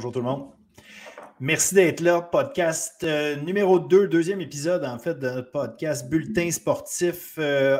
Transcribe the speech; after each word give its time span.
Bonjour 0.00 0.12
tout 0.12 0.20
le 0.20 0.24
monde. 0.24 0.48
Merci 1.40 1.74
d'être 1.74 2.00
là. 2.00 2.22
Podcast 2.22 3.04
euh, 3.04 3.36
numéro 3.36 3.78
2, 3.78 4.08
deuxième 4.08 4.40
épisode 4.40 4.82
en 4.82 4.98
fait 4.98 5.18
de 5.18 5.28
notre 5.28 5.50
podcast 5.50 6.08
Bulletin 6.08 6.50
sportif. 6.50 7.34
Euh, 7.36 7.78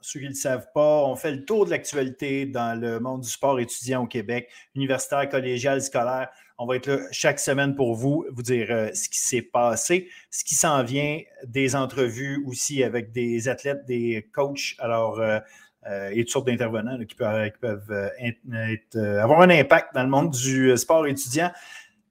ceux 0.00 0.18
qui 0.18 0.24
ne 0.24 0.30
le 0.30 0.34
savent 0.34 0.66
pas, 0.74 1.04
on 1.04 1.14
fait 1.14 1.30
le 1.30 1.44
tour 1.44 1.64
de 1.64 1.70
l'actualité 1.70 2.44
dans 2.44 2.76
le 2.76 2.98
monde 2.98 3.20
du 3.20 3.28
sport 3.28 3.60
étudiant 3.60 4.02
au 4.02 4.08
Québec, 4.08 4.50
universitaire, 4.74 5.28
collégial, 5.28 5.80
scolaire. 5.80 6.28
On 6.58 6.66
va 6.66 6.74
être 6.74 6.88
là 6.88 6.98
chaque 7.12 7.38
semaine 7.38 7.76
pour 7.76 7.94
vous, 7.94 8.26
vous 8.32 8.42
dire 8.42 8.66
euh, 8.70 8.88
ce 8.92 9.08
qui 9.08 9.20
s'est 9.20 9.42
passé, 9.42 10.08
ce 10.30 10.42
qui 10.42 10.56
s'en 10.56 10.82
vient, 10.82 11.20
des 11.46 11.76
entrevues 11.76 12.42
aussi 12.48 12.82
avec 12.82 13.12
des 13.12 13.48
athlètes, 13.48 13.84
des 13.86 14.28
coachs. 14.32 14.74
Alors, 14.80 15.20
et 16.12 16.20
toutes 16.20 16.30
sortes 16.30 16.46
d'intervenants 16.46 16.98
qui 17.04 17.14
peuvent, 17.14 17.90
euh, 17.90 19.22
avoir 19.22 19.42
un 19.42 19.50
impact 19.50 19.94
dans 19.94 20.02
le 20.02 20.08
monde 20.08 20.30
du 20.30 20.76
sport 20.76 21.06
étudiant. 21.06 21.50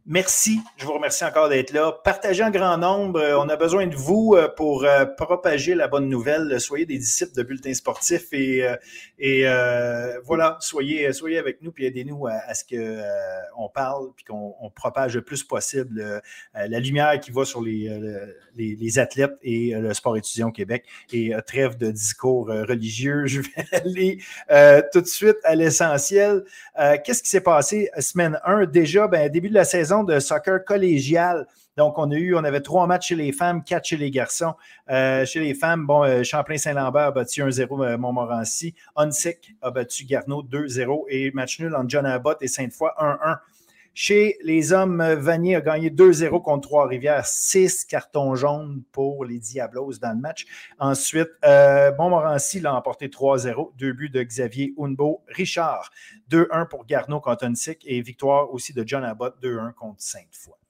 Merci. 0.05 0.59
Je 0.75 0.85
vous 0.85 0.91
remercie 0.91 1.23
encore 1.23 1.47
d'être 1.47 1.71
là. 1.71 1.93
Partagez 2.03 2.43
en 2.43 2.49
grand 2.49 2.77
nombre. 2.77 3.21
Euh, 3.21 3.39
on 3.39 3.47
a 3.47 3.55
besoin 3.55 3.87
de 3.87 3.95
vous 3.95 4.33
euh, 4.35 4.49
pour 4.49 4.83
euh, 4.83 5.05
propager 5.05 5.75
la 5.75 5.87
bonne 5.87 6.09
nouvelle. 6.09 6.59
Soyez 6.59 6.85
des 6.85 6.97
disciples 6.97 7.33
de 7.33 7.41
bulletins 7.41 7.73
sportifs 7.73 8.33
et, 8.33 8.65
voilà, 10.25 10.57
soyez, 10.59 11.13
soyez 11.13 11.37
avec 11.37 11.61
nous 11.61 11.71
puis 11.71 11.85
aidez-nous 11.85 12.27
à, 12.27 12.53
ce 12.53 12.65
qu'on 12.65 13.63
on 13.63 13.69
parle 13.69 14.09
puis 14.17 14.25
qu'on 14.25 14.69
propage 14.75 15.15
le 15.15 15.21
plus 15.21 15.43
possible 15.43 16.21
la 16.53 16.79
lumière 16.79 17.17
qui 17.19 17.31
va 17.31 17.45
sur 17.45 17.61
les, 17.61 17.89
les, 18.55 18.99
athlètes 18.99 19.37
et 19.41 19.73
le 19.73 19.93
sport 19.93 20.17
étudiant 20.17 20.49
au 20.49 20.51
Québec. 20.51 20.83
Et 21.13 21.31
trêve 21.47 21.77
de 21.77 21.91
discours 21.91 22.47
religieux. 22.47 23.25
Je 23.25 23.41
vais 23.41 23.65
aller 23.71 24.17
tout 24.91 25.01
de 25.01 25.07
suite 25.07 25.37
à 25.43 25.55
l'essentiel. 25.55 26.43
Qu'est-ce 26.75 27.23
qui 27.23 27.29
s'est 27.29 27.41
passé 27.41 27.89
semaine 27.99 28.39
1? 28.43 28.65
Déjà, 28.65 29.07
ben, 29.07 29.29
début 29.29 29.49
de 29.49 29.53
la 29.53 29.65
saison, 29.65 29.92
de 30.01 30.19
soccer 30.19 30.65
collégial. 30.65 31.45
Donc, 31.77 31.97
on 31.97 32.09
a 32.11 32.15
eu, 32.15 32.35
on 32.35 32.43
avait 32.43 32.61
trois 32.61 32.87
matchs 32.87 33.09
chez 33.09 33.15
les 33.15 33.31
femmes, 33.31 33.63
quatre 33.63 33.85
chez 33.85 33.97
les 33.97 34.11
garçons. 34.11 34.53
Euh, 34.89 35.25
chez 35.25 35.39
les 35.39 35.53
femmes, 35.53 35.85
bon, 35.85 36.03
euh, 36.03 36.23
Champlain-Saint-Lambert 36.23 37.07
a 37.07 37.11
battu 37.11 37.41
1-0 37.41 37.83
euh, 37.83 37.97
Montmorency. 37.97 38.73
Onsic 38.95 39.55
a 39.61 39.71
battu 39.71 40.05
Garneau 40.05 40.43
2-0 40.43 41.05
et 41.09 41.31
match 41.31 41.59
nul 41.59 41.75
entre 41.75 41.89
John 41.89 42.05
Abbott 42.05 42.37
et 42.41 42.47
Sainte-Foy 42.47 42.89
1-1. 42.99 43.37
Chez 43.95 44.37
les 44.41 44.73
hommes, 44.73 45.03
Vanier 45.03 45.55
a 45.55 45.61
gagné 45.61 45.91
2-0 45.91 46.41
contre 46.41 46.67
Trois-Rivières, 46.67 47.27
6 47.27 47.85
cartons 47.85 48.33
jaunes 48.33 48.81
pour 48.91 49.23
les 49.23 49.37
Diablos 49.37 49.93
dans 50.01 50.15
le 50.15 50.19
match. 50.19 50.45
Ensuite, 50.79 51.29
euh, 51.45 51.91
Montmorency 51.95 52.59
l'a 52.59 52.73
emporté 52.73 53.07
3-0, 53.07 53.73
deux 53.77 53.93
buts 53.93 54.09
de 54.09 54.23
Xavier 54.23 54.73
Unbo 54.79 55.21
Richard, 55.27 55.91
2-1 56.31 56.67
pour 56.67 56.85
Garneau 56.87 57.19
contre 57.19 57.45
et 57.85 58.01
victoire 58.01 58.51
aussi 58.51 58.73
de 58.73 58.83
John 58.85 59.03
Abbott, 59.03 59.35
2-1 59.43 59.73
contre 59.73 60.01
Sainte-Foy 60.01 60.62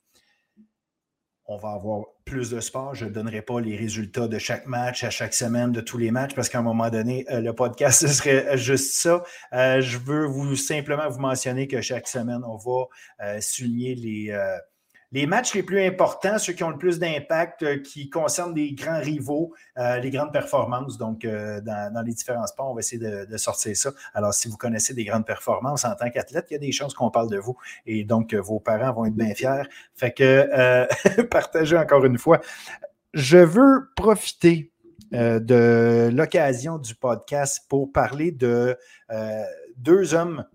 on 1.53 1.57
va 1.57 1.73
avoir 1.73 2.05
plus 2.25 2.49
de 2.49 2.59
sport. 2.59 2.95
Je 2.95 3.05
ne 3.05 3.09
donnerai 3.11 3.41
pas 3.41 3.59
les 3.61 3.75
résultats 3.75 4.27
de 4.27 4.39
chaque 4.39 4.65
match 4.65 5.03
à 5.03 5.09
chaque 5.09 5.33
semaine, 5.33 5.71
de 5.71 5.81
tous 5.81 5.97
les 5.97 6.09
matchs, 6.09 6.33
parce 6.33 6.49
qu'à 6.49 6.59
un 6.59 6.63
moment 6.63 6.89
donné, 6.89 7.25
euh, 7.31 7.41
le 7.41 7.53
podcast, 7.53 8.01
ce 8.07 8.07
serait 8.07 8.57
juste 8.57 8.93
ça. 8.95 9.23
Euh, 9.53 9.81
je 9.81 9.97
veux 9.97 10.25
vous 10.25 10.55
simplement 10.55 11.07
vous 11.09 11.19
mentionner 11.19 11.67
que 11.67 11.81
chaque 11.81 12.07
semaine, 12.07 12.41
on 12.45 12.57
va 12.57 12.87
euh, 13.21 13.41
souligner 13.41 13.95
les 13.95 14.31
les 15.13 15.27
matchs 15.27 15.53
les 15.53 15.61
plus 15.61 15.85
importants, 15.85 16.39
ceux 16.39 16.53
qui 16.53 16.63
ont 16.63 16.71
le 16.71 16.77
plus 16.77 16.97
d'impact, 16.97 17.61
euh, 17.61 17.77
qui 17.77 18.09
concernent 18.09 18.53
des 18.53 18.73
grands 18.73 18.99
rivaux, 18.99 19.53
euh, 19.77 19.99
les 19.99 20.09
grandes 20.09 20.33
performances, 20.33 20.97
donc 20.97 21.23
euh, 21.23 21.61
dans, 21.61 22.03
les 22.03 22.13
différents 22.13 22.47
sports, 22.47 22.71
on 22.71 22.73
va 22.73 22.79
essayer 22.79 23.25
de, 23.25 23.37
sortir 23.37 23.77
ça. 23.77 23.91
Alors, 24.15 24.33
si 24.33 24.47
vous 24.47 24.57
connaissez 24.57 24.95
des 24.95 25.05
grandes 25.05 25.25
performances 25.25 25.85
en 25.85 25.95
tant 25.95 26.09
qu'athlète, 26.09 26.47
il 26.49 26.53
y 26.53 26.55
a 26.55 26.59
des 26.59 26.71
chances 26.71 26.95
qu'on 26.95 27.11
parle 27.11 27.29
de 27.29 27.37
vous 27.37 27.55
et 27.85 28.03
donc 28.03 28.33
vos 28.33 28.59
parents 28.59 28.91
vont 28.91 29.05
être 29.05 29.13
bien 29.13 29.33
fiers. 29.35 29.63
Fait 29.93 30.11
que 30.11 31.21
partagez 31.29 31.77
encore 31.77 32.05
une 32.05 32.17
fois. 32.17 32.41
Je 33.13 33.37
veux 33.37 33.89
profiter 33.95 34.71
de 35.11 36.09
l'occasion 36.11 36.79
du 36.79 36.95
podcast 36.95 37.65
pour 37.69 37.91
parler 37.91 38.31
de 38.31 38.77
deux 39.77 40.13
hommes 40.15 40.45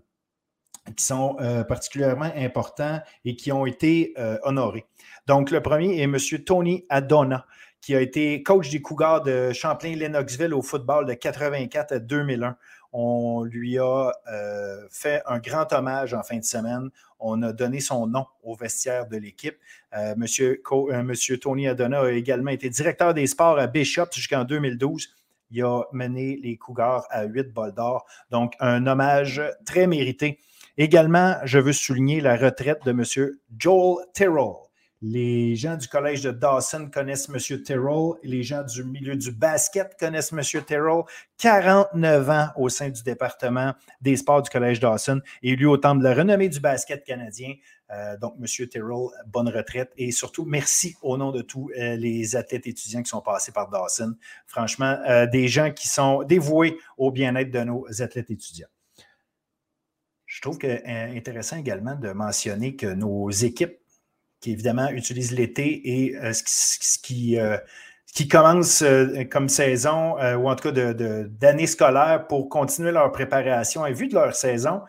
qui 0.95 1.03
sont 1.03 1.37
euh, 1.39 1.63
particulièrement 1.63 2.31
importants 2.35 2.99
et 3.25 3.35
qui 3.35 3.51
ont 3.51 3.65
été 3.65 4.13
euh, 4.17 4.37
honorés. 4.43 4.85
Donc, 5.27 5.51
le 5.51 5.61
premier 5.61 5.99
est 5.99 6.03
M. 6.03 6.17
Tony 6.45 6.85
Adona, 6.89 7.45
qui 7.81 7.95
a 7.95 8.01
été 8.01 8.43
coach 8.43 8.69
des 8.69 8.81
Cougars 8.81 9.21
de 9.21 9.51
Champlain-Lennoxville 9.53 10.53
au 10.53 10.61
football 10.61 11.05
de 11.05 11.13
84 11.13 11.93
à 11.93 11.99
2001. 11.99 12.57
On 12.91 13.43
lui 13.43 13.77
a 13.77 14.11
euh, 14.31 14.87
fait 14.89 15.21
un 15.27 15.39
grand 15.39 15.71
hommage 15.73 16.13
en 16.13 16.23
fin 16.23 16.37
de 16.37 16.43
semaine. 16.43 16.89
On 17.19 17.41
a 17.43 17.53
donné 17.53 17.79
son 17.79 18.07
nom 18.07 18.25
au 18.43 18.55
vestiaire 18.55 19.07
de 19.07 19.17
l'équipe. 19.17 19.57
monsieur, 20.15 20.63
monsieur 21.03 21.37
Tony 21.37 21.67
Adona 21.67 22.01
a 22.01 22.11
également 22.11 22.51
été 22.51 22.69
directeur 22.69 23.13
des 23.13 23.27
sports 23.27 23.59
à 23.59 23.67
Bishop 23.67 24.07
jusqu'en 24.13 24.45
2012 24.45 25.09
il 25.51 25.63
a 25.63 25.83
mené 25.91 26.39
les 26.41 26.57
Cougars 26.57 27.05
à 27.09 27.23
huit 27.23 27.51
bols 27.51 27.73
d'or. 27.73 28.05
Donc, 28.29 28.53
un 28.59 28.85
hommage 28.87 29.41
très 29.65 29.87
mérité 29.87 30.39
Également, 30.81 31.35
je 31.43 31.59
veux 31.59 31.73
souligner 31.73 32.21
la 32.21 32.37
retraite 32.37 32.85
de 32.85 32.91
M. 32.91 33.03
Joel 33.57 34.05
Terrell. 34.13 34.53
Les 35.01 35.57
gens 35.57 35.75
du 35.75 35.89
collège 35.89 36.21
de 36.21 36.31
Dawson 36.31 36.89
connaissent 36.89 37.27
M. 37.27 37.61
Terrell. 37.63 38.13
Les 38.23 38.43
gens 38.43 38.63
du 38.63 38.85
milieu 38.85 39.17
du 39.17 39.33
basket 39.33 39.97
connaissent 39.99 40.31
M. 40.31 40.41
Terrell. 40.65 41.01
49 41.37 42.29
ans 42.29 42.47
au 42.55 42.69
sein 42.69 42.87
du 42.87 43.03
département 43.03 43.73
des 43.99 44.15
sports 44.15 44.41
du 44.41 44.49
collège 44.49 44.79
Dawson. 44.79 45.19
Et 45.43 45.57
lui, 45.57 45.65
au 45.65 45.75
temps 45.75 45.95
de 45.95 46.03
la 46.03 46.13
renommée 46.13 46.47
du 46.47 46.61
basket 46.61 47.03
canadien. 47.03 47.55
Euh, 47.91 48.15
donc, 48.15 48.35
M. 48.39 48.67
Terrell, 48.69 49.07
bonne 49.27 49.49
retraite. 49.49 49.91
Et 49.97 50.13
surtout, 50.13 50.45
merci 50.45 50.95
au 51.01 51.17
nom 51.17 51.33
de 51.33 51.41
tous 51.41 51.69
euh, 51.77 51.97
les 51.97 52.37
athlètes 52.37 52.67
étudiants 52.67 53.03
qui 53.03 53.09
sont 53.09 53.21
passés 53.21 53.51
par 53.51 53.69
Dawson. 53.69 54.15
Franchement, 54.47 54.97
euh, 55.09 55.27
des 55.27 55.49
gens 55.49 55.71
qui 55.71 55.89
sont 55.89 56.23
dévoués 56.23 56.77
au 56.97 57.11
bien-être 57.11 57.51
de 57.51 57.59
nos 57.65 57.85
athlètes 58.01 58.31
étudiants. 58.31 58.69
Je 60.29 60.41
trouve 60.41 60.59
que 60.59 60.67
euh, 60.67 61.17
intéressant 61.17 61.57
également 61.57 61.95
de 61.95 62.11
mentionner 62.11 62.75
que 62.75 62.85
nos 62.85 63.31
équipes, 63.31 63.79
qui 64.39 64.51
évidemment 64.51 64.87
utilisent 64.89 65.31
l'été 65.31 66.05
et 66.05 66.15
euh, 66.17 66.31
ce, 66.33 66.99
qui, 66.99 67.39
euh, 67.39 67.57
qui 68.13 68.27
commence 68.27 68.83
comme 69.31 69.49
saison, 69.49 70.15
ou 70.37 70.47
en 70.47 70.55
tout 70.55 70.71
cas 70.71 70.93
d'année 70.93 71.65
scolaire 71.65 72.27
pour 72.27 72.47
continuer 72.47 72.91
leur 72.91 73.11
préparation 73.11 73.87
et 73.87 73.93
vu 73.93 74.07
de 74.07 74.13
leur 74.13 74.35
saison, 74.35 74.81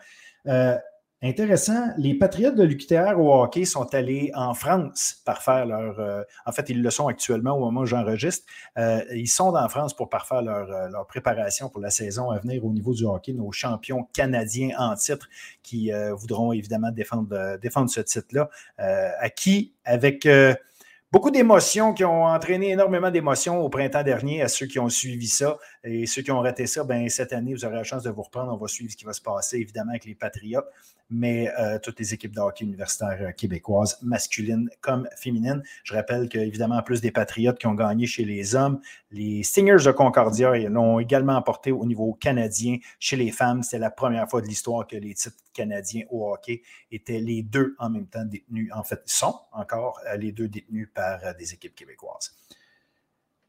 Intéressant. 1.23 1.93
Les 1.97 2.15
Patriotes 2.15 2.55
de 2.55 2.63
l'UQTR 2.63 3.19
au 3.19 3.31
hockey 3.43 3.63
sont 3.65 3.93
allés 3.93 4.31
en 4.33 4.55
France 4.55 5.21
parfaire 5.23 5.67
leur. 5.67 5.99
Euh, 5.99 6.23
en 6.47 6.51
fait, 6.51 6.67
ils 6.69 6.81
le 6.81 6.89
sont 6.89 7.07
actuellement 7.07 7.55
au 7.55 7.59
moment 7.59 7.81
où 7.81 7.85
j'enregistre. 7.85 8.47
Euh, 8.79 9.03
ils 9.11 9.27
sont 9.27 9.55
en 9.55 9.69
France 9.69 9.95
pour 9.95 10.09
parfaire 10.09 10.41
leur, 10.41 10.71
euh, 10.71 10.89
leur, 10.89 11.05
préparation 11.05 11.69
pour 11.69 11.79
la 11.79 11.91
saison 11.91 12.31
à 12.31 12.39
venir 12.39 12.65
au 12.65 12.71
niveau 12.71 12.95
du 12.95 13.05
hockey. 13.05 13.33
Nos 13.33 13.51
champions 13.51 14.07
canadiens 14.13 14.75
en 14.79 14.95
titre 14.95 15.29
qui 15.61 15.91
voudront 16.13 16.53
évidemment 16.53 16.89
défendre, 16.91 17.57
défendre 17.61 17.89
ce 17.91 18.01
titre-là, 18.01 18.49
à 18.77 19.29
qui, 19.29 19.73
avec 19.85 20.27
beaucoup 21.11 21.29
d'émotions 21.29 21.93
qui 21.93 22.03
ont 22.03 22.23
entraîné 22.23 22.71
énormément 22.71 23.11
d'émotions 23.11 23.59
au 23.59 23.69
printemps 23.69 24.03
dernier 24.03 24.41
à 24.41 24.47
ceux 24.47 24.65
qui 24.65 24.79
ont 24.79 24.89
suivi 24.89 25.27
ça. 25.27 25.57
Et 25.83 26.07
ceux 26.07 26.23
qui 26.23 26.31
ont 26.31 26.39
raté 26.39 26.65
ça, 26.65 26.83
ben, 26.83 27.07
cette 27.09 27.31
année, 27.31 27.53
vous 27.53 27.63
aurez 27.63 27.75
la 27.75 27.83
chance 27.83 28.03
de 28.03 28.09
vous 28.09 28.23
reprendre. 28.23 28.51
On 28.51 28.57
va 28.57 28.67
suivre 28.67 28.91
ce 28.91 28.97
qui 28.97 29.05
va 29.05 29.13
se 29.13 29.21
passer, 29.21 29.57
évidemment, 29.57 29.91
avec 29.91 30.05
les 30.05 30.15
Patriotes 30.15 30.67
mais 31.11 31.51
euh, 31.59 31.77
toutes 31.77 31.99
les 31.99 32.13
équipes 32.13 32.33
de 32.33 32.39
hockey 32.39 32.63
universitaires 32.63 33.17
euh, 33.21 33.31
québécoises, 33.31 33.99
masculines 34.01 34.69
comme 34.79 35.07
féminines. 35.17 35.61
Je 35.83 35.93
rappelle 35.93 36.29
qu'évidemment, 36.29 36.77
en 36.77 36.81
plus 36.81 37.01
des 37.01 37.11
Patriotes 37.11 37.59
qui 37.59 37.67
ont 37.67 37.75
gagné 37.75 38.07
chez 38.07 38.23
les 38.23 38.55
hommes, 38.55 38.79
les 39.11 39.43
Stingers 39.43 39.85
de 39.85 39.91
Concordia 39.91 40.57
l'ont 40.69 40.99
également 40.99 41.35
emporté 41.35 41.71
au 41.71 41.85
niveau 41.85 42.13
canadien 42.13 42.77
chez 42.97 43.17
les 43.17 43.31
femmes. 43.31 43.61
C'est 43.61 43.79
la 43.79 43.91
première 43.91 44.29
fois 44.29 44.41
de 44.41 44.47
l'histoire 44.47 44.87
que 44.87 44.95
les 44.95 45.13
titres 45.13 45.35
canadiens 45.53 46.03
au 46.09 46.31
hockey 46.31 46.61
étaient 46.91 47.19
les 47.19 47.43
deux 47.43 47.75
en 47.77 47.89
même 47.89 48.07
temps 48.07 48.25
détenus, 48.25 48.71
en 48.73 48.83
fait, 48.83 49.01
sont 49.05 49.35
encore 49.51 49.99
euh, 50.07 50.15
les 50.15 50.31
deux 50.31 50.47
détenus 50.47 50.89
par 50.93 51.35
des 51.35 51.53
équipes 51.53 51.75
québécoises. 51.75 52.31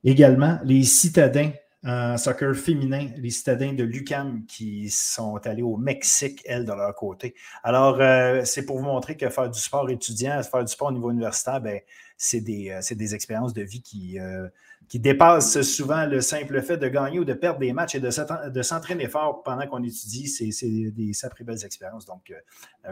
Également, 0.05 0.59
les 0.65 0.83
citadins 0.83 1.53
en 1.85 2.17
soccer 2.17 2.55
féminin, 2.55 3.09
les 3.17 3.31
citadins 3.31 3.73
de 3.73 3.83
l'UCAM 3.83 4.45
qui 4.47 4.89
sont 4.89 5.39
allés 5.47 5.63
au 5.63 5.77
Mexique, 5.77 6.41
elles, 6.47 6.65
de 6.65 6.73
leur 6.73 6.95
côté. 6.95 7.35
Alors, 7.65 8.01
euh, 8.01 8.43
c'est 8.45 8.65
pour 8.65 8.79
vous 8.79 8.85
montrer 8.85 9.17
que 9.17 9.29
faire 9.29 9.51
du 9.51 9.59
sport 9.59 9.91
étudiant, 9.91 10.41
faire 10.45 10.65
du 10.65 10.73
sport 10.73 10.89
au 10.89 10.93
niveau 10.93 11.11
universitaire, 11.11 11.61
ben, 11.61 11.81
c'est 12.17 12.41
des, 12.41 12.71
euh, 12.71 12.95
des, 12.95 13.15
expériences 13.17 13.53
de 13.53 13.63
vie 13.63 13.83
qui, 13.83 14.21
euh, 14.21 14.49
qui 14.89 15.01
dépassent 15.01 15.61
souvent 15.63 16.07
le 16.07 16.21
simple 16.21 16.63
fait 16.63 16.77
de 16.77 16.87
gagner 16.87 17.19
ou 17.19 17.25
de 17.25 17.33
perdre 17.33 17.59
des 17.59 17.73
matchs 17.73 17.97
et 17.97 18.01
de 18.01 18.63
s'entraîner 18.63 19.09
fort 19.09 19.43
pendant 19.43 19.67
qu'on 19.67 19.83
étudie. 19.83 20.29
C'est 20.29 20.91
des 20.91 21.13
sacrées 21.15 21.43
belles 21.43 21.65
expériences. 21.65 22.07
Donc, 22.07 22.33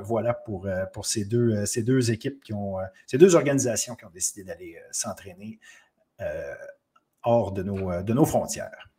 voilà 0.02 0.34
pour, 0.34 0.66
pour 0.92 1.06
ces, 1.06 1.24
deux, 1.24 1.64
ces 1.66 1.82
deux 1.82 2.10
équipes 2.10 2.42
qui 2.42 2.54
ont, 2.54 2.76
ces 3.06 3.18
deux 3.18 3.36
organisations 3.36 3.94
qui 3.94 4.04
ont 4.04 4.10
décidé 4.10 4.44
d'aller 4.44 4.76
s'entraîner 4.90 5.60
hors 7.22 7.52
de 7.52 7.62
nos, 7.62 8.02
de 8.02 8.12
nos 8.12 8.24
frontières. 8.24 8.90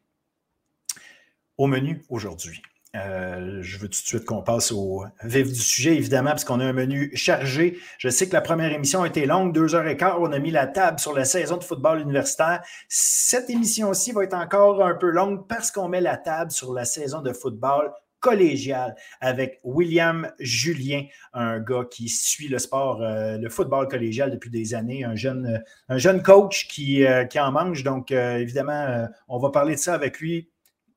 Au 1.57 1.68
menu 1.68 2.03
aujourd'hui, 2.09 2.62
Euh, 2.94 3.59
je 3.62 3.77
veux 3.77 3.88
tout 3.88 4.01
de 4.01 4.06
suite 4.06 4.25
qu'on 4.25 4.41
passe 4.44 4.73
au 4.73 5.06
vif 5.23 5.47
du 5.47 5.62
sujet, 5.62 5.95
évidemment, 5.95 6.31
parce 6.31 6.44
qu'on 6.44 6.59
a 6.59 6.65
un 6.65 6.73
menu 6.73 7.09
chargé. 7.15 7.77
Je 7.97 8.09
sais 8.09 8.27
que 8.27 8.33
la 8.33 8.41
première 8.41 8.73
émission 8.73 9.03
a 9.03 9.07
été 9.07 9.25
longue, 9.25 9.53
deux 9.53 9.75
heures 9.75 9.88
et 9.88 9.95
quart. 9.95 10.19
On 10.19 10.33
a 10.33 10.39
mis 10.39 10.51
la 10.51 10.68
table 10.68 11.00
sur 11.00 11.13
la 11.13 11.23
saison 11.23 11.56
de 11.56 11.63
football 11.63 12.01
universitaire. 12.01 12.62
Cette 12.89 13.50
émission-ci 13.50 14.12
va 14.12 14.25
être 14.25 14.33
encore 14.33 14.83
un 14.85 14.95
peu 14.95 15.09
longue 15.09 15.47
parce 15.47 15.71
qu'on 15.71 15.88
met 15.88 16.01
la 16.01 16.17
table 16.17 16.51
sur 16.51 16.74
la 16.74 16.83
saison 16.83 17.21
de 17.21 17.31
football 17.31 17.94
collégial 18.21 18.95
avec 19.19 19.59
William 19.63 20.31
Julien, 20.39 21.03
un 21.33 21.59
gars 21.59 21.83
qui 21.91 22.07
suit 22.07 22.47
le 22.47 22.59
sport, 22.59 23.01
euh, 23.01 23.38
le 23.38 23.50
football 23.50 23.89
collégial 23.89 24.31
depuis 24.31 24.50
des 24.50 24.73
années, 24.73 25.03
un 25.03 25.15
jeune, 25.15 25.62
un 25.89 25.97
jeune 25.97 26.23
coach 26.23 26.68
qui, 26.69 27.06
euh, 27.06 27.25
qui 27.25 27.39
en 27.39 27.51
mange. 27.51 27.83
Donc, 27.83 28.12
évidemment, 28.12 29.07
on 29.27 29.39
va 29.39 29.50
parler 29.50 29.75
de 29.75 29.79
ça 29.79 29.94
avec 29.94 30.19
lui 30.19 30.50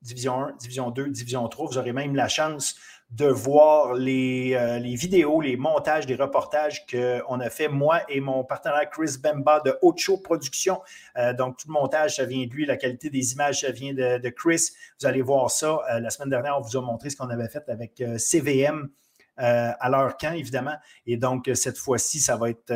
Division 0.05 0.39
1, 0.39 0.55
Division 0.59 0.91
2, 0.91 1.09
Division 1.09 1.47
3. 1.47 1.67
Vous 1.67 1.77
aurez 1.77 1.91
même 1.91 2.15
la 2.15 2.27
chance 2.27 2.75
de 3.15 3.27
voir 3.27 3.93
les, 3.93 4.55
euh, 4.55 4.77
les 4.77 4.95
vidéos, 4.95 5.39
les 5.39 5.55
montages, 5.55 6.05
les 6.05 6.15
reportages 6.15 6.85
qu'on 6.85 7.39
a 7.39 7.49
fait, 7.49 7.69
moi 7.69 8.01
et 8.09 8.19
mon 8.19 8.43
partenaire 8.43 8.89
Chris 8.89 9.15
Bemba 9.21 9.61
de 9.61 9.77
Ocho 9.81 10.17
Productions. 10.17 10.81
Euh, 11.17 11.33
donc, 11.33 11.57
tout 11.57 11.69
le 11.69 11.73
montage, 11.73 12.17
ça 12.17 12.25
vient 12.25 12.45
de 12.45 12.51
lui. 12.51 12.65
La 12.65 12.75
qualité 12.75 13.09
des 13.09 13.31
images, 13.31 13.61
ça 13.61 13.71
vient 13.71 13.93
de, 13.93 14.29
Chris. 14.29 14.71
Vous 14.99 15.07
allez 15.07 15.21
voir 15.21 15.49
ça. 15.49 15.79
Euh, 15.89 15.99
la 16.01 16.09
semaine 16.09 16.29
dernière, 16.29 16.57
on 16.57 16.61
vous 16.61 16.75
a 16.75 16.81
montré 16.81 17.09
ce 17.09 17.15
qu'on 17.15 17.29
avait 17.29 17.47
fait 17.47 17.63
avec 17.69 18.03
CVM. 18.17 18.89
à 19.37 19.89
leur 19.89 20.17
camp, 20.17 20.33
évidemment. 20.33 20.75
Et 21.05 21.15
donc, 21.15 21.49
cette 21.53 21.77
fois-ci, 21.77 22.19
ça 22.19 22.35
va 22.35 22.49
être 22.49 22.73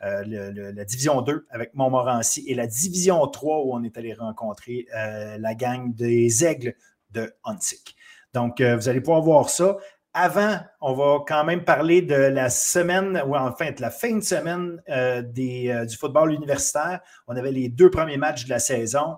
la 0.00 0.84
division 0.84 1.20
2 1.20 1.46
avec 1.50 1.74
Montmorency 1.74 2.44
et 2.46 2.54
la 2.54 2.66
division 2.66 3.26
3 3.26 3.64
où 3.64 3.74
on 3.74 3.82
est 3.82 3.96
allé 3.98 4.14
rencontrer 4.14 4.86
la 4.92 5.54
gang 5.54 5.94
des 5.94 6.44
Aigles 6.44 6.74
de 7.10 7.34
Huntsic. 7.44 7.96
Donc, 8.34 8.60
euh, 8.60 8.76
vous 8.76 8.88
allez 8.88 9.00
pouvoir 9.00 9.22
voir 9.22 9.48
ça. 9.48 9.76
Avant, 10.12 10.58
on 10.80 10.92
va 10.92 11.24
quand 11.26 11.44
même 11.44 11.64
parler 11.64 12.02
de 12.02 12.14
la 12.14 12.50
semaine, 12.50 13.22
ou 13.26 13.36
enfin 13.36 13.70
de 13.70 13.80
la 13.80 13.90
fin 13.90 14.16
de 14.16 14.22
semaine 14.22 14.82
euh, 14.88 15.22
euh, 15.38 15.84
du 15.84 15.96
football 15.96 16.32
universitaire. 16.32 17.00
On 17.26 17.36
avait 17.36 17.52
les 17.52 17.68
deux 17.68 17.90
premiers 17.90 18.16
matchs 18.16 18.44
de 18.44 18.50
la 18.50 18.58
saison. 18.58 19.16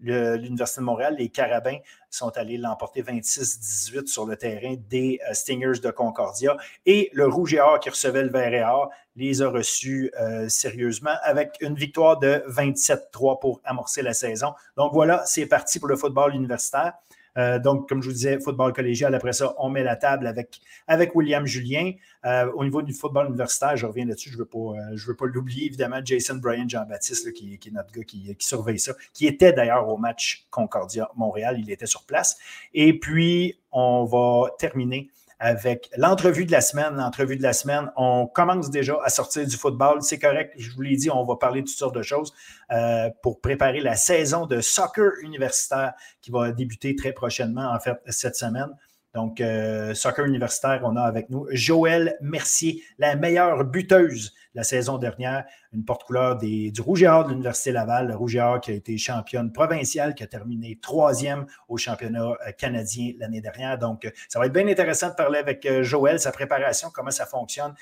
L'Université 0.00 0.80
de 0.80 0.86
Montréal, 0.86 1.16
les 1.18 1.30
Carabins 1.30 1.78
sont 2.10 2.36
allés 2.36 2.58
l'emporter 2.58 3.02
26-18 3.02 4.06
sur 4.06 4.26
le 4.26 4.36
terrain 4.36 4.74
des 4.90 5.18
Stingers 5.32 5.80
de 5.82 5.90
Concordia. 5.90 6.56
Et 6.84 7.10
le 7.14 7.26
Rouge 7.26 7.54
et 7.54 7.60
Or 7.60 7.80
qui 7.80 7.88
recevait 7.88 8.22
le 8.22 8.28
Vert 8.28 8.52
et 8.52 8.62
Or 8.62 8.90
les 9.16 9.40
a 9.40 9.48
reçus 9.48 10.12
sérieusement 10.48 11.14
avec 11.22 11.56
une 11.60 11.74
victoire 11.74 12.18
de 12.18 12.42
27-3 12.48 13.40
pour 13.40 13.62
amorcer 13.64 14.02
la 14.02 14.12
saison. 14.12 14.52
Donc 14.76 14.92
voilà, 14.92 15.24
c'est 15.24 15.46
parti 15.46 15.78
pour 15.78 15.88
le 15.88 15.96
football 15.96 16.34
universitaire. 16.34 16.94
Euh, 17.36 17.58
donc, 17.58 17.88
comme 17.88 18.02
je 18.02 18.08
vous 18.08 18.14
disais, 18.14 18.38
football 18.40 18.72
collégial, 18.72 19.14
après 19.14 19.32
ça, 19.32 19.54
on 19.58 19.68
met 19.68 19.82
la 19.82 19.96
table 19.96 20.26
avec, 20.26 20.60
avec 20.86 21.14
William 21.14 21.46
Julien. 21.46 21.92
Euh, 22.24 22.50
au 22.54 22.64
niveau 22.64 22.82
du 22.82 22.92
football 22.92 23.28
universitaire, 23.28 23.76
je 23.76 23.86
reviens 23.86 24.06
là-dessus, 24.06 24.30
je 24.30 24.34
ne 24.34 24.40
veux 24.40 24.46
pas, 24.46 24.58
euh, 24.58 24.96
veux 25.06 25.16
pas 25.16 25.26
l'oublier, 25.26 25.66
évidemment, 25.66 26.00
Jason 26.04 26.36
Bryan 26.36 26.68
Jean-Baptiste, 26.68 27.32
qui, 27.32 27.54
est 27.54 27.70
notre 27.70 27.92
gars 27.92 28.04
qui, 28.04 28.34
qui 28.36 28.46
surveille 28.46 28.78
ça, 28.78 28.92
qui 29.12 29.26
était 29.26 29.52
d'ailleurs 29.52 29.88
au 29.88 29.96
match 29.96 30.46
Concordia 30.50 31.10
Montréal, 31.16 31.56
il 31.58 31.70
était 31.70 31.86
sur 31.86 32.04
place. 32.04 32.38
Et 32.72 32.98
puis, 32.98 33.58
on 33.72 34.04
va 34.04 34.50
terminer 34.58 35.10
avec 35.38 35.90
l'entrevue 35.96 36.46
de 36.46 36.52
la 36.52 36.60
semaine. 36.60 36.96
L'entrevue 36.96 37.36
de 37.36 37.42
la 37.42 37.52
semaine, 37.52 37.90
on 37.96 38.26
commence 38.26 38.70
déjà 38.70 38.98
à 39.04 39.08
sortir 39.08 39.46
du 39.46 39.56
football. 39.56 40.02
C'est 40.02 40.18
correct, 40.18 40.54
je 40.56 40.70
vous 40.70 40.82
l'ai 40.82 40.96
dit, 40.96 41.10
on 41.10 41.24
va 41.24 41.36
parler 41.36 41.62
de 41.62 41.66
toutes 41.66 41.76
sortes 41.76 41.94
de 41.94 42.02
choses 42.02 42.32
euh, 42.70 43.10
pour 43.22 43.40
préparer 43.40 43.80
la 43.80 43.96
saison 43.96 44.46
de 44.46 44.60
soccer 44.60 45.12
universitaire 45.22 45.94
qui 46.20 46.30
va 46.30 46.52
débuter 46.52 46.96
très 46.96 47.12
prochainement, 47.12 47.72
en 47.72 47.80
fait, 47.80 47.98
cette 48.08 48.36
semaine. 48.36 48.70
Donc, 49.14 49.40
euh, 49.40 49.94
soccer 49.94 50.26
universitaire, 50.26 50.80
on 50.82 50.96
a 50.96 51.02
avec 51.02 51.30
nous 51.30 51.46
Joël 51.52 52.16
Mercier, 52.20 52.82
la 52.98 53.14
meilleure 53.14 53.64
buteuse 53.64 54.34
la 54.56 54.62
saison 54.62 54.98
dernière, 54.98 55.44
une 55.72 55.84
porte-couleur 55.84 56.36
du 56.36 56.72
Rouge 56.80 57.02
et 57.02 57.08
Or 57.08 57.24
de 57.24 57.30
l'Université 57.30 57.72
Laval, 57.72 58.06
le 58.06 58.14
Rouge 58.14 58.36
et 58.36 58.40
Or 58.40 58.60
qui 58.60 58.70
a 58.70 58.74
été 58.74 58.96
championne 58.98 59.52
provinciale, 59.52 60.14
qui 60.14 60.22
a 60.22 60.28
terminé 60.28 60.78
troisième 60.80 61.46
au 61.68 61.76
championnat 61.76 62.36
euh, 62.46 62.52
canadien 62.56 63.14
l'année 63.18 63.40
dernière. 63.40 63.78
Donc, 63.78 64.04
euh, 64.04 64.10
ça 64.28 64.38
va 64.38 64.46
être 64.46 64.52
bien 64.52 64.68
intéressant 64.68 65.08
de 65.08 65.14
parler 65.14 65.40
avec 65.40 65.66
Joël, 65.82 66.20
sa 66.20 66.30
préparation, 66.30 66.88
comment 66.94 67.10
ça 67.10 67.26
fonctionne 67.26 67.74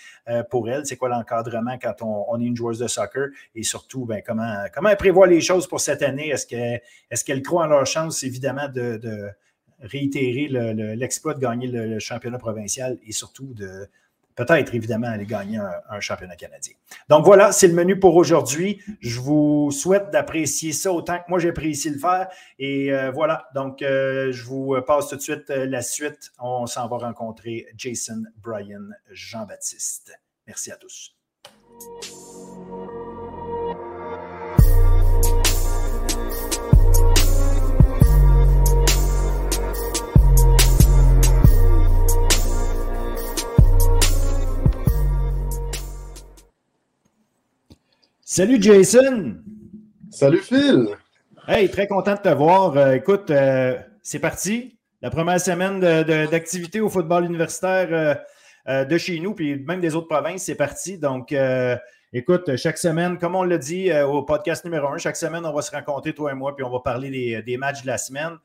pour 0.50 0.70
elle, 0.70 0.87
c'est 0.87 0.96
quoi 0.96 1.08
l'encadrement 1.11 1.76
quand 1.78 2.00
on, 2.00 2.40
est 2.40 2.44
une 2.44 2.56
joueuse 2.56 2.78
de 2.78 2.87
soccer 2.87 3.28
et 3.55 3.62
surtout, 3.62 4.06
ben, 4.06 4.23
comment, 4.25 4.64
comment 4.75 4.88
elle 4.88 4.96
prévoit 4.96 5.26
les 5.26 5.40
choses 5.40 5.67
pour 5.67 5.81
cette 5.81 6.02
année? 6.02 6.28
Est-ce 6.28 7.25
qu'elle 7.25 7.43
croit 7.43 7.64
en 7.64 7.69
leur 7.69 7.87
chance, 7.87 8.23
évidemment, 8.23 8.69
de 8.69 8.99
réitérer 9.82 10.49
l'exploit 10.96 11.34
de 11.34 11.40
gagner 11.40 11.69
le, 11.69 11.99
championnat 11.99 12.38
provincial 12.38 12.99
et 13.06 13.12
surtout 13.12 13.52
de 13.55 13.88
peut-être 14.34 14.75
évidemment 14.75 15.08
aller 15.08 15.26
gagner 15.26 15.58
un, 15.58 16.00
championnat 16.00 16.37
canadien. 16.37 16.75
Donc 17.08 17.25
voilà, 17.25 17.52
c'est 17.52 17.67
le 17.67 17.75
menu 17.75 17.99
pour 17.99 18.17
aujourd'hui. 18.17 18.81
Je 19.00 19.20
vous 19.20 19.70
souhaite 19.70 20.11
d'apprécier 20.11 20.73
ça 20.73 20.93
autant 20.93 21.19
que 21.19 21.25
moi 21.29 21.38
j'apprécie 21.38 21.90
le 21.90 21.99
faire. 21.99 22.29
Et 22.58 22.93
euh, 22.93 23.11
voilà, 23.11 23.49
donc 23.55 23.82
euh, 23.82 24.32
je 24.32 24.44
vous 24.44 24.76
passe 24.87 25.08
tout 25.08 25.17
de 25.17 25.20
suite 25.20 25.50
euh, 25.50 25.67
la 25.67 25.82
suite. 25.82 26.32
On 26.38 26.67
s'en 26.67 26.88
va 26.88 26.96
rencontrer 26.96 27.67
Jason, 27.76 28.23
Brian, 28.43 28.88
Jean-Baptiste. 29.11 30.19
Merci 30.46 30.73
à 30.73 30.76
tous. 30.76 31.14
Salut 48.34 48.62
Jason. 48.62 49.43
Salut 50.11 50.38
Phil. 50.38 50.87
Hey, 51.46 51.70
très 51.70 51.87
content 51.87 52.14
de 52.14 52.20
te 52.20 52.31
voir. 52.31 52.75
Euh, 52.79 52.93
écoute, 52.93 53.31
euh, 53.31 53.79
c'est 54.02 54.20
parti. 54.20 54.79
La 55.02 55.11
première 55.11 55.38
semaine 55.38 55.81
d'activité 55.81 56.81
au 56.81 56.88
football 56.88 57.26
universitaire 57.26 58.25
euh, 58.69 58.84
de 58.87 58.96
chez 58.96 59.21
nous, 59.21 59.35
puis 59.35 59.57
même 59.57 59.83
des 59.83 59.95
autres 59.95 60.09
provinces, 60.09 60.45
c'est 60.45 60.54
parti. 60.54 60.97
Donc, 60.97 61.35
écoute, 62.14 62.57
chaque 62.57 62.78
semaine, 62.78 63.18
comme 63.18 63.35
on 63.35 63.42
l'a 63.42 63.59
dit 63.59 63.92
au 63.92 64.23
podcast 64.23 64.64
numéro 64.64 64.88
un, 64.88 64.97
chaque 64.97 65.18
semaine, 65.18 65.45
on 65.45 65.52
va 65.52 65.61
se 65.61 65.71
rencontrer, 65.71 66.14
toi 66.14 66.33
et 66.33 66.35
moi, 66.35 66.57
puis 66.57 66.64
on 66.64 66.71
va 66.71 66.80
parler 66.80 67.42
des, 67.42 67.57
matchs 67.59 67.83
de 67.83 67.88
la 67.88 67.99
semaine. 67.99 68.38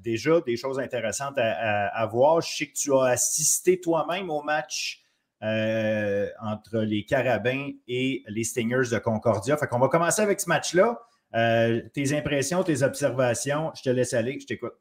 déjà, 0.00 0.42
des 0.42 0.58
choses 0.58 0.78
intéressantes 0.78 1.38
à, 1.38 1.86
à, 1.86 2.04
voir. 2.04 2.42
Je 2.42 2.54
sais 2.54 2.66
que 2.66 2.76
tu 2.76 2.92
as 2.92 3.04
assisté 3.04 3.80
toi-même 3.80 4.28
au 4.28 4.42
match 4.42 5.02
entre 5.42 6.78
les 6.78 7.04
Carabins 7.04 7.70
et 7.86 8.22
les 8.28 8.44
Stingers 8.44 8.90
de 8.90 8.98
Concordia. 8.98 9.56
Fait 9.56 9.66
qu'on 9.66 9.78
va 9.78 9.88
commencer 9.88 10.22
avec 10.22 10.40
ce 10.40 10.48
match-là. 10.48 11.00
Euh, 11.34 11.82
tes 11.92 12.16
impressions, 12.16 12.62
tes 12.62 12.82
observations, 12.82 13.70
je 13.76 13.82
te 13.82 13.90
laisse 13.90 14.14
aller, 14.14 14.38
je 14.40 14.46
t'écoute. 14.46 14.72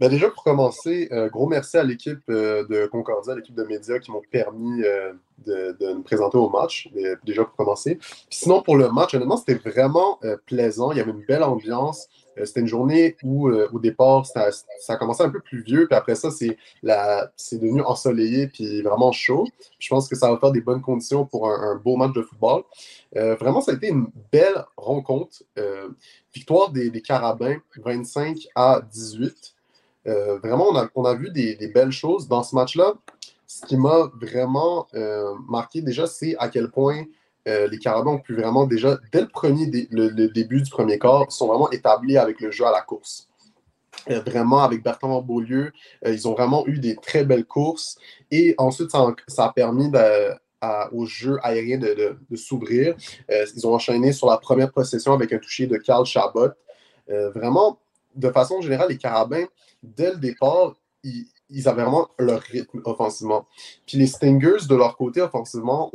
Ben 0.00 0.08
déjà, 0.08 0.30
pour 0.30 0.44
commencer, 0.44 1.08
euh, 1.10 1.28
gros 1.28 1.48
merci 1.48 1.76
à 1.76 1.82
l'équipe 1.82 2.22
de 2.28 2.86
Concordia, 2.86 3.34
l'équipe 3.34 3.56
de 3.56 3.64
médias 3.64 3.98
qui 3.98 4.12
m'ont 4.12 4.22
permis 4.30 4.80
de, 5.44 5.76
de, 5.80 5.94
me 5.94 6.02
présenter 6.02 6.38
au 6.38 6.48
match, 6.48 6.88
déjà 7.24 7.44
pour 7.44 7.56
commencer. 7.56 7.98
sinon, 8.30 8.62
pour 8.62 8.76
le 8.76 8.90
match, 8.90 9.14
honnêtement, 9.14 9.36
c'était 9.36 9.54
vraiment 9.70 10.20
plaisant. 10.46 10.92
Il 10.92 10.98
y 10.98 11.00
avait 11.00 11.10
une 11.10 11.24
belle 11.24 11.42
ambiance. 11.42 12.08
Euh, 12.38 12.44
c'était 12.44 12.60
une 12.60 12.66
journée 12.66 13.16
où, 13.22 13.48
euh, 13.48 13.68
au 13.72 13.78
départ, 13.78 14.26
ça, 14.26 14.50
a 14.88 14.96
commencé 14.96 15.22
un 15.22 15.30
peu 15.30 15.40
plus 15.40 15.62
vieux, 15.62 15.86
puis 15.86 15.96
après 15.96 16.14
ça, 16.14 16.30
c'est 16.30 16.56
devenu 16.82 17.82
ensoleillé, 17.82 18.48
puis 18.48 18.82
vraiment 18.82 19.12
chaud. 19.12 19.46
Je 19.78 19.88
pense 19.88 20.08
que 20.08 20.16
ça 20.16 20.30
va 20.30 20.38
faire 20.38 20.52
des 20.52 20.60
bonnes 20.60 20.82
conditions 20.82 21.24
pour 21.24 21.50
un, 21.50 21.76
beau 21.76 21.96
match 21.96 22.12
de 22.12 22.22
football. 22.22 22.62
Euh, 23.16 23.34
vraiment, 23.36 23.60
ça 23.60 23.72
a 23.72 23.74
été 23.74 23.88
une 23.88 24.08
belle 24.32 24.64
rencontre. 24.76 25.42
victoire 26.34 26.70
des, 26.70 26.90
Carabins, 27.00 27.58
25 27.76 28.48
à 28.54 28.80
18. 28.92 29.54
vraiment, 30.04 30.68
on 30.70 30.76
a, 30.76 30.88
on 30.94 31.04
a 31.04 31.14
vu 31.14 31.30
des, 31.30 31.68
belles 31.68 31.92
choses 31.92 32.28
dans 32.28 32.42
ce 32.42 32.54
match-là. 32.54 32.94
Ce 33.46 33.64
qui 33.64 33.76
m'a 33.76 34.10
vraiment 34.20 34.86
marqué 35.48 35.80
déjà, 35.80 36.06
c'est 36.06 36.36
à 36.38 36.48
quel 36.48 36.70
point 36.70 37.04
euh, 37.48 37.68
les 37.68 37.78
Carabins 37.78 38.12
ont 38.12 38.18
pu 38.18 38.34
vraiment 38.34 38.66
déjà, 38.66 38.98
dès 39.12 39.22
le, 39.22 39.28
premier 39.28 39.66
le, 39.90 40.28
début 40.28 40.62
du 40.62 40.70
premier 40.70 40.98
quart, 40.98 41.30
sont 41.32 41.48
vraiment 41.48 41.70
établis 41.70 42.18
avec 42.18 42.40
le 42.40 42.50
jeu 42.50 42.66
à 42.66 42.70
la 42.70 42.82
course. 42.82 43.28
Euh, 44.10 44.20
vraiment, 44.20 44.62
avec 44.62 44.82
Bertrand 44.82 45.20
Beaulieu, 45.22 45.72
euh, 46.06 46.12
ils 46.12 46.28
ont 46.28 46.34
vraiment 46.34 46.66
eu 46.66 46.78
des 46.78 46.96
très 46.96 47.24
belles 47.24 47.46
courses. 47.46 47.98
Et 48.30 48.54
ensuite, 48.58 48.90
ça, 48.90 49.44
a 49.44 49.52
permis 49.52 49.90
au 50.92 51.06
jeu 51.06 51.38
aérien 51.42 51.78
de, 51.78 52.18
s'ouvrir. 52.36 52.94
ils 53.28 53.66
ont 53.66 53.74
enchaîné 53.74 54.12
sur 54.12 54.28
la 54.28 54.36
première 54.36 54.70
possession 54.70 55.12
avec 55.12 55.32
un 55.32 55.38
toucher 55.38 55.66
de 55.66 55.76
Carl 55.76 56.04
Chabot. 56.04 56.50
vraiment, 57.08 57.78
de 58.14 58.30
façon 58.30 58.60
générale, 58.60 58.88
les 58.90 58.98
Carabins, 58.98 59.46
dès 59.82 60.10
le 60.10 60.16
départ, 60.16 60.74
ils, 61.02 61.26
ils 61.50 61.68
avaient 61.68 61.82
vraiment 61.82 62.08
leur 62.18 62.40
rythme 62.40 62.80
offensivement. 62.84 63.46
Puis 63.86 63.98
les 63.98 64.06
Stingers, 64.06 64.66
de 64.68 64.74
leur 64.74 64.96
côté, 64.96 65.20
offensivement, 65.20 65.90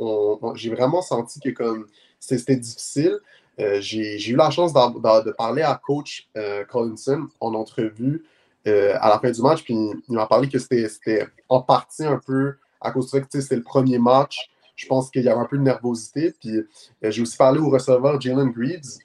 j'ai 0.54 0.70
vraiment 0.70 1.02
senti 1.02 1.40
que 1.40 1.50
comme 1.50 1.86
c'était 2.20 2.56
difficile. 2.56 3.18
Euh, 3.60 3.80
j'ai 3.80 4.30
eu 4.30 4.36
la 4.36 4.50
chance 4.50 4.72
de 4.72 5.30
parler 5.32 5.62
à 5.62 5.80
coach 5.84 6.28
euh, 6.36 6.64
Collinson 6.64 7.28
en 7.40 7.54
entrevue. 7.54 8.24
à 8.66 9.08
la 9.08 9.18
fin 9.20 9.30
du 9.30 9.42
match. 9.42 9.62
Puis 9.62 9.74
il 9.74 10.14
m'a 10.14 10.26
parlé 10.26 10.48
que 10.48 10.58
c'était 10.58 11.26
en 11.48 11.60
partie 11.60 12.04
un 12.04 12.18
peu 12.24 12.54
à 12.80 12.90
cause 12.90 13.06
du 13.06 13.10
fait 13.12 13.20
que 13.26 13.40
c'était 13.40 13.56
le 13.56 13.62
premier 13.62 13.98
match. 13.98 14.50
Je 14.74 14.86
pense 14.86 15.10
qu'il 15.10 15.22
y 15.22 15.28
avait 15.28 15.40
un 15.40 15.44
peu 15.44 15.58
de 15.58 15.62
nervosité. 15.62 16.32
Puis 16.40 16.60
j'ai 17.02 17.22
aussi 17.22 17.36
parlé 17.36 17.60
au 17.60 17.68
receveur 17.68 18.20
Jalen 18.20 18.50
Greaves. 18.50 18.98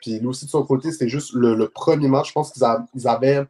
puis 0.00 0.18
lui 0.18 0.26
aussi, 0.26 0.46
de 0.46 0.50
son 0.50 0.64
côté, 0.64 0.90
c'était 0.90 1.08
juste 1.08 1.32
le, 1.34 1.68
premier 1.68 2.08
match. 2.08 2.28
Je 2.28 2.32
pense 2.32 2.50
qu'ils 2.50 3.08
avaient, 3.08 3.46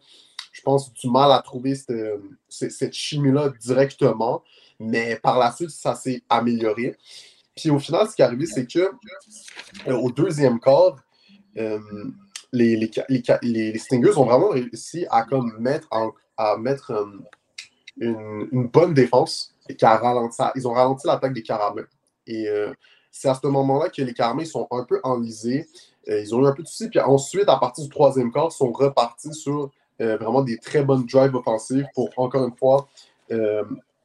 je 0.59 0.63
pense, 0.63 0.93
du 0.93 1.09
mal 1.09 1.31
à 1.31 1.41
trouver 1.41 1.77
cette, 1.77 2.21
cette 2.49 2.93
chimie-là 2.93 3.53
directement. 3.61 4.43
Mais 4.81 5.17
par 5.17 5.39
la 5.39 5.53
suite, 5.53 5.71
ça 5.71 5.95
s'est 5.95 6.23
amélioré. 6.29 6.97
Puis 7.55 7.71
au 7.71 7.79
final, 7.79 8.09
ce 8.09 8.15
qui 8.15 8.23
est 8.23 8.25
arrivé, 8.25 8.47
c'est 8.47 8.67
que 8.67 8.91
euh, 9.89 9.95
au 9.95 10.11
deuxième 10.11 10.61
quart, 10.61 10.97
euh, 11.57 11.79
les, 12.53 12.91
les, 13.43 13.79
Stingers 13.79 14.17
ont 14.17 14.25
vraiment 14.25 14.51
réussi 14.51 15.07
à 15.11 15.23
comme 15.25 15.53
mettre, 15.59 15.89
à 16.37 16.57
mettre 16.57 16.93
euh, 16.93 18.49
une, 18.53 18.69
bonne 18.69 18.95
défense 18.95 19.55
qui 19.69 19.85
a 19.85 20.01
ils 20.55 20.69
ont 20.69 20.73
ralenti 20.73 21.07
l'attaque 21.07 21.35
des 21.35 21.43
Carabins. 21.43 21.87
Et 22.27 22.47
c'est 23.11 23.29
à 23.29 23.35
ce 23.35 23.47
moment-là 23.47 23.89
que 23.89 24.03
les 24.03 24.15
Carabins 24.15 24.45
sont 24.45 24.67
un 24.71 24.85
peu 24.85 25.01
enlisés. 25.03 25.67
ils 26.07 26.35
ont 26.35 26.43
eu 26.43 26.47
un 26.47 26.53
peu 26.53 26.63
de 26.63 26.69
soucis. 26.69 26.89
Puis 26.89 27.01
ensuite, 27.01 27.49
à 27.49 27.57
partir 27.57 27.85
du 27.85 27.91
troisième 27.91 28.31
quart, 28.33 28.49
ils 28.51 28.57
sont 28.57 28.73
repartis 28.73 29.35
sur 29.35 29.71
vraiment 29.99 30.43
des 30.43 30.59
très 30.59 30.85
bonnes 30.85 31.05
drives 31.07 31.35
offensives 31.35 31.87
pour, 31.95 32.11
encore 32.17 32.47
une 32.47 32.57
fois, 32.57 32.89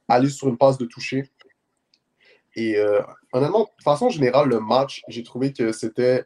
aller 0.08 0.28
sur 0.28 0.48
une 0.48 0.56
passe 0.56 0.78
de 0.78 0.86
toucher. 0.86 1.30
Et 2.56 2.76
euh, 2.76 3.00
honnêtement, 3.32 3.68
de 3.78 3.82
façon 3.82 4.08
générale, 4.10 4.48
le 4.48 4.60
match, 4.60 5.02
j'ai 5.08 5.22
trouvé 5.22 5.52
que 5.52 5.72
c'était 5.72 6.24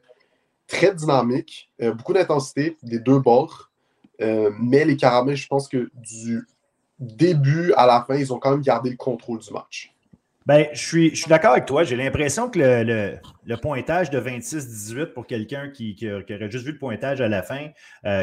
très 0.67 0.95
dynamique, 0.95 1.71
euh, 1.81 1.93
beaucoup 1.93 2.13
d'intensité 2.13 2.77
des 2.83 2.99
deux 2.99 3.19
bords. 3.19 3.71
Euh, 4.21 4.51
mais 4.59 4.85
les 4.85 4.97
Caramels, 4.97 5.37
je 5.37 5.47
pense 5.47 5.69
que 5.69 5.91
du 5.95 6.47
début 6.99 7.73
à 7.75 7.87
la 7.87 8.03
fin, 8.03 8.17
ils 8.17 8.33
ont 8.33 8.39
quand 8.39 8.51
même 8.51 8.63
gardé 8.63 8.91
le 8.91 8.97
contrôle 8.97 9.39
du 9.39 9.53
match. 9.53 9.95
Ben, 10.49 10.67
je 10.73 10.79
suis, 10.79 11.11
je 11.11 11.17
suis 11.17 11.29
d'accord 11.29 11.53
avec 11.53 11.67
toi. 11.67 11.85
J'ai 11.85 11.95
l'impression 11.95 12.49
que 12.49 12.59
le, 12.59 13.57
pointage 13.57 14.11
de 14.11 14.19
26-18 14.19 15.13
pour 15.13 15.27
quelqu'un 15.27 15.69
qui, 15.69 15.95
aurait 16.11 16.51
juste 16.51 16.65
vu 16.65 16.73
le 16.73 16.79
pointage 16.79 17.21
à 17.21 17.29
la 17.29 17.43
fin, 17.43 17.69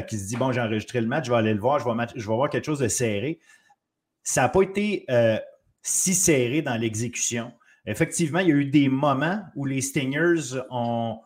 qui 0.08 0.18
se 0.18 0.28
dit 0.28 0.36
Bon, 0.36 0.52
j'ai 0.52 0.60
enregistré 0.60 1.00
le 1.00 1.08
match, 1.08 1.28
je 1.28 1.32
vais 1.32 1.38
aller 1.38 1.54
le 1.54 1.60
voir, 1.60 1.80
je 1.80 1.86
vais, 1.86 2.08
je 2.16 2.28
vais 2.28 2.36
voir 2.36 2.50
quelque 2.50 2.66
chose 2.66 2.80
de 2.80 2.88
serré. 2.88 3.40
Ça 4.24 4.42
n'a 4.42 4.50
pas 4.50 4.64
été 4.64 5.06
si 5.84 6.16
serré 6.16 6.62
dans 6.62 6.76
l'exécution 6.76 7.54
effectivement, 7.86 8.40
il 8.40 8.48
y 8.48 8.52
a 8.52 8.56
eu 8.56 8.66
des 8.66 8.90
moments 8.90 9.42
où 9.56 9.66
les 9.66 9.82
Stingers 9.82 10.60
ont. 10.70 11.20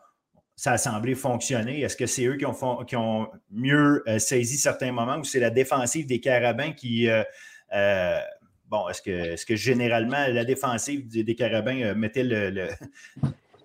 Ça 0.56 0.72
a 0.72 0.78
semblé 0.78 1.14
fonctionner. 1.14 1.80
Est-ce 1.80 1.96
que 1.96 2.04
c'est 2.04 2.26
eux 2.26 2.36
qui 2.36 2.44
ont, 2.44 2.84
qui 2.84 2.94
ont 2.94 3.30
mieux 3.50 4.02
euh, 4.06 4.18
saisi 4.18 4.58
certains 4.58 4.92
moments 4.92 5.16
ou 5.16 5.24
c'est 5.24 5.40
la 5.40 5.48
défensive 5.48 6.06
des 6.06 6.20
Carabins 6.20 6.72
qui. 6.72 7.08
Euh, 8.72 8.76
euh, 8.76 8.82
bon, 8.82 8.88
est-ce 8.88 9.02
que, 9.02 9.10
est 9.10 9.44
que 9.44 9.56
généralement 9.56 10.26
la 10.28 10.44
défensive 10.44 11.08
des, 11.08 11.34
Carabins 11.34 11.94
mettait 11.94 12.24
le. 12.24 12.68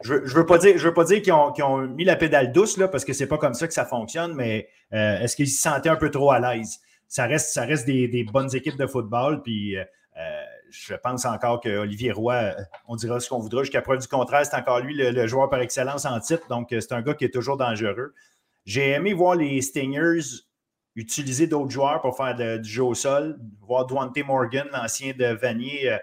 Je 0.04 0.14
ne 0.14 0.20
veux, 0.28 0.46
pas 0.46 0.60
dire, 0.60 0.78
je 0.78 0.88
veux 0.88 0.94
pas 0.94 1.06
dire 1.06 1.22
qu'ils 1.22 1.34
ont, 1.34 1.88
mis 1.88 2.04
la 2.04 2.16
pédale 2.16 2.52
douce, 2.52 2.78
là, 2.78 2.88
parce 2.88 3.04
que 3.06 3.14
ce 3.14 3.24
n'est 3.24 3.28
pas 3.28 3.40
comme 3.40 3.56
ça 3.56 3.66
que 3.66 3.74
ça 3.74 3.86
fonctionne, 3.86 4.36
mais 4.36 4.68
est-ce 4.92 5.36
qu'ils 5.36 5.48
se 5.48 5.60
sentaient 5.60 5.90
un 5.90 5.96
peu 5.96 6.12
trop 6.12 6.30
à 6.30 6.40
l'aise? 6.40 6.80
Ça 7.08 7.26
reste, 7.26 7.54
ça 7.54 7.64
reste 7.64 7.88
des, 7.88 8.26
bonnes 8.32 8.54
équipes 8.54 8.78
de 8.78 8.86
football, 8.86 9.42
puis 9.42 9.78
je 10.70 10.94
pense 10.96 11.26
encore 11.26 11.62
qu'Olivier 11.62 12.12
Roy, 12.12 12.34
euh, 12.34 12.54
on 12.88 12.96
dira 12.96 13.20
ce 13.20 13.30
qu'on 13.30 13.40
voudra. 13.40 13.64
Jusqu'à 13.64 13.82
preuve 13.82 14.00
du 14.00 14.08
contraire, 14.08 14.46
c'est 14.46 14.56
encore 14.56 14.80
lui 14.80 14.94
le, 14.96 15.28
joueur 15.28 15.50
par 15.50 15.62
excellence 15.62 16.06
en 16.06 16.20
titre. 16.20 16.48
Donc, 16.50 16.72
euh, 16.72 16.80
c'est 16.82 16.94
un 16.94 17.02
gars 17.02 17.14
qui 17.14 17.26
est 17.26 17.34
toujours 17.34 17.58
dangereux. 17.58 18.14
J'ai 18.66 18.92
aimé 18.92 19.14
voir 19.14 19.36
les 19.36 19.62
Stingers 19.62 20.44
utiliser 20.96 21.48
d'autres 21.48 21.72
joueurs 21.72 22.02
pour 22.02 22.16
faire 22.16 22.36
du 22.36 22.70
jeu 22.70 22.84
au 22.84 22.94
sol. 22.94 23.38
Voir 23.62 23.86
Dwante 23.86 24.18
Morgan, 24.26 24.68
l'ancien 24.72 25.14
de 25.18 25.26
Vanier, 25.26 25.92
euh, 25.92 25.98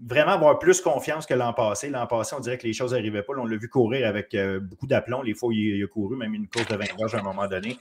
vraiment 0.00 0.32
avoir 0.32 0.58
plus 0.58 0.80
confiance 0.80 1.26
que 1.26 1.34
l'an 1.34 1.52
passé. 1.52 1.88
L'an 1.88 2.06
passé, 2.06 2.34
on 2.36 2.40
dirait 2.40 2.58
que 2.58 2.66
les 2.66 2.72
choses 2.72 2.92
n'arrivaient 2.92 3.22
pas. 3.22 3.32
on 3.36 3.46
l'a 3.46 3.56
vu 3.56 3.68
courir 3.68 4.06
avec 4.06 4.36
beaucoup 4.62 4.86
d'aplomb. 4.86 5.22
Les 5.22 5.34
fois 5.34 5.54
il, 5.54 5.82
a 5.82 5.86
couru, 5.86 6.16
même 6.16 6.34
une 6.34 6.48
course 6.48 6.66
de 6.66 6.76
20 6.76 6.84
heures 7.00 7.14
à 7.14 7.18
un 7.18 7.22
moment 7.22 7.46
donné. 7.46 7.78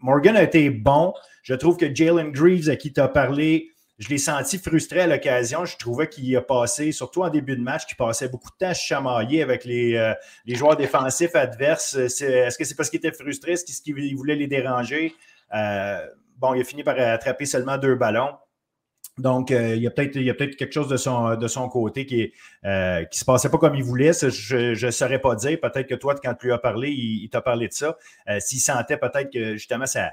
Morgan 0.00 0.36
a 0.36 0.44
été 0.44 0.70
bon. 0.70 1.12
Je 1.42 1.54
trouve 1.54 1.76
que 1.76 1.92
Jalen 1.92 2.30
Greaves, 2.30 2.68
à 2.68 2.76
qui 2.76 2.92
tu 2.92 3.00
as 3.00 3.08
parlé, 3.08 3.72
je 3.98 4.08
l'ai 4.08 4.18
senti 4.18 4.58
frustré 4.58 5.00
à 5.00 5.06
l'occasion. 5.06 5.64
Je 5.64 5.76
trouvais 5.76 6.08
qu'il 6.08 6.34
a 6.36 6.40
passé, 6.40 6.92
surtout 6.92 7.22
en 7.22 7.30
début 7.30 7.56
de 7.56 7.62
match, 7.62 7.84
qu'il 7.84 7.96
passait 7.96 8.28
beaucoup 8.28 8.50
de 8.50 8.56
temps 8.56 8.70
à 8.70 8.74
chamailler 8.74 9.42
avec 9.42 9.64
les, 9.64 9.96
euh, 9.96 10.14
les 10.46 10.54
joueurs 10.54 10.76
défensifs 10.76 11.34
adverses. 11.34 11.94
Est-ce 11.96 12.56
que 12.56 12.64
c'est 12.64 12.76
parce 12.76 12.90
qu'il 12.90 12.98
était 12.98 13.12
frustré? 13.12 13.52
Est-ce 13.52 13.82
qu'il 13.82 14.16
voulait 14.16 14.36
les 14.36 14.46
déranger? 14.46 15.14
Euh, 15.52 16.06
bon, 16.36 16.54
il 16.54 16.60
a 16.60 16.64
fini 16.64 16.84
par 16.84 16.98
attraper 16.98 17.44
seulement 17.44 17.76
deux 17.76 17.96
ballons. 17.96 18.36
Donc, 19.16 19.50
euh, 19.50 19.74
il 19.74 19.82
y 19.82 19.86
a 19.88 19.90
peut-être 19.90 20.12
peut 20.12 20.46
quelque 20.46 20.72
chose 20.72 20.86
de 20.86 20.96
son, 20.96 21.34
de 21.34 21.48
son 21.48 21.68
côté 21.68 22.06
qui 22.06 22.32
ne 22.62 23.04
se 23.10 23.24
passait 23.24 23.48
pas 23.48 23.58
comme 23.58 23.74
il 23.74 23.82
voulait. 23.82 24.12
je 24.12 24.86
ne 24.86 24.90
saurais 24.92 25.18
pas 25.18 25.34
dire. 25.34 25.58
Peut-être 25.60 25.88
que 25.88 25.96
toi, 25.96 26.14
quand 26.22 26.34
tu 26.34 26.46
lui 26.46 26.52
as 26.52 26.58
parlé, 26.58 26.90
il 26.90 27.28
t'a 27.28 27.40
parlé 27.40 27.66
de 27.66 27.72
ça. 27.72 27.96
S'il 28.38 28.60
sentait 28.60 28.96
peut-être 28.96 29.32
que 29.32 29.54
justement 29.54 29.86
ça 29.86 30.04
euh, 30.04 30.10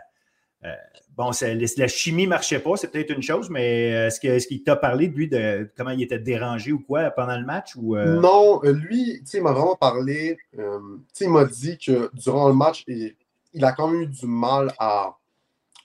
bon, 1.15 1.31
la 1.77 1.87
chimie 1.87 2.25
ne 2.25 2.29
marchait 2.29 2.59
pas, 2.59 2.75
c'est 2.75 2.91
peut-être 2.91 3.11
une 3.11 3.21
chose, 3.21 3.49
mais 3.49 3.93
euh, 3.93 4.07
est-ce 4.07 4.47
qu'il 4.47 4.63
t'a 4.63 4.75
parlé 4.75 5.07
de 5.07 5.15
lui 5.15 5.27
de 5.27 5.69
comment 5.77 5.91
il 5.91 6.01
était 6.01 6.19
dérangé 6.19 6.71
ou 6.71 6.79
quoi 6.79 7.11
pendant 7.11 7.37
le 7.37 7.45
match? 7.45 7.75
Ou, 7.75 7.95
euh? 7.95 8.19
Non, 8.19 8.61
lui, 8.63 9.21
il 9.33 9.41
m'a 9.41 9.51
vraiment 9.51 9.75
parlé. 9.75 10.37
il 10.53 11.29
m'a 11.29 11.45
dit 11.45 11.77
que 11.77 12.09
durant 12.13 12.47
le 12.47 12.55
match, 12.55 12.83
il, 12.87 13.63
a 13.63 13.71
quand 13.71 13.87
même 13.87 14.01
eu 14.01 14.07
du 14.07 14.25
mal 14.25 14.73
à, 14.79 15.17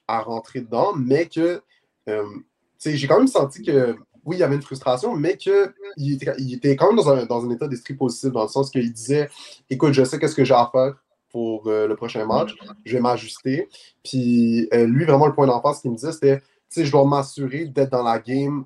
rentrer 0.09 0.61
dedans, 0.61 0.93
mais 0.97 1.27
que 1.27 1.63
j'ai 2.07 3.07
quand 3.07 3.19
même 3.19 3.29
senti 3.29 3.63
que 3.63 3.97
oui, 4.25 4.37
il 4.37 4.41
y 4.41 4.43
avait 4.43 4.57
une 4.57 4.63
frustration, 4.63 5.15
mais 5.15 5.37
qu'il 5.37 5.73
était, 6.13 6.33
il 6.39 6.55
était 6.55 6.77
quand 6.77 6.89
même 6.89 6.97
dans 6.97 7.09
un, 7.11 7.27
dans 7.27 7.45
un 7.45 7.51
état 7.51 7.69
d'esprit 7.69 7.95
positif, 7.95 8.33
dans 8.33 8.43
le 8.43 8.49
sens 8.49 8.71
qu'il 8.71 8.93
disait 8.93 9.31
Écoute, 9.69 9.93
je 9.93 10.05
sais 10.05 10.19
qu'est-ce 10.19 10.35
que 10.35 10.45
j'ai 10.45 10.55
à 10.55 10.69
faire 10.73 10.95
pour 11.31 11.67
euh, 11.67 11.87
le 11.87 11.97
prochain 11.97 12.25
match. 12.27 12.55
Je 12.85 12.95
vais 12.95 13.01
m'ajuster. 13.01 13.69
Puis 14.05 14.69
euh, 14.73 14.87
lui, 14.87 15.05
vraiment, 15.05 15.27
le 15.27 15.35
point 15.35 15.47
d'emphase 15.47 15.81
qu'il 15.81 15.91
me 15.91 15.97
disait, 15.97 16.13
c'était 16.13 16.41
je 16.77 16.91
dois 16.91 17.05
m'assurer 17.05 17.67
d'être 17.67 17.91
dans 17.91 18.03
la 18.03 18.19
game 18.19 18.65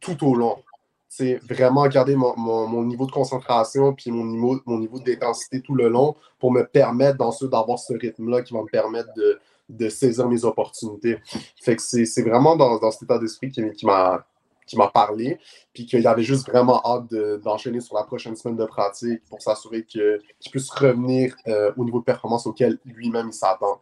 tout 0.00 0.26
au 0.26 0.34
long. 0.34 0.56
C'est 1.08 1.36
vraiment 1.36 1.86
garder 1.86 2.16
mon, 2.16 2.84
niveau 2.84 3.06
de 3.06 3.12
concentration 3.12 3.94
puis 3.94 4.10
mon 4.10 4.24
niveau, 4.24 4.60
mon 4.66 4.78
niveau 4.78 4.98
d'intensité 4.98 5.62
tout 5.62 5.74
le 5.74 5.88
long 5.88 6.16
pour 6.38 6.52
me 6.52 6.62
permettre 6.62 7.16
d'avoir 7.16 7.78
ce 7.78 7.94
rythme-là 7.94 8.42
qui 8.42 8.52
va 8.52 8.62
me 8.62 8.68
permettre 8.68 9.08
de, 9.68 9.88
saisir 9.88 10.28
mes 10.28 10.44
opportunités. 10.44 11.18
Fait 11.62 11.76
que 11.76 11.82
c'est 11.82 12.22
vraiment 12.22 12.56
dans, 12.56 12.78
dans, 12.78 12.90
cet 12.90 13.04
état 13.04 13.18
d'esprit 13.18 13.50
qui, 13.50 13.62
qui 13.72 13.86
m'a 13.86 14.26
qui 14.66 14.76
m'a 14.76 14.88
parlé, 14.88 15.38
puis 15.72 15.86
qu'il 15.86 16.06
avait 16.06 16.22
juste 16.22 16.48
vraiment 16.48 16.82
hâte 16.84 17.14
d'enchaîner 17.42 17.80
sur 17.80 17.94
la 17.94 18.02
prochaine 18.02 18.36
semaine 18.36 18.56
de 18.56 18.64
pratique 18.64 19.22
pour 19.28 19.40
s'assurer 19.40 19.84
qu'il 19.84 20.20
puisse 20.50 20.70
revenir 20.70 21.36
euh, 21.46 21.72
au 21.76 21.84
niveau 21.84 22.00
de 22.00 22.04
performance 22.04 22.46
auquel 22.46 22.78
lui-même 22.84 23.28
il 23.28 23.32
s'attend. 23.32 23.80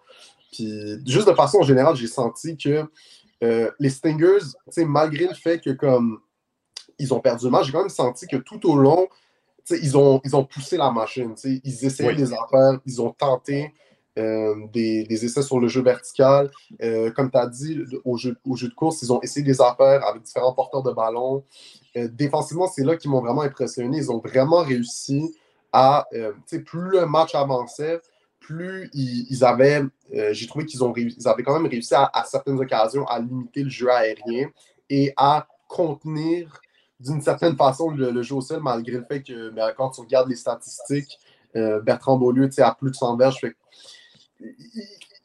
Puis 0.53 0.99
juste 1.07 1.29
de 1.29 1.35
façon 1.35 1.62
générale, 1.62 1.97
j'ai 1.97 2.07
senti 2.07 2.57
que 2.57 2.85
euh, 3.43 3.71
les 3.79 3.91
Stingers, 3.91 4.45
malgré 4.79 5.26
le 5.26 5.35
fait 5.35 5.61
que 5.61 5.71
comme 5.71 6.21
ils 6.99 7.12
ont 7.12 7.21
perdu 7.21 7.47
le 7.47 7.50
match, 7.50 7.67
j'ai 7.67 7.73
quand 7.73 7.81
même 7.81 7.88
senti 7.88 8.26
que 8.26 8.37
tout 8.37 8.69
au 8.69 8.76
long, 8.76 9.09
ils 9.71 9.97
ont, 9.97 10.21
ils 10.25 10.37
ont 10.37 10.45
poussé 10.45 10.76
la 10.76 10.91
machine. 10.91 11.35
Ils 11.45 11.85
essayaient 11.85 12.14
des 12.14 12.33
affaires, 12.33 12.79
ils 12.87 13.00
ont 13.00 13.11
tenté. 13.11 13.73
Euh, 14.16 14.68
des, 14.73 15.25
essais 15.25 15.42
sur 15.42 15.59
le 15.59 15.66
jeu 15.66 15.83
vertical. 15.83 16.49
Euh, 16.83 17.11
comme 17.11 17.33
tu 17.33 17.37
as 17.37 17.49
dit, 17.49 17.80
au 18.04 18.16
jeu, 18.16 18.37
de 18.44 18.75
course, 18.75 19.02
ils 19.02 19.12
ont 19.12 19.21
essayé 19.23 19.44
des 19.44 19.61
affaires 19.61 20.06
avec 20.06 20.23
différents 20.23 20.52
porteurs 20.52 20.85
de 20.85 20.92
ballon. 20.92 21.42
Euh, 21.97 22.06
défensivement, 22.12 22.68
c'est 22.68 22.85
là 22.85 22.97
qu'ils 22.97 23.11
m'ont 23.11 23.21
vraiment 23.21 23.42
impressionné. 23.42 23.97
Ils 23.97 24.12
ont 24.12 24.18
vraiment 24.18 24.62
réussi 24.62 25.35
à, 25.73 26.06
plus 26.64 26.90
le 26.90 27.06
match 27.06 27.35
avançait, 27.35 28.00
plus 28.38 28.88
ils, 28.92 29.44
avaient, 29.44 29.83
j'ai 30.30 30.47
trouvé 30.47 30.64
qu'ils 30.64 30.85
ont 30.85 30.94
ils 30.94 31.26
avaient 31.26 31.42
quand 31.42 31.59
même 31.59 31.68
réussi 31.68 31.94
à, 31.97 32.25
certaines 32.25 32.61
occasions 32.61 33.04
à 33.06 33.18
limiter 33.18 33.64
le 33.64 33.71
jeu 33.71 33.90
aérien 33.90 34.50
et 34.88 35.12
à 35.16 35.49
contenir 35.66 36.61
d'une 37.00 37.21
certaine 37.21 37.56
façon 37.56 37.90
le, 37.90 38.23
jeu 38.23 38.37
au 38.37 38.40
sol, 38.40 38.61
malgré 38.62 38.99
le 38.99 39.04
fait 39.04 39.25
que 39.25 39.50
ben, 39.50 39.73
quand 39.76 39.90
tu 39.90 40.02
regardes 40.02 40.28
les 40.28 40.37
statistiques, 40.37 41.18
Bertrand 41.54 42.16
Beaulieu 42.16 42.49
a 42.59 42.75
plus 42.76 42.92
de 42.92 42.97
100 42.97 43.16
verges. 43.16 43.40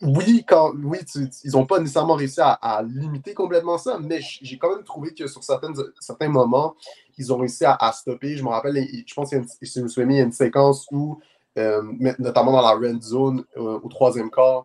Oui, 0.01 0.45
quand, 0.47 0.71
oui 0.81 0.99
ils 1.43 1.51
n'ont 1.51 1.65
pas 1.65 1.79
nécessairement 1.79 2.15
réussi 2.15 2.39
à, 2.41 2.81
limiter 2.87 3.33
complètement 3.33 3.77
ça, 3.77 3.99
mais 3.99 4.19
j'ai 4.21 4.57
quand 4.57 4.73
même 4.73 4.85
trouvé 4.85 5.13
que 5.13 5.27
sur 5.27 5.43
certaines, 5.43 5.73
certains 5.99 6.29
moments, 6.29 6.75
ils 7.17 7.33
ont 7.33 7.37
réussi 7.37 7.65
à, 7.65 7.91
stopper. 7.91 8.37
Je 8.37 8.43
me 8.43 8.49
rappelle, 8.49 8.75
je 8.75 9.13
pense 9.13 9.29
qu'il 9.29 9.37
y, 9.37 9.41
a 9.41 10.01
une, 10.03 10.11
une 10.11 10.31
séquence 10.31 10.87
où, 10.91 11.19
euh, 11.57 11.81
notamment 12.17 12.53
dans 12.53 12.61
la 12.61 12.75
red 12.75 13.01
zone 13.01 13.43
euh, 13.57 13.79
au 13.83 13.89
troisième 13.89 14.31
quart, 14.31 14.63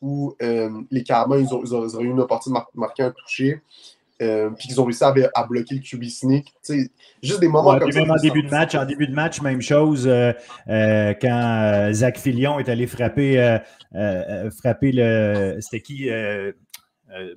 où 0.00 0.36
euh, 0.40 0.70
les 0.90 1.02
Carabins, 1.02 1.38
ils, 1.38 1.52
ont, 1.52 1.64
ils, 1.64 2.00
eu 2.00 2.10
une 2.10 2.20
opportunité 2.20 2.62
de 2.74 2.80
marquer 2.80 3.02
un 3.02 3.10
toucher. 3.10 3.62
Euh, 4.22 4.48
puis 4.50 4.68
qu'ils 4.68 4.80
ont 4.80 4.84
réussi 4.84 5.04
à, 5.04 5.12
bloquer 5.44 5.74
le 5.74 5.80
QB 5.82 6.04
sneak. 6.04 6.54
juste 7.22 7.40
des 7.40 7.48
moments 7.48 7.78
comme 7.78 7.92
ça. 7.92 8.00
En 8.00 8.16
début, 8.16 8.42
de 8.42 8.48
match, 8.48 8.74
en 8.74 8.86
début 8.86 9.06
de 9.06 9.14
match, 9.14 9.42
même 9.42 9.60
chose 9.60 10.08
euh, 10.08 10.32
euh, 10.68 11.12
quand 11.20 11.90
Zach 11.92 12.18
Fillion 12.18 12.58
est 12.58 12.68
allé 12.70 12.86
frapper, 12.86 13.58
frapper 14.58 14.92
le. 14.92 15.58
C'était 15.60 15.82
qui 15.82 16.08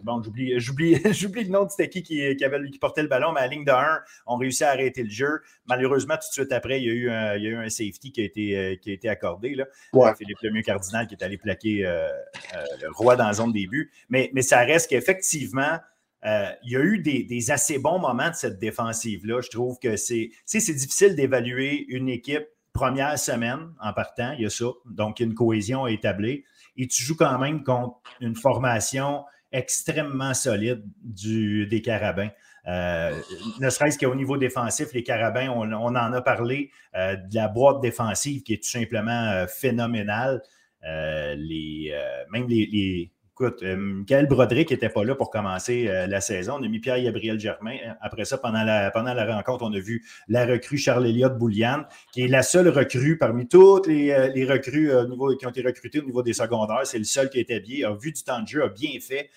bon, 0.03 0.24
j'oublie, 0.24 0.57
j'oublie, 0.57 1.01
j'oublie 1.12 1.43
le 1.43 1.50
nom 1.50 1.65
de 1.65 1.69
c'était 1.69 1.89
qui 1.89 2.01
qui, 2.01 2.45
avait, 2.45 2.69
qui 2.69 2.79
portait 2.79 3.01
le 3.01 3.09
ballon, 3.09 3.33
mais 3.33 3.41
à 3.41 3.43
la 3.43 3.50
ligne 3.50 3.65
de 3.65 3.71
1, 3.71 4.00
on 4.27 4.38
réussit 4.38 4.62
à 4.62 4.69
arrêter 4.69 5.03
le 5.03 5.09
jeu. 5.09 5.41
Malheureusement, 5.67 6.15
tout 6.15 6.29
de 6.29 6.33
suite 6.33 6.53
après, 6.53 6.81
il 6.81 6.88
y 6.88 6.89
a 6.89 6.93
eu 6.93 7.09
un, 7.09 7.36
il 7.36 7.43
y 7.43 7.48
a 7.48 7.50
eu 7.50 7.57
un 7.57 7.69
safety 7.69 8.13
qui 8.13 8.21
a 8.21 8.24
été, 8.24 8.79
qui 8.81 8.91
a 8.91 8.93
été 8.93 9.09
accordé. 9.09 9.53
Là. 9.53 9.65
Ouais. 9.91 10.15
Philippe 10.17 10.39
Lemieux 10.43 10.62
Cardinal 10.62 11.07
qui 11.07 11.15
est 11.15 11.24
allé 11.24 11.38
plaquer 11.38 11.81
le 11.81 12.91
roi 12.93 13.17
dans 13.17 13.27
la 13.27 13.33
zone 13.33 13.51
début. 13.51 13.91
Mais, 14.07 14.31
mais 14.33 14.43
ça 14.43 14.59
reste 14.59 14.89
qu'effectivement, 14.89 15.77
il 16.23 16.71
y 16.71 16.75
a 16.75 16.81
eu 16.81 16.99
des, 16.99 17.51
assez 17.51 17.79
bons 17.79 17.99
moments 17.99 18.29
de 18.29 18.35
cette 18.35 18.59
défensive-là. 18.59 19.41
Je 19.41 19.49
trouve 19.49 19.77
que 19.79 19.95
c'est, 19.95 20.31
c'est 20.45 20.73
difficile 20.73 21.15
d'évaluer 21.15 21.85
une 21.89 22.09
équipe 22.09 22.47
première 22.73 23.17
semaine 23.19 23.73
en 23.81 23.93
partant, 23.93 24.33
il 24.33 24.43
y 24.43 24.45
a 24.45 24.49
ça. 24.49 24.65
Donc, 24.85 25.19
une 25.19 25.33
cohésion 25.33 25.85
à 25.85 25.91
établir. 25.91 26.39
Et 26.77 26.88
tu 26.88 27.03
joues 27.03 27.15
quand 27.15 27.38
même 27.38 27.63
contre 27.63 27.99
une 28.21 28.35
formation 28.35 29.25
extrêmement 29.51 30.33
solide 30.33 30.83
du, 31.03 31.65
des 31.67 31.81
Carabins. 31.81 32.29
Euh, 32.67 33.19
ne 33.59 33.69
serait-ce 33.69 33.97
qu'au 33.97 34.15
niveau 34.15 34.38
défensif, 34.38 34.93
les 34.93 35.03
Carabins, 35.03 35.49
on, 35.49 35.71
en 35.73 35.95
a 35.95 36.21
parlé 36.21 36.71
euh, 36.95 37.15
de 37.15 37.35
la 37.35 37.47
boîte 37.47 37.81
défensive 37.81 38.43
qui 38.43 38.53
est 38.53 38.63
tout 38.63 38.69
simplement 38.69 39.29
euh, 39.31 39.47
phénoménale. 39.47 40.41
les, 40.83 41.93
même 42.31 42.47
les, 42.47 43.11
Écoute, 43.41 43.63
euh, 43.63 43.77
Michael 43.77 44.27
Broderick 44.27 44.69
n'était 44.69 44.89
pas 44.89 45.05
là 45.05 45.15
pour 45.15 45.29
commencer 45.29 45.88
euh, 45.88 46.08
la 46.08 46.19
saison. 46.19 46.58
On 46.60 46.63
a 46.63 46.67
mis 46.67 46.79
Pierre-Gabriel 46.79 47.39
Germain. 47.39 47.77
Après 48.01 48.25
ça, 48.25 48.38
pendant 48.38 48.65
la, 48.65 48.91
pendant 48.91 49.13
la 49.13 49.34
rencontre, 49.34 49.63
on 49.63 49.72
a 49.72 49.79
vu 49.79 50.05
la 50.27 50.46
recrue 50.46 50.77
Charles-Éliott 50.77 51.38
Boulian, 51.38 51.86
qui 52.12 52.24
est 52.24 52.27
la 52.27 52.43
seule 52.43 52.67
recrue 52.67 53.17
parmi 53.17 53.48
toutes 53.48 53.88
les, 53.88 54.12
euh, 54.12 54.53
recrues 54.53 54.91
qui 55.39 55.46
ont 55.46 55.51
été 55.51 55.62
recrutées 55.62 56.01
au 56.01 56.03
niveau 56.03 56.22
des 56.22 56.34
secondaires. 56.34 56.81
C'est 56.84 56.98
le 56.98 57.05
seul 57.05 57.29
qui 57.29 57.38
a 57.38 57.41
été 57.41 57.62
bien, 57.62 57.89
a 57.89 57.96
vu 57.96 58.12
du 58.12 58.22
temps 58.22 58.41
de 58.41 58.48
jeu, 58.48 58.62
a 58.62 58.67
bien 58.67 59.00
fait. 59.00 59.29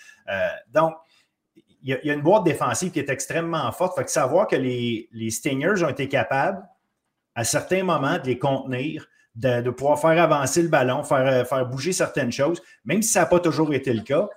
donc, 0.75 0.95
il 1.85 2.01
y, 2.03 2.11
a, 2.11 2.15
une 2.15 2.23
boîte 2.23 2.43
défensive 2.43 2.91
qui 2.91 2.99
est 2.99 3.09
extrêmement 3.09 3.71
forte. 3.71 3.97
Fait 3.97 4.05
que 4.05 4.11
savoir 4.11 4.49
que 4.49 4.57
les, 4.57 5.09
les 5.13 5.31
Stingers 5.31 5.85
ont 5.85 5.89
été 5.89 6.09
capables, 6.09 6.61
à 7.37 7.45
certains 7.45 7.85
moments, 7.85 8.19
de 8.19 8.27
les 8.27 8.39
contenir, 8.39 9.07
de, 9.35 9.71
pouvoir 9.71 9.99
faire 9.99 10.23
avancer 10.23 10.63
le 10.63 10.69
ballon, 10.69 11.03
faire, 11.03 11.27
euh, 11.27 11.45
faire 11.45 11.67
bouger 11.67 11.93
certaines 11.93 12.33
choses, 12.33 12.63
même 12.85 13.03
si 13.03 13.11
ça 13.11 13.21
n'a 13.21 13.27
pas 13.27 13.41
toujours 13.41 13.73
été 13.73 13.93
le 13.93 14.03
cas. 14.03 14.29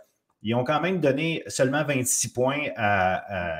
Ils 0.41 0.53
ont 0.55 0.63
quand 0.63 0.79
même 0.79 0.99
donné 0.99 1.43
seulement 1.47 1.83
26 1.83 2.29
points 2.29 2.67
à, 2.77 3.57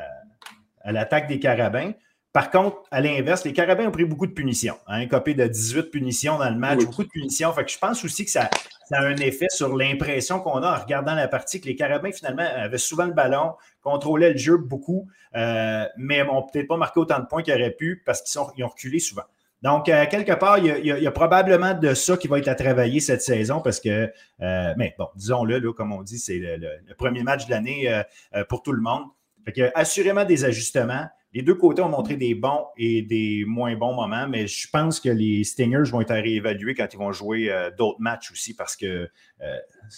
l'attaque 0.86 1.28
des 1.28 1.40
Carabins. 1.40 1.94
Par 2.32 2.52
contre, 2.52 2.84
à 2.92 3.02
l'inverse, 3.02 3.44
les 3.44 3.54
Carabins 3.54 3.88
ont 3.88 3.92
pris 3.92 4.06
beaucoup 4.06 4.28
de 4.28 4.34
punitions. 4.34 4.78
Hein, 4.88 5.02
un 5.02 5.08
copé 5.08 5.34
de 5.34 5.48
18 5.48 5.90
punitions 5.90 6.38
dans 6.38 6.50
le 6.50 6.58
match, 6.58 6.86
beaucoup 6.86 7.04
de 7.04 7.10
punitions. 7.10 7.52
Fait 7.54 7.66
que 7.66 7.72
je 7.72 7.80
pense 7.80 8.04
aussi 8.06 8.26
que 8.26 8.30
ça, 8.30 8.50
a 8.92 9.02
un 9.02 9.16
effet 9.16 9.48
sur 9.50 9.76
l'impression 9.76 10.40
qu'on 10.42 10.62
a 10.62 10.78
en 10.78 10.84
regardant 10.84 11.16
la 11.16 11.28
partie 11.28 11.60
que 11.60 11.66
les 11.66 11.76
Carabins, 11.76 12.12
finalement, 12.12 12.44
avaient 12.44 12.78
souvent 12.78 13.06
le 13.06 13.14
ballon, 13.14 13.54
contrôlaient 13.82 14.34
le 14.34 14.38
jeu 14.38 14.58
beaucoup, 14.58 15.08
euh, 15.36 15.86
mais 15.98 16.24
n'ont 16.24 16.44
peut-être 16.44 16.68
pas 16.68 16.78
marqué 16.78 17.00
autant 17.00 17.20
de 17.20 17.26
points 17.26 17.42
qu'ils 17.42 17.54
auraient 17.54 17.72
pu 17.72 18.04
parce 18.06 18.22
qu'ils 18.22 18.64
ont 18.64 18.68
reculé 18.68 19.00
souvent. 19.00 19.24
Donc, 19.66 19.90
euh, 19.90 20.06
quelque 20.06 20.34
part, 20.34 20.60
il 20.60 20.86
y, 20.86 21.08
a, 21.08 21.12
probablement 21.12 21.74
de 21.74 21.96
ça 21.96 22.18
qui 22.18 22.28
va 22.28 22.38
être 22.38 22.48
à 22.48 22.54
travailler 22.54 23.00
cette 23.00 23.24
saison 23.24 23.62
parce 23.62 23.80
que, 23.80 24.12
euh, 24.42 24.74
mais 24.78 24.94
bon, 24.96 25.08
disons-le, 25.16 25.74
comme 25.74 25.92
on 25.92 26.04
dit, 26.04 26.20
c'est 26.20 26.38
le, 26.38 26.94
premier 26.96 27.24
match 27.24 27.48
de 27.48 27.50
l'année 27.50 27.92
euh, 27.92 28.44
pour 28.48 28.62
tout 28.62 28.74
le 28.74 28.82
monde. 28.84 29.06
Fait 29.44 29.54
que, 29.54 29.72
assurément 29.74 30.24
des 30.24 30.46
ajustements. 30.46 31.08
Les 31.34 31.42
deux 31.42 31.56
côtés 31.56 31.82
ont 31.82 31.90
montré 31.90 32.16
des 32.16 32.36
bons 32.36 32.68
et 32.78 33.02
des 33.02 33.44
moins 33.48 33.76
bons 33.76 33.96
moments, 33.96 34.28
mais 34.28 34.46
je 34.46 34.70
pense 34.70 35.00
que 35.00 35.10
les 35.10 35.44
Stingers 35.44 35.90
vont 35.92 36.02
être 36.02 36.12
à 36.12 36.22
réévaluer 36.22 36.76
quand 36.76 36.88
ils 36.94 36.98
vont 36.98 37.12
jouer 37.12 37.52
d'autres 37.78 38.00
matchs 38.00 38.32
aussi 38.32 38.56
parce 38.56 38.78
que 38.78 39.10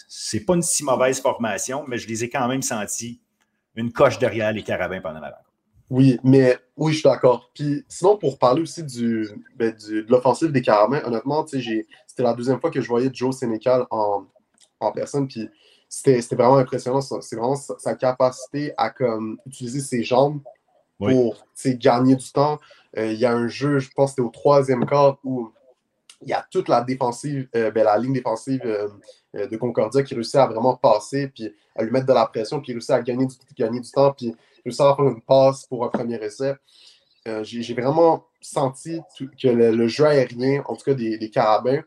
c'est 0.08 0.46
pas 0.46 0.56
une 0.56 0.64
si 0.64 0.84
mauvaise 0.84 1.22
formation, 1.22 1.84
mais 1.88 2.00
je 2.00 2.08
les 2.08 2.24
ai 2.24 2.30
quand 2.30 2.48
même 2.48 2.64
sentis 2.64 3.22
une 3.76 3.92
coche 3.92 4.18
derrière 4.18 4.52
les 4.52 4.64
Carabins 4.64 5.00
pendant 5.00 5.20
la 5.20 5.28
rencontre. 5.28 5.47
Oui, 5.90 6.20
mais 6.24 6.58
oui, 6.76 6.92
je 6.92 7.00
suis 7.00 7.10
d'accord. 7.10 7.50
Puis 7.54 7.86
sinon, 7.88 8.18
pour 8.18 8.38
parler 8.38 8.62
aussi 8.62 8.84
du, 8.84 9.28
ben, 9.56 9.74
de 9.74 10.06
l'offensive 10.10 10.52
des 10.52 10.62
Carabins, 10.62 11.02
honnêtement, 11.06 11.46
c'était 11.48 11.86
la 12.20 12.34
deuxième 12.34 12.60
fois 12.60 12.72
que 12.72 12.82
je 12.82 12.88
voyais 12.88 13.10
Joe 13.12 13.36
Sénécal 13.36 13.86
en, 13.90 14.26
personne. 14.94 15.28
Puis 15.28 15.50
c'était 15.88 16.36
vraiment 16.36 16.58
impressionnant. 16.58 17.02
C'est 17.02 17.36
vraiment 17.36 17.56
sa, 17.56 17.96
capacité 17.96 18.74
à 18.78 18.90
comme, 18.90 19.38
utiliser 19.46 19.80
ses 19.80 20.04
jambes 20.04 20.42
pour 21.00 21.46
gagner 21.66 22.16
du 22.16 22.32
temps. 22.32 22.60
Euh, 22.98 23.14
il 23.14 23.20
y 23.20 23.26
a 23.26 23.32
un 23.32 23.48
jeu, 23.48 23.80
je 23.80 23.90
pense 23.96 24.12
que 24.12 24.16
c'était 24.16 24.28
au 24.28 24.32
troisième 24.32 24.86
quart, 24.86 25.20
où 25.24 25.52
il 26.22 26.30
y 26.30 26.34
a 26.34 26.46
toute 26.50 26.68
la 26.68 26.82
défensive, 26.82 27.48
euh, 27.56 27.72
ben, 27.72 27.84
la 27.84 27.98
ligne 27.98 28.14
défensive 28.14 28.62
euh, 28.66 28.88
de 29.48 29.58
Concordia 29.58 30.02
qui 30.04 30.16
réussit 30.16 30.36
à 30.36 30.48
vraiment 30.48 30.76
passer, 30.76 31.28
puis 31.28 31.54
à 31.76 31.84
lui 31.84 31.92
mettre 31.92 32.08
de 32.08 32.14
la 32.14 32.26
pression, 32.26 32.60
puis 32.60 32.74
réussit 32.74 32.92
à 32.92 33.02
gagner 33.02 33.28
du, 33.28 33.36
gagner 33.56 33.80
du 33.80 33.92
temps, 33.92 34.12
puis 34.14 34.36
réussi 34.64 34.82
à 34.82 34.96
faire 34.96 35.06
une 35.06 35.22
passe 35.22 35.66
pour 35.66 35.86
un 35.86 35.90
premier 35.90 36.16
essai. 36.24 36.56
Euh, 37.28 37.44
j'ai 37.44 37.74
vraiment 37.74 38.26
senti 38.40 39.02
que 39.42 39.48
le, 39.48 39.88
jeu 39.88 40.06
aérien, 40.06 40.64
en 40.66 40.76
tout 40.76 40.86
cas 40.86 40.94
des, 40.94 41.30
Carabins, 41.30 41.82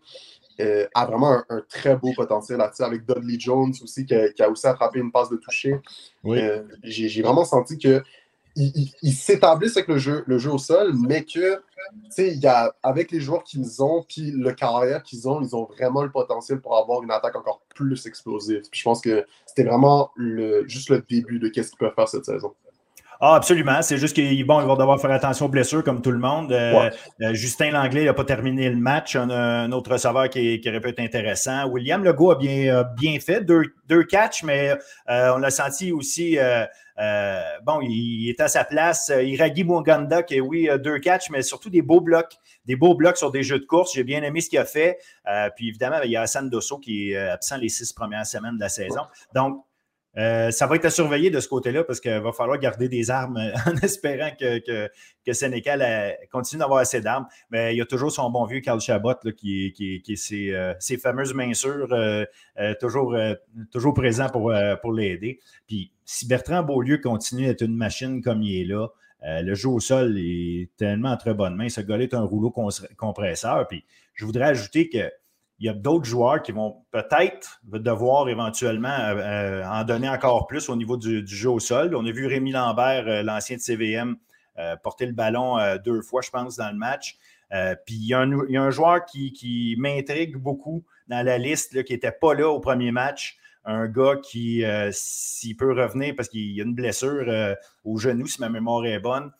euh, 0.61 0.87
a 0.95 1.07
vraiment 1.07 1.43
un, 1.49 1.63
très 1.69 1.97
beau 1.97 2.13
potentiel 2.15 2.59
là 2.59 2.71
avec 2.81 3.07
Dudley 3.07 3.39
Jones 3.39 3.73
aussi, 3.83 4.05
qui 4.05 4.15
a, 4.15 4.51
aussi 4.51 4.67
attrapé 4.67 4.99
une 4.99 5.11
passe 5.11 5.31
de 5.31 5.37
toucher. 5.37 5.77
Euh, 6.27 6.63
j'ai 6.83 7.23
vraiment 7.23 7.45
senti 7.45 7.79
que 7.79 8.03
ils, 9.03 9.13
s'établissent 9.13 9.77
avec 9.77 9.89
le 9.89 9.99
jeu, 9.99 10.25
le 10.27 10.39
jeu 10.39 10.51
au 10.51 10.59
sol, 10.59 10.93
mais 10.95 11.25
que, 11.25 11.63
y 12.19 12.47
a, 12.47 12.75
avec 12.83 13.11
les 13.11 13.21
joueurs 13.21 13.45
qu'ils 13.45 13.83
ont, 13.83 14.05
puis 14.09 14.33
le 14.33 14.53
carrière 14.53 15.03
qu'ils 15.03 15.29
ont, 15.29 15.41
ils 15.41 15.55
ont 15.57 15.65
vraiment 15.65 16.03
le 16.03 16.11
potentiel 16.11 16.61
pour 16.61 16.77
avoir 16.77 17.03
une 17.03 17.11
attaque 17.11 17.37
encore 17.37 17.63
plus 17.75 18.07
explosive. 18.07 18.63
je 18.71 18.83
pense 18.83 19.01
que 19.01 19.25
c'était 19.47 19.65
vraiment 19.65 20.11
le, 20.17 20.67
juste 20.69 20.91
le 20.91 21.05
début 21.09 21.39
de 21.39 21.47
ce 21.47 21.53
qu'ils 21.53 21.79
peuvent 21.79 21.95
faire 21.95 22.09
cette 22.09 22.25
saison. 22.25 22.55
Ah, 23.23 23.35
absolument. 23.35 23.83
C'est 23.83 23.99
juste 23.99 24.15
qu'ils 24.15 24.47
bon, 24.47 24.63
vont 24.63 24.77
devoir 24.77 24.99
faire 24.99 25.11
attention 25.11 25.45
aux 25.45 25.51
blessures 25.51 25.85
comme 25.85 26.01
tout 26.01 26.11
le 26.11 26.19
monde. 26.19 26.53
Euh, 26.53 26.89
euh, 27.21 27.35
Justin 27.35 27.73
Langlais 27.73 28.07
n'a 28.07 28.15
pas 28.15 28.25
terminé 28.25 28.71
le 28.71 28.77
match. 28.77 29.15
On 29.15 29.29
a 29.29 29.37
un 29.37 29.73
autre 29.73 29.93
receveur 29.93 30.31
qui, 30.31 30.59
aurait 30.67 30.81
pu 30.81 30.89
être 30.89 31.01
intéressant. 31.01 31.67
William 31.69 32.03
Legault 32.03 32.31
a 32.31 32.37
bien, 32.37 32.83
bien 32.97 33.21
fait. 33.21 33.43
Deux, 33.43 33.65
deux 33.89 34.05
catchs, 34.05 34.43
mais 34.43 34.71
euh, 35.11 35.35
on 35.35 35.39
l'a 35.39 35.51
senti 35.51 35.93
aussi. 35.93 36.39
Bon, 37.63 37.81
il, 37.83 38.29
est 38.29 38.41
à 38.41 38.49
sa 38.49 38.65
place. 38.65 39.11
Iragi 39.15 39.65
Mwanganda, 39.65 40.23
qui 40.23 40.41
oui, 40.41 40.69
deux 40.83 40.99
catchs, 40.99 41.31
mais 41.31 41.43
surtout 41.43 41.71
des 41.71 41.83
beaux 41.83 42.01
blocs. 42.01 42.37
Des 42.67 42.77
beaux 42.77 42.95
blocs 42.95 43.17
sur 43.17 43.31
des 43.31 43.43
jeux 43.43 43.59
de 43.59 43.65
course. 43.65 43.95
J'ai 43.95 44.05
bien 44.05 44.23
aimé 44.23 44.41
ce 44.41 44.49
qu'il 44.49 44.59
a 44.59 44.65
fait. 44.65 44.99
puis 45.57 45.69
évidemment, 45.69 46.01
il 46.05 46.11
y 46.11 46.17
a 46.17 46.23
Hassan 46.23 46.51
Dosso 46.51 46.79
qui 46.79 47.13
est 47.13 47.17
absent 47.17 47.57
les 47.57 47.69
six 47.69 47.93
premières 47.93 48.27
semaines 48.27 48.57
de 48.57 48.61
la 48.61 48.69
saison. 48.69 49.03
Donc, 49.35 49.65
euh, 50.17 50.51
ça 50.51 50.67
va 50.67 50.75
être 50.77 50.87
à 50.87 50.91
surveiller 50.91 51.31
de 51.31 51.39
ce 51.39 51.49
côté-là 51.49 51.85
parce 51.85 52.01
qu'il 52.01 52.19
va 52.19 52.33
falloir 52.33 52.59
garder 52.59 52.89
des 52.89 53.11
armes 53.11 53.39
en 53.67 53.77
espérant 53.77 54.31
que, 54.39 54.59
que, 54.59 54.91
euh, 55.29 56.13
continue 56.33 56.59
d'avoir 56.59 56.81
assez 56.81 57.01
d'armes. 57.01 57.27
Mais 57.51 57.75
il 57.75 57.79
y 57.79 57.81
a 57.81 57.87
toujours 57.87 58.11
son 58.11 58.29
bon 58.31 58.45
vieux 58.45 58.61
Carl 58.61 58.81
Chabot 58.81 59.15
qui, 59.37 59.67
est 59.67 60.33
euh, 60.33 60.75
ses, 60.81 60.99
fameuses 60.99 61.35
mains 61.35 61.53
toujours, 62.81 63.17
toujours 63.71 63.95
présent 63.95 64.29
pour, 64.29 64.53
pour 64.83 64.93
l'aider. 64.93 65.39
Puis 65.67 65.93
si 66.05 66.27
Bertrand 66.27 66.63
Beaulieu 66.63 66.99
continue 66.99 67.47
à 67.47 67.51
être 67.51 67.63
une 67.63 67.77
machine 67.77 68.21
comme 68.21 68.43
il 68.43 68.63
est 68.63 68.65
là, 68.65 68.89
le 69.23 69.55
jeu 69.55 69.69
au 69.69 69.81
sol 69.81 70.17
est 70.19 70.71
tellement 70.77 71.11
entre 71.11 71.33
bonnes 71.33 71.55
mains. 71.55 71.69
Ce 71.69 71.81
gars-là 71.81 72.05
est 72.05 72.15
un 72.15 72.23
rouleau 72.23 72.53
compresseur. 72.97 73.69
Puis 73.69 73.85
je 74.15 74.25
voudrais 74.25 74.47
ajouter 74.47 74.89
que 74.89 75.11
il 75.61 75.67
y 75.67 75.69
a 75.69 75.75
d'autres 75.75 76.07
joueurs 76.07 76.43
qui 76.43 76.53
vont 76.53 76.85
peut-être 76.91 77.61
devoir 77.65 78.29
éventuellement 78.31 78.89
euh, 78.89 79.17
euh, 79.17 79.65
en 79.65 79.85
donner 79.85 80.09
encore 80.09 80.47
plus 80.47 80.71
au 80.71 80.77
niveau 80.77 80.97
du, 80.97 81.27
jeu 81.27 81.51
au 81.51 81.61
sol. 81.61 81.95
On 81.95 82.07
a 82.07 82.11
vu 82.11 82.27
Rémi 82.27 82.51
Lambert, 82.51 83.07
euh, 83.07 83.23
l'ancien 83.23 83.57
de 83.57 83.61
CVM, 83.61 84.17
porter 84.83 85.07
le 85.07 85.13
ballon 85.13 85.57
deux 85.83 86.03
fois, 86.03 86.21
je 86.21 86.29
pense, 86.29 86.57
dans 86.57 86.71
le 86.71 86.77
match. 86.77 87.17
puis 87.87 87.95
il 87.95 88.07
y, 88.07 88.13
a 88.13 88.21
un, 88.21 88.71
joueur 88.71 89.07
qui, 89.07 89.75
m'intrigue 89.79 90.37
beaucoup 90.37 90.85
dans 91.09 91.25
la 91.25 91.39
liste, 91.39 91.83
qui 91.85 91.95
n'était 91.95 92.13
pas 92.13 92.35
là 92.35 92.47
au 92.51 92.61
premier 92.61 92.93
match. 92.93 93.39
Un 93.65 93.89
gars 93.89 94.17
qui, 94.23 94.63
s'il 94.91 95.57
peut 95.57 95.73
revenir 95.73 96.15
parce 96.15 96.29
qu'il 96.29 96.53
y 96.53 96.61
a 96.61 96.65
une 96.65 96.75
blessure 96.75 97.57
au 97.87 97.97
genou, 97.97 98.27
si 98.27 98.39
ma 98.39 98.51
mémoire 98.51 98.85
est 98.85 98.99
bonne, 98.99 99.33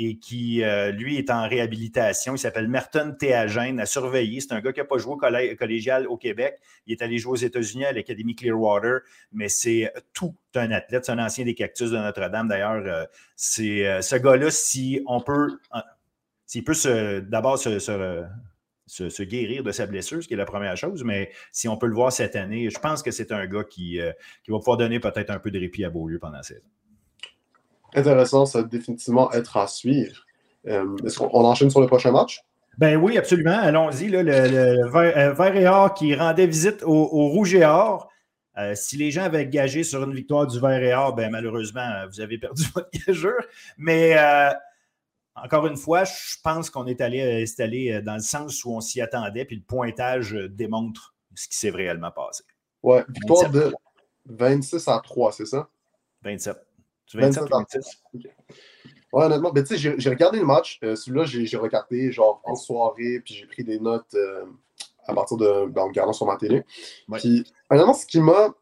et 0.00 0.16
qui, 0.20 0.62
euh, 0.62 0.92
lui, 0.92 1.18
est 1.18 1.28
en 1.28 1.48
réhabilitation. 1.48 2.36
Il 2.36 2.38
s'appelle 2.38 2.68
Merton 2.68 3.16
Théagène, 3.18 3.80
à 3.80 3.86
surveiller. 3.86 4.40
C'est 4.40 4.52
un 4.52 4.60
gars 4.60 4.72
qui 4.72 4.78
n'a 4.78 4.86
pas 4.86 4.96
joué 4.96 5.14
au 5.14 5.16
collégial 5.16 6.06
au 6.06 6.16
Québec. 6.16 6.60
Il 6.86 6.92
est 6.92 7.02
allé 7.02 7.18
jouer 7.18 7.32
aux 7.32 7.42
États-Unis 7.44 7.84
à 7.84 7.92
l'Académie 7.92 8.36
Clearwater, 8.36 9.00
mais 9.32 9.48
c'est 9.48 9.92
tout 10.14 10.36
un 10.54 10.70
athlète. 10.70 11.04
C'est 11.04 11.10
un 11.10 11.18
ancien 11.18 11.44
des 11.44 11.56
Cactus 11.56 11.90
de 11.90 11.96
Notre-Dame. 11.96 12.46
D'ailleurs, 12.46 12.80
euh, 12.86 13.06
c'est 13.34 14.00
ce 14.00 14.14
gars-là, 14.14 14.52
si 14.52 15.02
on 15.06 15.20
peut, 15.20 15.58
s'il 16.46 16.62
peut 16.62 16.74
d'abord 17.26 17.58
se, 17.58 17.80
se, 17.80 19.22
guérir 19.24 19.64
de 19.64 19.72
sa 19.72 19.86
blessure, 19.86 20.22
ce 20.22 20.28
qui 20.28 20.34
est 20.34 20.36
la 20.38 20.44
première 20.44 20.76
chose, 20.76 21.02
mais 21.02 21.32
si 21.50 21.66
on 21.66 21.76
peut 21.76 21.88
le 21.88 21.94
voir 21.94 22.12
cette 22.12 22.36
année, 22.36 22.70
je 22.70 22.78
pense 22.78 23.02
que 23.02 23.10
c'est 23.10 23.32
un 23.32 23.46
gars 23.46 23.64
qui, 23.64 23.98
qui 24.44 24.50
va 24.52 24.58
pouvoir 24.58 24.76
donner 24.76 25.00
peut-être 25.00 25.30
un 25.30 25.40
peu 25.40 25.50
de 25.50 25.58
répit 25.58 25.84
à 25.84 25.90
Beaulieu 25.90 26.20
pendant 26.20 26.36
la 26.36 26.44
saison. 26.44 26.62
Intéressant, 27.94 28.46
ça 28.46 28.62
va 28.62 28.68
définitivement 28.68 29.32
être 29.32 29.56
à 29.56 29.66
suivre. 29.66 30.24
Euh, 30.66 30.96
est-ce 31.04 31.18
qu'on 31.18 31.44
enchaîne 31.44 31.70
sur 31.70 31.80
le 31.80 31.86
prochain 31.86 32.12
match? 32.12 32.42
Ben 32.76 32.96
oui, 32.96 33.18
absolument. 33.18 33.58
Allons-y. 33.58 34.08
Le, 34.08 34.22
le, 34.22 34.90
vert, 34.90 35.36
euh, 35.40 35.54
et 35.54 35.66
or 35.66 35.94
qui 35.94 36.14
rendait 36.14 36.46
visite 36.46 36.82
au, 36.84 37.28
Rouge 37.28 37.54
et 37.54 37.64
Or. 37.64 38.10
si 38.74 38.96
les 38.96 39.10
gens 39.10 39.22
avaient 39.22 39.46
gagé 39.46 39.82
sur 39.82 40.02
une 40.02 40.14
victoire 40.14 40.46
du 40.46 40.60
vert 40.60 40.82
et 40.82 40.94
or, 40.94 41.14
ben, 41.14 41.30
malheureusement, 41.30 41.88
vous 42.10 42.20
avez 42.20 42.38
perdu 42.38 42.62
votre 42.74 42.90
gageur. 43.06 43.40
Mais 43.78 44.16
encore 45.34 45.66
une 45.66 45.76
fois, 45.76 46.04
je 46.04 46.36
pense 46.42 46.70
qu'on 46.70 46.86
est 46.86 47.00
allé, 47.00 47.44
allé 47.58 48.02
dans 48.02 48.14
le 48.14 48.20
sens 48.20 48.64
où 48.64 48.72
on 48.72 48.80
s'y 48.80 49.00
attendait, 49.00 49.44
puis 49.44 49.56
le 49.56 49.62
pointage 49.62 50.32
démontre 50.50 51.14
ce 51.34 51.48
qui 51.48 51.56
s'est 51.56 51.70
réellement 51.70 52.10
passé. 52.10 52.44
Ouais, 52.82 53.04
victoire 53.08 53.50
de 53.50 53.72
26 54.26 54.86
à 54.88 55.00
3, 55.02 55.32
c'est 55.32 55.46
ça? 55.46 55.68
27. 56.22 56.67
27, 57.14 57.44
27 57.50 57.82
Ouais, 59.12 59.24
honnêtement, 59.24 59.50
ben, 59.50 59.64
j'ai 59.66 60.10
regardé 60.10 60.38
le 60.38 60.44
match. 60.44 60.78
Euh, 60.82 60.94
celui-là, 60.94 61.24
j'ai 61.24 61.56
regardé 61.56 62.12
genre 62.12 62.42
en 62.44 62.54
soirée, 62.54 63.20
puis 63.24 63.34
j'ai 63.34 63.46
pris 63.46 63.64
des 63.64 63.80
notes 63.80 64.14
euh, 64.14 64.44
à 65.06 65.14
partir 65.14 65.38
de. 65.38 65.66
Ben, 65.66 65.82
en 65.82 65.86
regardant 65.86 66.12
sur 66.12 66.26
ma 66.26 66.36
télé. 66.36 66.64
Puis, 67.14 67.44
honnêtement, 67.70 67.94
ce 67.94 68.06
qui 68.06 68.20
m'a. 68.20 68.54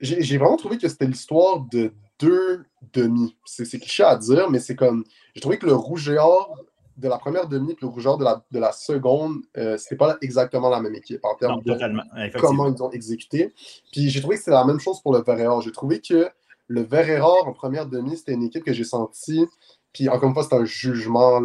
J'ai 0.00 0.36
vraiment 0.36 0.56
trouvé 0.56 0.78
que 0.78 0.88
c'était 0.88 1.06
l'histoire 1.06 1.60
de 1.70 1.92
deux 2.18 2.64
demi. 2.92 3.36
C'est 3.44 3.64
cliché 3.78 4.02
à 4.02 4.16
dire, 4.16 4.50
mais 4.50 4.58
c'est 4.58 4.76
comme. 4.76 5.04
J'ai 5.34 5.40
trouvé 5.40 5.58
que 5.58 5.66
le 5.66 5.74
rouge 5.74 6.08
et 6.08 6.18
or 6.18 6.58
de 6.98 7.08
la 7.08 7.18
première 7.18 7.48
demi 7.48 7.72
et 7.72 7.76
le 7.80 7.88
rouge 7.88 8.04
de 8.04 8.24
la, 8.24 8.44
de 8.50 8.58
la 8.58 8.72
seconde, 8.72 9.40
euh, 9.56 9.78
c'était 9.78 9.96
pas 9.96 10.18
exactement 10.20 10.68
la 10.68 10.80
même 10.80 10.94
équipe 10.94 11.24
en 11.24 11.34
termes 11.34 11.62
de 11.62 12.38
comment 12.38 12.68
ils 12.68 12.82
ont 12.82 12.90
exécuté. 12.90 13.54
Puis 13.92 14.10
j'ai 14.10 14.20
trouvé 14.20 14.36
que 14.36 14.42
c'était 14.42 14.56
la 14.56 14.64
même 14.64 14.78
chose 14.78 15.00
pour 15.00 15.14
le 15.14 15.22
vert 15.22 15.60
J'ai 15.62 15.72
trouvé 15.72 16.00
que 16.00 16.28
le 16.72 16.82
vert 16.82 17.26
en 17.26 17.52
première 17.52 17.86
demi, 17.86 18.16
c'était 18.16 18.32
une 18.32 18.44
équipe 18.44 18.64
que 18.64 18.72
j'ai 18.72 18.84
senti. 18.84 19.46
Puis 19.92 20.08
encore 20.08 20.28
une 20.28 20.34
fois, 20.34 20.46
c'est 20.48 20.56
un 20.56 20.64
jugement 20.64 21.42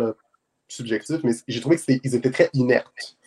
subjectif, 0.70 1.18
mais 1.24 1.34
j'ai 1.48 1.60
trouvé 1.60 1.78
qu'ils 1.78 2.16
étaient 2.16 2.32
très 2.32 2.50
inertes. 2.54 3.18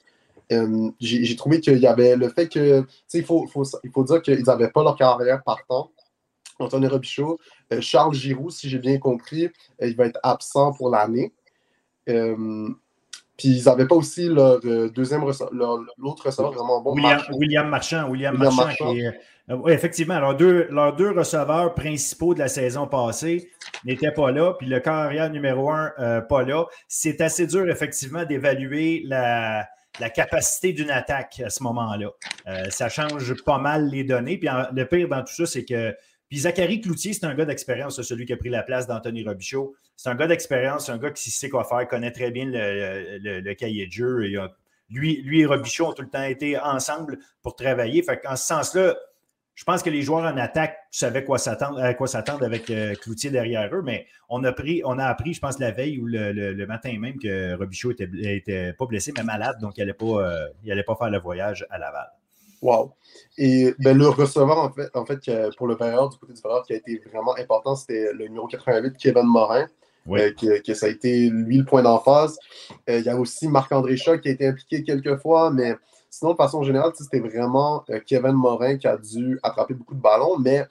Euh, 0.53 0.91
j'ai 0.99 1.37
trouvé 1.37 1.61
qu'il 1.61 1.79
y 1.79 1.87
avait 1.87 2.17
le 2.17 2.29
fait 2.31 2.49
que, 2.49 2.81
tu 2.81 2.87
sais, 3.07 3.19
il 3.19 3.25
faut, 3.25 4.05
dire 4.05 4.23
qu'ils 4.23 4.43
n'avaient 4.43 4.71
pas 4.71 4.83
leur 4.83 4.97
carrière 4.97 5.43
partant. 5.45 5.93
Anthony 6.59 6.89
Robichaud, 6.89 7.39
euh, 7.73 7.81
Charles 7.81 8.15
Giroux, 8.15 8.51
si 8.51 8.69
j'ai 8.69 8.79
bien 8.79 8.99
compris, 8.99 9.49
il 9.81 9.97
va 9.97 10.07
être 10.07 10.19
absent 10.23 10.73
pour 10.73 10.91
l'année. 10.91 11.33
Euh, 13.41 13.49
puis 13.49 13.49
ils 13.59 13.65
n'avaient 13.65 13.87
pas 13.87 13.95
aussi 13.95 14.29
leur 14.29 14.61
euh, 14.65 14.89
deuxième 14.91 15.23
l'autre 15.23 16.27
receveur 16.27 16.53
vraiment 16.53 16.81
bon. 16.81 16.95
William 16.95 17.69
Marchand. 17.69 18.09
William 18.09 18.37
Marchand. 18.37 18.91
William 18.91 18.95
Marchand, 18.95 18.95
euh, 19.51 19.57
oui, 19.57 19.73
effectivement. 19.73 20.15
Alors, 20.15 20.37
deux, 20.37 20.69
leurs 20.71 20.95
deux 20.95 21.11
receveurs 21.11 21.75
principaux 21.75 22.35
de 22.35 22.39
la 22.39 22.47
saison 22.47 22.87
passée 22.87 23.51
n'étaient 23.85 24.13
pas 24.13 24.31
là, 24.31 24.55
puis 24.57 24.69
le 24.69 24.79
carrière 24.79 25.29
numéro 25.31 25.71
un, 25.71 26.21
pas 26.21 26.45
là. 26.45 26.67
C'est 26.87 27.21
assez 27.21 27.47
dur, 27.49 27.69
effectivement, 27.69 28.25
d'évaluer 28.25 29.03
la, 29.07 29.67
la, 29.99 30.11
capacité 30.11 30.73
d'une 30.73 30.91
attaque 30.91 31.43
à 31.45 31.51
ce 31.51 31.65
moment-là. 31.65 32.11
ça 32.71 32.89
change 32.89 33.35
pas 33.45 33.59
mal 33.59 33.89
les 33.89 34.05
données. 34.05 34.39
Puis 34.39 34.49
le 34.73 34.85
pire 34.85 35.09
dans 35.09 35.23
tout 35.23 35.35
ça, 35.35 35.47
c'est 35.47 35.65
que 35.65 35.95
puis 36.31 36.39
Zachary 36.39 36.81
Cloutier, 36.81 37.13
c'est 37.13 37.27
un 37.27 37.35
gars 37.35 37.45
d'expérience, 37.45 38.01
celui 38.03 38.25
qui 38.25 38.33
a 38.33 38.37
pris 38.37 38.51
la 38.51 38.63
place 38.63 38.87
d'Anthony 38.87 39.25
Robichaud. 39.25 39.75
C'est 40.03 40.09
un 40.09 40.15
gars 40.15 40.29
d'expérience, 40.29 40.89
un 40.89 40.97
gars 40.97 41.11
qui 41.11 41.31
sait 41.31 41.51
quoi 41.51 41.63
faire, 41.65 41.87
connaît 41.87 42.11
très 42.11 42.31
bien 42.31 42.47
le, 42.47 43.53
cahier 43.53 43.87
de 43.87 43.93
jeu. 43.93 44.31
lui, 44.89 45.21
lui 45.21 45.43
et 45.43 45.45
Robichaud 45.45 45.89
ont 45.89 45.93
tout 45.93 46.01
le 46.01 46.09
temps 46.09 46.23
été 46.23 46.59
ensemble 46.59 47.19
pour 47.43 47.55
travailler. 47.55 48.03
Fait 48.03 48.19
ce 48.25 48.37
sens-là, 48.37 48.97
je 49.55 49.63
pense 49.65 49.83
que 49.83 49.91
les 49.91 50.01
joueurs 50.01 50.25
en 50.25 50.39
attaque 50.39 50.79
savaient 50.91 51.23
quoi 51.23 51.37
à 51.47 51.93
quoi 51.93 52.07
s'attendre 52.07 52.47
avec 52.47 52.71
euh, 52.71 52.95
Cloutier 52.95 53.29
derrière 53.29 53.69
eux, 53.75 53.83
mais 53.83 54.07
on 54.31 54.43
a, 54.45 54.53
pris, 54.53 54.81
on 54.87 54.99
a 54.99 55.05
appris, 55.05 55.35
je 55.35 55.41
pense, 55.41 55.59
la 55.59 55.71
veille 55.71 55.99
ou 55.99 56.07
le, 56.07 56.65
matin 56.65 56.99
même 56.99 57.19
que 57.19 57.55
Robichaud 57.59 57.91
était, 57.91 58.09
était 58.23 58.73
pas 58.73 58.87
blessé, 58.87 59.13
mais 59.15 59.23
malade, 59.23 59.59
donc 59.61 59.77
il 59.77 59.81
n'allait 59.81 59.93
pas, 59.93 60.07
euh, 60.07 60.83
pas 60.87 60.95
faire 60.95 61.11
le 61.11 61.19
voyage 61.19 61.67
à 61.69 61.77
Laval. 61.77 62.11
Wow. 62.63 62.95
Et 63.37 63.75
ben, 63.79 63.99
le 63.99 64.09
receveur, 64.09 64.57
en 64.57 64.73
fait, 64.73 64.89
en 64.95 65.05
fait 65.05 65.31
pour 65.59 65.67
le 65.67 65.77
période 65.77 66.11
du 66.11 66.17
côté 66.17 66.33
du 66.33 66.41
Ferrari, 66.41 66.63
qui 66.67 66.73
a 66.73 66.77
été 66.77 67.03
vraiment 67.13 67.37
important, 67.37 67.77
c'était 67.77 68.15
le 68.15 68.29
numéro 68.29 68.47
88, 68.47 68.97
Kevin 68.97 69.25
Morin. 69.25 69.67
Euh, 70.09 70.33
que, 70.33 70.75
ça 70.75 70.87
a 70.87 70.89
été 70.89 71.29
lui 71.29 71.59
le 71.59 71.65
point 71.65 71.83
d'emphase. 71.83 72.39
Euh, 72.89 72.99
il 72.99 73.05
y 73.05 73.09
a 73.09 73.17
aussi 73.17 73.49
Marc-André 73.49 73.97
Choc 73.97 74.23
qui 74.23 74.29
a 74.29 74.33
été 74.33 74.47
impliqué 74.47 74.83
quelques 74.83 75.17
fois, 75.19 75.51
mais 75.51 75.77
sinon, 76.09 76.33
de 76.33 76.37
façon 76.37 76.63
générale, 76.63 76.93
c'était 76.95 77.21
vraiment 77.21 77.85
euh, 77.91 78.01
Kevin 78.05 78.33
Morin 78.33 78.77
qui 78.77 78.87
a 78.87 78.97
dû 78.97 79.39
attraper 79.43 79.75
beaucoup 79.75 79.95
de 79.95 80.01
ballons. 80.01 80.39
Mais 80.39 80.67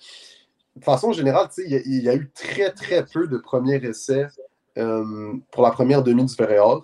de 0.75 0.83
façon 0.83 1.11
générale, 1.13 1.47
il 1.57 1.71
y, 1.71 1.75
a, 1.75 1.79
il 1.85 2.03
y 2.03 2.09
a 2.09 2.15
eu 2.15 2.29
très, 2.33 2.71
très 2.71 3.05
peu 3.05 3.27
de 3.27 3.37
premiers 3.37 3.83
essais 3.83 4.27
pour 5.51 5.63
la 5.63 5.71
première 5.71 6.03
demi 6.03 6.23
du 6.23 6.33
Ferrari. 6.33 6.81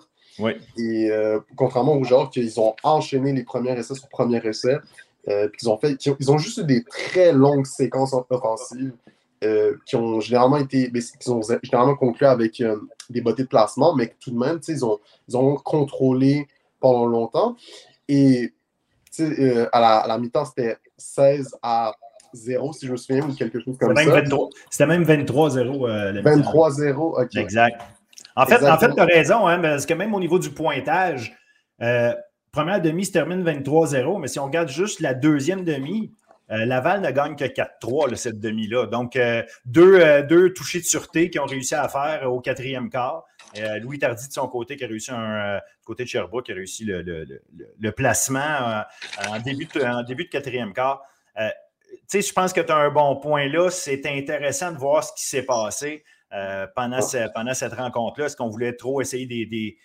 Et 0.76 1.10
euh, 1.10 1.40
contrairement 1.56 1.94
aux 1.94 2.04
joueurs 2.04 2.30
qu'ils 2.30 2.60
ont 2.60 2.74
enchaîné 2.82 3.32
les 3.32 3.44
premiers 3.44 3.72
essais 3.78 3.94
sur 3.94 4.08
premier 4.08 4.44
essai, 4.46 4.76
euh, 5.28 5.48
ils 5.60 5.68
ont 5.68 5.78
fait, 5.78 5.96
ils 6.20 6.30
ont, 6.30 6.38
juste 6.38 6.58
eu 6.58 6.64
des 6.64 6.84
très 6.84 7.32
longues 7.32 7.66
séquences 7.66 8.14
offensives 8.30 8.92
euh, 9.46 9.76
qui 9.86 9.96
ont 9.96 10.20
généralement 10.20 10.56
été, 10.58 10.90
qui 11.20 11.30
ont 11.30 11.40
généralement 11.62 11.96
conclu 11.96 12.26
avec 12.26 12.62
des 13.10 13.20
bottes 13.20 13.38
de 13.38 13.44
placement, 13.44 13.94
mais 13.94 14.14
tout 14.20 14.30
de 14.30 14.38
même, 14.38 14.60
ils 14.66 14.84
ont, 14.84 14.98
ils 15.28 15.36
ont 15.36 15.56
contrôlé 15.56 16.48
pendant 16.80 17.06
longtemps. 17.06 17.56
Et 18.08 18.52
à 19.72 20.04
la, 20.06 20.18
mi-temps, 20.18 20.44
c'était 20.44 20.76
16 20.98 21.56
à 21.62 21.92
0, 22.34 22.72
si 22.72 22.86
je 22.86 22.92
me 22.92 22.96
souviens, 22.96 23.26
ou 23.26 23.34
quelque 23.34 23.60
chose 23.60 23.76
comme 23.78 23.96
ça. 23.96 24.02
C'était 24.70 24.86
même 24.86 25.04
23-0. 25.04 26.22
23-0, 26.22 27.22
OK. 27.22 27.36
Exact. 27.36 27.80
En 28.36 28.44
fait, 28.44 28.62
en 28.68 28.78
fait 28.78 28.94
tu 28.94 29.00
as 29.00 29.04
raison, 29.04 29.46
hein, 29.46 29.58
parce 29.58 29.86
que 29.86 29.94
même 29.94 30.14
au 30.14 30.20
niveau 30.20 30.38
du 30.38 30.50
pointage, 30.50 31.34
euh, 31.80 32.14
première 32.52 32.82
demi 32.82 33.06
se 33.06 33.12
termine 33.12 33.42
23-0, 33.42 34.20
mais 34.20 34.28
si 34.28 34.38
on 34.38 34.44
regarde 34.44 34.68
juste 34.68 35.00
la 35.00 35.14
deuxième 35.14 35.64
demi, 35.64 36.10
euh, 36.50 36.64
Laval 36.64 37.00
ne 37.00 37.10
gagne 37.10 37.36
que 37.36 37.44
4-3 37.44 38.14
cette 38.14 38.40
demi-là. 38.40 38.86
Donc, 38.86 39.16
euh, 39.16 39.42
deux, 39.64 40.22
deux, 40.22 40.52
touchés 40.52 40.80
de 40.80 40.84
sûreté 40.84 41.30
qui 41.30 41.38
ont 41.38 41.46
réussi 41.46 41.74
à 41.74 41.88
faire 41.88 42.30
au 42.30 42.40
quatrième 42.40 42.90
quart. 42.90 43.24
Louis 43.80 43.98
Tardy, 43.98 44.28
de 44.28 44.32
son 44.32 44.48
côté, 44.48 44.76
qui 44.76 44.84
a 44.84 44.86
réussi 44.86 45.10
un 45.12 45.60
côté 45.82 46.04
de 46.04 46.08
Sherbrooke, 46.10 46.44
qui 46.44 46.52
a 46.52 46.56
réussi 46.56 46.84
le, 46.84 47.00
le, 47.02 47.92
placement 47.92 48.82
en, 49.26 49.38
début 49.38 49.64
de, 49.64 49.82
en 49.82 50.02
début 50.02 50.24
de 50.24 50.28
quatrième 50.28 50.74
quart. 50.74 51.02
tu 51.36 51.42
sais, 52.06 52.20
je 52.20 52.32
pense 52.34 52.52
que 52.52 52.60
tu 52.60 52.70
as 52.70 52.76
un 52.76 52.90
bon 52.90 53.16
point 53.16 53.48
là. 53.48 53.70
C'est 53.70 54.04
intéressant 54.04 54.72
de 54.72 54.76
voir 54.76 55.04
ce 55.04 55.14
qui 55.14 55.24
s'est 55.24 55.44
passé. 55.44 56.04
Euh, 56.32 56.66
pendant, 56.74 56.98
pendant 57.34 57.54
cette 57.54 57.72
rencontre-là? 57.74 58.26
Est-ce 58.26 58.36
qu'on 58.36 58.50
voulait 58.50 58.72
trop 58.72 59.00
essayer 59.00 59.26
des. 59.26 59.78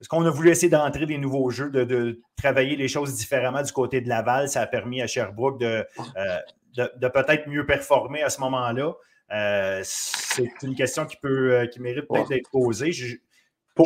Est-ce 0.00 0.08
qu'on 0.08 0.24
a 0.24 0.30
voulu 0.30 0.50
essayer 0.50 0.68
d'entrer 0.68 1.06
des 1.06 1.18
nouveaux 1.18 1.50
jeux, 1.50 1.70
de, 1.70 2.20
travailler 2.36 2.76
les 2.76 2.88
choses 2.88 3.14
différemment 3.14 3.62
du 3.62 3.72
côté 3.72 4.00
de 4.00 4.08
Laval? 4.08 4.48
Ça 4.48 4.60
a 4.60 4.66
permis 4.66 5.00
à 5.00 5.06
Sherbrooke 5.06 5.58
de, 5.58 5.86
euh, 6.16 6.86
de, 6.96 7.08
peut-être 7.08 7.48
mieux 7.48 7.64
performer 7.64 8.22
à 8.22 8.30
ce 8.30 8.40
moment-là. 8.40 8.92
Euh, 9.32 9.80
c'est 9.84 10.48
une 10.62 10.74
question 10.74 11.06
qui, 11.06 11.16
peut, 11.16 11.68
qui 11.72 11.80
mérite 11.80 12.06
peut-être 12.08 12.28
d'être 12.28 12.50
posée. 12.50 12.92
Je, 12.92 13.16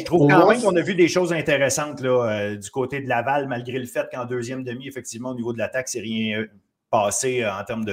trouve 0.05 0.29
quand 0.29 0.49
même 0.49 0.61
qu'on 0.61 0.77
a 0.77 0.83
vu 0.83 0.95
des 0.95 1.09
choses 1.09 1.33
intéressantes 1.33 2.01
là, 2.01 2.55
du 2.57 2.71
côté 2.71 3.01
de 3.01 3.09
Laval, 3.09 3.49
malgré 3.49 3.79
le 3.79 3.87
fait 3.87 4.09
qu'en 4.13 4.25
deuxième 4.25 4.63
demi, 4.63 4.87
effectivement, 4.87 5.31
au 5.31 5.35
niveau 5.35 5.53
de 5.53 5.59
l'attaque, 5.59 5.89
c'est 5.89 6.01
rien 6.01 6.45
passé 6.91 7.47
en 7.47 7.63
termes 7.65 7.85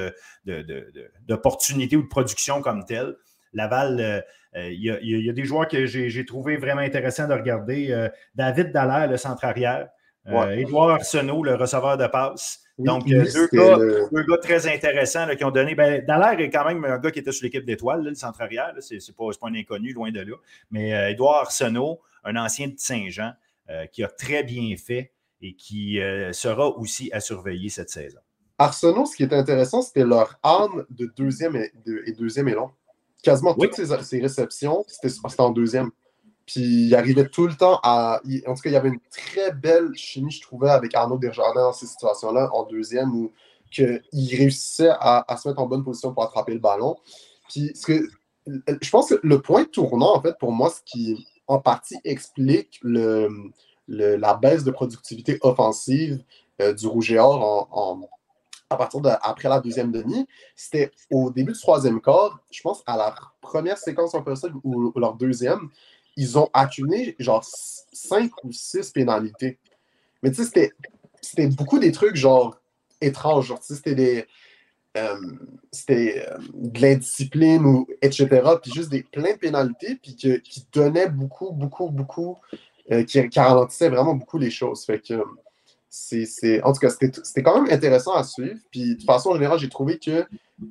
d'opportunités 1.28 1.96
de, 1.96 2.02
ou 2.02 2.04
de 2.04 2.08
production 2.08 2.62
comme 2.62 2.84
telle. 2.86 3.16
Laval, 3.54 4.00
euh, 4.00 4.22
euh, 4.56 4.72
il 4.72 4.82
y, 4.82 5.30
a 5.30 5.34
des 5.34 5.46
joueurs 5.46 5.68
que 5.68 5.86
j'ai 5.86 6.26
trouvé 6.26 6.58
vraiment 6.58 6.82
intéressants 6.82 7.28
de 7.28 7.34
regarder. 7.34 7.92
Euh, 7.92 8.10
David 8.36 8.72
Dallaire, 8.72 9.10
le 9.10 9.18
centre 9.18 9.46
arrière. 9.46 9.90
Édouard 10.52 10.90
Arsenault, 10.90 11.42
le 11.44 11.56
receveur 11.56 11.98
de 11.98 12.08
passe. 12.08 12.62
Donc, 12.78 13.08
deux, 13.08 13.48
gars, 13.54 14.38
très 14.42 14.68
intéressants 14.68 15.28
qui 15.36 15.44
ont 15.46 15.52
donné. 15.52 15.74
Ben, 15.74 16.04
Dallaire 16.06 16.40
est 16.40 16.50
quand 16.50 16.66
même 16.66 16.84
un 16.84 17.00
gars 17.00 17.12
qui 17.12 17.20
était 17.20 17.32
sur 17.32 17.46
l'équipe 17.46 17.66
d'étoiles, 17.66 18.04
le 18.04 18.14
centre 18.14 18.42
arrière. 18.42 18.74
Ce 18.80 18.96
n'est 18.96 19.00
pas, 19.18 19.48
un 19.48 19.56
inconnu, 19.56 19.94
loin 19.94 20.12
de 20.12 20.20
là. 20.20 20.36
Mais 20.70 21.12
Édouard 21.12 21.44
Arsenault, 21.44 22.02
un 22.26 22.36
ancien 22.36 22.68
de 22.68 22.76
Saint-Jean, 22.78 23.34
qui 23.94 24.04
a 24.04 24.10
très 24.10 24.44
bien 24.44 24.76
fait 24.76 25.14
et 25.42 25.56
qui 25.56 26.00
sera 26.34 26.68
aussi 26.68 27.10
à 27.14 27.22
surveiller 27.22 27.70
cette 27.70 27.90
saison. 27.90 28.20
Arsenault, 28.58 29.06
ce 29.06 29.16
qui 29.16 29.24
est 29.24 29.34
intéressant, 29.34 29.82
c'était 29.82 30.04
leur 30.04 30.40
arme 30.44 30.86
de 30.90 31.06
deuxième 31.16 31.56
et, 31.56 31.72
de, 31.86 32.04
et 32.06 32.12
deuxième 32.12 32.50
élan 32.50 32.74
quasiment 33.24 33.54
toutes 33.54 33.74
ses, 33.74 34.20
réceptions, 34.20 34.86
c'était 34.88 35.14
en 35.40 35.50
deuxième. 35.52 35.92
Puis 36.46 36.88
il 36.88 36.96
arrivait 36.96 37.28
tout 37.28 37.46
le 37.46 37.56
temps 37.56 37.80
à. 37.84 38.22
En 38.46 38.54
tout 38.56 38.62
cas, 38.62 38.70
il 38.70 38.74
y 38.74 38.78
avait 38.78 38.90
une 38.90 39.02
très 39.12 39.52
belle 39.52 39.94
chimie, 39.96 40.32
je 40.32 40.42
trouvais, 40.42 40.70
avec 40.70 40.96
Arnaud 40.96 41.18
Desjardins 41.18 41.64
dans 41.64 41.74
ces 41.74 41.88
situations-là, 41.88 42.50
en 42.54 42.64
deuxième, 42.64 43.14
où 43.14 43.32
il 43.78 44.36
réussissait 44.36 44.92
à, 44.92 45.26
se 45.42 45.48
mettre 45.48 45.62
en 45.62 45.68
bonne 45.68 45.84
position 45.84 46.14
pour 46.14 46.24
attraper 46.24 46.54
le 46.54 46.60
ballon. 46.60 46.96
Puis 47.50 47.72
ce 47.76 47.86
que, 47.86 48.08
je 48.46 48.90
pense 48.90 49.10
que 49.10 49.20
le 49.22 49.42
point 49.42 49.66
tournant, 49.66 50.16
en 50.16 50.22
fait, 50.22 50.38
pour 50.40 50.54
moi, 50.54 50.70
ce 50.70 50.82
qui 50.86 51.28
en 51.48 51.60
partie 51.60 51.98
explique 52.06 52.80
le, 52.82 53.30
la 53.88 54.34
baisse 54.36 54.64
de 54.64 54.72
productivité 54.72 55.38
offensive 55.42 56.24
euh, 56.62 56.74
du 56.74 56.88
Rouge 56.88 57.12
et 57.12 57.20
Or 57.20 57.68
en, 57.72 58.10
à 58.70 58.76
partir 58.76 59.00
de 59.00 59.10
après 59.22 59.50
la 59.50 59.60
deuxième 59.60 59.92
demi, 59.92 60.28
c'était 60.56 60.92
au 61.10 61.32
début 61.32 61.54
du 61.54 61.60
troisième 61.60 62.02
quart, 62.02 62.40
je 62.52 62.62
pense 62.62 62.84
à 62.86 62.98
la 62.98 63.16
première 63.42 63.78
séquence 63.78 64.14
en 64.14 64.36
ça 64.36 64.50
ou, 64.64 64.92
leur 65.00 65.16
deuxième, 65.16 65.70
ils 66.18 66.38
ont 66.38 66.50
accumulé 66.54 67.16
genre 67.20 67.46
cinq 67.94 68.32
ou 68.44 68.52
six 68.52 68.92
pénalités. 68.92 69.58
Mais 70.22 70.32
tu 70.32 70.44
sais, 70.44 70.74
c'était 71.22 71.48
beaucoup 71.48 71.80
des 71.80 71.92
trucs 71.92 72.16
genre 72.16 72.60
étranges. 73.00 73.48
Genre, 73.48 73.60
c'était 73.62 73.96
des. 73.96 74.26
c'était 75.72 76.28
de 76.54 76.82
l'indiscipline, 76.82 77.66
ou, 77.66 77.88
etc. 78.02 78.28
Puis 78.62 78.72
juste 78.74 78.90
des 78.90 79.04
plein 79.04 79.34
de 79.34 79.38
pénalités, 79.38 79.96
puis 79.96 80.16
qui 80.16 80.68
donnaient 80.74 81.10
beaucoup, 81.10 81.52
beaucoup, 81.52 81.90
beaucoup, 81.90 82.38
qui, 82.90 83.30
qui 83.30 83.40
ralentissait 83.40 83.90
vraiment 83.90 84.16
beaucoup 84.16 84.40
les 84.40 84.52
choses. 84.52 84.84
Fait 84.84 85.00
que 85.00 85.24
c'est, 85.90 86.62
en 86.64 86.74
tout 86.74 86.80
cas, 86.80 86.90
c'était 86.90 87.44
quand 87.44 87.62
même 87.62 87.72
intéressant 87.74 88.14
à 88.14 88.24
suivre. 88.24 88.60
Puis 88.72 88.96
de 88.96 89.04
façon 89.04 89.34
générale, 89.34 89.60
j'ai 89.60 89.70
trouvé 89.70 90.00
que 90.00 90.26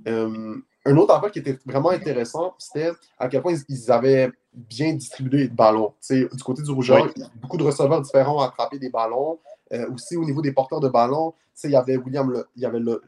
euh, 0.08 0.56
un 0.84 0.96
autre 0.96 1.14
affaire 1.14 1.30
qui 1.30 1.40
était 1.40 1.58
vraiment 1.66 1.90
intéressant, 1.90 2.54
c'était 2.58 2.90
à 3.18 3.28
quel 3.28 3.42
point 3.42 3.54
ils, 3.68 3.90
avaient 3.90 4.30
bien 4.54 4.94
distribué 4.94 5.38
les 5.38 5.48
ballons. 5.48 5.94
du 6.10 6.42
côté 6.44 6.62
du 6.62 6.70
rougeur, 6.70 7.12
beaucoup 7.40 7.56
de 7.56 7.64
receveurs 7.64 8.00
différents 8.00 8.36
ont 8.36 8.40
attrapé 8.40 8.78
des 8.78 8.90
ballons. 8.90 9.38
Euh, 9.72 9.90
aussi 9.92 10.16
au 10.16 10.24
niveau 10.24 10.42
des 10.42 10.52
porteurs 10.52 10.78
de 10.78 10.88
ballon, 10.88 11.34
il 11.64 11.70
y 11.70 11.76
avait 11.76 11.96
William, 11.96 12.44
il 12.54 12.62
y 12.62 12.66
avait 12.66 12.78
le, 12.78 13.02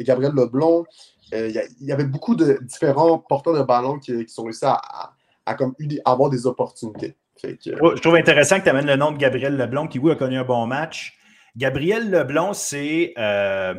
Gabriel 0.00 0.32
Leblon, 0.34 0.84
euh, 1.32 1.48
il, 1.80 1.86
y 1.86 1.92
avait 1.92 2.04
beaucoup 2.04 2.34
de 2.34 2.58
différents 2.62 3.18
porteurs 3.18 3.54
de 3.54 3.62
ballon 3.62 4.00
qui, 4.00 4.28
sont 4.28 4.42
réussis 4.42 4.64
à, 4.64 5.54
comme, 5.54 5.74
avoir 6.04 6.28
des 6.28 6.46
opportunités. 6.46 7.14
Je 7.42 8.00
trouve 8.00 8.16
intéressant 8.16 8.58
que 8.58 8.64
tu 8.64 8.70
amènes 8.70 8.86
le 8.86 8.96
nom 8.96 9.12
de 9.12 9.16
Gabriel 9.16 9.56
Leblon 9.56 9.86
qui, 9.86 10.00
oui, 10.00 10.10
a 10.10 10.16
connu 10.16 10.38
un 10.38 10.44
bon 10.44 10.66
match. 10.66 11.16
Gabriel 11.56 12.10
Leblon, 12.10 12.52
c'est. 12.52 13.12
Euh, 13.18 13.74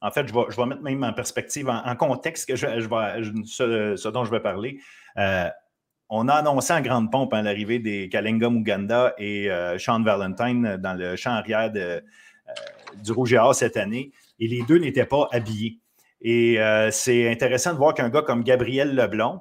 en 0.00 0.10
fait, 0.10 0.28
je 0.28 0.32
vais, 0.32 0.66
mettre 0.66 0.82
même 0.82 1.02
en 1.02 1.12
perspective, 1.12 1.68
en, 1.68 1.96
contexte 1.96 2.48
que 2.48 2.56
ce, 2.56 4.08
dont 4.08 4.24
je 4.24 4.30
vais 4.30 4.40
parler. 4.40 4.78
Euh, 5.16 5.48
on 6.08 6.28
a 6.28 6.34
annoncé 6.34 6.72
en 6.72 6.80
grande 6.80 7.10
pompe 7.10 7.34
hein, 7.34 7.42
l'arrivée 7.42 7.80
des 7.80 8.08
Kalenga 8.08 8.48
Muganda 8.48 9.12
et 9.18 9.50
euh, 9.50 9.76
Sean 9.76 10.02
Valentine 10.02 10.76
dans 10.76 10.94
le 10.94 11.16
champ 11.16 11.32
arrière 11.32 11.70
du 11.70 13.12
Rouge 13.12 13.32
et 13.32 13.38
Or 13.38 13.54
cette 13.54 13.76
année. 13.76 14.12
Et 14.38 14.46
les 14.46 14.62
deux 14.62 14.78
n'étaient 14.78 15.04
pas 15.04 15.28
habillés. 15.32 15.80
Et 16.20 16.58
c'est 16.90 17.30
intéressant 17.30 17.72
de 17.72 17.78
voir 17.78 17.94
qu'un 17.94 18.08
gars 18.08 18.22
comme 18.22 18.42
Gabriel 18.44 18.94
Leblon, 18.94 19.40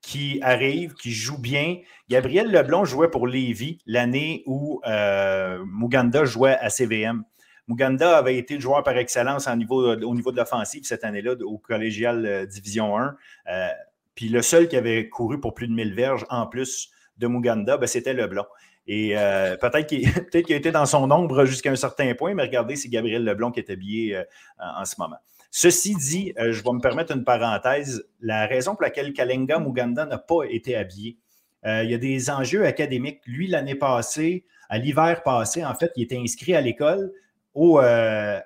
qui 0.00 0.38
arrive, 0.42 0.94
qui 0.94 1.12
joue 1.12 1.38
bien. 1.38 1.78
Gabriel 2.08 2.50
Leblon 2.50 2.84
jouait 2.84 3.10
pour 3.10 3.26
Lévis 3.26 3.78
l'année 3.86 4.42
où 4.46 4.80
euh, 4.86 5.62
Muganda 5.66 6.24
jouait 6.24 6.56
à 6.58 6.70
CVM. 6.70 7.24
Muganda 7.66 8.16
avait 8.16 8.38
été 8.38 8.54
le 8.54 8.60
joueur 8.60 8.82
par 8.82 8.96
excellence 8.96 9.46
au 9.46 9.56
niveau 9.56 9.96
de 9.96 10.36
l'offensive 10.36 10.84
cette 10.84 11.04
année-là 11.04 11.34
au 11.44 11.58
collégial 11.58 12.24
euh, 12.24 12.46
Division 12.46 12.96
1. 12.96 13.16
Euh, 13.48 13.68
puis 14.14 14.28
le 14.28 14.40
seul 14.40 14.68
qui 14.68 14.76
avait 14.76 15.08
couru 15.08 15.40
pour 15.40 15.54
plus 15.54 15.68
de 15.68 15.74
1000 15.74 15.94
verges 15.94 16.24
en 16.30 16.46
plus 16.46 16.90
de 17.18 17.26
Muganda, 17.26 17.76
ben, 17.76 17.86
c'était 17.86 18.14
Leblon. 18.14 18.44
Et 18.86 19.10
peut-être 19.60 19.86
qu'il 19.86 20.08
a 20.08 20.56
été 20.56 20.72
dans 20.72 20.86
son 20.86 21.10
ombre 21.10 21.44
jusqu'à 21.44 21.70
un 21.70 21.76
certain 21.76 22.14
point, 22.14 22.32
mais 22.32 22.44
regardez, 22.44 22.74
c'est 22.74 22.88
Gabriel 22.88 23.22
Leblon 23.22 23.50
qui 23.50 23.60
est 23.60 23.68
habillé 23.68 24.24
en 24.58 24.86
ce 24.86 24.94
moment. 24.98 25.18
Ceci 25.50 25.94
dit, 25.96 26.32
euh, 26.38 26.52
je 26.52 26.62
vais 26.62 26.72
me 26.72 26.80
permettre 26.80 27.14
une 27.14 27.24
parenthèse. 27.24 28.04
La 28.20 28.46
raison 28.46 28.74
pour 28.74 28.82
laquelle 28.82 29.12
Kalenga 29.12 29.58
Muganda 29.58 30.04
n'a 30.04 30.18
pas 30.18 30.44
été 30.48 30.76
habillé, 30.76 31.16
euh, 31.66 31.82
il 31.82 31.90
y 31.90 31.94
a 31.94 31.98
des 31.98 32.30
enjeux 32.30 32.66
académiques. 32.66 33.20
Lui, 33.26 33.48
l'année 33.48 33.74
passée, 33.74 34.44
à 34.68 34.78
l'hiver 34.78 35.22
passé, 35.22 35.64
en 35.64 35.74
fait, 35.74 35.90
il 35.96 36.04
était 36.04 36.18
inscrit 36.18 36.54
à 36.54 36.60
l'école 36.60 37.12
euh, 37.56 38.38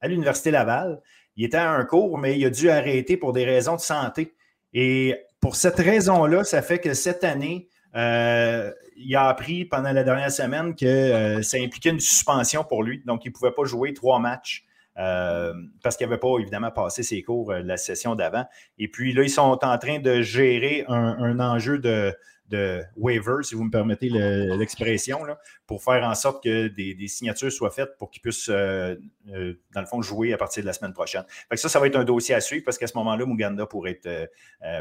à 0.00 0.08
l'Université 0.08 0.50
Laval. 0.50 1.00
Il 1.36 1.44
était 1.44 1.56
à 1.56 1.70
un 1.70 1.84
cours, 1.84 2.18
mais 2.18 2.38
il 2.38 2.44
a 2.44 2.50
dû 2.50 2.70
arrêter 2.70 3.16
pour 3.16 3.32
des 3.32 3.44
raisons 3.44 3.74
de 3.74 3.80
santé. 3.80 4.34
Et 4.72 5.16
pour 5.40 5.56
cette 5.56 5.78
raison-là, 5.78 6.44
ça 6.44 6.62
fait 6.62 6.78
que 6.78 6.94
cette 6.94 7.24
année, 7.24 7.68
il 7.94 9.16
a 9.16 9.28
appris 9.28 9.64
pendant 9.64 9.92
la 9.92 10.04
dernière 10.04 10.30
semaine 10.30 10.76
que 10.76 11.42
ça 11.42 11.56
impliquait 11.56 11.90
une 11.90 12.00
suspension 12.00 12.62
pour 12.62 12.84
lui. 12.84 13.02
Donc, 13.04 13.24
il 13.24 13.28
ne 13.30 13.32
pouvait 13.32 13.50
pas 13.50 13.64
jouer 13.64 13.94
trois 13.94 14.20
matchs. 14.20 14.64
Euh, 14.96 15.52
parce 15.82 15.96
qu'il 15.96 16.06
n'avait 16.06 16.20
pas 16.20 16.38
évidemment 16.38 16.70
passé 16.70 17.02
ses 17.02 17.22
cours 17.22 17.50
euh, 17.50 17.62
la 17.62 17.76
session 17.76 18.14
d'avant. 18.14 18.44
Et 18.78 18.88
puis 18.88 19.12
là, 19.12 19.22
ils 19.22 19.30
sont 19.30 19.58
en 19.62 19.78
train 19.78 19.98
de 19.98 20.22
gérer 20.22 20.84
un, 20.86 21.40
enjeu 21.40 21.78
de, 21.78 22.14
de 22.48 22.80
waiver, 22.96 23.42
si 23.42 23.56
vous 23.56 23.64
me 23.64 23.70
permettez 23.70 24.08
l'expression, 24.08 25.18
pour 25.66 25.82
faire 25.82 26.04
en 26.04 26.14
sorte 26.14 26.44
que 26.44 26.68
des, 26.68 27.08
signatures 27.08 27.50
soient 27.50 27.72
faites 27.72 27.98
pour 27.98 28.08
qu'ils 28.10 28.22
puissent, 28.22 28.48
euh, 28.48 28.94
dans 29.26 29.80
le 29.80 29.86
fond, 29.86 30.00
jouer 30.00 30.32
à 30.32 30.36
partir 30.36 30.62
de 30.62 30.66
la 30.66 30.72
semaine 30.72 30.92
prochaine. 30.92 31.24
Fait 31.48 31.56
ça, 31.56 31.68
ça 31.68 31.80
va 31.80 31.88
être 31.88 31.96
un 31.96 32.04
dossier 32.04 32.36
à 32.36 32.40
suivre 32.40 32.64
parce 32.64 32.78
qu'à 32.78 32.86
ce 32.86 32.96
moment-là, 32.98 33.26
Muganda 33.26 33.66
pourrait 33.66 33.98
être, 34.04 34.30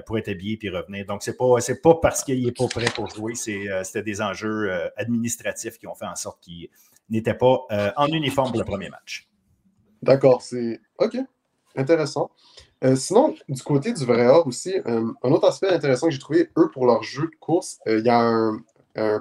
pourrait 0.06 0.20
être 0.20 0.30
habillé 0.30 0.60
et 0.62 0.70
revenir. 0.70 1.08
Donc, 1.08 1.24
ce 1.24 1.32
n'est 1.32 1.78
pas 1.78 1.96
parce 1.96 2.24
qu'il 2.24 2.46
n'est 2.46 2.52
pas 2.52 2.68
prêt 2.68 2.92
pour 2.94 3.10
jouer, 3.10 3.34
c'était 3.34 4.04
des 4.04 4.22
enjeux 4.22 4.72
administratifs 4.96 5.80
qui 5.80 5.88
ont 5.88 5.96
fait 5.96 6.06
en 6.06 6.16
sorte 6.16 6.40
qu'il 6.44 6.70
n'était 7.10 7.34
pas 7.34 7.66
en 7.98 8.08
uniforme 8.08 8.52
pour 8.52 8.60
le 8.60 8.66
premier 8.66 8.90
match. 8.90 9.28
D'accord, 10.04 10.42
c'est 10.42 10.82
OK. 10.98 11.18
Intéressant. 11.78 12.30
Euh, 12.84 12.98
sinon, 12.98 13.34
du 13.48 13.64
côté 13.64 13.94
du 13.94 14.06
vrai 14.06 14.28
or 14.28 14.46
aussi, 14.46 14.74
euh, 14.86 15.14
un 15.24 15.32
autre 15.32 15.48
aspect 15.48 15.70
intéressant 15.70 16.08
que 16.08 16.14
j'ai 16.14 16.20
trouvé, 16.20 16.50
eux, 16.58 16.70
pour 16.72 16.86
leur 16.86 17.02
jeu 17.04 17.24
de 17.24 17.36
course, 17.40 17.80
euh, 17.88 18.00
il 18.00 18.06
y 18.06 18.10
a 18.10 18.20
un, 18.20 18.62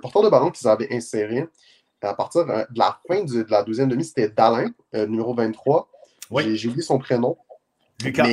porteur 0.01 0.23
de 0.23 0.29
ballon 0.29 0.51
qu'ils 0.51 0.69
avaient 0.69 0.93
inséré 0.93 1.49
à 2.03 2.15
partir 2.15 2.45
de 2.45 2.53
la 2.75 2.99
fin 3.07 3.23
de 3.23 3.47
la 3.49 3.63
deuxième 3.63 3.89
demi, 3.89 4.05
c'était 4.05 4.29
Dalin, 4.29 4.73
numéro 4.93 5.35
23. 5.35 5.89
Oui. 6.33 6.57
J'ai 6.57 6.69
oublié 6.69 6.83
son 6.83 6.99
prénom. 6.99 7.39
Lucas. 8.03 8.27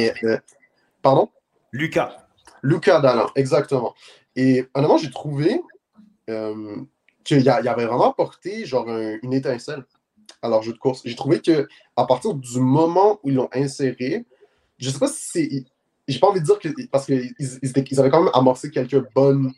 pardon? 1.03 1.29
Lucas. 1.71 2.17
Lucas 2.63 2.99
Dalin, 2.99 3.27
exactement. 3.35 3.93
Et 4.35 4.65
honnêtement, 4.73 4.97
j'ai 4.97 5.11
trouvé 5.11 5.61
qu'il 6.25 7.41
y, 7.43 7.49
avait 7.49 7.85
vraiment 7.85 8.09
apporté 8.09 8.65
genre 8.65 8.89
une 8.89 9.33
étincelle 9.33 9.85
à 10.41 10.49
leur 10.49 10.61
jeu 10.61 10.73
de 10.73 10.77
course. 10.77 11.01
J'ai 11.05 11.15
trouvé 11.15 11.39
que 11.41 11.67
à 11.95 12.05
partir 12.05 12.33
du 12.33 12.59
moment 12.59 13.19
où 13.23 13.29
ils 13.29 13.35
l'ont 13.35 13.49
inséré, 13.53 14.25
je 14.77 14.89
sais 14.89 14.99
pas 14.99 15.07
si 15.07 15.29
c'est. 15.31 15.65
J'ai 16.07 16.19
pas 16.19 16.27
envie 16.27 16.39
de 16.41 16.45
dire 16.45 16.59
que. 16.59 16.69
Parce 16.87 17.05
qu'ils 17.05 17.33
ils 17.39 17.99
avaient 17.99 18.09
quand 18.09 18.23
même 18.23 18.31
amorcé 18.33 18.71
quelques 18.71 19.03
bonnes 19.13 19.51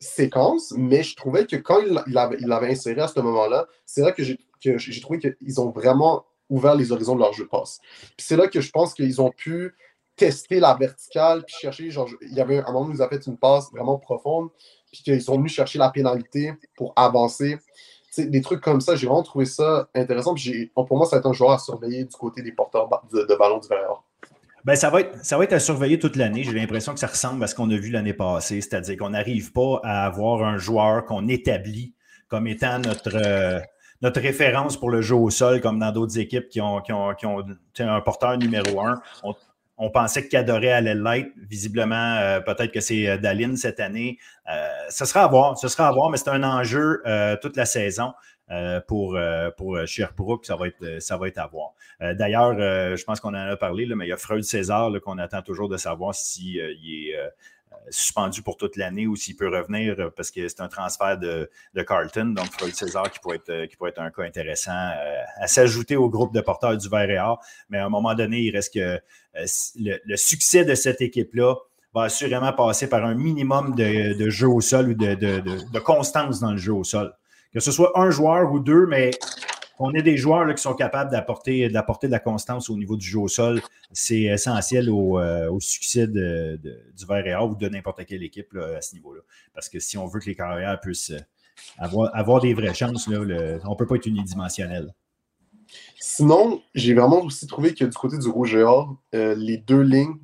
séquences, 0.00 0.72
mais 0.76 1.02
je 1.02 1.16
trouvais 1.16 1.46
que 1.46 1.56
quand 1.56 1.80
ils 1.80 2.00
l'avaient 2.46 2.70
inséré 2.70 3.00
à 3.00 3.08
ce 3.08 3.20
moment-là, 3.20 3.66
c'est 3.86 4.02
là 4.02 4.12
que 4.12 4.22
j'ai 4.22 5.00
trouvé 5.00 5.18
qu'ils 5.18 5.60
ont 5.60 5.70
vraiment 5.70 6.24
ouvert 6.50 6.74
les 6.74 6.92
horizons 6.92 7.14
de 7.14 7.20
leur 7.20 7.32
jeu 7.32 7.44
de 7.44 7.48
passe. 7.48 7.80
C'est 8.18 8.36
là 8.36 8.48
que 8.48 8.60
je 8.60 8.70
pense 8.70 8.92
qu'ils 8.92 9.20
ont 9.20 9.30
pu 9.30 9.74
tester 10.16 10.60
la 10.60 10.74
verticale, 10.74 11.44
puis 11.44 11.56
chercher, 11.58 11.90
genre, 11.90 12.08
il 12.20 12.34
y 12.34 12.40
avait 12.40 12.58
un 12.58 12.72
moment 12.72 12.86
où 12.86 12.92
ils 12.92 13.02
avaient 13.02 13.16
fait 13.16 13.26
une 13.26 13.36
passe 13.36 13.70
vraiment 13.72 13.98
profonde, 13.98 14.50
puis 14.92 15.02
qu'ils 15.02 15.22
sont 15.22 15.36
venus 15.36 15.52
chercher 15.52 15.78
la 15.78 15.90
pénalité 15.90 16.52
pour 16.76 16.92
avancer 16.94 17.58
des 18.18 18.40
trucs 18.40 18.60
comme 18.60 18.80
ça, 18.80 18.96
j'ai 18.96 19.06
vraiment 19.06 19.22
trouvé 19.22 19.44
ça 19.44 19.88
intéressant. 19.94 20.34
pour 20.74 20.96
moi, 20.96 21.06
ça 21.06 21.16
va 21.16 21.20
être 21.20 21.26
un 21.26 21.32
joueur 21.32 21.52
à 21.52 21.58
surveiller 21.58 22.04
du 22.04 22.16
côté 22.16 22.42
des 22.42 22.52
porteurs 22.52 22.88
de, 23.12 23.36
ballon 23.36 23.58
du 23.58 23.68
verre. 23.68 24.02
Ben, 24.64 24.76
ça, 24.76 24.88
va 24.88 25.00
être, 25.00 25.24
ça 25.24 25.36
va 25.36 25.44
être 25.44 25.52
à 25.52 25.60
surveiller 25.60 25.98
toute 25.98 26.16
l'année. 26.16 26.42
J'ai 26.42 26.52
l'impression 26.52 26.94
que 26.94 27.00
ça 27.00 27.06
ressemble 27.06 27.44
à 27.44 27.46
ce 27.46 27.54
qu'on 27.54 27.70
a 27.70 27.76
vu 27.76 27.90
l'année 27.90 28.14
passée, 28.14 28.60
c'est-à-dire 28.60 28.96
qu'on 28.96 29.10
n'arrive 29.10 29.52
pas 29.52 29.80
à 29.82 30.06
avoir 30.06 30.42
un 30.42 30.56
joueur 30.56 31.04
qu'on 31.04 31.28
établit 31.28 31.94
comme 32.28 32.46
étant 32.46 32.78
notre, 32.78 33.14
euh, 33.14 33.60
notre 34.00 34.20
référence 34.20 34.78
pour 34.78 34.90
le 34.90 35.02
jeu 35.02 35.14
au 35.14 35.30
sol, 35.30 35.60
comme 35.60 35.78
dans 35.78 35.92
d'autres 35.92 36.18
équipes 36.18 36.48
qui 36.48 36.60
ont, 36.60 36.80
qui 36.80 36.92
ont, 36.92 37.44
un 37.78 38.00
porteur 38.00 38.38
numéro 38.38 38.80
un. 38.80 39.00
On, 39.22 39.34
pensait 39.90 40.24
que 40.24 40.28
Cadoré 40.28 40.72
allait 40.72 40.94
l'être. 40.94 41.30
Visiblement, 41.36 42.16
euh, 42.16 42.40
peut-être 42.40 42.72
que 42.72 42.80
c'est 42.80 43.08
euh, 43.08 43.16
Daline 43.16 43.56
cette 43.56 43.80
année. 43.80 44.18
ce 44.90 45.04
sera 45.04 45.24
à 45.24 45.28
voir. 45.28 45.58
Ce 45.58 45.68
sera 45.68 45.88
à 45.88 45.92
voir, 45.92 46.10
mais 46.10 46.16
c'est 46.16 46.30
un 46.30 46.42
enjeu 46.42 47.02
toute 47.42 47.56
la 47.56 47.66
saison. 47.66 48.12
pour, 48.86 49.18
pour 49.56 49.86
Sherbrooke, 49.86 50.44
ça 50.44 50.56
va 50.56 50.68
être, 50.68 51.00
ça 51.00 51.16
va 51.16 51.28
être 51.28 51.38
à 51.38 51.46
voir. 51.46 51.72
D'ailleurs, 52.00 52.54
je 52.54 53.04
pense 53.04 53.20
qu'on 53.20 53.30
en 53.30 53.48
a 53.48 53.56
parlé, 53.56 53.86
là, 53.86 53.96
mais 53.96 54.06
il 54.06 54.10
y 54.10 54.12
a 54.12 54.16
Freud 54.16 54.44
César 54.44 54.90
qu'on 55.02 55.18
attend 55.18 55.42
toujours 55.42 55.68
de 55.68 55.78
savoir 55.78 56.14
s'il 56.14 56.58
est 56.58 57.14
suspendu 57.90 58.42
pour 58.42 58.56
toute 58.56 58.76
l'année 58.76 59.06
ou 59.06 59.16
s'il 59.16 59.36
peut 59.36 59.48
revenir 59.48 59.96
euh, 59.98 60.10
parce 60.14 60.30
que 60.30 60.46
c'est 60.48 60.60
un 60.60 60.68
transfert 60.68 61.18
de, 61.18 61.48
Carlton. 61.86 62.26
Donc, 62.36 62.46
Freud 62.52 62.74
César 62.74 63.10
qui 63.10 63.18
pourrait 63.18 63.36
être, 63.36 63.50
euh, 63.50 63.66
qui 63.66 63.76
pourrait 63.76 63.90
être 63.90 64.00
un 64.00 64.10
cas 64.10 64.22
intéressant 64.22 64.72
euh, 64.72 65.22
à 65.40 65.46
s'ajouter 65.46 65.96
au 65.96 66.08
groupe 66.08 66.34
de 66.34 66.40
porteurs 66.40 66.76
du 66.76 66.88
Vert 66.88 67.10
et 67.10 67.18
Or. 67.18 67.40
Mais 67.68 67.78
à 67.78 67.86
un 67.86 67.88
moment 67.88 68.14
donné, 68.14 68.40
il 68.40 68.50
reste 68.50 68.74
que 68.74 69.00
le, 69.34 70.16
succès 70.16 70.64
de 70.64 70.74
cette 70.74 71.00
équipe-là 71.00 71.54
va 71.94 72.04
assurément 72.04 72.52
passer 72.52 72.88
par 72.88 73.04
un 73.04 73.14
minimum 73.14 73.74
de, 73.74 74.30
jeu 74.30 74.48
au 74.48 74.60
sol 74.60 74.90
ou 74.90 74.94
de, 74.94 75.14
de, 75.14 75.78
constance 75.78 76.40
dans 76.40 76.52
le 76.52 76.56
jeu 76.56 76.72
au 76.72 76.84
sol. 76.84 77.12
Que 77.52 77.60
ce 77.60 77.70
soit 77.70 77.92
un 77.94 78.10
joueur 78.10 78.52
ou 78.52 78.58
deux, 78.58 78.86
mais 78.86 79.12
on 79.78 79.92
ait 79.92 80.02
des 80.02 80.16
joueurs 80.16 80.52
qui 80.54 80.62
sont 80.62 80.74
capables 80.74 81.10
d'apporter, 81.10 81.68
de 81.68 82.08
la 82.08 82.18
constance 82.18 82.70
au 82.70 82.76
niveau 82.76 82.96
du 82.96 83.06
jeu 83.06 83.18
au 83.18 83.28
sol, 83.28 83.60
c'est 83.92 84.22
essentiel 84.22 84.88
au, 84.90 85.18
euh, 85.18 85.50
succès 85.58 86.06
du 86.06 87.06
Vert 87.08 87.26
et 87.26 87.34
ou 87.36 87.54
de 87.54 87.68
n'importe 87.68 88.04
quelle 88.04 88.22
équipe 88.22 88.56
à 88.56 88.80
ce 88.80 88.94
niveau-là. 88.94 89.20
Parce 89.52 89.68
que 89.68 89.80
si 89.80 89.98
on 89.98 90.06
veut 90.06 90.20
que 90.20 90.26
les 90.26 90.36
carrières 90.36 90.80
puissent 90.80 91.10
euh, 91.10 91.20
avoir, 91.78 92.14
avoir 92.14 92.40
des 92.40 92.54
vraies 92.54 92.74
chances, 92.74 93.08
on 93.08 93.12
ne 93.12 93.74
peut 93.76 93.86
pas 93.86 93.96
être 93.96 94.06
unidimensionnel. 94.06 94.92
Sinon, 95.98 96.62
j'ai 96.74 96.94
vraiment 96.94 97.22
aussi 97.22 97.46
trouvé 97.46 97.74
que 97.74 97.84
du 97.84 97.96
côté 97.96 98.18
du 98.18 98.28
Rouge 98.28 98.54
et 98.54 98.62
Or, 98.62 98.96
euh, 99.14 99.34
les 99.34 99.56
deux 99.56 99.80
lignes, 99.80 100.18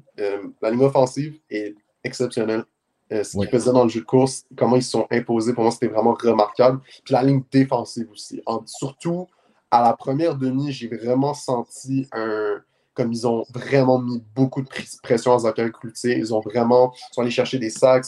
la 0.61 0.71
ligne 0.71 0.83
offensive 0.83 1.39
est 1.49 1.75
exceptionnelle. 2.05 2.65
ce 3.11 3.39
qu'ils 3.39 3.49
faisaient 3.49 3.73
dans 3.73 3.85
le 3.85 3.89
jeu 3.89 4.01
de 4.01 4.05
course, 4.05 4.45
comment 4.55 4.77
ils 4.77 4.83
se 4.83 4.91
sont 4.91 5.07
imposés, 5.11 5.55
pour 5.55 5.63
moi, 5.63 5.73
c'était 5.73 5.87
vraiment 5.87 6.13
remarquable. 6.13 6.81
Puis 7.05 7.15
la 7.15 7.23
ligne 7.23 7.43
défensive 7.51 8.07
aussi. 8.11 8.43
surtout 8.67 9.27
à 9.71 9.83
la 9.83 9.93
première 9.95 10.37
demi, 10.37 10.73
j'ai 10.73 10.89
vraiment 10.89 11.35
senti 11.35 12.09
un, 12.13 12.61
comme 12.95 13.13
ils 13.13 13.27
ont 13.27 13.45
vraiment 13.53 13.99
mis 13.99 14.23
beaucoup 14.35 14.63
de 14.63 14.69
pression 15.03 15.35
à 15.35 15.39
Zachary 15.39 15.73
Cloutier. 15.73 16.17
Ils 16.19 16.35
ont 16.35 16.41
vraiment, 16.41 16.93
sont 17.13 17.23
allés 17.23 17.31
chercher 17.31 17.59
des 17.59 17.71
sacs, 17.71 18.07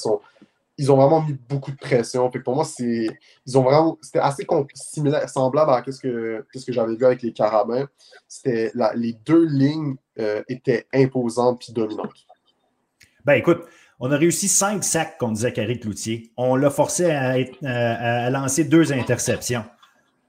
ils 0.79 0.91
ont 0.91 0.97
vraiment 0.97 1.23
mis 1.23 1.37
beaucoup 1.49 1.71
de 1.71 1.77
pression. 1.77 2.31
pour 2.31 2.55
moi, 2.55 2.65
c'est, 2.65 3.09
ils 3.47 3.59
ont 3.59 3.63
vraiment, 3.63 3.99
c'était 4.01 4.19
assez 4.19 4.47
similaire, 4.75 5.29
semblable 5.29 5.71
à 5.71 5.85
ce 5.87 6.01
que, 6.01 6.45
que 6.53 6.73
j'avais 6.73 6.97
vu 6.97 7.05
avec 7.05 7.23
les 7.23 7.33
Carabins. 7.33 7.87
C'était 8.27 8.73
les 8.95 9.13
deux 9.13 9.45
lignes 9.45 9.97
euh, 10.19 10.43
étaient 10.49 10.87
imposantes 10.93 11.69
et 11.69 11.73
dominantes. 11.73 12.27
Ben 13.25 13.35
écoute, 13.35 13.61
on 14.01 14.11
a 14.11 14.17
réussi 14.17 14.49
cinq 14.49 14.83
sacs 14.83 15.17
contre 15.19 15.37
Zachary 15.37 15.79
Cloutier. 15.79 16.33
On 16.37 16.57
l'a 16.57 16.71
forcé 16.71 17.11
à, 17.11 18.31
lancer 18.31 18.65
deux 18.65 18.93
interceptions. 18.93 19.65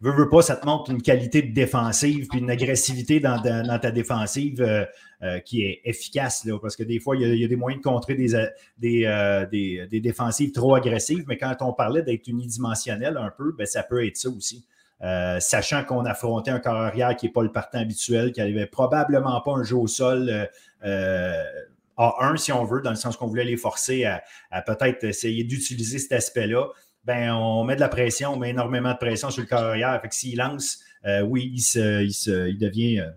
Veux, 0.03 0.11
veux 0.11 0.27
pas, 0.27 0.41
ça 0.41 0.57
te 0.57 0.65
montre 0.65 0.91
une 0.91 1.01
qualité 1.01 1.41
de 1.41 1.53
défensive 1.53 2.27
puis 2.27 2.39
une 2.39 2.51
agressivité 2.51 3.21
dans, 3.21 3.41
ta 3.41 3.89
défensive 3.89 4.61
euh, 4.61 4.83
euh, 5.21 5.39
qui 5.39 5.63
est 5.63 5.79
efficace. 5.85 6.45
Parce 6.61 6.75
que 6.75 6.83
des 6.83 6.99
fois, 6.99 7.15
il 7.15 7.21
y, 7.39 7.45
a, 7.45 7.47
des 7.47 7.55
moyens 7.55 7.81
de 7.81 7.87
contrer 7.87 8.15
des, 8.15 8.35
euh, 8.35 9.45
des, 9.45 9.99
défensives 10.01 10.51
trop 10.51 10.75
agressives, 10.75 11.23
mais 11.25 11.37
quand 11.37 11.55
on 11.61 11.71
parlait 11.71 12.01
d'être 12.01 12.27
unidimensionnel 12.27 13.15
un 13.15 13.29
peu, 13.29 13.53
ben, 13.57 13.65
ça 13.65 13.81
peut 13.81 14.05
être 14.05 14.17
ça 14.17 14.27
aussi. 14.27 14.65
sachant 15.39 15.85
qu'on 15.85 16.03
affrontait 16.03 16.51
un 16.51 16.59
corps 16.59 16.75
arrière 16.75 17.15
qui 17.15 17.27
n'est 17.27 17.31
pas 17.31 17.43
le 17.43 17.53
partant 17.53 17.79
habituel, 17.79 18.33
qui 18.33 18.41
n'avait 18.41 18.67
probablement 18.67 19.39
pas 19.39 19.53
un 19.53 19.63
jeu 19.63 19.77
au 19.77 19.87
sol 19.87 20.49
a1, 20.83 22.35
si 22.35 22.51
on 22.51 22.65
veut, 22.65 22.81
dans 22.81 22.89
le 22.89 22.97
sens 22.97 23.15
qu'on 23.15 23.27
voulait 23.27 23.45
les 23.45 23.55
forcer 23.55 24.03
à, 24.03 24.61
peut-être 24.63 25.05
essayer 25.05 25.45
d'utiliser 25.45 25.97
cet 25.97 26.11
aspect-là, 26.11 26.67
ben, 27.05 27.33
on 27.33 27.63
met 27.65 27.75
de 27.75 27.81
la 27.81 27.89
pression, 27.89 28.33
on 28.33 28.37
met 28.37 28.51
énormément 28.51 28.93
de 28.93 28.97
pression 28.97 29.29
sur 29.29 29.41
le 29.41 29.47
carrière. 29.47 29.99
Fait 30.01 30.07
que 30.07 30.15
s'il 30.15 30.37
lance, 30.37 30.79
euh, 31.05 31.21
oui, 31.21 31.51
il, 31.53 31.61
se, 31.61 32.47
il, 32.47 32.57
devient, 32.57 32.99
euh, 32.99 33.09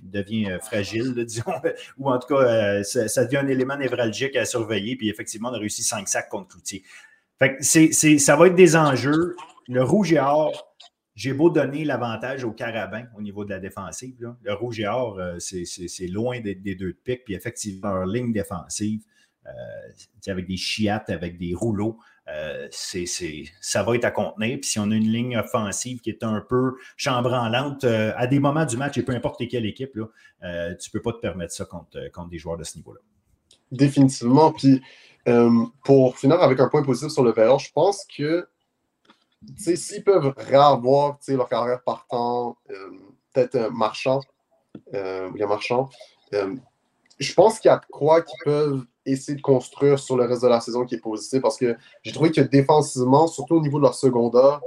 devient 0.00 0.50
euh, 0.50 0.58
fragile, 0.58 1.14
disons, 1.24 1.52
ou 1.98 2.10
en 2.10 2.18
tout 2.18 2.34
cas, 2.34 2.82
ça, 2.82 3.24
devient 3.24 3.38
un 3.38 3.48
élément 3.48 3.76
névralgique 3.76 4.34
à 4.36 4.44
surveiller. 4.44 4.96
Puis 4.96 5.08
effectivement, 5.08 5.50
on 5.50 5.54
a 5.54 5.58
réussi 5.58 5.82
5 5.82 6.08
sacs 6.08 6.28
contre 6.28 6.48
Cloutier. 6.48 6.82
Fait 7.38 7.56
que 7.56 8.18
ça 8.18 8.36
va 8.36 8.48
être 8.48 8.56
des 8.56 8.76
enjeux. 8.76 9.36
Le 9.68 9.84
rouge 9.84 10.12
et 10.12 10.18
or, 10.18 10.74
j'ai 11.14 11.32
beau 11.32 11.50
donner 11.50 11.84
l'avantage 11.84 12.44
au 12.44 12.50
carabin 12.50 13.04
au 13.16 13.22
niveau 13.22 13.44
de 13.44 13.50
la 13.50 13.60
défensive. 13.60 14.34
Le 14.42 14.52
rouge 14.54 14.80
et 14.80 14.86
or, 14.86 15.18
c'est 15.38 16.06
loin 16.08 16.40
des, 16.40 16.54
deux 16.54 16.74
de 16.74 16.98
pique. 17.02 17.24
Puis 17.24 17.34
effectivement, 17.34 17.94
leur 17.94 18.06
ligne 18.06 18.32
défensive, 18.32 19.02
avec 20.26 20.46
des 20.46 20.56
chiates, 20.56 21.08
avec 21.08 21.38
des 21.38 21.54
rouleaux, 21.54 21.98
euh, 22.30 22.68
ça 22.70 23.82
va 23.82 23.96
être 23.96 24.04
à 24.04 24.10
contenir. 24.10 24.58
Puis 24.60 24.70
si 24.70 24.78
on 24.78 24.90
a 24.90 24.94
une 24.94 25.10
ligne 25.10 25.36
offensive 25.36 26.00
qui 26.00 26.10
est 26.10 26.22
un 26.22 26.40
peu 26.40 26.76
chambranlante, 26.96 27.84
à 27.84 28.26
des 28.26 28.38
moments 28.38 28.64
du 28.64 28.76
match, 28.76 28.98
et 28.98 29.02
peu 29.02 29.12
importe 29.12 29.46
quelle 29.48 29.66
équipe, 29.66 29.92
tu 29.92 30.00
ne 30.00 30.90
peux 30.92 31.02
pas 31.02 31.12
te 31.12 31.20
permettre 31.20 31.52
ça 31.52 31.64
contre, 31.64 32.10
contre 32.12 32.28
des 32.28 32.38
joueurs 32.38 32.56
de 32.56 32.64
ce 32.64 32.76
niveau-là. 32.76 33.00
Définitivement. 33.72 34.52
Puis 34.52 34.80
pour 35.84 36.18
finir 36.18 36.40
avec 36.40 36.60
un 36.60 36.68
point 36.68 36.82
positif 36.82 37.10
sur 37.10 37.24
le 37.24 37.32
verre, 37.32 37.58
je 37.58 37.70
pense 37.72 38.04
que 38.04 38.48
s'ils 39.56 40.04
peuvent 40.04 40.32
réavoir 40.36 41.18
leur 41.28 41.48
carrière 41.48 41.82
partant, 41.82 42.56
euh, 42.70 42.90
peut-être 43.32 43.54
euh, 43.56 43.70
marchand, 43.70 44.20
euh, 44.94 45.30
marchand, 45.46 45.88
euh, 46.34 46.54
je 47.18 47.34
pense 47.34 47.58
qu'il 47.58 47.70
y 47.70 47.74
a 47.74 47.80
quoi 47.90 48.22
qu'ils 48.22 48.38
peuvent 48.44 48.84
essayer 49.06 49.36
de 49.36 49.42
construire 49.42 49.98
sur 49.98 50.16
le 50.16 50.24
reste 50.24 50.42
de 50.42 50.48
la 50.48 50.60
saison 50.60 50.84
qui 50.84 50.96
est 50.96 51.00
positif 51.00 51.40
parce 51.40 51.56
que 51.56 51.76
j'ai 52.02 52.12
trouvé 52.12 52.30
que 52.30 52.40
défensivement, 52.40 53.26
surtout 53.26 53.56
au 53.56 53.60
niveau 53.60 53.78
de 53.78 53.84
leur 53.84 53.94
secondaire, 53.94 54.60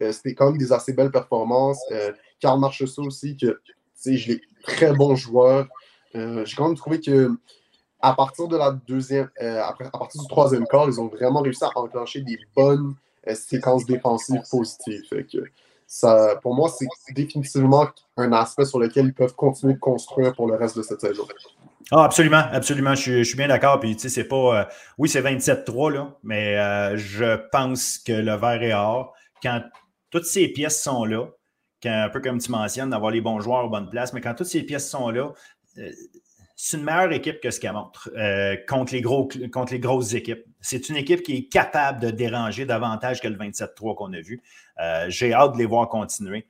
c'était 0.00 0.34
quand 0.34 0.46
même 0.46 0.58
des 0.58 0.72
assez 0.72 0.92
belles 0.92 1.10
performances. 1.10 1.80
Karl 2.40 2.58
Marchessault 2.58 3.04
aussi, 3.04 3.36
que 3.36 3.60
je 4.04 4.32
l'ai 4.32 4.40
très 4.62 4.92
bon 4.92 5.14
joueur. 5.14 5.68
j'ai 6.14 6.56
quand 6.56 6.68
même 6.68 6.76
trouvé 6.76 7.00
que 7.00 7.30
à 8.00 8.14
partir 8.14 8.48
de 8.48 8.56
la 8.56 8.72
deuxième, 8.72 9.30
à 9.38 9.72
partir 9.92 10.20
du 10.20 10.28
troisième 10.28 10.66
quart, 10.66 10.88
ils 10.88 11.00
ont 11.00 11.08
vraiment 11.08 11.40
réussi 11.40 11.64
à 11.64 11.70
enclencher 11.76 12.20
des 12.22 12.38
bonnes 12.56 12.94
séquence 13.34 13.86
défensive 13.86 14.42
positive. 14.50 15.02
que 15.10 15.44
ça, 15.86 16.36
pour 16.42 16.54
moi, 16.54 16.70
c'est 16.70 16.86
définitivement 17.14 17.86
un 18.16 18.32
aspect 18.32 18.64
sur 18.64 18.78
lequel 18.78 19.06
ils 19.06 19.14
peuvent 19.14 19.34
continuer 19.34 19.74
de 19.74 19.78
construire 19.78 20.34
pour 20.34 20.46
le 20.46 20.54
reste 20.54 20.76
de 20.76 20.82
cette 20.82 21.00
saison. 21.00 21.26
Ah, 21.90 22.04
absolument, 22.04 22.44
absolument. 22.52 22.94
Je, 22.94 23.22
suis 23.22 23.36
bien 23.36 23.48
d'accord. 23.48 23.80
Puis, 23.80 23.96
tu 23.96 24.02
sais, 24.02 24.08
c'est 24.08 24.28
pas. 24.28 24.60
Euh, 24.60 24.64
oui, 24.98 25.08
c'est 25.08 25.22
27-3, 25.22 25.92
là, 25.92 26.16
mais 26.22 26.56
euh, 26.56 26.96
je 26.96 27.36
pense 27.50 27.98
que 27.98 28.12
le 28.12 28.34
vert 28.34 28.62
est 28.62 28.72
or. 28.72 29.14
Quand 29.42 29.62
toutes 30.10 30.26
ces 30.26 30.48
pièces 30.48 30.82
sont 30.82 31.04
là, 31.04 31.26
un 31.84 32.08
peu 32.10 32.20
comme 32.20 32.38
tu 32.38 32.50
mentionnes, 32.50 32.90
d'avoir 32.90 33.10
les 33.10 33.20
bons 33.20 33.40
joueurs 33.40 33.64
aux 33.64 33.68
bonnes 33.68 33.90
places, 33.90 34.12
mais 34.12 34.20
quand 34.20 34.34
toutes 34.34 34.46
ces 34.46 34.62
pièces 34.62 34.88
sont 34.88 35.10
là, 35.10 35.32
euh, 35.78 35.90
c'est 36.54 36.76
une 36.76 36.84
meilleure 36.84 37.12
équipe 37.12 37.40
que 37.40 37.50
ce 37.50 37.58
qu'elle 37.58 37.72
montre 37.72 38.08
contre, 38.68 38.92
les 38.92 39.00
gros, 39.00 39.28
contre 39.52 39.72
les 39.72 39.80
grosses 39.80 40.14
équipes. 40.14 40.44
C'est 40.60 40.88
une 40.90 40.96
équipe 40.96 41.22
qui 41.22 41.36
est 41.36 41.48
capable 41.48 41.98
de 41.98 42.10
déranger 42.10 42.66
davantage 42.66 43.20
que 43.20 43.26
le 43.26 43.36
27-3 43.36 43.96
qu'on 43.96 44.12
a 44.12 44.20
vu. 44.20 44.40
J'ai 45.08 45.32
hâte 45.32 45.54
de 45.54 45.58
les 45.58 45.66
voir 45.66 45.88
continuer. 45.88 46.46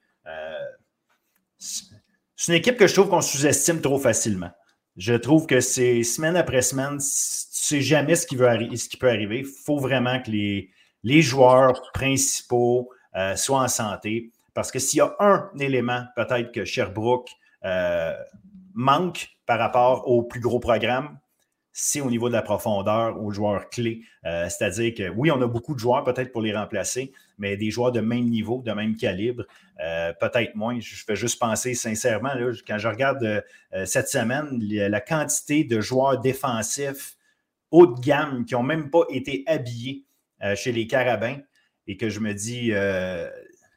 C'est 1.56 2.52
une 2.52 2.58
équipe 2.58 2.76
que 2.76 2.86
je 2.86 2.92
trouve 2.92 3.08
qu'on 3.08 3.22
sous-estime 3.22 3.80
trop 3.80 3.98
facilement. 3.98 4.50
Je 4.96 5.14
trouve 5.14 5.46
que 5.46 5.60
c'est 5.60 6.02
semaine 6.02 6.36
après 6.36 6.62
semaine, 6.62 6.98
tu 6.98 7.04
sais 7.04 7.80
jamais 7.80 8.14
ce 8.14 8.26
qui, 8.26 8.36
veut 8.36 8.48
ce 8.76 8.88
qui 8.88 8.96
peut 8.96 9.08
arriver. 9.08 9.38
Il 9.40 9.46
faut 9.46 9.78
vraiment 9.78 10.20
que 10.20 10.30
les, 10.30 10.70
les 11.02 11.22
joueurs 11.22 11.90
principaux 11.92 12.90
soient 13.36 13.62
en 13.62 13.68
santé. 13.68 14.30
Parce 14.54 14.70
que 14.70 14.78
s'il 14.78 14.98
y 14.98 15.00
a 15.00 15.14
un 15.18 15.50
élément, 15.58 16.04
peut-être 16.14 16.52
que 16.52 16.64
Sherbrooke 16.64 17.30
manque 18.74 19.28
par 19.46 19.58
rapport 19.58 20.08
au 20.08 20.22
plus 20.22 20.40
gros 20.40 20.60
programme, 20.60 21.18
c'est 21.72 22.02
au 22.02 22.10
niveau 22.10 22.28
de 22.28 22.34
la 22.34 22.42
profondeur 22.42 23.20
aux 23.22 23.30
joueurs 23.30 23.70
clés. 23.70 24.02
Euh, 24.26 24.48
c'est-à-dire 24.48 24.94
que 24.94 25.08
oui, 25.08 25.30
on 25.30 25.40
a 25.40 25.46
beaucoup 25.46 25.74
de 25.74 25.78
joueurs 25.78 26.04
peut-être 26.04 26.30
pour 26.30 26.42
les 26.42 26.54
remplacer, 26.54 27.12
mais 27.38 27.56
des 27.56 27.70
joueurs 27.70 27.92
de 27.92 28.00
même 28.00 28.28
niveau, 28.28 28.62
de 28.64 28.72
même 28.72 28.94
calibre, 28.94 29.44
euh, 29.82 30.12
peut-être 30.20 30.54
moins. 30.54 30.78
Je 30.78 31.02
fais 31.04 31.16
juste 31.16 31.38
penser 31.38 31.74
sincèrement, 31.74 32.34
là, 32.34 32.52
quand 32.66 32.78
je 32.78 32.88
regarde 32.88 33.22
euh, 33.24 33.86
cette 33.86 34.08
semaine, 34.08 34.58
la 34.60 35.00
quantité 35.00 35.64
de 35.64 35.80
joueurs 35.80 36.20
défensifs 36.20 37.16
haut 37.70 37.86
de 37.86 38.00
gamme 38.00 38.44
qui 38.44 38.54
n'ont 38.54 38.62
même 38.62 38.90
pas 38.90 39.04
été 39.08 39.44
habillés 39.46 40.04
chez 40.56 40.72
les 40.72 40.88
Carabins 40.88 41.38
et 41.86 41.96
que 41.96 42.10
je 42.10 42.18
me 42.18 42.34
dis, 42.34 42.72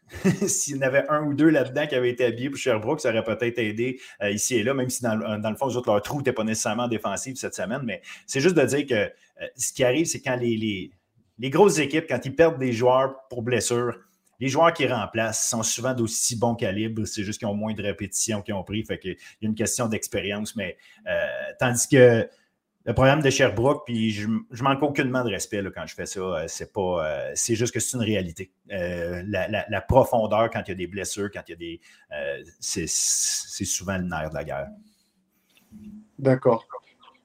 S'il 0.47 0.77
y 0.77 0.79
en 0.79 0.81
avait 0.81 1.07
un 1.09 1.23
ou 1.23 1.33
deux 1.33 1.49
là-dedans 1.49 1.87
qui 1.87 1.95
avaient 1.95 2.11
été 2.11 2.25
habillés 2.25 2.49
pour 2.49 2.59
Sherbrooke, 2.59 3.01
ça 3.01 3.09
aurait 3.09 3.23
peut-être 3.23 3.57
aidé 3.59 3.99
euh, 4.21 4.31
ici 4.31 4.55
et 4.55 4.63
là, 4.63 4.73
même 4.73 4.89
si 4.89 5.01
dans, 5.03 5.15
le 5.15 5.55
fond, 5.55 5.67
leur 5.85 6.01
trou 6.01 6.17
n'était 6.19 6.33
pas 6.33 6.43
nécessairement 6.43 6.87
défensif 6.87 7.37
cette 7.37 7.55
semaine. 7.55 7.81
Mais 7.83 8.01
c'est 8.27 8.39
juste 8.39 8.55
de 8.55 8.63
dire 8.63 8.85
que 8.85 8.93
euh, 8.93 9.47
ce 9.57 9.73
qui 9.73 9.83
arrive, 9.83 10.05
c'est 10.05 10.21
quand 10.21 10.35
les, 10.35 10.91
les, 11.39 11.49
grosses 11.49 11.79
équipes, 11.79 12.05
quand 12.07 12.19
ils 12.23 12.35
perdent 12.35 12.59
des 12.59 12.71
joueurs 12.71 13.15
pour 13.29 13.41
blessure, 13.41 13.97
les 14.39 14.47
joueurs 14.47 14.73
qui 14.73 14.85
remplacent 14.87 15.49
sont 15.49 15.63
souvent 15.63 15.93
d'aussi 15.93 16.37
bon 16.37 16.55
calibre. 16.55 17.05
C'est 17.05 17.23
juste 17.23 17.39
qu'ils 17.39 17.47
ont 17.47 17.55
moins 17.55 17.73
de 17.73 17.81
répétitions 17.81 18.41
qu'ils 18.41 18.53
ont 18.53 18.63
pris. 18.63 18.83
Fait 18.83 18.99
qu'il 18.99 19.11
y 19.41 19.45
a 19.45 19.47
une 19.47 19.55
question 19.55 19.87
d'expérience. 19.87 20.55
Mais 20.55 20.77
euh, 21.07 21.25
tandis 21.59 21.87
que 21.87 22.27
le 22.86 22.93
programme 22.93 23.21
de 23.21 23.30
Sherbrooke, 23.32 23.84
puis 23.86 24.12
je, 24.12 24.28
je 24.52 24.63
manque 24.63 24.84
aucunement 24.84 25.24
de 25.24 25.32
respect 25.32 25.63
quand 25.74 25.88
je 25.88 25.95
fais 25.95 26.06
ça. 26.06 26.19
Euh, 26.19 26.43
c'est 26.48 26.71
pas, 26.71 27.06
euh, 27.06 27.32
c'est 27.34 27.56
juste 27.56 27.74
que 27.74 27.80
c'est 27.80 27.98
une 27.98 28.04
réalité. 28.04 28.52
Euh, 28.71 29.24
la, 29.28 29.82
profondeur 29.82 30.50
quand 30.52 30.62
il 30.67 30.69
y 30.69 30.71
a 30.71 30.76
des 30.76 30.88
blessures, 30.88 31.30
quand 31.34 31.41
il 31.48 31.52
y 31.52 31.54
a 31.54 31.58
des, 31.58 31.82
c'est, 32.60 32.86
souvent 32.88 33.98
le 33.98 34.04
nerf 34.04 34.29
de 34.29 34.36
la 34.36 34.44
guerre. 34.44 34.67
D'accord. 36.19 36.65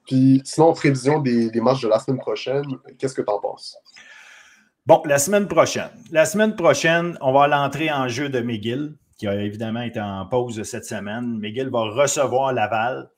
Puis 0.07 0.41
sinon, 0.43 0.69
en 0.69 0.73
prévision 0.73 1.19
des, 1.19 1.51
des 1.51 1.61
matchs 1.61 1.81
de 1.81 1.87
la 1.87 1.99
semaine 1.99 2.19
prochaine, 2.19 2.65
qu'est-ce 2.97 3.13
que 3.13 3.21
tu 3.21 3.29
en 3.29 3.39
penses? 3.39 3.77
Bon, 4.87 5.03
la 5.05 5.19
semaine 5.19 5.47
prochaine. 5.47 5.89
La 6.11 6.25
semaine 6.25 6.55
prochaine, 6.55 7.17
on 7.21 7.31
va 7.31 7.47
l'entrée 7.47 7.91
en 7.91 8.07
jeu 8.07 8.29
de 8.29 8.41
McGill, 8.41 8.95
qui 9.19 9.27
a 9.27 9.35
évidemment 9.35 9.83
été 9.83 10.01
en 10.01 10.25
pause 10.25 10.63
cette 10.63 10.85
semaine. 10.85 11.37
McGill 11.37 11.69
va 11.69 11.81
recevoir 11.81 12.51
Laval. 12.51 13.11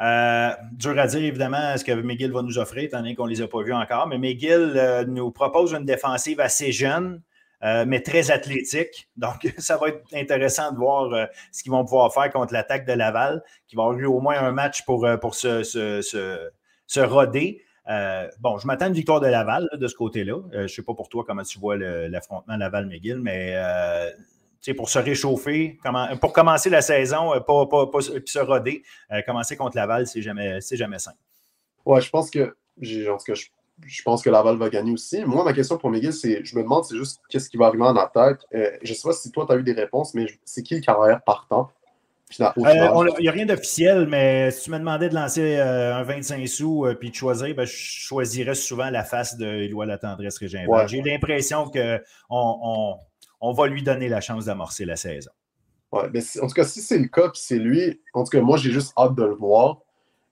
Euh, 0.00 0.50
dur 0.72 0.98
à 0.98 1.06
dire, 1.06 1.22
évidemment, 1.22 1.76
ce 1.76 1.84
que 1.84 1.92
McGill 1.92 2.32
va 2.32 2.42
nous 2.42 2.58
offrir, 2.58 2.84
étant 2.84 2.98
donné 2.98 3.14
qu'on 3.14 3.24
ne 3.24 3.30
les 3.30 3.42
a 3.42 3.48
pas 3.48 3.62
vus 3.62 3.72
encore. 3.72 4.06
Mais 4.08 4.18
McGill 4.18 4.74
euh, 4.76 5.04
nous 5.04 5.30
propose 5.30 5.72
une 5.72 5.84
défensive 5.84 6.40
assez 6.40 6.70
jeune, 6.70 7.22
euh, 7.64 7.84
mais 7.86 8.00
très 8.00 8.30
athlétique. 8.30 9.08
Donc, 9.16 9.52
ça 9.58 9.76
va 9.78 9.88
être 9.88 10.02
intéressant 10.14 10.72
de 10.72 10.76
voir 10.76 11.28
ce 11.50 11.62
qu'ils 11.62 11.72
vont 11.72 11.84
pouvoir 11.84 12.12
faire 12.12 12.30
contre 12.30 12.52
l'attaque 12.52 12.86
de 12.86 12.92
Laval, 12.92 13.42
qui 13.66 13.76
va 13.76 13.84
avoir 13.84 13.98
eu 13.98 14.06
au 14.06 14.20
moins 14.20 14.38
un 14.38 14.52
match 14.52 14.84
pour, 14.84 15.08
pour 15.20 15.34
se, 15.34 15.62
se, 15.62 17.00
roder. 17.00 17.62
bon, 18.40 18.58
je 18.58 18.66
m'attends 18.66 18.84
à 18.84 18.88
une 18.88 18.94
victoire 18.94 19.20
de 19.20 19.28
Laval 19.28 19.66
de 19.72 19.86
ce 19.86 19.94
côté-là. 19.94 20.42
je 20.52 20.58
ne 20.58 20.66
sais 20.66 20.82
pas 20.82 20.94
pour 20.94 21.08
toi 21.08 21.24
comment 21.26 21.42
tu 21.42 21.58
vois 21.58 21.76
l'affrontement 21.78 22.56
Laval-McGill, 22.56 23.18
mais 23.18 23.56
pour 24.74 24.88
se 24.88 24.98
réchauffer, 24.98 25.78
pour 26.20 26.32
commencer 26.32 26.70
la 26.70 26.82
saison, 26.82 27.34
euh, 27.34 27.40
pas, 27.40 27.66
pas, 27.66 28.00
se 28.00 28.38
roder, 28.38 28.82
euh, 29.12 29.22
commencer 29.22 29.56
contre 29.56 29.76
Laval, 29.76 30.06
c'est 30.06 30.22
jamais, 30.22 30.58
jamais 30.72 30.98
simple. 30.98 31.18
Ouais, 31.84 32.00
je 32.00 32.10
pense 32.10 32.30
que, 32.30 32.56
en 33.10 33.16
tout 33.16 33.34
je, 33.84 34.02
pense 34.02 34.22
que 34.22 34.30
Laval 34.30 34.56
va 34.56 34.68
gagner 34.68 34.92
aussi. 34.92 35.24
Moi, 35.24 35.44
ma 35.44 35.52
question 35.52 35.76
pour 35.76 35.90
Miguel, 35.90 36.12
c'est, 36.12 36.44
je 36.44 36.56
me 36.56 36.62
demande, 36.62 36.84
c'est 36.84 36.96
juste 36.96 37.20
qu'est-ce 37.28 37.48
qui 37.48 37.56
va 37.56 37.66
arriver 37.66 37.84
en 37.84 37.96
attaque. 37.96 38.40
Euh, 38.54 38.70
je 38.82 38.90
ne 38.90 38.96
sais 38.96 39.08
pas 39.08 39.12
si 39.12 39.30
toi, 39.30 39.46
tu 39.46 39.52
as 39.52 39.56
eu 39.56 39.62
des 39.62 39.72
réponses, 39.72 40.14
mais 40.14 40.26
c'est 40.44 40.62
qui 40.62 40.74
le 40.74 40.80
carrière 40.80 41.22
partant? 41.22 41.70
Il 42.38 42.50
n'y 43.20 43.28
a 43.28 43.32
rien 43.32 43.46
d'officiel, 43.46 44.08
mais 44.08 44.50
si 44.50 44.64
tu 44.64 44.70
me 44.72 44.78
demandais 44.78 45.08
de 45.08 45.14
lancer 45.14 45.58
un 45.60 46.02
25 46.02 46.48
sous 46.48 46.84
puis 46.98 47.10
de 47.10 47.14
choisir, 47.14 47.54
ben, 47.54 47.64
je 47.64 47.72
choisirais 47.72 48.56
souvent 48.56 48.90
la 48.90 49.04
face 49.04 49.36
de 49.36 49.46
Éloi 49.46 49.86
La 49.86 49.96
Tendresse 49.96 50.38
Régin. 50.38 50.66
J'ai 50.88 51.02
l'impression 51.02 51.70
qu'on 51.70 52.00
on, 52.28 52.96
on 53.40 53.52
va 53.52 53.66
lui 53.66 53.82
donner 53.82 54.08
la 54.08 54.20
chance 54.20 54.46
d'amorcer 54.46 54.84
la 54.84 54.96
saison. 54.96 55.30
Ouais, 55.92 56.08
mais 56.12 56.20
en 56.42 56.46
tout 56.46 56.54
cas, 56.54 56.64
si 56.64 56.80
c'est 56.80 56.98
le 56.98 57.08
cas, 57.08 57.28
puis 57.28 57.40
c'est 57.42 57.58
lui, 57.58 58.00
en 58.12 58.24
tout 58.24 58.30
cas, 58.30 58.40
moi, 58.40 58.56
j'ai 58.56 58.70
juste 58.70 58.92
hâte 58.98 59.14
de 59.14 59.24
le 59.24 59.34
voir. 59.34 59.80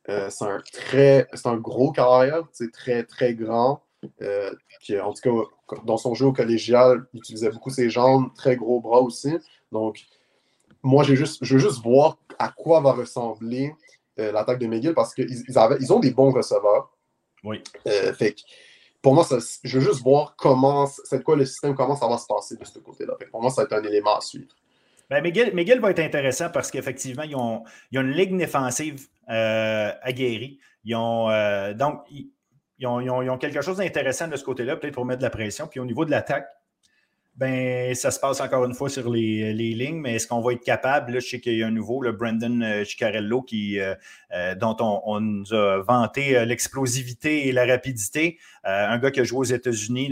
Euh, 0.09 0.29
c'est 0.29 0.45
un 0.45 0.61
très, 0.73 1.27
c'est 1.33 1.47
un 1.47 1.57
gros 1.57 1.93
carrière, 1.93 2.43
c'est 2.53 2.71
très, 2.73 3.05
très 3.05 3.35
grand. 3.35 3.83
Euh, 4.21 4.51
qui, 4.83 4.99
en 5.01 5.15
tout 5.15 5.47
cas, 5.69 5.77
dans 5.85 5.97
son 5.97 6.13
jeu 6.15 6.27
au 6.27 6.33
collégial, 6.33 7.07
il 7.15 7.19
utilisait 7.19 7.51
beaucoup 7.51 7.71
ses 7.71 7.89
jambes, 7.89 8.35
très 8.35 8.57
gros 8.57 8.81
bras 8.81 9.01
aussi. 9.01 9.35
Donc, 9.73 10.05
moi, 10.83 11.05
j'ai 11.05 11.17
juste, 11.17 11.43
je 11.43 11.55
veux 11.55 11.61
juste 11.61 11.83
voir 11.83 12.19
à 12.39 12.51
quoi 12.51 12.81
va 12.81 12.93
ressembler 12.93 13.73
euh, 14.19 14.31
l'attaque 14.31 14.59
de 14.59 14.67
McGill 14.67 14.93
parce 14.93 15.15
qu'ils 15.15 15.31
ils 15.31 15.55
ils 15.81 15.93
ont 15.93 16.01
des 16.01 16.11
bons 16.11 16.33
receveurs. 16.33 16.91
Oui. 17.45 17.63
fait 17.85 18.37
pour 19.05 19.15
moi, 19.15 19.27
je 19.63 19.79
veux 19.79 19.85
juste 19.85 20.03
voir 20.03 20.35
comment, 20.35 20.87
c'est 20.87 21.23
quoi 21.23 21.37
le 21.37 21.45
système, 21.45 21.75
comment 21.75 21.95
ça 21.95 22.09
va 22.09 22.17
se 22.17 22.27
passer 22.27 22.57
de 22.57 22.65
ce 22.65 22.79
côté-là. 22.79 23.13
Pour 23.31 23.43
moi, 23.43 23.51
ça 23.51 23.61
va 23.61 23.67
être 23.67 23.75
un 23.75 23.87
élément 23.87 24.17
à 24.17 24.23
suivre. 24.23 24.49
Ben, 25.11 25.23
Miguel, 25.23 25.81
va 25.81 25.91
être 25.91 26.01
intéressant 26.01 26.49
parce 26.49 26.71
qu'effectivement, 26.71 27.23
ils 27.25 27.37
ont, 27.37 27.65
une 27.93 28.13
ligne 28.13 28.39
défensive 28.39 29.07
euh, 29.29 29.93
aguerrie. 30.01 30.59
Ils 30.85 30.97
ont, 30.97 31.29
euh, 31.29 31.75
donc, 31.75 32.01
ils, 32.09 32.87
ont, 32.87 33.37
quelque 33.37 33.61
chose 33.61 33.77
d'intéressant 33.77 34.27
de 34.27 34.37
ce 34.37 34.45
côté-là, 34.45 34.77
peut-être 34.77 34.95
pour 34.95 35.05
mettre 35.05 35.19
de 35.19 35.25
la 35.25 35.31
pression. 35.31 35.67
Puis 35.67 35.81
au 35.81 35.85
niveau 35.85 36.07
de 36.07 36.11
l'attaque, 36.11 36.49
ben, 37.37 37.95
ça 37.95 38.11
se 38.11 38.21
passe 38.21 38.41
encore 38.41 38.65
une 38.65 38.75
fois 38.75 38.89
sur 38.89 39.11
les, 39.11 39.53
lignes, 39.53 40.01
mais 40.01 40.15
est-ce 40.15 40.27
qu'on 40.27 40.41
va 40.41 40.53
être 40.53 40.65
capable? 40.65 41.13
Là, 41.15 41.21
je 41.21 41.29
sais 41.29 41.41
qu'il 41.41 41.57
y 41.57 41.63
a 41.63 41.67
un 41.67 41.71
nouveau, 41.71 42.01
le 42.01 42.13
Brandon 42.13 42.61
euh, 42.61 42.85
Chicarello, 42.85 43.43
qui, 43.43 43.79
dont 44.61 44.77
on, 44.81 45.21
nous 45.21 45.53
a 45.53 45.83
vanté 45.83 46.45
l'explosivité 46.45 47.49
et 47.49 47.53
la 47.53 47.67
rapidité. 47.67 48.39
un 48.65 48.99
gars 48.99 49.11
qui 49.11 49.21
a 49.21 49.25
joué 49.25 49.39
aux 49.41 49.45
États-Unis 49.45 50.11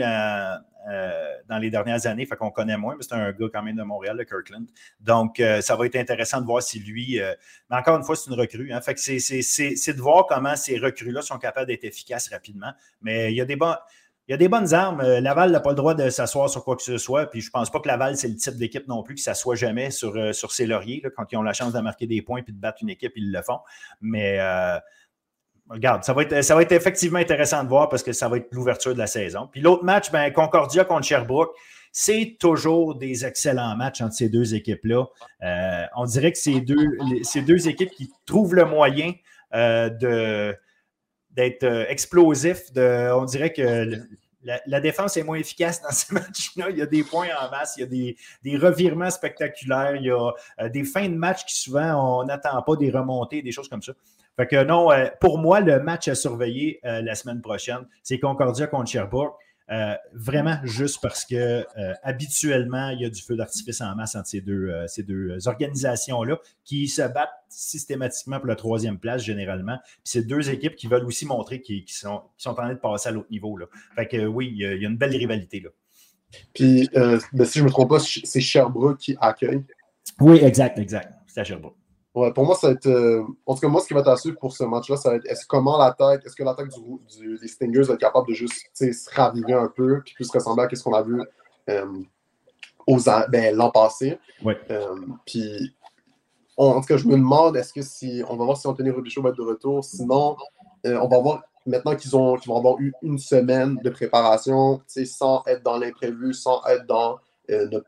euh, 0.90 1.36
dans 1.48 1.58
les 1.58 1.70
dernières 1.70 2.06
années, 2.06 2.26
fait 2.26 2.34
qu'on 2.34 2.50
connaît 2.50 2.76
moins, 2.76 2.96
mais 2.96 3.04
c'est 3.08 3.14
un 3.14 3.30
gars 3.30 3.46
quand 3.52 3.62
même 3.62 3.76
de 3.76 3.84
Montréal, 3.84 4.16
de 4.16 4.24
Kirkland. 4.24 4.66
Donc, 5.00 5.38
euh, 5.38 5.60
ça 5.60 5.76
va 5.76 5.86
être 5.86 5.94
intéressant 5.94 6.40
de 6.40 6.46
voir 6.46 6.60
si 6.60 6.80
lui. 6.80 7.20
Euh, 7.20 7.34
mais 7.70 7.76
encore 7.76 7.96
une 7.96 8.02
fois, 8.02 8.16
c'est 8.16 8.30
une 8.30 8.36
recrue. 8.36 8.72
Hein, 8.72 8.80
fait 8.80 8.94
que 8.94 9.00
c'est, 9.00 9.92
de 9.92 10.00
voir 10.00 10.26
comment 10.26 10.56
ces 10.56 10.78
recrues-là 10.78 11.22
sont 11.22 11.38
capables 11.38 11.68
d'être 11.68 11.84
efficaces 11.84 12.28
rapidement. 12.28 12.72
Mais 13.00 13.32
il 13.32 13.36
y 13.36 13.40
a 13.40 13.44
des 13.44 13.54
bons. 13.54 13.74
Il 14.28 14.32
y 14.32 14.34
a 14.34 14.36
des 14.36 14.48
bonnes 14.48 14.72
armes. 14.72 15.02
Laval 15.02 15.50
n'a 15.50 15.60
pas 15.60 15.70
le 15.70 15.76
droit 15.76 15.94
de 15.94 16.08
s'asseoir 16.08 16.48
sur 16.48 16.64
quoi 16.64 16.76
que 16.76 16.82
ce 16.82 16.96
soit. 16.96 17.26
Puis 17.26 17.40
je 17.40 17.48
ne 17.48 17.50
pense 17.50 17.70
pas 17.70 17.80
que 17.80 17.88
Laval, 17.88 18.16
c'est 18.16 18.28
le 18.28 18.36
type 18.36 18.56
d'équipe 18.56 18.86
non 18.86 19.02
plus 19.02 19.16
qui 19.16 19.22
s'assoit 19.22 19.56
jamais 19.56 19.90
sur, 19.90 20.34
sur 20.34 20.52
ses 20.52 20.66
lauriers. 20.66 21.02
quand 21.16 21.24
ils 21.32 21.36
ont 21.36 21.42
la 21.42 21.52
chance 21.52 21.72
de 21.72 21.80
marquer 21.80 22.06
des 22.06 22.22
points 22.22 22.40
et 22.46 22.52
de 22.52 22.56
battre 22.56 22.78
une 22.82 22.90
équipe, 22.90 23.12
ils 23.16 23.32
le 23.32 23.42
font. 23.42 23.58
Mais 24.00 24.38
regarde, 25.72 26.04
ça 26.04 26.12
va, 26.12 26.22
être, 26.22 26.42
ça 26.42 26.54
va 26.54 26.62
être 26.62 26.72
effectivement 26.72 27.18
intéressant 27.18 27.64
de 27.64 27.68
voir 27.68 27.88
parce 27.88 28.02
que 28.02 28.12
ça 28.12 28.28
va 28.28 28.36
être 28.36 28.48
l'ouverture 28.52 28.92
de 28.92 28.98
la 28.98 29.06
saison. 29.06 29.48
Puis 29.50 29.60
l'autre 29.60 29.84
match, 29.84 30.10
ben, 30.10 30.30
Concordia 30.32 30.84
contre 30.84 31.06
Sherbrooke, 31.06 31.54
c'est 31.92 32.36
toujours 32.38 32.94
des 32.94 33.24
excellents 33.24 33.76
matchs 33.76 34.00
entre 34.00 34.14
ces 34.14 34.28
deux 34.28 34.54
équipes-là. 34.54 35.06
Euh, 35.42 35.84
on 35.96 36.04
dirait 36.04 36.32
que 36.32 36.38
c'est 36.38 36.60
deux, 36.60 36.96
ces 37.22 37.42
deux 37.42 37.68
équipes 37.68 37.90
qui 37.90 38.10
trouvent 38.26 38.54
le 38.54 38.64
moyen 38.64 39.12
euh, 39.54 39.90
de, 39.90 40.56
d'être 41.32 41.64
euh, 41.64 41.84
explosifs. 41.88 42.72
De, 42.72 43.12
on 43.12 43.24
dirait 43.24 43.52
que 43.52 43.98
la, 44.44 44.80
défense 44.80 45.16
est 45.16 45.22
moins 45.22 45.38
efficace 45.38 45.80
dans 45.82 45.90
ces 45.90 46.12
matchs-là. 46.14 46.70
Il 46.70 46.78
y 46.78 46.82
a 46.82 46.86
des 46.86 47.04
points 47.04 47.28
en 47.40 47.50
masse, 47.50 47.74
il 47.76 47.80
y 47.80 47.84
a 47.84 47.86
des, 47.86 48.16
des 48.42 48.56
revirements 48.56 49.10
spectaculaires, 49.10 49.96
il 49.96 50.06
y 50.06 50.10
a 50.10 50.68
des 50.68 50.84
fins 50.84 51.08
de 51.08 51.14
match 51.14 51.44
qui 51.44 51.56
souvent 51.56 52.20
on 52.20 52.24
n'attend 52.24 52.60
pas 52.62 52.76
des 52.76 52.90
remontées, 52.90 53.42
des 53.42 53.52
choses 53.52 53.68
comme 53.68 53.82
ça. 53.82 53.92
Fait 54.36 54.46
que 54.46 54.64
non, 54.64 54.90
euh, 54.90 55.08
pour 55.20 55.38
moi, 55.38 55.60
le 55.60 55.80
match 55.80 56.08
à 56.08 56.14
surveiller 56.14 56.80
euh, 56.84 57.02
la 57.02 57.14
semaine 57.14 57.42
prochaine, 57.42 57.86
c'est 58.02 58.18
Concordia 58.18 58.66
contre 58.66 58.90
Sherbrooke. 58.90 59.36
Euh, 59.70 59.94
vraiment 60.12 60.58
juste 60.64 60.98
parce 61.00 61.24
que 61.24 61.64
habituellement, 62.02 62.90
il 62.90 63.00
y 63.00 63.04
a 63.04 63.10
du 63.10 63.22
feu 63.22 63.36
d'artifice 63.36 63.80
en 63.80 63.94
masse 63.94 64.14
entre 64.14 64.28
ces 64.28 64.40
deux, 64.40 64.72
ces 64.86 65.02
deux 65.02 65.36
organisations-là 65.46 66.38
qui 66.64 66.88
se 66.88 67.02
battent 67.02 67.30
systématiquement 67.48 68.38
pour 68.38 68.48
la 68.48 68.56
troisième 68.56 68.98
place 68.98 69.22
généralement. 69.22 69.78
Puis 69.84 70.00
c'est 70.04 70.26
deux 70.26 70.50
équipes 70.50 70.76
qui 70.76 70.86
veulent 70.86 71.04
aussi 71.04 71.26
montrer 71.26 71.60
qu'ils 71.60 71.84
sont, 71.88 72.22
sont, 72.36 72.50
en 72.50 72.54
train 72.54 72.68
de 72.72 72.78
passer 72.78 73.08
à 73.08 73.12
l'autre 73.12 73.30
niveau. 73.30 73.56
Là. 73.56 73.66
Fait 73.94 74.06
que 74.06 74.26
oui, 74.26 74.50
il 74.52 74.58
y, 74.58 74.66
a, 74.66 74.88
une 74.88 74.96
belle 74.96 75.16
rivalité. 75.16 75.60
Là. 75.60 75.70
Puis 76.54 76.88
ben, 76.92 77.44
si 77.44 77.58
je 77.58 77.60
ne 77.60 77.66
me 77.66 77.70
trompe 77.70 77.90
pas, 77.90 78.00
c'est 78.00 78.40
Sherbrooke 78.40 78.98
qui 78.98 79.16
accueille. 79.20 79.62
Oui, 80.20 80.38
exact, 80.38 80.78
exact. 80.78 81.12
C'est 81.26 81.40
à 81.40 81.44
Sherbrooke. 81.44 81.76
Ouais, 82.14 82.30
pour 82.32 82.44
moi, 82.44 82.54
ça 82.54 82.68
va 82.68 82.72
être. 82.74 82.86
Euh, 82.86 83.24
en 83.46 83.54
tout 83.54 83.60
cas, 83.60 83.68
moi, 83.68 83.80
ce 83.80 83.86
qui 83.86 83.94
va 83.94 84.00
être 84.00 84.08
à 84.08 84.16
pour 84.38 84.52
ce 84.52 84.64
match-là, 84.64 84.96
ça 84.96 85.10
va 85.10 85.16
être 85.16 85.26
est-ce 85.26 85.46
comment 85.46 85.78
l'attaque, 85.78 86.24
est-ce 86.26 86.36
que 86.36 86.42
l'attaque 86.42 86.68
du, 86.68 87.38
des 87.38 87.48
Stingers 87.48 87.82
va 87.82 87.94
être 87.94 88.00
capable 88.00 88.28
de 88.28 88.34
juste 88.34 88.68
se 88.74 89.14
raviver 89.14 89.54
un 89.54 89.68
peu, 89.68 90.02
puis 90.04 90.14
plus 90.14 90.30
ressembler 90.30 90.66
à 90.70 90.74
ce 90.74 90.82
qu'on 90.82 90.92
a 90.92 91.02
vu 91.02 91.22
euh, 91.70 91.86
aux 92.86 92.98
ben, 93.30 93.56
l'an 93.56 93.70
passé. 93.70 94.18
Ouais. 94.44 94.58
Euh, 94.70 94.94
puis, 95.24 95.74
en 96.58 96.80
tout 96.82 96.86
cas, 96.86 96.98
je 96.98 97.06
me 97.06 97.16
demande, 97.16 97.56
est-ce 97.56 97.72
que 97.72 97.80
si. 97.80 98.22
On 98.28 98.36
va 98.36 98.44
voir 98.44 98.58
si 98.58 98.66
Anthony 98.66 98.90
Robichaud 98.90 99.22
va 99.22 99.30
être 99.30 99.36
de 99.36 99.42
retour. 99.42 99.82
Sinon, 99.82 100.36
on 100.84 101.08
va 101.08 101.18
voir 101.18 101.42
maintenant 101.64 101.96
qu'ils 101.96 102.14
ont 102.14 102.36
vont 102.36 102.58
avoir 102.58 102.78
eu 102.78 102.92
une 103.00 103.18
semaine 103.18 103.78
de 103.82 103.88
préparation, 103.88 104.82
sans 104.86 105.42
être 105.46 105.62
dans 105.62 105.78
l'imprévu, 105.78 106.34
sans 106.34 106.62
être 106.66 106.84
dans 106.86 107.16
ne, 107.48 107.78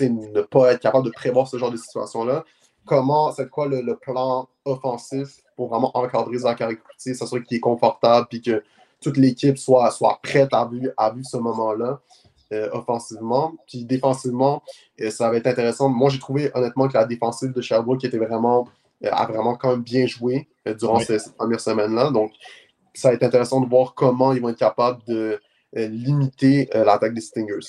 ne 0.00 0.40
pas 0.40 0.72
être 0.72 0.80
capable 0.80 1.04
de 1.04 1.10
prévoir 1.10 1.46
ce 1.46 1.58
genre 1.58 1.70
de 1.70 1.76
situation-là 1.76 2.42
comment, 2.86 3.32
c'est 3.32 3.50
quoi 3.50 3.68
le, 3.68 3.96
plan 3.96 4.48
offensif 4.64 5.42
pour 5.56 5.68
vraiment 5.68 5.90
encadrer 5.96 6.38
Zachary 6.38 6.76
Cloutier, 6.76 7.14
s'assurer 7.14 7.42
qu'il 7.42 7.58
est 7.58 7.60
confortable, 7.60 8.26
puis 8.28 8.40
que 8.40 8.62
toute 9.00 9.16
l'équipe 9.16 9.58
soit, 9.58 9.90
soit 9.90 10.18
prête 10.22 10.52
à 10.52 10.66
vivre, 10.66 10.92
à 10.96 11.12
ce 11.22 11.36
moment-là. 11.36 12.00
Euh, 12.52 12.68
offensivement. 12.70 13.54
Puis 13.66 13.84
défensivement, 13.84 14.62
euh, 15.00 15.10
ça 15.10 15.28
va 15.28 15.36
être 15.36 15.48
intéressant. 15.48 15.88
Moi, 15.88 16.10
j'ai 16.10 16.20
trouvé 16.20 16.48
honnêtement 16.54 16.86
que 16.86 16.94
la 16.94 17.04
défensive 17.04 17.52
de 17.52 17.60
Sherbrooke 17.60 18.04
était 18.04 18.18
vraiment, 18.18 18.68
euh, 19.04 19.08
a 19.10 19.26
vraiment 19.26 19.56
quand 19.56 19.70
même 19.70 19.82
bien 19.82 20.06
joué 20.06 20.46
durant 20.78 21.00
ces, 21.00 21.18
premières 21.36 21.58
semaines-là. 21.58 22.10
Donc, 22.12 22.30
ça 22.94 23.08
va 23.08 23.14
être 23.14 23.24
intéressant 23.24 23.60
de 23.60 23.68
voir 23.68 23.94
comment 23.94 24.32
ils 24.32 24.40
vont 24.40 24.50
être 24.50 24.58
capables 24.58 25.02
de 25.08 25.40
limiter 25.74 26.70
l'attaque 26.72 27.14
des 27.14 27.20
Stingers. 27.20 27.66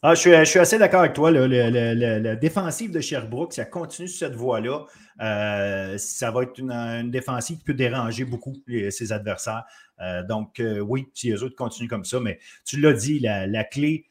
Ah, 0.00 0.14
je, 0.14 0.44
suis, 0.44 0.58
assez 0.60 0.78
d'accord 0.78 1.00
avec 1.00 1.14
toi. 1.14 1.32
la 1.32 2.36
défensive 2.36 2.92
de 2.92 3.00
Sherbrooke, 3.00 3.52
ça 3.52 3.64
continue 3.64 4.06
sur 4.06 4.28
cette 4.28 4.36
voie-là. 4.36 4.84
Euh, 5.20 5.98
ça 5.98 6.30
va 6.30 6.44
être 6.44 6.56
une, 6.58 7.10
défensive 7.10 7.58
qui 7.58 7.64
peut 7.64 7.74
déranger 7.74 8.24
beaucoup 8.24 8.54
ses 8.90 9.12
adversaires. 9.12 9.64
Euh, 10.00 10.22
donc, 10.22 10.60
euh, 10.60 10.78
oui, 10.78 11.08
si 11.14 11.30
les 11.30 11.42
autres 11.42 11.56
continuent 11.56 11.88
comme 11.88 12.04
ça, 12.04 12.20
mais 12.20 12.38
tu 12.64 12.80
l'as 12.80 12.92
dit, 12.92 13.18
la, 13.18 13.64
clé 13.64 14.06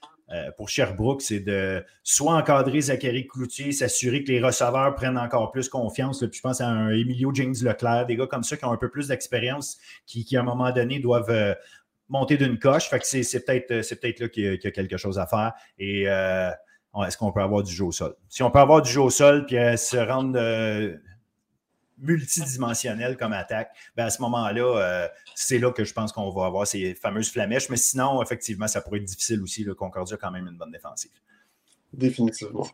pour 0.58 0.68
Sherbrooke, 0.68 1.22
c'est 1.22 1.40
de 1.40 1.82
soit 2.04 2.34
encadrer 2.34 2.82
Zachary 2.82 3.26
Cloutier, 3.26 3.72
s'assurer 3.72 4.26
que 4.26 4.32
les 4.34 4.42
receveurs 4.42 4.94
prennent 4.94 5.18
encore 5.18 5.54
plus 5.54 5.70
confiance. 5.70 6.22
je 6.22 6.42
pense 6.42 6.60
à 6.60 6.68
un 6.68 6.90
Emilio 6.90 7.32
James 7.34 7.56
Leclerc, 7.62 8.08
des 8.08 8.18
gars 8.18 8.28
comme 8.28 8.44
ça 8.44 8.58
qui 8.58 8.66
ont 8.66 8.74
un 8.74 8.78
peu 8.78 8.90
plus 8.90 9.08
d'expérience, 9.08 9.78
qui, 10.06 10.28
à 10.36 10.42
un 10.42 10.44
moment 10.44 10.70
donné 10.72 11.00
doivent 11.00 11.56
monter 12.10 12.38
d'une 12.38 12.60
coche. 12.60 12.90
Fait 12.90 13.00
que 13.00 13.06
c'est 13.06 13.46
peut-être 13.46 13.72
euh, 13.72 13.96
peut 14.02 14.14
là 14.20 14.30
qu'il 14.30 14.44
y, 14.44 14.68
a 14.68 14.72
quelque 14.72 14.98
chose 14.98 15.20
à 15.20 15.28
faire. 15.28 15.54
Et 15.78 16.04
euh, 16.08 16.52
est-ce 17.06 17.18
qu'on 17.18 17.32
peut 17.32 17.42
avoir 17.42 17.64
du 17.64 17.74
jeu 17.74 17.86
au 17.86 17.92
sol? 17.92 18.16
Si 18.30 18.44
on 18.44 18.52
peut 18.52 18.60
avoir 18.60 18.82
du 18.82 18.90
jeu 18.90 19.02
au 19.02 19.10
sol 19.10 19.46
puis 19.46 19.58
euh, 19.58 19.78
se 19.78 19.98
rendre 19.98 20.40
multidimensionnel 22.00 23.18
comme 23.18 23.34
attaque, 23.34 23.72
ben 23.96 24.06
à 24.06 24.10
ce 24.10 24.22
moment-là, 24.22 25.10
c'est 25.34 25.58
là 25.58 25.72
que 25.72 25.84
je 25.84 25.94
pense 25.94 26.12
qu'on 26.12 26.30
va 26.30 26.46
avoir 26.46 26.68
ces 26.68 26.94
fameuses 26.94 27.32
flamèches. 27.32 27.70
Mais 27.70 27.78
sinon, 27.78 28.22
effectivement, 28.22 28.68
ça 28.68 28.82
pourrait 28.82 29.00
être 29.00 29.06
difficile 29.06 29.42
aussi. 29.42 29.64
Le 29.64 29.74
Concordia 29.74 30.16
a 30.16 30.18
quand 30.18 30.32
même 30.32 30.48
une 30.48 30.58
bonne 30.58 30.72
défensive. 30.72 31.12
Définitivement. 31.92 32.68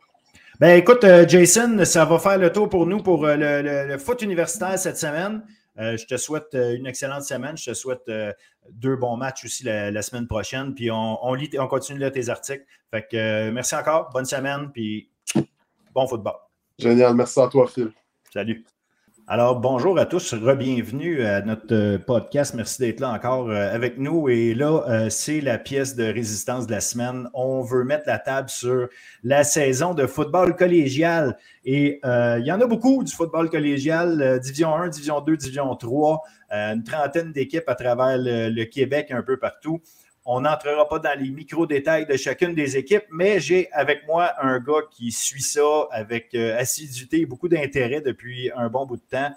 Ben 0.60 0.78
écoute, 0.78 1.06
Jason, 1.28 1.86
ça 1.86 2.04
va 2.04 2.20
faire 2.20 2.38
le 2.38 2.52
tour 2.52 2.68
pour 2.68 2.86
nous 2.86 3.02
pour 3.02 3.26
le 3.26 3.98
foot 3.98 4.22
universitaire 4.22 4.78
cette 4.78 4.98
semaine. 4.98 5.42
Euh, 5.80 5.98
je 5.98 6.06
te 6.06 6.18
souhaite 6.18 6.54
euh, 6.54 6.76
une 6.76 6.86
excellente 6.86 7.24
semaine. 7.24 7.58
Je 7.58 7.72
te 7.72 7.74
souhaite 7.74 8.08
euh, 8.10 8.32
deux 8.70 8.96
bons 8.96 9.18
matchs 9.18 9.46
aussi 9.46 9.64
la, 9.64 10.02
semaine 10.02 10.28
prochaine. 10.28 10.76
Puis 10.76 10.92
on, 10.92 11.34
lit, 11.34 11.50
on 11.58 11.68
continue 11.68 12.00
de 12.00 12.04
lire 12.06 12.12
tes 12.12 12.30
articles. 12.30 12.66
Fait 12.92 13.08
que 13.10 13.50
merci 13.50 13.76
encore. 13.76 14.10
Bonne 14.14 14.26
semaine. 14.26 14.72
Puis 14.72 15.10
bon 15.94 16.08
football. 16.08 16.36
Génial. 16.78 17.16
Merci 17.16 17.40
à 17.40 17.48
toi, 17.48 17.68
Phil. 17.68 17.92
Salut. 18.32 18.64
Alors, 19.26 19.62
bonjour 19.62 19.98
à 19.98 20.06
tous, 20.06 20.34
re-bienvenue 20.34 21.24
à 21.24 21.42
notre 21.42 21.74
euh, 21.74 21.98
podcast. 21.98 22.56
Merci 22.56 22.82
d'être 22.82 23.00
là 23.00 23.10
encore 23.14 23.50
euh, 23.50 23.74
avec 23.74 23.98
nous. 23.98 24.28
Et 24.28 24.54
là, 24.54 24.84
euh, 24.90 25.10
c'est 25.10 25.40
la 25.40 25.58
pièce 25.58 25.96
de 25.96 26.04
résistance 26.04 26.68
de 26.68 26.74
la 26.74 26.82
semaine. 26.82 27.30
On 27.34 27.62
veut 27.62 27.86
mettre 27.86 28.04
la 28.06 28.20
table 28.20 28.50
sur 28.50 28.90
la 29.24 29.46
saison 29.46 29.94
de 29.94 30.08
football 30.08 30.58
collégial. 30.58 31.38
Et 31.64 32.02
il 32.04 32.44
y 32.46 32.52
en 32.52 32.60
a 32.60 32.68
beaucoup 32.68 33.02
du 33.02 33.14
football 33.14 33.50
collégial, 33.50 34.42
Division 34.42 34.76
1, 34.76 34.90
Division 34.90 35.22
2, 35.22 35.38
Division 35.38 35.74
3, 35.74 36.22
une 36.52 36.84
trentaine 36.84 37.32
d'équipes 37.32 37.68
à 37.68 37.76
travers 37.76 38.18
le, 38.18 38.66
Québec, 38.66 39.12
un 39.12 39.24
peu 39.24 39.38
partout. 39.38 39.82
On 40.26 40.42
n'entrera 40.42 40.88
pas 40.88 41.00
dans 41.00 41.20
les 41.20 41.30
micro-détails 41.30 42.06
de 42.06 42.16
chacune 42.16 42.56
des 42.56 42.78
équipes, 42.78 43.04
mais 43.12 43.42
j'ai 43.42 43.70
avec 43.74 44.08
moi 44.08 44.32
un 44.42 44.60
gars 44.60 44.84
qui 44.90 45.12
suit 45.12 45.42
ça 45.42 45.88
avec 45.92 46.34
euh, 46.34 46.58
assiduité 46.58 47.20
et 47.20 47.26
beaucoup 47.26 47.50
d'intérêt 47.50 48.00
depuis 48.00 48.50
un 48.56 48.70
bon 48.70 48.86
bout 48.86 48.96
de 48.96 49.02
temps. 49.02 49.32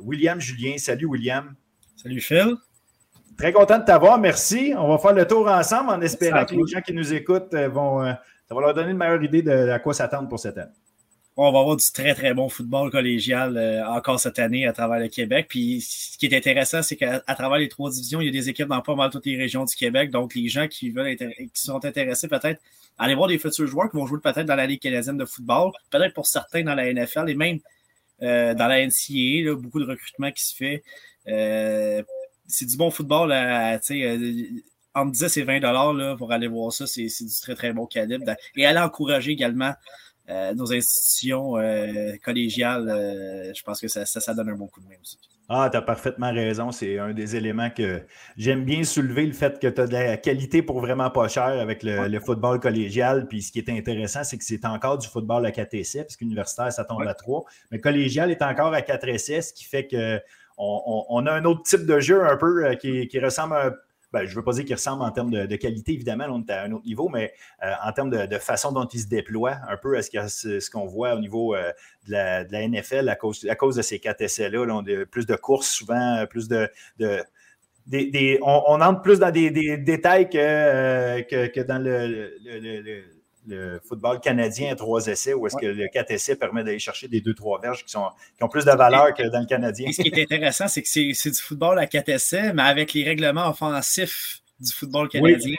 William 0.00 0.40
Julien. 0.40 0.78
Salut, 0.78 1.06
William. 1.06 1.54
Salut, 1.94 2.20
Phil. 2.20 2.56
Très 3.36 3.52
content 3.52 3.78
de 3.78 3.84
t'avoir. 3.84 4.18
Merci. 4.18 4.72
On 4.76 4.88
va 4.88 4.96
faire 4.96 5.12
le 5.12 5.26
tour 5.26 5.46
ensemble 5.46 5.90
en 5.90 6.00
espérant 6.00 6.46
que 6.46 6.54
les 6.54 6.66
gens 6.66 6.80
qui 6.80 6.94
nous 6.94 7.12
écoutent 7.12 7.52
euh, 7.52 7.68
vont. 7.68 8.02
Euh, 8.02 8.12
ça 8.48 8.54
va 8.54 8.62
leur 8.62 8.74
donner 8.74 8.90
une 8.90 8.96
meilleure 8.96 9.22
idée 9.22 9.42
de 9.42 9.68
à 9.68 9.78
quoi 9.78 9.94
s'attendre 9.94 10.28
pour 10.28 10.40
cette 10.40 10.56
année 10.58 10.72
on 11.42 11.52
va 11.52 11.60
avoir 11.60 11.76
du 11.76 11.84
très, 11.92 12.14
très 12.14 12.34
bon 12.34 12.50
football 12.50 12.90
collégial 12.90 13.56
euh, 13.56 13.86
encore 13.86 14.20
cette 14.20 14.38
année 14.38 14.66
à 14.66 14.74
travers 14.74 14.98
le 14.98 15.08
Québec. 15.08 15.46
Puis 15.48 15.80
ce 15.80 16.18
qui 16.18 16.26
est 16.26 16.36
intéressant, 16.36 16.82
c'est 16.82 16.96
qu'à 16.96 17.20
travers 17.20 17.58
les 17.58 17.68
trois 17.68 17.90
divisions, 17.90 18.20
il 18.20 18.26
y 18.26 18.28
a 18.28 18.32
des 18.32 18.50
équipes 18.50 18.68
dans 18.68 18.82
pas 18.82 18.94
mal 18.94 19.10
toutes 19.10 19.24
les 19.24 19.38
régions 19.38 19.64
du 19.64 19.74
Québec. 19.74 20.10
Donc, 20.10 20.34
les 20.34 20.48
gens 20.48 20.68
qui 20.68 20.90
veulent 20.90 21.16
qui 21.16 21.50
sont 21.54 21.82
intéressés 21.84 22.28
peut-être 22.28 22.60
à 22.98 23.04
aller 23.04 23.14
voir 23.14 23.28
des 23.28 23.38
futurs 23.38 23.66
joueurs 23.66 23.90
qui 23.90 23.96
vont 23.96 24.06
jouer 24.06 24.18
peut-être 24.22 24.44
dans 24.44 24.54
la 24.54 24.66
Ligue 24.66 24.80
canadienne 24.80 25.16
de 25.16 25.24
football, 25.24 25.72
peut-être 25.90 26.12
pour 26.12 26.26
certains 26.26 26.62
dans 26.62 26.74
la 26.74 26.92
NFL 26.92 27.30
et 27.30 27.34
même 27.34 27.58
euh, 28.22 28.52
dans 28.52 28.66
la 28.66 28.86
NCAA, 28.86 29.54
beaucoup 29.54 29.80
de 29.80 29.86
recrutement 29.86 30.30
qui 30.32 30.44
se 30.44 30.54
fait. 30.54 30.82
Euh, 31.26 32.02
c'est 32.46 32.66
du 32.66 32.76
bon 32.76 32.90
football 32.90 33.32
entre 34.94 35.10
10 35.10 35.36
et 35.38 35.42
20 35.42 35.60
dollars 35.60 36.16
pour 36.18 36.32
aller 36.32 36.48
voir 36.48 36.70
ça, 36.70 36.86
c'est 36.86 37.06
du 37.06 37.40
très 37.40 37.54
très 37.54 37.72
bon 37.72 37.86
calibre. 37.86 38.30
Et 38.56 38.66
aller 38.66 38.80
encourager 38.80 39.30
également 39.30 39.72
euh, 40.30 40.54
nos 40.54 40.72
institutions 40.72 41.56
euh, 41.56 42.12
collégiales, 42.24 42.88
euh, 42.88 43.52
je 43.54 43.62
pense 43.62 43.80
que 43.80 43.88
ça, 43.88 44.06
ça, 44.06 44.34
donne 44.34 44.50
un 44.50 44.54
bon 44.54 44.68
coup 44.68 44.80
de 44.80 44.86
main 44.86 44.94
aussi. 45.00 45.18
Ah, 45.48 45.68
tu 45.68 45.76
as 45.76 45.82
parfaitement 45.82 46.32
raison. 46.32 46.70
C'est 46.70 46.98
un 47.00 47.12
des 47.12 47.34
éléments 47.34 47.70
que 47.70 48.02
j'aime 48.36 48.64
bien 48.64 48.84
soulever, 48.84 49.26
le 49.26 49.32
fait 49.32 49.58
que 49.58 49.66
tu 49.66 49.80
as 49.80 49.86
de 49.88 49.92
la 49.92 50.16
qualité 50.16 50.62
pour 50.62 50.80
vraiment 50.80 51.10
pas 51.10 51.26
cher 51.26 51.46
avec 51.46 51.82
le, 51.82 52.20
football 52.20 52.60
collégial. 52.60 53.26
Puis 53.26 53.42
ce 53.42 53.50
qui 53.50 53.58
est 53.58 53.68
intéressant, 53.70 54.22
c'est 54.22 54.38
que 54.38 54.44
c'est 54.44 54.64
encore 54.64 54.98
du 54.98 55.08
football 55.08 55.44
à 55.44 55.50
4 55.50 55.74
essais, 55.74 56.04
parce 56.04 56.16
qu'universitaire, 56.16 56.72
ça 56.72 56.84
tombe 56.84 57.02
à 57.02 57.14
3. 57.14 57.44
Mais 57.72 57.80
collégial 57.80 58.30
est 58.30 58.42
encore 58.42 58.72
à 58.72 58.82
4 58.82 59.08
essais, 59.08 59.42
ce 59.42 59.52
qui 59.52 59.64
fait 59.64 59.88
qu'on 59.88 60.20
on, 61.08 61.26
a 61.26 61.32
un 61.32 61.44
autre 61.44 61.62
type 61.64 61.86
de 61.86 61.98
jeu 61.98 62.24
un 62.24 62.36
peu 62.36 62.72
qui, 62.76 63.08
qui 63.08 63.18
ressemble 63.18 63.56
un 63.56 63.72
ben, 64.12 64.24
je 64.24 64.30
ne 64.30 64.34
veux 64.34 64.42
pas 64.42 64.52
dire 64.52 64.64
qu'il 64.64 64.74
ressemble 64.74 65.02
en 65.02 65.10
termes 65.10 65.30
de, 65.30 65.56
qualité, 65.56 65.92
évidemment, 65.92 66.26
on 66.28 66.42
est 66.42 66.50
à 66.50 66.64
un 66.64 66.72
autre 66.72 66.84
niveau, 66.84 67.08
mais 67.08 67.32
euh, 67.62 67.72
en 67.84 67.92
termes 67.92 68.10
de, 68.10 68.38
façon 68.38 68.72
dont 68.72 68.86
il 68.86 69.00
se 69.00 69.06
déploie, 69.06 69.56
un 69.68 69.76
peu 69.76 69.96
à 69.96 70.02
ce, 70.02 70.70
qu'on 70.70 70.86
voit 70.86 71.14
au 71.14 71.20
niveau 71.20 71.54
euh, 71.54 71.70
de, 72.08 72.12
la, 72.12 72.68
NFL 72.68 73.08
à 73.08 73.16
cause, 73.16 73.46
à 73.48 73.54
cause 73.54 73.76
de 73.76 73.82
ces 73.82 74.00
quatre 74.00 74.20
essais-là. 74.20 74.82
plus 75.10 75.26
de 75.26 75.36
courses 75.36 75.68
souvent, 75.68 76.24
plus 76.28 76.48
de. 76.48 76.68
on, 78.42 78.80
entre 78.80 79.02
plus 79.02 79.18
dans 79.20 79.30
des, 79.30 79.50
détails 79.78 80.28
que, 80.28 80.38
euh, 80.38 81.22
que, 81.22 81.60
dans 81.60 81.82
le 81.82 83.19
football 83.86 84.20
canadien 84.20 84.72
à 84.72 84.76
trois 84.76 85.06
essais, 85.06 85.34
où 85.34 85.46
est-ce 85.46 85.56
que 85.56 85.66
le 85.66 85.88
quatre 85.88 86.10
essais 86.10 86.36
permet 86.36 86.64
d'aller 86.64 86.78
chercher 86.78 87.08
des 87.08 87.20
deux, 87.20 87.34
trois 87.34 87.60
verges 87.60 87.84
qui, 87.84 87.90
sont, 87.90 88.08
qui 88.36 88.44
ont 88.44 88.48
plus 88.48 88.64
de 88.64 88.70
valeur 88.70 89.14
que 89.14 89.28
dans 89.28 89.40
le 89.40 89.46
canadien. 89.46 89.90
ce 89.92 90.02
qui 90.02 90.08
est 90.08 90.22
intéressant, 90.22 90.68
c'est 90.68 90.82
que 90.82 90.88
c'est 90.88 91.30
du 91.30 91.40
football 91.40 91.78
à 91.78 91.86
quatre 91.86 92.08
essais, 92.08 92.52
mais 92.52 92.62
avec 92.62 92.92
les 92.92 93.04
règlements 93.04 93.48
offensifs 93.48 94.40
du 94.60 94.72
football 94.72 95.08
canadien. 95.08 95.56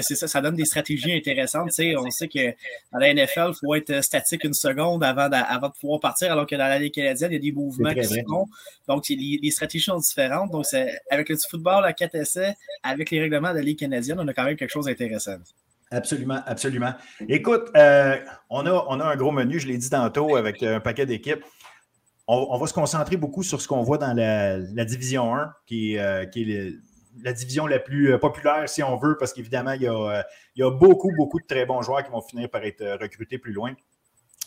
c'est 0.00 0.14
ça, 0.14 0.28
ça 0.28 0.40
donne 0.40 0.56
des 0.56 0.64
stratégies 0.64 1.12
intéressantes. 1.12 1.70
on 1.98 2.10
sait 2.10 2.28
que 2.28 2.50
dans 2.92 2.98
la 2.98 3.14
NFL, 3.14 3.50
il 3.50 3.54
faut 3.60 3.74
être 3.74 4.02
statique 4.02 4.44
une 4.44 4.54
seconde 4.54 5.02
avant 5.04 5.28
de, 5.28 5.34
avant 5.34 5.68
de 5.68 5.74
pouvoir 5.80 6.00
partir, 6.00 6.32
alors 6.32 6.46
que 6.46 6.54
dans 6.54 6.68
la 6.68 6.78
Ligue 6.78 6.94
canadienne, 6.94 7.32
il 7.32 7.34
y 7.34 7.38
a 7.38 7.40
des 7.40 7.52
mouvements 7.52 7.92
qui 7.92 8.04
se 8.04 8.20
font. 8.28 8.46
Donc, 8.88 9.08
les, 9.08 9.50
stratégies 9.50 9.84
sont 9.84 9.98
différentes. 9.98 10.50
Donc, 10.50 10.64
avec 11.10 11.28
le 11.28 11.36
football 11.50 11.84
à 11.84 11.92
quatre 11.92 12.14
essais, 12.14 12.54
avec 12.82 13.10
les 13.10 13.20
règlements 13.20 13.50
de 13.50 13.56
la 13.56 13.62
Ligue 13.62 13.78
canadienne, 13.78 14.18
on 14.20 14.28
a 14.28 14.34
quand 14.34 14.44
même 14.44 14.56
quelque 14.56 14.70
chose 14.70 14.86
d'intéressant. 14.86 15.38
Absolument, 15.90 16.40
absolument. 16.46 16.94
Écoute, 17.28 17.70
euh, 17.76 18.16
on, 18.50 18.66
a, 18.66 18.86
on 18.88 18.98
a 18.98 19.04
un 19.04 19.16
gros 19.16 19.30
menu, 19.30 19.60
je 19.60 19.68
l'ai 19.68 19.78
dit 19.78 19.88
tantôt, 19.88 20.36
avec 20.36 20.62
un 20.62 20.80
paquet 20.80 21.06
d'équipes. 21.06 21.44
On, 22.28 22.58
va 22.58 22.66
se 22.66 22.74
concentrer 22.74 23.16
beaucoup 23.16 23.44
sur 23.44 23.60
ce 23.60 23.68
qu'on 23.68 23.82
voit 23.82 23.98
dans 23.98 24.12
la, 24.12 24.84
Division 24.84 25.32
1, 25.36 25.52
qui, 25.64 25.96
euh, 25.96 26.26
qui 26.26 26.50
est 26.50 26.72
la 27.22 27.32
division 27.32 27.68
la 27.68 27.78
plus 27.78 28.12
euh, 28.12 28.18
populaire, 28.18 28.68
si 28.68 28.82
on 28.82 28.96
veut, 28.96 29.16
parce 29.16 29.32
qu'évidemment, 29.32 29.72
il, 29.72 29.82
il, 29.82 30.60
y 30.60 30.62
a 30.64 30.70
beaucoup, 30.70 31.12
beaucoup 31.16 31.38
de 31.38 31.46
très 31.46 31.66
bons 31.66 31.82
joueurs 31.82 32.02
qui 32.02 32.10
vont 32.10 32.20
finir 32.20 32.50
par 32.50 32.64
être 32.64 32.98
recrutés 33.00 33.38
plus 33.38 33.52
loin. 33.52 33.74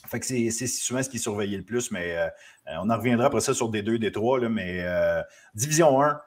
Fait 0.07 0.19
que 0.19 0.25
c'est 0.25 0.67
souvent 0.67 1.03
ce 1.03 1.09
qui 1.09 1.17
est 1.17 1.19
surveillé 1.19 1.57
le 1.57 1.63
plus, 1.63 1.91
mais 1.91 2.17
euh, 2.17 2.27
euh, 2.67 2.75
on 2.81 2.89
en 2.89 2.97
reviendra 2.97 3.27
après 3.27 3.41
ça 3.41 3.53
sur 3.53 3.69
des 3.69 3.81
deux, 3.81 3.99
des 3.99 4.11
trois. 4.11 4.39
Mais 4.49 4.81
euh, 4.81 5.21
Division 5.55 6.01
1, 6.01 6.19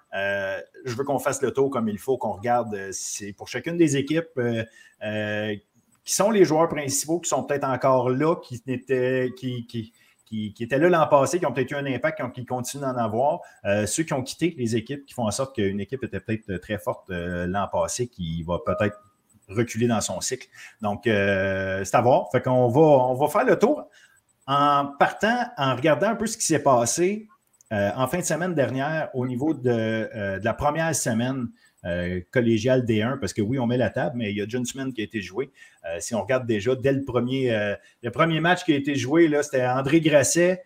je 0.85 0.95
veux 0.95 1.05
qu'on 1.05 1.18
fasse 1.18 1.43
le 1.43 1.53
tour 1.53 1.70
comme 1.70 1.89
il 1.89 1.99
faut, 1.99 2.16
qu'on 2.16 2.33
regarde. 2.33 2.91
C'est 2.93 3.33
pour 3.33 3.49
chacune 3.49 3.77
des 3.77 3.97
équipes 3.97 4.41
qui 6.05 6.14
sont 6.14 6.31
les 6.31 6.45
joueurs 6.45 6.68
principaux, 6.68 7.20
qui 7.20 7.29
sont 7.29 7.45
peut-être 7.45 7.64
encore 7.64 8.11
là, 8.11 8.37
qui 8.37 8.61
étaient, 8.66 9.33
qui, 9.37 9.66
qui, 9.66 9.93
qui, 10.25 10.55
étaient 10.61 10.79
là 10.79 10.89
l'an 10.89 11.07
passé, 11.07 11.39
qui 11.39 11.47
ont 11.47 11.53
peut-être 11.53 11.70
eu 11.70 11.77
un 11.77 11.87
impact, 11.87 12.23
qui 12.33 12.45
continuent 12.45 12.83
d'en 12.83 12.97
avoir. 12.97 13.41
ceux 13.87 14.03
qui 14.03 14.12
ont 14.12 14.23
quitté 14.23 14.55
les 14.59 14.77
équipes, 14.77 15.07
qui 15.07 15.14
font 15.14 15.27
en 15.27 15.31
sorte 15.31 15.55
qu'une 15.55 15.81
équipe 15.81 16.03
était 16.05 16.20
peut-être 16.20 16.57
très 16.59 16.79
forte 16.79 17.09
l'an 17.09 17.68
passé, 17.73 18.09
qui 18.09 18.43
va 18.43 18.59
peut-être 18.64 18.99
reculer 19.53 19.86
dans 19.86 20.00
son 20.00 20.20
cycle. 20.20 20.48
Donc, 20.80 21.07
euh, 21.07 21.84
c'est 21.84 21.96
à 21.96 22.00
voir. 22.00 22.28
Qu'on 22.44 22.68
va, 22.68 22.80
on 22.80 23.14
va 23.14 23.28
faire 23.28 23.44
le 23.44 23.59
tour 23.59 23.88
en 24.46 24.86
partant, 24.98 25.46
en 25.57 25.76
regardant 25.76 26.09
un 26.09 26.16
peu 26.16 26.26
ce 26.26 26.36
qui 26.36 26.44
s'est 26.44 26.62
passé 26.62 27.28
euh, 27.72 27.90
en 27.96 28.07
fin 28.07 28.18
de 28.18 28.24
semaine 28.24 28.55
dernière 28.55 29.09
au 29.14 29.26
niveau 29.26 29.55
de, 29.55 29.70
euh, 29.70 30.40
la 30.42 30.55
première 30.55 30.94
semaine 30.94 31.48
collégiale 32.30 32.84
D1, 32.84 33.18
parce 33.18 33.32
que 33.32 33.42
oui, 33.42 33.59
on 33.59 33.66
met 33.66 33.76
la 33.76 33.90
table, 33.90 34.12
mais 34.16 34.30
il 34.30 34.36
y 34.36 34.40
a 34.40 34.44
John 34.46 34.64
Smith 34.64 34.94
qui 34.94 35.00
a 35.00 35.05
été 35.05 35.20
joué. 35.20 35.50
si 35.98 36.14
on 36.14 36.22
regarde 36.22 36.46
déjà, 36.46 36.76
dès 36.76 36.92
le 36.92 37.03
premier, 37.03 37.74
le 38.05 38.11
premier 38.11 38.38
match 38.38 38.62
qui 38.62 38.72
a 38.72 38.76
été 38.76 38.94
joué, 38.94 39.28
c'était 39.42 39.66
André 39.66 40.00
Grasset. 40.00 40.62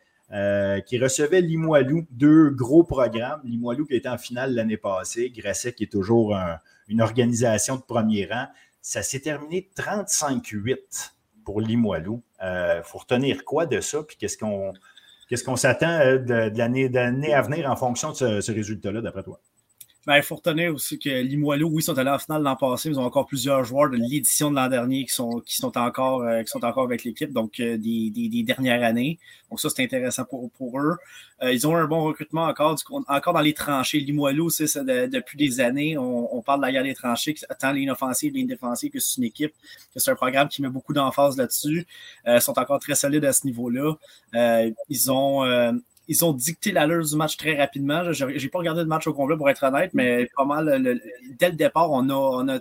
qui 0.84 0.98
recevait 0.98 1.40
Limoilou, 1.40 2.04
deux 2.10 2.50
gros 2.50 2.84
programmes. 2.84 3.40
Limoilou 3.44 3.86
qui 3.86 3.94
était 3.94 4.10
en 4.10 4.18
finale 4.18 4.54
l'année 4.54 4.76
passée, 4.76 5.32
Grasset 5.34 5.72
qui 5.72 5.84
est 5.84 5.90
toujours 5.90 6.36
une 6.88 7.00
organisation 7.00 7.76
de 7.76 7.82
premier 7.82 8.26
rang. 8.26 8.46
Ça 8.88 9.02
s'est 9.02 9.18
terminé 9.18 9.68
35-8 9.76 11.10
pour 11.44 11.60
Limoilou. 11.60 12.22
Il 12.38 12.44
euh, 12.44 12.82
faut 12.84 12.98
retenir 12.98 13.44
quoi 13.44 13.66
de 13.66 13.80
ça? 13.80 14.04
Puis 14.04 14.16
qu'est-ce 14.16 14.38
qu'on 14.38 15.56
s'attend 15.56 15.90
euh, 15.98 16.18
de, 16.18 16.56
l'année 16.56 17.34
à 17.34 17.42
venir 17.42 17.68
en 17.68 17.74
fonction 17.74 18.12
de 18.12 18.40
ce 18.40 18.52
résultat-là, 18.52 19.00
d'après 19.00 19.24
toi? 19.24 19.40
Ben, 20.06 20.18
il 20.18 20.22
faut 20.22 20.36
retenir 20.36 20.72
aussi 20.72 21.00
que 21.00 21.08
Limoilou, 21.08 21.68
oui, 21.68 21.82
sont 21.82 21.98
allés 21.98 22.10
en 22.10 22.18
finale 22.20 22.40
l'an 22.42 22.54
passé, 22.54 22.88
mais 22.88 22.94
ils 22.94 22.98
ont 23.00 23.04
encore 23.04 23.26
plusieurs 23.26 23.64
joueurs 23.64 23.90
de 23.90 23.96
l'édition 23.96 24.52
de 24.52 24.54
l'an 24.54 24.68
dernier 24.68 25.04
qui 25.04 25.12
sont, 25.12 25.40
qui 25.40 25.56
sont 25.56 25.76
encore, 25.76 26.22
euh, 26.22 26.44
qui 26.44 26.48
sont 26.48 26.64
encore 26.64 26.84
avec 26.84 27.02
l'équipe, 27.02 27.32
donc 27.32 27.58
euh, 27.58 27.76
des, 27.76 28.10
des, 28.10 28.28
des, 28.28 28.44
dernières 28.44 28.84
années. 28.84 29.18
Donc 29.50 29.58
ça, 29.58 29.68
c'est 29.68 29.82
intéressant 29.82 30.24
pour, 30.24 30.48
pour 30.52 30.78
eux. 30.78 30.96
Euh, 31.42 31.52
ils 31.52 31.66
ont 31.66 31.74
un 31.74 31.86
bon 31.86 32.04
recrutement 32.04 32.44
encore, 32.44 32.76
du, 32.76 32.84
encore 33.08 33.34
dans 33.34 33.40
les 33.40 33.52
tranchées. 33.52 33.98
Limoilou, 33.98 34.48
c'est 34.48 34.68
ça, 34.68 34.84
depuis 34.84 35.36
des 35.36 35.58
années, 35.58 35.98
on, 35.98 36.36
on, 36.36 36.40
parle 36.40 36.60
de 36.60 36.66
la 36.66 36.72
guerre 36.72 36.84
des 36.84 36.94
tranchées, 36.94 37.34
tant 37.58 37.72
ligne 37.72 37.90
offensive, 37.90 38.32
ligne 38.32 38.46
défensive, 38.46 38.92
que 38.92 39.00
c'est 39.00 39.16
une 39.16 39.24
équipe, 39.24 39.54
que 39.92 39.98
c'est 39.98 40.12
un 40.12 40.14
programme 40.14 40.48
qui 40.48 40.62
met 40.62 40.68
beaucoup 40.68 40.92
d'emphase 40.92 41.36
là-dessus. 41.36 41.84
Ils 42.26 42.40
sont 42.40 42.56
encore 42.60 42.78
très 42.78 42.94
solides 42.94 43.24
à 43.24 43.32
ce 43.32 43.44
niveau-là. 43.44 43.94
ils 44.88 45.10
ont 45.10 45.42
ils 46.08 46.24
ont 46.24 46.32
dicté 46.32 46.72
l'allure 46.72 47.04
du 47.04 47.16
match 47.16 47.36
très 47.36 47.56
rapidement. 47.56 48.12
Je 48.12 48.24
n'ai 48.24 48.48
pas 48.48 48.58
regardé 48.58 48.82
le 48.82 48.86
match 48.86 49.06
au 49.06 49.12
complet 49.12 49.36
pour 49.36 49.50
être 49.50 49.62
honnête, 49.64 49.90
mais 49.94 50.28
pas 50.36 50.44
mal. 50.44 51.00
dès 51.38 51.48
le 51.48 51.56
départ, 51.56 51.90
on 51.90 52.08
a, 52.08 52.14
on 52.14 52.48
a, 52.48 52.58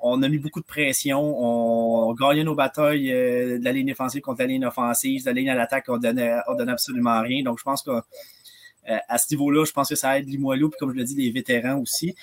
on 0.00 0.22
a 0.22 0.28
mis 0.28 0.38
beaucoup 0.38 0.60
de 0.60 0.66
pression. 0.66 1.20
On, 1.20 2.12
gagnait 2.14 2.44
nos 2.44 2.54
batailles 2.54 3.12
euh, 3.12 3.58
de 3.58 3.64
la 3.64 3.72
ligne 3.72 3.86
défensive 3.86 4.22
contre 4.22 4.40
la 4.40 4.46
ligne 4.46 4.64
offensive. 4.64 5.22
De 5.22 5.26
la 5.26 5.32
ligne 5.32 5.50
à 5.50 5.54
l'attaque, 5.54 5.84
on 5.88 5.98
donnait, 5.98 6.34
on 6.48 6.54
donnait 6.54 6.72
absolument 6.72 7.20
rien. 7.20 7.42
Donc, 7.42 7.58
je 7.58 7.64
pense 7.64 7.82
qu'à 7.82 8.04
euh, 8.88 8.98
à 9.08 9.18
ce 9.18 9.26
niveau-là, 9.32 9.64
je 9.64 9.72
pense 9.72 9.88
que 9.88 9.94
ça 9.94 10.18
aide 10.18 10.28
Limoilou, 10.28 10.70
puis 10.70 10.78
comme 10.78 10.92
je 10.92 10.96
l'ai 10.96 11.04
dit, 11.04 11.14
les 11.14 11.30
vétérans 11.30 11.78
aussi. 11.78 12.14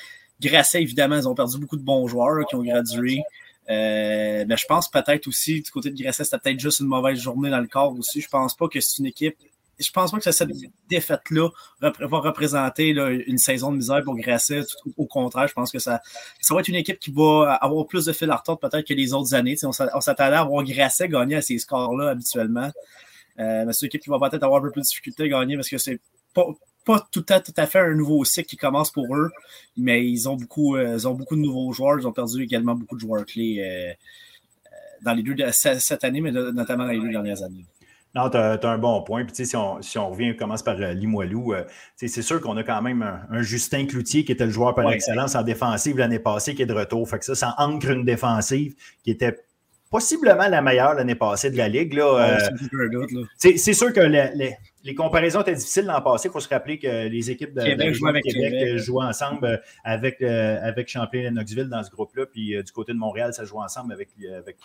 Grasset, 0.42 0.82
évidemment, 0.82 1.16
ils 1.16 1.28
ont 1.28 1.36
perdu 1.36 1.58
beaucoup 1.60 1.78
de 1.78 1.84
bons 1.84 2.08
joueurs 2.08 2.46
qui 2.48 2.56
ont 2.56 2.64
gradué. 2.64 3.22
Euh, 3.70 4.46
mais 4.48 4.58
je 4.58 4.66
pense 4.68 4.90
peut-être 4.90 5.28
aussi, 5.28 5.62
du 5.62 5.72
côté 5.72 5.90
de 5.90 6.02
Grasset, 6.02 6.26
c'était 6.26 6.38
peut-être 6.40 6.60
juste 6.60 6.82
une 6.82 6.88
mauvaise 6.88 7.20
journée 7.20 7.50
dans 7.50 7.60
le 7.60 7.68
corps 7.68 7.98
aussi. 7.98 8.22
Je 8.22 8.28
pense 8.28 8.56
pas 8.56 8.68
que 8.68 8.80
c'est 8.80 9.00
une 9.00 9.08
équipe 9.08 9.38
je 9.80 9.92
pense 9.92 10.12
pas 10.12 10.20
que 10.20 10.32
cette 10.32 10.50
défaite-là 10.90 11.50
va 11.82 11.92
représenter 12.20 12.90
une 12.90 13.38
saison 13.38 13.72
de 13.72 13.78
misère 13.78 14.04
pour 14.04 14.16
Grasset. 14.16 14.64
Au 14.98 15.06
contraire, 15.06 15.48
je 15.48 15.54
pense 15.54 15.72
que 15.72 15.80
ça, 15.80 16.02
va 16.50 16.60
être 16.60 16.68
une 16.68 16.76
équipe 16.76 17.00
qui 17.00 17.12
va 17.12 17.58
avoir 17.62 17.86
plus 17.88 18.06
de 18.06 18.14
fil 18.14 18.30
à 18.32 18.38
retordre 18.38 18.60
peut-être 18.60 18.88
que 18.88 18.94
les 18.94 19.14
autres 19.14 19.34
années. 19.34 19.56
on 19.64 19.72
s'attendait 19.72 20.36
à 20.36 20.44
voir 20.44 20.64
Grasset 20.64 21.10
gagner 21.10 21.36
à 21.36 21.42
ces 21.42 21.58
scores-là 21.58 22.10
habituellement. 22.12 22.72
Euh, 23.40 23.66
mais 23.66 23.74
c'est 23.74 23.82
une 23.82 23.88
équipe 23.88 24.02
qui 24.02 24.10
va 24.10 24.20
peut-être 24.20 24.44
avoir 24.44 24.60
un 24.60 24.64
peu 24.64 24.72
plus 24.72 24.82
de 24.82 24.86
difficulté 24.88 25.24
à 25.24 25.28
gagner 25.28 25.56
parce 25.56 25.68
que 25.68 25.78
c'est 25.78 26.00
pas, 26.34 26.46
pas 26.86 27.06
tout 27.12 27.26
à, 27.30 27.40
tout 27.40 27.54
à 27.58 27.66
fait 27.66 27.80
un 27.80 27.94
nouveau 27.94 28.24
cycle 28.24 28.48
qui 28.48 28.58
commence 28.58 28.92
pour 28.92 29.14
eux, 29.16 29.32
mais 29.76 30.08
ils 30.08 30.30
ont 30.30 30.36
beaucoup, 30.36 30.76
euh, 30.78 30.96
ils 30.96 31.08
ont 31.08 31.14
beaucoup 31.14 31.36
de 31.36 31.42
nouveaux 31.42 31.74
joueurs. 31.74 32.00
Ils 32.00 32.08
ont 32.08 32.14
perdu 32.14 32.44
également 32.44 32.76
beaucoup 32.76 32.96
de 32.96 33.02
joueurs 33.02 33.26
clés 33.26 33.62
euh, 33.62 33.94
dans 35.04 35.14
les 35.14 35.24
deux 35.24 35.36
cette 35.52 36.04
année, 36.04 36.22
mais 36.22 36.32
notamment 36.32 36.86
dans 36.86 36.92
les 36.92 37.00
deux 37.00 37.12
dernières 37.12 37.44
années. 37.44 37.66
Non, 38.16 38.30
tu 38.30 38.38
as, 38.38 38.60
un 38.64 38.78
bon 38.78 39.02
point. 39.04 39.26
Puis, 39.26 39.46
si 39.46 39.56
on, 39.56 39.82
si 39.82 39.98
on 39.98 40.10
revient, 40.10 40.32
on 40.34 40.38
commence 40.38 40.64
par 40.64 40.76
Limoilou, 40.76 41.54
c'est 41.96 42.08
sûr 42.08 42.40
qu'on 42.40 42.56
a 42.58 42.64
quand 42.64 42.82
même 42.82 43.04
un, 43.30 43.42
Justin 43.42 43.86
Cloutier 43.86 44.24
qui 44.24 44.32
était 44.32 44.46
le 44.46 44.52
joueur 44.52 44.74
par 44.74 44.90
excellence 44.92 45.36
en 45.36 45.44
défensive 45.44 45.98
l'année 45.98 46.20
passée 46.20 46.56
qui 46.56 46.62
est 46.62 46.68
de 46.68 46.74
retour. 46.74 47.08
Fait 47.10 47.20
que 47.20 47.26
ça, 47.26 47.36
ça 47.36 47.56
ancre 47.58 47.90
une 47.90 48.06
défensive 48.06 48.76
qui 49.04 49.12
était 49.12 49.36
possiblement 49.96 50.48
la 50.50 50.62
meilleure 50.62 50.94
l'année 50.96 51.16
passée 51.16 51.50
de 51.50 51.58
la 51.58 51.70
Ligue. 51.70 51.98
Euh, 51.98 52.38
c'est 53.38 53.74
sûr 53.74 53.94
que 53.94 54.02
les, 54.02 54.96
comparaisons 54.96 55.42
étaient 55.42 55.56
difficiles 55.56 55.86
l'an 55.86 56.02
passé. 56.02 56.28
Il 56.28 56.32
faut 56.32 56.42
se 56.42 56.50
rappeler 56.50 56.78
que 56.80 57.08
les 57.08 57.32
équipes 57.32 57.54
de 57.54 57.64
Québec, 57.64 57.94
jouaient, 57.94 59.06
ensemble 59.06 59.46
euh, 59.46 59.58
avec, 59.86 60.22
euh, 60.22 60.58
avec 60.62 60.90
Champlain-Lennoxville 60.90 61.70
dans 61.70 61.82
ce 61.82 61.92
groupe-là. 61.92 62.26
Puis 62.26 62.62
du 62.62 62.72
côté 62.74 62.92
de 62.92 62.98
Montréal, 62.98 63.34
ça 63.34 63.46
joue 63.46 63.62
ensemble 63.62 63.94
avec, 63.94 64.10
avec 64.38 64.58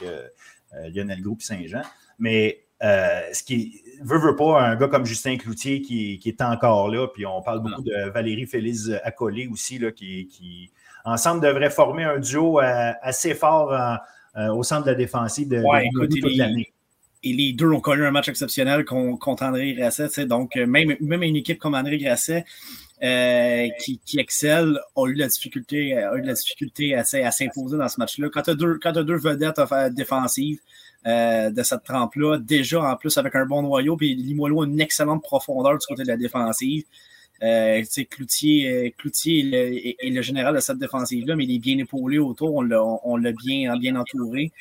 Lionel 0.92 1.22
Groupe 1.22 1.42
Saint-Jean. 1.42 1.82
Mais 2.18 2.64
ce 2.80 3.42
qui 3.42 3.82
veut, 4.02 4.18
veut 4.18 4.36
pas, 4.36 4.62
un 4.62 4.76
gars 4.76 4.88
comme 4.88 5.06
Justin 5.06 5.36
Cloutier 5.36 5.82
qui, 5.82 6.20
est 6.24 6.42
encore 6.42 6.88
là. 6.88 7.08
Puis 7.08 7.26
on 7.26 7.42
parle 7.42 7.62
beaucoup 7.62 7.82
de 7.82 8.10
Valérie 8.10 8.46
Félix 8.46 8.90
Accolé 9.04 9.48
aussi, 9.48 9.78
là, 9.78 9.92
qui, 9.92 10.28
qui 10.28 10.70
ensemble 11.04 11.42
devrait 11.42 11.70
former 11.70 12.04
un 12.04 12.18
duo 12.18 12.58
assez 12.58 13.34
fort 13.34 13.72
en 13.72 13.96
euh, 14.36 14.46
au 14.54 14.62
centre 14.62 14.84
de 14.84 14.90
la 14.92 14.96
défensive 14.96 15.48
de, 15.48 15.60
toute 16.20 16.36
l'année. 16.36 16.72
Et 17.24 17.32
les 17.32 17.52
deux 17.52 17.66
ont 17.66 17.80
connu 17.80 18.04
un 18.04 18.12
match 18.12 18.28
exceptionnel 18.28 18.84
contre 18.84 19.42
André 19.42 19.74
Grasset. 19.74 20.24
Donc, 20.26 20.56
euh, 20.56 20.66
même, 20.66 20.96
même 21.00 21.24
une 21.24 21.34
équipe 21.34 21.58
comme 21.58 21.74
André 21.74 21.98
Grasset, 21.98 22.44
euh, 23.02 23.66
qui, 23.80 24.00
qui, 24.06 24.20
excelle 24.20 24.78
a 24.94 25.06
eu 25.06 25.14
la 25.14 25.26
difficulté, 25.26 25.96
a 25.96 26.14
eu 26.14 26.20
la 26.20 26.34
difficulté 26.34 26.94
à, 26.94 27.00
à 27.00 27.30
s'imposer 27.32 27.76
dans 27.76 27.88
ce 27.88 27.98
match-là. 27.98 28.28
Quand 28.32 28.42
tu 28.42 28.50
as 28.50 28.52
as 28.52 29.02
deux 29.02 29.18
vedettes 29.18 29.60
défensives 29.96 30.60
de 31.04 31.62
cette 31.62 31.84
trempe-là, 31.84 32.38
déjà 32.38 32.82
en 32.82 32.96
plus 32.96 33.16
avec 33.16 33.34
un 33.34 33.46
bon 33.46 33.62
noyau, 33.62 33.96
puis 33.96 34.14
Limoilou 34.14 34.62
a 34.62 34.66
une 34.66 34.80
excellente 34.80 35.22
profondeur 35.22 35.78
du 35.78 35.86
côté 35.86 36.02
de 36.02 36.08
la 36.08 36.16
défensive. 36.16 36.84
Euh, 37.42 37.82
Cloutier, 38.10 38.70
euh, 38.70 38.90
Cloutier 38.98 39.96
est 39.98 40.10
le, 40.10 40.22
général 40.22 40.54
de 40.54 40.60
cette 40.60 40.78
défensive-là, 40.78 41.36
mais 41.36 41.44
il 41.44 41.56
est 41.56 41.58
bien 41.58 41.78
épaulé 41.78 42.18
autour. 42.18 42.54
On 42.54 43.16
l'a 43.16 43.32
bien, 43.32 43.76
bien 43.78 43.96
entouré. 43.96 44.52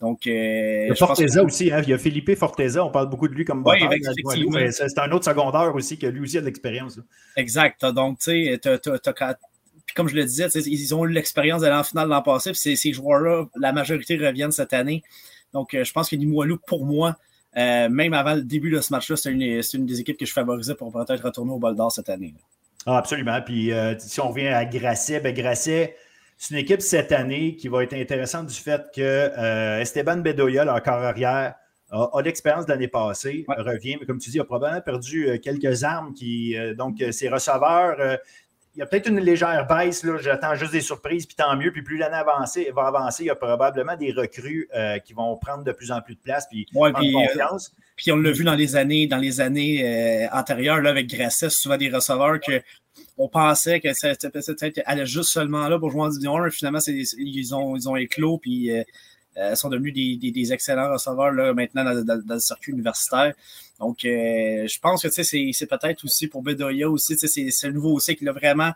Donc, 0.00 0.26
euh, 0.26 0.84
il 0.84 0.88
y 0.88 0.92
a 0.92 0.94
Forteza 0.94 1.42
aussi, 1.42 1.72
hein? 1.72 1.80
il 1.82 1.90
y 1.90 1.92
a 1.92 1.98
Philippe 1.98 2.34
Forteza, 2.34 2.84
on 2.84 2.90
parle 2.90 3.08
beaucoup 3.08 3.28
de 3.28 3.34
lui 3.34 3.44
comme 3.44 3.64
oui, 3.64 3.78
mais 4.50 4.70
c'est 4.70 4.98
un 4.98 5.10
autre 5.12 5.24
secondaire 5.24 5.74
aussi 5.74 5.96
qui 5.96 6.06
lui 6.06 6.20
aussi 6.20 6.36
a 6.36 6.40
de 6.40 6.46
l'expérience. 6.46 6.98
Exact. 7.36 7.84
Donc, 7.86 8.18
tu 8.18 8.24
sais, 8.24 8.60
puis 9.86 9.94
comme 9.94 10.08
je 10.08 10.16
le 10.16 10.24
disais, 10.24 10.48
ils 10.48 10.94
ont 10.94 11.06
eu 11.06 11.12
l'expérience 11.12 11.62
d'aller 11.62 11.76
en 11.76 11.84
finale 11.84 12.08
l'an 12.08 12.22
passé, 12.22 12.52
puis 12.52 12.76
ces 12.76 12.92
joueurs-là, 12.92 13.46
la 13.58 13.72
majorité 13.72 14.16
reviennent 14.16 14.52
cette 14.52 14.72
année. 14.72 15.02
Donc, 15.54 15.72
euh, 15.72 15.84
je 15.84 15.92
pense 15.92 16.10
que 16.10 16.16
Limoilou, 16.16 16.58
pour 16.66 16.84
moi, 16.84 17.16
euh, 17.56 17.88
même 17.88 18.14
avant 18.14 18.34
le 18.34 18.42
début 18.42 18.70
de 18.70 18.80
ce 18.80 18.92
match-là, 18.92 19.16
c'est 19.16 19.30
une, 19.30 19.86
des 19.86 20.00
équipes 20.00 20.16
que 20.16 20.26
je 20.26 20.32
favorisais 20.32 20.74
pour 20.74 20.92
peut-être 20.92 21.24
retourner 21.24 21.52
au 21.52 21.58
bol 21.58 21.76
d'or 21.76 21.92
cette 21.92 22.08
année. 22.08 22.34
Ah, 22.86 22.98
absolument. 22.98 23.40
Puis 23.42 23.72
euh, 23.72 23.94
si 23.98 24.20
on 24.20 24.28
revient 24.28 24.48
à 24.48 24.64
Grasset, 24.64 25.20
ben 25.20 25.32
Grasset, 25.32 25.96
c'est 26.36 26.54
une 26.54 26.60
équipe 26.60 26.82
cette 26.82 27.12
année 27.12 27.56
qui 27.56 27.68
va 27.68 27.84
être 27.84 27.94
intéressante 27.94 28.48
du 28.48 28.54
fait 28.54 28.82
que 28.94 29.00
euh, 29.00 29.80
Esteban 29.80 30.18
Bedoya, 30.18 30.64
leur 30.64 30.82
corps 30.82 30.94
arrière, 30.94 31.54
a, 31.90 32.22
l'expérience 32.22 32.66
de 32.66 32.72
l'année 32.72 32.88
passée, 32.88 33.44
revient, 33.46 33.96
mais 34.00 34.06
comme 34.06 34.18
tu 34.18 34.28
dis, 34.28 34.40
a 34.40 34.44
probablement 34.44 34.80
perdu 34.80 35.38
quelques 35.40 35.84
armes 35.84 36.12
qui. 36.12 36.56
donc, 36.76 37.00
ses 37.12 37.28
receveurs, 37.28 38.18
il 38.74 38.80
y 38.80 38.82
a 38.82 38.86
peut-être 38.86 39.08
une 39.08 39.20
légère 39.20 39.66
baisse. 39.66 40.04
J'attends 40.20 40.54
juste 40.56 40.72
des 40.72 40.80
surprises, 40.80 41.26
puis 41.26 41.36
tant 41.36 41.56
mieux. 41.56 41.70
Puis 41.70 41.82
plus 41.82 41.96
l'année 41.96 42.20
va 42.24 42.86
avancer, 42.86 43.22
il 43.22 43.26
y 43.26 43.30
a 43.30 43.36
probablement 43.36 43.96
des 43.96 44.10
recrues 44.12 44.68
euh, 44.74 44.98
qui 44.98 45.12
vont 45.12 45.36
prendre 45.36 45.62
de 45.62 45.72
plus 45.72 45.92
en 45.92 46.00
plus 46.00 46.16
de 46.16 46.20
place. 46.20 46.46
Puis, 46.48 46.66
ouais, 46.74 46.92
puis, 46.92 47.14
euh, 47.14 47.56
puis 47.96 48.10
on 48.10 48.16
l'a 48.16 48.32
vu 48.32 48.42
dans 48.42 48.54
les 48.54 48.74
années, 48.74 49.06
dans 49.06 49.18
les 49.18 49.40
années 49.40 50.24
euh, 50.24 50.28
antérieures 50.32 50.80
là, 50.80 50.90
avec 50.90 51.06
Grasset, 51.06 51.50
souvent 51.50 51.76
des 51.76 51.88
receveurs 51.88 52.40
que 52.40 52.60
on 53.16 53.28
pensait 53.28 53.80
que 53.80 53.92
ça, 53.92 54.12
allait 54.86 55.06
juste 55.06 55.30
seulement 55.30 55.68
là 55.68 55.78
pour 55.78 55.90
jouer 55.90 56.02
en 56.02 56.08
Division 56.08 56.36
1. 56.36 56.50
Finalement, 56.50 56.80
ils 56.86 57.54
ont, 57.54 57.76
ils 57.76 57.88
ont 57.88 57.94
éclos, 57.94 58.38
puis 58.38 58.70
sont 59.54 59.68
devenus 59.68 59.92
des, 59.92 60.52
excellents 60.52 60.92
receveurs 60.92 61.32
là, 61.32 61.52
maintenant 61.54 61.84
dans, 61.84 62.22
le 62.26 62.38
circuit 62.38 62.72
universitaire. 62.72 63.34
Donc, 63.80 64.04
euh, 64.04 64.66
je 64.66 64.78
pense 64.78 65.02
que 65.02 65.08
c'est 65.10 65.66
peut-être 65.66 66.04
aussi 66.04 66.28
pour 66.28 66.42
Bedoya 66.42 66.88
aussi, 66.88 67.16
c'est 67.16 67.66
le 67.66 67.72
nouveau 67.72 67.92
aussi 67.94 68.14
qu'il 68.16 68.28
a 68.28 68.32
vraiment 68.32 68.72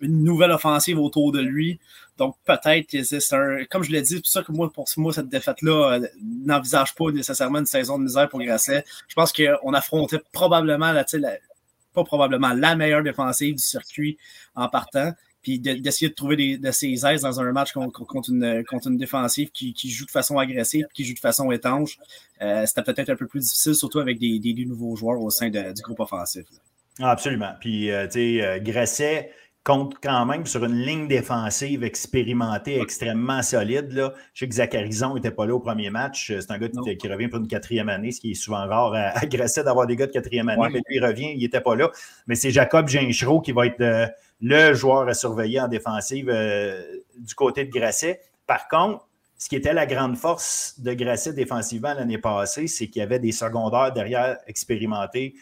une 0.00 0.22
nouvelle 0.22 0.52
offensive 0.52 0.98
autour 0.98 1.32
de 1.32 1.40
lui. 1.40 1.78
Donc, 2.18 2.36
peut-être 2.44 2.88
que 2.88 3.02
c'est 3.02 3.32
un. 3.34 3.64
Comme 3.70 3.82
je 3.82 3.92
l'ai 3.92 4.02
dit, 4.02 4.14
c'est 4.14 4.20
pour 4.20 4.26
ça 4.26 4.42
que 4.42 4.52
moi, 4.52 4.72
pour 4.72 4.86
moi, 4.96 5.12
cette 5.12 5.28
défaite-là 5.28 5.92
euh, 5.94 6.08
n'envisage 6.22 6.94
pas 6.94 7.10
nécessairement 7.10 7.58
une 7.58 7.66
saison 7.66 7.98
de 7.98 8.04
misère 8.04 8.28
pour 8.28 8.40
Grasset. 8.40 8.84
Je 9.08 9.14
pense 9.14 9.32
qu'on 9.32 9.72
affrontait 9.72 10.20
probablement, 10.32 10.92
la, 10.92 11.04
pas 11.92 12.04
probablement, 12.04 12.52
la 12.52 12.76
meilleure 12.76 13.02
défensive 13.02 13.54
du 13.54 13.62
circuit 13.62 14.18
en 14.54 14.68
partant 14.68 15.12
puis 15.48 15.58
d'essayer 15.80 16.10
de, 16.10 16.14
trouver 16.14 16.36
des, 16.36 16.58
de 16.58 16.70
ses 16.70 17.06
aises 17.06 17.22
dans 17.22 17.40
un 17.40 17.52
match 17.52 17.72
contre, 17.72 18.30
une, 18.30 18.64
contre 18.64 18.88
une 18.88 18.98
défensive 18.98 19.50
qui, 19.50 19.74
joue 19.88 20.04
de 20.04 20.10
façon 20.10 20.38
agressive, 20.38 20.86
qui 20.92 21.04
joue 21.04 21.14
de 21.14 21.18
façon 21.18 21.50
étanche. 21.50 21.98
Euh, 22.42 22.66
c'était 22.66 22.82
peut-être 22.82 23.10
un 23.10 23.16
peu 23.16 23.26
plus 23.26 23.40
difficile, 23.40 23.74
surtout 23.74 23.98
avec 23.98 24.18
des, 24.18 24.64
nouveaux 24.66 24.94
joueurs 24.96 25.20
au 25.20 25.30
sein 25.30 25.48
du 25.48 25.82
groupe 25.82 26.00
offensif. 26.00 26.44
Ah, 27.00 27.12
absolument. 27.12 27.52
Puis, 27.60 27.90
euh, 27.90 28.06
tu 28.06 28.12
sais, 28.12 28.42
euh, 28.44 28.58
Grasset 28.58 29.30
compte 29.64 29.94
quand 30.02 30.26
même 30.26 30.46
sur 30.46 30.64
une 30.64 30.80
ligne 30.80 31.08
défensive 31.08 31.84
expérimentée, 31.84 32.80
extrêmement 32.80 33.42
solide. 33.42 33.92
Là. 33.92 34.14
Je 34.34 34.40
sais 34.40 34.48
que 34.48 34.54
Zacharison 34.54 35.14
n'était 35.14 35.30
pas 35.30 35.46
là 35.46 35.54
au 35.54 35.60
premier 35.60 35.90
match. 35.90 36.32
C'est 36.40 36.50
un 36.50 36.58
gars 36.58 36.68
qui, 36.68 37.08
revient 37.08 37.28
pour 37.28 37.38
une 37.38 37.48
quatrième 37.48 37.88
année, 37.88 38.10
ce 38.10 38.20
qui 38.20 38.32
est 38.32 38.34
souvent 38.34 38.66
rare 38.66 38.94
à, 38.94 39.18
à 39.18 39.62
d'avoir 39.62 39.86
des 39.86 39.96
gars 39.96 40.06
de 40.06 40.12
quatrième 40.12 40.48
année, 40.48 40.68
mais 40.72 40.80
lui, 40.86 40.96
il 40.96 41.04
revient, 41.04 41.32
il 41.34 41.40
n'était 41.40 41.60
pas 41.60 41.76
là. 41.76 41.90
Mais 42.26 42.34
c'est 42.34 42.50
Jacob 42.50 42.88
Ginchereau 42.88 43.40
qui 43.40 43.52
va 43.52 43.66
être 43.66 44.10
le 44.40 44.74
joueur 44.74 45.08
à 45.08 45.14
surveiller 45.14 45.60
en 45.60 45.68
défensive 45.68 46.28
euh, 46.30 46.82
du 47.16 47.34
côté 47.34 47.64
de 47.64 47.70
Grasset. 47.70 48.20
Par 48.46 48.68
contre, 48.68 49.07
ce 49.38 49.48
qui 49.48 49.54
était 49.54 49.72
la 49.72 49.86
grande 49.86 50.16
force 50.16 50.74
de 50.78 50.92
Grasset 50.94 51.32
défensivement 51.32 51.94
l'année 51.94 52.18
passée, 52.18 52.66
c'est 52.66 52.88
qu'il 52.88 52.98
y 52.98 53.02
avait 53.04 53.20
des 53.20 53.30
secondaires 53.30 53.92
derrière 53.92 54.36
expérimentés, 54.48 55.36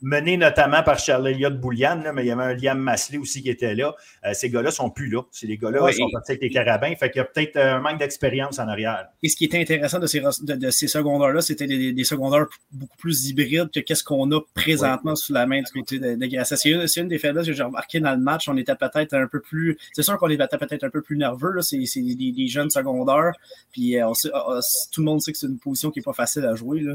menés 0.00 0.38
notamment 0.38 0.82
par 0.82 0.98
Charles 0.98 1.28
Elliott 1.28 1.60
Boulian, 1.60 2.02
mais 2.14 2.24
il 2.24 2.28
y 2.28 2.30
avait 2.30 2.42
un 2.42 2.54
Liam 2.54 2.78
Masley 2.78 3.18
aussi 3.18 3.42
qui 3.42 3.50
était 3.50 3.74
là. 3.74 3.94
Euh, 4.24 4.30
ces 4.32 4.48
gars-là 4.48 4.70
sont 4.70 4.88
plus 4.88 5.10
là. 5.10 5.20
C'est 5.30 5.46
les 5.46 5.58
gars-là 5.58 5.86
qui 5.90 5.98
sont 5.98 6.08
partis 6.10 6.32
avec 6.32 6.42
les 6.42 6.48
carabins. 6.48 6.94
Fait 6.94 7.10
qu'il 7.10 7.18
y 7.18 7.22
a 7.22 7.26
peut-être 7.26 7.58
un 7.58 7.80
manque 7.80 7.98
d'expérience 7.98 8.58
en 8.58 8.68
arrière. 8.68 9.08
Et 9.22 9.28
ce 9.28 9.36
qui 9.36 9.44
était 9.44 9.60
intéressant 9.60 9.98
de 9.98 10.06
ces, 10.06 10.20
de, 10.20 10.70
ces 10.70 10.88
secondaires-là, 10.88 11.42
c'était 11.42 11.66
des, 11.66 12.04
secondaires 12.04 12.46
beaucoup 12.72 12.96
plus 12.96 13.28
hybrides 13.28 13.70
que 13.70 13.80
qu'est-ce 13.80 14.02
qu'on 14.02 14.30
a 14.32 14.40
présentement 14.54 15.14
sous 15.14 15.34
la 15.34 15.44
main 15.44 15.60
du 15.60 15.70
côté 15.70 15.98
de, 15.98 16.26
Grasset. 16.26 16.56
C'est 16.56 17.00
une, 17.00 17.08
des 17.08 17.18
faiblesses 17.18 17.46
que 17.46 17.52
j'ai 17.52 17.62
remarqué 17.62 18.00
dans 18.00 18.12
le 18.12 18.20
match. 18.20 18.48
On 18.48 18.56
était 18.56 18.76
peut-être 18.76 19.12
un 19.12 19.26
peu 19.26 19.40
plus. 19.40 19.76
C'est 19.92 20.02
sûr 20.02 20.16
qu'on 20.16 20.30
était 20.30 20.46
peut-être 20.48 20.84
un 20.84 20.90
peu 20.90 21.02
plus 21.02 21.18
nerveux. 21.18 21.60
C'est 21.60 21.76
des, 21.76 22.32
des 22.32 22.48
jeunes 22.48 22.70
secondaires. 22.70 23.32
Puis 23.72 23.96
euh, 23.96 24.12
ah, 24.32 24.44
ah, 24.48 24.60
tout 24.92 25.00
le 25.00 25.04
monde 25.06 25.20
sait 25.20 25.32
que 25.32 25.38
c'est 25.38 25.46
une 25.46 25.58
position 25.58 25.90
qui 25.90 25.98
n'est 25.98 26.04
pas 26.04 26.12
facile 26.12 26.44
à 26.44 26.54
jouer. 26.54 26.80
Là. 26.80 26.92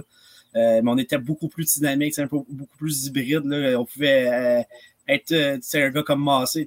Euh, 0.55 0.81
mais 0.81 0.91
on 0.91 0.97
était 0.97 1.17
beaucoup 1.17 1.49
plus 1.49 1.65
dynamique, 1.75 2.13
c'est 2.13 2.21
un 2.21 2.27
peu 2.27 2.37
beaucoup 2.49 2.77
plus 2.77 3.07
hybride. 3.07 3.45
Là. 3.45 3.79
On 3.79 3.85
pouvait 3.85 4.27
euh, 4.27 4.61
être 5.07 5.33
un 5.73 5.89
gars 5.89 6.03
comme 6.03 6.23
Massé, 6.23 6.61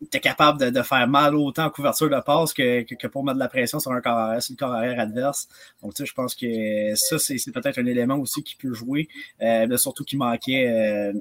était 0.00 0.20
capable 0.20 0.70
de, 0.70 0.82
faire 0.82 1.08
mal 1.08 1.34
autant 1.34 1.64
en 1.64 1.70
couverture 1.70 2.08
de 2.08 2.20
passe 2.20 2.52
que, 2.54 3.06
pour 3.08 3.24
mettre 3.24 3.34
de 3.34 3.40
la 3.40 3.48
pression 3.48 3.80
sur, 3.80 3.90
un 3.90 4.00
corps, 4.00 4.40
sur 4.40 4.52
le 4.52 4.56
corps 4.56 4.72
arrière 4.72 5.00
adverse. 5.00 5.48
Donc, 5.82 5.92
je 5.98 6.12
pense 6.12 6.36
que 6.36 6.94
ça, 6.94 7.18
c'est 7.18 7.52
peut-être 7.52 7.78
un 7.78 7.86
élément 7.86 8.16
aussi 8.16 8.44
qui 8.44 8.54
peut 8.54 8.72
jouer, 8.72 9.08
mais 9.40 9.76
surtout 9.76 10.04
qui 10.04 10.16
manquait, 10.16 11.12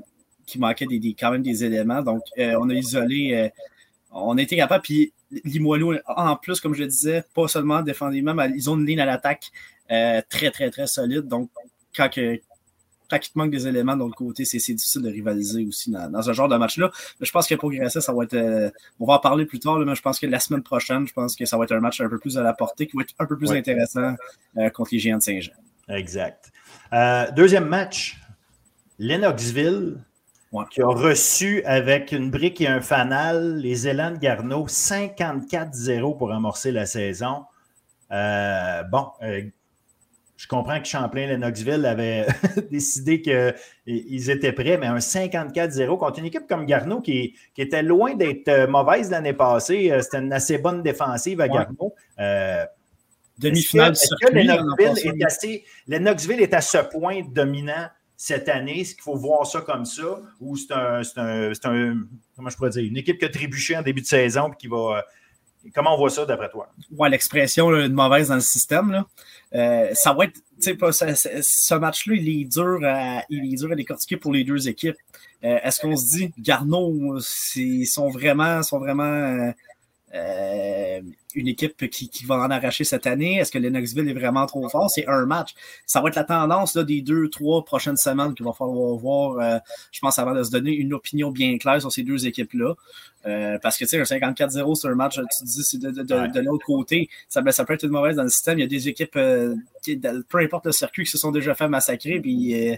qui 0.45 0.59
manquait 0.59 0.85
quand 1.19 1.31
même 1.31 1.41
des 1.41 1.63
éléments. 1.63 2.03
Donc, 2.03 2.21
on 2.37 2.69
a 2.69 2.73
isolé, 2.75 3.51
on 4.17 4.37
a 4.37 4.41
été 4.41 4.55
capable, 4.55 4.81
puis 4.83 5.13
Limoilou, 5.43 5.95
en 6.07 6.35
plus, 6.35 6.59
comme 6.59 6.73
je 6.73 6.81
le 6.81 6.87
disais, 6.87 7.23
pas 7.33 7.47
seulement 7.47 7.81
défensivement, 7.81 8.33
mais 8.33 8.49
ils 8.55 8.69
ont 8.69 8.77
une 8.77 8.85
ligne 8.85 9.01
à 9.01 9.05
l'attaque 9.05 9.51
euh, 9.91 10.21
très, 10.29 10.51
très, 10.51 10.69
très 10.69 10.87
solide. 10.87 11.27
Donc, 11.27 11.49
quand, 11.95 12.09
que, 12.09 12.35
il 12.35 13.19
te 13.19 13.29
manque 13.35 13.51
des 13.51 13.67
éléments 13.67 13.95
de 13.95 13.99
l'autre 13.99 14.15
côté, 14.15 14.45
c'est 14.45 14.57
difficile 14.57 15.01
de 15.01 15.09
rivaliser 15.09 15.65
aussi 15.65 15.91
dans, 15.91 16.09
dans 16.09 16.21
ce 16.21 16.33
genre 16.33 16.49
de 16.49 16.57
match-là. 16.57 16.91
Mais 17.19 17.25
je 17.25 17.31
pense 17.31 17.47
que 17.47 17.55
pour 17.55 17.71
Grasset, 17.71 18.01
ça 18.01 18.13
va 18.13 18.23
être. 18.23 18.33
Euh, 18.33 18.69
on 18.99 19.05
va 19.05 19.13
en 19.13 19.19
parler 19.19 19.45
plus 19.45 19.59
tard, 19.59 19.79
mais 19.79 19.95
je 19.95 20.01
pense 20.01 20.19
que 20.19 20.27
la 20.27 20.39
semaine 20.39 20.63
prochaine, 20.63 21.07
je 21.07 21.13
pense 21.13 21.35
que 21.35 21.45
ça 21.45 21.57
va 21.57 21.63
être 21.65 21.73
un 21.73 21.79
match 21.79 22.01
un 22.01 22.09
peu 22.09 22.19
plus 22.19 22.37
à 22.37 22.43
la 22.43 22.53
portée, 22.53 22.87
qui 22.87 22.97
va 22.97 23.03
être 23.03 23.13
un 23.19 23.25
peu 23.25 23.37
plus 23.37 23.51
intéressant 23.51 24.15
euh, 24.57 24.69
contre 24.69 24.89
les 24.93 24.99
Géants 24.99 25.17
de 25.17 25.23
Saint-Jean. 25.23 25.53
Exact. 25.89 26.51
deuxième 27.35 27.67
match, 27.67 28.19
Lennoxville 28.99 30.03
qui 30.71 30.81
a 30.81 30.87
reçu 30.87 31.61
avec 31.65 32.11
une 32.11 32.31
brique 32.31 32.61
et 32.61 32.67
un 32.67 32.81
fanal 32.81 33.57
les 33.57 33.87
élans 33.87 34.11
de 34.11 34.17
Garneau 34.17 34.65
54-0 34.65 36.17
pour 36.17 36.31
amorcer 36.31 36.71
la 36.71 36.85
saison. 36.85 37.43
Euh, 38.11 38.83
bon, 38.83 39.07
euh, 39.23 39.41
je 40.37 40.47
comprends 40.47 40.79
que 40.79 40.87
Champlain 40.87 41.27
Lennoxville 41.27 41.85
avait 41.85 42.27
décidé 42.71 43.21
qu'ils 43.21 44.29
étaient 44.29 44.53
prêts, 44.53 44.77
mais 44.77 44.87
un 44.87 44.97
54-0 44.97 45.97
contre 45.97 46.19
une 46.19 46.25
équipe 46.25 46.47
comme 46.47 46.65
Garneau 46.65 47.01
qui, 47.01 47.35
était 47.57 47.83
loin 47.83 48.15
d'être 48.15 48.47
euh, 48.47 48.67
mauvaise 48.67 49.11
l'année 49.11 49.33
passée. 49.33 49.91
C'était 50.01 50.19
une 50.19 50.31
assez 50.31 50.59
bonne 50.59 50.81
défensive 50.81 51.41
à 51.41 51.49
Garneau. 51.49 51.93
demi-finale 53.37 53.91
est-ce 53.91 54.15
que, 54.25 54.33
Lennoxville, 54.33 55.19
est 55.19 55.25
assez, 55.25 55.65
est 56.41 56.53
à 56.53 56.61
ce 56.61 56.77
point 56.77 57.21
dominant 57.29 57.89
cette 58.17 58.49
année? 58.49 58.81
Est-ce 58.81 58.95
qu'il 58.95 59.03
faut 59.03 59.15
voir 59.15 59.47
ça 59.47 59.61
comme 59.61 59.85
ça? 59.85 60.19
Ou 60.41 60.57
c'est 60.57 60.73
un, 60.73 61.01
un, 61.15 61.51
un, 61.51 61.97
comment 62.35 62.49
je 62.49 62.57
pourrais 62.57 62.71
dire, 62.71 62.83
une 62.83 62.97
équipe 62.97 63.19
qui 63.19 63.25
a 63.25 63.29
trébuché 63.29 63.77
en 63.77 63.83
début 63.83 64.01
de 64.01 64.07
saison 64.07 64.51
et 64.51 64.55
qui 64.57 64.67
va. 64.67 65.05
Comment 65.75 65.95
on 65.95 65.97
voit 65.97 66.09
ça 66.09 66.25
d'après 66.25 66.49
toi? 66.49 66.69
Ouais, 66.91 67.09
l'expression 67.09 67.69
une 67.75 67.93
mauvaise 67.93 68.29
dans 68.29 68.35
le 68.35 68.41
système. 68.41 68.91
Là. 68.91 69.05
Euh, 69.53 69.89
ça 69.93 70.13
va 70.13 70.25
être. 70.25 70.39
Ce 70.59 71.73
match-là, 71.75 72.15
il 72.15 72.41
est 72.41 72.45
dur 72.45 72.79
à, 72.83 73.23
il 73.29 73.53
est 73.53 73.57
dur 73.57 73.71
à 73.71 73.75
décortiquer 73.75 74.17
pour 74.17 74.31
les 74.31 74.43
deux 74.43 74.67
équipes. 74.67 74.95
Euh, 75.43 75.59
est-ce 75.61 75.81
qu'on 75.81 75.95
se 75.95 76.17
dit, 76.17 76.33
Garneau, 76.39 77.19
ils 77.55 77.85
sont 77.85 78.09
vraiment, 78.09 78.63
sont 78.63 78.79
vraiment 78.79 79.51
euh, 80.17 81.01
une 81.35 81.47
équipe 81.47 81.89
qui, 81.89 82.09
qui, 82.09 82.25
va 82.25 82.35
en 82.35 82.49
arracher 82.49 82.83
cette 82.83 83.05
année? 83.05 83.37
Est-ce 83.37 83.51
que 83.51 83.59
Lennoxville 83.59 84.09
est 84.09 84.13
vraiment 84.13 84.45
trop 84.45 84.67
fort? 84.69 84.89
C'est 84.89 85.07
un 85.07 85.25
match. 85.25 85.53
Ça 85.85 86.01
va 86.01 86.09
être 86.09 86.15
la 86.15 86.23
tendance 86.23 86.75
là, 86.75 86.83
des 86.83 87.01
deux, 87.01 87.29
trois 87.29 87.63
prochaines 87.63 87.97
semaines 87.97 88.33
qu'il 88.33 88.45
va 88.45 88.53
falloir 88.53 88.95
voir, 88.97 89.39
euh, 89.39 89.59
je 89.91 89.99
pense, 89.99 90.17
avant 90.19 90.33
de 90.33 90.43
se 90.43 90.51
donner 90.51 90.71
une 90.71 90.93
opinion 90.93 91.31
bien 91.31 91.57
claire 91.57 91.79
sur 91.79 91.91
ces 91.91 92.03
deux 92.03 92.25
équipes-là. 92.25 92.73
Euh, 93.25 93.59
parce 93.61 93.77
que, 93.77 93.85
tu 93.85 93.89
sais, 93.89 93.99
un 93.99 94.03
54-0, 94.03 94.75
c'est 94.75 94.87
un 94.87 94.95
match, 94.95 95.15
tu 95.15 95.43
dis, 95.43 95.63
c'est 95.63 95.79
de, 95.79 95.91
de, 95.91 96.03
de, 96.03 96.39
l'autre 96.39 96.65
côté. 96.65 97.09
Ça, 97.29 97.41
ça 97.51 97.65
peut 97.65 97.73
être 97.73 97.83
une 97.83 97.91
mauvaise 97.91 98.15
dans 98.15 98.23
le 98.23 98.29
système. 98.29 98.57
Il 98.57 98.61
y 98.61 98.65
a 98.65 98.67
des 98.67 98.87
équipes, 98.87 99.19
qui, 99.83 99.97
peu 99.97 100.39
importe 100.39 100.65
le 100.65 100.71
circuit, 100.71 101.03
qui 101.03 101.11
se 101.11 101.17
sont 101.17 101.31
déjà 101.31 101.53
fait 101.53 101.67
massacrer, 101.67 102.19
puis 102.19 102.77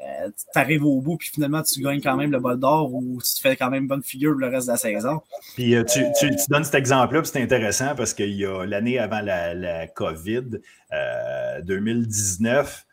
euh, 0.00 0.30
tu 0.52 0.58
arrives 0.58 0.84
au 0.84 1.00
bout, 1.00 1.16
puis 1.16 1.30
finalement, 1.30 1.62
tu 1.62 1.80
gagnes 1.82 2.00
quand 2.00 2.16
même 2.16 2.30
le 2.30 2.38
bol 2.38 2.58
d'or 2.58 2.94
ou 2.94 3.18
tu 3.20 3.34
te 3.34 3.40
fais 3.40 3.56
quand 3.56 3.70
même 3.70 3.88
bonne 3.88 4.02
figure 4.02 4.32
le 4.32 4.46
reste 4.46 4.68
de 4.68 4.72
la 4.72 4.78
saison. 4.78 5.20
Puis 5.54 5.74
euh, 5.74 5.82
tu, 5.84 6.04
tu, 6.18 6.30
tu, 6.30 6.44
donnes 6.48 6.64
cet 6.64 6.76
exemple-là, 6.76 7.22
puis 7.22 7.30
c'est 7.32 7.42
intéressant 7.42 7.94
parce 7.96 8.14
qu'il 8.14 8.34
y 8.34 8.44
a 8.44 8.64
l'année 8.64 8.98
avant 8.98 9.20
la, 9.20 9.54
la 9.54 9.86
COVID, 9.88 10.60
euh, 10.92 11.60
2019, 11.62 12.86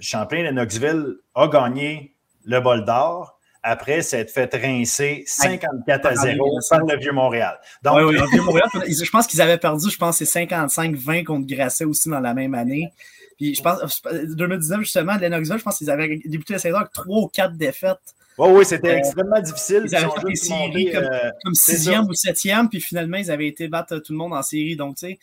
Champlain 0.00 0.44
de 0.44 0.50
Knoxville 0.50 1.16
a 1.34 1.48
gagné 1.48 2.14
le 2.44 2.60
bol 2.60 2.84
d'or 2.84 3.34
après 3.64 4.02
s'être 4.02 4.30
fait 4.30 4.54
rincer 4.54 5.24
54 5.26 6.06
à 6.06 6.14
0 6.14 6.58
par 6.68 6.80
le 6.80 6.98
Vieux-Montréal. 6.98 7.58
Donc, 7.82 7.96
oui, 7.96 8.02
oui, 8.04 8.18
le 8.18 8.26
Vieux-Montréal, 8.30 8.68
je 8.86 9.10
pense 9.10 9.26
qu'ils 9.26 9.40
avaient 9.40 9.58
perdu, 9.58 9.90
je 9.90 9.96
pense, 9.96 10.18
c'est 10.18 10.46
55-20 10.46 11.24
contre 11.24 11.46
Grasset 11.46 11.84
aussi 11.84 12.10
dans 12.10 12.20
la 12.20 12.34
même 12.34 12.54
année. 12.54 12.92
Puis 13.36 13.54
je 13.54 13.62
pense, 13.62 14.02
2019, 14.04 14.80
justement, 14.80 15.16
Lennoxville, 15.16 15.58
je 15.58 15.62
pense 15.62 15.78
qu'ils 15.78 15.90
avaient 15.90 16.20
débuté 16.24 16.54
la 16.54 16.58
saison 16.58 16.76
avec 16.78 16.92
trois 16.92 17.20
ou 17.20 17.28
quatre 17.28 17.56
défaites. 17.56 18.14
Oh 18.36 18.48
oui, 18.50 18.64
c'était 18.64 18.94
euh, 18.94 18.98
extrêmement 18.98 19.40
difficile. 19.40 19.82
Ils 19.86 19.94
avaient 19.94 20.10
fait 20.10 20.26
des 20.26 20.36
séries 20.36 20.92
comme, 20.92 21.04
euh, 21.04 21.30
comme 21.44 21.54
sixième 21.54 22.06
ou 22.08 22.14
septième, 22.14 22.68
puis 22.68 22.80
finalement, 22.80 23.16
ils 23.16 23.30
avaient 23.30 23.46
été 23.46 23.68
battre 23.68 23.98
tout 23.98 24.12
le 24.12 24.18
monde 24.18 24.32
en 24.32 24.42
série. 24.42 24.76
Donc, 24.76 24.96
tu 24.96 25.06
sais, 25.06 25.18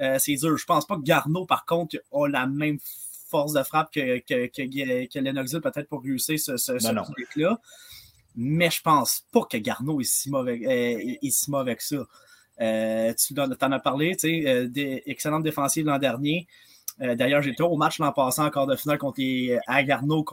euh, 0.00 0.18
c'est 0.18 0.34
dur. 0.34 0.56
Je 0.56 0.64
pense 0.64 0.86
pas 0.86 0.96
que 0.96 1.02
Garneau, 1.02 1.44
par 1.44 1.64
contre, 1.66 1.96
a 2.12 2.28
la 2.28 2.46
même 2.46 2.78
force 3.28 3.52
de 3.52 3.62
frappe 3.62 3.92
que, 3.92 4.18
que, 4.18 4.46
que, 4.46 5.06
que 5.06 5.18
Lennoxville, 5.18 5.60
peut-être 5.60 5.88
pour 5.88 6.02
réussir 6.02 6.38
ce, 6.38 6.56
ce, 6.56 6.78
ce 6.78 7.40
là 7.40 7.60
Mais 8.36 8.70
je 8.70 8.80
pense 8.80 9.24
pas 9.32 9.44
que 9.50 9.56
Garneau 9.56 10.00
est 10.00 10.04
si 10.04 10.30
mauvais, 10.30 10.60
est, 10.62 11.30
si 11.30 11.50
mauvais 11.50 11.74
que 11.74 11.82
ça. 11.82 12.06
tu 12.58 13.40
en 13.40 13.72
as 13.72 13.80
parlé, 13.80 14.14
tu 14.14 14.44
sais, 14.44 14.68
des 14.68 15.02
excellentes 15.06 15.42
défensives 15.42 15.86
l'an 15.86 15.98
dernier. 15.98 16.46
Euh, 17.00 17.14
d'ailleurs, 17.14 17.42
j'étais 17.42 17.62
au 17.62 17.76
match 17.76 17.98
l'an 17.98 18.12
passé 18.12 18.40
encore 18.42 18.66
de 18.66 18.76
finale 18.76 18.98
contre 18.98 19.20
les 19.20 19.58
Agarno 19.66 20.24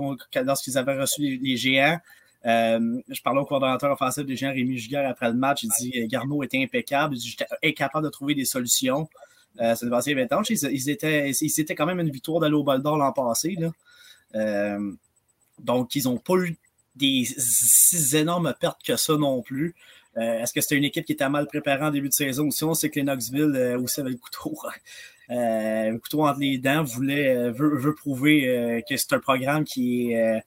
lorsqu'ils 0.43 0.77
avaient 0.77 0.99
reçu 0.99 1.39
les, 1.41 1.57
géants. 1.57 1.99
Euh, 2.45 3.01
je 3.09 3.21
parlais 3.21 3.39
au 3.39 3.45
coordonnateur 3.45 3.91
offensif 3.91 4.25
des 4.25 4.35
géants, 4.35 4.53
Rémi 4.53 4.77
Giguère, 4.77 5.09
après 5.09 5.29
le 5.29 5.35
match. 5.35 5.63
Il 5.63 5.69
dit 5.79 6.07
Garneau 6.07 6.43
était 6.43 6.61
impeccable. 6.61 7.15
J'étais 7.17 7.45
incapable 7.63 8.05
de 8.05 8.09
trouver 8.09 8.35
des 8.35 8.45
solutions. 8.45 9.07
Euh, 9.61 9.75
c'est 9.75 9.89
passé 9.89 10.13
20 10.13 10.33
ans. 10.33 10.41
Ils, 10.49 10.89
étaient, 10.89 11.31
ils 11.31 11.59
étaient 11.59 11.75
quand 11.75 11.85
même 11.85 11.99
une 11.99 12.11
victoire 12.11 12.39
d'aller 12.39 12.55
au 12.55 12.63
bal 12.63 12.81
d'or 12.81 12.97
l'an 12.97 13.11
passé. 13.11 13.57
Euh, 14.35 14.91
donc, 15.59 15.95
ils 15.95 16.03
n'ont 16.03 16.17
pas 16.17 16.35
eu 16.35 16.55
des 16.95 17.25
si 17.25 18.15
énormes 18.15 18.53
pertes 18.59 18.83
que 18.83 18.95
ça 18.95 19.15
non 19.15 19.41
plus. 19.41 19.75
Est-ce 20.15 20.51
que 20.51 20.59
c'était 20.59 20.75
une 20.75 20.83
équipe 20.83 21.05
qui 21.05 21.13
était 21.13 21.29
mal 21.29 21.47
préparée 21.47 21.85
en 21.85 21.91
début 21.91 22.09
de 22.09 22.13
saison? 22.13 22.49
Ou 22.49 22.65
on 22.65 22.73
sait 22.73 22.89
que 22.89 22.99
les 22.99 23.05
Knoxville 23.05 23.77
aussi 23.81 24.01
avait 24.01 24.09
le 24.09 24.17
couteau 24.17 24.53
euh, 25.31 25.97
couteau 25.99 26.25
entre 26.25 26.39
les 26.39 26.57
dents, 26.57 26.83
voulait, 26.83 27.35
euh, 27.35 27.51
veut, 27.51 27.77
veut 27.77 27.95
prouver 27.95 28.49
euh, 28.49 28.81
que 28.87 28.97
c'est 28.97 29.13
un 29.13 29.19
programme 29.19 29.63
qui 29.63 30.11
est 30.11 30.37
euh, 30.37 30.39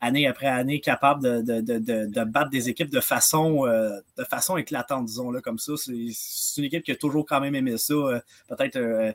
année 0.00 0.26
après 0.26 0.46
année 0.46 0.80
capable 0.80 1.22
de, 1.22 1.60
de, 1.60 1.78
de, 1.78 2.06
de, 2.06 2.24
battre 2.24 2.50
des 2.50 2.68
équipes 2.68 2.90
de 2.90 3.00
façon, 3.00 3.66
de 3.66 4.24
façon 4.24 4.56
éclatante, 4.56 5.06
disons-le 5.06 5.40
comme 5.40 5.60
ça. 5.60 5.74
C'est 5.76 6.60
une 6.60 6.64
équipe 6.64 6.82
qui 6.82 6.90
a 6.90 6.96
toujours 6.96 7.24
quand 7.24 7.40
même 7.40 7.54
aimé 7.54 7.78
ça, 7.78 7.94
peut-être 8.48 9.14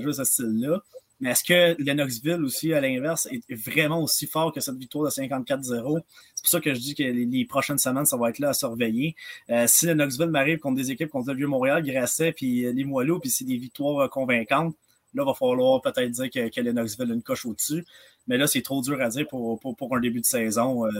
jouer 0.00 0.12
ce 0.12 0.24
style-là. 0.24 0.80
Mais 1.20 1.30
est-ce 1.30 1.42
que 1.42 1.82
Lennoxville 1.82 2.44
aussi, 2.44 2.72
à 2.72 2.80
l'inverse, 2.80 3.26
est 3.26 3.54
vraiment 3.54 4.02
aussi 4.02 4.26
fort 4.26 4.52
que 4.52 4.60
cette 4.60 4.76
victoire 4.76 5.04
de 5.04 5.10
54-0? 5.10 6.00
C'est 6.34 6.42
pour 6.42 6.50
ça 6.50 6.60
que 6.60 6.72
je 6.74 6.78
dis 6.78 6.94
que 6.94 7.02
les, 7.02 7.44
prochaines 7.44 7.78
semaines, 7.78 8.06
ça 8.06 8.16
va 8.16 8.30
être 8.30 8.38
là 8.38 8.50
à 8.50 8.54
surveiller. 8.54 9.16
Euh, 9.50 9.66
si 9.66 9.86
Lennoxville 9.86 10.30
m'arrive 10.30 10.58
contre 10.58 10.76
des 10.76 10.90
équipes 10.90 11.10
contre 11.10 11.30
le 11.30 11.36
Vieux-Montréal, 11.36 11.82
Grasset, 11.82 12.32
puis 12.32 12.64
euh, 12.64 12.72
les 12.72 12.84
Moileaux, 12.84 13.18
puis 13.18 13.30
c'est 13.30 13.44
des 13.44 13.56
victoires 13.56 13.98
euh, 13.98 14.08
convaincantes, 14.08 14.76
là, 15.14 15.24
il 15.24 15.26
va 15.26 15.34
falloir 15.34 15.80
peut-être 15.80 16.10
dire 16.10 16.30
que, 16.30 16.48
que 16.48 16.60
Lennoxville 16.60 17.10
a 17.10 17.14
une 17.14 17.22
coche 17.22 17.46
au-dessus. 17.46 17.84
Mais 18.28 18.36
là, 18.36 18.46
c'est 18.46 18.62
trop 18.62 18.80
dur 18.82 19.00
à 19.00 19.08
dire 19.08 19.26
pour, 19.26 19.58
pour, 19.58 19.74
pour 19.74 19.96
un 19.96 20.00
début 20.00 20.20
de 20.20 20.26
saison. 20.26 20.86
Euh, 20.86 20.90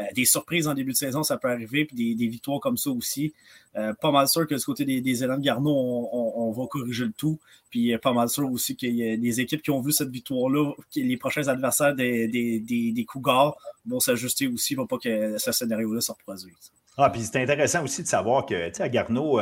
euh, 0.00 0.04
des 0.14 0.24
surprises 0.24 0.66
en 0.66 0.74
début 0.74 0.92
de 0.92 0.96
saison, 0.96 1.22
ça 1.22 1.36
peut 1.36 1.50
arriver, 1.50 1.84
puis 1.84 1.94
des, 1.94 2.14
des 2.14 2.26
victoires 2.26 2.60
comme 2.60 2.76
ça 2.76 2.90
aussi. 2.90 3.32
Euh, 3.76 3.92
pas 3.94 4.10
mal 4.10 4.26
sûr 4.26 4.46
que 4.46 4.54
du 4.54 4.64
côté 4.64 4.84
des, 4.84 5.00
des 5.00 5.22
élans 5.22 5.36
de 5.36 5.42
Garneau, 5.42 5.70
on, 5.70 6.50
va 6.50 6.66
corriger 6.66 7.04
le 7.04 7.12
tout. 7.12 7.38
Puis 7.70 7.96
pas 7.98 8.12
mal 8.12 8.28
sûr 8.30 8.50
aussi 8.50 8.74
qu'il 8.74 8.94
y 8.96 9.10
a 9.10 9.16
des 9.16 9.40
équipes 9.40 9.62
qui 9.62 9.70
ont 9.70 9.80
vu 9.80 9.92
cette 9.92 10.08
victoire-là, 10.08 10.72
les 10.96 11.16
prochains 11.18 11.46
adversaires 11.48 11.94
des, 11.94 12.26
des, 12.26 12.58
des, 12.60 13.04
Cougars 13.04 13.56
vont 13.86 14.00
s'ajuster 14.00 14.46
aussi, 14.48 14.74
va 14.74 14.86
pas 14.86 14.96
que 14.98 15.36
ce 15.38 15.52
scénario-là 15.52 16.00
se 16.00 16.10
reproduise. 16.10 16.72
Ah, 16.96 17.10
puis 17.10 17.22
c'est 17.22 17.40
intéressant 17.40 17.84
aussi 17.84 18.02
de 18.02 18.08
savoir 18.08 18.46
que, 18.46 18.68
tu 18.68 18.74
sais, 18.74 18.82
à 18.82 18.88
Garneau, 18.88 19.38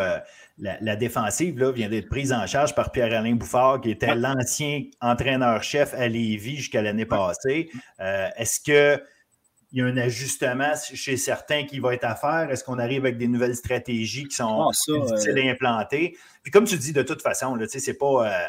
la, 0.59 0.97
défensive 0.97 1.59
là, 1.59 1.71
vient 1.71 1.89
d'être 1.89 2.09
prise 2.09 2.33
en 2.33 2.47
charge 2.47 2.75
par 2.75 2.91
Pierre-Alain 2.91 3.35
Bouffard, 3.35 3.81
qui 3.81 3.91
était 3.91 4.15
l'ancien 4.15 4.85
entraîneur-chef 5.01 5.93
à 5.95 6.09
Lévis 6.09 6.57
jusqu'à 6.57 6.83
l'année 6.83 7.07
passée. 7.07 7.69
Euh, 8.01 8.29
est-ce 8.37 8.61
qu'il 8.61 9.03
y 9.73 9.83
a 9.83 9.85
un 9.85 9.97
ajustement 9.99 10.73
chez 10.95 11.17
certains 11.17 11.65
qui 11.65 11.79
va 11.79 11.95
être 11.95 12.05
à 12.05 12.15
faire? 12.15 12.51
Est-ce 12.51 12.65
qu'on 12.65 12.79
arrive 12.79 13.05
avec 13.05 13.19
des 13.19 13.29
nouvelles 13.29 13.57
stratégies 13.57 14.25
qui 14.25 14.37
sont 14.37 14.69
ah, 14.69 15.05
difficiles 15.07 15.39
à 15.39 15.51
implanter? 15.51 16.17
Puis 16.43 16.51
comme 16.51 16.65
tu 16.65 16.77
dis, 16.79 16.93
de 16.93 17.03
toute 17.03 17.21
façon, 17.21 17.59
sais, 17.69 17.79
c'est 17.79 17.99
pas 17.99 18.27
euh, 18.27 18.47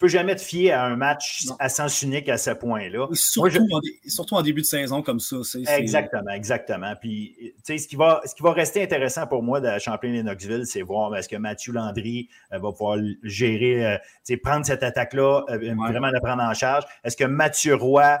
peux 0.00 0.08
jamais 0.08 0.34
te 0.34 0.40
fier 0.40 0.72
à 0.72 0.86
un 0.86 0.96
match 0.96 1.46
à 1.58 1.68
sens 1.68 2.00
unique 2.02 2.28
à 2.30 2.38
ce 2.38 2.50
point-là. 2.50 3.06
Surtout, 3.12 4.34
en 4.34 4.42
début 4.42 4.62
de 4.62 4.66
saison 4.66 5.02
comme 5.02 5.20
ça. 5.20 5.36
Exactement, 5.76 6.30
exactement. 6.30 6.94
Puis, 6.98 7.54
ce 7.64 7.86
qui, 7.86 7.96
va, 7.96 8.22
ce 8.24 8.34
qui 8.34 8.42
va 8.42 8.52
rester 8.52 8.82
intéressant 8.82 9.26
pour 9.26 9.42
moi 9.42 9.60
de 9.60 9.78
Champlain-Lennoxville, 9.78 10.64
c'est 10.64 10.80
voir 10.80 11.14
est-ce 11.14 11.28
que 11.28 11.36
Mathieu 11.36 11.74
Landry 11.74 12.30
euh, 12.52 12.58
va 12.58 12.72
pouvoir 12.72 12.98
gérer, 13.22 13.86
euh, 13.86 14.36
prendre 14.42 14.64
cette 14.64 14.82
attaque-là, 14.82 15.44
euh, 15.50 15.74
vraiment 15.74 16.08
la 16.08 16.20
prendre 16.20 16.42
en 16.42 16.54
charge. 16.54 16.84
Est-ce 17.04 17.16
que 17.16 17.24
Mathieu 17.24 17.74
Roy, 17.74 18.18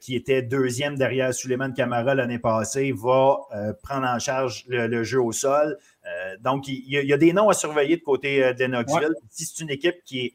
qui 0.00 0.14
était 0.14 0.40
deuxième 0.40 0.94
derrière 0.94 1.34
Suleiman 1.34 1.72
Camara 1.72 2.14
l'année 2.14 2.38
passée, 2.38 2.92
va 2.92 3.38
prendre 3.82 4.06
en 4.06 4.20
charge 4.20 4.64
le, 4.68 5.02
jeu 5.02 5.20
au 5.20 5.32
sol? 5.32 5.78
donc, 6.40 6.68
il 6.68 6.86
y, 6.86 7.12
a 7.12 7.16
des 7.16 7.32
noms 7.32 7.48
à 7.48 7.54
surveiller 7.54 7.96
de 7.96 8.02
côté 8.02 8.54
de 8.54 8.66
Knoxville. 8.66 9.14
Si 9.30 9.46
c'est 9.46 9.64
une 9.64 9.70
équipe 9.70 9.96
qui 10.04 10.26
est 10.26 10.34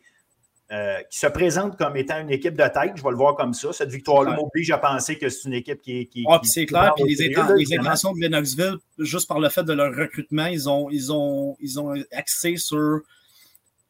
euh, 0.72 1.00
qui 1.10 1.18
se 1.18 1.26
présente 1.26 1.78
comme 1.78 1.98
étant 1.98 2.20
une 2.20 2.30
équipe 2.30 2.56
de 2.56 2.68
tête, 2.68 2.92
je 2.96 3.02
vais 3.02 3.10
le 3.10 3.16
voir 3.16 3.36
comme 3.36 3.56
ça. 3.56 3.74
Cette 3.74 3.90
victoire-là 3.90 4.36
m'oblige 4.36 4.70
à 4.70 4.78
penser 4.78 5.18
que 5.18 5.28
c'est 5.28 5.48
une 5.48 5.56
équipe 5.56 5.82
qui 5.82 6.02
est. 6.02 6.06
Qui, 6.06 6.26
c'est 6.44 6.68
clair. 6.68 6.94
Puis 6.96 7.16
les, 7.16 7.80
intentions 7.80 8.14
de 8.14 8.20
Lennoxville, 8.20 8.76
juste 9.00 9.28
par 9.28 9.40
le 9.40 9.50
fait 9.50 9.64
de 9.64 9.74
leur 9.74 9.96
recrutement, 9.96 10.46
ils 10.46 10.70
ont, 10.70 10.90
ils 10.92 11.12
ont, 11.12 11.58
ils 11.60 11.80
ont 11.80 11.96
axé 12.12 12.58
sur 12.58 13.02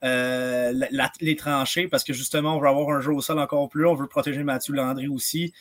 euh, 0.06 0.74
les 1.20 1.36
tranchées 1.36 1.90
parce 1.90 2.06
que 2.06 2.14
justement, 2.14 2.56
on 2.56 2.62
veut 2.62 2.70
avoir 2.70 2.90
un 2.96 3.02
jeu 3.02 3.12
au 3.12 3.20
sol 3.20 3.40
encore 3.40 3.68
plus. 3.68 3.86
On 3.86 3.96
veut 3.96 4.08
protéger 4.08 4.44
Mathieu 4.44 4.74
Landry 4.74 5.10
aussi. 5.10 5.54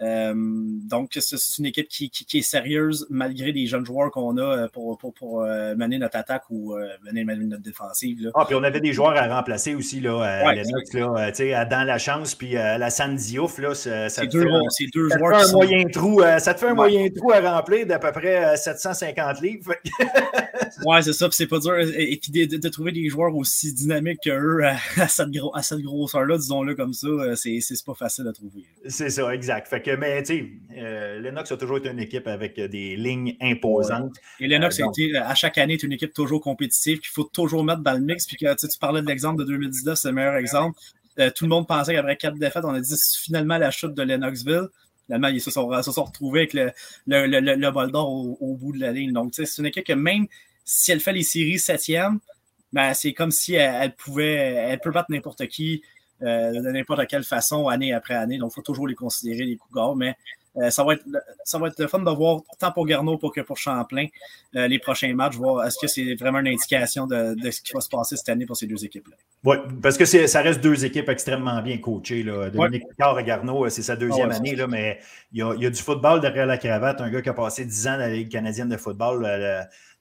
Euh, 0.00 0.32
donc, 0.34 1.10
c'est 1.12 1.58
une 1.58 1.66
équipe 1.66 1.88
qui, 1.88 2.10
qui, 2.10 2.38
est 2.38 2.42
sérieuse 2.42 3.06
malgré 3.10 3.52
les 3.52 3.66
jeunes 3.66 3.84
joueurs 3.84 4.10
qu'on 4.10 4.36
a 4.36 4.42
euh, 4.42 4.68
pour, 4.68 4.98
pour, 4.98 5.14
pour 5.14 5.42
euh, 5.42 5.74
mener 5.76 5.98
notre 5.98 6.16
attaque 6.16 6.44
ou 6.50 6.74
mener, 7.04 7.24
notre 7.24 7.62
défensive. 7.62 8.20
Là. 8.22 8.30
Ah, 8.34 8.44
puis 8.46 8.54
on 8.54 8.62
avait 8.64 8.80
des 8.80 8.92
joueurs 8.92 9.16
à 9.16 9.28
remplacer 9.28 9.74
aussi, 9.74 10.00
là, 10.00 10.52
Lennox, 10.52 10.92
là, 10.94 11.64
dans 11.66 11.86
la 11.86 11.98
chance, 11.98 12.34
puis 12.34 12.56
à 12.56 12.78
la 12.78 12.88
Diouf, 13.12 13.58
là, 13.58 13.74
ça, 13.74 14.08
ça, 14.08 14.26
deux, 14.26 14.42
fait, 14.42 14.86
deux 14.92 15.08
ça 15.08 15.18
joueurs. 15.18 15.40
Te 15.40 15.44
fait 15.44 15.50
un 15.50 15.52
moyen 15.52 15.84
trou, 15.88 16.22
ça 16.38 16.54
te 16.54 16.60
fait 16.60 16.68
un 16.68 16.74
moyen 16.74 17.08
trou 17.10 17.32
à 17.32 17.40
remplir 17.40 17.86
d'à 17.86 17.98
peu 17.98 18.12
près 18.12 18.56
750 18.56 19.40
livres. 19.40 19.74
ouais, 20.86 21.02
c'est 21.02 21.12
ça, 21.12 21.28
puis 21.28 21.36
c'est 21.36 21.46
pas 21.46 21.58
dur. 21.58 21.78
Et, 21.78 22.18
puis 22.20 22.46
de, 22.46 22.56
de, 22.56 22.68
trouver 22.68 22.92
des 22.92 23.08
joueurs 23.08 23.34
aussi 23.34 23.72
dynamiques 23.72 24.20
qu'eux 24.24 24.62
à, 24.96 25.08
cette, 25.08 25.30
gros, 25.30 25.54
à 25.54 25.62
cette 25.62 25.80
grosseur-là, 25.80 26.36
disons-le 26.36 26.74
comme 26.74 26.92
ça, 26.92 27.08
c'est 27.36 27.60
pas 27.84 27.94
facile 27.94 28.26
à 28.28 28.32
trouver. 28.32 28.64
C'est 28.86 29.10
ça, 29.10 29.32
exact. 29.34 29.68
Fait 29.68 29.82
que 29.82 29.91
mais 29.98 30.22
tu 30.22 30.60
sais, 30.74 31.20
Lennox 31.20 31.52
a 31.52 31.56
toujours 31.56 31.78
été 31.78 31.88
une 31.88 31.98
équipe 31.98 32.26
avec 32.26 32.58
des 32.58 32.96
lignes 32.96 33.36
imposantes. 33.40 34.12
Et 34.40 34.46
Lennox 34.46 34.80
a 34.80 34.86
été, 34.86 35.16
à 35.16 35.34
chaque 35.34 35.58
année, 35.58 35.74
est 35.74 35.82
une 35.82 35.92
équipe 35.92 36.12
toujours 36.12 36.40
compétitive 36.40 37.00
qu'il 37.00 37.10
faut 37.10 37.24
toujours 37.24 37.64
mettre 37.64 37.80
dans 37.82 37.92
le 37.92 38.00
mix. 38.00 38.26
Puis 38.26 38.36
que 38.36 38.54
tu 38.54 38.78
parlais 38.78 39.02
de 39.02 39.06
l'exemple 39.06 39.38
de 39.40 39.44
2019, 39.44 39.98
c'est 39.98 40.08
le 40.08 40.14
meilleur 40.14 40.36
exemple. 40.36 40.78
tout 41.16 41.44
le 41.44 41.48
monde 41.48 41.66
pensait 41.66 41.94
qu'après 41.94 42.16
quatre 42.16 42.38
défaites, 42.38 42.64
on 42.64 42.74
a 42.74 42.80
dit 42.80 42.94
finalement 43.22 43.58
la 43.58 43.70
chute 43.70 43.94
de 43.94 44.02
Lennoxville. 44.02 44.68
Finalement, 45.06 45.28
ils 45.28 45.40
se 45.40 45.50
sont, 45.50 45.66
retrouvés 45.66 46.40
avec 46.40 46.52
le, 46.54 46.72
le, 47.06 47.26
le, 47.40 47.70
bol 47.70 47.90
d'or 47.90 48.08
au, 48.10 48.56
bout 48.56 48.72
de 48.72 48.78
la 48.78 48.92
ligne. 48.92 49.12
Donc, 49.12 49.32
c'est 49.34 49.58
une 49.58 49.66
équipe 49.66 49.84
que 49.84 49.92
même 49.92 50.26
si 50.64 50.92
elle 50.92 51.00
fait 51.00 51.12
les 51.12 51.22
séries 51.22 51.58
septième, 51.58 52.20
ben, 52.72 52.94
c'est 52.94 53.12
comme 53.12 53.30
si 53.30 53.54
elle, 53.54 53.94
pouvait, 53.94 54.32
elle 54.32 54.80
peut 54.80 54.90
battre 54.90 55.10
n'importe 55.10 55.46
qui 55.48 55.82
euh, 55.84 55.88
de 56.22 56.70
n'importe 56.70 57.06
quelle 57.06 57.24
façon, 57.24 57.68
année 57.68 57.92
après 57.92 58.14
année. 58.14 58.38
Donc, 58.38 58.52
il 58.52 58.54
faut 58.54 58.62
toujours 58.62 58.86
les 58.86 58.94
considérer, 58.94 59.44
les 59.44 59.56
coups 59.56 59.74
gars. 59.74 59.92
Mais 59.96 60.16
euh, 60.58 60.68
ça, 60.68 60.84
va 60.84 60.94
être, 60.94 61.04
ça 61.44 61.58
va 61.58 61.68
être 61.68 61.78
le 61.78 61.86
fun 61.86 62.00
de 62.00 62.10
voir, 62.10 62.42
tant 62.58 62.72
pour 62.72 62.86
Garneau 62.86 63.16
que 63.16 63.40
pour 63.40 63.56
Champlain, 63.56 64.06
euh, 64.54 64.68
les 64.68 64.78
prochains 64.78 65.14
matchs, 65.14 65.34
voir 65.34 65.66
est-ce 65.66 65.78
que 65.80 65.86
c'est 65.86 66.14
vraiment 66.14 66.40
une 66.40 66.48
indication 66.48 67.06
de, 67.06 67.34
ce 67.50 67.62
qui 67.62 67.72
va 67.72 67.80
se 67.80 67.88
passer 67.88 68.16
cette 68.16 68.28
année 68.28 68.44
pour 68.44 68.56
ces 68.56 68.66
deux 68.66 68.84
équipes-là. 68.84 69.16
Oui, 69.44 69.56
parce 69.82 69.96
que 69.96 70.04
ça 70.04 70.42
reste 70.42 70.60
deux 70.60 70.84
équipes 70.84 71.08
extrêmement 71.08 71.60
bien 71.62 71.78
coachées. 71.78 72.22
Là. 72.22 72.50
Dominique 72.50 72.86
Picard 72.90 73.18
et 73.18 73.24
Garneau, 73.24 73.68
c'est 73.70 73.82
sa 73.82 73.96
deuxième 73.96 74.30
ah 74.30 74.36
année, 74.36 74.54
là, 74.54 74.66
mais 74.66 75.00
il 75.32 75.38
y, 75.38 75.42
a, 75.42 75.54
il 75.54 75.62
y, 75.62 75.66
a, 75.66 75.70
du 75.70 75.80
football 75.80 76.20
derrière 76.20 76.46
la 76.46 76.58
cravate. 76.58 77.00
Un 77.00 77.10
gars 77.10 77.22
qui 77.22 77.30
a 77.30 77.34
passé 77.34 77.64
10 77.64 77.86
ans 77.88 77.92
dans 77.92 77.98
la 77.98 78.10
Ligue 78.10 78.30
canadienne 78.30 78.68
de 78.68 78.76
football 78.76 79.26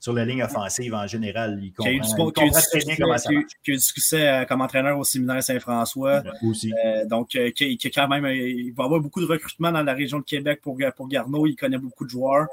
sur 0.02 0.14
la 0.14 0.26
ligne 0.26 0.42
offensive 0.44 0.96
en 0.96 1.06
général. 1.06 1.60
Il 1.62 1.72
comprend, 1.74 2.32
très 2.32 2.80
bien 2.80 2.96
comment 2.98 3.18
ça 3.20 3.32
marche. 3.32 3.46
Qui 3.64 3.72
a 3.72 3.74
eu 3.76 3.78
du 3.78 3.84
succès 3.84 4.28
euh, 4.28 4.46
comme 4.46 4.62
entraîneur 4.62 4.98
au 4.98 5.04
séminaire 5.04 5.44
Saint-François. 5.44 6.24
Aussi. 6.42 6.74
Euh, 6.84 7.06
donc, 7.06 7.36
euh, 7.36 7.52
qui, 7.52 7.78
qui, 7.78 7.92
quand 7.92 8.08
même, 8.08 8.26
il 8.26 8.74
va 8.74 8.86
avoir 8.86 9.00
beaucoup 9.00 9.22
de 9.22 9.28
recrutement 9.28 9.72
dans 9.72 9.84
la 9.84 9.94
région 9.94 10.18
de 10.18 10.24
Québec 10.24 10.60
pour, 10.64 10.76
pour 10.98 11.08
Garneau. 11.08 11.46
Il 11.46 11.56
connaît 11.56 11.78
beaucoup 11.78 12.04
de 12.04 12.10
joueurs. 12.10 12.48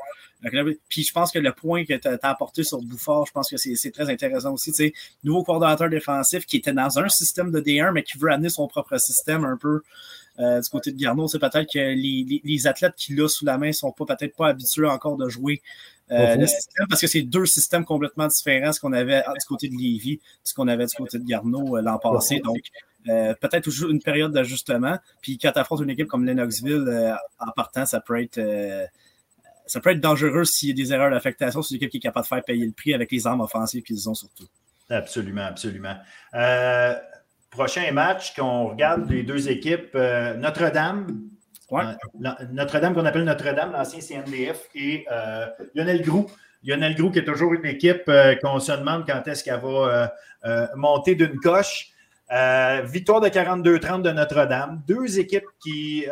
Puis 0.91 1.03
je 1.03 1.13
pense 1.13 1.33
que 1.33 1.39
le 1.39 1.53
point 1.53 1.85
que 1.87 1.95
tu 1.95 2.07
as, 2.07 2.19
apporté 2.23 2.63
sur 2.63 2.83
Bouffard, 2.83 3.25
je 3.27 3.33
pense 3.33 3.51
que 3.51 3.57
c'est 3.57 3.91
très 3.91 4.11
intéressant 4.11 4.53
aussi. 4.53 4.71
Tu 4.71 4.85
sais, 4.85 4.93
nouveau 5.25 5.43
coordonnateur 5.43 5.89
défensif 5.89 6.45
qui 6.45 6.59
était 6.59 6.75
dans 6.75 6.99
un 6.99 7.09
système 7.09 7.51
de 7.51 7.61
D1, 7.61 7.93
mais 7.93 8.03
qui 8.03 8.19
veut 8.19 8.31
amener 8.31 8.51
son 8.51 8.69
propre 8.69 8.99
système 8.99 9.45
un 9.45 9.57
peu. 9.57 9.81
du 10.39 10.69
côté 10.71 10.93
de 10.93 10.97
Garneau, 10.97 11.27
c'est 11.27 11.41
peut-être 11.41 11.73
que 11.73 11.79
les, 11.79 12.43
les, 12.45 12.67
athlètes 12.69 12.95
qu'il 12.95 13.21
a 13.21 13.27
sous 13.27 13.47
la 13.47 13.59
main 13.59 13.73
sont 13.73 13.91
pas 13.91 14.05
peut-être 14.05 14.37
pas 14.37 14.49
habitués 14.49 14.87
encore 14.87 15.17
de 15.17 15.29
jouer 15.29 15.61
euh, 16.11 16.47
parce 16.89 17.01
que 17.01 17.07
c'est 17.07 17.23
deux 17.23 17.47
systèmes 17.47 17.85
complètement 17.85 18.27
différents, 18.27 18.73
ce 18.73 18.81
qu'on 18.81 18.93
avait 18.93 19.21
du 19.21 19.47
côté 19.47 19.69
de 19.69 19.75
Lévis, 19.75 20.21
ce 20.43 20.55
qu'on 20.55 20.69
avait 20.69 20.87
du 20.87 20.95
côté 20.95 21.19
de 21.19 21.25
Garneau 21.25 21.77
euh, 21.77 21.83
l'an 21.83 21.99
passé. 21.99 22.41
Donc, 22.41 22.61
euh, 23.09 23.35
peut-être 23.41 23.65
toujours 23.65 23.91
une 23.91 24.03
période 24.03 24.33
d'ajustement. 24.33 24.99
Puis 25.21 25.39
quand 25.39 25.53
tu 25.53 25.59
affrontes 25.59 25.81
une 25.81 25.91
équipe 25.91 26.09
comme 26.09 26.25
Lennoxville, 26.25 27.17
en 27.39 27.51
partant, 27.53 27.87
ça 27.87 28.01
peut 28.01 28.21
être 28.21 28.41
ça 29.67 29.81
peut 29.81 29.91
être 29.91 30.01
dangereux 30.01 30.45
s'il 30.45 30.71
y 30.71 30.73
a 30.73 30.75
des 30.75 30.95
erreurs 30.95 31.11
d'affectation 31.11 31.61
sur 31.61 31.75
une 31.75 31.77
équipe 31.77 31.91
qui 31.91 31.97
est 31.99 32.01
capable 32.01 32.25
de 32.25 32.29
faire 32.29 32.43
payer 32.43 32.65
le 32.65 32.73
prix 32.73 32.95
avec 32.95 33.13
les 33.13 33.27
armes 33.27 33.43
offensives 33.43 33.83
qu'ils 33.83 34.09
ont 34.09 34.15
surtout. 34.15 34.47
Absolument, 34.89 35.45
absolument. 35.45 35.97
prochain 37.51 37.93
match, 37.93 38.35
qu'on 38.35 38.69
regarde 38.69 39.11
les 39.11 39.23
deux 39.23 39.51
équipes, 39.51 39.95
Notre-Dame 39.95 41.29
euh, 41.73 41.93
Notre-Dame, 42.53 42.95
qu'on 42.95 43.05
appelle 43.05 43.25
Notre-Dame, 43.25 43.73
l'ancien 43.73 44.01
CNDF, 44.01 44.69
et 44.75 45.07
euh, 45.11 45.47
Lionel 45.75 46.03
Groux. 46.03 46.27
Lionel 46.65 46.95
Groux, 46.95 47.11
qui 47.11 47.21
est 47.21 47.25
toujours 47.25 47.55
une 47.55 47.67
équipe 47.67 48.05
euh, 48.09 48.35
qu'on 48.37 48.59
se 48.59 48.73
demande 48.73 49.07
quand 49.07 49.27
est-ce 49.27 49.45
qu'elle 49.45 49.61
va 49.61 50.13
monter 50.77 51.15
d'une 51.15 51.39
coche. 51.39 51.93
victoire 52.85 53.21
de 53.21 53.29
42-30 53.29 54.03
de 54.03 54.11
Notre-Dame. 54.11 54.83
Deux 54.87 55.19
équipes 55.19 55.49
qui, 55.61 56.07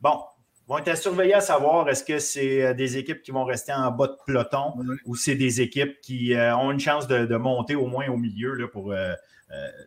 bon, 0.00 0.20
vont 0.66 0.78
être 0.78 0.88
à 0.88 0.96
surveiller 0.96 1.34
à 1.34 1.40
savoir 1.40 1.88
est-ce 1.88 2.04
que 2.04 2.18
c'est 2.18 2.74
des 2.74 2.98
équipes 2.98 3.22
qui 3.22 3.30
vont 3.30 3.44
rester 3.44 3.72
en 3.72 3.90
bas 3.90 4.08
de 4.08 4.16
peloton 4.26 4.74
ou 5.06 5.16
c'est 5.16 5.34
des 5.34 5.60
équipes 5.60 6.00
qui 6.00 6.34
ont 6.36 6.70
une 6.70 6.80
chance 6.80 7.06
de, 7.06 7.36
monter 7.36 7.74
au 7.74 7.86
moins 7.86 8.08
au 8.08 8.16
milieu 8.16 8.54
là, 8.54 8.68
pour 8.68 8.92
euh, 8.92 9.14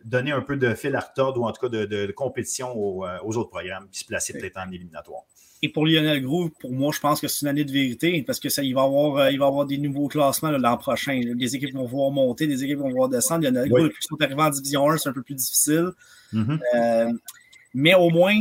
donner 0.04 0.32
un 0.32 0.40
peu 0.40 0.56
de 0.56 0.74
fil 0.74 0.94
à 0.96 1.00
retordre 1.00 1.40
ou 1.40 1.46
en 1.46 1.52
tout 1.52 1.60
cas 1.60 1.68
de, 1.68 2.12
compétition 2.12 2.70
euh, 3.04 3.18
aux, 3.24 3.36
autres 3.36 3.50
programmes 3.50 3.88
qui 3.90 4.00
se 4.00 4.04
plaçaient 4.04 4.32
peut-être 4.32 4.58
en 4.58 4.70
éliminatoire. 4.70 5.22
Et 5.64 5.68
pour 5.68 5.86
Lionel 5.86 6.20
Groove, 6.22 6.50
pour 6.58 6.72
moi, 6.72 6.90
je 6.92 6.98
pense 6.98 7.20
que 7.20 7.28
c'est 7.28 7.42
une 7.42 7.48
année 7.48 7.64
de 7.64 7.70
vérité 7.70 8.20
parce 8.26 8.40
que 8.40 8.48
ça, 8.48 8.64
il 8.64 8.74
va 8.74 8.82
avoir, 8.82 9.16
euh, 9.16 9.30
il 9.30 9.38
va 9.38 9.46
avoir 9.46 9.64
des 9.64 9.78
nouveaux 9.78 10.08
classements 10.08 10.50
l'an 10.50 10.76
prochain. 10.76 11.20
Les 11.36 11.54
équipes 11.54 11.74
vont 11.74 11.86
voir 11.86 12.10
monter, 12.10 12.46
les 12.46 12.64
équipes 12.64 12.78
vont 12.78 12.90
voir 12.90 13.08
descendre. 13.08 13.44
Lionel 13.44 13.68
Groove, 13.68 13.84
depuis 13.84 14.00
qu'ils 14.00 14.08
sont 14.08 14.20
arrivés 14.20 14.42
en 14.42 14.50
Division 14.50 14.90
1, 14.90 14.96
c'est 14.96 15.08
un 15.08 15.12
peu 15.12 15.22
plus 15.22 15.36
difficile. 15.36 15.90
Mm-hmm. 16.32 17.18
mais 17.74 17.94
au 17.94 18.08
moins, 18.08 18.34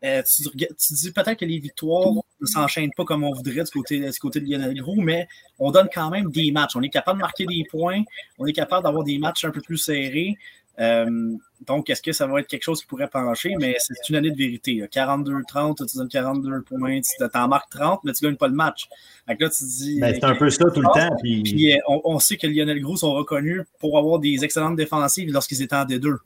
tu, 0.00 0.94
dis 0.94 1.12
peut-être 1.12 1.40
que 1.40 1.44
les 1.44 1.58
victoires 1.58 2.12
ne 2.40 2.46
s'enchaînent 2.46 2.92
pas 2.96 3.04
comme 3.04 3.24
on 3.24 3.32
voudrait 3.32 3.64
du 3.64 3.70
côté, 3.72 3.98
du 3.98 4.18
côté 4.18 4.40
de 4.40 4.46
Lionel 4.46 4.74
Groux, 4.74 5.00
mais 5.00 5.26
on 5.58 5.72
donne 5.72 5.88
quand 5.92 6.10
même 6.10 6.30
des 6.30 6.52
matchs. 6.52 6.76
On 6.76 6.82
est 6.82 6.90
capable 6.90 7.18
de 7.18 7.22
marquer 7.22 7.46
des 7.46 7.64
points, 7.68 8.02
on 8.38 8.46
est 8.46 8.52
capable 8.52 8.84
d'avoir 8.84 9.02
des 9.02 9.18
matchs 9.18 9.44
un 9.44 9.50
peu 9.50 9.62
plus 9.62 9.78
serrés. 9.78 10.36
Euh, 10.80 11.32
donc, 11.66 11.90
est-ce 11.90 12.02
que 12.02 12.12
ça 12.12 12.26
va 12.26 12.40
être 12.40 12.46
quelque 12.46 12.62
chose 12.62 12.80
qui 12.80 12.86
pourrait 12.86 13.08
pencher? 13.08 13.54
Mais 13.58 13.76
c'est 13.78 14.08
une 14.08 14.16
année 14.16 14.30
de 14.30 14.36
vérité. 14.36 14.84
42-30, 14.92 15.88
tu 15.88 15.96
donnes 15.96 16.08
42 16.08 16.62
points, 16.62 17.00
tu 17.00 17.24
en 17.34 17.48
marques 17.48 17.70
30, 17.70 18.00
mais 18.04 18.12
tu 18.12 18.24
ne 18.24 18.30
gagnes 18.30 18.38
pas 18.38 18.48
le 18.48 18.54
match. 18.54 18.88
Donc 19.28 19.40
là, 19.40 19.48
tu 19.50 19.64
dis. 19.64 20.00
Ben, 20.00 20.14
c'est 20.14 20.24
un 20.24 20.36
peu 20.36 20.50
ça 20.50 20.64
tout 20.72 20.80
le 20.80 20.92
temps. 20.94 21.16
Puis, 21.20 21.72
euh, 21.72 21.78
on, 21.86 22.18
sait 22.18 22.36
que 22.36 22.46
Lionel 22.46 22.80
Gros 22.80 22.96
sont 22.96 23.12
reconnus 23.12 23.62
pour 23.80 23.98
avoir 23.98 24.18
des 24.20 24.44
excellentes 24.44 24.76
défensives 24.76 25.32
lorsqu'ils 25.32 25.62
étaient 25.62 25.76
en 25.76 25.84
D2. 25.84 26.16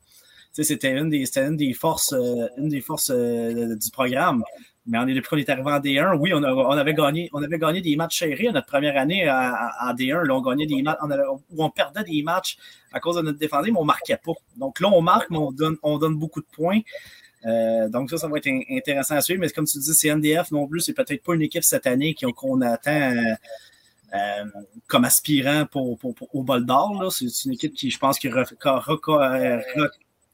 C'était 0.52 0.98
une 0.98 1.08
des, 1.08 1.24
une 1.38 1.56
des 1.56 1.72
forces, 1.72 2.12
euh, 2.12 2.46
une 2.58 2.68
des 2.68 2.82
forces 2.82 3.10
du 3.10 3.90
programme. 3.90 4.44
Mais 4.84 4.98
on 4.98 5.06
est, 5.06 5.14
depuis 5.14 5.28
qu'on 5.28 5.36
est 5.36 5.48
arrivé 5.48 5.70
en 5.70 5.78
D1, 5.78 6.16
oui, 6.18 6.34
on, 6.34 6.42
on, 6.42 6.70
avait 6.70 6.94
gagné, 6.94 7.30
on 7.32 7.42
avait 7.42 7.58
gagné 7.58 7.80
des 7.80 7.94
matchs 7.94 8.18
serrés 8.18 8.50
notre 8.52 8.66
première 8.66 8.96
année 8.96 9.30
en, 9.30 9.94
D1. 9.94 10.22
Là, 10.24 10.34
on 10.34 10.40
gagnait 10.40 10.66
des 10.66 10.82
matchs, 10.82 10.98
on, 11.02 11.40
on 11.56 11.70
perdait 11.70 12.02
des 12.02 12.22
matchs 12.22 12.56
à 12.92 12.98
cause 12.98 13.16
de 13.16 13.22
notre 13.22 13.38
défense, 13.38 13.64
mais 13.64 13.72
on 13.76 13.82
ne 13.82 13.86
marquait 13.86 14.16
pas. 14.16 14.32
Donc 14.56 14.80
là, 14.80 14.88
on 14.88 15.00
marque, 15.00 15.30
mais 15.30 15.38
on 15.38 15.52
donne, 15.52 15.76
on 15.82 15.98
donne 15.98 16.16
beaucoup 16.16 16.40
de 16.40 16.46
points. 16.52 16.80
Euh, 17.44 17.88
donc 17.88 18.10
ça, 18.10 18.18
ça 18.18 18.28
va 18.28 18.38
être 18.38 18.48
intéressant 18.70 19.16
à 19.16 19.20
suivre. 19.20 19.40
Mais 19.40 19.48
comme 19.50 19.66
tu 19.66 19.78
dis, 19.78 19.94
c'est 19.94 20.14
NDF 20.14 20.50
non 20.50 20.66
plus, 20.66 20.80
c'est 20.80 20.92
peut-être 20.92 21.22
pas 21.22 21.34
une 21.34 21.42
équipe 21.42 21.64
cette 21.64 21.86
année 21.86 22.14
qu'on 22.36 22.60
attend 22.60 22.90
euh, 22.90 23.34
euh, 24.14 24.44
comme 24.86 25.04
aspirant 25.04 25.66
pour, 25.66 25.98
pour, 25.98 26.14
au 26.32 26.42
bol 26.42 26.64
d'or. 26.64 27.12
C'est 27.12 27.26
une 27.44 27.52
équipe 27.52 27.74
qui, 27.74 27.90
je 27.90 27.98
pense, 27.98 28.18
qui 28.18 28.28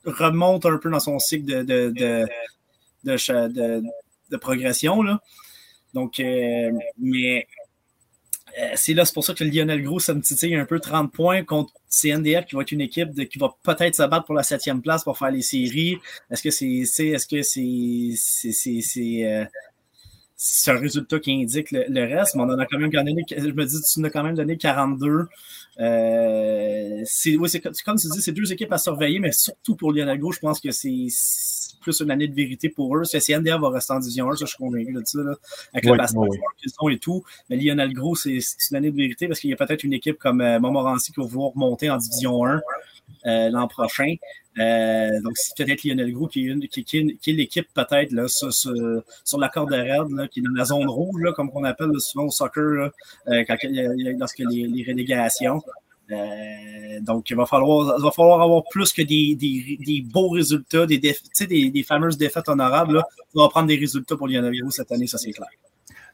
remonte 0.05 0.67
un 0.67 0.79
peu 0.79 0.91
dans 0.91 1.01
son 1.01 1.19
cycle 1.19 1.65
de 1.65 2.27
de 4.31 4.37
progression. 4.37 5.03
Là. 5.03 5.21
Donc, 5.95 6.21
euh, 6.21 6.71
mais 6.99 7.47
euh, 8.61 8.73
c'est 8.75 8.95
là, 8.95 9.05
c'est 9.05 9.15
pour 9.15 9.25
ça 9.25 9.35
que 9.35 9.45
Lionel 9.45 9.83
Gros, 9.83 10.01
ça 10.01 10.15
me 10.15 10.21
titille 10.21 10.55
un 10.55 10.65
peu 10.65 10.81
30 10.81 11.13
points 11.13 11.45
contre 11.45 11.73
CNDF, 11.89 12.47
qui 12.47 12.57
va 12.57 12.63
être 12.63 12.73
une 12.73 12.81
équipe 12.81 13.11
qui 13.29 13.39
va 13.39 13.55
peut-être 13.63 13.95
se 13.95 14.03
battre 14.03 14.25
pour 14.25 14.35
la 14.35 14.43
septième 14.43 14.83
place 14.83 15.05
pour 15.05 15.17
faire 15.19 15.31
les 15.31 15.43
séries. 15.43 15.99
Est-ce 16.31 16.43
que 16.43 16.51
c'est, 16.51 16.67
est-ce 17.09 17.27
que 17.27 17.43
c'est, 17.43 18.83
c'est, 18.83 19.25
euh, 19.25 19.45
c'est 20.37 20.71
un 20.71 20.79
résultat 20.79 21.21
qui 21.21 21.33
indique 21.33 21.71
le, 21.71 22.17
reste, 22.17 22.35
mais 22.35 22.43
on 22.43 22.51
en 22.51 22.59
a 22.59 22.67
quand 22.67 22.79
même 22.79 22.91
gagné, 22.91 23.15
je 23.31 23.43
me 23.47 23.65
dis, 23.65 23.77
tu 23.93 24.01
nous 24.01 24.07
as 24.07 24.11
quand 24.11 24.25
même 24.25 24.37
donné 24.37 24.57
42. 24.57 25.27
Euh, 25.81 27.03
c'est, 27.05 27.37
oui, 27.37 27.49
comme 27.85 27.97
tu 27.97 28.09
dis, 28.09 28.23
c'est 28.23 28.33
deux 28.33 28.53
équipes 28.53 28.73
à 28.73 28.79
surveiller, 28.79 29.21
mais 29.21 29.33
surtout 29.33 29.77
pour 29.77 29.93
Lionel 29.93 30.19
Gros, 30.19 30.33
je 30.33 30.41
pense 30.41 30.61
que 30.61 30.71
c'est, 30.71 31.07
plus 31.89 32.01
une 32.01 32.11
année 32.11 32.29
de 32.29 32.35
vérité 32.35 32.69
pour 32.69 32.97
eux. 32.97 33.05
CNDA 33.05 33.57
va 33.57 33.71
rester 33.71 33.95
en 33.95 34.01
division 34.01 34.31
1, 34.31 34.37
ça, 34.37 34.45
je 34.45 34.51
suis 34.51 34.59
convaincu 34.59 34.93
de 34.93 35.03
ça, 35.05 35.21
là, 35.23 35.35
avec 35.73 35.87
le 35.87 35.97
passeport 35.97 36.29
qu'ils 36.59 36.73
ont 36.81 36.89
et 36.89 36.99
tout. 36.99 37.25
Mais 37.49 37.57
Lionel 37.57 37.95
Gros, 37.95 38.15
c'est 38.15 38.39
une 38.71 38.77
année 38.77 38.91
de 38.91 38.97
vérité 38.97 39.27
parce 39.27 39.41
qu'il 39.41 39.51
y 39.51 39.53
a 39.53 39.57
peut-être 39.57 39.85
une 39.85 39.95
équipe 39.95 40.19
comme 40.19 40.41
euh, 40.41 40.61
Montmorency 40.61 41.13
qui 41.13 41.21
va 41.21 41.27
vouloir 41.27 41.53
monter 41.55 41.89
en 41.91 41.97
division 41.97 42.45
1 42.45 42.61
euh, 43.27 43.51
l'an 43.51 43.69
prochain. 43.69 44.15
Euh, 44.59 45.09
donc, 45.23 45.33
c'est 45.37 45.57
peut-être 45.57 45.85
Lionel 45.85 46.13
Gros 46.13 46.27
qui 46.27 46.49
est, 46.49 46.69
qui, 46.69 46.85
qui, 46.85 46.99
est 46.99 47.33
l'équipe 47.33 47.69
peut-être 47.73 48.13
là, 48.13 48.29
sur, 48.29 48.53
sur, 48.53 49.39
la 49.39 49.49
corde 49.49 49.73
raide, 49.73 50.11
là, 50.11 50.29
qui 50.29 50.41
est 50.41 50.43
dans 50.43 50.55
la 50.55 50.65
zone 50.65 50.89
rouge, 50.89 51.23
là, 51.23 51.33
comme 51.33 51.51
on 51.55 51.65
appelle 51.65 51.93
souvent 52.01 52.27
au 52.27 52.31
soccer, 52.31 52.91
là, 53.27 53.45
quand, 53.45 53.57
lorsque 54.19 54.41
les, 54.41 54.67
les 54.67 54.85
relégations. 54.85 55.63
Euh, 56.11 57.01
donc, 57.01 57.29
il 57.31 57.37
va 57.37 57.47
falloir, 57.47 57.99
va 58.01 58.11
falloir 58.11 58.41
avoir 58.41 58.63
plus 58.71 58.93
que 58.93 59.03
des, 59.03 59.35
des, 59.35 59.79
des 59.85 60.03
beaux 60.03 60.31
résultats, 60.31 60.87
des, 60.87 60.99
des, 60.99 61.71
des, 61.71 61.83
fameuses 61.83 62.17
défaites 62.17 62.49
honorables. 62.49 62.95
Là. 62.95 63.05
On 63.35 63.43
va 63.43 63.49
prendre 63.49 63.69
des 63.69 63.77
résultats 63.77 64.17
pour 64.17 64.29
Lionel 64.29 64.55
cette 64.71 64.91
année, 64.91 65.07
ça 65.07 65.19
c'est 65.19 65.33
clair. 65.33 65.49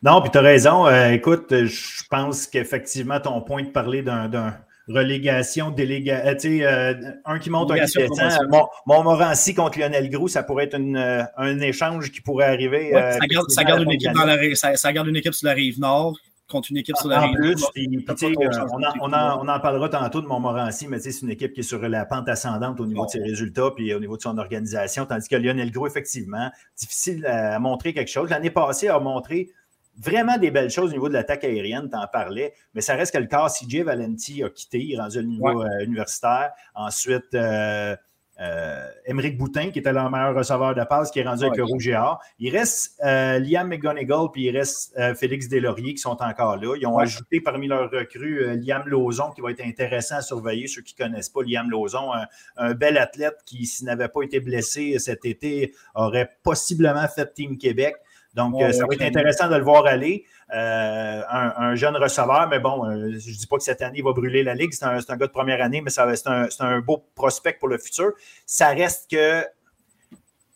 Non, 0.02 0.20
puis 0.20 0.30
tu 0.30 0.38
as 0.38 0.42
raison. 0.42 0.86
Euh, 0.86 1.12
écoute, 1.12 1.46
je 1.50 2.02
pense 2.10 2.46
qu'effectivement, 2.46 3.20
ton 3.20 3.40
point 3.40 3.62
de 3.62 3.68
parler 3.68 4.02
d'un 4.02 4.58
relégation, 4.86 5.70
délégation, 5.70 6.50
euh, 6.60 6.92
un 7.24 7.38
qui 7.38 7.48
monte, 7.48 7.70
un 7.70 7.86
qui 7.86 7.96
descend. 7.96 8.48
Mon, 8.50 8.66
Montmorency 8.86 9.54
contre 9.54 9.78
Lionel 9.78 10.10
Gros, 10.10 10.28
ça 10.28 10.42
pourrait 10.42 10.64
être 10.64 10.74
un 10.74 11.60
échange 11.60 12.10
qui 12.10 12.20
pourrait 12.20 12.46
arriver. 12.46 12.90
ça, 13.48 13.64
garde, 13.64 13.82
une 13.82 13.92
équipe 13.92 14.12
dans 14.12 14.24
la, 14.24 14.54
ça, 14.56 14.76
ça, 14.76 14.92
garde 14.92 15.08
une 15.08 15.16
équipe 15.16 15.34
sur 15.34 15.46
la 15.46 15.54
rive 15.54 15.78
nord 15.80 16.18
contre 16.48 16.70
une 16.70 16.76
équipe 16.76 16.96
sur 16.96 17.08
la 17.08 17.24
En 17.24 17.32
plus, 17.32 17.64
on, 19.00 19.12
en, 19.12 19.60
parlera 19.60 19.88
tantôt 19.88 20.20
de 20.20 20.26
Montmorency, 20.26 20.88
mais 20.88 20.98
c'est 20.98 21.22
une 21.22 21.30
équipe 21.30 21.52
qui 21.52 21.60
est 21.60 21.64
sur 21.64 21.80
la 21.88 22.04
pente 22.04 22.28
ascendante 22.28 22.80
au 22.80 22.86
niveau 22.86 23.06
de 23.06 23.10
ses 23.10 23.22
résultats 23.22 23.70
puis 23.74 23.94
au 23.94 24.00
niveau 24.00 24.16
de 24.16 24.22
son 24.22 24.36
organisation, 24.38 25.06
tandis 25.06 25.28
que 25.28 25.36
Lionel 25.36 25.70
Gros, 25.70 25.86
effectivement, 25.86 26.50
difficile 26.76 27.26
à 27.26 27.58
montrer 27.58 27.94
quelque 27.94 28.10
chose. 28.10 28.30
L'année 28.30 28.50
passée, 28.50 28.88
a 28.88 28.98
montré 28.98 29.50
vraiment 29.96 30.38
des 30.38 30.50
belles 30.50 30.70
choses 30.70 30.90
au 30.90 30.92
niveau 30.92 31.08
de 31.08 31.14
l'attaque 31.14 31.44
aérienne, 31.44 31.88
tu 31.88 31.96
en 31.96 32.06
parlais, 32.06 32.52
mais 32.74 32.80
ça 32.80 32.94
reste 32.94 33.14
que 33.14 33.18
le 33.18 33.26
cas 33.26 33.48
CJ 33.48 33.82
Valenti 33.82 34.42
a 34.42 34.50
quitté, 34.50 34.82
il 34.82 34.94
est 34.94 35.00
rendu 35.00 35.18
au 35.18 35.22
niveau 35.22 35.62
euh, 35.62 35.84
universitaire. 35.84 36.50
Ensuite, 36.74 37.34
euh, 37.34 37.96
euh, 38.40 39.30
Boutin, 39.36 39.70
qui 39.70 39.78
était 39.78 39.92
le 39.92 40.10
meilleur 40.10 40.34
receveur 40.34 40.74
de 40.74 40.84
passe, 40.84 41.10
qui 41.10 41.20
est 41.20 41.24
rendu 41.24 41.44
avec 41.44 41.56
le 41.56 41.64
Rouge 41.64 41.88
et 41.88 41.96
Or. 41.96 42.20
Il 42.38 42.56
reste 42.56 43.00
euh, 43.04 43.38
Liam 43.38 43.68
McGonigal, 43.68 44.26
puis 44.32 44.44
il 44.44 44.56
reste 44.56 44.98
Félix 45.16 45.48
Deslauriers 45.48 45.94
qui 45.94 46.00
sont 46.00 46.16
encore 46.20 46.56
là. 46.56 46.76
Ils 46.76 46.86
ont 46.86 46.98
ajouté 46.98 47.40
parmi 47.40 47.68
leurs 47.68 47.90
recrues 47.90 48.56
Liam 48.56 48.82
Lozon, 48.86 49.30
qui 49.30 49.40
va 49.40 49.50
être 49.50 49.64
intéressant 49.64 50.16
à 50.16 50.22
surveiller. 50.22 50.66
Ceux 50.66 50.82
qui 50.82 50.94
ne 50.98 51.06
connaissent 51.06 51.28
pas 51.28 51.42
Liam 51.42 51.70
Lozon, 51.70 52.10
un, 52.56 52.74
bel 52.74 52.98
athlète 52.98 53.36
qui, 53.46 53.66
s'il 53.66 53.86
n'avait 53.86 54.08
pas 54.08 54.22
été 54.22 54.40
blessé 54.40 54.98
cet 54.98 55.24
été, 55.24 55.74
aurait 55.94 56.30
possiblement 56.42 57.06
fait 57.08 57.32
Team 57.34 57.58
Québec. 57.58 57.96
Donc, 58.34 58.60
euh, 58.60 58.72
ça 58.72 58.84
va 58.86 58.94
être 58.94 59.02
intéressant 59.02 59.48
de 59.48 59.56
le 59.56 59.62
voir 59.62 59.86
aller. 59.86 60.24
Euh, 60.52 61.22
un, 61.30 61.74
jeune 61.74 61.96
receveur, 61.96 62.48
mais 62.48 62.58
bon, 62.58 62.84
euh, 62.84 63.18
je 63.18 63.30
ne 63.30 63.36
dis 63.36 63.46
pas 63.46 63.56
que 63.56 63.62
cette 63.62 63.82
année, 63.82 63.98
il 63.98 64.04
va 64.04 64.12
brûler 64.12 64.42
la 64.42 64.54
Ligue. 64.54 64.72
C'est 64.72 64.84
un, 64.84 64.98
gars 64.98 65.26
de 65.26 65.32
première 65.32 65.62
année, 65.62 65.80
mais 65.80 65.90
c'est 65.90 66.00
un, 66.26 66.48
un, 66.60 66.80
beau 66.80 67.04
prospect 67.14 67.54
pour 67.54 67.68
le 67.68 67.78
futur. 67.78 68.12
Ça 68.46 68.68
reste 68.68 69.10
que 69.10 69.42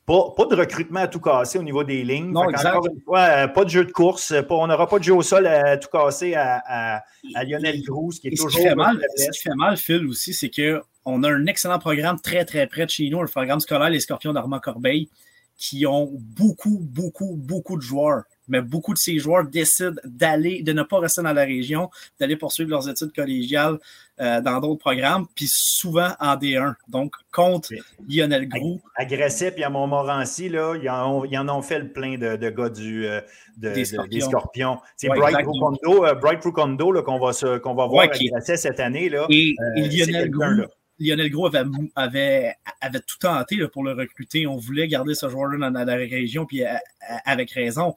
pas, 0.04 0.34
pas, 0.36 0.46
de 0.46 0.56
recrutement 0.56 1.00
à 1.00 1.08
tout 1.08 1.20
casser 1.20 1.58
au 1.58 1.62
niveau 1.62 1.84
des 1.84 2.02
lignes. 2.02 2.30
Non, 2.30 2.42
Encore 2.42 2.86
une 2.86 3.00
fois, 3.00 3.48
pas 3.48 3.64
de 3.64 3.70
jeu 3.70 3.84
de 3.84 3.92
course. 3.92 4.32
on 4.50 4.66
n'aura 4.66 4.86
pas 4.86 4.98
de 4.98 5.04
jeu 5.04 5.14
au 5.14 5.22
sol 5.22 5.46
à 5.46 5.76
tout 5.78 5.88
casser 5.90 6.34
à, 6.34 7.02
Lionel 7.44 7.82
Cruz, 7.82 8.18
qui 8.20 8.28
est 8.28 8.30
toujours. 8.30 8.50
Ce 8.50 8.56
qui, 8.56 8.62
fait 8.62 8.74
mal, 8.74 9.00
ce 9.16 9.30
qui 9.30 9.42
fait 9.42 9.54
mal, 9.54 9.76
Phil, 9.76 10.06
aussi, 10.06 10.34
c'est 10.34 10.50
qu'on 10.50 11.22
a 11.22 11.30
un 11.30 11.46
excellent 11.46 11.78
programme 11.78 12.20
très, 12.20 12.44
très 12.44 12.66
près 12.66 12.84
de 12.84 12.90
chez 12.90 13.08
nous, 13.08 13.22
le 13.22 13.28
programme 13.28 13.60
scolaire 13.60 13.90
Les 13.90 14.00
Scorpions 14.00 14.32
d'Armand 14.32 14.60
Corbeil 14.60 15.08
qui 15.58 15.84
ont 15.86 16.10
beaucoup, 16.14 16.78
beaucoup, 16.80 17.34
beaucoup 17.36 17.76
de 17.76 17.82
joueurs. 17.82 18.22
Mais 18.48 18.60
beaucoup 18.60 18.94
de 18.94 18.98
ces 18.98 19.18
joueurs 19.18 19.44
décident 19.44 20.00
d'aller, 20.04 20.62
de 20.62 20.72
ne 20.72 20.82
pas 20.82 20.98
rester 20.98 21.22
dans 21.22 21.32
la 21.32 21.44
région, 21.44 21.90
d'aller 22.18 22.36
poursuivre 22.36 22.70
leurs 22.70 22.88
études 22.88 23.12
collégiales 23.12 23.78
euh, 24.20 24.40
dans 24.40 24.58
d'autres 24.58 24.80
programmes, 24.80 25.26
puis 25.36 25.46
souvent 25.48 26.08
en 26.18 26.34
D1. 26.34 26.74
Donc, 26.88 27.14
contre 27.30 27.72
Lionel 28.08 28.48
Grou. 28.48 28.80
Agressif, 28.96 29.50
puis 29.54 29.62
à 29.62 29.70
Montmorency, 29.70 30.48
là, 30.48 30.74
ils 30.74 30.90
en, 30.90 31.18
ont, 31.18 31.24
ils 31.24 31.38
en 31.38 31.48
ont 31.48 31.62
fait 31.62 31.78
le 31.78 31.92
plein 31.92 32.18
de, 32.18 32.34
de 32.34 32.50
gars 32.50 32.68
du, 32.68 33.06
euh, 33.06 33.20
des, 33.56 33.84
Scorpions. 33.84 34.78
C'est 34.96 35.06
Bright 35.06 35.36
Rucondo, 35.36 36.04
euh, 36.04 36.14
Bright 36.14 36.42
Rucondo 36.42 37.00
qu'on 37.04 37.20
va, 37.20 37.58
qu'on 37.60 37.74
va 37.74 37.86
voir 37.86 38.08
ouais, 38.08 38.56
cette 38.56 38.80
année. 38.80 39.08
Là, 39.08 39.24
et, 39.30 39.54
Lionel 39.76 40.30
Grou, 40.30 40.64
Lionel 40.98 41.30
Gros 41.30 41.54
avait, 41.94 42.54
avait, 42.80 43.00
tout 43.06 43.18
tenté 43.20 43.58
pour 43.72 43.84
le 43.84 43.92
recruter. 43.92 44.48
On 44.48 44.56
voulait 44.56 44.88
garder 44.88 45.14
ce 45.14 45.28
joueur-là 45.28 45.70
dans, 45.70 45.84
la 45.84 45.94
région, 45.94 46.44
puis 46.44 46.62
avec 47.24 47.52
raison. 47.52 47.94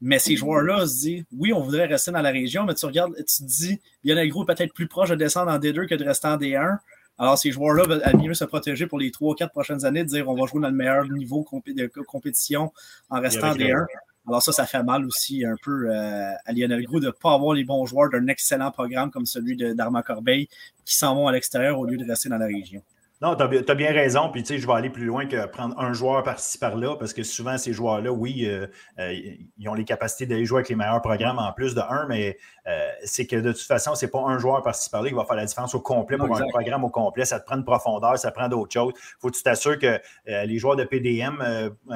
Mais 0.00 0.18
ces 0.18 0.36
joueurs-là 0.36 0.86
se 0.86 0.98
disent 0.98 1.24
oui, 1.32 1.52
on 1.52 1.60
voudrait 1.60 1.86
rester 1.86 2.10
dans 2.10 2.20
la 2.20 2.30
région, 2.30 2.64
mais 2.64 2.74
tu 2.74 2.84
regardes, 2.86 3.14
tu 3.16 3.24
te 3.24 3.44
dis 3.44 3.80
Lionel 4.04 4.28
Gros 4.28 4.42
est 4.42 4.54
peut-être 4.54 4.74
plus 4.74 4.88
proche 4.88 5.10
de 5.10 5.14
descendre 5.14 5.50
en 5.50 5.58
D2 5.58 5.86
que 5.86 5.94
de 5.94 6.04
rester 6.04 6.28
en 6.28 6.36
D1. 6.36 6.78
Alors, 7.18 7.38
ces 7.38 7.50
joueurs-là 7.50 7.84
veulent 7.84 8.02
mieux 8.22 8.34
se 8.34 8.44
protéger 8.44 8.86
pour 8.86 8.98
les 8.98 9.10
3-4 9.10 9.48
prochaines 9.48 9.86
années, 9.86 10.04
de 10.04 10.08
dire 10.08 10.28
on 10.28 10.34
va 10.34 10.46
jouer 10.46 10.60
dans 10.60 10.68
le 10.68 10.74
meilleur 10.74 11.08
niveau 11.08 11.46
de 11.66 12.02
compétition 12.02 12.72
en 13.08 13.20
restant 13.20 13.52
en 13.52 13.54
D1. 13.54 13.86
Alors 14.28 14.42
ça, 14.42 14.52
ça 14.52 14.66
fait 14.66 14.82
mal 14.82 15.06
aussi 15.06 15.44
un 15.44 15.54
peu 15.62 15.88
euh, 15.88 16.32
à 16.44 16.52
Lionel 16.52 16.82
Gros 16.84 16.98
de 16.98 17.06
ne 17.06 17.10
pas 17.12 17.32
avoir 17.32 17.54
les 17.54 17.64
bons 17.64 17.86
joueurs 17.86 18.10
d'un 18.10 18.26
excellent 18.26 18.72
programme 18.72 19.10
comme 19.10 19.24
celui 19.24 19.56
d'Armand 19.56 20.02
Corbeil 20.02 20.48
qui 20.84 20.96
s'en 20.96 21.14
vont 21.14 21.28
à 21.28 21.32
l'extérieur 21.32 21.78
au 21.78 21.86
lieu 21.86 21.96
de 21.96 22.04
rester 22.04 22.28
dans 22.28 22.38
la 22.38 22.46
région. 22.46 22.82
Non, 23.22 23.34
tu 23.34 23.42
as, 23.42 23.74
bien 23.74 23.92
raison. 23.92 24.28
Puis, 24.30 24.42
tu 24.42 24.48
sais, 24.48 24.58
je 24.58 24.66
vais 24.66 24.74
aller 24.74 24.90
plus 24.90 25.06
loin 25.06 25.24
que 25.24 25.46
prendre 25.46 25.78
un 25.78 25.94
joueur 25.94 26.22
par-ci, 26.22 26.58
par-là, 26.58 26.96
parce 26.96 27.14
que 27.14 27.22
souvent, 27.22 27.56
ces 27.56 27.72
joueurs-là, 27.72 28.12
oui, 28.12 28.44
euh, 28.44 28.66
euh, 28.98 29.14
ils 29.56 29.68
ont 29.70 29.74
les 29.74 29.84
capacités 29.84 30.26
d'aller 30.26 30.44
jouer 30.44 30.58
avec 30.58 30.68
les 30.68 30.74
meilleurs 30.74 31.00
programmes 31.00 31.38
en 31.38 31.50
plus 31.52 31.74
de 31.74 31.80
un, 31.80 32.06
mais 32.08 32.36
euh, 32.66 32.90
c'est 33.04 33.26
que 33.26 33.36
de 33.36 33.52
toute 33.52 33.62
façon, 33.62 33.94
c'est 33.94 34.10
pas 34.10 34.20
un 34.20 34.38
joueur 34.38 34.62
par-ci, 34.62 34.90
par-là 34.90 35.08
qui 35.08 35.14
va 35.14 35.24
faire 35.24 35.36
la 35.36 35.46
différence 35.46 35.74
au 35.74 35.80
complet 35.80 36.18
pour 36.18 36.36
un 36.36 36.46
programme 36.48 36.84
au 36.84 36.90
complet. 36.90 37.24
Ça 37.24 37.40
te 37.40 37.46
prend 37.46 37.56
de 37.56 37.62
profondeur, 37.62 38.18
ça 38.18 38.30
prend 38.32 38.48
d'autres 38.48 38.74
choses. 38.74 38.92
Faut 39.18 39.30
que 39.30 39.36
tu 39.36 39.42
t'assures 39.42 39.78
que 39.78 39.98
les 40.26 40.58
joueurs 40.58 40.76
de 40.76 40.84
PDM, 40.84 41.42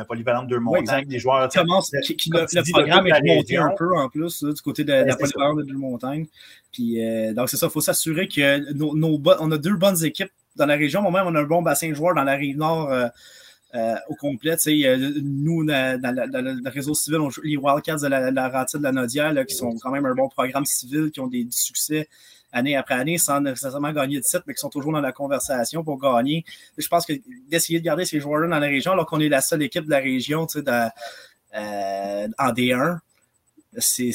polyvalente 0.09 0.47
de 0.47 0.57
montagnes, 0.57 1.07
les 1.09 1.19
joueurs. 1.19 1.51
Commence, 1.51 1.91
qui, 2.03 2.17
qui, 2.17 2.31
le, 2.31 2.73
programme 2.73 3.07
est 3.07 3.37
monté 3.37 3.59
un 3.59 3.75
peu 3.77 3.95
en 3.95 4.09
plus, 4.09 4.43
du 4.43 4.63
côté 4.63 4.85
de, 4.85 4.93
la 4.93 5.17
polyvalente 5.17 5.59
de 5.59 5.65
deux 5.65 5.77
montagnes. 5.77 6.27
Puis, 6.73 6.99
donc, 7.35 7.51
c'est 7.51 7.59
ça, 7.59 7.67
il 7.67 7.73
faut 7.73 7.83
s'assurer 7.83 8.27
que 8.27 8.73
nos, 8.73 8.97
nos, 8.97 9.21
on 9.41 9.51
a 9.53 9.59
deux 9.59 9.77
bonnes 9.77 10.03
équipes 10.03 10.31
dans 10.57 10.67
la 10.67 10.77
région. 10.77 11.03
Moi-même, 11.03 11.27
on 11.27 11.35
a 11.35 11.41
un 11.41 11.45
bon 11.45 11.63
bassin 11.63 11.89
de 11.89 11.95
joueurs 11.95 12.15
dans 12.15 12.25
la 12.25 12.35
rive 12.35 12.57
nord 12.57 12.91
euh, 12.91 13.07
euh, 13.75 13.95
au 14.09 14.15
complet. 14.15 14.57
nous, 15.23 15.65
dans, 15.65 16.01
le 16.03 16.71
réseau 16.71 16.95
civil, 16.95 17.21
on 17.21 17.31
joue 17.31 17.43
les 17.43 17.57
Wildcats 17.57 17.99
de 17.99 18.09
la, 18.09 18.31
la 18.31 18.49
de 18.49 18.83
la 18.83 18.93
Nodière, 18.93 19.47
qui 19.47 19.55
sont 19.55 19.77
quand 19.81 19.91
même 19.91 20.07
un 20.07 20.15
bon 20.15 20.29
programme 20.29 20.65
civil, 20.65 21.11
qui 21.11 21.21
ont 21.21 21.29
des, 21.29 21.47
succès 21.51 22.09
année 22.53 22.77
après 22.77 22.95
année 22.95 23.17
sans 23.17 23.41
nécessairement 23.41 23.93
gagner 23.93 24.17
de 24.17 24.25
titre, 24.25 24.43
mais 24.47 24.55
qui 24.55 24.61
sont 24.61 24.71
toujours 24.71 24.93
dans 24.93 25.01
la 25.01 25.13
conversation 25.13 25.85
pour 25.85 25.99
gagner. 26.01 26.45
Je 26.77 26.89
pense 26.89 27.07
que 27.07 27.13
d'essayer 27.49 27.79
de 27.79 27.85
garder 27.85 28.05
ces 28.05 28.19
joueurs-là 28.19 28.49
dans 28.49 28.59
la 28.59 28.67
région, 28.67 28.93
alors 28.93 29.07
qu'on 29.07 29.21
est 29.21 29.29
la 29.29 29.41
seule 29.41 29.63
équipe 29.63 29.85
de 29.85 29.91
la 29.91 29.99
région 29.99 30.47
euh, 30.57 32.29
en 32.39 32.53
D1, 32.53 32.99
c'est 33.79 34.11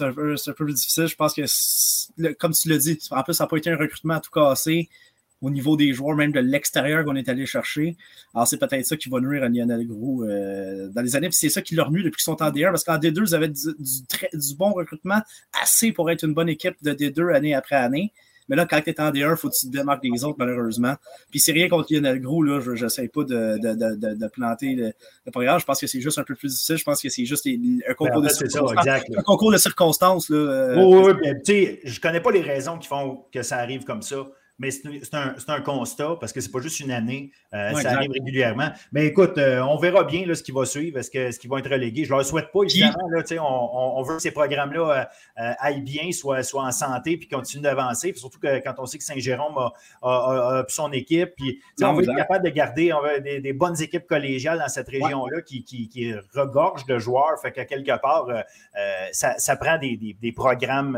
un, 0.00 0.12
peu, 0.12 0.36
plus 0.54 0.74
difficile. 0.74 1.06
Je 1.06 1.16
pense 1.16 1.32
que, 1.32 2.32
comme 2.34 2.52
tu 2.52 2.68
l'as 2.68 2.78
dit, 2.78 2.98
en 3.10 3.22
plus, 3.22 3.32
ça 3.32 3.44
n'a 3.44 3.48
pas 3.48 3.56
été 3.56 3.70
un 3.70 3.76
recrutement 3.76 4.14
à 4.14 4.20
tout 4.20 4.30
casser 4.30 4.90
au 5.42 5.50
niveau 5.50 5.76
des 5.76 5.92
joueurs, 5.92 6.16
même 6.16 6.32
de 6.32 6.40
l'extérieur 6.40 7.04
qu'on 7.04 7.16
est 7.16 7.28
allé 7.28 7.44
chercher. 7.46 7.96
Alors, 8.32 8.46
c'est 8.46 8.58
peut-être 8.58 8.86
ça 8.86 8.96
qui 8.96 9.08
va 9.08 9.20
nuire 9.20 9.42
à 9.42 9.48
Lionel 9.48 9.86
Gros 9.86 10.24
euh, 10.24 10.88
dans 10.88 11.02
les 11.02 11.16
années. 11.16 11.28
Puis 11.28 11.36
c'est 11.36 11.48
ça 11.48 11.60
qui 11.60 11.74
leur 11.74 11.90
nuit 11.90 12.04
depuis 12.04 12.22
qu'ils 12.22 12.32
sont 12.32 12.42
en 12.42 12.50
D1, 12.50 12.70
parce 12.70 12.84
qu'en 12.84 12.96
D2, 12.96 13.28
ils 13.28 13.34
avaient 13.34 13.48
du, 13.48 13.74
du, 13.74 14.54
bon 14.56 14.72
recrutement, 14.72 15.20
assez 15.60 15.92
pour 15.92 16.10
être 16.10 16.24
une 16.24 16.32
bonne 16.32 16.48
équipe 16.48 16.76
de 16.82 16.92
D2 16.92 17.34
année 17.34 17.54
après 17.54 17.76
année. 17.76 18.12
Mais 18.48 18.56
là, 18.56 18.66
quand 18.66 18.80
tu 18.80 18.90
es 18.90 19.00
en 19.00 19.10
D1, 19.10 19.32
il 19.32 19.36
faut 19.36 19.48
que 19.48 19.54
tu 19.54 19.66
te 19.66 19.72
démarques 19.72 20.02
des 20.02 20.24
autres, 20.24 20.36
malheureusement. 20.38 20.94
Puis 21.30 21.40
c'est 21.40 21.52
rien 21.52 21.68
contre 21.68 21.92
Lionel 21.92 22.20
Gros, 22.20 22.42
là. 22.42 22.60
Je 22.60 22.84
n'essaie 22.84 23.08
pas 23.08 23.24
de, 23.24 23.58
de, 23.58 23.74
de, 23.74 24.14
de, 24.14 24.26
planter 24.28 24.74
le, 24.74 24.92
programme. 25.32 25.58
Je 25.58 25.64
pense 25.64 25.80
que 25.80 25.86
c'est 25.86 26.00
juste 26.00 26.18
un 26.18 26.24
peu 26.24 26.34
plus 26.34 26.52
difficile. 26.52 26.76
Je 26.76 26.84
pense 26.84 27.00
que 27.02 27.08
c'est 27.08 27.24
juste 27.24 27.46
un 27.46 27.94
concours, 27.94 28.20
ben, 28.20 28.28
de 28.28 28.32
circonstances, 28.32 28.86
un 29.16 29.22
concours 29.22 29.52
de 29.52 29.58
circonstances. 29.58 30.28
Là, 30.28 30.36
euh, 30.36 30.76
oui, 30.76 31.12
oui, 31.14 31.32
oui. 31.48 31.78
Je 31.82 32.00
connais 32.00 32.20
pas 32.20 32.30
les 32.30 32.42
raisons 32.42 32.78
qui 32.78 32.86
font 32.86 33.24
que 33.32 33.42
ça 33.42 33.58
arrive 33.58 33.84
comme 33.84 34.02
ça 34.02 34.26
mais 34.62 34.70
c'est 34.70 35.50
un, 35.50 35.60
constat 35.60 36.16
parce 36.20 36.32
que 36.32 36.40
c'est 36.40 36.52
pas 36.52 36.60
juste 36.60 36.78
une 36.78 36.92
année, 36.92 37.32
euh, 37.52 37.72
ça 37.74 37.90
arrive 37.90 38.12
régulièrement. 38.12 38.70
Mais 38.92 39.06
écoute, 39.06 39.36
euh, 39.36 39.60
on 39.60 39.76
verra 39.76 40.04
bien 40.04 40.24
là, 40.24 40.36
ce 40.36 40.42
qui 40.44 40.52
va 40.52 40.64
suivre, 40.64 40.98
est-ce 40.98 41.10
qu'ils 41.40 41.50
vont 41.50 41.58
être 41.58 41.68
relégués. 41.68 42.04
Je 42.04 42.12
ne 42.12 42.18
leur 42.18 42.24
souhaite 42.24 42.52
pas, 42.52 42.62
évidemment. 42.62 43.08
Là, 43.10 43.24
on, 43.42 43.98
on, 43.98 44.02
veut 44.02 44.16
que 44.16 44.22
ces 44.22 44.30
programmes-là 44.30 45.10
euh, 45.40 45.52
aillent 45.58 45.82
bien, 45.82 46.12
soient, 46.12 46.44
soient, 46.44 46.62
en 46.62 46.70
santé, 46.70 47.16
puis 47.16 47.26
continuent 47.26 47.62
d'avancer. 47.62 48.12
Surtout 48.14 48.38
que 48.38 48.62
quand 48.62 48.74
on 48.78 48.86
sait 48.86 48.98
que 48.98 49.04
Saint-Jérôme 49.04 49.58
a, 50.02 50.64
son 50.68 50.92
équipe, 50.92 51.30
puis 51.36 51.60
on 51.82 51.94
veut 51.94 52.04
être 52.04 52.16
capable 52.16 52.44
de 52.44 52.50
garder 52.50 52.92
des, 53.20 53.52
bonnes 53.52 53.80
équipes 53.82 54.06
collégiales 54.06 54.60
dans 54.60 54.68
cette 54.68 54.88
région-là 54.88 55.42
qui, 55.42 55.64
qui, 55.64 56.14
regorge 56.34 56.86
de 56.86 57.00
joueurs. 57.00 57.40
Fait 57.42 57.50
qu'à 57.50 57.64
quelque 57.64 58.00
part, 58.00 58.28
ça, 59.10 59.56
prend 59.56 59.78
des, 59.78 60.16
des 60.20 60.32
programmes 60.32 60.96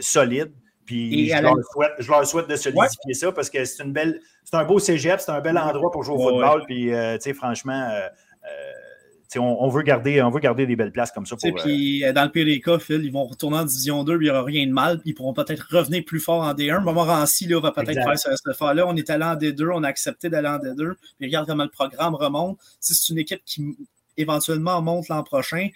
solides. 0.00 0.52
Puis 0.84 1.28
je, 1.28 1.42
leur 1.42 1.54
souhaite, 1.72 1.92
je, 1.98 2.10
leur 2.10 2.26
souhaite, 2.26 2.48
de 2.48 2.56
solidifier 2.56 3.14
ça 3.14 3.32
parce 3.32 3.50
que 3.50 3.64
c'est 3.64 3.82
une 3.82 3.92
belle, 3.92 4.20
c'est 4.44 4.56
un 4.56 4.64
beau 4.64 4.78
cégep, 4.78 5.20
c'est 5.20 5.30
un 5.30 5.40
bel 5.40 5.56
endroit 5.56 5.90
pour 5.90 6.02
jouer 6.02 6.16
au 6.16 6.30
football. 6.30 6.64
Puis, 6.66 6.92
euh, 6.92 7.16
tu 7.16 7.22
sais, 7.22 7.34
franchement, 7.34 7.88
euh, 7.90 8.08
euh, 8.44 9.38
on, 9.38 9.68
veut 9.68 9.82
garder, 9.82 10.20
on 10.22 10.30
veut 10.30 10.40
garder 10.40 10.66
des 10.66 10.74
belles 10.74 10.90
places 10.92 11.12
comme 11.12 11.24
ça. 11.24 11.36
Pour, 11.36 11.62
puis, 11.62 12.02
dans 12.14 12.24
le 12.24 12.30
pire 12.30 12.44
des 12.44 12.60
cas, 12.60 12.78
Phil, 12.78 13.04
ils 13.04 13.12
vont 13.12 13.24
retourner 13.24 13.58
en 13.58 13.64
Division 13.64 14.02
2, 14.02 14.14
il 14.14 14.18
n'y 14.24 14.30
aura 14.30 14.42
rien 14.42 14.66
de 14.66 14.72
mal. 14.72 14.98
Puis 15.00 15.10
ils 15.10 15.14
pourront 15.14 15.34
peut-être 15.34 15.66
revenir 15.70 16.02
plus 16.04 16.20
fort 16.20 16.42
en 16.42 16.52
D1. 16.52 16.82
Montmorency 16.82 17.46
là, 17.46 17.60
va 17.60 17.70
peut-être 17.70 18.02
faire 18.02 18.18
ce, 18.18 18.34
ce 18.36 18.74
là 18.74 18.86
On 18.86 18.96
est 18.96 19.08
allé 19.08 19.24
en 19.24 19.36
D2, 19.36 19.70
on 19.72 19.84
a 19.84 19.88
accepté 19.88 20.28
d'aller 20.28 20.48
en 20.48 20.58
D2. 20.58 20.94
Puis 21.18 21.26
regarde 21.26 21.46
comment 21.46 21.64
le 21.64 21.70
programme 21.70 22.14
remonte. 22.14 22.58
Si 22.80 22.94
c'est 22.94 23.12
une 23.12 23.18
équipe 23.18 23.42
qui 23.44 23.76
éventuellement 24.16 24.82
monte 24.82 25.08
l'an 25.08 25.22
prochain, 25.22 25.68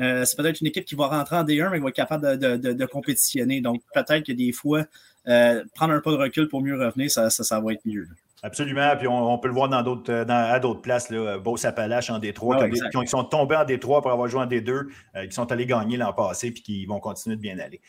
euh, 0.00 0.24
c'est 0.24 0.36
peut-être 0.36 0.60
une 0.60 0.66
équipe 0.66 0.84
qui 0.84 0.94
va 0.94 1.06
rentrer 1.06 1.36
en 1.36 1.44
D1, 1.44 1.70
mais 1.70 1.78
qui 1.78 1.82
va 1.82 1.88
être 1.88 1.94
capable 1.94 2.38
de, 2.38 2.86
compétitionner. 2.86 3.60
Donc, 3.60 3.82
peut-être 3.94 4.26
que 4.26 4.32
des 4.32 4.52
fois, 4.52 4.84
euh, 5.28 5.62
prendre 5.74 5.94
un 5.94 6.00
pas 6.00 6.10
de 6.10 6.16
recul 6.16 6.48
pour 6.48 6.62
mieux 6.62 6.78
revenir, 6.78 7.10
ça, 7.10 7.30
ça, 7.30 7.60
va 7.60 7.72
être 7.72 7.84
mieux. 7.84 8.08
Absolument. 8.42 8.94
Puis 8.98 9.08
on, 9.08 9.38
peut 9.38 9.48
le 9.48 9.54
voir 9.54 9.70
dans 9.70 9.82
d'autres, 9.82 10.12
euh, 10.12 10.24
à 10.28 10.60
d'autres 10.60 10.82
places. 10.82 11.08
Là, 11.08 11.38
Beauce-Appalaches 11.38 12.10
en 12.10 12.18
D3, 12.18 12.58
ah 12.60 12.68
qui, 12.68 13.08
sont 13.08 13.24
tombés 13.24 13.56
en 13.56 13.64
D3 13.64 14.02
pour 14.02 14.10
avoir 14.10 14.28
joué 14.28 14.42
en 14.42 14.46
D2, 14.46 14.88
qui 15.28 15.32
sont 15.32 15.50
allés 15.50 15.64
gagner 15.64 15.96
l'an 15.96 16.12
passé 16.12 16.50
puis 16.50 16.62
qui 16.62 16.84
vont 16.84 17.00
continuer 17.00 17.36
de 17.36 17.40
bien 17.40 17.58
aller. 17.58 17.80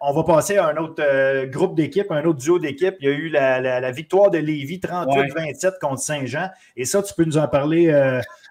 on 0.00 0.12
va 0.12 0.24
passer 0.24 0.56
à 0.56 0.66
un 0.66 0.76
autre 0.76 1.46
groupe 1.50 1.76
d'équipes, 1.76 2.10
un 2.10 2.24
autre 2.24 2.40
duo 2.40 2.58
d'équipes. 2.58 2.96
Il 3.00 3.08
y 3.08 3.12
a 3.12 3.14
eu 3.14 3.28
la, 3.28 3.90
victoire 3.92 4.30
de 4.30 4.38
Lévis 4.38 4.78
38-27 4.78 5.78
contre 5.80 6.00
Saint-Jean. 6.00 6.50
Et 6.76 6.84
ça, 6.84 7.00
tu 7.02 7.14
peux 7.14 7.24
nous 7.24 7.38
en 7.38 7.46
parler 7.46 7.92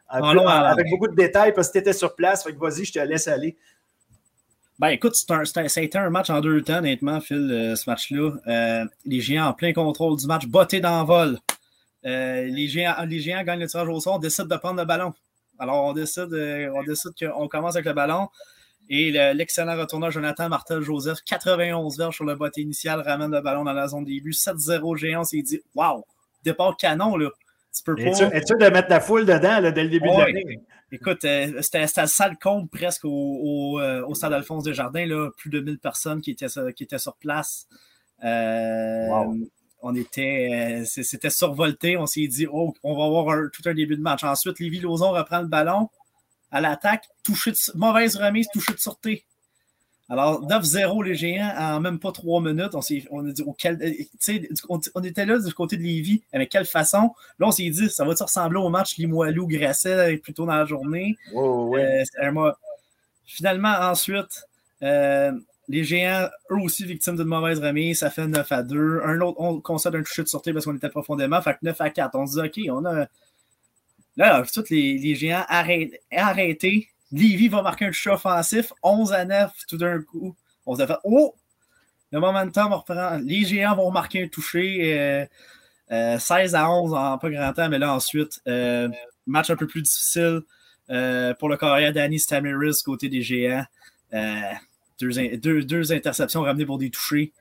avec 0.09 0.89
beaucoup 0.89 1.07
de 1.07 1.15
détails 1.15 1.53
parce 1.53 1.67
que 1.67 1.73
tu 1.73 1.79
étais 1.79 1.93
sur 1.93 2.15
place. 2.15 2.43
Fait 2.43 2.53
que 2.53 2.59
vas-y, 2.59 2.85
je 2.85 2.93
te 2.93 2.99
laisse 2.99 3.27
aller. 3.27 3.57
Ben 4.79 4.87
écoute, 4.87 5.13
un, 5.29 5.43
ça 5.43 5.59
a 5.59 5.81
été 5.81 5.97
un 5.97 6.09
match 6.09 6.29
en 6.29 6.39
deux 6.39 6.61
temps, 6.61 6.77
honnêtement, 6.77 7.19
Phil, 7.19 7.49
euh, 7.51 7.75
ce 7.75 7.89
match-là. 7.89 8.31
Euh, 8.47 8.85
les 9.05 9.19
Géants 9.19 9.47
en 9.47 9.53
plein 9.53 9.73
contrôle 9.73 10.17
du 10.17 10.25
match, 10.25 10.45
bottés 10.47 10.79
d'envol. 10.79 11.37
Euh, 12.05 12.45
les, 12.45 12.69
géants, 12.69 12.95
les 13.05 13.19
Géants 13.19 13.43
gagnent 13.43 13.59
le 13.59 13.67
tirage 13.67 13.89
au 13.89 13.99
sort, 13.99 14.15
on 14.15 14.19
décide 14.19 14.47
de 14.47 14.55
prendre 14.55 14.79
le 14.79 14.85
ballon. 14.85 15.13
Alors 15.59 15.83
on 15.83 15.91
décide, 15.91 16.33
on 16.73 16.83
décide 16.83 17.11
qu'on 17.19 17.49
commence 17.49 17.75
avec 17.75 17.87
le 17.87 17.93
ballon. 17.93 18.29
Et 18.89 19.11
l'excellent 19.11 19.77
retourneur 19.77 20.11
Jonathan 20.11 20.47
Martel-Joseph, 20.47 21.19
91 21.25 21.97
verges 21.97 22.15
sur 22.15 22.23
le 22.23 22.35
botté 22.35 22.61
initial, 22.61 23.01
ramène 23.01 23.31
le 23.31 23.41
ballon 23.41 23.65
dans 23.65 23.73
la 23.73 23.89
zone 23.89 24.05
début. 24.05 24.31
7-0 24.31 24.95
Géant, 24.95 25.25
s'est 25.25 25.41
dit 25.41 25.59
Waouh, 25.75 26.05
départ 26.45 26.77
canon 26.77 27.17
là. 27.17 27.29
Tu 27.75 27.83
peux 27.83 27.95
pas. 27.95 28.01
Es-tu 28.01 28.53
de 28.57 28.69
mettre 28.69 28.89
la 28.89 28.99
foule 28.99 29.25
dedans 29.25 29.61
dès 29.61 29.83
le 29.83 29.89
début 29.89 30.09
de 30.09 30.17
l'année? 30.17 30.59
Écoute, 30.91 31.23
euh, 31.25 31.61
c'était 31.61 31.81
le 31.81 32.07
sale 32.07 32.37
compte 32.41 32.69
presque 32.71 33.05
au, 33.05 33.79
euh, 33.79 34.03
au, 34.07 34.15
stade 34.15 34.33
Alphonse 34.33 34.63
Desjardins, 34.63 35.05
là, 35.05 35.29
plus 35.37 35.51
de 35.51 35.59
1000 35.59 35.77
personnes 35.77 36.19
qui 36.19 36.31
étaient, 36.31 36.47
qui 36.75 36.83
étaient 36.83 36.97
sur 36.97 37.15
place. 37.17 37.67
Euh, 38.23 39.07
on 39.81 39.95
était, 39.95 40.83
c'était 40.85 41.29
survolté. 41.29 41.95
On 41.95 42.07
s'est 42.07 42.27
dit, 42.27 42.47
oh, 42.51 42.73
on 42.83 42.97
va 42.97 43.05
avoir 43.05 43.37
tout 43.53 43.61
un 43.65 43.73
début 43.73 43.97
de 43.97 44.01
match. 44.01 44.23
Ensuite, 44.23 44.59
Lévi 44.59 44.79
Lozon 44.79 45.11
reprend 45.11 45.41
le 45.41 45.47
ballon 45.47 45.89
à 46.51 46.59
l'attaque, 46.59 47.05
touché 47.23 47.51
de, 47.51 47.57
mauvaise 47.77 48.15
remise, 48.15 48.47
touché 48.51 48.73
de 48.73 48.79
sûreté. 48.79 49.25
Alors, 50.11 50.43
9-0 50.47 51.03
les 51.03 51.13
géants 51.13 51.53
en 51.55 51.79
même 51.79 51.99
pas 51.99 52.11
trois 52.11 52.41
minutes. 52.41 52.73
On, 52.73 52.79
on 53.11 53.27
a 53.27 53.31
dit, 53.31 53.43
on, 53.45 54.79
on, 54.95 55.03
était 55.03 55.25
là 55.25 55.37
du 55.37 55.53
côté 55.53 55.77
de 55.77 55.83
Lévis. 55.83 56.23
Avec 56.33 56.49
quelle 56.49 56.65
façon? 56.65 57.13
Là, 57.37 57.47
on 57.47 57.51
s'est 57.51 57.69
dit, 57.69 57.89
ça 57.91 58.03
va-tu 58.05 58.23
ressembler 58.23 58.59
au 58.59 58.69
match 58.69 58.97
Limoilou-Grasset 58.97 60.17
plus 60.17 60.33
tôt 60.33 60.47
dans 60.47 60.55
la 60.55 60.65
journée? 60.65 61.15
Euh, 61.35 62.03
Finalement, 63.25 63.75
ensuite, 63.81 64.47
euh, 64.81 65.31
les 65.67 65.83
géants, 65.83 66.27
eux 66.49 66.57
aussi 66.63 66.85
victimes 66.85 67.15
d'une 67.15 67.25
mauvaise 67.25 67.59
remise, 67.59 67.99
ça 67.99 68.09
fait 68.09 68.25
9 68.25 68.51
à 68.51 68.63
2. 68.63 69.01
Un 69.05 69.21
autre, 69.21 69.39
on 69.39 69.61
concède 69.61 69.93
un 69.93 70.01
toucher 70.01 70.23
de 70.23 70.27
sortie 70.27 70.51
parce 70.51 70.65
qu'on 70.65 70.75
était 70.75 70.89
profondément. 70.89 71.39
Fait 71.43 71.53
que 71.53 71.59
9 71.61 71.79
à 71.79 71.91
4. 71.91 72.15
On 72.15 72.25
se 72.25 72.41
dit, 72.41 72.67
OK, 72.67 72.75
on 72.75 72.85
a. 72.85 73.05
Là, 74.17 74.43
tous 74.51 74.71
les, 74.71 74.97
les 74.97 75.13
géants 75.13 75.45
arrêtés 75.47 76.89
Lévi 77.11 77.47
va 77.47 77.61
marquer 77.61 77.85
un 77.85 77.89
toucher 77.89 78.11
offensif, 78.11 78.71
11 78.83 79.13
à 79.13 79.25
9 79.25 79.51
tout 79.67 79.77
d'un 79.77 80.01
coup. 80.01 80.35
On 80.65 80.75
s'est 80.75 80.87
fait 80.87 80.97
Oh! 81.03 81.35
Le 82.11 82.19
momentum 82.19 82.73
reprend. 82.73 83.19
Les 83.23 83.43
géants 83.43 83.75
vont 83.75 83.91
marquer 83.91 84.23
un 84.23 84.27
toucher. 84.27 85.27
16 85.89 85.91
euh, 85.91 86.57
euh, 86.57 86.57
à 86.57 86.71
11 86.71 86.93
en 86.93 87.17
pas 87.17 87.29
grand 87.29 87.53
temps, 87.53 87.69
mais 87.69 87.77
là 87.79 87.93
ensuite, 87.93 88.41
euh, 88.47 88.89
match 89.27 89.49
un 89.49 89.55
peu 89.55 89.67
plus 89.67 89.81
difficile 89.81 90.41
pour 91.37 91.49
le 91.49 91.55
carrière 91.55 91.93
Danny 91.93 92.19
Stamiris 92.19 92.81
côté 92.83 93.09
des 93.09 93.21
géants. 93.21 93.65
Deux, 94.99 95.93
interceptions 95.93 96.41
ramenées 96.41 96.65
pour 96.65 96.79
des 96.79 96.89
touchés. 96.89 97.31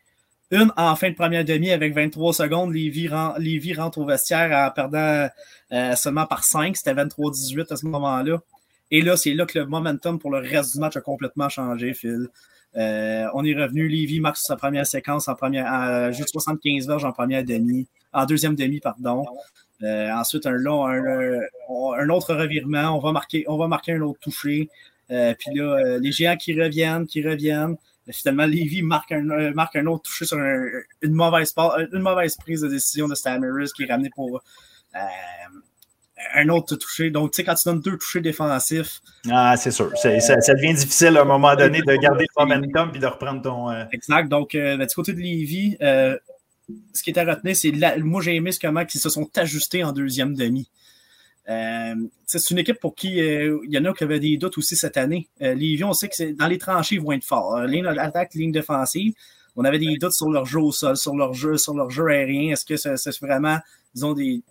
Une 0.51 0.73
en 0.77 0.97
fin 0.97 1.11
de 1.11 1.15
première 1.15 1.45
demi 1.45 1.71
avec 1.71 1.95
23 1.95 2.33
secondes. 2.33 2.73
Lévi, 2.73 3.09
rentre 3.09 3.99
au 3.99 4.07
vestiaire 4.07 4.51
en 4.53 4.71
perdant 4.71 5.29
seulement 5.97 6.27
par 6.27 6.45
5. 6.45 6.77
C'était 6.77 6.95
23-18 6.95 7.73
à 7.73 7.77
ce 7.77 7.87
moment-là. 7.87 8.39
Et 8.91 9.03
là, 9.03 9.17
c'est 9.17 9.35
là 9.35 9.47
que 9.47 9.59
le 9.59 9.67
momentum 9.67 10.19
pour 10.19 10.31
le 10.31 10.39
reste 10.39 10.75
du 10.75 10.81
match 10.81 10.97
a 10.97 11.01
complètement 11.01 11.49
changé, 11.49 11.93
Phil. 11.95 12.29
Euh, 12.77 13.27
on 13.35 13.45
est 13.45 13.55
revenu, 13.55 13.89
Lévi 13.89 14.21
marque 14.21 14.37
sa 14.37 14.57
première 14.57 14.87
séquence 14.87 15.29
en 15.29 15.35
première, 15.35 16.13
juste 16.13 16.31
75 16.31 16.87
verges 16.87 17.05
en 17.05 17.13
première 17.13 17.45
demi, 17.45 17.89
en 18.13 18.25
deuxième 18.27 18.55
demi, 18.55 18.81
pardon. 18.81 19.25
Euh, 19.83 20.11
ensuite, 20.13 20.47
un, 20.47 20.53
long, 20.53 20.87
un, 20.87 22.09
autre 22.09 22.35
revirement, 22.35 22.97
on 22.97 22.99
va 22.99 23.13
marquer, 23.13 23.45
on 23.49 23.57
va 23.57 23.69
marquer 23.69 23.93
un 23.93 24.01
autre 24.03 24.21
touché. 24.21 24.69
Euh, 25.11 25.35
puis 25.39 25.55
là, 25.55 25.99
les 25.99 26.13
géants 26.13 26.37
qui 26.37 26.59
reviennent, 26.61 27.07
qui 27.07 27.27
reviennent. 27.27 27.77
Finalement, 28.11 28.47
Lévi 28.47 28.83
marque 28.83 29.13
un, 29.13 29.53
marque 29.53 29.77
un 29.77 29.87
autre 29.87 30.05
touché 30.05 30.25
sur 30.25 30.39
une, 30.39 31.13
mauvaise, 31.13 31.55
une 31.93 32.01
mauvaise 32.01 32.37
prise 32.37 32.63
de 32.63 32.69
décision 32.69 33.07
de 33.07 33.15
Stamaris 33.15 33.71
qui 33.75 33.83
est 33.83 33.87
ramené 33.87 34.11
pour 34.15 34.43
un 36.35 36.49
autre 36.49 36.77
touché. 36.77 37.11
Donc, 37.11 37.33
tu 37.33 37.37
sais, 37.37 37.45
quand 37.45 37.55
tu 37.55 37.69
donnes 37.69 37.81
deux 37.81 37.97
touchés 37.97 38.21
défensifs. 38.21 39.01
Ah, 39.31 39.57
c'est 39.57 39.71
sûr. 39.71 39.91
Ça, 39.97 40.11
devient 40.11 40.75
difficile 40.75 41.17
à 41.17 41.23
un 41.23 41.25
moment 41.25 41.55
donné 41.55 41.81
de 41.81 41.97
garder 41.97 42.27
le 42.37 42.45
momentum 42.45 42.91
puis 42.91 43.01
de 43.01 43.07
reprendre 43.07 43.43
ton. 43.43 43.71
Euh, 43.71 43.85
exact. 43.93 44.29
Donc, 44.29 44.55
euh, 44.55 44.77
ben, 44.77 44.87
du 44.87 44.95
côté 44.95 45.13
de 45.13 45.21
Lévis, 45.21 45.77
euh, 45.83 46.17
ce 46.93 47.03
qui 47.03 47.11
est 47.11 47.19
à 47.19 47.25
retenir, 47.25 47.57
c'est 47.57 47.73
moi, 47.99 48.21
j'ai 48.23 48.35
aimé 48.35 48.53
ce 48.53 48.61
comment 48.61 48.83
ils 48.83 49.01
se 49.01 49.09
sont 49.09 49.29
ajustés 49.37 49.85
en 49.85 49.93
deuxième 49.93 50.35
demi. 50.35 50.69
c'est 51.47 52.51
une 52.51 52.59
équipe 52.59 52.79
pour 52.79 52.95
qui 52.95 53.17
il 53.17 53.71
y 53.71 53.79
en 53.79 53.85
a 53.87 53.95
qui 53.95 54.05
avaient 54.05 54.21
des 54.21 54.37
doutes 54.37 54.59
aussi 54.59 54.77
cette 54.77 54.97
année. 54.97 55.29
Lévis, 55.41 55.85
on 55.85 55.95
sait 55.95 56.09
que 56.09 56.33
dans 56.33 56.47
les 56.47 56.59
tranchées, 56.59 56.97
ils 56.97 57.01
vont 57.01 57.13
être 57.13 57.25
forts. 57.25 57.61
ligne 57.63 57.85
d'attaque, 57.85 58.35
ligne 58.35 58.53
défensive. 58.53 59.15
On 59.57 59.65
avait 59.65 59.79
des 59.79 59.97
doutes 59.97 60.13
sur 60.13 60.31
leur 60.31 60.45
jeu 60.45 60.61
au 60.61 60.71
sol, 60.71 60.97
sur 60.97 61.17
leur 61.17 61.33
jeu, 61.33 61.57
sur 61.57 61.75
leur 61.75 61.91
jeu 61.91 62.07
aérien. 62.07 62.53
Est-ce 62.53 62.67
que 62.67 62.77
c'est 62.77 63.21
vraiment, 63.21 63.59
ils 63.95 64.05
ont 64.05 64.13
des, 64.13 64.43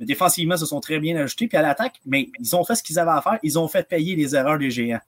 défensivement, 0.00 0.56
se 0.56 0.66
sont 0.66 0.80
très 0.80 0.98
bien 0.98 1.16
ajustés. 1.16 1.46
Puis 1.46 1.56
à 1.56 1.62
l'attaque, 1.62 2.00
mais 2.06 2.30
ils 2.38 2.56
ont 2.56 2.64
fait 2.64 2.74
ce 2.74 2.82
qu'ils 2.82 2.98
avaient 2.98 3.10
à 3.10 3.22
faire. 3.22 3.38
Ils 3.42 3.58
ont 3.58 3.68
fait 3.68 3.86
payer 3.86 4.16
les 4.16 4.34
erreurs 4.34 4.58
des 4.58 4.70
géants. 4.70 5.00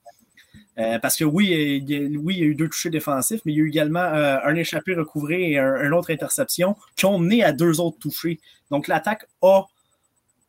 Euh, 0.79 0.99
parce 0.99 1.17
que 1.17 1.25
oui, 1.25 1.83
il, 1.87 2.19
oui, 2.19 2.35
il 2.37 2.41
y 2.41 2.43
a 2.43 2.47
eu 2.47 2.55
deux 2.55 2.69
touchés 2.69 2.89
défensifs, 2.89 3.43
mais 3.45 3.53
il 3.53 3.57
y 3.57 3.61
a 3.61 3.65
eu 3.65 3.69
également 3.69 4.01
euh, 4.01 4.39
un 4.43 4.55
échappé 4.55 4.95
recouvré 4.95 5.51
et 5.51 5.59
un, 5.59 5.93
autre 5.93 6.11
interception 6.11 6.77
qui 6.97 7.05
ont 7.05 7.19
mené 7.19 7.45
à 7.45 7.53
deux 7.53 7.81
autres 7.81 7.99
touchés. 7.99 8.41
Donc 8.71 8.89
l'attaque 8.89 9.27
a 9.43 9.65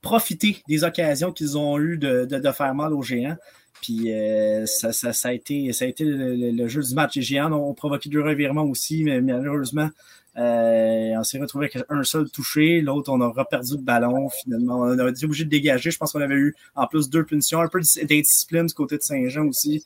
profité 0.01 0.63
des 0.67 0.83
occasions 0.83 1.31
qu'ils 1.31 1.57
ont 1.57 1.77
eues 1.77 1.97
de, 1.97 2.51
faire 2.55 2.73
mal 2.73 2.93
aux 2.93 3.01
géants. 3.01 3.35
Puis 3.81 4.13
euh, 4.13 4.65
ça, 4.65 5.11
a 5.23 5.33
été, 5.33 5.73
ça 5.73 5.83
a 5.83 5.87
été 5.89 6.05
le, 6.05 6.67
jeu 6.69 6.81
du 6.81 6.93
match. 6.95 7.15
Les 7.15 7.21
géants 7.21 7.51
ont 7.51 7.73
provoqué 7.73 8.09
deux 8.09 8.21
revirements 8.21 8.63
aussi, 8.63 9.03
mais 9.03 9.19
malheureusement, 9.19 9.89
euh, 10.35 11.13
on 11.15 11.23
s'est 11.23 11.39
retrouvé 11.39 11.69
avec 11.73 11.85
un 11.89 12.03
seul 12.03 12.29
touché, 12.29 12.81
l'autre, 12.81 13.11
on 13.11 13.21
a 13.21 13.45
perdu 13.45 13.73
le 13.73 13.81
ballon. 13.81 14.29
Finalement, 14.29 14.79
on 14.79 14.97
a 14.97 15.09
été 15.09 15.25
obligé 15.25 15.45
de 15.45 15.49
dégager. 15.49 15.91
Je 15.91 15.97
pense 15.97 16.11
qu'on 16.11 16.21
avait 16.21 16.35
eu 16.35 16.55
en 16.75 16.87
plus 16.87 17.09
deux 17.09 17.23
punitions, 17.23 17.61
un 17.61 17.67
peu 17.67 17.79
d'indiscipline 17.79 18.65
du 18.65 18.73
côté 18.73 18.97
de 18.97 19.03
Saint-Jean 19.03 19.47
aussi. 19.47 19.85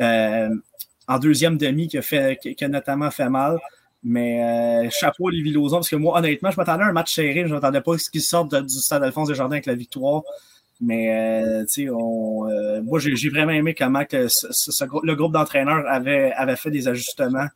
Euh, 0.00 0.48
en 1.06 1.18
deuxième 1.18 1.58
demi, 1.58 1.88
qui 1.88 1.98
a, 1.98 2.02
fait, 2.02 2.38
qui 2.40 2.64
a 2.64 2.68
notamment 2.68 3.10
fait 3.10 3.28
mal. 3.28 3.58
Mais 4.02 4.86
euh, 4.86 4.90
chapeau 4.90 5.28
à 5.28 5.32
Lévi 5.32 5.54
parce 5.70 5.88
que 5.88 5.96
moi, 5.96 6.18
honnêtement, 6.18 6.50
je 6.50 6.56
m'attendais 6.56 6.84
à 6.84 6.88
un 6.88 6.92
match 6.92 7.14
serré. 7.14 7.44
Je 7.46 7.54
m'attendais 7.54 7.80
pas 7.80 7.94
à 7.94 7.98
ce 7.98 8.10
qu'il 8.10 8.22
sorte 8.22 8.54
du 8.54 8.78
stade 8.78 9.02
Alphonse 9.02 9.28
Desjardins 9.28 9.56
avec 9.56 9.66
la 9.66 9.74
victoire. 9.74 10.22
Mais 10.80 11.62
moi, 12.82 12.98
j'ai 12.98 13.28
vraiment 13.28 13.52
aimé 13.52 13.74
comment 13.74 14.02
le 14.10 15.14
groupe 15.14 15.32
d'entraîneurs 15.32 15.84
avait, 15.86 16.56
fait 16.56 16.70
des 16.70 16.88
ajustements 16.88 17.48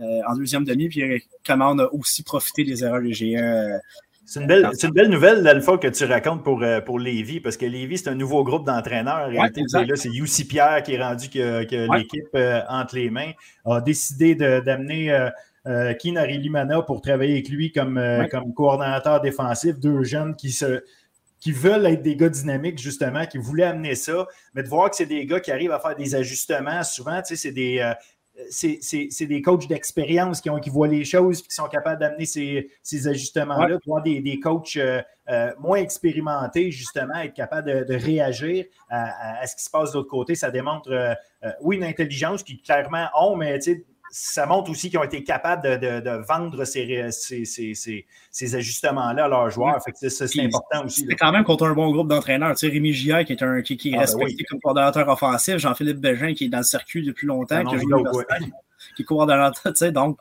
en 0.00 0.36
deuxième 0.36 0.64
demi, 0.64 0.88
puis 0.88 1.02
euh, 1.02 1.18
comment 1.46 1.70
on 1.70 1.78
a 1.78 1.86
aussi 1.86 2.22
profité 2.22 2.64
des 2.64 2.84
erreurs 2.84 3.02
des 3.02 3.12
géants. 3.12 3.42
Euh, 3.42 3.78
c'est 4.24 4.40
une, 4.40 4.46
belle, 4.46 4.68
une 4.82 4.90
belle 4.90 5.08
nouvelle, 5.08 5.48
Alpha, 5.48 5.78
que 5.78 5.88
tu 5.88 6.04
racontes 6.04 6.44
pour, 6.44 6.62
pour 6.84 6.98
Lévis, 6.98 7.40
parce 7.40 7.56
que 7.56 7.64
Lévis, 7.64 7.98
c'est 7.98 8.10
un 8.10 8.14
nouveau 8.14 8.44
groupe 8.44 8.66
d'entraîneurs. 8.66 9.30
là, 9.30 9.48
c'est 9.94 10.10
Youssi 10.10 10.46
Pierre 10.46 10.82
qui 10.82 10.94
est 10.94 11.02
rendu 11.02 11.30
que, 11.30 11.66
l'équipe 11.96 12.36
entre 12.68 12.96
les 12.96 13.08
mains, 13.08 13.30
a 13.64 13.80
décidé 13.80 14.34
d'amener 14.34 15.30
euh, 15.66 15.94
Kinari 15.94 16.36
Limana 16.36 16.82
pour 16.82 17.00
travailler 17.00 17.32
avec 17.32 17.48
lui 17.48 17.72
comme, 17.72 17.98
comme 18.30 18.52
coordonnateur 18.52 19.22
défensif. 19.22 19.80
Deux 19.80 20.02
jeunes 20.04 20.36
qui 20.36 20.52
se, 20.52 20.82
qui 21.40 21.52
veulent 21.52 21.86
être 21.86 22.02
des 22.02 22.14
gars 22.14 22.28
dynamiques, 22.28 22.78
justement, 22.78 23.24
qui 23.24 23.38
voulaient 23.38 23.64
amener 23.64 23.94
ça, 23.94 24.26
mais 24.52 24.62
de 24.62 24.68
voir 24.68 24.90
que 24.90 24.96
c'est 24.96 25.06
des 25.06 25.24
gars 25.24 25.40
qui 25.40 25.52
arrivent 25.52 25.72
à 25.72 25.80
faire 25.80 25.96
des 25.96 26.14
ajustements, 26.14 26.82
souvent, 26.82 27.22
tu 27.22 27.28
sais, 27.28 27.36
c'est 27.36 27.52
des, 27.52 27.94
c'est 28.50 29.26
des 29.26 29.42
coachs 29.42 29.66
d'expérience 29.68 30.40
qui, 30.40 30.50
qui 30.62 30.70
voient 30.70 30.88
les 30.88 31.04
choses 31.04 31.40
et 31.40 31.42
qui 31.42 31.54
sont 31.54 31.68
capables 31.68 32.00
d'amener 32.00 32.24
ces, 32.24 33.08
ajustements-là. 33.08 33.78
Voir 33.86 34.02
des, 34.02 34.20
des 34.20 34.38
coachs 34.40 34.76
euh, 34.76 35.02
euh, 35.28 35.52
moins 35.58 35.78
expérimentés, 35.78 36.70
justement, 36.70 37.16
être 37.16 37.34
capables 37.34 37.84
de, 37.84 37.94
réagir 37.94 38.64
à, 38.88 39.46
ce 39.46 39.56
qui 39.56 39.64
se 39.64 39.70
passe 39.70 39.92
de 39.92 39.98
l'autre 39.98 40.08
côté, 40.08 40.34
ça 40.34 40.50
démontre, 40.50 40.90
euh, 40.90 41.14
oui, 41.60 41.76
une 41.76 41.84
intelligence 41.84 42.42
qu'ils 42.42 42.62
clairement 42.62 43.08
ont, 43.18 43.36
mais 43.36 43.58
ça 44.10 44.46
montre 44.46 44.70
aussi 44.70 44.90
qu'ils 44.90 44.98
ont 44.98 45.04
été 45.04 45.22
capables 45.22 45.62
de, 45.62 46.26
vendre 46.26 46.64
ces, 46.64 47.08
ces, 47.10 48.54
ajustements-là 48.54 49.24
à 49.24 49.28
leurs 49.28 49.50
joueurs. 49.50 49.80
c'est 49.94 50.40
important 50.40 50.84
aussi. 50.84 51.06
C'est 51.08 51.16
quand 51.16 51.32
même 51.32 51.44
contre 51.44 51.66
un 51.66 51.74
bon 51.74 51.90
groupe 51.90 52.08
d'entraîneurs. 52.08 52.54
Tu 52.56 52.66
sais, 52.66 52.72
Rémi 52.72 52.92
Gia, 52.92 53.24
qui 53.24 53.32
est, 53.32 53.42
un, 53.42 53.62
qui, 53.62 53.76
qui 53.76 53.90
est 53.90 53.94
ah, 53.94 53.98
ben 53.98 54.02
respecté 54.02 54.44
comme 54.44 54.60
coordonnateur 54.60 55.08
offensif, 55.08 55.58
Jean-Philippe 55.58 55.98
Bégin, 55.98 56.34
qui 56.34 56.46
est 56.46 56.48
dans 56.48 56.58
le 56.58 56.64
circuit 56.64 57.04
depuis 57.04 57.26
longtemps, 57.26 57.64
qui, 57.64 57.76
est 57.76 59.04
coordonnateur. 59.04 59.72
Tu 59.72 59.76
sais, 59.76 59.92
donc, 59.92 60.18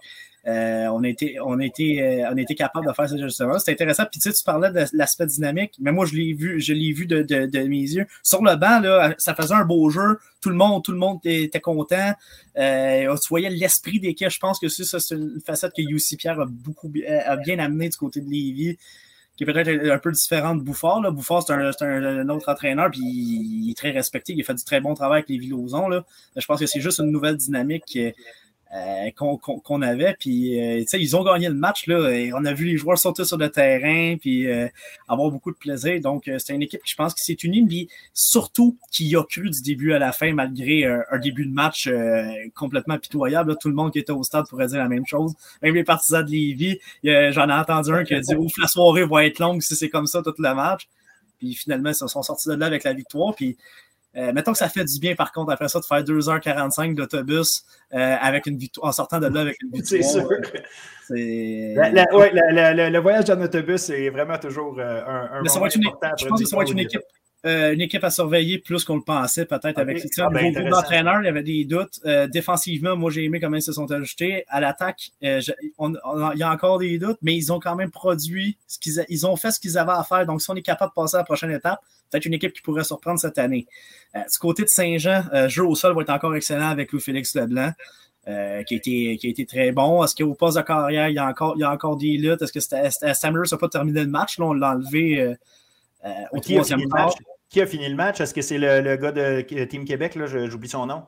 euh, 0.47 0.87
on, 0.87 1.03
a 1.03 1.09
été, 1.09 1.37
on, 1.41 1.59
été, 1.59 2.01
euh, 2.01 2.29
on 2.31 2.37
était 2.37 2.55
capable 2.55 2.87
de 2.87 2.93
faire 2.93 3.09
ces 3.09 3.21
ajustements. 3.21 3.59
C'était 3.59 3.73
intéressant. 3.73 4.03
Puis 4.09 4.21
tu 4.21 4.29
sais, 4.29 4.35
tu 4.35 4.43
parlais 4.43 4.71
de 4.71 4.85
l'aspect 4.93 5.25
dynamique, 5.25 5.73
mais 5.79 5.91
moi, 5.91 6.05
je 6.05 6.15
l'ai 6.15 6.33
vu, 6.33 6.61
je 6.61 6.73
l'ai 6.73 6.93
vu 6.93 7.05
de, 7.05 7.67
mes 7.67 7.81
yeux. 7.81 8.05
Sur 8.23 8.41
le 8.43 8.55
banc, 8.55 8.79
là, 8.79 9.13
ça 9.17 9.35
faisait 9.35 9.53
un 9.53 9.65
beau 9.65 9.89
jeu. 9.89 10.19
Tout 10.39 10.49
le 10.49 10.55
monde, 10.55 10.83
tout 10.83 10.93
le 10.93 10.99
monde 10.99 11.19
était, 11.25 11.59
content. 11.59 12.13
Euh, 12.57 13.15
tu 13.17 13.29
voyais 13.29 13.49
l'esprit 13.49 13.99
des 13.99 14.15
Je 14.17 14.39
pense 14.39 14.59
que 14.59 14.69
ça, 14.69 14.99
c'est 14.99 15.15
une 15.15 15.41
facette 15.45 15.73
que 15.75 15.81
UC 15.81 16.17
Pierre 16.17 16.39
a 16.39 16.45
beaucoup 16.45 16.91
a 17.25 17.35
bien 17.35 17.59
amené 17.59 17.89
du 17.89 17.97
côté 17.97 18.21
de 18.21 18.29
Lévis. 18.29 18.77
qui 19.35 19.43
est 19.43 19.45
peut-être 19.45 19.89
un 19.89 19.99
peu 19.99 20.11
différent 20.13 20.55
de 20.55 20.61
Bouffard. 20.61 21.01
Bouffard, 21.11 21.43
c'est 21.45 21.53
un, 21.53 22.29
autre 22.29 22.49
entraîneur, 22.49 22.89
puis 22.89 23.01
il, 23.01 23.71
est 23.71 23.77
très 23.77 23.91
respecté. 23.91 24.31
Il 24.31 24.39
a 24.41 24.43
fait 24.45 24.55
du 24.55 24.63
très 24.63 24.79
bon 24.79 24.93
travail 24.93 25.17
avec 25.17 25.29
les 25.29 25.39
Villosons. 25.39 25.89
Là. 25.89 26.05
Je 26.37 26.45
pense 26.45 26.59
que 26.61 26.67
c'est 26.67 26.79
juste 26.79 26.99
une 26.99 27.11
nouvelle 27.11 27.35
dynamique 27.35 27.97
euh, 28.75 29.11
qu'on 29.15 29.81
avait. 29.81 30.13
Puis, 30.19 30.59
euh, 30.59 30.83
ils 30.93 31.15
ont 31.15 31.23
gagné 31.23 31.47
le 31.47 31.55
match. 31.55 31.87
Là, 31.87 32.09
et 32.09 32.33
on 32.33 32.43
a 32.43 32.53
vu 32.53 32.65
les 32.65 32.75
joueurs 32.75 32.97
sauter 32.97 33.23
sur 33.23 33.37
le 33.37 33.49
terrain 33.49 34.17
puis 34.19 34.45
euh, 34.45 34.67
avoir 35.07 35.31
beaucoup 35.31 35.51
de 35.51 35.55
plaisir. 35.55 36.01
Donc, 36.01 36.29
c'est 36.37 36.53
une 36.53 36.61
équipe 36.61 36.83
qui, 36.83 36.91
je 36.91 36.95
pense, 36.97 37.13
qui 37.13 37.23
s'est 37.23 37.37
unie, 37.43 37.61
mais 37.61 37.87
surtout 38.13 38.77
qui 38.91 39.15
a 39.15 39.23
cru 39.23 39.49
du 39.49 39.61
début 39.61 39.93
à 39.93 39.99
la 39.99 40.11
fin, 40.11 40.33
malgré 40.33 40.85
un 40.85 41.19
début 41.19 41.45
de 41.45 41.53
match 41.53 41.89
complètement 42.55 42.97
pitoyable. 42.97 43.55
Tout 43.57 43.69
le 43.69 43.75
monde 43.75 43.93
qui 43.93 43.99
était 43.99 44.11
au 44.11 44.23
stade 44.23 44.47
pourrait 44.49 44.67
dire 44.67 44.79
la 44.79 44.89
même 44.89 45.05
chose. 45.05 45.33
Même 45.61 45.75
les 45.75 45.85
partisans 45.85 46.25
de 46.25 46.31
Lévis, 46.31 46.79
j'en 47.03 47.47
ai 47.49 47.53
entendu 47.53 47.91
un 47.91 48.03
qui 48.03 48.15
a 48.15 48.19
dit 48.19 48.35
Ouf, 48.35 48.51
la 48.57 48.67
soirée 48.67 49.05
va 49.05 49.25
être 49.25 49.39
longue 49.39 49.61
si 49.61 49.75
c'est 49.75 49.89
comme 49.89 50.07
ça 50.07 50.21
tout 50.21 50.33
le 50.37 50.53
match. 50.53 50.87
Puis 51.39 51.53
finalement, 51.53 51.89
ils 51.89 51.95
se 51.95 52.07
sont 52.07 52.23
sortis 52.23 52.49
de 52.49 52.55
là 52.55 52.65
avec 52.65 52.83
la 52.83 52.93
victoire. 52.93 53.33
Puis 53.35 53.57
euh, 54.17 54.33
mettons 54.33 54.51
que 54.51 54.57
ça 54.57 54.67
fait 54.67 54.83
du 54.83 54.99
bien, 54.99 55.13
par 55.15 55.31
contre, 55.31 55.51
après 55.51 55.67
ça, 55.67 55.79
de 55.79 55.85
faire 55.85 56.01
2h45 56.01 56.95
d'autobus 56.95 57.63
euh, 57.93 58.15
avec 58.19 58.47
une 58.47 58.57
victoire, 58.57 58.89
en 58.89 58.91
sortant 58.91 59.19
de 59.19 59.27
là 59.27 59.41
avec 59.41 59.61
une 59.61 59.69
victoire. 59.73 60.01
C'est 60.01 60.03
sûr. 60.03 60.27
le 61.09 62.99
voyage 62.99 63.29
en 63.29 63.39
autobus 63.41 63.89
est 63.91 64.09
vraiment 64.09 64.39
toujours 64.39 64.75
euh, 64.79 65.01
un, 65.05 65.29
un 65.33 65.41
moment 65.43 65.65
important. 65.65 66.09
Je 66.19 66.25
pense 66.27 66.41
que 66.41 66.47
ça 66.47 66.57
va 66.57 66.63
être 66.63 66.71
une 66.71 66.79
équipe 66.79 67.01
euh, 67.47 67.73
une 67.73 67.81
équipe 67.81 68.03
à 68.03 68.09
surveiller 68.09 68.59
plus 68.59 68.83
qu'on 68.83 68.97
le 68.97 69.01
pensait, 69.01 69.45
peut-être 69.45 69.77
avec 69.79 70.03
les 70.03 70.09
ah, 70.17 70.29
ben, 70.29 70.51
d'entraîneur, 70.69 71.21
il 71.21 71.25
y 71.25 71.29
avait 71.29 71.43
des 71.43 71.63
doutes. 71.63 71.99
Euh, 72.05 72.27
défensivement, 72.27 72.97
moi 72.97 73.09
j'ai 73.09 73.23
aimé 73.23 73.39
comment 73.39 73.55
ils 73.55 73.61
se 73.61 73.71
sont 73.71 73.89
ajoutés. 73.91 74.43
À 74.49 74.59
l'attaque, 74.59 75.11
euh, 75.23 75.41
il 75.59 76.39
y 76.39 76.43
a 76.43 76.51
encore 76.51 76.79
des 76.79 76.97
doutes, 76.99 77.19
mais 77.21 77.35
ils 77.35 77.53
ont 77.53 77.59
quand 77.59 77.75
même 77.75 77.89
produit 77.89 78.57
ce 78.67 78.77
qu'ils 78.79 79.05
ils 79.07 79.25
ont 79.25 79.37
fait 79.37 79.51
ce 79.51 79.59
qu'ils 79.59 79.77
avaient 79.77 79.93
à 79.93 80.03
faire. 80.03 80.25
Donc, 80.25 80.41
si 80.41 80.51
on 80.51 80.55
est 80.55 80.61
capable 80.61 80.91
de 80.91 81.01
passer 81.01 81.15
à 81.15 81.19
la 81.19 81.23
prochaine 81.23 81.51
étape, 81.51 81.79
peut-être 82.11 82.25
une 82.25 82.33
équipe 82.33 82.51
qui 82.51 82.61
pourrait 82.61 82.83
surprendre 82.83 83.19
cette 83.19 83.37
année. 83.37 83.65
du 84.13 84.39
côté 84.41 84.63
de 84.63 84.69
Saint-Jean, 84.69 85.23
jeu 85.47 85.65
au 85.65 85.75
sol 85.75 85.95
va 85.95 86.01
être 86.01 86.09
encore 86.09 86.35
excellent 86.35 86.69
avec 86.69 86.91
Louis-Félix 86.91 87.33
Leblanc. 87.35 87.71
qui, 88.25 88.31
a 88.31 88.61
été, 88.69 89.17
qui 89.17 89.27
a 89.27 89.29
été 89.29 89.45
très 89.45 89.71
bon. 89.71 90.03
Est-ce 90.03 90.15
qu'au 90.15 90.33
poste 90.33 90.57
de 90.57 90.63
carrière, 90.63 91.07
il 91.07 91.15
y 91.15 91.19
a 91.19 91.25
encore, 91.25 91.53
il 91.55 91.61
y 91.61 91.63
a 91.63 91.71
encore 91.71 91.95
des 91.95 92.17
luttes? 92.17 92.41
Est-ce 92.41 92.51
que 92.51 93.13
Stammer 93.13 93.41
n'a 93.49 93.57
pas 93.57 93.69
terminé 93.69 94.01
le 94.01 94.09
match? 94.09 94.37
Là, 94.37 94.45
on 94.47 94.53
l'a 94.53 94.71
enlevé 94.71 95.35
au 96.33 96.39
troisième 96.41 96.87
match. 96.89 97.13
Qui 97.49 97.61
a 97.61 97.67
fini 97.67 97.87
le 97.87 97.95
match? 97.95 98.19
Est-ce 98.19 98.33
que 98.33 98.41
c'est 98.41 98.57
le, 98.57 98.95
gars 98.97 99.11
de 99.11 99.41
Team 99.65 99.85
Québec? 99.85 100.17
J'oublie 100.25 100.69
son 100.69 100.85
nom. 100.85 101.03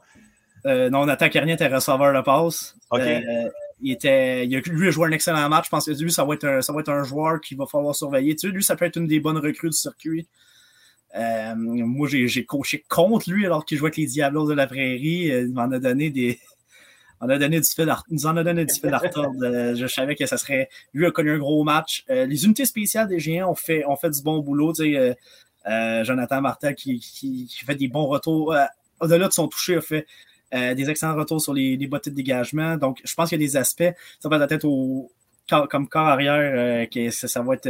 Euh, 0.66 0.90
non, 0.90 1.06
Nathan 1.06 1.30
Carnier 1.30 1.54
était 1.54 1.68
receveur 1.68 2.14
de 2.14 2.22
passe. 2.22 2.76
Euh, 2.94 3.50
il 3.82 3.94
était, 3.94 4.46
il 4.46 4.56
a, 4.56 4.60
lui 4.60 4.88
a 4.90 4.92
joué 4.92 5.08
un 5.08 5.12
excellent 5.12 5.48
match. 5.50 5.66
Je 5.66 5.70
pense 5.70 5.86
que 5.86 5.92
lui, 5.92 6.12
ça 6.12 6.26
va 6.26 6.34
être 6.34 6.46
un, 6.46 6.62
ça 6.62 6.74
va 6.74 6.82
être 6.82 6.90
un 6.90 7.04
joueur 7.04 7.40
qu'il 7.40 7.58
va 7.58 7.66
falloir 7.66 7.96
surveiller. 7.96 8.36
Tu 8.36 8.48
sais, 8.48 8.54
lui, 8.54 8.64
ça 8.64 8.76
peut 8.76 8.86
être 8.86 8.98
une 8.98 9.08
des 9.08 9.20
bonnes 9.20 9.38
recrues 9.38 9.70
du 9.70 9.78
circuit. 9.78 10.28
Euh, 11.16 11.56
moi, 11.56 12.08
j'ai 12.10 12.46
coaché 12.46 12.84
contre 12.88 13.30
lui 13.32 13.46
alors 13.46 13.66
qu'il 13.66 13.78
jouait 13.78 13.88
avec 13.88 13.98
les 13.98 14.06
Diablos 14.06 14.48
de 14.48 14.54
la 14.54 14.68
Prairie. 14.68 15.28
Il 15.28 15.54
m'en 15.54 15.72
a 15.72 15.80
donné 15.80 16.10
des. 16.10 16.40
On 17.22 17.28
a 17.28 17.38
donné 17.38 17.60
du 17.60 17.70
fil 17.70 17.94
nous 18.12 18.26
en 18.28 18.38
a 18.38 18.46
donné 18.46 18.66
du 18.66 18.74
fil 18.74 18.96
retordre. 18.96 19.76
je 19.76 19.88
savais 19.88 20.16
que 20.16 20.26
ça 20.26 20.38
serait. 20.38 20.70
Lui 20.94 21.06
a 21.06 21.12
connu 21.12 21.32
un 21.32 21.38
gros 21.38 21.64
match. 21.64 22.06
les 22.08 22.46
unités 22.46 22.66
spéciales 22.66 23.10
des 23.10 23.20
géants 23.20 23.52
ont 23.52 23.56
fait, 23.56 23.86
ont 23.86 23.98
fait 23.98 24.10
du 24.10 24.22
bon 24.22 24.40
boulot. 24.40 24.72
Tu 24.72 24.94
sais, 24.94 25.18
euh, 25.68 26.04
Jonathan 26.04 26.42
Martel 26.42 26.76
qui, 26.76 27.50
fait 27.66 27.76
des 27.76 27.88
bons 27.88 28.08
retours. 28.08 28.54
Euh, 28.54 28.66
au-delà 29.00 29.28
de 29.28 29.34
son 29.34 29.48
toucher, 29.48 29.78
a 29.78 29.82
fait 29.82 30.06
euh, 30.54 30.74
des 30.74 30.90
excellents 30.90 31.16
retours 31.16 31.42
sur 31.42 31.54
les, 31.54 31.78
bottes 31.88 32.10
de 32.10 32.14
dégagement. 32.14 32.78
Donc, 32.78 33.00
je 33.04 33.14
pense 33.14 33.30
qu'il 33.30 33.42
y 33.42 33.44
a 33.44 33.48
des 33.48 33.58
aspects. 33.58 33.92
Ça 34.20 34.30
va 34.30 34.46
être 34.50 34.66
au, 34.66 35.12
comme 35.48 35.88
corps 35.88 36.08
arrière, 36.08 36.90
que 36.90 37.10
ça, 37.10 37.42
va 37.42 37.54
être 37.56 37.70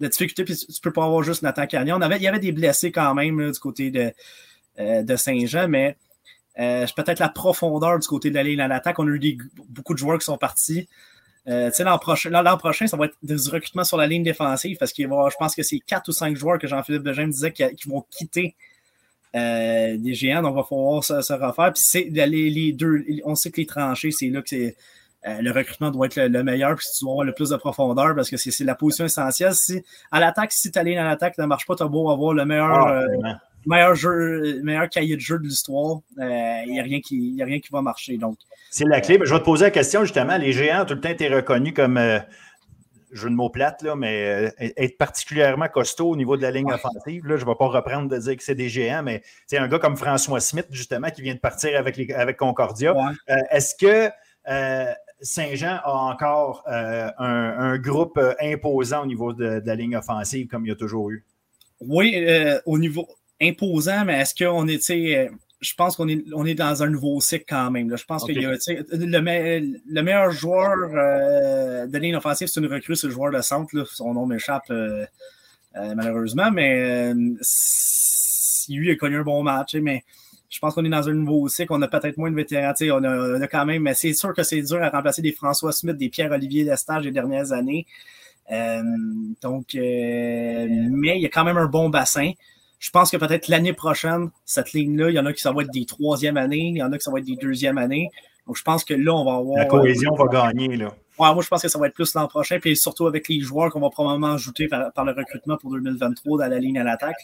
la 0.00 0.08
difficulté, 0.08 0.44
puis 0.44 0.56
tu 0.56 0.80
peux 0.80 0.92
pas 0.92 1.04
avoir 1.04 1.22
juste 1.22 1.42
Nathan 1.42 1.66
Carnier. 1.66 1.92
On 1.92 2.00
avait, 2.00 2.16
il 2.16 2.22
y 2.22 2.28
avait 2.28 2.38
des 2.38 2.52
blessés 2.52 2.92
quand 2.92 3.14
même 3.14 3.50
du 3.50 3.58
côté 3.58 3.90
de, 3.90 4.12
de 4.78 5.16
Saint-Jean, 5.16 5.68
mais 5.68 5.96
peut-être 6.54 7.18
la 7.18 7.28
profondeur 7.28 7.98
du 7.98 8.06
côté 8.06 8.30
de 8.30 8.34
la 8.36 8.44
ligne 8.44 8.60
à 8.60 8.68
l'attaque. 8.68 8.98
On 8.98 9.06
a 9.06 9.10
eu 9.10 9.38
beaucoup 9.68 9.94
de 9.94 9.98
joueurs 9.98 10.18
qui 10.18 10.24
sont 10.24 10.38
partis. 10.38 10.88
Euh, 11.48 11.70
l'an 11.78 11.98
prochain, 11.98 12.56
prochain, 12.58 12.86
ça 12.86 12.96
va 12.96 13.06
être 13.06 13.16
des 13.22 13.36
recrutements 13.50 13.84
sur 13.84 13.96
la 13.96 14.06
ligne 14.06 14.22
défensive 14.22 14.76
parce 14.78 14.92
qu'il 14.92 15.08
va 15.08 15.28
je 15.30 15.36
pense 15.38 15.54
que 15.54 15.62
c'est 15.62 15.78
quatre 15.78 16.08
ou 16.08 16.12
cinq 16.12 16.36
joueurs 16.36 16.58
que 16.58 16.66
Jean-Philippe 16.66 17.02
Bégin 17.02 17.26
me 17.26 17.32
disait 17.32 17.52
qui, 17.52 17.88
vont 17.88 18.04
quitter 18.10 18.54
euh, 19.34 19.96
des 19.96 20.14
géants, 20.14 20.42
donc 20.42 20.52
il 20.52 20.56
va 20.56 20.64
falloir 20.64 21.04
se, 21.04 21.32
refaire. 21.32 21.72
Puis 21.72 21.82
c'est 21.84 22.04
les, 22.10 22.72
deux, 22.72 23.04
on 23.24 23.34
sait 23.34 23.50
que 23.50 23.60
les 23.60 23.66
tranchées, 23.66 24.10
c'est 24.10 24.28
là 24.28 24.42
que 24.42 24.48
c'est. 24.48 24.76
Euh, 25.26 25.42
le 25.42 25.50
recrutement 25.50 25.90
doit 25.90 26.06
être 26.06 26.20
le, 26.20 26.44
meilleur, 26.44 26.76
puis 26.76 26.86
tu 26.96 27.04
dois 27.04 27.12
avoir 27.12 27.26
le 27.26 27.32
plus 27.32 27.50
de 27.50 27.56
profondeur 27.56 28.14
parce 28.14 28.30
que 28.30 28.36
c'est 28.36 28.62
la 28.62 28.76
position 28.76 29.04
essentielle. 29.04 29.52
Si, 29.54 29.82
à 30.12 30.20
l'attaque, 30.20 30.52
si 30.52 30.70
ta 30.70 30.82
ligne 30.82 30.98
à 30.98 31.04
l'attaque 31.04 31.36
ne 31.38 31.44
marche 31.44 31.66
pas, 31.66 31.74
tu 31.74 31.82
as 31.82 31.88
beau 31.88 32.08
avoir 32.10 32.34
le 32.34 32.44
meilleur, 32.44 32.86
ah, 33.24 33.40
meilleur 33.68 33.94
jeu, 33.94 34.60
meilleur 34.62 34.88
cahier 34.88 35.14
de 35.14 35.20
jeu 35.20 35.38
de 35.38 35.44
l'histoire, 35.44 36.00
il 36.16 36.72
n'y 36.72 36.80
a, 36.80 36.82
rien 36.82 37.00
qui, 37.00 37.38
a 37.40 37.44
rien 37.44 37.60
qui 37.60 37.68
va 37.70 37.82
marcher. 37.82 38.16
Donc, 38.16 38.38
c'est 38.70 38.84
la 38.84 39.00
clé. 39.00 39.18
Je 39.22 39.32
vais 39.32 39.40
te 39.40 39.44
poser 39.44 39.66
la 39.66 39.70
question 39.70 40.02
justement. 40.02 40.36
Les 40.36 40.52
géants 40.52 40.82
ont 40.82 40.86
tout 40.86 40.94
le 40.94 41.00
temps 41.00 41.08
été 41.08 41.28
reconnus 41.28 41.74
comme, 41.74 41.96
euh, 41.96 42.18
jeu 43.12 43.30
de 43.30 43.34
mots 43.34 43.50
plate, 43.50 43.82
là, 43.82 43.96
mais 43.96 44.50
euh, 44.58 44.70
être 44.76 44.98
particulièrement 44.98 45.68
costaud 45.68 46.10
au 46.10 46.16
niveau 46.16 46.36
de 46.36 46.42
la 46.42 46.50
ligne 46.50 46.70
offensive. 46.70 47.26
Là, 47.26 47.36
je 47.36 47.44
ne 47.44 47.48
vais 47.48 47.56
pas 47.56 47.66
reprendre 47.66 48.08
de 48.08 48.18
dire 48.18 48.36
que 48.36 48.42
c'est 48.42 48.54
des 48.54 48.68
géants, 48.68 49.02
mais 49.02 49.22
c'est 49.46 49.58
un 49.58 49.68
gars 49.68 49.78
comme 49.78 49.96
François 49.96 50.40
Smith, 50.40 50.66
justement, 50.70 51.10
qui 51.10 51.22
vient 51.22 51.34
de 51.34 51.40
partir 51.40 51.78
avec, 51.78 51.96
les, 51.96 52.12
avec 52.12 52.36
Concordia. 52.36 52.94
Euh, 53.30 53.36
est-ce 53.50 53.74
que 53.74 54.10
Saint-Jean 55.20 55.80
a 55.82 55.92
encore 56.12 56.62
un, 56.66 57.78
groupe 57.78 58.20
imposant 58.40 59.02
au 59.02 59.06
niveau 59.06 59.32
de, 59.32 59.60
de, 59.60 59.66
la 59.66 59.74
ligne 59.74 59.96
offensive 59.96 60.46
comme 60.46 60.64
il 60.64 60.68
y 60.68 60.72
a 60.72 60.76
toujours 60.76 61.10
eu? 61.10 61.24
Oui, 61.80 62.24
au 62.66 62.78
niveau 62.78 63.08
imposant, 63.40 64.04
mais 64.04 64.20
est-ce 64.20 64.34
qu'on 64.34 64.66
était 64.68 65.30
je 65.60 65.74
pense 65.74 65.96
qu'on 65.96 66.08
est, 66.08 66.24
on 66.34 66.46
est 66.46 66.54
dans 66.54 66.82
un 66.82 66.88
nouveau 66.88 67.20
cycle 67.20 67.44
quand 67.48 67.70
même. 67.70 67.90
Là. 67.90 67.96
Je 67.96 68.04
pense 68.04 68.24
que 68.24 68.32
le, 68.32 68.58
le, 68.92 70.02
meilleur 70.02 70.30
joueur 70.30 70.76
euh, 70.94 71.86
de 71.86 71.98
ligne 71.98 72.16
offensive, 72.16 72.48
c'est 72.48 72.60
une 72.60 72.66
recrue, 72.66 72.94
c'est 72.94 73.08
le 73.08 73.12
joueur 73.12 73.32
de 73.32 73.40
centre. 73.40 73.76
Là. 73.76 73.84
Son 73.86 74.14
nom 74.14 74.26
m'échappe 74.26 74.70
euh, 74.70 75.04
euh, 75.76 75.94
malheureusement, 75.96 76.50
mais 76.50 77.12
lui 78.68 78.90
a 78.90 78.96
connu 78.96 79.16
un 79.16 79.22
bon 79.22 79.42
match. 79.42 79.74
Mais 79.74 80.04
je 80.48 80.58
pense 80.60 80.74
qu'on 80.74 80.84
est 80.84 80.90
dans 80.90 81.08
un 81.08 81.14
nouveau 81.14 81.48
cycle. 81.48 81.72
On 81.72 81.82
a 81.82 81.88
peut-être 81.88 82.18
moins 82.18 82.30
de 82.30 82.36
vétérans. 82.36 82.74
On 82.80 83.02
a, 83.02 83.38
on 83.38 83.40
a, 83.40 83.48
quand 83.48 83.66
même, 83.66 83.82
mais 83.82 83.94
c'est 83.94 84.12
sûr 84.12 84.32
que 84.34 84.44
c'est 84.44 84.62
dur 84.62 84.80
à 84.80 84.90
remplacer 84.90 85.22
des 85.22 85.32
François 85.32 85.72
Smith, 85.72 85.96
des 85.96 86.08
Pierre-Olivier 86.08 86.64
Lestage 86.64 87.02
des 87.02 87.10
dernières 87.10 87.50
années. 87.50 87.84
donc, 89.42 89.74
mais 89.74 91.16
il 91.16 91.20
y 91.20 91.26
a 91.26 91.30
quand 91.30 91.44
même 91.44 91.58
un 91.58 91.66
bon 91.66 91.88
bassin. 91.88 92.30
Je 92.78 92.90
pense 92.90 93.10
que 93.10 93.16
peut-être 93.16 93.48
l'année 93.48 93.72
prochaine, 93.72 94.30
cette 94.44 94.72
ligne-là, 94.72 95.10
il 95.10 95.14
y 95.14 95.18
en 95.18 95.26
a 95.26 95.32
qui 95.32 95.40
ça 95.40 95.52
va 95.52 95.62
être 95.62 95.72
des 95.72 95.84
troisième 95.84 96.36
années, 96.36 96.68
il 96.68 96.76
y 96.76 96.82
en 96.82 96.92
a 96.92 96.98
qui 96.98 97.04
ça 97.04 97.10
va 97.10 97.18
être 97.18 97.24
des 97.24 97.36
deuxième 97.36 97.78
années. 97.78 98.10
Donc, 98.46 98.56
je 98.56 98.62
pense 98.62 98.84
que 98.84 98.94
là, 98.94 99.14
on 99.14 99.24
va 99.24 99.34
avoir. 99.34 99.58
La 99.58 99.66
cohésion 99.66 100.14
va 100.14 100.26
gagner, 100.26 100.76
là. 100.76 100.94
Ouais, 101.18 101.34
moi, 101.34 101.42
je 101.42 101.48
pense 101.48 101.60
que 101.60 101.68
ça 101.68 101.78
va 101.78 101.88
être 101.88 101.94
plus 101.94 102.14
l'an 102.14 102.28
prochain, 102.28 102.58
puis 102.60 102.76
surtout 102.76 103.06
avec 103.06 103.28
les 103.28 103.40
joueurs 103.40 103.70
qu'on 103.70 103.80
va 103.80 103.90
probablement 103.90 104.34
ajouter 104.34 104.68
par, 104.68 105.04
le 105.04 105.12
recrutement 105.12 105.56
pour 105.56 105.72
2023 105.72 106.38
dans 106.38 106.46
la 106.46 106.58
ligne 106.58 106.78
à 106.78 106.84
l'attaque. 106.84 107.16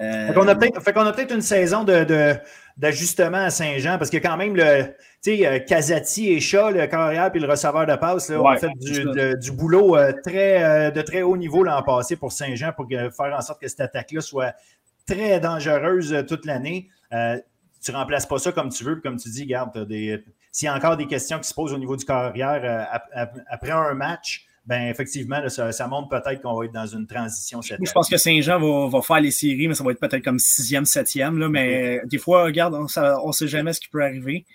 Euh... 0.00 0.28
Fait 0.28 0.92
qu'on 0.92 1.06
a 1.06 1.12
peut-être 1.12 1.34
une 1.34 1.42
saison 1.42 1.84
de, 1.84 2.34
à 2.80 3.50
Saint-Jean, 3.50 3.98
parce 3.98 4.10
que 4.10 4.16
quand 4.16 4.36
même, 4.36 4.56
le, 4.56 4.84
tu 5.22 5.36
sais, 5.36 5.46
euh, 5.46 5.58
Casati 5.58 6.32
et 6.32 6.40
Chat, 6.40 6.70
le 6.70 6.86
carrière 6.86 7.30
puis 7.30 7.40
le 7.40 7.48
receveur 7.48 7.86
de 7.86 7.94
passe, 7.96 8.30
là, 8.30 8.40
ont 8.40 8.56
fait 8.56 8.70
du, 9.38 9.52
boulot 9.52 9.96
euh, 9.96 10.12
très, 10.24 10.62
euh, 10.62 10.90
de 10.90 11.02
très 11.02 11.22
haut 11.22 11.36
niveau 11.36 11.62
l'an 11.62 11.82
passé 11.82 12.16
pour 12.16 12.32
Saint-Jean 12.32 12.72
pour 12.72 12.86
faire 12.88 13.34
en 13.36 13.40
sorte 13.40 13.60
que 13.60 13.68
cette 13.68 13.80
attaque-là 13.80 14.20
soit 14.20 14.54
très 15.06 15.40
dangereuse 15.40 16.24
toute 16.28 16.46
l'année. 16.46 16.88
tu 17.10 17.92
ne 17.92 17.96
remplaces 17.96 18.26
pas 18.26 18.38
ça 18.38 18.52
comme 18.52 18.70
tu 18.70 18.84
veux, 18.84 18.96
comme 18.96 19.16
tu 19.16 19.28
dis, 19.28 19.46
garde, 19.46 19.86
s'il 20.50 20.66
y 20.66 20.68
a 20.68 20.74
encore 20.74 20.96
des 20.96 21.06
questions 21.06 21.38
qui 21.38 21.48
se 21.48 21.54
posent 21.54 21.72
au 21.72 21.78
niveau 21.78 21.96
du 21.96 22.04
carrière 22.04 23.00
après 23.48 23.70
un 23.70 23.94
match, 23.94 24.46
ben 24.64 24.88
effectivement, 24.88 25.48
ça, 25.48 25.88
montre 25.88 26.08
peut-être 26.08 26.40
qu'on 26.40 26.54
va 26.54 26.66
être 26.66 26.72
dans 26.72 26.86
une 26.86 27.06
transition 27.06 27.60
cette 27.62 27.84
Je 27.84 27.90
pense 27.90 28.08
que 28.08 28.16
Saint-Jean 28.16 28.60
va, 28.60 28.88
va, 28.88 29.02
faire 29.02 29.20
les 29.20 29.32
séries, 29.32 29.66
mais 29.66 29.74
ça 29.74 29.82
va 29.82 29.90
être 29.90 29.98
peut-être 29.98 30.22
comme 30.22 30.38
sixième, 30.38 30.84
septième. 30.84 31.38
Là, 31.38 31.48
mais 31.48 32.00
des 32.06 32.18
fois, 32.18 32.44
regarde, 32.44 32.74
on 32.74 32.84
ne 33.26 33.32
sait 33.32 33.48
jamais 33.48 33.72
ce 33.72 33.80
qui 33.80 33.88
peut 33.88 34.02
arriver. 34.02 34.46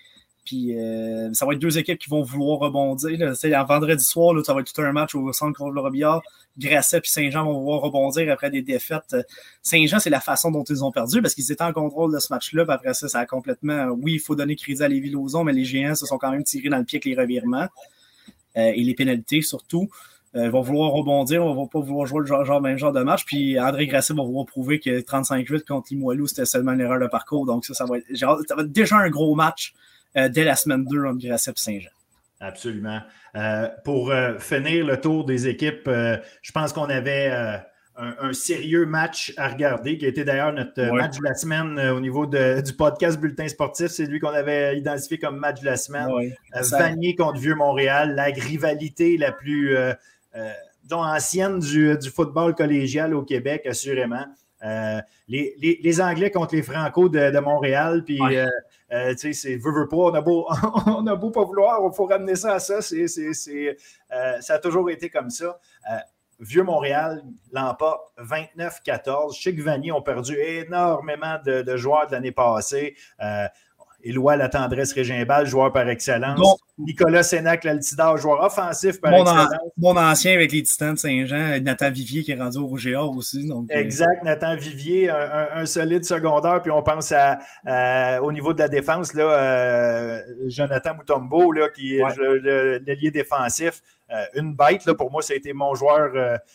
Puis 0.46 0.78
euh, 0.78 1.30
ça 1.34 1.44
va 1.44 1.52
être 1.52 1.58
deux 1.58 1.76
équipes 1.76 1.98
qui 1.98 2.08
vont 2.08 2.22
vouloir 2.22 2.58
rebondir. 2.58 3.18
Là. 3.18 3.64
vendredi 3.64 4.02
soir, 4.02 4.32
là, 4.32 4.42
ça 4.42 4.54
va 4.54 4.60
être 4.60 4.72
tout 4.72 4.80
un 4.80 4.92
match 4.92 5.14
au 5.14 5.30
centre 5.34 5.58
contre 5.58 5.74
le 5.74 5.82
Robillard. 5.82 6.22
Grasset 6.56 6.96
et 6.96 7.00
Saint-Jean 7.04 7.44
vont 7.44 7.60
vouloir 7.60 7.82
rebondir 7.82 8.32
après 8.32 8.50
des 8.50 8.62
défaites. 8.62 9.14
Saint-Jean, 9.62 9.98
c'est 9.98 10.08
la 10.08 10.20
façon 10.20 10.50
dont 10.50 10.64
ils 10.64 10.82
ont 10.82 10.90
perdu 10.90 11.20
parce 11.20 11.34
qu'ils 11.34 11.52
étaient 11.52 11.62
en 11.62 11.74
contrôle 11.74 12.14
de 12.14 12.18
ce 12.18 12.32
match-là. 12.32 12.64
Après 12.66 12.94
ça, 12.94 13.08
ça 13.08 13.18
a 13.18 13.26
complètement. 13.26 13.88
Oui, 13.88 14.14
il 14.14 14.20
faut 14.20 14.34
donner 14.34 14.56
crédit 14.56 14.82
à 14.82 14.88
les 14.88 15.00
Lauzon, 15.00 15.44
mais 15.44 15.52
les 15.52 15.66
géants 15.66 15.94
se 15.94 16.06
sont 16.06 16.16
quand 16.16 16.30
même 16.30 16.44
tirés 16.44 16.70
dans 16.70 16.78
le 16.78 16.84
pied 16.84 16.96
avec 16.96 17.04
les 17.04 17.14
revirements 17.14 17.68
et 18.54 18.82
les 18.82 18.94
pénalités 18.94 19.42
surtout. 19.42 19.88
Euh, 20.36 20.44
ils 20.44 20.50
vont 20.50 20.60
vouloir 20.60 20.90
rebondir, 20.90 21.44
on 21.44 21.54
va 21.54 21.68
pas 21.70 21.80
vouloir 21.80 22.06
jouer 22.06 22.20
le 22.20 22.26
genre, 22.26 22.60
même 22.60 22.76
genre 22.76 22.92
de 22.92 23.02
match. 23.02 23.24
Puis 23.24 23.58
André 23.58 23.86
Grasset 23.86 24.14
va 24.14 24.22
vouloir 24.22 24.46
prouver 24.46 24.78
que 24.78 25.00
35-8 25.00 25.64
contre 25.64 25.88
Limoilou, 25.90 26.26
c'était 26.26 26.44
seulement 26.44 26.72
une 26.72 26.80
erreur 26.80 27.00
de 27.00 27.06
parcours. 27.06 27.46
Donc 27.46 27.64
ça, 27.64 27.74
ça 27.74 27.86
va 27.86 27.98
être, 27.98 28.04
ça 28.14 28.26
va 28.26 28.62
être 28.62 28.72
déjà 28.72 28.96
un 28.96 29.08
gros 29.08 29.34
match 29.34 29.74
euh, 30.16 30.28
dès 30.28 30.44
la 30.44 30.54
semaine 30.54 30.84
2 30.84 31.04
entre 31.06 31.26
Grasset 31.26 31.52
et 31.52 31.54
Saint-Jean. 31.56 31.90
Absolument. 32.40 33.00
pour 33.84 34.12
finir 34.38 34.86
le 34.86 35.00
tour 35.00 35.24
des 35.24 35.48
équipes, 35.48 35.86
je 35.88 36.52
pense 36.52 36.72
qu'on 36.72 36.84
avait 36.84 37.60
un, 37.98 38.32
sérieux 38.32 38.86
match 38.86 39.34
à 39.36 39.48
regarder, 39.48 39.98
qui 39.98 40.06
a 40.06 40.08
été 40.08 40.24
d'ailleurs 40.24 40.52
notre 40.52 40.82
match 40.92 41.18
de 41.18 41.24
la 41.24 41.34
semaine 41.34 41.78
au 41.90 42.00
niveau 42.00 42.26
du 42.26 42.72
podcast 42.78 43.18
Bulletin 43.20 43.48
Sportif. 43.48 43.88
C'est 43.88 44.06
lui 44.06 44.20
qu'on 44.20 44.28
avait 44.28 44.78
identifié 44.78 45.18
comme 45.18 45.36
match 45.36 45.60
de 45.60 45.66
la 45.66 45.76
semaine. 45.76 46.08
Vanier 46.70 47.16
contre 47.16 47.40
Vieux-Montréal, 47.40 48.14
la 48.14 48.24
rivalité 48.24 49.16
la 49.16 49.32
plus 49.32 49.76
ancienne 50.96 51.58
du, 51.58 51.96
football 52.10 52.54
collégial 52.54 53.14
au 53.14 53.22
Québec, 53.22 53.66
assurément. 53.66 54.24
Euh, 54.64 55.00
les, 55.28 56.00
Anglais 56.00 56.30
contre 56.30 56.56
les 56.56 56.62
Franco 56.62 57.08
de, 57.08 57.38
Montréal, 57.38 58.02
puis 58.04 58.18
euh, 58.20 58.46
euh, 58.92 59.10
tu 59.12 59.18
sais, 59.18 59.32
c'est 59.32 59.56
veut, 59.56 59.72
veut 59.72 59.88
pas, 59.88 59.96
on 59.96 60.14
a, 60.14 60.20
beau, 60.20 60.46
on 60.86 61.06
a 61.06 61.14
beau 61.14 61.30
pas 61.30 61.44
vouloir, 61.44 61.80
il 61.84 61.94
faut 61.94 62.06
ramener 62.06 62.34
ça 62.34 62.54
à 62.54 62.58
ça, 62.58 62.82
c'est, 62.82 63.06
ça 63.06 64.54
a 64.54 64.58
toujours 64.58 64.90
été 64.90 65.10
comme 65.10 65.30
ça. 65.30 65.58
Montréal 66.62 67.22
l'emporte 67.52 68.12
29-14. 68.18 69.34
Chic 69.34 69.60
Vanier 69.60 69.92
ont 69.92 70.02
perdu 70.02 70.38
énormément 70.38 71.38
de, 71.44 71.62
de 71.62 71.76
joueurs 71.76 72.06
de 72.06 72.12
l'année 72.12 72.32
passée. 72.32 72.96
Éloi 74.04 74.36
La 74.36 74.48
Tendresse 74.48 74.92
Régimbal, 74.92 75.46
joueur 75.46 75.72
par 75.72 75.88
excellence. 75.88 76.60
Nicolas 76.78 77.24
Sénac, 77.24 77.64
l'Altidar, 77.64 78.16
joueur 78.16 78.44
offensif 78.44 79.00
par 79.00 79.12
excellence. 79.12 79.48
mon 79.76 79.96
ancien 79.96 80.34
avec 80.34 80.52
les 80.52 80.62
Titans 80.62 80.94
de 80.94 80.98
Saint-Jean, 80.98 81.60
Nathan 81.60 81.90
Vivier 81.90 82.22
qui 82.22 82.30
est 82.30 82.40
rendu 82.40 82.58
au 82.58 82.66
Rouge 82.66 82.88
aussi. 83.16 83.48
Donc, 83.48 83.68
euh, 83.72 83.76
exact, 83.76 84.22
Nathan 84.22 84.54
Vivier, 84.54 85.10
un, 85.10 85.66
solide 85.66 86.04
secondaire. 86.04 86.62
Puis 86.62 86.70
on 86.70 86.82
pense 86.82 87.12
à, 87.12 88.22
au 88.22 88.30
niveau 88.30 88.54
de 88.54 88.60
la 88.60 88.68
défense, 88.68 89.14
là, 89.14 89.24
euh, 89.24 90.20
Jonathan 90.46 90.94
Moutombo, 90.94 91.50
là, 91.50 91.68
qui 91.68 91.96
est 91.96 92.80
l'allié 92.86 93.10
défensif. 93.10 93.82
Euh, 94.10 94.24
une 94.36 94.54
bête, 94.54 94.86
là, 94.86 94.94
pour 94.94 95.10
moi, 95.10 95.20
ça 95.22 95.34
a 95.34 95.36
été 95.36 95.52
mon 95.52 95.74
joueur, 95.74 96.12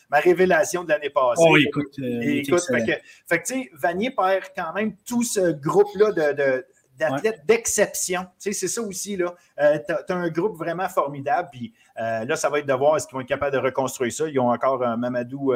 ma 0.09 0.19
révélation 0.19 0.85
de 0.85 0.89
l'année 0.89 1.09
passée. 1.09 1.43
Oh, 1.45 1.57
écoute, 1.57 1.93
écoute 1.99 2.63
fait 2.67 2.85
que, 2.85 2.91
fait 3.27 3.39
que 3.39 3.45
tu 3.45 3.53
sais, 3.53 3.69
Vanier 3.73 4.11
perd 4.11 4.45
quand 4.55 4.73
même 4.73 4.95
tout 5.05 5.23
ce 5.23 5.51
groupe-là 5.51 6.13
de 6.13 6.65
d'athlètes 6.97 7.45
d'exception. 7.45 8.21
Tu 8.39 8.51
sais, 8.51 8.53
c'est 8.53 8.67
ça 8.67 8.81
aussi, 8.81 9.17
là. 9.17 9.33
Euh, 9.59 9.79
tu 9.85 9.93
as, 9.93 10.15
un 10.15 10.29
groupe 10.29 10.57
vraiment 10.57 10.87
formidable, 10.89 11.49
puis 11.51 11.73
euh, 11.99 12.25
là, 12.25 12.35
ça 12.35 12.49
va 12.49 12.59
être 12.59 12.67
de 12.67 12.73
voir 12.73 12.97
est-ce 12.97 13.07
qu'ils 13.07 13.15
vont 13.15 13.21
être 13.21 13.27
capables 13.27 13.53
de 13.53 13.61
reconstruire 13.61 14.11
ça. 14.11 14.27
Ils 14.27 14.39
ont 14.39 14.51
encore 14.51 14.81
euh, 14.83 14.95
Mamadou 14.97 15.53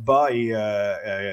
Ba 0.00 0.28
et 0.30 0.52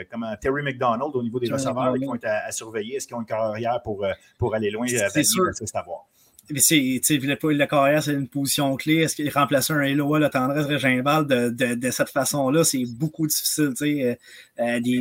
comment, 0.10 0.36
Terry 0.38 0.64
McDonald 0.64 1.16
au 1.16 1.24
niveau 1.24 1.40
des 1.40 1.52
receveurs 1.52 1.94
qui 1.94 2.06
vont 2.06 2.16
être 2.16 2.26
à, 2.26 2.52
surveiller. 2.52 2.96
Est-ce 2.98 3.08
qu'ils 3.08 3.16
ont 3.16 3.22
une 3.22 3.26
carrière 3.26 3.82
pour, 3.84 4.06
pour 4.38 4.56
aller 4.56 4.70
loin? 4.72 4.88
C'est 4.88 5.24
sûr. 5.24 5.46
C'est 5.54 5.76
à 5.76 5.82
voir? 5.82 6.06
Mais 6.50 6.60
c'est, 6.60 7.00
la 7.44 7.68
carrière, 7.68 8.04
c'est 8.04 8.14
une 8.14 8.28
position 8.28 8.76
clé. 8.76 8.96
Est-ce 8.96 9.16
qu'il 9.16 9.30
remplace 9.30 9.70
un 9.70 9.82
Eloa, 9.82 10.20
la 10.20 10.30
tendresse 10.30 10.66
Régimbal 10.66 11.26
de, 11.26 11.50
de, 11.50 11.76
de 11.76 11.92
cette 11.92 12.10
façon-là? 12.10 12.64
C'est 12.64 12.84
beaucoup 12.98 13.26
difficile. 13.26 13.74
Il 13.80 14.18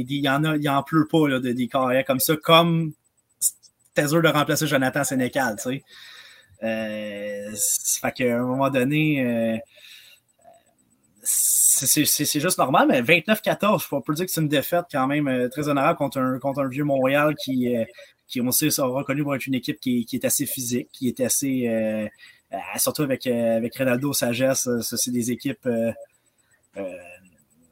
y 0.09 0.28
en 0.28 0.44
a, 0.44 0.77
en 0.77 0.82
pleut 0.82 1.09
pas 1.09 1.28
là, 1.28 1.40
de, 1.40 1.51
des 1.51 1.66
carrières 1.66 2.05
comme 2.05 2.20
ça, 2.20 2.36
comme 2.36 2.93
dur 3.97 4.23
de 4.23 4.29
remplacer 4.29 4.67
Jonathan 4.67 5.05
Sénécal, 5.05 5.57
tu 5.57 5.62
sais. 5.62 5.85
Euh, 6.62 7.55
fait 8.01 8.12
qu'à 8.12 8.37
un 8.39 8.45
moment 8.45 8.71
donné, 8.71 9.25
euh, 9.25 9.57
c'est 11.23 12.41
juste 12.41 12.59
normal, 12.59 12.89
mais 12.89 13.03
29-14, 13.03 13.87
on 13.93 14.01
peut 14.01 14.15
dire 14.15 14.27
que 14.27 14.31
c'est 14.31 14.41
une 14.41 14.49
défaite 14.49 14.85
quand 14.91 15.07
même 15.07 15.29
euh, 15.29 15.49
très 15.49 15.69
honorable 15.69 15.97
contre 15.99 16.19
un, 16.19 16.39
contre 16.39 16.61
un 16.61 16.69
vieux 16.69 16.85
Montréal 16.85 17.35
qui, 17.43 17.75
qui 18.27 18.41
on 18.41 18.51
sait, 18.51 18.71
sera 18.71 18.89
reconnu 18.89 19.23
pour 19.23 19.35
être 19.35 19.47
une 19.47 19.55
équipe 19.55 19.81
qui, 19.81 20.05
qui 20.05 20.17
est 20.17 20.25
assez 20.25 20.47
physique, 20.47 20.89
qui 20.93 21.09
est 21.09 21.21
assez, 21.21 22.11
surtout 22.77 23.03
avec, 23.03 23.27
avec 23.27 23.77
Ronaldo 23.77 24.12
Sagesse, 24.12 24.69
c'est 24.83 25.11
des 25.11 25.31
équipes 25.31 25.69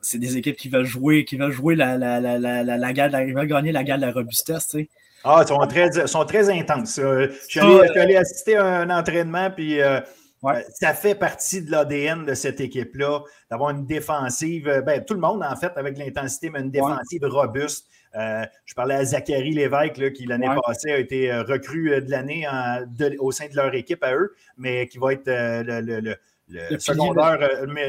c'est 0.00 0.18
des 0.18 0.36
équipes 0.38 0.56
qui 0.56 0.68
veulent 0.68 0.86
jouer, 0.86 1.24
qui 1.24 1.36
veulent 1.36 1.52
jouer 1.52 1.74
la, 1.74 1.98
la, 1.98 2.20
la, 2.20 2.38
la, 2.38 2.62
la, 2.64 2.92
gagner 2.92 3.72
la 3.72 3.84
guerre 3.84 3.96
de 3.96 4.02
la 4.02 4.12
robustesse, 4.12 4.68
tu 4.68 4.78
sais. 4.78 4.88
Ah, 5.24 5.42
ils 5.42 5.48
sont 5.48 5.66
très, 5.66 6.06
sont 6.06 6.24
très 6.24 6.48
intenses. 6.50 6.96
Je 6.96 7.30
suis, 7.48 7.60
allé, 7.60 8.16
assister 8.16 8.56
à 8.56 8.64
un 8.64 8.90
entraînement, 8.90 9.50
puis 9.50 9.80
euh, 9.80 10.00
euh, 10.44 10.60
ça 10.70 10.94
fait 10.94 11.14
partie 11.14 11.62
de 11.62 11.70
l'ADN 11.70 12.24
de 12.24 12.34
cette 12.34 12.60
équipe-là, 12.60 13.22
d'avoir 13.50 13.70
une 13.70 13.84
défensive, 13.84 14.68
euh, 14.68 14.80
ben, 14.80 15.04
tout 15.04 15.14
le 15.14 15.20
monde 15.20 15.42
en 15.42 15.56
fait 15.56 15.72
avec 15.76 15.98
l'intensité, 15.98 16.50
mais 16.50 16.60
une 16.60 16.70
défensive 16.70 17.24
robuste. 17.24 17.86
je 18.14 18.74
parlais 18.74 18.94
à 18.94 19.04
Zachary 19.04 19.50
Lévesque, 19.50 20.12
qui 20.12 20.26
l'année 20.26 20.48
passée 20.64 20.92
a 20.92 20.98
été 20.98 21.32
recru 21.32 22.00
de 22.00 22.10
l'année 22.10 22.46
au 23.18 23.32
sein 23.32 23.48
de 23.48 23.56
leur 23.56 23.74
équipe 23.74 24.04
à 24.04 24.14
eux, 24.14 24.34
mais 24.56 24.86
qui 24.86 24.98
va 24.98 25.12
être 25.12 25.26
le, 25.26 26.14
secondaire, 26.78 27.38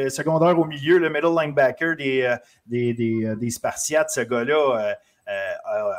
secondaire, 0.10 0.60
au 0.60 0.65
milieu, 0.65 0.97
le 0.97 1.10
middle 1.10 1.34
linebacker 1.34 1.95
des, 1.95 2.35
des, 2.65 2.93
des, 2.93 3.35
des 3.39 3.49
Spartiates, 3.49 4.10
ce 4.10 4.22
gars-là 4.22 4.77
euh, 4.77 4.93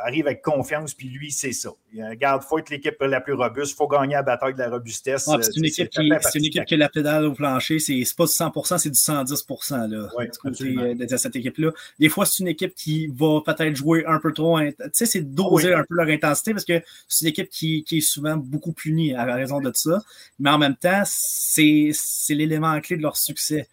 arrive 0.05 0.27
avec 0.27 0.43
confiance, 0.43 0.95
puis 0.95 1.09
lui, 1.09 1.31
c'est 1.31 1.53
ça. 1.53 1.71
Regarde, 1.97 2.43
il 2.45 2.49
faut 2.49 2.59
être 2.59 2.71
l'équipe 2.71 2.97
la 3.01 3.21
plus 3.21 3.35
robuste, 3.35 3.73
il 3.73 3.77
faut 3.77 3.89
gagner 3.89 4.15
la 4.15 4.23
bataille 4.23 4.55
de 4.55 4.59
la 4.59 4.71
robustesse. 4.71 5.25
c'est 5.25 5.57
une, 5.57 5.65
équipe 5.65 5.89
qui, 5.91 6.11
une 6.35 6.45
équipe 6.45 6.65
qui 6.65 6.75
a 6.75 6.77
la 6.77 6.89
pédale 6.89 7.27
au 7.27 7.33
plancher, 7.33 7.79
c'est 7.79 8.03
pas 8.17 8.25
du 8.25 8.33
100%, 8.33 8.79
c'est 8.79 8.91
du 8.91 8.99
110% 8.99 9.89
là, 9.89 10.09
euh, 10.19 10.95
de, 10.95 11.17
cette 11.17 11.37
équipe-là. 11.37 11.71
Des 11.99 12.09
fois, 12.09 12.27
c'est 12.27 12.41
une 12.41 12.49
équipe 12.49 12.75
qui 12.75 13.07
va 13.09 13.41
peut-être 13.45 13.77
jouer 13.77 14.05
un 14.07 14.19
peu 14.19 14.33
trop. 14.33 14.61
Tu 14.61 14.75
sais, 14.93 15.07
c'est 15.07 15.23
doser 15.23 15.73
un 15.73 15.85
peu 15.89 15.95
leur 15.95 16.09
intensité 16.09 16.53
parce 16.53 16.65
que 16.65 16.83
c'est 17.09 17.25
une 17.25 17.31
équipe 17.31 17.49
qui, 17.49 17.85
qui, 17.85 17.99
est 17.99 18.01
souvent 18.01 18.37
beaucoup 18.37 18.73
punie 18.73 19.15
à 19.15 19.25
raison 19.25 19.61
de 19.61 19.71
ça. 19.75 20.03
Mais 20.39 20.51
en 20.51 20.59
même 20.59 20.77
temps, 20.77 21.03
c'est 21.05 21.93
l'élément 22.31 22.81
clé 22.81 22.97
de 22.97 23.03
leur 23.03 23.17
succès. 23.17 23.69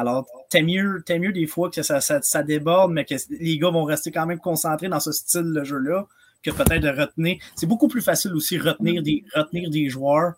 Alors, 0.00 0.26
t'es 0.48 0.62
mieux, 0.62 1.04
mieux 1.10 1.32
des 1.32 1.46
fois 1.46 1.68
que 1.68 1.82
ça, 1.82 2.00
ça, 2.00 2.42
déborde, 2.42 2.90
mais 2.90 3.04
que 3.04 3.14
les 3.38 3.58
gars 3.58 3.68
vont 3.68 3.84
rester 3.84 4.10
quand 4.10 4.24
même 4.24 4.38
concentrés 4.38 4.88
dans 4.88 4.98
ce 4.98 5.12
style 5.12 5.52
de 5.52 5.62
jeu-là, 5.62 6.06
que 6.42 6.50
peut-être 6.50 6.82
de 6.82 6.88
retenir. 6.88 7.36
C'est 7.54 7.66
beaucoup 7.66 7.86
plus 7.86 8.00
facile 8.00 8.32
aussi 8.32 8.56
retenir 8.56 9.02
des, 9.02 9.24
retenir 9.34 9.68
des 9.68 9.90
joueurs 9.90 10.32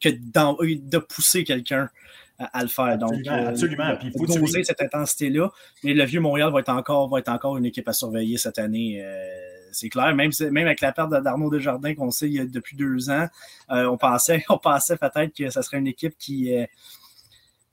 que 0.00 0.08
de 0.08 0.98
pousser 0.98 1.44
quelqu'un 1.44 1.90
à, 2.38 2.62
le 2.62 2.68
faire. 2.68 2.96
Donc, 2.96 3.12
absolument. 3.26 3.90
Euh, 3.90 3.96
Puis 3.96 4.10
il 4.14 4.18
faut 4.18 4.40
doser 4.40 4.64
cette 4.64 4.80
intensité-là. 4.80 5.50
Mais 5.82 5.92
le 5.92 6.04
vieux 6.04 6.20
Montréal 6.20 6.50
va 6.50 6.60
être 6.60 6.70
encore, 6.70 7.10
va 7.10 7.18
être 7.18 7.28
encore 7.28 7.58
une 7.58 7.66
équipe 7.66 7.86
à 7.86 7.92
surveiller 7.92 8.38
cette 8.38 8.58
année. 8.58 9.02
Euh, 9.04 9.26
c'est 9.72 9.90
clair. 9.90 10.14
Même, 10.14 10.30
même 10.50 10.66
avec 10.66 10.80
la 10.80 10.92
perte 10.92 11.10
d'Arnaud 11.10 11.50
Desjardins 11.50 11.94
qu'on 11.94 12.10
sait 12.10 12.28
depuis 12.28 12.76
deux 12.78 13.10
ans, 13.10 13.28
euh, 13.70 13.84
on 13.84 13.98
pensait, 13.98 14.44
on 14.48 14.56
pensait 14.56 14.96
peut-être 14.96 15.36
que 15.36 15.50
ce 15.50 15.60
serait 15.60 15.78
une 15.78 15.88
équipe 15.88 16.16
qui 16.18 16.54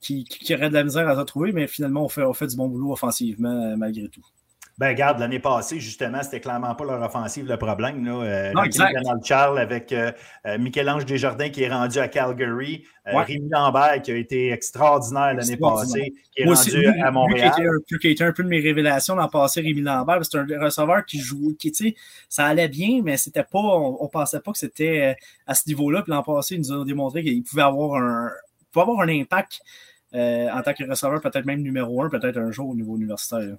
qui, 0.02 0.54
aurait 0.54 0.68
de 0.68 0.74
la 0.74 0.84
misère 0.84 1.08
à 1.08 1.14
retrouver, 1.14 1.52
mais 1.52 1.66
finalement, 1.66 2.04
on 2.04 2.08
fait, 2.08 2.24
on 2.24 2.32
fait 2.34 2.48
du 2.48 2.56
bon 2.56 2.68
boulot 2.68 2.92
offensivement 2.92 3.72
euh, 3.72 3.76
malgré 3.76 4.08
tout. 4.08 4.22
Ben, 4.78 4.88
regarde, 4.88 5.20
l'année 5.20 5.38
passée, 5.38 5.78
justement, 5.78 6.22
c'était 6.22 6.40
clairement 6.40 6.74
pas 6.74 6.84
leur 6.84 7.00
offensive 7.02 7.46
le 7.46 7.58
problème. 7.58 8.04
Là. 8.04 8.22
Euh, 8.22 8.52
non, 8.52 8.64
exact. 8.64 8.96
Charles 9.22 9.58
avec 9.58 9.92
euh, 9.92 10.10
Michel-Ange 10.58 11.04
Desjardins 11.04 11.50
qui 11.50 11.62
est 11.62 11.68
rendu 11.68 11.98
à 11.98 12.08
Calgary. 12.08 12.82
Rémi 13.04 13.48
Lambert 13.50 14.00
qui 14.02 14.12
a 14.12 14.16
été 14.16 14.50
extraordinaire 14.50 15.34
l'année 15.34 15.58
passée, 15.58 16.14
qui 16.34 16.42
est 16.42 16.46
rendu 16.46 16.86
à 17.00 17.10
Montréal. 17.10 17.52
Qui 18.00 18.08
était, 18.08 18.24
un, 18.24 18.32
peu 18.32 18.42
de 18.42 18.48
mes 18.48 18.60
révélations 18.60 19.14
l'an 19.14 19.28
passé, 19.28 19.60
Rémi 19.60 19.82
Lambert. 19.82 20.24
C'est 20.24 20.38
un 20.38 20.46
receveur 20.58 21.04
qui 21.04 21.20
joue, 21.20 21.54
qui, 21.58 21.70
tu 21.70 21.88
sais, 21.90 21.94
ça 22.30 22.46
allait 22.46 22.68
bien, 22.68 23.02
mais 23.04 23.18
c'était 23.18 23.44
pas, 23.44 23.58
on, 23.58 24.02
ne 24.02 24.08
pensait 24.08 24.40
pas 24.40 24.52
que 24.52 24.58
c'était 24.58 25.16
à 25.46 25.54
ce 25.54 25.68
niveau-là. 25.68 26.02
Puis 26.02 26.12
l'an 26.12 26.22
passé, 26.22 26.54
il 26.54 26.60
nous 26.62 26.72
a 26.72 26.84
démontré 26.84 27.22
qu'il 27.22 27.42
pouvait 27.44 27.62
avoir 27.62 28.02
un, 28.02 28.30
pouvait 28.72 28.82
avoir 28.82 29.00
un 29.00 29.08
impact 29.08 29.62
euh, 30.14 30.50
en 30.50 30.60
tant 30.62 30.74
que 30.74 30.84
receveur, 30.84 31.20
peut-être 31.20 31.46
même 31.46 31.62
numéro 31.62 32.02
un, 32.02 32.10
peut-être 32.10 32.36
un 32.36 32.50
jour 32.50 32.68
au 32.68 32.74
niveau 32.74 32.96
universitaire. 32.96 33.56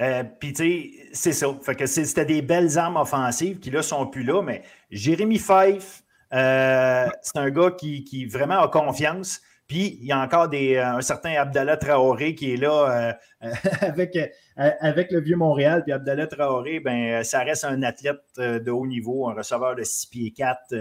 Euh, 0.00 0.24
Puis, 0.38 0.54
tu 0.54 0.64
sais, 0.64 0.90
c'est 1.12 1.32
ça. 1.32 1.48
Fait 1.62 1.74
que 1.74 1.84
c'était 1.84 2.24
des 2.24 2.40
belles 2.40 2.78
armes 2.78 2.96
offensives 2.96 3.58
qui, 3.58 3.70
là, 3.70 3.82
sont 3.82 4.06
plus 4.06 4.22
là. 4.22 4.42
Mais 4.42 4.62
Jérémy 4.90 5.38
Fife, 5.38 6.02
euh, 6.32 7.06
c'est 7.20 7.36
un 7.36 7.50
gars 7.50 7.72
qui, 7.72 8.26
vraiment 8.26 8.60
a 8.60 8.68
confiance. 8.68 9.42
Puis, 9.66 9.98
il 10.00 10.06
y 10.06 10.12
a 10.12 10.18
encore 10.18 10.48
des, 10.48 10.78
un 10.78 11.02
certain 11.02 11.34
Abdallah 11.34 11.76
Traoré 11.76 12.34
qui 12.34 12.54
est 12.54 12.56
là 12.56 13.18
avec, 13.82 14.18
avec 14.56 15.12
le 15.12 15.20
vieux 15.20 15.36
Montréal. 15.36 15.82
Puis, 15.84 15.92
Abdallah 15.92 16.26
Traoré, 16.26 16.80
ben, 16.80 17.22
ça 17.22 17.40
reste 17.40 17.64
un 17.64 17.82
athlète 17.82 18.22
de 18.38 18.70
haut 18.70 18.86
niveau, 18.86 19.28
un 19.28 19.34
receveur 19.34 19.76
de 19.76 19.82
6 19.82 20.06
pieds 20.06 20.30
4 20.30 20.74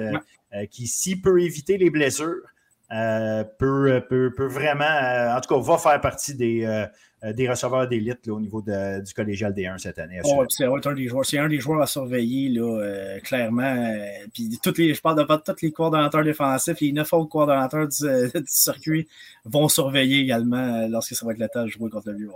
qui, 0.72 0.88
s'il 0.88 1.22
peut 1.22 1.41
éviter 1.41 1.77
les 1.77 1.89
blessures, 1.89 2.47
euh, 2.91 3.44
peut, 3.44 4.02
peut, 4.10 4.34
peut, 4.36 4.48
vraiment, 4.48 4.84
euh, 4.84 5.36
en 5.36 5.41
tout 5.41 5.53
cas, 5.53 5.61
va 5.61 5.78
faire 5.78 6.02
partie 6.02 6.34
des, 6.34 6.66
euh, 6.66 7.34
des 7.34 7.48
receveurs 7.48 7.88
d'élite 7.88 8.28
au 8.30 8.40
niveau 8.40 8.61
de, 8.64 9.03
du 9.03 9.14
collégial 9.14 9.53
D1 9.53 9.78
cette 9.78 9.99
année. 9.99 10.20
Oh, 10.24 10.44
c'est 10.49 10.66
un 10.66 10.94
des 10.94 11.07
joueurs, 11.07 11.26
c'est 11.26 11.38
un 11.38 11.48
des 11.48 11.60
joueurs 11.60 11.82
à 11.82 11.86
surveiller, 11.86 12.49
là, 12.49 13.20
clairement. 13.24 13.94
puis 14.34 14.60
toutes 14.64 14.80
les, 14.80 14.95
je 14.95 15.02
parle 15.02 15.20
de 15.20 15.24
tous 15.24 15.61
les 15.61 15.72
coordonnateurs 15.72 16.24
défensifs, 16.24 16.80
les 16.80 16.91
neuf 16.91 17.14
autres 17.14 17.30
coordonnateurs 17.30 17.88
du, 17.88 18.06
du 18.40 18.44
circuit 18.48 19.07
vont 19.45 19.68
surveiller 19.68 20.22
également 20.22 20.88
lorsque 20.88 21.14
ça 21.16 21.26
va 21.26 21.34
être 21.34 21.40
le 21.40 21.49
temps 21.49 21.64
de 21.66 21.70
jouer 21.70 21.90
contre 21.91 22.10
le 22.10 22.18
vieux 22.18 22.32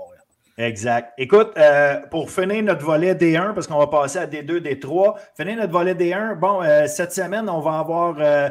Exact. 0.57 1.13
Écoute, 1.17 1.51
euh, 1.57 1.99
pour 2.11 2.29
finir 2.29 2.61
notre 2.61 2.85
volet 2.85 3.15
D1, 3.15 3.55
parce 3.55 3.65
qu'on 3.65 3.79
va 3.79 3.87
passer 3.87 4.19
à 4.19 4.27
D2, 4.27 4.59
D3, 4.59 5.15
finir 5.35 5.57
notre 5.57 5.71
volet 5.71 5.95
D1, 5.95 6.37
bon, 6.37 6.61
euh, 6.61 6.85
cette 6.85 7.11
semaine, 7.11 7.49
on 7.49 7.59
va 7.59 7.79
avoir 7.79 8.15
euh, 8.19 8.49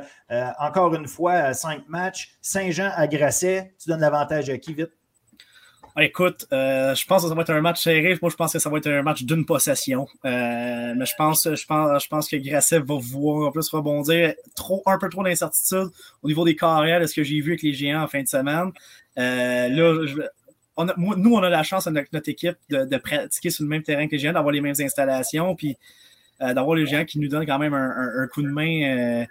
encore 0.58 0.94
une 0.96 1.06
fois 1.06 1.54
cinq 1.54 1.88
matchs. 1.88 2.32
Saint-Jean 2.40 2.90
à 2.96 3.06
Grasset. 3.06 3.74
Tu 3.80 3.88
donnes 3.88 4.00
l'avantage 4.00 4.50
à 4.50 4.58
qui 4.58 4.74
vite? 4.74 4.90
Écoute, 5.96 6.46
je 6.50 7.06
pense 7.06 7.22
que 7.22 7.28
ça 7.28 7.34
va 7.34 7.42
être 7.42 7.50
un 7.50 7.60
match 7.60 7.82
serré. 7.82 8.18
Moi, 8.20 8.30
je 8.30 8.36
pense 8.36 8.54
que 8.54 8.58
ça 8.58 8.70
va 8.70 8.78
être 8.78 8.86
un 8.88 9.02
match 9.02 9.22
d'une 9.24 9.44
possession. 9.44 10.06
mais 10.24 11.04
je 11.04 11.14
pense, 11.16 11.44
je 11.44 11.66
pense, 11.66 12.02
je 12.02 12.08
pense 12.08 12.28
que 12.28 12.36
Grasset 12.36 12.78
va 12.78 12.96
voir 12.98 13.48
en 13.48 13.52
plus 13.52 13.68
rebondir. 13.68 14.32
Trop, 14.56 14.82
un 14.86 14.98
peu 14.98 15.10
trop 15.10 15.22
d'incertitude 15.22 15.88
au 16.22 16.28
niveau 16.28 16.44
des 16.46 16.56
carrières 16.56 16.98
de 16.98 17.06
ce 17.06 17.14
que 17.14 17.22
j'ai 17.22 17.40
vu 17.40 17.52
avec 17.52 17.62
les 17.62 17.74
géants 17.74 18.02
en 18.02 18.08
fin 18.08 18.22
de 18.22 18.26
semaine. 18.28 18.72
là, 19.14 20.06
je, 20.06 20.22
nous, 20.78 21.34
on 21.34 21.42
a 21.42 21.50
la 21.50 21.62
chance 21.62 21.86
avec 21.86 22.12
notre 22.12 22.28
équipe 22.28 22.56
de, 22.70 22.96
pratiquer 22.96 23.50
sur 23.50 23.64
le 23.64 23.68
même 23.68 23.82
terrain 23.82 24.06
que 24.06 24.12
les 24.12 24.18
géants, 24.18 24.32
d'avoir 24.32 24.52
les 24.52 24.60
mêmes 24.60 24.74
installations, 24.78 25.54
puis 25.54 25.76
euh, 26.40 26.54
d'avoir 26.54 26.76
les 26.76 26.86
géants 26.86 27.04
qui 27.04 27.18
nous 27.18 27.28
donnent 27.28 27.46
quand 27.46 27.58
même 27.58 27.74
un, 27.74 28.26
coup 28.28 28.42
de 28.42 28.48
main 28.48 29.22
euh, 29.22 29.26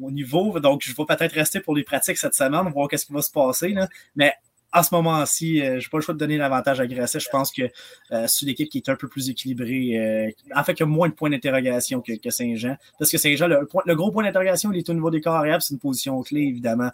au 0.00 0.10
niveau. 0.10 0.58
Donc, 0.60 0.82
je 0.84 0.94
vais 0.94 1.04
peut-être 1.04 1.32
rester 1.32 1.60
pour 1.60 1.74
les 1.74 1.82
pratiques 1.82 2.16
cette 2.16 2.34
semaine, 2.34 2.68
voir 2.72 2.88
qu'est-ce 2.88 3.06
qui 3.06 3.12
va 3.12 3.22
se 3.22 3.30
passer. 3.30 3.74
Mais 4.14 4.32
à 4.70 4.82
ce 4.82 4.94
moment-ci, 4.94 5.60
euh, 5.60 5.78
je 5.80 5.86
n'ai 5.86 5.90
pas 5.90 5.98
le 5.98 6.02
choix 6.02 6.14
de 6.14 6.18
donner 6.18 6.36
l'avantage 6.36 6.80
à 6.80 6.86
Grasset. 6.86 7.20
Je 7.20 7.28
pense 7.28 7.50
que 7.50 7.62
c'est 8.10 8.42
une 8.42 8.48
équipe 8.48 8.68
qui 8.70 8.78
est 8.78 8.88
un 8.88 8.96
peu 8.96 9.08
plus 9.08 9.28
équilibrée. 9.30 10.32
en 10.54 10.62
fait, 10.62 10.74
qui 10.74 10.84
a 10.84 10.86
moins 10.86 11.08
de 11.08 11.14
points 11.14 11.30
d'interrogation 11.30 12.00
que, 12.00 12.30
Saint-Jean. 12.30 12.76
Parce 13.00 13.10
que 13.10 13.18
Saint-Jean, 13.18 13.48
le, 13.48 13.94
gros 13.96 14.12
point 14.12 14.22
d'interrogation, 14.22 14.70
il 14.72 14.78
est 14.78 14.88
au 14.88 14.94
niveau 14.94 15.10
des 15.10 15.20
carrières, 15.20 15.60
c'est 15.60 15.74
une 15.74 15.80
position 15.80 16.22
clé, 16.22 16.42
évidemment, 16.42 16.90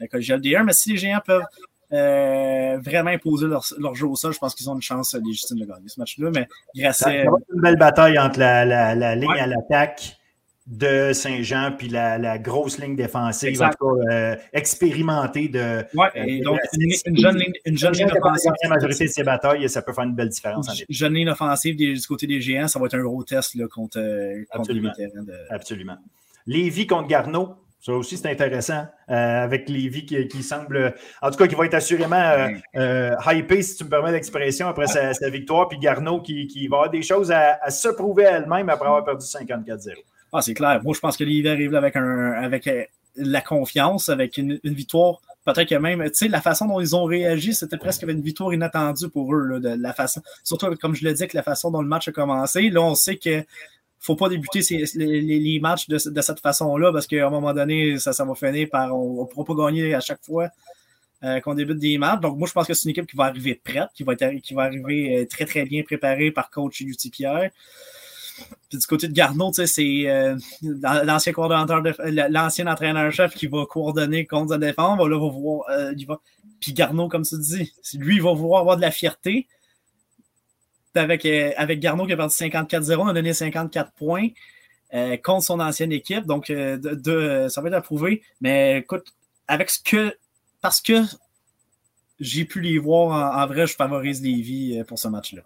le 0.00 0.06
D1. 0.08 0.64
Mais 0.64 0.72
si 0.72 0.92
les 0.92 0.96
géants 0.96 1.22
peuvent 1.24 1.44
euh, 1.92 2.78
vraiment 2.82 3.10
imposer 3.10 3.46
leur, 3.46 3.64
leur, 3.78 3.94
jeu 3.94 4.06
au 4.06 4.16
sol, 4.16 4.32
je 4.32 4.38
pense 4.38 4.54
qu'ils 4.54 4.68
ont 4.70 4.74
une 4.74 4.82
chance 4.82 5.14
légitime 5.14 5.58
de 5.58 5.66
gagner 5.66 5.88
ce 5.88 6.00
match-là. 6.00 6.30
Mais 6.34 6.48
grâce 6.74 7.06
à. 7.06 7.12
une 7.12 7.60
belle 7.60 7.76
bataille 7.76 8.18
entre 8.18 8.38
la, 8.38 8.64
la, 8.64 8.94
la 8.94 9.14
ligne 9.14 9.38
à 9.38 9.46
l'attaque 9.46 10.18
de 10.66 11.12
Saint-Jean 11.12 11.72
puis 11.76 11.88
la, 11.88 12.18
la, 12.18 12.38
grosse 12.38 12.78
ligne 12.78 12.94
défensive, 12.94 13.60
en 13.62 13.70
tout 13.70 13.96
cas, 13.96 14.12
euh, 14.12 14.36
expérimentée 14.52 15.48
de. 15.48 15.84
Oui, 15.94 16.06
et 16.14 16.40
donc 16.40 16.60
une, 16.78 17.16
jeune 17.16 17.36
ligne, 17.36 17.52
une 17.64 17.76
jeune 17.76 17.92
ligne 17.92 18.10
offensive. 18.12 18.52
La 18.62 18.68
majorité 18.68 19.04
de 19.04 19.10
ces 19.10 19.24
batailles, 19.24 19.68
ça 19.68 19.82
peut 19.82 19.92
faire 19.92 20.04
une 20.04 20.14
belle 20.14 20.28
différence. 20.28 20.68
Une 20.80 20.94
jeune 20.94 21.14
ligne 21.14 21.28
offensive 21.30 21.76
du 21.76 22.00
côté 22.06 22.26
des 22.26 22.40
géants, 22.40 22.68
ça 22.68 22.78
va 22.78 22.86
être 22.86 22.94
un 22.94 23.02
gros 23.02 23.24
test 23.24 23.54
là, 23.54 23.66
contre, 23.66 24.00
contre 24.50 24.72
les 24.72 24.80
vétérans. 24.80 25.24
De... 25.24 25.34
Absolument. 25.50 25.96
Lévis 26.46 26.86
contre 26.86 27.08
Garneau, 27.08 27.56
ça 27.82 27.92
aussi, 27.94 28.16
c'est 28.16 28.30
intéressant 28.30 28.86
euh, 29.10 29.42
avec 29.42 29.68
Lévi 29.68 30.06
qui, 30.06 30.28
qui, 30.28 30.44
semble, 30.44 30.94
en 31.20 31.30
tout 31.32 31.36
cas, 31.36 31.48
qui 31.48 31.56
va 31.56 31.66
être 31.66 31.74
assurément 31.74 32.14
euh, 32.14 32.48
euh, 32.76 33.16
hypé, 33.26 33.60
si 33.60 33.74
tu 33.74 33.82
me 33.82 33.90
permets 33.90 34.12
l'expression, 34.12 34.68
après 34.68 34.86
sa, 34.86 35.30
victoire. 35.30 35.68
Puis 35.68 35.78
Garneau 35.80 36.20
qui, 36.20 36.46
qui, 36.46 36.68
va 36.68 36.76
avoir 36.76 36.90
des 36.90 37.02
choses 37.02 37.32
à, 37.32 37.58
se 37.70 37.88
prouver 37.88 38.26
à 38.26 38.36
elle-même 38.36 38.68
après 38.68 38.86
avoir 38.86 39.04
perdu 39.04 39.26
54-0. 39.26 39.94
Ah, 40.32 40.40
c'est 40.40 40.54
clair. 40.54 40.80
Moi, 40.84 40.94
je 40.94 41.00
pense 41.00 41.16
que 41.16 41.24
Lévi 41.24 41.48
arrive 41.48 41.74
avec, 41.74 41.96
un, 41.96 42.32
avec 42.34 42.70
la 43.16 43.40
confiance, 43.40 44.08
avec 44.08 44.36
une, 44.36 44.60
victoire. 44.62 45.20
Peut-être 45.44 45.68
que 45.68 45.74
même, 45.74 46.04
tu 46.04 46.10
sais, 46.14 46.28
la 46.28 46.40
façon 46.40 46.66
dont 46.66 46.78
ils 46.78 46.94
ont 46.94 47.04
réagi, 47.04 47.52
c'était 47.52 47.78
presque 47.78 48.04
une 48.04 48.22
victoire 48.22 48.54
inattendue 48.54 49.08
pour 49.08 49.34
eux. 49.34 49.44
Là, 49.44 49.58
de 49.58 49.82
la 49.82 49.92
façon, 49.92 50.22
surtout, 50.44 50.72
comme 50.76 50.94
je 50.94 51.04
le 51.04 51.14
dis, 51.14 51.26
que 51.26 51.36
la 51.36 51.42
façon 51.42 51.72
dont 51.72 51.82
le 51.82 51.88
match 51.88 52.06
a 52.06 52.12
commencé. 52.12 52.70
Là, 52.70 52.80
on 52.80 52.94
sait 52.94 53.16
que 53.16 53.44
faut 54.02 54.16
pas 54.16 54.28
débuter 54.28 54.60
les, 54.96 55.60
matchs 55.60 55.88
de, 55.88 55.96
cette 55.96 56.40
façon-là 56.40 56.92
parce 56.92 57.06
qu'à 57.06 57.26
un 57.26 57.30
moment 57.30 57.54
donné, 57.54 57.98
ça, 57.98 58.12
va 58.24 58.34
finir 58.34 58.68
par 58.70 58.96
on 58.96 59.22
ne 59.22 59.26
pourra 59.26 59.44
pas 59.44 59.54
gagner 59.54 59.94
à 59.94 60.00
chaque 60.00 60.22
fois 60.24 60.48
euh, 61.22 61.40
qu'on 61.40 61.54
débute 61.54 61.78
des 61.78 61.98
matchs. 61.98 62.20
Donc, 62.20 62.36
moi, 62.36 62.48
je 62.48 62.52
pense 62.52 62.66
que 62.66 62.74
c'est 62.74 62.84
une 62.84 62.90
équipe 62.90 63.06
qui 63.06 63.16
va 63.16 63.26
arriver 63.26 63.54
prête, 63.54 63.90
qui 63.94 64.02
va, 64.02 64.14
arriver 64.62 65.18
euh, 65.18 65.26
très, 65.26 65.44
très 65.46 65.64
bien 65.64 65.84
préparée 65.84 66.32
par 66.32 66.50
coach 66.50 66.80
Lutti 66.80 67.10
Pierre. 67.10 67.50
Puis 68.68 68.78
du 68.78 68.86
côté 68.88 69.06
de 69.06 69.12
Garneau, 69.12 69.52
c'est 69.52 70.08
euh, 70.08 70.36
l'ancien 71.04 71.32
coordonnateur, 71.32 71.80
l'ancien 72.28 72.66
entraîneur-chef 72.66 73.34
qui 73.34 73.46
va 73.46 73.66
coordonner 73.66 74.26
contre 74.26 74.54
sa 74.54 74.58
défense. 74.58 74.98
Là, 74.98 75.16
voir. 75.16 75.64
Puis 76.58 76.72
Garneau, 76.72 77.08
comme 77.08 77.24
tu 77.24 77.38
dis, 77.38 77.72
lui, 77.94 78.16
il 78.16 78.22
va 78.22 78.32
vouloir 78.32 78.62
avoir 78.62 78.76
de 78.76 78.82
la 78.82 78.90
fierté 78.90 79.46
avec, 80.94 81.24
euh, 81.26 81.52
avec 81.56 81.80
Garneau 81.80 82.06
qui 82.06 82.12
a 82.12 82.16
perdu 82.16 82.34
54-0, 82.34 82.96
on 82.96 83.06
a 83.08 83.12
donné 83.12 83.32
54 83.32 83.92
points 83.92 84.28
euh, 84.94 85.16
contre 85.16 85.44
son 85.44 85.60
ancienne 85.60 85.92
équipe. 85.92 86.26
Donc, 86.26 86.50
euh, 86.50 86.76
de, 86.76 87.48
ça 87.48 87.60
va 87.60 87.68
être 87.68 87.74
approuvé. 87.74 88.22
Mais 88.40 88.78
écoute, 88.78 89.14
avec 89.48 89.70
ce 89.70 89.82
que. 89.82 90.16
Parce 90.60 90.80
que 90.80 91.02
j'ai 92.20 92.44
pu 92.44 92.60
les 92.60 92.78
voir 92.78 93.36
en, 93.36 93.46
vrai, 93.46 93.66
je 93.66 93.74
favorise 93.74 94.22
Lévis 94.22 94.84
pour 94.86 94.98
ce 94.98 95.08
match-là. 95.08 95.42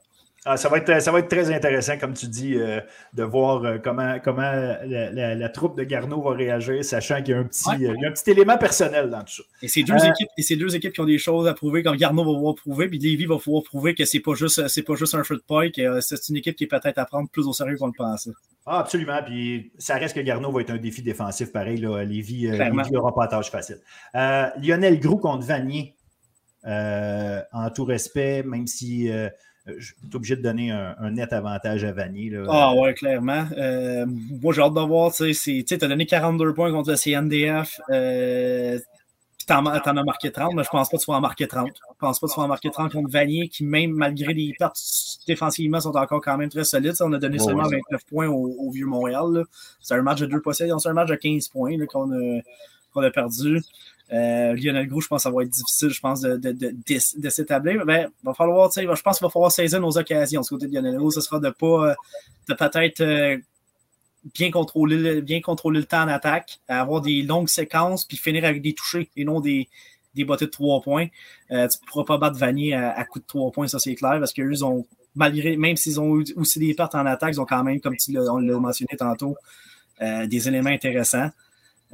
Ah, 0.49 0.57
ça, 0.57 0.69
va 0.69 0.79
être, 0.79 1.03
ça 1.03 1.11
va 1.11 1.19
être 1.19 1.29
très 1.29 1.53
intéressant, 1.53 1.99
comme 1.99 2.15
tu 2.15 2.29
dis, 2.29 2.55
de 2.55 3.23
voir 3.23 3.81
comment, 3.83 4.19
comment 4.23 4.53
la, 4.85 5.49
troupe 5.49 5.77
de 5.77 5.83
Garneau 5.83 6.23
va 6.23 6.37
réagir, 6.37 6.85
sachant 6.85 7.17
qu'il 7.23 7.35
y 7.35 7.35
a 7.35 7.41
un 7.41 7.45
petit, 7.45 7.69
un 7.69 8.13
petit 8.13 8.31
élément 8.31 8.57
personnel 8.57 9.11
dans 9.11 9.23
tout 9.23 9.35
ça. 9.35 9.43
Et 9.61 9.69
c'est 9.69 9.83
deux, 9.83 9.97
équipes, 9.97 10.29
et 10.37 10.57
deux 10.57 10.77
équipes 10.77 10.93
qui 10.93 11.01
ont 11.01 11.07
des 11.07 11.19
choses 11.19 11.49
à 11.49 11.55
prouver, 11.55 11.83
comme 11.83 11.97
Garneau 11.97 12.25
va 12.25 12.33
pouvoir 12.33 12.55
prouver, 12.55 12.89
puis 12.89 12.99
Davy 13.01 13.27
va 13.27 13.39
pouvoir 13.39 13.65
prouver 13.65 13.95
que 13.97 14.05
c'est 14.05 14.21
pas 14.21 14.35
juste, 14.35 14.69
c'est 14.69 14.83
pas 14.83 14.95
juste 14.95 15.15
un 15.17 15.25
fruit 15.25 15.41
pie, 15.47 15.73
que 15.73 16.01
c'est 16.01 16.29
une 16.29 16.37
équipe 16.37 16.55
qui 16.55 16.65
est 16.65 16.69
peut-être 16.69 16.99
à 16.99 17.07
prendre 17.07 17.29
plus 17.29 17.47
au 17.47 17.53
sérieux 17.53 17.77
qu'on 17.77 17.89
le 17.89 17.93
pensait. 17.97 18.31
Ah, 18.67 18.81
absolument. 18.81 19.21
Puis 19.25 19.73
ça 19.79 19.95
reste 19.95 20.15
que 20.15 20.21
Garneau 20.21 20.51
va 20.51 20.61
être 20.61 20.71
un 20.71 20.77
défi 20.77 21.01
défensif 21.01 21.53
pareil. 21.53 21.79
Là. 21.79 22.05
Lévi 22.05 22.49
n'aura 22.91 23.15
pas 23.15 23.29
tâche 23.29 23.51
facile. 23.51 23.79
Lionel 24.13 24.99
Grou 24.99 25.17
contre 25.19 25.47
Vanier. 25.47 25.95
en 26.65 27.71
tout 27.75 27.85
respect, 27.85 28.43
même 28.43 28.67
si 28.67 29.11
euh, 29.11 29.29
je 29.67 29.87
suis 29.87 29.95
obligé 30.15 30.37
de 30.37 30.43
donner 30.43 30.71
un, 30.71 31.11
net 31.11 31.33
avantage 31.33 31.85
à 31.85 31.93
Vanier. 31.93 32.33
Ah 32.49 32.75
ouais, 32.75 32.95
clairement. 32.95 33.47
Euh, 33.57 34.07
moi, 34.07 34.53
j'ai 34.53 34.63
hâte 34.63 34.75
de 34.75 34.81
voir. 34.81 35.13
Tu 35.13 35.67
as 35.71 35.77
donné 35.77 36.07
42 36.07 36.55
points 36.55 36.71
contre 36.71 36.91
le 36.91 36.97
CNDF. 36.97 37.81
Euh, 37.91 38.79
tu 39.47 39.53
en, 39.53 39.67
as 39.67 40.05
marqué 40.05 40.31
30, 40.31 40.55
mais 40.55 40.65
je 40.65 40.69
pense 40.69 40.89
pas 40.89 40.97
que 40.97 41.03
tu 41.03 41.11
vas 41.11 41.19
en 41.19 41.21
marquer 41.21 41.47
30. 41.47 41.69
Je 41.69 41.99
pense 41.99 42.19
pas 42.19 42.27
que 42.27 42.33
tu 42.33 42.41
vas 42.41 42.45
en 42.47 42.49
marquer 42.49 42.71
30 42.71 42.93
contre 42.93 43.11
Vanier, 43.11 43.49
qui 43.49 43.65
même 43.65 43.93
malgré 43.93 44.35
les 44.35 44.55
pertes 44.59 44.79
défensivement 45.27 45.81
sont 45.81 45.97
encore 45.97 46.21
quand 46.21 46.37
même 46.37 46.49
très 46.49 46.65
solides. 46.65 46.95
on 47.01 47.13
a 47.13 47.19
donné 47.19 47.39
seulement 47.39 47.65
29 47.65 48.05
points 48.09 48.29
au, 48.29 48.71
Vieux-Montréal. 48.71 49.45
C'est 49.81 49.95
un 49.95 50.03
match 50.03 50.21
de 50.21 50.27
deux 50.27 50.41
possessions. 50.41 50.79
C'est 50.79 50.89
un 50.89 50.95
match 50.95 51.09
de 51.09 51.17
15 51.17 51.49
points 51.49 51.77
qu'on 51.87 52.13
a, 52.13 53.07
a 53.07 53.11
perdu. 53.11 53.61
Euh, 54.13 54.55
Lionel 54.55 54.87
Gros, 54.87 55.01
je 55.01 55.09
pense 55.09 55.25
que 55.25 55.29
ça 55.29 55.35
va 55.35 55.43
être 55.43 55.51
difficile, 55.51 55.91
je 55.91 56.01
pense, 56.01 56.21
de, 56.21 56.37
de, 56.37 56.53
de, 56.53 57.29
s'établir. 57.29 57.85
Mais 57.85 58.07
il 58.23 58.27
va 58.27 58.35
falloir, 58.35 58.71
je 58.71 59.03
pense 59.03 59.19
qu'il 59.19 59.27
va 59.27 59.31
falloir 59.31 59.51
saisir 59.51 59.81
nos 59.81 59.99
occasions 59.99 60.41
du 60.43 60.49
côté 60.49 60.67
de 60.69 60.75
Lionel 60.75 60.97
Gros. 60.97 61.11
Ce 61.11 61.21
sera 61.21 61.41
de 61.41 61.51
pas, 61.51 61.91
euh, 61.91 61.95
de 62.49 62.55
peut-être 62.55 63.01
euh, 63.01 63.37
bien 64.35 64.51
contrôler, 64.51 65.23
bien 65.23 65.41
contrôler 65.41 65.81
le 65.81 65.87
temps 65.87 66.03
en 66.03 66.09
attaque, 66.09 66.61
avoir 66.69 67.01
des 67.01 67.23
longues 67.23 67.49
séquences, 67.49 68.05
puis 68.05 68.17
finir 68.17 68.45
avec 68.45 68.63
des 68.63 68.75
touchés 68.75 69.11
et 69.17 69.25
non 69.25 69.41
des, 69.41 69.69
des 70.15 70.25
bottées 70.25 70.47
de 70.47 70.51
trois 70.51 70.81
points. 70.81 71.07
tu 71.49 71.55
ne 71.55 71.87
pourras 71.87 72.05
pas 72.05 72.19
battre 72.19 72.39
Vanier 72.39 72.75
à, 72.75 73.05
coup 73.05 73.19
de 73.19 73.27
trois 73.27 73.51
points, 73.51 73.69
ça 73.69 73.79
c'est 73.79 73.95
clair, 73.95 74.19
parce 74.19 74.33
qu'eux 74.33 74.63
ont, 74.63 74.87
malgré, 75.15 75.57
même 75.57 75.77
s'ils 75.77 76.01
ont 76.01 76.23
aussi 76.37 76.59
des 76.59 76.75
pertes 76.75 76.95
en 76.95 77.07
attaque, 77.07 77.35
ils 77.35 77.41
ont 77.41 77.45
quand 77.45 77.63
même, 77.63 77.81
comme 77.81 77.97
tu 77.97 78.13
l'as 78.13 78.33
mentionné 78.59 78.97
tantôt, 78.97 79.37
des 80.01 80.49
éléments 80.49 80.71
intéressants. 80.71 81.31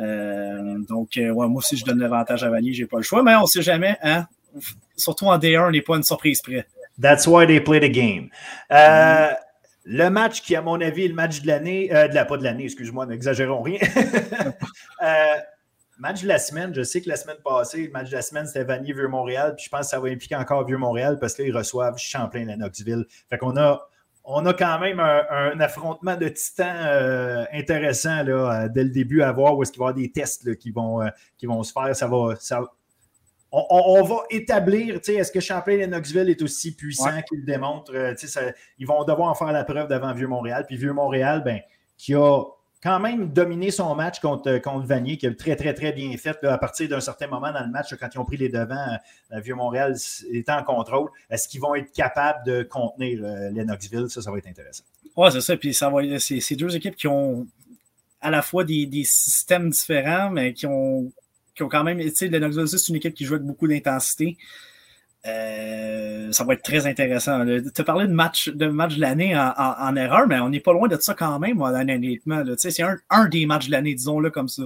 Euh, 0.01 0.78
donc, 0.89 1.16
euh, 1.16 1.32
moi 1.32 1.48
aussi, 1.55 1.77
je 1.77 1.85
donne 1.85 1.98
l'avantage 1.98 2.44
à 2.44 2.51
Vanier, 2.51 2.73
j'ai 2.73 2.86
pas 2.86 2.97
le 2.97 3.02
choix, 3.02 3.23
mais 3.23 3.35
on 3.36 3.47
sait 3.47 3.62
jamais. 3.62 3.97
Hein? 4.02 4.27
Surtout 4.97 5.27
en 5.27 5.39
D1, 5.39 5.69
on 5.69 5.70
n'est 5.70 5.82
pas 5.82 5.97
une 5.97 6.02
surprise 6.02 6.40
près. 6.40 6.66
That's 7.01 7.27
why 7.27 7.47
they 7.47 7.60
play 7.60 7.81
the 7.81 7.93
game. 7.93 8.28
Euh, 8.70 9.31
le 9.85 10.09
match 10.10 10.43
qui, 10.43 10.55
à 10.55 10.62
mon 10.62 10.81
avis, 10.81 11.05
est 11.05 11.09
le 11.09 11.14
match 11.14 11.43
de 11.43 11.47
l'année, 11.47 11.89
de 11.89 12.14
la, 12.14 12.24
pas 12.24 12.36
de 12.36 12.44
l'année, 12.44 12.64
excuse-moi, 12.64 13.06
n'exagérons 13.06 13.62
rien. 13.62 13.78
match 16.02 16.23
de 16.23 16.28
la 16.28 16.39
semaine, 16.39 16.74
je 16.74 16.82
sais 16.82 17.01
que 17.01 17.09
la 17.09 17.16
semaine 17.16 17.36
passée, 17.44 17.86
le 17.86 17.93
match 17.93 18.10
de 18.10 18.16
la 18.16 18.23
semaine, 18.23 18.47
c'était 18.47 18.64
Vanier-Vieux-Montréal, 18.64 19.55
puis 19.56 19.66
je 19.66 19.70
pense 19.70 19.82
que 19.82 19.86
ça 19.86 20.01
va 20.01 20.09
impliquer 20.09 20.35
encore 20.35 20.66
Vieux-Montréal 20.66 21.19
parce 21.20 21.35
qu'ils 21.35 21.56
reçoivent 21.56 21.97
Champlain-Lennoxville. 21.97 23.06
Fait 23.31 23.39
qu'on 23.39 23.56
a 23.56 23.89
on 24.24 24.46
a 24.46 24.54
quand 24.54 24.78
même 24.78 25.00
un, 25.00 25.58
affrontement 25.60 26.16
de 26.16 26.28
titans 26.28 26.76
euh, 26.86 27.44
intéressant 27.52 28.22
là, 28.22 28.64
euh, 28.64 28.68
dès 28.68 28.84
le 28.84 28.90
début 28.90 29.22
à 29.22 29.32
voir 29.32 29.56
où 29.56 29.62
est-ce 29.62 29.72
qu'il 29.72 29.80
va 29.80 29.86
y 29.86 29.88
avoir 29.90 30.02
des 30.02 30.12
tests 30.12 30.56
qui, 30.56 30.70
vont, 30.70 31.02
euh, 31.02 31.08
qui 31.36 31.46
vont 31.46 31.62
se 31.62 31.72
faire. 31.72 31.94
Ça 31.96 32.06
va, 32.06 32.34
on, 33.50 34.02
va 34.02 34.16
établir, 34.30 35.00
est-ce 35.06 35.32
que 35.32 35.40
Champlain 35.40 35.78
et 35.78 35.86
Knoxville 35.86 36.30
est 36.30 36.40
aussi 36.40 36.74
puissant 36.74 37.20
qu'il 37.28 37.40
le 37.40 37.44
démontre? 37.44 37.92
ils 38.78 38.86
vont 38.86 39.04
devoir 39.04 39.28
en 39.28 39.34
faire 39.34 39.52
la 39.52 39.64
preuve 39.64 39.88
devant 39.88 40.14
Vieux-Montréal. 40.14 40.64
Puis 40.66 40.76
Vieux-Montréal, 40.76 41.42
ben, 41.44 41.60
qui 41.98 42.14
a 42.14 42.42
quand 42.82 42.98
même 42.98 43.32
dominé 43.32 43.70
son 43.70 43.94
match 43.94 44.18
contre, 44.18 44.59
contre 44.59 44.86
Vanier, 44.86 45.16
qui 45.16 45.26
a 45.28 45.34
très, 45.34 45.54
très, 45.54 45.72
très 45.72 45.92
bien 45.92 46.16
fait 46.16 46.42
à 46.44 46.59
partir 46.59 46.88
d'un 46.88 47.00
certain 47.00 47.28
moment 47.28 47.52
dans 47.52 47.64
le 47.64 47.70
match, 47.70 47.94
quand 47.94 48.09
ils 48.12 48.18
ont 48.18 48.24
pris 48.24 48.36
les 48.36 48.48
devants, 48.48 48.98
euh, 49.32 49.40
Vieux-Montréal 49.40 49.94
était 50.30 50.52
en 50.52 50.64
contrôle. 50.64 51.09
Est-ce 51.30 51.46
qu'ils 51.48 51.60
vont 51.60 51.76
être 51.76 51.92
capables 51.92 52.44
de 52.44 52.64
contenir 52.64 53.20
euh, 53.22 53.50
Lennoxville? 53.50 54.10
Ça, 54.10 54.20
ça 54.20 54.30
va 54.32 54.38
être 54.38 54.48
intéressant. 54.48 54.82
Oui, 55.16 55.28
c'est 55.30 55.40
ça. 55.40 55.56
Puis 55.56 55.74
ça 55.74 55.92
c'est 56.18 56.56
deux 56.56 56.74
équipes 56.74 56.96
qui 56.96 57.06
ont 57.06 57.46
à 58.20 58.30
la 58.30 58.42
fois 58.42 58.64
des, 58.64 58.88
systèmes 59.04 59.70
différents, 59.70 60.30
mais 60.30 60.52
qui 60.52 60.66
ont, 60.66 61.12
qui 61.54 61.62
ont 61.62 61.68
quand 61.68 61.84
même. 61.84 62.00
Tu 62.00 62.10
sais, 62.14 62.28
Lennoxville, 62.28 62.66
c'est 62.66 62.88
une 62.88 62.96
équipe 62.96 63.14
qui 63.14 63.24
joue 63.24 63.34
avec 63.34 63.46
beaucoup 63.46 63.68
d'intensité. 63.68 64.36
Euh, 65.24 66.32
ça 66.32 66.44
va 66.44 66.54
être 66.54 66.62
très 66.62 66.86
intéressant. 66.86 67.44
Tu 67.46 67.80
as 67.80 67.84
parlé 67.84 68.08
de 68.08 68.12
match 68.12 68.48
de, 68.48 68.66
match 68.66 68.96
de 68.96 69.00
l'année 69.00 69.36
en, 69.36 69.96
erreur, 69.96 70.26
mais 70.26 70.40
on 70.40 70.48
n'est 70.48 70.60
pas 70.60 70.72
loin 70.72 70.88
de 70.88 70.96
ça 71.00 71.14
quand 71.14 71.38
même, 71.38 71.60
honnêtement. 71.60 72.42
C'est 72.56 72.82
un, 72.82 72.96
un, 73.10 73.28
des 73.28 73.46
matchs 73.46 73.66
de 73.66 73.72
l'année, 73.72 73.94
disons-le 73.94 74.30
comme 74.30 74.48
ça. 74.48 74.64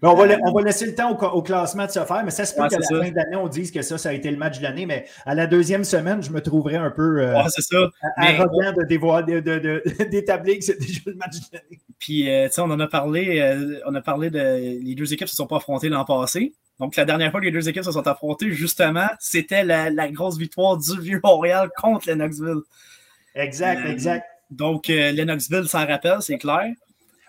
on, 0.00 0.14
va, 0.14 0.24
on, 0.44 0.52
va, 0.52 0.62
laisser 0.62 0.86
le 0.86 0.94
temps 0.94 1.10
au, 1.10 1.42
classement 1.42 1.84
de 1.84 1.90
se 1.90 2.00
faire, 2.00 2.22
mais 2.24 2.30
ça 2.30 2.46
se 2.46 2.54
peut 2.54 2.66
qu'à 2.68 2.78
la 2.78 2.86
fin 2.86 3.10
de 3.10 3.14
l'année, 3.14 3.36
on 3.36 3.48
dise 3.48 3.70
que 3.70 3.82
ça, 3.82 3.98
ça 3.98 4.08
a 4.08 4.12
été 4.14 4.30
le 4.30 4.38
match 4.38 4.58
de 4.58 4.62
l'année, 4.62 4.86
mais 4.86 5.04
à 5.26 5.34
la 5.34 5.46
deuxième 5.46 5.84
semaine, 5.84 6.22
je 6.22 6.30
me 6.30 6.40
trouverais 6.40 6.76
un 6.76 6.90
peu 6.90 7.20
euh, 7.20 7.42
ça. 7.48 7.76
arrogant 8.16 8.72
de 8.72 10.04
d'établir 10.10 10.56
que 10.56 10.64
c'est 10.64 10.80
déjà 10.80 11.00
le 11.04 11.14
match 11.16 11.34
de 11.34 11.46
l'année. 11.52 11.80
Puis, 11.98 12.30
euh, 12.30 12.46
tu 12.46 12.54
sais, 12.54 12.60
on 12.62 12.70
en 12.70 12.80
a 12.80 12.86
parlé, 12.86 13.40
euh, 13.40 13.78
on 13.86 13.94
a 13.94 14.00
parlé 14.00 14.30
de. 14.30 14.38
Les 14.82 14.94
deux 14.94 15.12
équipes 15.12 15.26
ne 15.26 15.30
se 15.30 15.36
sont 15.36 15.46
pas 15.46 15.58
affrontées 15.58 15.90
l'an 15.90 16.06
passé. 16.06 16.54
Donc, 16.80 16.96
la 16.96 17.04
dernière 17.04 17.30
fois 17.30 17.40
que 17.40 17.46
les 17.46 17.52
deux 17.52 17.68
équipes 17.68 17.84
se 17.84 17.92
sont 17.92 18.06
affrontées, 18.06 18.50
justement, 18.50 19.08
c'était 19.20 19.64
la, 19.64 20.08
grosse 20.08 20.38
victoire 20.38 20.76
du 20.76 21.00
Vieux-Montréal 21.00 21.70
contre 21.76 22.08
Lennoxville. 22.08 22.62
Exact, 23.34 23.86
exact. 23.86 24.26
Donc, 24.50 24.88
Lennoxville 24.88 25.68
s'en 25.68 25.86
rappelle, 25.86 26.18
c'est 26.20 26.38
clair. 26.38 26.72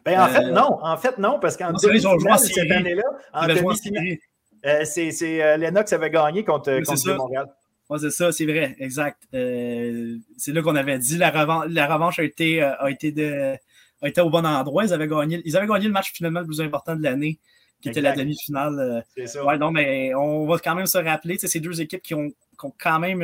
Ben, 0.06 0.20
en 0.20 0.28
fait, 0.28 0.44
euh, 0.44 0.52
non. 0.52 0.80
En 0.82 0.98
fait, 0.98 1.18
non, 1.18 1.40
parce 1.40 1.56
qu'en 1.56 1.72
demi-finale, 1.72 2.40
cette 2.40 2.72
année-là, 2.72 3.04
en 3.34 3.48
demi-finale, 3.48 4.18
euh, 4.66 4.86
c'est 4.86 5.12
euh, 5.42 5.58
Lennox 5.58 5.94
avait 5.94 6.10
gagné 6.10 6.44
contre, 6.44 6.80
contre 6.84 7.16
Montréal. 7.16 7.46
Oui, 7.90 8.00
c'est 8.00 8.12
ça, 8.12 8.32
c'est 8.32 8.46
vrai, 8.46 8.76
exact. 8.80 9.22
c'est 9.32 10.54
là 10.54 10.62
qu'on 10.62 10.76
avait 10.76 10.98
dit 10.98 11.18
la, 11.18 11.30
revanche, 11.30 11.66
la 11.70 11.94
revanche 11.94 12.20
a 12.20 12.24
été, 12.24 12.62
a, 12.62 12.90
été 12.90 13.12
de, 13.12 13.56
a 14.02 14.08
été 14.08 14.22
au 14.22 14.30
bon 14.30 14.46
endroit. 14.46 14.86
Ils 14.86 14.94
avaient, 14.94 15.08
gagné, 15.08 15.42
ils 15.46 15.56
avaient 15.58 15.68
gagné 15.68 15.88
le 15.88 15.92
match 15.92 16.12
finalement 16.14 16.40
le 16.40 16.46
plus 16.46 16.62
important 16.62 16.96
de 16.96 17.04
l'année, 17.04 17.40
qui 17.84 17.90
était 17.90 18.02
la 18.02 18.14
demi-finale. 18.14 19.06
c'est 19.16 19.28
ça. 19.28 19.46
Ouais, 19.46 19.58
non, 19.58 19.70
mais 19.70 20.16
on 20.16 20.48
va 20.48 20.58
quand 20.58 20.74
même 20.74 20.88
se 20.88 20.98
rappeler, 20.98 21.38
ces 21.38 21.60
deux 21.60 21.82
équipes 21.82 22.02
qui 22.02 22.16
ont, 22.16 22.30
qui 22.30 22.66
ont 22.66 22.74
quand 22.82 23.00
même 23.00 23.20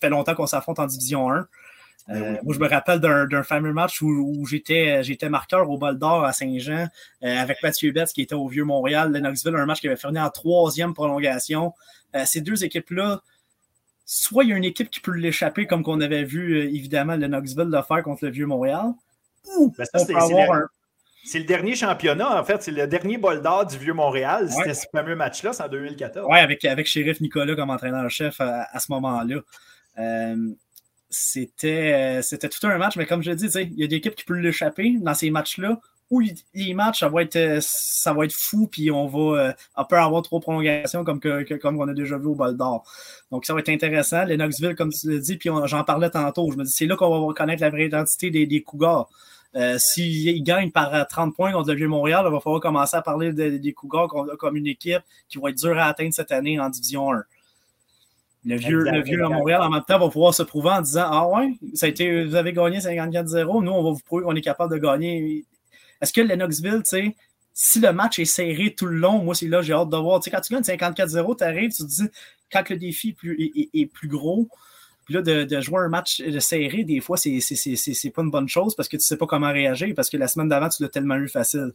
fait 0.00 0.08
longtemps 0.08 0.34
qu'on 0.34 0.46
s'affronte 0.46 0.78
en 0.78 0.86
Division 0.86 1.30
1. 1.30 1.48
Ben 2.08 2.22
euh, 2.22 2.36
moi, 2.44 2.54
je 2.54 2.60
me 2.60 2.68
rappelle 2.68 3.00
d'un 3.00 3.42
fameux 3.42 3.72
match 3.72 4.00
où, 4.00 4.46
j'étais 4.46 5.28
marqueur 5.28 5.68
au 5.68 5.76
bol 5.76 5.98
d'or 5.98 6.24
à 6.24 6.32
Saint-Jean 6.32 6.86
euh, 7.24 7.36
avec 7.36 7.62
Mathieu 7.62 7.90
Betts 7.90 8.12
qui 8.12 8.22
était 8.22 8.34
au 8.34 8.46
Vieux-Montréal, 8.46 9.12
Lennoxville, 9.12 9.56
un 9.56 9.66
match 9.66 9.80
qui 9.80 9.88
avait 9.88 9.96
fini 9.96 10.20
en 10.20 10.30
troisième 10.30 10.94
prolongation. 10.94 11.74
Euh, 12.14 12.24
ces 12.24 12.40
deux 12.40 12.64
équipes-là, 12.64 13.22
soit 14.04 14.44
il 14.44 14.50
y 14.50 14.52
a 14.52 14.56
une 14.56 14.64
équipe 14.64 14.88
qui 14.88 15.00
peut 15.00 15.12
l'échapper, 15.12 15.66
comme 15.66 15.82
qu'on 15.82 16.00
avait 16.00 16.22
vu 16.22 16.58
évidemment 16.60 17.16
Lennoxville 17.16 17.68
le 17.68 17.82
faire 17.82 18.02
contre 18.04 18.24
le 18.24 18.30
Vieux-Montréal, 18.30 18.92
ou 19.58 19.74
ben, 19.76 19.86
C'est 21.26 21.40
le 21.40 21.44
dernier 21.44 21.74
championnat, 21.74 22.40
en 22.40 22.44
fait. 22.44 22.62
C'est 22.62 22.70
le 22.70 22.86
dernier 22.86 23.18
bol 23.18 23.42
d'or 23.42 23.66
du 23.66 23.76
Vieux-Montréal. 23.78 24.48
C'était 24.50 24.74
ce 24.74 24.86
fameux 24.92 25.16
match-là, 25.16 25.52
c'est 25.52 25.62
en 25.62 25.68
2014. 25.68 26.26
Oui, 26.30 26.38
avec, 26.38 26.64
avec 26.64 26.86
Sheriff 26.86 27.20
Nicolas 27.20 27.54
comme 27.54 27.70
entraîneur-chef 27.70 28.40
à, 28.40 28.68
à, 28.72 28.78
ce 28.78 28.92
moment-là 28.92 29.40
c'était, 31.10 32.18
euh, 32.18 32.22
c'était 32.22 32.48
tout 32.48 32.66
un 32.66 32.78
match, 32.78 32.96
mais 32.96 33.06
comme 33.06 33.22
je 33.22 33.30
l'ai 33.30 33.36
dit, 33.36 33.46
il 33.46 33.78
y 33.78 33.84
a 33.84 33.86
des 33.86 33.96
équipes 33.96 34.14
qui 34.14 34.24
peuvent 34.24 34.38
l'échapper 34.38 34.96
dans 35.00 35.14
ces 35.14 35.30
matchs-là. 35.30 35.80
Ou 36.08 36.22
les 36.54 36.72
matchs, 36.72 37.00
ça 37.00 37.08
va 37.08 37.22
être, 37.22 37.34
euh, 37.34 37.58
ça 37.60 38.12
va 38.12 38.26
être 38.26 38.32
fou, 38.32 38.68
puis 38.68 38.92
on 38.92 39.06
va 39.06 39.48
euh, 39.48 39.52
on 39.76 39.84
peut 39.84 39.96
avoir 39.96 40.22
trop 40.22 40.38
de 40.38 40.42
prolongations 40.44 41.02
comme, 41.02 41.18
que, 41.18 41.54
comme 41.54 41.80
on 41.80 41.88
a 41.88 41.94
déjà 41.94 42.16
vu 42.16 42.26
au 42.26 42.36
bol 42.36 42.56
d'or. 42.56 42.84
Donc 43.32 43.44
ça 43.44 43.54
va 43.54 43.58
être 43.58 43.70
intéressant. 43.70 44.24
Knoxville, 44.24 44.76
comme 44.76 44.92
tu 44.92 45.10
l'as 45.10 45.18
dit, 45.18 45.36
puis 45.36 45.50
j'en 45.64 45.82
parlais 45.82 46.08
tantôt. 46.08 46.48
Je 46.52 46.56
me 46.56 46.62
dis, 46.62 46.70
c'est 46.70 46.86
là 46.86 46.94
qu'on 46.94 47.10
va 47.10 47.18
reconnaître 47.18 47.60
la 47.60 47.70
vraie 47.70 47.86
identité 47.86 48.30
des, 48.30 48.46
des 48.46 48.62
Cougars. 48.62 49.08
S'ils 49.78 50.42
gagnent 50.42 50.70
par 50.70 51.06
30 51.06 51.34
points 51.34 51.52
contre 51.52 51.70
le 51.70 51.76
Vieux-Montréal, 51.76 52.24
il 52.26 52.32
va 52.32 52.40
falloir 52.40 52.60
commencer 52.60 52.96
à 52.96 53.02
parler 53.02 53.32
des 53.32 53.72
Cougars 53.72 54.08
comme 54.38 54.56
une 54.56 54.66
équipe 54.66 55.02
qui 55.28 55.38
va 55.38 55.50
être 55.50 55.56
dure 55.56 55.78
à 55.78 55.84
atteindre 55.84 56.12
cette 56.12 56.32
année 56.32 56.60
en 56.60 56.68
Division 56.68 57.12
1. 57.12 57.24
Le 58.46 58.56
vieux, 58.56 58.78
le 58.78 59.02
vieux 59.02 59.24
à 59.24 59.28
Montréal, 59.28 59.60
en 59.60 59.70
même 59.70 59.82
temps, 59.82 59.98
va 59.98 60.08
pouvoir 60.08 60.32
se 60.32 60.44
prouver 60.44 60.70
en 60.70 60.80
disant 60.80 61.06
Ah 61.10 61.28
ouais, 61.28 61.54
ça 61.74 61.86
a 61.86 61.88
été, 61.88 62.24
vous 62.24 62.36
avez 62.36 62.52
gagné 62.52 62.78
54-0, 62.78 63.64
nous, 63.64 63.72
on 63.72 63.82
va 63.82 63.90
vous 63.90 64.00
prouver 64.04 64.22
qu'on 64.22 64.36
est 64.36 64.40
capable 64.40 64.72
de 64.72 64.78
gagner. 64.78 65.44
Est-ce 66.00 66.12
que 66.12 66.20
Lennoxville, 66.20 66.82
tu 66.84 66.90
sais, 66.90 67.16
si 67.52 67.80
le 67.80 67.92
match 67.92 68.20
est 68.20 68.24
serré 68.24 68.72
tout 68.72 68.86
le 68.86 68.98
long, 68.98 69.18
moi, 69.18 69.34
c'est 69.34 69.48
là, 69.48 69.62
j'ai 69.62 69.72
hâte 69.72 69.88
de 69.88 69.96
voir. 69.96 70.20
Tu 70.20 70.30
sais, 70.30 70.30
quand 70.30 70.42
tu 70.42 70.52
gagnes 70.52 70.62
54-0, 70.62 71.38
tu 71.38 71.44
arrives, 71.44 71.72
tu 71.72 71.82
te 71.82 71.88
dis, 71.88 72.08
quand 72.52 72.68
le 72.70 72.76
défi 72.76 73.08
est 73.08 73.12
plus, 73.14 73.68
est, 73.72 73.86
plus 73.86 74.08
gros, 74.08 74.48
puis 75.06 75.14
là, 75.14 75.22
de, 75.22 75.44
de, 75.44 75.60
jouer 75.60 75.78
un 75.78 75.88
match 75.88 76.20
serré, 76.40 76.82
des 76.82 77.00
fois, 77.00 77.16
c'est 77.16 78.10
pas 78.14 78.22
une 78.22 78.30
bonne 78.30 78.48
chose 78.48 78.74
parce 78.74 78.88
que 78.88 78.96
tu 78.96 79.04
sais 79.04 79.16
pas 79.16 79.26
comment 79.26 79.52
réagir, 79.52 79.94
parce 79.94 80.10
que 80.10 80.16
la 80.16 80.26
semaine 80.26 80.48
d'avant, 80.48 80.68
tu 80.68 80.82
l'as 80.82 80.88
tellement 80.88 81.14
eu 81.14 81.28
facile. 81.28 81.72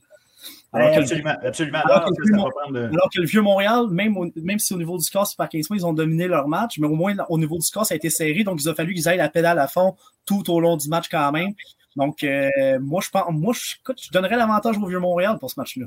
Alors, 0.73 0.97
absolument, 0.97 1.35
absolument. 1.41 1.79
Alors, 1.79 2.05
que 2.05 3.19
le, 3.21 3.25
vieux 3.25 3.41
Montréal, 3.41 3.87
même, 3.89 4.15
même 4.35 4.59
si 4.59 4.73
au 4.73 4.77
niveau 4.77 4.97
du 4.97 5.03
score, 5.03 5.25
c'est 5.25 5.37
par 5.37 5.47
15 5.47 5.67
points, 5.67 5.77
ils 5.77 5.85
ont 5.85 5.93
dominé 5.93 6.27
leur 6.27 6.49
match, 6.49 6.77
mais 6.77 6.87
au 6.87 6.95
moins 6.95 7.15
au 7.29 7.37
niveau 7.37 7.57
du 7.57 7.65
score, 7.65 7.85
ça 7.85 7.93
a 7.93 7.97
été 7.97 8.09
serré. 8.09 8.43
Donc, 8.43 8.61
il 8.61 8.67
a 8.67 8.75
fallu 8.75 8.93
qu'ils 8.93 9.07
aillent 9.07 9.17
la 9.17 9.29
pédale 9.29 9.59
à 9.59 9.67
fond 9.67 9.95
tout 10.25 10.51
au 10.51 10.59
long 10.59 10.75
du 10.75 10.89
match 10.89 11.07
quand 11.09 11.31
même. 11.31 11.53
Donc, 11.95 12.23
euh, 12.23 12.79
moi, 12.81 13.01
je 13.01 13.09
pense, 13.09 13.25
moi, 13.31 13.53
je, 13.53 13.93
je 14.01 14.11
donnerais 14.11 14.35
l'avantage 14.35 14.77
au 14.77 14.85
vieux 14.87 14.99
Montréal 14.99 15.37
pour 15.39 15.49
ce 15.49 15.59
match-là. 15.59 15.85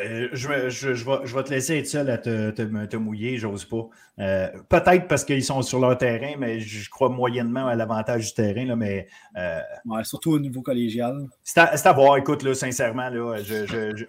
Euh, 0.00 0.28
je, 0.32 0.68
je, 0.68 0.94
je, 0.94 1.04
vais, 1.04 1.18
je, 1.24 1.34
vais, 1.34 1.42
te 1.42 1.50
laisser 1.50 1.78
être 1.78 1.86
seul 1.86 2.10
à 2.10 2.18
te, 2.18 2.50
te, 2.50 2.86
te 2.86 2.96
mouiller, 2.96 3.38
j'ose 3.38 3.64
pas. 3.64 3.88
Euh, 4.18 4.48
peut-être 4.68 5.08
parce 5.08 5.24
qu'ils 5.24 5.44
sont 5.44 5.60
sur 5.62 5.78
leur 5.78 5.96
terrain, 5.98 6.34
mais 6.38 6.60
je 6.60 6.88
crois 6.88 7.08
moyennement 7.08 7.66
à 7.66 7.74
l'avantage 7.74 8.26
du 8.26 8.34
terrain. 8.34 8.64
Là, 8.64 8.76
mais, 8.76 9.08
euh, 9.36 9.60
surtout 10.04 10.32
au 10.32 10.38
niveau 10.38 10.62
collégial. 10.62 11.26
C'est 11.42 11.58
à, 11.60 11.92
voir, 11.92 12.16
écoute, 12.16 12.42
là, 12.42 12.54
sincèrement. 12.54 13.08
Là, 13.10 13.36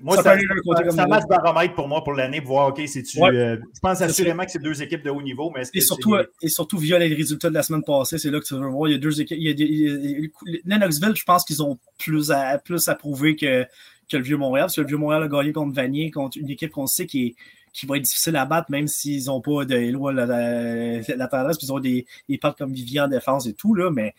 moi, 0.01 0.17
c'est 0.21 0.99
un 0.99 1.07
match 1.07 1.23
baromètre 1.27 1.75
pour 1.75 1.87
moi 1.87 2.03
pour 2.03 2.13
l'année 2.13 2.41
pour 2.41 2.51
voir, 2.51 2.67
OK, 2.69 2.81
c'est-tu. 2.85 3.17
je 3.17 3.79
pense 3.81 4.01
assurément 4.01 4.45
que 4.45 4.51
c'est 4.51 4.63
deux 4.63 4.81
équipes 4.81 5.03
de 5.03 5.09
haut 5.09 5.21
niveau. 5.21 5.51
Mais 5.53 5.63
et, 5.73 5.81
surtout, 5.81 6.15
et 6.41 6.49
surtout, 6.49 6.77
via 6.77 6.99
les 6.99 7.13
résultats 7.13 7.49
de 7.49 7.55
la 7.55 7.63
semaine 7.63 7.83
passée, 7.83 8.17
c'est 8.17 8.31
là 8.31 8.39
que 8.39 8.45
tu 8.45 8.55
veux 8.55 8.67
voir. 8.67 8.89
Il 8.89 8.93
y 8.93 8.95
a 8.95 8.99
deux 8.99 9.19
équipes. 9.21 9.37
Il 9.39 9.59
y 9.59 10.25
a, 10.25 10.27
Lennoxville, 10.65 11.15
je 11.15 11.23
pense 11.23 11.43
qu'ils 11.43 11.61
ont 11.61 11.77
plus 11.97 12.31
à, 12.31 12.57
plus 12.57 12.87
à 12.87 12.95
prouver 12.95 13.35
que 13.35 13.65
que 14.09 14.17
le 14.17 14.23
Vieux-Montréal, 14.23 14.65
parce 14.65 14.75
que 14.75 14.81
le 14.81 14.87
Vieux-Montréal 14.87 15.23
a 15.23 15.27
gagné 15.27 15.53
contre 15.53 15.73
Vanier, 15.75 16.11
contre 16.11 16.37
une 16.37 16.49
équipe 16.49 16.71
qu'on 16.71 16.87
sait 16.87 17.05
qui, 17.05 17.27
est, 17.27 17.35
qui 17.73 17.85
va 17.85 17.97
être 17.97 18.03
difficile 18.03 18.35
à 18.35 18.45
battre, 18.45 18.71
même 18.71 18.87
s'ils 18.87 19.25
n'ont 19.25 19.41
pas 19.41 19.65
de 19.65 19.75
Éloi 19.75 20.13
la, 20.13 20.25
la, 20.25 21.01
la, 21.01 21.27
tendance, 21.27 21.57
puis 21.57 21.67
ils 21.67 21.71
ont 21.73 21.79
des, 21.79 22.05
pattes 22.39 22.57
comme 22.57 22.73
Vivian 22.73 23.05
en 23.05 23.07
défense 23.07 23.45
et 23.45 23.53
tout, 23.53 23.75
là, 23.75 23.91
mais 23.91 24.15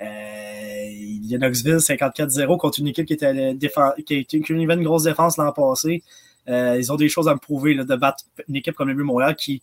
euh, 0.00 0.88
il 0.90 1.26
y 1.26 1.34
a 1.34 1.38
Knoxville 1.38 1.76
54-0 1.76 2.56
contre 2.58 2.80
une 2.80 2.88
équipe 2.88 3.06
qui, 3.06 3.14
était 3.14 3.56
qui, 4.04 4.24
qui, 4.26 4.52
avait 4.52 4.74
une 4.74 4.82
grosse 4.82 5.04
défense 5.04 5.36
l'an 5.36 5.52
passé. 5.52 6.02
Euh, 6.48 6.76
ils 6.78 6.92
ont 6.92 6.96
des 6.96 7.08
choses 7.08 7.28
à 7.28 7.34
me 7.34 7.38
prouver 7.38 7.74
là, 7.74 7.84
de 7.84 7.96
battre 7.96 8.24
une 8.48 8.56
équipe 8.56 8.74
comme 8.74 8.88
le 8.88 8.94
Vieux-Montréal 8.94 9.34
qui, 9.34 9.62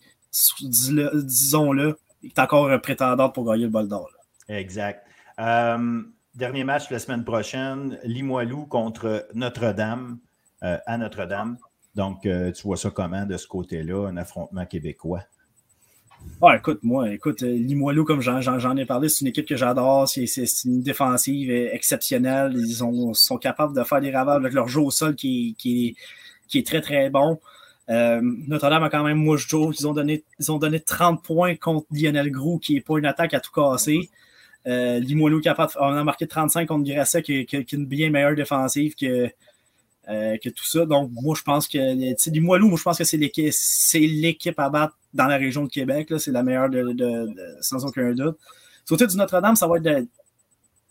disons-le, 0.62 1.98
est 2.24 2.40
encore 2.40 2.82
prétendante 2.82 3.34
pour 3.34 3.46
gagner 3.46 3.64
le 3.64 3.70
bol 3.70 3.88
d'or. 3.88 4.10
Exact. 4.50 5.06
Euh, 5.40 6.02
Dernier 6.36 6.64
match 6.64 6.90
la 6.90 6.98
semaine 6.98 7.24
prochaine, 7.24 8.00
Limoilou 8.04 8.66
contre 8.66 9.28
Notre-Dame 9.36 10.18
euh, 10.64 10.80
à 10.88 10.98
Notre-Dame. 10.98 11.58
Donc, 11.94 12.26
euh, 12.26 12.52
tu 12.52 12.64
vois 12.64 12.76
ça 12.76 12.90
comment 12.90 13.28
de 13.28 13.38
ce 13.38 13.46
côté-là, 13.46 14.08
un 14.08 14.18
affrontement 14.18 14.66
québécois? 14.66 15.22
Ouais, 16.42 16.58
écoute, 16.58 16.80
moi, 16.82 17.12
écoute, 17.12 17.44
euh, 17.44 17.56
Limoilou, 17.56 18.04
comme 18.04 18.22
j'en 18.22 18.78
ai 18.78 18.86
parlé, 18.88 19.10
c'est 19.10 19.22
une 19.22 19.28
équipe 19.28 19.48
que 19.48 19.56
j'adore. 19.56 20.10
C'est 20.10 20.26
une 20.66 20.82
défensive 20.82 21.52
exceptionnelle. 21.52 22.54
Ils 22.56 22.84
ont, 22.84 23.14
sont 23.14 23.38
capables 23.38 23.76
de 23.76 23.84
faire 23.84 24.02
des 24.02 24.10
ravages 24.10 24.38
avec 24.38 24.54
leur 24.54 24.68
jeu 24.68 24.82
au 24.82 24.90
sol 24.90 25.14
qui, 25.14 25.56
est 26.56 26.66
très, 26.66 26.82
très 26.82 27.12
bon. 27.12 27.40
Notre-Dame 27.88 28.84
a 28.84 28.90
quand 28.90 29.04
même, 29.04 29.24
je 29.38 29.48
trouve 29.48 29.72
qu'ils 29.72 29.88
ont 29.88 29.94
donné, 29.94 30.24
ils 30.40 30.52
ont 30.52 30.58
donné 30.58 30.80
30 30.80 31.24
points 31.24 31.56
contre 31.58 31.86
Lionel 31.92 32.32
Grou, 32.32 32.58
qui 32.58 32.74
n'est 32.74 32.82
pas 32.82 32.98
une 32.98 33.06
attaque 33.06 33.36
à 33.36 33.40
tout 33.40 33.52
casser. 33.52 34.10
Euh, 34.66 35.00
Limoilou 35.00 35.42
capable, 35.42 35.74
on 35.80 35.94
a 35.94 36.04
marqué 36.04 36.28
35 36.28 36.68
contre 36.68 36.90
Grasset, 36.90 37.22
qui, 37.22 37.34
est 37.52 37.74
une 37.74 37.86
bien 37.86 38.10
meilleure 38.10 38.36
défensive 38.36 38.96
que, 38.96 39.30
euh, 40.10 40.38
que 40.38 40.50
tout 40.50 40.66
ça. 40.66 40.86
Donc, 40.86 41.12
moi, 41.12 41.36
je 41.38 41.44
pense 41.44 41.68
que 41.68 42.30
Limoilou, 42.30 42.68
moi, 42.68 42.78
je 42.78 42.84
pense 42.84 42.98
que 42.98 43.04
c'est 43.04 43.18
l'équipe 44.00 44.60
à 44.60 44.70
battre 44.70 44.98
dans 45.14 45.28
la 45.28 45.38
région 45.38 45.64
de 45.64 45.70
Québec. 45.70 46.14
C'est 46.18 46.32
la 46.32 46.44
meilleure 46.44 46.70
de, 46.70 47.28
sans 47.62 47.86
aucun 47.86 48.12
doute. 48.14 48.38
Surtout 48.86 49.08
du 49.08 49.18
Notre-Dame, 49.18 49.56
ça 49.56 49.68
va 49.68 49.78
être 49.78 50.08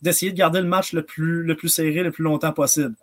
d'essayer 0.01 0.32
de, 0.32 0.36
garder 0.36 0.61
le 0.61 0.69
match 0.69 0.93
le 0.93 1.03
plus, 1.03 1.43
le 1.43 1.57
plus 1.57 1.69
serré 1.69 2.03
le 2.03 2.11
plus 2.11 2.24
longtemps 2.24 2.53
possible. 2.53 2.94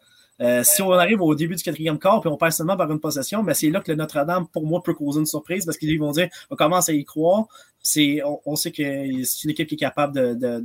Euh, 0.41 0.63
si 0.63 0.81
on 0.81 0.91
arrive 0.91 1.21
au 1.21 1.35
début 1.35 1.55
du 1.55 1.63
quatrième 1.63 1.99
quart 1.99 2.21
puis 2.21 2.29
on 2.29 2.37
passe 2.37 2.57
seulement 2.57 2.77
par 2.77 2.89
une 2.91 2.99
possession, 2.99 3.43
ben 3.43 3.53
c'est 3.53 3.69
là 3.69 3.81
que 3.81 3.91
le 3.91 3.97
Notre-Dame, 3.97 4.47
pour 4.47 4.65
moi, 4.65 4.81
peut 4.81 4.93
causer 4.93 5.19
une 5.19 5.25
surprise 5.25 5.65
parce 5.65 5.77
qu'ils 5.77 5.99
vont 5.99 6.11
dire 6.11 6.29
on 6.49 6.55
commence 6.55 6.87
à 6.89 6.93
y 6.93 7.03
croire. 7.03 7.47
On, 8.45 8.55
sait 8.55 8.71
que 8.71 9.23
c'est 9.23 9.43
une 9.43 9.49
équipe 9.49 9.67
qui 9.67 9.75
est 9.75 9.77
capable 9.77 10.13
de, 10.37 10.63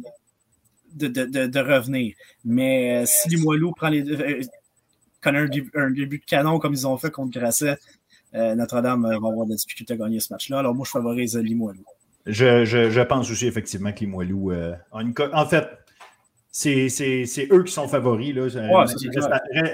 revenir. 1.60 2.14
Mais 2.44 3.02
euh, 3.02 3.04
si 3.06 3.28
Limoilou 3.30 3.72
prend 3.72 3.88
les, 3.88 4.08
euh, 4.08 4.40
connaît 5.20 5.46
un, 5.74 5.90
début 5.90 6.18
de 6.18 6.24
canon 6.24 6.58
comme 6.58 6.74
ils 6.74 6.86
ont 6.86 6.96
fait 6.96 7.10
contre 7.10 7.38
Grasset, 7.38 7.78
Notre-Dame 8.32 9.08
va 9.08 9.14
avoir 9.14 9.46
des 9.46 9.54
difficultés 9.54 9.94
à 9.94 9.96
gagner 9.96 10.20
ce 10.20 10.32
match-là. 10.32 10.58
Alors 10.58 10.74
moi, 10.74 10.84
je 10.84 10.90
favorise 10.90 11.36
Limoilou. 11.36 11.84
Je, 12.26 13.02
pense 13.02 13.30
aussi 13.30 13.46
effectivement 13.46 13.92
que 13.92 14.00
Limoilou. 14.00 14.52
En 14.92 15.46
fait, 15.46 15.66
c'est 16.54 17.48
eux 17.50 17.64
qui 17.64 17.72
sont 17.72 17.88
favoris. 17.88 18.32
Là. 18.32 18.44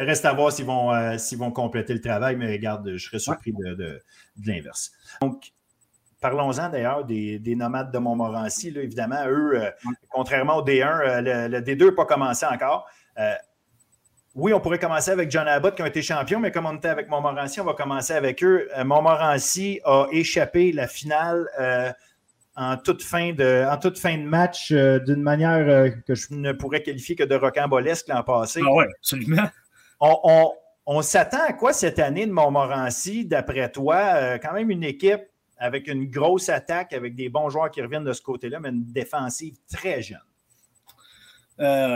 reste, 0.00 0.24
à, 0.24 0.32
voir 0.32 0.50
s'ils 0.50 0.64
vont, 0.64 0.92
euh, 0.94 1.16
vont 1.36 1.50
compléter 1.50 1.92
le 1.92 2.00
travail, 2.00 2.36
mais 2.36 2.50
regarde, 2.50 2.90
je 2.96 3.06
serais 3.06 3.18
surpris 3.18 3.52
de, 3.52 3.74
de, 3.74 4.00
l'inverse. 4.46 4.90
Donc, 5.20 5.52
parlons-en 6.20 6.70
d'ailleurs 6.70 7.04
des, 7.04 7.54
nomades 7.54 7.92
de 7.92 7.98
Montmorency. 7.98 8.68
évidemment, 8.68 9.22
eux, 9.28 9.60
contrairement 10.08 10.56
au 10.56 10.64
D1, 10.64 11.20
le, 11.50 11.60
D2 11.60 11.86
n'a 11.86 11.92
pas 11.92 12.06
commencé 12.06 12.46
encore. 12.46 12.88
oui, 14.34 14.54
on 14.54 14.60
pourrait 14.60 14.78
commencer 14.78 15.10
avec 15.10 15.30
John 15.30 15.46
Abbott 15.48 15.74
qui 15.74 15.82
a 15.82 15.86
été 15.86 16.00
champion, 16.00 16.40
mais 16.40 16.50
comme 16.50 16.64
on 16.64 16.76
était 16.76 16.88
avec 16.88 17.10
Montmorency, 17.10 17.60
on 17.60 17.64
va 17.64 17.74
commencer 17.74 18.14
avec 18.14 18.42
eux. 18.42 18.70
Montmorency 18.82 19.80
a 19.84 20.06
échappé 20.12 20.72
la 20.72 20.86
finale 20.86 21.46
en 22.60 22.76
toute 22.76 23.02
fin 23.02 23.32
de, 23.32 23.66
en 23.66 23.78
toute 23.78 23.98
fin 23.98 24.18
de 24.18 24.22
match 24.22 24.70
euh, 24.70 24.98
d'une 24.98 25.22
manière 25.22 25.66
euh, 25.66 25.88
que 26.06 26.14
je 26.14 26.34
ne 26.34 26.52
pourrais 26.52 26.82
qualifier 26.82 27.16
que 27.16 27.24
de 27.24 27.34
rocambolesque 27.34 28.08
l'an 28.08 28.22
passé. 28.22 28.60
Ah 28.62 28.70
oui, 28.70 28.84
absolument. 28.98 29.48
On, 30.86 31.02
s'attend 31.02 31.42
à 31.48 31.54
quoi 31.54 31.72
cette 31.72 31.98
année 31.98 32.26
de 32.26 32.32
Montmorency, 32.32 33.24
d'après 33.24 33.70
toi? 33.70 33.96
Euh, 33.96 34.38
quand 34.38 34.52
même 34.52 34.70
une 34.70 34.84
équipe 34.84 35.22
avec 35.56 35.88
une 35.88 36.10
grosse 36.10 36.50
attaque, 36.50 36.92
avec 36.92 37.14
des 37.14 37.30
bons 37.30 37.48
joueurs 37.48 37.70
qui 37.70 37.80
reviennent 37.80 38.04
de 38.04 38.12
ce 38.12 38.20
côté-là, 38.20 38.60
mais 38.60 38.68
une 38.68 38.84
défensive 38.84 39.54
très 39.72 40.02
jeune. 40.02 40.18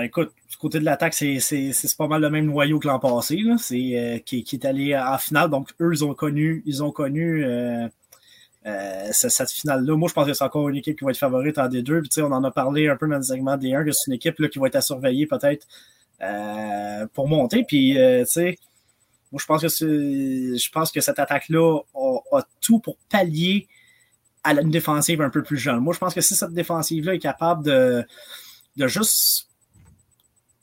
écoute, 0.02 0.32
du 0.50 0.56
côté 0.56 0.78
de 0.78 0.84
l'attaque, 0.84 1.12
c'est 1.14 1.96
pas 1.98 2.08
mal 2.08 2.22
le 2.22 2.30
même 2.30 2.46
noyau 2.46 2.78
que 2.78 2.86
l'an 2.86 2.98
passé, 2.98 3.38
c'est 3.58 4.22
qui, 4.24 4.44
qui, 4.44 4.56
est 4.56 4.64
allé 4.64 4.96
en 4.96 5.18
finale. 5.18 5.50
Donc, 5.50 5.70
eux, 5.80 5.90
ils 5.92 6.04
ont 6.04 6.14
connu, 6.14 6.62
ils 6.64 6.82
ont 6.82 6.92
connu 6.92 7.44
euh, 7.44 7.88
cette 9.12 9.50
finale-là. 9.50 9.96
Moi, 9.96 10.08
je 10.08 10.14
pense 10.14 10.26
que 10.26 10.32
c'est 10.32 10.44
encore 10.44 10.68
une 10.68 10.76
équipe 10.76 10.98
qui 10.98 11.04
va 11.04 11.10
être 11.10 11.18
favorite 11.18 11.58
en 11.58 11.68
D2. 11.68 12.08
Puis, 12.08 12.22
on 12.22 12.32
en 12.32 12.44
a 12.44 12.50
parlé 12.50 12.88
un 12.88 12.96
peu 12.96 13.06
dans 13.06 13.16
le 13.16 13.22
segment 13.22 13.56
D1, 13.56 13.84
que 13.84 13.92
c'est 13.92 14.06
une 14.08 14.14
équipe 14.14 14.38
là, 14.38 14.48
qui 14.48 14.58
va 14.58 14.68
être 14.68 14.76
à 14.76 14.80
surveiller 14.80 15.26
peut-être 15.26 15.66
euh, 16.22 17.06
pour 17.12 17.28
monter. 17.28 17.64
Puis, 17.64 17.98
euh, 17.98 18.24
tu 18.24 18.32
sais, 18.32 18.58
moi, 19.32 19.40
je 19.40 19.46
pense 19.46 19.62
que 19.62 19.68
je 19.68 20.70
pense 20.70 20.92
que 20.92 21.00
cette 21.00 21.18
attaque-là 21.18 21.80
a, 22.32 22.42
tout 22.60 22.78
pour 22.78 22.96
pallier 23.10 23.68
à 24.42 24.52
une 24.52 24.70
défensive 24.70 25.20
un 25.20 25.30
peu 25.30 25.42
plus 25.42 25.58
jeune. 25.58 25.80
Moi, 25.80 25.92
je 25.92 25.98
pense 25.98 26.14
que 26.14 26.20
si 26.20 26.34
cette 26.34 26.52
défensive-là 26.52 27.14
est 27.14 27.18
capable 27.18 27.64
de, 27.64 28.04
de 28.76 28.86
juste 28.86 29.48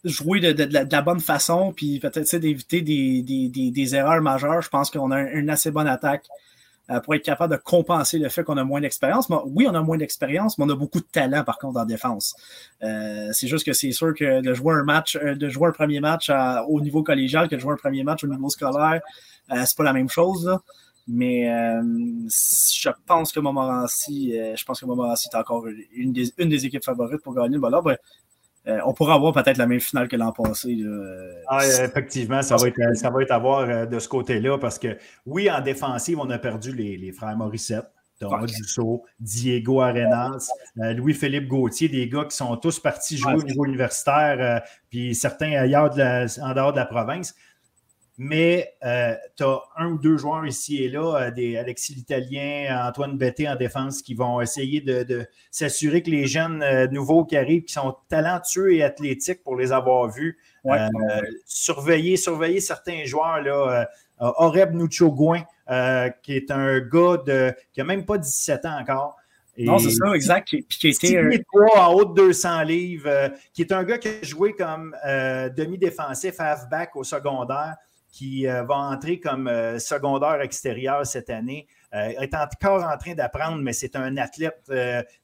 jouer 0.04 0.40
de, 0.40 0.64
la, 0.72 1.02
bonne 1.02 1.20
façon, 1.20 1.74
puis 1.74 2.00
peut-être 2.00 2.36
d'éviter 2.38 2.82
des, 2.82 3.22
des, 3.22 3.72
des, 3.72 3.96
erreurs 3.96 4.22
majeures, 4.22 4.62
je 4.62 4.70
pense 4.70 4.90
qu'on 4.90 5.12
a 5.12 5.22
une 5.22 5.50
assez 5.50 5.70
bonne 5.70 5.88
attaque 5.88 6.26
euh, 6.26 6.51
pour 7.00 7.16
être 7.16 7.24
capable 7.24 7.56
de 7.56 7.62
compenser 7.62 8.20
le 8.20 8.30
fait 8.30 8.44
qu'on 8.44 8.58
a 8.58 8.64
moins 8.64 8.82
d'expérience. 8.82 9.28
Oui, 9.46 9.66
on 9.70 9.76
a 9.76 9.82
moins 9.82 9.98
d'expérience, 9.98 10.58
mais 10.58 10.66
on 10.66 10.70
a 10.70 10.76
beaucoup 10.76 11.00
de 11.00 11.06
talent 11.06 11.44
par 11.44 11.58
contre 11.58 11.80
en 11.80 11.86
défense. 11.86 12.36
Euh, 12.84 13.30
c'est 13.32 13.48
juste 13.48 13.66
que 13.66 13.74
c'est 13.74 13.92
sûr 13.92 14.14
que 14.14 14.42
de 14.42 14.54
jouer 14.54 14.74
un 14.74 14.84
match, 14.84 15.16
euh, 15.16 15.36
de 15.36 15.50
jouer 15.50 15.70
un 15.70 15.72
premier 15.72 16.00
match 16.00 16.32
au 16.68 16.82
niveau 16.82 17.04
collégial 17.04 17.48
que 17.48 17.56
de 17.56 17.60
jouer 17.60 17.74
un 17.74 17.78
premier 17.78 18.04
match 18.04 18.24
au 18.24 18.28
niveau 18.28 18.50
scolaire, 18.50 19.02
c'est 19.50 19.78
pas 19.78 19.84
la 19.84 19.94
même 19.94 20.10
chose. 20.10 20.58
Mais 21.08 21.46
je 21.46 22.90
pense 23.06 23.32
que 23.32 23.40
Montmorency, 23.40 24.34
je 24.56 24.64
pense 24.64 24.80
que 24.80 24.86
Montmorency 24.86 25.30
est 25.34 25.38
encore 25.38 25.66
une 25.94 26.14
des, 26.14 26.66
équipes 26.66 26.84
favorites 26.84 27.22
pour 27.22 27.34
gagner. 27.34 27.58
Ben, 27.58 27.70
euh, 28.68 28.80
on 28.86 28.94
pourra 28.94 29.16
avoir 29.16 29.34
peut-être 29.34 29.58
la 29.58 29.66
même 29.66 29.80
finale 29.80 30.08
que 30.08 30.16
l'an 30.16 30.32
passé. 30.32 30.78
Ah, 31.48 31.66
effectivement, 31.66 32.42
ça 32.42 32.58
va, 32.58 32.68
être, 32.68 32.96
ça 32.96 33.10
va 33.10 33.24
être 33.24 33.32
à 33.32 33.40
voir 33.40 33.62
euh, 33.62 33.86
de 33.86 33.98
ce 33.98 34.08
côté-là 34.08 34.58
parce 34.60 34.78
que 34.78 34.98
oui, 35.26 35.50
en 35.50 35.62
défensive, 35.62 36.20
on 36.20 36.30
a 36.30 36.38
perdu 36.38 36.72
les, 36.74 37.12
frères 37.12 37.36
Morissette. 37.36 37.90
Thomas 38.20 38.46
Dussault, 38.46 39.04
Diego 39.20 39.82
Arenas, 39.82 40.48
euh, 40.78 40.94
Louis-Philippe 40.94 41.48
Gauthier, 41.48 41.90
des 41.90 42.08
gars 42.08 42.26
qui 42.26 42.38
sont 42.38 42.56
tous 42.56 42.80
partis 42.80 43.18
jouer 43.18 43.34
au 43.34 43.42
niveau 43.42 43.66
universitaire, 43.66 44.62
puis 44.92 45.16
certains 45.16 45.54
ailleurs 45.54 45.90
en 45.90 46.54
dehors 46.54 46.72
de 46.72 46.78
la 46.78 46.86
province 46.86 47.34
mais 48.18 48.76
euh, 48.84 49.16
tu 49.38 49.44
as 49.44 49.62
un 49.78 49.88
ou 49.94 49.98
deux 49.98 50.18
joueurs 50.18 50.46
ici 50.46 50.84
et 50.84 50.90
là, 50.90 51.16
euh, 51.16 51.32
des 51.32 51.58
Alexis 51.58 51.96
l'Italien, 51.96 52.88
Antoine 52.88 53.18
Betté 53.18 53.48
en 53.48 53.56
défense, 53.56 54.02
qui 54.02 54.14
vont 54.14 54.42
essayer 54.42 54.82
de, 54.82 55.26
s'assurer 55.50 56.04
que 56.04 56.12
les 56.12 56.28
jeunes 56.28 56.62
euh, 56.62 56.88
nouveaux 56.88 57.26
qui 57.26 57.38
arrivent, 57.38 57.64
qui 57.64 57.74
sont 57.74 57.96
talentueux 58.10 58.76
et 58.76 58.84
athlétiques 58.84 59.44
pour 59.44 59.56
les 59.56 59.72
avoir 59.72 60.10
vus, 60.10 60.38
surveiller, 61.46 62.18
surveiller 62.18 62.60
certains 62.60 63.06
joueurs. 63.06 63.42
Là, 63.42 63.88
Oreb 64.20 64.76
Nucho-Gouin, 64.76 65.44
qui 66.22 66.34
est 66.36 66.52
un 66.52 66.80
gars 66.80 67.18
de, 67.26 67.54
qui 67.74 67.80
n'a 67.80 67.86
même 67.86 68.06
pas 68.06 68.18
17 68.18 68.66
ans 68.66 68.80
encore. 68.80 69.18
non, 69.58 69.80
c'est 69.80 69.90
ça, 69.90 70.14
exact. 70.14 70.50
Puis 70.50 70.66
qui 70.68 70.90
était. 70.90 71.44
en 71.76 71.94
haut 71.94 72.06
de 72.06 72.14
200 72.14 72.62
livres, 72.64 73.32
qui 73.54 73.64
est 73.64 73.72
un 73.72 73.84
gars 73.84 73.98
qui 73.98 74.10
a 74.10 74.22
joué 74.22 74.54
comme 74.54 74.96
demi-défensif, 75.58 76.40
halfback 76.40 76.96
au 76.96 77.04
secondaire 77.04 77.78
qui 78.12 78.46
euh, 78.46 78.64
va 78.64 78.76
entrer 78.76 79.20
comme 79.20 79.48
euh, 79.48 79.80
secondaire 79.80 80.42
extérieur 80.42 81.06
cette 81.06 81.30
année. 81.30 81.68
Euh, 81.94 82.08
est 82.22 82.34
encore 82.34 82.86
en 82.86 82.98
train 82.98 83.16
d'apprendre, 83.16 83.58
mais 83.58 83.74
c'est 83.74 83.98
un 83.98 84.16
athlète 84.16 84.72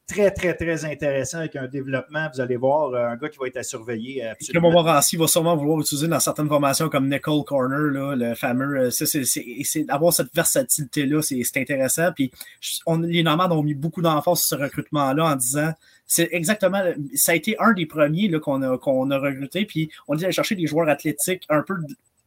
très, 0.06 0.32
très, 0.32 0.54
très 0.54 0.84
intéressant 0.84 1.38
avec 1.38 1.56
un 1.56 1.66
développement. 1.66 2.28
Vous 2.34 2.42
allez 2.42 2.58
voir, 2.58 2.94
un 2.94 3.16
gars 3.16 3.30
qui 3.30 3.38
va 3.38 3.48
être 3.48 3.56
à 3.56 3.64
surveiller. 3.64 4.26
Absolument. 4.26 4.84
Que 4.84 5.18
va 5.18 5.28
sûrement 5.28 5.56
vouloir 5.56 5.80
utiliser 5.80 6.10
dans 6.10 6.20
certaines 6.20 6.50
formations 6.50 6.90
comme 6.90 7.10
Nicole 7.10 7.46
Corner, 7.46 8.16
le 8.18 8.36
fameux. 8.36 8.92
C'est 8.92 9.84
d'avoir 9.86 10.12
cette 10.12 10.36
versatilité-là, 10.36 11.22
c'est 11.22 11.58
intéressant. 11.58 12.12
Puis 12.14 12.32
on, 12.86 13.00
les 13.00 13.24
Nomades 13.24 13.54
ont 13.54 13.64
mis 13.64 13.74
beaucoup 13.74 14.02
d'emphase 14.02 14.40
sur 14.40 14.58
ce 14.58 14.64
recrutement-là 14.64 15.24
en 15.24 15.36
disant 15.38 15.72
c'est 16.06 16.28
exactement, 16.34 16.82
ça 17.16 17.34
a 17.34 17.36
été 17.36 17.56
un 17.60 17.72
des 17.72 17.86
premiers 17.86 18.30
qu'on 18.42 18.62
a, 18.62 18.78
qu'on 18.78 19.10
a 19.12 19.18
recruté. 19.18 19.66
Puis 19.66 19.90
on 20.10 20.18
est 20.18 20.24
allé 20.26 20.34
chercher 20.34 20.56
des 20.56 20.68
joueurs 20.68 20.90
athlétiques 20.90 21.44
un 21.48 21.62
peu 21.62 21.76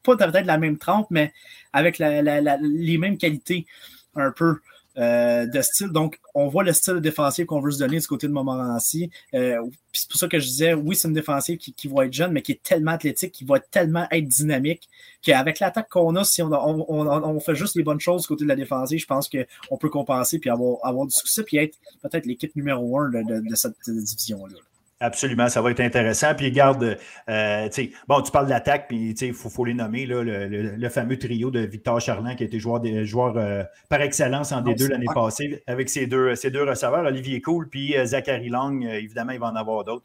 pas 0.03 0.17
peut-être 0.17 0.47
la 0.47 0.59
même 0.59 0.79
trempe, 0.79 1.07
mais 1.11 1.33
avec 1.73 1.99
les 1.99 2.99
mêmes 2.99 3.19
qualités 3.19 3.67
un 4.15 4.33
peu. 4.33 4.57
Euh, 4.99 5.47
de 5.47 5.63
style. 5.63 5.89
Donc, 5.89 6.19
on 6.35 6.49
voit 6.49 6.65
le 6.65 6.73
style 6.73 6.97
défensif 6.97 7.47
qu'on 7.47 7.61
veut 7.61 7.71
se 7.71 7.79
donner 7.79 8.01
du 8.01 8.07
côté 8.09 8.27
de 8.27 8.33
Montmorency. 8.33 9.09
Euh, 9.35 9.57
c'est 9.93 10.11
pour 10.11 10.19
ça 10.19 10.27
que 10.27 10.41
je 10.41 10.47
disais, 10.47 10.75
oui, 10.75 10.97
c'est 10.97 11.07
une 11.07 11.15
défensive 11.15 11.59
qui, 11.59 11.89
va 11.89 12.07
être 12.07 12.13
jeune, 12.13 12.33
mais 12.33 12.43
qui 12.43 12.53
est 12.53 12.63
tellement 12.63 12.91
athlétique, 12.91 13.31
qui 13.31 13.45
va 13.45 13.61
tellement 13.61 14.09
être 14.11 14.27
dynamique, 14.27 14.89
qu'avec 15.23 15.61
l'attaque 15.61 15.89
qu'on 15.91 16.17
a, 16.17 16.25
si 16.25 16.43
on, 16.43 17.41
fait 17.41 17.55
juste 17.55 17.77
les 17.77 17.85
bonnes 17.85 18.01
choses 18.01 18.23
du 18.23 18.29
côté 18.29 18.43
de 18.43 18.49
la 18.49 18.57
défensive, 18.57 18.99
je 18.99 19.07
pense 19.07 19.31
qu'on 19.31 19.77
peut 19.79 19.91
compenser 19.91 20.41
puis 20.41 20.51
avoir, 20.51 20.79
avoir 20.83 21.07
du 21.07 21.17
succès, 21.17 21.45
puis 21.45 21.57
être 21.59 21.79
peut-être 22.03 22.27
l'équipe 22.27 22.55
numéro 22.57 22.99
un 22.99 23.11
de 23.11 23.55
cette 23.55 23.77
division-là. 23.87 24.57
Absolument, 25.03 25.49
ça 25.49 25.63
va 25.63 25.71
être 25.71 25.81
intéressant. 25.81 26.35
Puis 26.35 26.53
garde, 26.53 26.99
euh, 27.31 27.69
bon, 28.07 28.21
tu 28.21 28.31
parles 28.31 28.45
de 28.45 28.51
l'attaque, 28.51 28.87
puis 28.87 29.13
il 29.19 29.33
faut, 29.33 29.49
faut, 29.49 29.65
les 29.65 29.73
nommer, 29.73 30.05
là, 30.05 30.23
le, 30.23 30.89
fameux 30.91 31.19
trio 31.19 31.51
de 31.51 31.61
Victor 31.61 31.99
Charland 32.03 32.37
qui 32.37 32.43
a 32.43 32.47
été 32.47 32.61
joueur, 32.61 32.83
joueur 33.05 33.39
euh, 33.39 33.65
par 33.89 34.03
excellence 34.03 34.53
en 34.53 34.61
D2 34.61 34.91
l'année 34.91 35.07
passée 35.15 35.63
avec 35.67 35.89
ses 35.89 36.07
deux, 36.07 36.35
ses 36.35 36.51
deux 36.51 36.65
receveurs, 36.65 37.07
Olivier 37.07 37.41
Cool, 37.41 37.71
puis 37.71 37.97
euh, 37.97 38.05
Zachary 38.05 38.51
Long, 38.51 38.83
évidemment, 38.83 39.33
il 39.33 39.41
va 39.41 39.47
en 39.47 39.57
avoir 39.57 39.85
d'autres. 39.85 40.05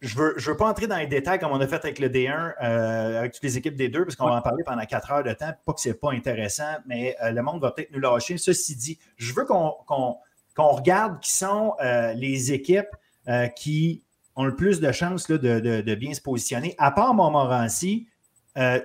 je 0.00 0.14
ne 0.14 0.18
veux, 0.18 0.34
je 0.38 0.50
veux 0.50 0.56
pas 0.56 0.66
entrer 0.66 0.86
dans 0.86 0.96
les 0.96 1.06
détails 1.06 1.38
comme 1.38 1.52
on 1.52 1.60
a 1.60 1.66
fait 1.66 1.84
avec 1.84 1.98
le 1.98 2.08
D1, 2.08 2.56
avec 3.18 3.32
toutes 3.32 3.44
les 3.44 3.58
équipes 3.58 3.76
des 3.76 3.90
deux, 3.90 4.04
parce 4.04 4.16
qu'on 4.16 4.30
va 4.30 4.36
en 4.36 4.40
parler 4.40 4.64
pendant 4.64 4.86
quatre 4.86 5.12
heures 5.12 5.24
de 5.24 5.34
temps. 5.34 5.52
Pas 5.66 5.74
que 5.74 5.80
ce 5.82 5.90
n'est 5.90 5.94
pas 5.94 6.12
intéressant, 6.12 6.78
mais 6.86 7.18
le 7.22 7.42
monde 7.42 7.60
va 7.60 7.72
peut-être 7.72 7.92
nous 7.92 8.00
lâcher. 8.00 8.38
Ceci 8.38 8.76
dit, 8.76 8.98
je 9.18 9.34
veux 9.34 9.44
qu'on 9.44 10.16
regarde 10.56 11.20
qui 11.20 11.32
sont 11.32 11.74
les 12.14 12.50
équipes 12.54 12.96
euh, 13.28 13.46
qui 13.48 14.02
ont 14.36 14.46
le 14.46 14.56
plus 14.56 14.80
de 14.80 14.90
chances 14.90 15.26
de, 15.26 15.94
bien 15.94 16.14
se 16.14 16.22
positionner. 16.22 16.74
À 16.78 16.90
part 16.90 17.12
Montmorency, 17.12 18.06
euh, 18.56 18.80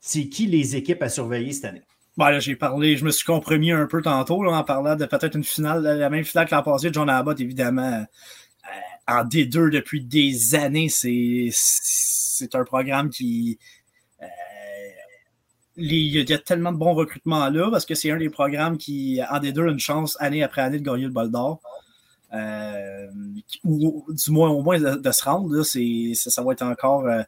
c'est 0.00 0.28
qui 0.28 0.46
les 0.46 0.74
équipes 0.74 1.00
à 1.02 1.08
surveiller 1.08 1.52
cette 1.52 1.66
année? 1.66 1.82
Bon, 2.16 2.40
j'ai 2.40 2.56
parlé, 2.56 2.96
je 2.96 3.04
me 3.04 3.12
suis 3.12 3.24
compromis 3.24 3.70
un 3.70 3.86
peu 3.86 4.02
tantôt 4.02 4.44
en 4.44 4.64
parlant 4.64 4.96
de 4.96 5.04
peut-être 5.06 5.36
une 5.36 5.44
finale, 5.44 5.82
la 5.82 6.10
même 6.10 6.24
finale 6.24 6.48
que 6.48 6.54
l'an 6.56 6.64
passé. 6.64 6.88
John 6.92 7.08
Abbott, 7.08 7.40
évidemment, 7.40 7.82
euh, 7.82 8.02
en 9.06 9.24
D2 9.24 9.70
depuis 9.70 10.02
des 10.02 10.56
années. 10.56 10.88
C'est 10.90 12.54
un 12.54 12.64
programme 12.64 13.10
qui. 13.10 13.60
il 15.76 16.28
y 16.28 16.32
a 16.32 16.38
tellement 16.38 16.72
de 16.72 16.78
bons 16.78 16.94
recrutements 16.94 17.48
là 17.48 17.70
parce 17.70 17.86
que 17.86 17.94
c'est 17.94 18.10
un 18.10 18.16
des 18.16 18.30
programmes 18.30 18.76
qui, 18.76 19.20
en 19.30 19.38
D2, 19.38 19.68
a 19.68 19.70
une 19.70 19.78
chance 19.78 20.16
année 20.20 20.42
après 20.42 20.62
année 20.62 20.80
de 20.80 20.84
gagner 20.84 21.04
le 21.04 21.10
bol 21.10 21.30
d'or. 21.30 21.60
Ou 23.64 24.04
du 24.08 24.30
moins 24.30 24.50
au 24.50 24.62
moins 24.62 24.78
de, 24.78 25.12
se 25.12 25.24
rendre. 25.24 25.54
Là, 25.54 25.64
ça, 25.64 26.42
va 26.42 26.52
être 26.52 26.62
encore. 26.62 27.06
Euh, 27.06 27.22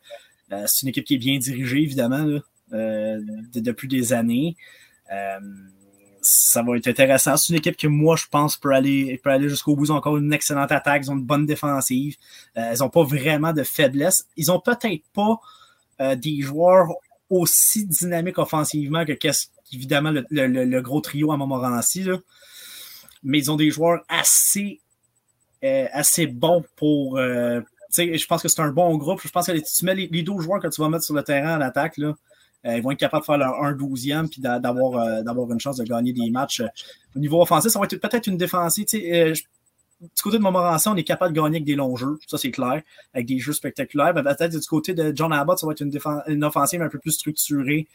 euh, 0.52 0.64
c'est 0.66 0.82
une 0.82 0.88
équipe 0.88 1.04
qui 1.04 1.14
est 1.14 1.18
bien 1.18 1.38
dirigée, 1.38 1.82
évidemment, 1.82 2.26
depuis 2.70 3.88
des 3.88 4.12
années. 4.12 4.56
ça 6.22 6.62
va 6.62 6.76
être 6.76 6.88
intéressant. 6.88 7.36
C'est 7.36 7.52
une 7.52 7.58
équipe 7.58 7.76
que 7.76 7.88
moi, 7.88 8.16
je 8.16 8.26
pense, 8.30 8.56
peut 8.56 8.72
aller, 8.72 9.20
aller 9.24 9.48
jusqu'au 9.48 9.76
bout. 9.76 9.84
Ils 9.84 9.92
ont 9.92 9.96
encore 9.96 10.16
une 10.16 10.32
excellente 10.32 10.72
attaque, 10.72 11.02
ils 11.04 11.10
ont 11.10 11.16
une 11.16 11.24
bonne 11.24 11.46
défensive. 11.46 12.16
ils 12.56 12.78
n'ont 12.80 12.90
pas 12.90 13.04
vraiment 13.04 13.52
de 13.52 13.62
faiblesse. 13.62 14.26
Ils 14.36 14.46
n'ont 14.46 14.60
peut-être 14.60 15.04
pas 15.12 16.16
des 16.16 16.40
joueurs 16.42 16.88
aussi 17.28 17.86
dynamiques 17.86 18.38
offensivement 18.38 19.04
que 19.04 19.12
qu'est-ce 19.12 19.48
évidemment 19.72 20.12
le, 20.30 20.80
gros 20.80 21.00
trio 21.00 21.32
à 21.32 21.36
Montmorency. 21.36 22.04
Là. 22.04 22.18
Mais 23.22 23.38
ils 23.38 23.50
ont 23.50 23.56
des 23.56 23.70
joueurs 23.70 24.04
assez 24.08 24.80
euh, 24.80 24.85
assez 25.62 26.26
bon 26.26 26.64
pour. 26.76 27.18
Euh, 27.18 27.60
je 27.96 28.26
pense 28.26 28.42
que 28.42 28.48
c'est 28.48 28.60
un 28.60 28.72
bon 28.72 28.96
groupe. 28.96 29.20
Je 29.22 29.28
pense 29.28 29.46
que 29.46 29.52
tu 29.52 29.84
mets 29.84 29.94
les, 29.94 30.22
deux 30.22 30.38
joueurs 30.38 30.60
que 30.60 30.68
tu 30.68 30.80
vas 30.80 30.88
mettre 30.88 31.04
sur 31.04 31.14
le 31.14 31.22
terrain 31.22 31.56
en 31.56 31.60
attaque, 31.60 31.96
là, 31.96 32.14
ils 32.64 32.82
vont 32.82 32.90
être 32.90 32.98
capables 32.98 33.22
de 33.22 33.26
faire 33.26 33.38
leur 33.38 33.52
1-12e 33.62 34.28
puis 34.28 34.40
d'avoir, 34.40 35.22
d'avoir 35.22 35.52
une 35.52 35.60
chance 35.60 35.76
de 35.76 35.84
gagner 35.84 36.12
des 36.12 36.30
matchs. 36.30 36.62
Au 37.14 37.18
niveau 37.20 37.40
offensif, 37.40 37.70
ça 37.70 37.78
va 37.78 37.84
être 37.84 37.96
peut-être 37.96 38.26
une 38.26 38.36
défensive. 38.36 38.86
Du 39.98 40.22
côté 40.22 40.36
de 40.36 40.42
Montmorency, 40.42 40.88
on 40.88 40.96
est 40.96 41.04
capable 41.04 41.34
de 41.34 41.40
gagner 41.40 41.56
avec 41.56 41.64
des 41.64 41.74
longs 41.74 41.96
jeux, 41.96 42.18
ça 42.26 42.36
c'est 42.36 42.50
clair, 42.50 42.82
avec 43.14 43.26
des 43.26 43.38
jeux 43.38 43.54
spectaculaires. 43.54 44.12
Mais 44.14 44.22
peut-être 44.22 44.52
du 44.52 44.66
côté 44.66 44.92
de 44.92 45.10
John 45.14 45.32
Abbott, 45.32 45.58
ça 45.58 45.66
va 45.66 45.72
être 45.72 45.80
une, 45.80 45.98
une 46.26 46.44
offensive 46.44 46.82
un 46.82 46.90
peu 46.90 46.98
plus 46.98 47.12
structurée. 47.12 47.88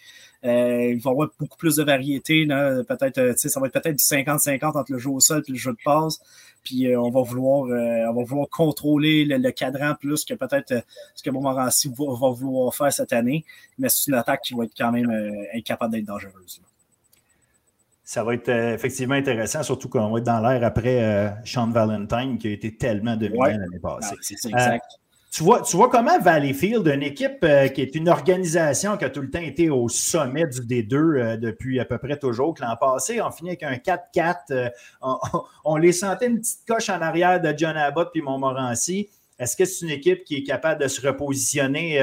Euh, 0.43 0.93
il 0.93 0.99
va 0.99 1.11
y 1.11 1.13
avoir 1.13 1.29
beaucoup 1.39 1.57
plus 1.57 1.75
de 1.75 1.83
variété. 1.83 2.47
Peut-être, 2.47 3.37
ça 3.37 3.59
va 3.59 3.67
être 3.67 3.73
peut-être 3.73 3.97
du 3.97 4.03
50-50 4.03 4.77
entre 4.77 4.91
le 4.91 4.97
jeu 4.97 5.11
au 5.11 5.19
sol 5.19 5.43
et 5.47 5.51
le 5.51 5.57
jeu 5.57 5.73
de 5.73 5.77
passe. 5.85 6.19
Puis 6.63 6.87
euh, 6.87 6.99
on 6.99 7.11
va 7.11 7.21
vouloir 7.21 7.65
euh, 7.65 8.09
on 8.09 8.13
va 8.13 8.23
vouloir 8.23 8.49
contrôler 8.49 9.25
le, 9.25 9.51
cadran 9.51 9.95
plus 9.99 10.25
que 10.25 10.33
peut-être 10.33 10.83
ce 11.15 11.23
que 11.23 11.29
Montmorency 11.29 11.89
va, 11.89 12.05
va, 12.19 12.31
vouloir 12.31 12.73
faire 12.73 12.91
cette 12.91 13.13
année. 13.13 13.45
Mais 13.77 13.89
c'est 13.89 14.07
une 14.07 14.17
attaque 14.17 14.41
qui 14.41 14.55
va 14.55 14.63
être 14.63 14.73
quand 14.75 14.91
même 14.91 15.11
incapable 15.53 15.93
d'être 15.93 16.05
dangereuse 16.05 16.61
ça 18.11 18.25
va 18.25 18.33
être 18.33 18.49
euh, 18.49 18.73
effectivement 18.73 19.15
intéressant, 19.15 19.63
surtout 19.63 19.87
qu'on 19.87 20.11
va 20.11 20.17
être 20.17 20.25
dans 20.25 20.41
l'air 20.41 20.61
après 20.65 21.01
euh, 21.01 21.29
Sean 21.45 21.69
Valentine 21.69 22.37
qui 22.37 22.49
a 22.49 22.51
été 22.51 22.75
tellement 22.75 23.15
dominant 23.15 23.45
l'année 23.45 23.79
passée. 23.81 24.15
Euh, 24.53 24.77
tu, 25.31 25.43
vois, 25.43 25.61
tu 25.61 25.77
vois 25.77 25.87
comment 25.87 26.19
Valleyfield, 26.19 26.85
une 26.87 27.03
équipe 27.03 27.39
qui 27.73 27.81
est 27.81 27.95
une 27.95 28.09
organisation 28.09 28.97
qui 28.97 29.05
a 29.05 29.09
tout 29.09 29.21
le 29.21 29.29
temps 29.29 29.39
été 29.39 29.69
au 29.69 29.87
sommet 29.87 30.45
du 30.45 30.59
D2 30.59 31.37
depuis 31.37 31.79
à 31.79 31.85
peu 31.85 31.97
près 31.99 32.17
toujours, 32.17 32.53
que 32.53 32.63
l'an 32.63 32.75
passé, 32.75 33.21
on 33.21 33.31
finit 33.31 33.51
avec 33.51 33.63
un 33.63 33.75
4-4. 33.75 34.71
On, 35.63 35.77
les 35.77 35.93
sentait 35.93 36.27
une 36.27 36.41
petite 36.41 36.67
coche 36.67 36.89
en 36.89 36.99
arrière 37.01 37.39
de 37.39 37.53
John 37.55 37.77
Abbott 37.77 38.09
puis 38.11 38.21
Montmorency. 38.21 39.07
Est-ce 39.39 39.55
que 39.55 39.63
c'est 39.63 39.85
une 39.85 39.91
équipe 39.91 40.25
qui 40.25 40.35
est 40.35 40.43
capable 40.43 40.81
de 40.81 40.89
se 40.89 40.99
repositionner 40.99 42.01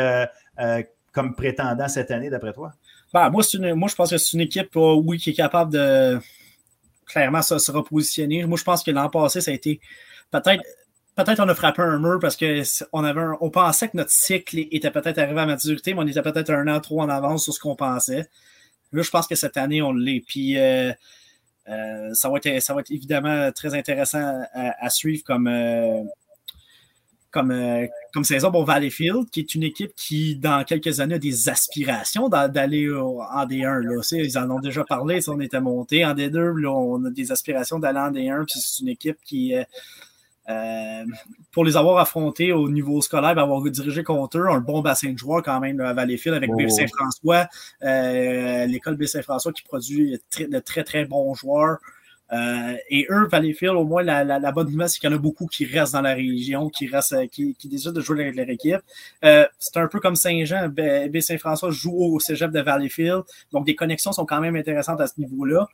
comme 1.13 1.35
prétendant 1.35 1.89
cette 1.89 2.11
année, 2.11 2.31
d'après 2.31 2.55
toi? 2.55 2.73
Ben, 3.13 3.31
moi, 3.31 3.43
moi, 3.75 3.89
je 3.89 3.95
pense 3.95 4.11
que 4.11 4.19
c'est 4.19 4.35
une 4.35 4.43
équipe, 4.43 4.77
euh, 4.77 4.95
oui, 4.95 5.19
qui 5.19 5.31
est 5.31 5.35
capable 5.35 5.73
de 5.73 6.19
clairement 7.07 7.43
se 7.43 7.73
repositionner. 7.73 8.45
Moi, 8.45 8.59
je 8.59 8.65
pense 8.65 8.83
que 8.83 8.91
l'an 8.91 9.09
passé, 9.09 9.41
ça 9.41 9.51
a 9.51 9.55
été 9.55 9.81
peut-être. 10.31 10.63
Peut-être 11.17 11.41
on 11.41 11.49
a 11.49 11.55
frappé 11.57 11.83
un 11.83 11.99
mur 11.99 12.21
parce 12.21 12.37
qu'on 12.37 13.37
on 13.41 13.51
pensait 13.51 13.89
que 13.89 13.97
notre 13.97 14.13
cycle 14.13 14.57
était 14.71 14.93
peut-être 14.93 15.19
arrivé 15.19 15.41
à 15.41 15.47
maturité, 15.47 15.93
mais 15.93 16.03
on 16.03 16.07
était 16.07 16.23
peut-être 16.23 16.51
un 16.51 16.69
an 16.69 16.79
trop 16.79 17.03
en 17.03 17.09
avance 17.09 17.43
sur 17.43 17.53
ce 17.53 17.59
qu'on 17.59 17.75
pensait. 17.75 18.29
Là, 18.93 19.03
je 19.03 19.11
pense 19.11 19.27
que 19.27 19.35
cette 19.35 19.57
année, 19.57 19.83
on 19.83 19.93
l'est. 19.93 20.21
Puis 20.21 20.57
euh, 20.57 20.93
euh, 21.69 22.11
ça, 22.15 22.29
va 22.31 22.37
être, 22.37 22.63
ça 22.63 22.73
va 22.73 22.83
être 22.83 22.93
évidemment 22.93 23.51
très 23.51 23.75
intéressant 23.75 24.43
à, 24.55 24.91
suivre 24.91 25.25
comme, 25.25 25.49
comme, 27.31 27.51
euh, 27.51 27.87
comme 28.13 28.25
saison 28.25 28.51
pour 28.51 28.65
Valleyfield, 28.65 29.29
qui 29.31 29.41
est 29.41 29.55
une 29.55 29.63
équipe 29.63 29.93
qui, 29.97 30.37
dans 30.37 30.65
quelques 30.65 31.01
années, 31.01 31.17
a 31.17 31.19
des 31.19 31.49
aspirations 31.49 32.29
d'aller 32.29 32.91
en 32.91 33.47
D1. 33.47 33.81
Là. 33.81 34.03
Ils 34.13 34.39
en 34.39 34.51
ont 34.51 34.61
déjà 34.61 34.85
parlé, 34.85 35.21
on 35.29 35.41
était 35.41 35.61
monté. 35.61 36.05
En 36.05 36.15
D2, 36.15 36.61
là, 36.61 36.71
on 36.71 37.05
a 37.05 37.11
des 37.11 37.31
aspirations 37.31 37.79
d'aller 37.79 37.99
en 37.99 38.11
D1, 38.11 38.45
puis 38.47 38.61
c'est 38.61 38.83
une 38.83 38.89
équipe 38.89 39.19
qui, 39.25 39.55
euh, 39.55 39.63
euh, 40.49 41.05
pour 41.53 41.67
les 41.67 41.77
avoir 41.77 41.99
affrontés 41.99 42.53
au 42.53 42.71
niveau 42.71 43.03
scolaire, 43.03 43.35
ben, 43.35 43.43
avoir 43.43 43.61
dirigé 43.63 44.03
contre 44.03 44.39
eux, 44.39 44.47
un 44.49 44.61
bon 44.61 44.81
bassin 44.81 45.13
de 45.13 45.19
joueurs 45.19 45.43
quand 45.43 45.61
même 45.61 45.81
à 45.81 45.93
Valleyfield 45.93 46.35
avec 46.35 46.51
B. 46.51 46.69
Saint-François, 46.69 47.47
l'école 48.67 48.97
B. 48.97 49.05
Saint-François 49.05 49.53
qui 49.53 49.63
produit 49.63 50.19
de 50.41 50.59
très, 50.61 50.85
très 50.85 51.05
bons 51.05 51.35
joueurs. 51.35 51.79
Euh, 52.33 52.77
et 52.91 53.07
eux, 53.11 53.27
Valleyfield, 53.31 53.75
au 53.75 53.85
moins, 53.85 54.03
la, 54.03 54.53
bonne 54.53 54.71
nouvelle, 54.71 54.89
c'est 54.89 54.99
qu'il 54.99 55.11
y 55.11 55.13
en 55.13 55.17
a 55.17 55.21
beaucoup 55.21 55.47
qui 55.47 55.65
restent 55.65 55.95
dans 55.95 56.03
la 56.03 56.15
région, 56.15 56.69
qui 56.69 56.87
restent, 56.87 57.15
euh, 57.15 57.27
qui, 57.27 57.55
qui 57.55 57.69
décident 57.69 57.93
de 57.93 58.01
jouer 58.01 58.23
avec 58.23 58.37
leur 58.37 58.49
équipe. 58.49 58.81
Euh, 59.25 59.47
c'est 59.59 59.79
un 59.79 59.89
peu 59.89 60.01
comme 60.01 60.17
Saint-Jean. 60.17 60.69
B. 60.69 61.21
Saint-François 61.21 61.71
joue 61.71 61.97
au 61.97 62.21
cégep 62.21 62.51
de 62.51 62.61
Valleyfield. 62.61 63.23
Donc, 63.53 63.67
des 63.67 63.75
connexions 63.75 64.13
sont 64.13 64.27
quand 64.27 64.41
même 64.41 64.57
intéressantes 64.57 65.01
à 65.01 65.07
ce 65.07 65.15
niveau-là. 65.19 65.69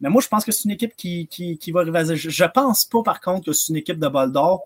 Mais 0.00 0.08
moi, 0.08 0.20
je 0.20 0.28
pense 0.28 0.44
que 0.44 0.52
c'est 0.52 0.64
une 0.64 0.72
équipe 0.72 0.96
qui, 0.96 1.28
qui, 1.28 1.58
qui 1.58 1.70
va 1.70 1.82
rivaliser. 1.82 2.16
Je 2.16 2.44
pense 2.44 2.84
pas, 2.86 3.02
par 3.02 3.20
contre, 3.20 3.46
que 3.46 3.52
c'est 3.52 3.68
une 3.68 3.76
équipe 3.76 3.98
de 3.98 4.08
bol 4.08 4.32
d'or, 4.32 4.64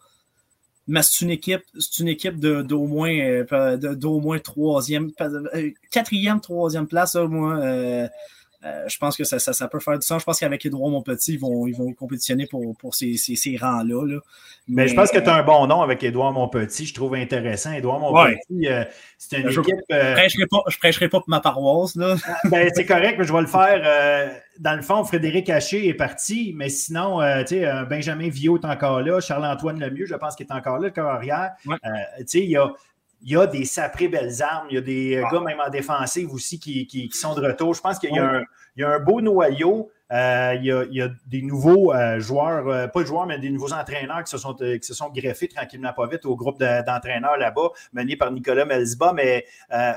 mais 0.86 1.02
c'est 1.02 1.20
une 1.22 1.30
équipe, 1.30 1.62
c'est 1.78 1.98
une 1.98 2.08
équipe 2.08 2.40
de, 2.40 2.62
d'au 2.62 2.86
moins, 2.86 3.44
d'au 3.76 4.20
moins 4.20 4.38
troisième, 4.38 5.10
quatrième, 5.90 6.40
troisième 6.40 6.86
place, 6.86 7.14
au 7.14 7.28
moins. 7.28 8.08
Euh, 8.64 8.88
je 8.88 8.98
pense 8.98 9.16
que 9.16 9.22
ça, 9.22 9.38
ça, 9.38 9.68
peut 9.68 9.78
faire 9.78 9.98
du 9.98 10.04
sens. 10.04 10.20
Je 10.20 10.24
pense 10.24 10.40
qu'avec 10.40 10.66
Edouard 10.66 10.90
Montpetit, 10.90 11.34
ils 11.34 11.38
vont, 11.38 11.68
ils 11.68 11.76
vont 11.76 11.92
compétitionner 11.92 12.46
pour, 12.46 12.76
pour 12.76 12.92
ces, 12.96 13.16
ces, 13.16 13.56
rangs-là. 13.56 14.18
Mais, 14.66 14.88
je 14.88 14.94
pense 14.94 15.12
que 15.12 15.18
tu 15.18 15.28
as 15.28 15.36
un 15.36 15.44
bon 15.44 15.68
nom 15.68 15.80
avec 15.80 16.02
Edouard 16.02 16.32
Montpetit. 16.32 16.86
Je 16.86 16.94
trouve 16.94 17.14
intéressant. 17.14 17.72
Edouard 17.72 18.00
Montpetit, 18.00 18.66
euh, 18.66 18.84
c'est 19.16 19.38
une 19.38 19.48
équipe. 19.48 19.76
Euh, 19.92 20.16
je 20.28 20.40
ne 20.40 20.78
prêcherai, 20.78 21.08
pas 21.08 21.20
pour 21.20 21.28
ma 21.28 21.40
paroisse. 21.40 21.94
Là. 21.94 22.16
ben, 22.50 22.68
c'est 22.74 22.84
correct, 22.84 23.14
mais 23.18 23.24
je 23.24 23.32
vais 23.32 23.40
le 23.40 23.46
faire. 23.46 24.40
dans 24.58 24.74
le 24.74 24.82
fond, 24.82 25.04
Frédéric 25.04 25.48
Haché 25.50 25.86
est 25.86 25.94
parti, 25.94 26.52
mais 26.56 26.68
sinon, 26.68 27.20
tu 27.42 27.60
sais, 27.60 27.84
Benjamin 27.88 28.28
Viau 28.28 28.58
est 28.58 28.66
encore 28.66 29.02
là. 29.02 29.20
Charles-Antoine 29.20 29.78
Lemieux, 29.78 30.06
je 30.06 30.16
pense 30.16 30.34
qu'il 30.34 30.46
est 30.46 30.52
encore 30.52 30.80
là, 30.80 30.88
le 30.88 30.90
corps 30.92 31.10
arrière. 31.10 31.52
tu 31.64 32.24
sais, 32.26 32.38
il 32.40 32.50
y 32.50 32.56
a 32.56 32.72
il 33.22 33.32
y 33.32 33.36
a 33.36 33.46
des 33.46 33.64
saprés 33.64 34.08
belles 34.08 34.42
armes. 34.42 34.68
Il 34.70 34.74
y 34.74 34.78
a 34.78 34.80
des 34.80 35.16
euh, 35.16 35.24
gars, 35.30 35.40
même 35.40 35.60
en 35.60 35.70
défensive 35.70 36.32
aussi, 36.32 36.58
qui, 36.58 37.10
sont 37.12 37.34
de 37.34 37.46
retour. 37.46 37.74
Je 37.74 37.80
pense 37.80 37.98
qu'il 37.98 38.10
y, 38.14 38.18
a 38.18 38.88
un 38.88 39.00
beau 39.00 39.20
noyau. 39.20 39.90
Euh, 40.10 40.54
il, 40.54 40.64
y 40.64 41.02
a, 41.02 41.08
des 41.26 41.42
nouveaux 41.42 41.92
euh, 41.92 42.18
joueurs, 42.18 42.90
pas 42.90 43.00
de 43.02 43.06
joueurs, 43.06 43.26
mais 43.26 43.38
des 43.38 43.50
nouveaux 43.50 43.72
entraîneurs 43.72 44.24
qui 44.24 44.30
se 44.30 44.38
sont, 44.38 44.54
qui 44.54 44.82
se 44.82 44.94
sont 44.94 45.10
greffés 45.10 45.48
tranquillement 45.48 45.92
pas 45.92 46.06
vite 46.06 46.24
au 46.24 46.36
groupe 46.36 46.58
d'entraîneurs 46.58 47.36
là-bas, 47.36 47.70
mené 47.92 48.16
par 48.16 48.30
Nicolas 48.30 48.64
Melsba. 48.64 49.12
Mais 49.12 49.44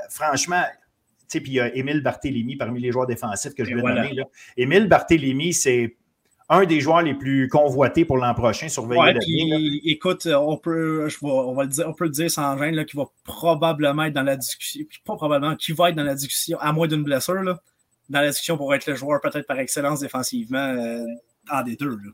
franchement, 0.10 0.64
puis 1.30 1.52
il 1.52 1.53
y 1.53 1.60
a 1.61 1.73
Émile 1.73 2.02
Barthélémy 2.02 2.57
parmi 2.57 2.81
les 2.81 2.91
joueurs 2.91 3.07
défensifs 3.07 3.53
que 3.53 3.64
je 3.64 3.73
vais 3.73 3.81
nommer. 3.81 4.15
Émile 4.57 4.88
Barthélémy, 4.88 5.53
c'est 5.53 5.95
un 6.52 6.65
des 6.65 6.82
joueurs 6.82 7.02
les 7.02 7.14
plus 7.14 7.48
convoités 7.48 8.03
pour 8.03 8.18
l'an 8.18 8.34
prochain, 8.34 8.68
surveiller 8.68 9.02
ouais, 9.02 9.14
puis, 9.19 9.82
Écoute, 9.86 10.28
on 10.28 10.57
peut, 10.57 11.07
je 11.07 11.18
on, 11.22 11.53
va 11.53 11.64
le 11.64 11.69
dire, 11.69 11.88
on 11.88 11.94
peut 11.94 12.03
le 12.03 12.11
dire 12.11 12.30
sans 12.30 12.57
gêne, 12.57 12.84
qu'il 12.86 12.99
va 12.99 13.06
probablement 13.23 14.03
être 14.03 14.14
dans 14.14 14.22
la 14.22 14.36
discussion, 14.36 14.86
pas 15.06 15.15
probablement, 15.15 15.56
qui 15.56 15.72
va 15.72 15.90
être 15.90 15.95
dans 15.95 16.03
la 16.03 16.14
discussion, 16.14 16.60
à 16.60 16.73
moins 16.73 16.88
d'une 16.88 17.03
blessure, 17.03 17.41
là, 17.41 17.61
dans 18.10 18.19
la 18.19 18.28
discussion 18.28 18.57
pour 18.57 18.76
être 18.76 18.86
le 18.86 18.95
joueur 18.95 19.22
peut-être 19.22 19.48
par 19.48 19.60
excellence 19.60 20.02
défensivement 20.02 20.57
euh, 20.57 21.06
en 21.49 21.64
des 21.64 21.78
deux. 21.78 21.95
Là. 21.95 22.11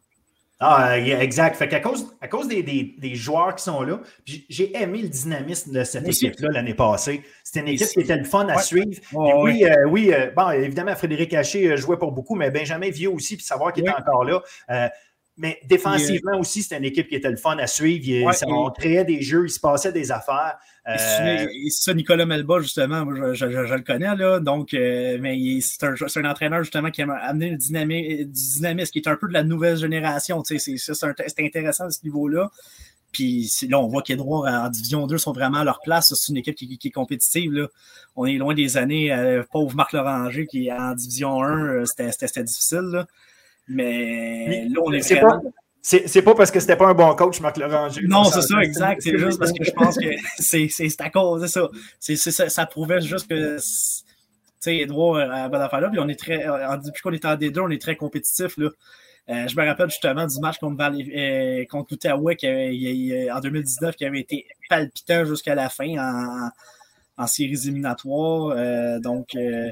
Ah, 0.60 0.98
exact. 0.98 1.56
Fait 1.56 1.68
qu'à 1.68 1.80
cause, 1.80 2.16
à 2.20 2.28
cause 2.28 2.48
des, 2.48 2.64
des, 2.64 2.96
des, 2.98 3.14
joueurs 3.14 3.54
qui 3.56 3.64
sont 3.64 3.84
là, 3.84 4.00
j'ai 4.26 4.76
aimé 4.76 5.04
le 5.04 5.08
dynamisme 5.08 5.72
de 5.72 5.84
cette 5.84 6.08
équipe-là 6.08 6.50
l'année 6.52 6.74
passée. 6.74 7.22
C'était 7.44 7.60
une 7.60 7.68
équipe 7.68 7.88
qui 7.88 8.00
était 8.00 8.18
le 8.18 8.24
fun 8.24 8.48
à 8.48 8.58
suivre. 8.58 9.00
oui, 9.14 9.64
euh, 9.66 9.88
oui 9.88 10.12
euh, 10.12 10.32
bon, 10.36 10.50
évidemment, 10.50 10.96
Frédéric 10.96 11.36
Haché 11.36 11.68
euh, 11.68 11.78
jouait 11.78 11.98
pour 11.98 12.12
beaucoup, 12.12 12.34
mais 12.34 12.50
Benjamin 12.50 12.90
Vieux 12.90 13.12
aussi, 13.12 13.36
puis 13.36 13.46
savoir 13.46 13.72
qu'il 13.72 13.84
était 13.84 13.94
encore 13.94 14.24
là. 14.24 14.42
Mais 15.38 15.60
défensivement 15.66 16.40
aussi, 16.40 16.64
c'était 16.64 16.78
une 16.78 16.86
équipe 16.86 17.08
qui 17.08 17.16
était 17.16 17.30
le 17.30 17.38
fun 17.38 17.58
à 17.58 17.68
suivre. 17.68 18.34
ça, 18.34 18.48
on 18.48 18.72
créait 18.72 19.06
des 19.06 19.22
jeux, 19.22 19.46
il 19.46 19.52
se 19.52 19.60
passait 19.60 19.92
des 19.92 20.12
affaires. 20.12 20.58
Euh, 20.88 20.96
c'est 20.98 21.70
ça, 21.70 21.94
Nicolas 21.94 22.26
Melba, 22.26 22.60
justement, 22.60 23.06
je, 23.34 23.46
le 23.46 23.82
connais, 23.82 24.16
là. 24.16 24.40
Donc, 24.40 24.74
euh, 24.74 25.18
mais 25.22 25.38
c'est 25.62 25.84
un, 25.84 25.94
un, 25.94 26.30
entraîneur, 26.30 26.64
justement, 26.64 26.90
qui 26.90 27.02
a 27.02 27.12
amené 27.12 27.52
le 27.52 27.58
dynamisme, 27.58 28.24
du 28.24 28.56
dynamisme, 28.56 28.92
qui 28.92 29.00
est 29.00 29.08
un 29.08 29.16
peu 29.16 29.28
de 29.28 29.34
la 29.34 29.44
nouvelle 29.44 29.78
génération. 29.78 30.42
C'est 30.44 31.40
intéressant 31.40 31.86
à 31.86 31.92
ce 31.92 32.04
niveau-là. 32.04 32.50
Puis 33.12 33.52
là, 33.70 33.80
on 33.80 33.88
voit 33.88 34.02
qu'Edouard 34.02 34.46
en 34.46 34.70
Division 34.70 35.08
2 35.08 35.18
sont 35.18 35.34
vraiment 35.34 35.60
à 35.60 35.64
leur 35.64 35.82
place. 35.82 36.14
C'est 36.14 36.32
une 36.32 36.38
équipe 36.38 36.56
qui, 36.56 36.80
est 36.84 36.92
compétitive. 36.92 37.52
Là. 37.52 37.68
On 38.16 38.26
est 38.26 38.38
loin 38.38 38.54
des 38.54 38.78
années, 38.78 39.12
euh, 39.12 39.44
pauvre 39.52 39.76
Marc 39.76 39.94
Loranger 39.94 40.46
qui 40.48 40.68
est 40.68 40.72
en 40.72 40.94
Division 40.94 41.42
1, 41.42 41.86
c'était 41.86 42.44
difficile. 42.44 42.90
Là. 42.92 43.08
Mais 43.68 44.68
là, 44.70 44.82
on 44.84 44.92
est 44.92 45.00
vraiment... 45.00 45.42
C'est 45.82 46.22
pas 46.22 46.36
parce 46.36 46.52
que 46.52 46.60
c'était 46.60 46.76
pas 46.76 46.88
un 46.88 46.94
bon 46.94 47.16
coach, 47.16 47.40
Marc 47.40 47.58
Loranger. 47.58 48.02
Non, 48.08 48.26
c'est 48.26 48.42
ça, 48.42 48.60
exact. 48.62 49.02
C'est 49.02 49.18
juste 49.18 49.40
parce 49.40 49.54
que 49.54 49.64
je 49.64 49.72
pense 49.72 49.98
que 49.98 50.10
c'est 50.40 51.02
à 51.02 51.10
cause 51.10 51.42
de 51.42 51.48
ça. 51.48 51.70
ça. 52.00 52.50
Ça 52.50 52.66
prouvait 52.66 53.00
juste 53.02 53.30
que 53.30 53.58
tu 53.58 53.64
sais, 54.60 54.78
Edouard 54.78 55.32
a 55.32 55.48
bonne 55.48 55.62
affaire 55.62 55.82
là. 55.82 55.90
Puis 55.90 56.00
on 56.00 56.10
est 56.10 56.20
très, 56.20 56.46
depuis 56.84 57.02
qu'on 57.02 57.14
est 57.14 57.24
en 57.26 57.36
D2, 57.36 57.60
on 57.60 57.70
est 57.70 57.82
très 57.82 57.96
compétitif. 57.96 58.58
Là. 58.58 58.70
Euh, 59.30 59.48
je 59.48 59.56
me 59.56 59.66
rappelle 59.66 59.90
justement 59.90 60.26
du 60.26 60.40
match 60.40 60.58
contre, 60.58 60.82
euh, 60.82 61.66
contre 61.70 61.94
l'Outaouais 61.94 63.32
en 63.32 63.40
2019 63.40 63.96
qui 63.96 64.06
avait 64.06 64.22
été 64.22 64.46
palpitant 64.70 65.26
jusqu'à 65.26 65.54
la 65.54 65.70
fin 65.70 65.98
en, 65.98 66.50
en 67.18 67.28
séries 67.28 67.60
éliminatoires. 67.66 68.54
Euh, 68.56 69.00
donc, 69.00 69.36
euh, 69.36 69.72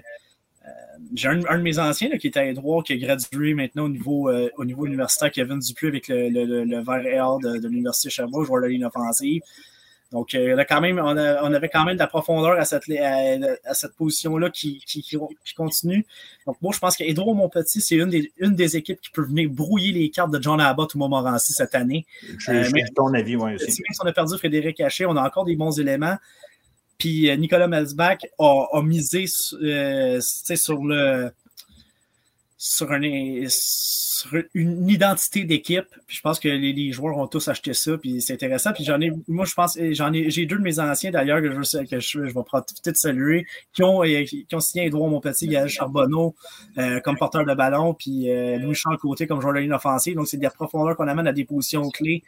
j'ai 1.14 1.28
un, 1.28 1.38
de 1.38 1.62
mes 1.62 1.80
anciens 1.80 2.18
qui 2.18 2.28
était 2.28 2.40
à 2.40 2.46
Edouard, 2.46 2.84
qui 2.84 2.94
a 2.94 2.98
gradué 2.98 3.54
maintenant 3.54 3.86
au 3.86 3.90
niveau, 3.90 4.30
euh, 4.30 4.50
au 4.58 4.66
niveau 4.66 4.86
universitaire, 4.86 5.32
Kevin 5.32 5.60
Dupuis, 5.60 5.88
avec 5.88 6.08
le, 6.08 6.30
le, 6.30 6.64
le, 6.64 6.82
vert 6.82 7.38
de, 7.38 7.58
de 7.58 7.68
l'Université 7.68 8.10
Sherbrooke, 8.10 8.48
joueur 8.48 8.62
de 8.64 8.68
ligne 8.68 8.86
offensive. 8.86 9.42
Donc, 10.12 10.34
euh, 10.34 10.64
quand 10.70 10.82
même, 10.82 11.00
on, 11.00 11.08
avait 11.54 11.68
quand 11.68 11.84
même 11.84 11.96
de 11.96 12.00
la 12.00 12.08
profondeur 12.08 12.54
à 12.54 12.64
cette, 12.64 12.90
à, 12.90 13.74
cette 13.74 13.96
position-là 13.96 14.50
qui, 14.50 14.82
qui, 14.86 15.02
qui, 15.02 15.18
continue. 15.56 16.06
Donc, 16.46 16.58
moi, 16.62 16.72
je 16.74 16.80
pense 16.80 16.96
qu'Edouard 16.96 17.36
Montpetit, 17.36 17.82
c'est 17.82 17.96
une 17.96 18.10
des, 18.10 18.32
une 18.38 18.56
des 18.56 18.78
équipes 18.78 19.02
qui 19.02 19.10
peut 19.10 19.24
venir 19.24 19.50
brouiller 19.50 19.92
les 19.92 20.10
cartes 20.10 20.32
de 20.32 20.42
John 20.42 20.62
Abbott 20.62 20.94
ou 20.96 21.00
Montmorency 21.00 21.54
cette 21.54 21.76
année. 21.76 22.06
Je, 22.38 22.94
ton 22.94 23.14
avis, 23.14 23.36
moi 23.36 23.52
aussi. 23.54 23.66
Même 23.66 23.94
si 23.94 24.00
on 24.02 24.08
a 24.08 24.14
perdu 24.14 24.38
Frédéric 24.38 24.80
Haché, 24.80 25.06
on 25.06 25.18
a 25.18 25.26
encore 25.26 25.44
des 25.44 25.56
bons 25.56 25.78
éléments. 25.80 26.18
Puis 26.98 27.30
Nicolas 27.38 27.68
Melsbach 27.68 28.20
a, 28.40 28.82
misé 28.82 29.26
sur 29.28 29.58
le 29.60 31.32
sur, 32.58 32.90
une 34.54 34.90
identité 34.90 35.44
d'équipe. 35.44 35.86
Puis 36.08 36.18
je 36.18 36.22
pense 36.22 36.40
que 36.40 36.48
les, 36.48 36.92
joueurs 36.92 37.18
ont 37.18 37.28
tous 37.28 37.48
acheté 37.48 37.74
ça, 37.74 37.98
puis 37.98 38.22
c'est 38.22 38.34
intéressant. 38.34 38.74
Puis 38.74 38.84
j'en 38.84 39.00
ai, 39.02 39.12
moi 39.28 39.46
je 39.46 39.54
pense, 39.54 39.78
j'en 39.92 40.12
ai, 40.14 40.30
j'ai 40.30 40.46
deux 40.46 40.58
de 40.58 40.64
mes 40.64 40.80
anciens 40.80 41.12
d'ailleurs 41.12 41.42
que 41.42 41.52
je 41.52 41.84
que 41.84 42.00
je, 42.00 42.20
vais 42.20 42.44
profiter 42.44 42.92
de 42.92 42.98
saluer, 42.98 43.46
qui 43.74 43.84
ont, 43.84 44.04
euh, 44.04 44.24
qui 44.24 44.48
ont 44.54 44.60
signé 44.60 44.88
Edouard 44.88 45.10
mon 45.10 45.20
petit 45.20 45.48
Gaël 45.48 45.68
Charbonneau 45.68 46.36
euh, 46.78 47.00
comme 47.02 47.18
porteur 47.18 47.46
de 47.46 47.54
ballon, 47.54 47.94
puis 47.94 48.32
euh, 48.32 48.58
Louis 48.58 48.76
Charles 48.76 48.98
Côté 48.98 49.28
comme 49.28 49.42
joueur 49.42 49.54
de 49.54 49.60
ligne 49.60 49.74
offensive. 49.74 50.16
Donc 50.16 50.28
c'est 50.28 50.38
des 50.38 50.50
profondeurs 50.50 50.96
qu'on 50.96 51.08
amène 51.08 51.28
à 51.28 51.34
des 51.34 51.46
positions 51.46 51.90
clés. 51.90 52.24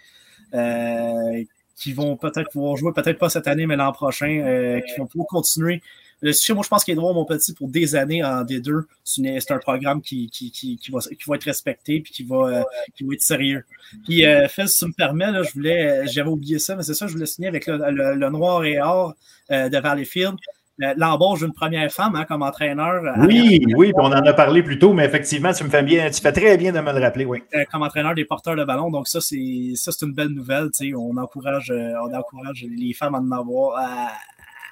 Qui 1.78 1.94
vont 1.94 2.18
peut-être 2.18 2.50
pouvoir 2.52 2.76
jouer, 2.76 2.92
peut-être 2.94 3.20
pas 3.20 3.30
cette 3.30 3.48
année, 3.48 3.68
mais 3.68 3.76
l'an 3.76 3.94
prochain, 3.94 4.82
qui 4.86 5.00
vont 5.00 5.06
pouvoir 5.06 5.28
continuer 5.28 5.82
le 6.22 6.54
moi, 6.54 6.64
je 6.64 6.70
pense 6.70 6.84
qu'Edouard 6.84 7.14
mon 7.14 7.26
petit, 7.26 7.54
pour 7.54 7.68
des 7.68 7.96
années 7.96 8.24
en 8.24 8.44
D2, 8.44 8.84
c'est 9.04 9.52
un 9.52 9.60
programme 9.60 10.02
qui, 10.02 10.30
qui, 10.30 10.52
qui, 10.52 10.78
qui, 10.78 10.92
va, 10.92 11.00
qui 11.00 11.24
va 11.28 11.36
être 11.36 11.44
respecté 11.44 12.00
puis 12.00 12.12
qui 12.12 12.24
va, 12.24 12.48
euh, 12.48 12.64
qui 12.96 13.04
va 13.04 13.14
être 13.14 13.22
sérieux. 13.22 13.64
Puis, 14.04 14.26
euh, 14.26 14.48
Phil, 14.48 14.68
si 14.68 14.80
tu 14.80 14.86
me 14.88 14.94
permets, 14.94 15.32
là, 15.32 15.44
je 15.44 15.52
voulais, 15.54 15.88
euh, 15.88 16.08
j'avais 16.08 16.30
oublié 16.30 16.58
ça, 16.58 16.76
mais 16.76 16.84
c'est 16.84 16.96
ça, 16.96 17.08
je 17.08 17.14
voulais 17.14 17.28
signer 17.28 17.48
avec 17.48 17.68
le, 17.68 17.78
le, 18.16 18.30
Noir 18.30 18.66
et 18.66 18.80
Or 18.80 19.14
euh, 19.52 19.70
de 19.70 19.78
Valleyfield. 19.78 20.38
L'embauche 20.80 21.40
d'une 21.40 21.54
première 21.54 21.92
femme 21.92 22.16
hein, 22.16 22.26
comme 22.26 22.44
entraîneur. 22.44 23.02
Oui, 23.20 23.66
oui, 23.76 23.92
on 23.96 24.06
en 24.06 24.12
a 24.12 24.34
parlé 24.34 24.62
plus 24.62 24.78
tôt, 24.78 24.94
mais 24.94 25.06
effectivement, 25.06 25.52
tu 25.52 25.64
me 25.64 25.70
fais 25.70 25.84
bien, 25.84 26.10
tu 26.12 26.22
fais 26.22 26.32
très 26.32 26.56
bien 26.58 26.72
de 26.72 26.80
me 26.80 26.94
le 26.94 27.00
rappeler, 27.00 27.26
oui. 27.26 27.40
comme 27.72 27.82
entraîneur 27.82 28.14
des 28.14 28.26
porteurs 28.26 28.56
de 28.56 28.64
ballon, 28.64 28.92
donc 28.92 29.08
ça, 29.08 29.20
c'est 29.20 29.74
ça, 29.76 29.92
c'est 29.92 30.06
une 30.06 30.14
belle 30.14 30.30
nouvelle. 30.30 30.70
On 30.96 31.18
encourage, 31.18 31.72
on 31.72 32.14
encourage 32.14 32.66
les 32.70 32.94
femmes 32.94 33.16
à 33.16 33.20
en 33.20 33.32
avoir, 33.32 33.78
à, 33.78 34.12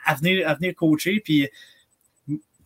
à 0.06 0.16
venir, 0.16 0.48
à 0.48 0.54
venir 0.54 0.76
coacher. 0.76 1.22
Puis 1.24 1.50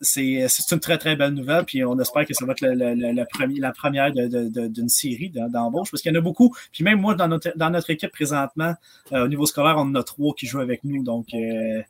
c'est 0.02 0.72
une 0.72 0.80
très, 0.80 0.98
très 0.98 1.16
belle 1.16 1.34
nouvelle. 1.34 1.66
Puis 1.66 1.84
on 1.84 2.00
espère 2.00 2.26
que 2.26 2.34
ça 2.34 2.46
va 2.46 2.54
être 2.54 2.62
le, 2.62 3.24
premier, 3.26 3.60
la 3.60 3.72
première 3.72 4.12
d'une 4.12 4.90
série 4.90 5.30
d'embauche. 5.30 5.92
Parce 5.92 6.02
qu'il 6.02 6.14
y 6.14 6.16
en 6.16 6.20
a 6.20 6.22
beaucoup. 6.22 6.54
Puis 6.72 6.84
même 6.84 7.00
moi, 7.00 7.16
dans 7.16 7.28
notre, 7.28 7.52
dans 7.56 7.70
notre 7.70 7.90
équipe 7.90 8.12
présentement, 8.12 8.74
euh, 9.14 9.26
au 9.26 9.28
niveau 9.28 9.46
scolaire, 9.46 9.76
on 9.78 9.82
en 9.82 9.96
a 9.96 10.04
trois 10.04 10.34
qui 10.34 10.46
jouent 10.46 10.62
avec 10.62 10.84
nous. 10.84 11.04
Donc, 11.04 11.28
euh, 11.34 11.38
euh, 11.38 11.82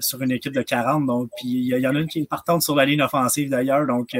sur 0.00 0.22
une 0.22 0.30
équipe 0.30 0.52
de 0.52 0.62
40. 0.62 1.06
Donc, 1.06 1.30
puis 1.36 1.48
il 1.48 1.78
y, 1.78 1.86
en 1.86 1.94
a 1.94 1.98
une 1.98 2.08
qui 2.08 2.20
est 2.20 2.28
partante 2.28 2.62
sur 2.62 2.74
la 2.74 2.84
ligne 2.84 3.02
offensive 3.02 3.50
d'ailleurs. 3.50 3.86
Donc, 3.86 4.16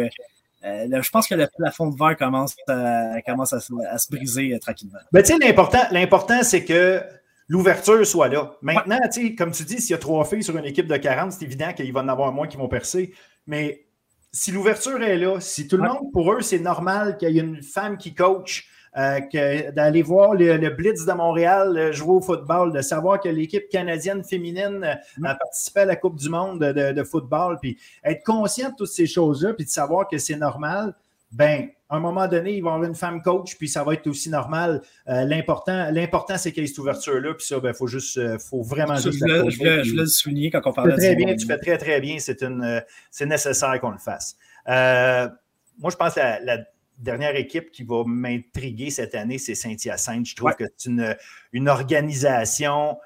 je 0.62 1.10
pense 1.10 1.26
que 1.26 1.34
le 1.34 1.48
plafond 1.56 1.88
de 1.88 1.96
verre 1.96 2.16
commence 2.16 2.54
à, 2.68 3.20
commence 3.22 3.52
à, 3.52 3.60
se 3.60 4.10
briser 4.10 4.58
tranquillement. 4.60 4.98
Ben, 5.12 5.22
tu 5.22 5.32
sais, 5.32 5.88
l'important, 5.90 6.42
c'est 6.42 6.64
que 6.64 7.02
l'ouverture 7.48 8.06
soit 8.06 8.28
là. 8.28 8.56
Maintenant, 8.62 8.98
comme 9.36 9.52
tu 9.52 9.64
dis, 9.64 9.80
s'il 9.80 9.90
y 9.90 9.94
a 9.94 9.98
trois 9.98 10.24
filles 10.24 10.42
sur 10.42 10.56
une 10.56 10.66
équipe 10.66 10.86
de 10.86 10.96
40, 10.96 11.32
c'est 11.32 11.44
évident 11.44 11.72
qu'il 11.72 11.92
va 11.92 12.00
en 12.00 12.08
avoir 12.08 12.32
moins 12.32 12.46
qui 12.46 12.56
vont 12.56 12.68
percer. 12.68 13.12
Mais 13.46 13.86
si 14.32 14.52
l'ouverture 14.52 15.02
est 15.02 15.16
là, 15.16 15.40
si 15.40 15.66
tout 15.66 15.76
le 15.76 15.84
monde, 15.84 16.12
pour 16.12 16.32
eux, 16.32 16.42
c'est 16.42 16.58
normal 16.58 17.16
qu'il 17.16 17.30
y 17.30 17.38
ait 17.38 17.42
une 17.42 17.62
femme 17.62 17.96
qui 17.96 18.14
coach, 18.14 18.68
euh, 18.98 19.70
d'aller 19.70 20.02
voir 20.02 20.34
le, 20.34 20.70
Blitz 20.70 21.04
de 21.04 21.12
Montréal 21.12 21.76
euh, 21.76 21.92
jouer 21.92 22.14
au 22.14 22.20
football, 22.20 22.72
de 22.72 22.80
savoir 22.80 23.20
que 23.20 23.28
l'équipe 23.28 23.68
canadienne 23.68 24.24
féminine 24.24 24.82
euh, 24.82 25.28
a 25.28 25.34
participé 25.36 25.80
à 25.80 25.84
la 25.84 25.94
Coupe 25.94 26.16
du 26.16 26.28
Monde 26.28 26.60
de, 26.60 26.92
de 26.92 27.04
football, 27.04 27.58
puis 27.60 27.78
être 28.02 28.24
conscient 28.24 28.70
de 28.70 28.74
toutes 28.76 28.88
ces 28.88 29.06
choses-là, 29.06 29.52
puis 29.52 29.66
de 29.66 29.70
savoir 29.70 30.08
que 30.08 30.18
c'est 30.18 30.36
normal, 30.36 30.94
ben, 31.30 31.68
à 31.88 31.96
un 31.96 32.00
moment 32.00 32.26
donné, 32.26 32.56
il 32.56 32.62
va 32.62 32.70
y 32.70 32.72
avoir 32.72 32.88
une 32.88 32.96
femme 32.96 33.22
coach, 33.22 33.56
puis 33.56 33.68
ça 33.68 33.84
va 33.84 33.94
être 33.94 34.06
aussi 34.08 34.30
normal. 34.30 34.82
Euh, 35.08 35.24
l'important, 35.24 35.90
l'important, 35.92 36.36
c'est 36.36 36.50
qu'il 36.50 36.62
y 36.62 36.64
ait 36.64 36.68
cette 36.68 36.78
ouverture-là, 36.78 37.34
puis 37.34 37.46
ça, 37.46 37.56
il 37.56 37.62
ben, 37.62 37.74
faut 37.74 37.86
juste, 37.86 38.18
faut 38.38 38.62
vraiment 38.62 38.96
je, 38.96 39.10
juste. 39.10 39.24
Je, 39.28 39.82
je, 39.84 39.94
le 39.94 40.06
souligner 40.06 40.50
quand 40.50 40.62
on 40.64 40.72
parle 40.72 40.92
de 40.92 40.96
très 40.96 41.14
bien, 41.14 41.36
Tu 41.36 41.46
fais 41.46 41.58
très, 41.58 41.78
très 41.78 42.00
bien. 42.00 42.18
C'est, 42.18 42.42
une, 42.42 42.82
c'est 43.10 43.26
nécessaire 43.26 43.80
qu'on 43.80 43.90
le 43.90 43.98
fasse. 43.98 44.36
moi, 44.66 45.90
je 45.90 45.96
pense 45.96 46.14
que 46.14 46.20
la, 46.20 46.58
dernière 46.98 47.36
équipe 47.36 47.70
qui 47.70 47.82
va 47.82 48.04
m'intriguer 48.06 48.90
cette 48.90 49.14
année, 49.14 49.38
c'est 49.38 49.54
Saint-Hyacinthe. 49.54 50.26
Je 50.26 50.36
trouve 50.36 50.54
que 50.54 50.64
c'est 50.76 50.90
une, 50.90 51.16
une 51.52 51.68
organisation 51.68 52.98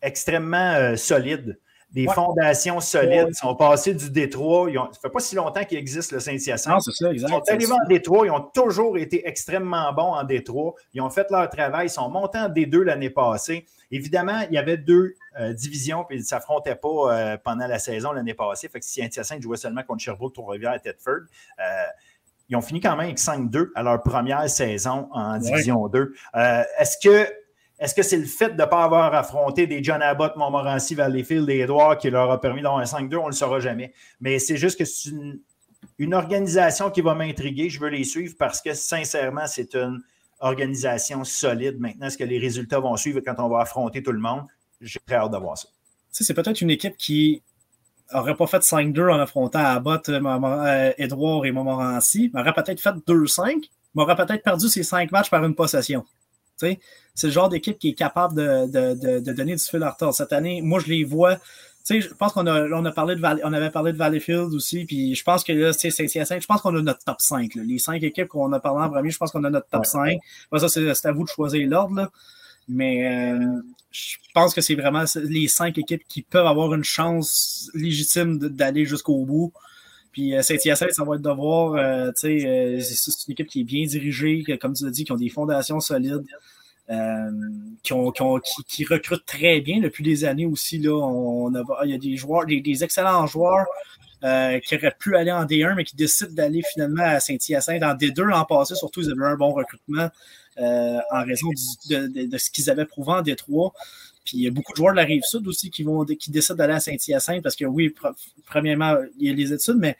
extrêmement 0.00 0.96
solide 0.96 1.58
des 1.90 2.06
fondations 2.06 2.80
solides. 2.80 3.28
Ils 3.30 3.34
sont 3.34 3.54
passés 3.54 3.94
du 3.94 4.10
Détroit. 4.10 4.70
ça 4.72 4.88
ne 4.88 4.94
fait 5.00 5.10
pas 5.10 5.20
si 5.20 5.34
longtemps 5.34 5.64
qu'il 5.64 5.78
existe 5.78 6.12
le 6.12 6.20
Saint-Hyacinthe. 6.20 6.74
Non, 6.74 6.80
c'est 6.80 6.92
ça, 6.92 7.10
exact. 7.10 7.28
Ils 7.28 7.32
sont 7.32 7.52
arrivés 7.52 7.72
en 7.72 7.88
Détroit. 7.88 8.26
Ils 8.26 8.30
ont 8.30 8.50
toujours 8.54 8.98
été 8.98 9.26
extrêmement 9.26 9.92
bons 9.92 10.14
en 10.14 10.24
Détroit. 10.24 10.74
Ils 10.92 11.00
ont 11.00 11.10
fait 11.10 11.26
leur 11.30 11.48
travail. 11.48 11.86
Ils 11.86 11.90
sont 11.90 12.10
montés 12.10 12.38
en 12.38 12.48
D2 12.48 12.82
l'année 12.82 13.10
passée. 13.10 13.64
Évidemment, 13.90 14.40
il 14.50 14.54
y 14.54 14.58
avait 14.58 14.76
deux 14.76 15.14
euh, 15.40 15.54
divisions, 15.54 16.04
puis 16.04 16.18
ils 16.18 16.20
ne 16.20 16.26
s'affrontaient 16.26 16.76
pas 16.76 16.88
euh, 16.88 17.36
pendant 17.42 17.66
la 17.66 17.78
saison 17.78 18.12
l'année 18.12 18.34
passée. 18.34 18.68
Fait 18.68 18.80
que 18.80 18.84
Saint-Hyacinthe 18.84 19.40
jouait 19.40 19.56
seulement 19.56 19.82
contre 19.82 20.02
Sherbrooke, 20.02 20.34
Trois-Rivières 20.34 20.74
et 20.74 20.80
Tedford. 20.80 21.22
Euh, 21.58 21.84
ils 22.48 22.56
ont 22.56 22.62
fini 22.62 22.80
quand 22.80 22.90
même 22.96 23.06
avec 23.06 23.18
5-2 23.18 23.68
à 23.74 23.82
leur 23.82 24.02
première 24.02 24.48
saison 24.48 25.08
en 25.12 25.38
Division 25.38 25.88
2. 25.88 26.14
Est-ce 26.34 26.96
que 27.02 27.28
est-ce 27.78 27.94
que 27.94 28.02
c'est 28.02 28.16
le 28.16 28.24
fait 28.24 28.50
de 28.56 28.60
ne 28.60 28.66
pas 28.66 28.82
avoir 28.82 29.14
affronté 29.14 29.68
des 29.68 29.82
John 29.82 30.02
Abbott, 30.02 30.34
Montmorency, 30.36 30.96
Valleyfield 30.96 31.48
et 31.48 31.60
Edouard 31.60 31.96
qui 31.98 32.10
leur 32.10 32.30
a 32.30 32.40
permis 32.40 32.60
d'avoir 32.60 32.80
un 32.80 32.84
5-2? 32.84 33.16
On 33.16 33.22
ne 33.22 33.26
le 33.28 33.32
saura 33.32 33.60
jamais. 33.60 33.92
Mais 34.20 34.40
c'est 34.40 34.56
juste 34.56 34.78
que 34.78 34.84
c'est 34.84 35.10
une, 35.98 36.14
organisation 36.14 36.90
qui 36.90 37.02
va 37.02 37.14
m'intriguer. 37.14 37.70
Je 37.70 37.78
veux 37.78 37.88
les 37.88 38.02
suivre 38.02 38.34
parce 38.36 38.60
que, 38.60 38.74
sincèrement, 38.74 39.46
c'est 39.46 39.76
une 39.76 40.02
organisation 40.40 41.22
solide. 41.22 41.78
Maintenant, 41.78 42.08
est-ce 42.08 42.18
que 42.18 42.24
les 42.24 42.38
résultats 42.38 42.80
vont 42.80 42.96
suivre 42.96 43.20
quand 43.20 43.36
on 43.38 43.48
va 43.48 43.60
affronter 43.60 44.02
tout 44.02 44.12
le 44.12 44.20
monde? 44.20 44.42
J'ai 44.80 44.98
très 45.06 45.16
hâte 45.16 45.30
de 45.30 45.36
voir 45.36 45.56
ça. 45.56 45.68
c'est 46.10 46.34
peut-être 46.34 46.60
une 46.60 46.70
équipe 46.70 46.96
qui 46.96 47.42
n'aurait 48.12 48.36
pas 48.36 48.46
fait 48.46 48.62
5-2 48.62 49.10
en 49.10 49.20
affrontant 49.20 49.58
Abbott, 49.58 50.08
Edouard 50.98 51.44
et 51.46 51.52
Montmorency, 51.52 52.30
mais 52.32 52.40
aurait 52.40 52.54
peut-être 52.54 52.80
fait 52.80 52.94
2-5, 53.06 53.68
mais 53.94 54.02
aurait 54.02 54.16
peut-être 54.16 54.42
perdu 54.42 54.68
ses 54.68 54.82
5 54.82 55.10
matchs 55.12 55.30
par 55.30 55.44
une 55.44 55.54
possession. 55.54 56.04
C'est 56.56 57.26
le 57.26 57.30
genre 57.30 57.48
d'équipe 57.48 57.78
qui 57.78 57.90
est 57.90 57.94
capable 57.94 58.34
de, 58.34 59.32
donner 59.32 59.54
du 59.54 59.62
fil 59.62 59.82
à 59.82 59.90
retard. 59.90 60.14
Cette 60.14 60.32
année, 60.32 60.60
moi, 60.62 60.80
je 60.80 60.86
les 60.88 61.04
vois. 61.04 61.36
Je 61.88 62.06
pense 62.14 62.32
qu'on 62.32 62.46
a, 62.46 62.68
on 62.68 62.84
a 62.84 62.92
parlé 62.92 63.16
de 63.16 63.22
on 63.44 63.52
avait 63.52 63.70
parlé 63.70 63.92
de 63.92 63.96
Valleyfield 63.96 64.52
aussi, 64.52 64.84
puis 64.84 65.14
je 65.14 65.24
pense 65.24 65.42
que 65.42 65.52
là, 65.52 65.72
c'est 65.72 65.90
je 65.90 66.46
pense 66.46 66.60
qu'on 66.60 66.76
a 66.76 66.82
notre 66.82 67.02
top 67.02 67.20
5. 67.20 67.54
Les 67.54 67.78
cinq 67.78 68.02
équipes 68.02 68.28
qu'on 68.28 68.52
a 68.52 68.60
parlé 68.60 68.84
en 68.84 68.90
premier, 68.90 69.10
je 69.10 69.16
pense 69.16 69.30
qu'on 69.30 69.44
a 69.44 69.50
notre 69.50 69.68
top 69.68 69.86
5. 69.86 70.18
ça, 70.58 70.68
c'est 70.68 71.06
à 71.06 71.12
vous 71.12 71.24
de 71.24 71.28
choisir 71.28 71.66
l'ordre. 71.68 72.10
Mais 72.68 73.06
euh, 73.06 73.62
je 73.90 74.16
pense 74.34 74.54
que 74.54 74.60
c'est 74.60 74.74
vraiment 74.74 75.04
les 75.16 75.48
cinq 75.48 75.78
équipes 75.78 76.02
qui 76.08 76.22
peuvent 76.22 76.46
avoir 76.46 76.74
une 76.74 76.84
chance 76.84 77.70
légitime 77.74 78.38
d'aller 78.38 78.84
jusqu'au 78.84 79.24
bout. 79.24 79.52
Puis 80.12 80.34
euh, 80.34 80.42
Saint-Hyacinthe, 80.42 80.92
ça 80.92 81.04
va 81.04 81.16
être 81.16 81.22
de 81.22 81.30
voir, 81.30 81.74
euh, 81.74 82.10
tu 82.12 82.40
sais, 82.40 82.46
euh, 82.46 82.80
c'est 82.80 83.26
une 83.28 83.32
équipe 83.32 83.46
qui 83.46 83.60
est 83.60 83.64
bien 83.64 83.86
dirigée, 83.86 84.44
comme 84.60 84.74
tu 84.74 84.84
l'as 84.84 84.90
dit, 84.90 85.04
qui 85.04 85.12
ont 85.12 85.16
des 85.16 85.28
fondations 85.28 85.80
solides, 85.80 86.24
qui, 87.82 88.84
recrutent 88.84 89.26
très 89.26 89.60
bien 89.60 89.80
depuis 89.80 90.04
des 90.04 90.24
années 90.24 90.46
aussi. 90.46 90.78
Là, 90.78 90.94
on 90.94 91.54
a, 91.54 91.62
il 91.84 91.90
y 91.90 91.94
a 91.94 91.98
des 91.98 92.16
joueurs, 92.16 92.46
des, 92.46 92.84
excellents 92.84 93.26
joueurs 93.26 93.66
qui 94.20 94.74
auraient 94.76 94.96
pu 94.98 95.16
aller 95.16 95.32
en 95.32 95.44
D1, 95.44 95.74
mais 95.74 95.84
qui 95.84 95.96
décident 95.96 96.32
d'aller 96.32 96.62
finalement 96.72 97.04
à 97.04 97.20
Saint-Hyacinthe. 97.20 97.82
En 97.82 97.94
D2 97.94 98.22
l'an 98.22 98.44
passé, 98.44 98.74
surtout, 98.74 99.00
ils 99.00 99.10
avaient 99.10 99.32
un 99.32 99.36
bon 99.36 99.52
recrutement 99.52 100.08
en 100.58 101.24
raison 101.24 101.48
de, 101.88 102.38
ce 102.38 102.50
qu'ils 102.50 102.70
avaient 102.70 102.86
prouvé 102.86 103.12
en 103.12 103.22
D3. 103.22 103.72
Puis 104.24 104.38
il 104.38 104.42
y 104.42 104.46
a 104.46 104.50
beaucoup 104.50 104.72
de 104.72 104.76
joueurs 104.76 104.92
de 104.92 104.96
la 104.96 105.04
rive 105.04 105.22
sud 105.22 105.46
aussi 105.46 105.70
qui 105.70 105.84
vont 105.84 106.04
qui 106.04 106.30
décident 106.30 106.56
d'aller 106.56 106.74
à 106.74 106.80
Saint-Hyacinthe 106.80 107.42
parce 107.42 107.56
que 107.56 107.64
oui, 107.64 107.94
premièrement, 108.44 108.96
il 109.18 109.28
y 109.28 109.30
a 109.30 109.32
les 109.32 109.52
études, 109.52 109.78
mais 109.78 109.96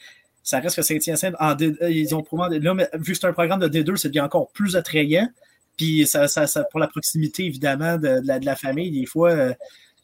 ça 0.49 0.61
reste 0.61 0.77
que 0.77 0.82
Saint-Hyacinthe, 0.82 1.35
euh, 1.40 1.90
ils 1.90 2.15
ont 2.15 2.23
probablement. 2.23 2.74
Là, 2.74 2.89
vu 2.95 3.12
que 3.12 3.19
c'est 3.19 3.27
un 3.27 3.35
programme 3.35 3.61
de 3.61 3.69
D2, 3.69 3.97
c'est 3.97 4.09
bien 4.09 4.24
encore 4.24 4.51
plus 4.51 4.77
attrayant. 4.77 5.28
Puis 5.77 6.07
ça, 6.07 6.27
ça, 6.27 6.65
pour 6.70 6.81
la 6.81 6.89
proximité, 6.89 7.45
évidemment, 7.45 7.99
de, 7.99 8.23
la, 8.27 8.57
famille, 8.57 8.90
des 8.90 9.05
fois, 9.05 9.31
euh, 9.31 9.55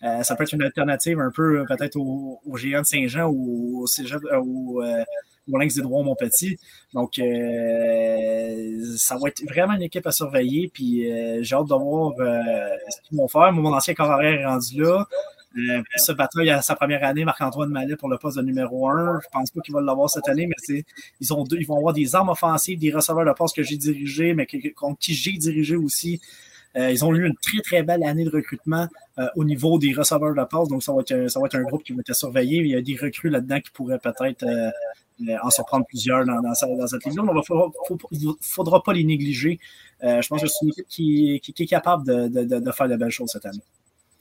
euh, 0.04 0.22
ça 0.22 0.36
peut 0.36 0.44
être 0.44 0.52
une 0.52 0.62
alternative 0.62 1.18
un 1.20 1.30
peu 1.30 1.64
peut-être 1.66 1.96
au, 1.96 2.40
géant 2.56 2.82
de 2.82 2.86
Saint-Jean 2.86 3.26
ou 3.26 3.82
au 3.82 3.86
cégep, 3.86 4.20
ou, 4.42 4.82
au 5.52 5.58
Lynx 5.58 5.74
des 5.74 5.82
droits 5.82 6.02
mon 6.02 6.14
petit. 6.14 6.58
Donc, 6.92 7.18
euh, 7.18 8.96
ça 8.96 9.16
va 9.16 9.28
être 9.28 9.42
vraiment 9.44 9.74
une 9.74 9.82
équipe 9.82 10.06
à 10.06 10.12
surveiller. 10.12 10.70
Puis, 10.72 11.10
euh, 11.10 11.42
j'ai 11.42 11.54
hâte 11.54 11.68
de 11.68 11.74
voir 11.74 12.12
euh, 12.18 12.76
ce 12.88 13.08
qu'ils 13.08 13.18
vont 13.18 13.28
faire. 13.28 13.52
mon 13.52 13.72
ancien 13.72 13.94
corps 13.94 14.22
est 14.22 14.44
rendu 14.44 14.82
là. 14.82 15.06
Euh, 15.56 15.82
ce 15.96 16.10
bataille 16.10 16.50
à 16.50 16.62
sa 16.62 16.74
première 16.74 17.04
année, 17.04 17.24
Marc-Antoine 17.24 17.70
Mallet 17.70 17.94
pour 17.94 18.08
le 18.08 18.18
poste 18.18 18.38
de 18.38 18.42
numéro 18.42 18.88
un. 18.88 19.20
Je 19.22 19.28
pense 19.30 19.50
pas 19.52 19.60
qu'il 19.60 19.72
va 19.72 19.80
l'avoir 19.80 20.10
cette 20.10 20.28
année, 20.28 20.48
mais 20.48 20.84
ils, 21.20 21.32
ont 21.32 21.44
ils 21.44 21.66
vont 21.66 21.76
avoir 21.76 21.94
des 21.94 22.14
armes 22.16 22.30
offensives, 22.30 22.78
des 22.78 22.92
receveurs 22.92 23.24
de 23.24 23.32
poste 23.32 23.54
que 23.54 23.62
j'ai 23.62 23.76
dirigés, 23.76 24.34
mais 24.34 24.48
contre 24.74 24.98
qui 24.98 25.14
j'ai 25.14 25.32
dirigé 25.32 25.76
aussi. 25.76 26.20
Ils 26.76 27.04
ont 27.04 27.14
eu 27.14 27.26
une 27.26 27.36
très, 27.36 27.60
très 27.60 27.82
belle 27.82 28.02
année 28.02 28.24
de 28.24 28.30
recrutement 28.30 28.88
au 29.36 29.44
niveau 29.44 29.78
des 29.78 29.92
receveurs 29.92 30.34
de 30.34 30.44
passe. 30.44 30.68
Donc, 30.68 30.82
ça 30.82 30.92
va, 30.92 31.00
être, 31.00 31.28
ça 31.28 31.38
va 31.40 31.46
être 31.46 31.54
un 31.54 31.62
groupe 31.62 31.84
qui 31.84 31.92
va 31.92 32.00
être 32.00 32.14
surveillé. 32.14 32.58
Il 32.60 32.68
y 32.68 32.74
a 32.74 32.82
des 32.82 32.96
recrues 32.96 33.30
là-dedans 33.30 33.60
qui 33.60 33.70
pourraient 33.70 33.98
peut-être 33.98 34.44
euh, 35.20 35.36
en 35.44 35.50
surprendre 35.50 35.86
plusieurs 35.86 36.24
dans, 36.24 36.40
dans, 36.40 36.54
cette 36.54 37.04
ligue-là. 37.04 37.22
Il 38.10 38.26
ne 38.26 38.32
faudra 38.40 38.82
pas 38.82 38.92
les 38.92 39.04
négliger. 39.04 39.60
Euh, 40.02 40.20
je 40.20 40.28
pense 40.28 40.42
que 40.42 40.48
c'est 40.48 40.64
une 40.64 40.70
équipe 40.70 40.88
qui, 40.88 41.40
qui, 41.40 41.62
est 41.62 41.66
capable 41.66 42.04
de, 42.04 42.26
de, 42.44 42.58
de, 42.58 42.72
faire 42.72 42.88
de 42.88 42.96
belles 42.96 43.10
choses 43.10 43.30
cette 43.30 43.46
année. 43.46 43.62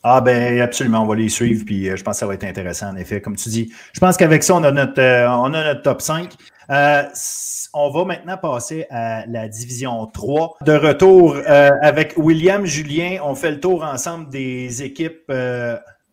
Ah 0.04 0.22
ben 0.22 0.62
absolument, 0.62 1.02
on 1.02 1.08
va 1.08 1.16
les 1.16 1.30
suivre, 1.30 1.66
puis 1.66 1.86
je 1.86 2.04
pense 2.04 2.18
que 2.18 2.20
ça 2.20 2.28
va 2.28 2.36
être 2.36 2.44
intéressant, 2.44 2.90
en 2.90 2.96
effet. 2.98 3.22
Comme 3.22 3.36
tu 3.36 3.50
dis, 3.50 3.72
je 3.94 4.00
pense 4.00 4.18
qu'avec 4.18 4.44
ça, 4.44 4.54
on 4.54 4.64
a 4.64 4.72
notre, 4.72 5.02
on 5.02 5.54
a 5.54 5.64
notre 5.64 5.82
top 5.82 6.02
5. 6.02 6.30
On 6.70 7.90
va 7.90 8.06
maintenant 8.06 8.38
passer 8.38 8.86
à 8.90 9.26
la 9.26 9.48
division 9.48 10.06
3. 10.08 10.58
De 10.62 10.74
retour 10.74 11.38
avec 11.46 12.14
William 12.18 12.66
Julien, 12.66 13.20
on 13.24 13.36
fait 13.36 13.52
le 13.52 13.60
tour 13.60 13.84
ensemble 13.84 14.30
des 14.30 14.84
équipes 14.84 15.32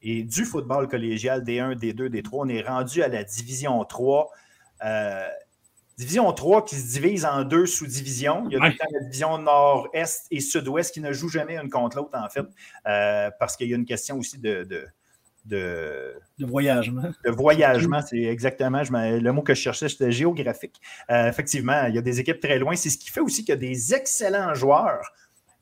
et 0.02 0.22
du 0.22 0.44
football 0.44 0.88
collégial 0.88 1.42
D1, 1.42 1.74
D2, 1.74 2.08
D3. 2.08 2.28
On 2.32 2.48
est 2.48 2.62
rendu 2.62 3.02
à 3.02 3.08
la 3.08 3.24
division 3.24 3.84
3. 3.84 4.30
Euh, 4.84 5.28
division 5.98 6.32
3 6.32 6.64
qui 6.64 6.76
se 6.76 6.92
divise 6.92 7.26
en 7.26 7.44
deux 7.44 7.66
sous-divisions. 7.66 8.46
Il 8.50 8.54
y 8.54 8.56
a 8.56 8.60
la 8.60 9.00
division 9.02 9.36
nord-est 9.38 10.26
et 10.30 10.40
sud-ouest 10.40 10.94
qui 10.94 11.00
ne 11.00 11.12
jouent 11.12 11.28
jamais 11.28 11.58
une 11.58 11.68
contre 11.68 11.98
l'autre, 11.98 12.18
en 12.18 12.28
fait, 12.30 12.46
euh, 12.86 13.30
parce 13.38 13.56
qu'il 13.56 13.68
y 13.68 13.74
a 13.74 13.76
une 13.76 13.84
question 13.84 14.18
aussi 14.18 14.38
de, 14.38 14.64
de 14.64 14.86
de, 15.50 16.14
de, 16.38 16.46
voyagement. 16.46 17.10
De 17.24 17.30
voyagement, 17.30 18.00
c'est 18.00 18.22
exactement 18.22 18.82
le 18.90 19.30
mot 19.30 19.42
que 19.42 19.54
je 19.54 19.60
cherchais, 19.60 19.88
c'était 19.88 20.12
géographique. 20.12 20.80
Euh, 21.10 21.28
effectivement, 21.28 21.86
il 21.88 21.94
y 21.94 21.98
a 21.98 22.02
des 22.02 22.20
équipes 22.20 22.40
très 22.40 22.58
loin. 22.58 22.76
C'est 22.76 22.90
ce 22.90 22.98
qui 22.98 23.10
fait 23.10 23.20
aussi 23.20 23.44
qu'il 23.44 23.54
y 23.54 23.58
a 23.58 23.60
des 23.60 23.94
excellents 23.94 24.54
joueurs 24.54 25.02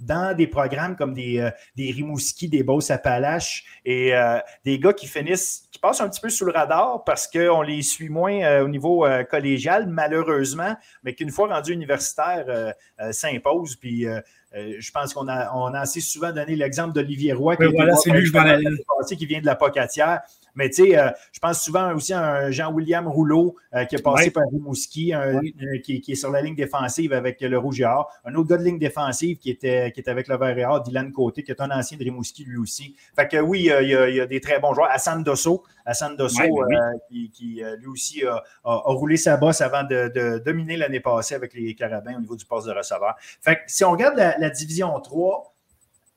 dans 0.01 0.37
des 0.37 0.47
programmes 0.47 0.97
comme 0.97 1.15
des, 1.15 1.39
euh, 1.39 1.51
des 1.77 1.91
Rimouski, 1.91 2.49
des 2.49 2.63
Beauce-Appalaches 2.63 3.65
et 3.85 4.15
euh, 4.15 4.39
des 4.65 4.79
gars 4.79 4.93
qui 4.93 5.07
finissent, 5.07 5.69
qui 5.71 5.79
passent 5.79 6.01
un 6.01 6.09
petit 6.09 6.21
peu 6.21 6.29
sous 6.29 6.45
le 6.45 6.53
radar 6.53 7.03
parce 7.05 7.27
qu'on 7.27 7.63
les 7.63 7.83
suit 7.83 8.09
moins 8.09 8.43
euh, 8.43 8.65
au 8.65 8.69
niveau 8.69 9.07
collégial, 9.31 9.87
malheureusement, 9.87 10.77
mais 11.03 11.15
qu'une 11.15 11.31
fois 11.31 11.49
rendus 11.49 11.73
universitaires, 11.73 12.75
s'imposent. 13.11 13.77
Puis 13.77 14.07
je 14.55 14.91
pense 14.91 15.13
qu'on 15.13 15.29
a, 15.29 15.53
on 15.55 15.75
a 15.75 15.81
assez 15.81 16.01
souvent 16.01 16.33
donné 16.33 16.57
l'exemple 16.57 16.95
d'Olivier 16.95 17.33
Roy, 17.33 17.57
qui, 17.57 17.65
voilà, 17.67 17.95
qui 17.95 19.27
vient 19.27 19.41
de 19.41 19.47
la 19.47 19.57
Pocatière. 19.57 20.21
Mais 20.55 20.69
tu 20.71 20.85
sais, 20.85 20.99
euh, 20.99 21.11
je 21.33 21.39
pense 21.39 21.63
souvent 21.63 21.95
aussi 21.95 22.13
à 22.13 22.23
un 22.23 22.51
Jean-William 22.51 23.07
Rouleau 23.09 23.57
euh, 23.75 23.85
qui 23.85 23.97
est 23.97 24.03
passé 24.03 24.31
par 24.31 24.45
Rimouski, 24.51 25.15
euh, 25.15 25.41
qui, 25.85 26.03
est 26.07 26.15
sur 26.15 26.31
la 26.31 26.43
ligne 26.43 26.55
défensive 26.55 27.13
avec 27.13 27.41
le 27.41 27.59
Rouge 27.59 27.81
et 27.81 27.85
Or. 27.85 28.11
Un 28.25 28.35
autre 28.35 28.49
gars 28.49 28.57
de 28.57 28.65
ligne 28.65 28.79
défensive 28.79 29.39
qui 29.39 29.51
était, 29.51 29.93
qui 29.93 30.01
était 30.01 30.11
avec 30.11 30.29
le 30.29 30.37
Vert 30.37 30.59
et 30.59 30.65
Or, 30.65 30.83
Dylan 30.83 31.13
Côté, 31.13 31.43
qui 31.43 31.51
est 31.51 31.61
un 31.61 31.71
ancien 31.71 31.97
de 31.99 32.05
Rimouski 32.05 32.45
lui 32.45 32.59
aussi. 32.59 32.97
Fait 33.15 33.29
que 33.29 33.39
oui, 33.39 33.71
il 33.81 33.89
y, 33.89 34.21
a, 34.21 34.27
des 34.27 34.41
très 34.41 34.59
bons 34.59 34.75
joueurs. 34.75 34.91
Hassan 34.91 35.23
Dosso, 35.23 35.65
Hassan 35.85 36.17
Dosso 36.17 36.43
ben 36.69 36.99
qui, 37.09 37.63
lui 37.79 37.87
aussi 37.87 38.25
a, 38.25 38.43
roulé 38.65 39.17
sa 39.17 39.37
bosse 39.37 39.61
avant 39.61 39.85
de, 39.85 40.43
dominer 40.45 40.77
l'année 40.77 41.01
passée 41.01 41.35
avec 41.35 41.55
les 41.55 41.75
Carabins 41.75 42.17
au 42.17 42.21
niveau 42.21 42.37
du 42.37 42.45
poste 42.45 42.67
de 42.67 42.73
receveur. 42.73 43.15
Fait 43.19 43.57
que 43.57 43.61
si 43.67 43.85
on 43.85 43.93
regarde 43.93 44.17
la, 44.17 44.39
la 44.39 44.51
division 44.51 44.99
3, 44.99 45.55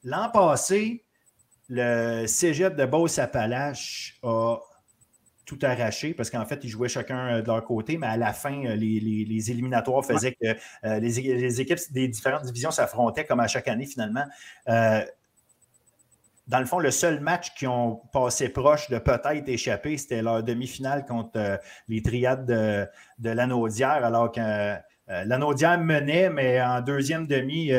l'an 0.03 0.29
passé, 0.29 1.03
le 1.73 2.27
cégep 2.27 2.75
de 2.75 2.85
Beauce-Appalaches 2.85 4.19
a 4.23 4.57
tout 5.45 5.57
arraché 5.63 6.13
parce 6.13 6.29
qu'en 6.29 6.45
fait, 6.45 6.59
ils 6.65 6.69
jouaient 6.69 6.89
chacun 6.89 7.39
de 7.39 7.47
leur 7.47 7.63
côté, 7.63 7.97
mais 7.97 8.07
à 8.07 8.17
la 8.17 8.33
fin, 8.33 8.75
les, 8.75 9.51
éliminatoires 9.51 10.03
faisaient 10.03 10.33
que 10.33 10.47
euh, 10.83 10.99
les, 10.99 11.61
équipes 11.61 11.79
des 11.91 12.09
différentes 12.09 12.43
divisions 12.43 12.71
s'affrontaient 12.71 13.23
comme 13.23 13.39
à 13.39 13.47
chaque 13.47 13.69
année 13.69 13.85
finalement. 13.85 14.25
Euh, 14.67 15.01
dans 16.47 16.59
le 16.59 16.65
fond, 16.65 16.79
le 16.79 16.91
seul 16.91 17.21
match 17.21 17.53
qui 17.55 17.67
ont 17.67 18.01
passé 18.11 18.49
proche 18.49 18.89
de 18.89 18.97
peut-être 18.97 19.47
échapper, 19.47 19.97
c'était 19.97 20.21
leur 20.21 20.43
demi-finale 20.43 21.05
contre 21.05 21.37
euh, 21.37 21.57
les 21.87 22.01
triades 22.01 22.45
de, 22.45 22.85
de 23.19 23.29
l'Anaudière, 23.29 24.03
alors 24.03 24.29
que 24.29 24.75
l'Anaudière 25.07 25.79
menait, 25.79 26.29
mais 26.29 26.61
en 26.61 26.81
deuxième 26.81 27.27
demi, 27.27 27.71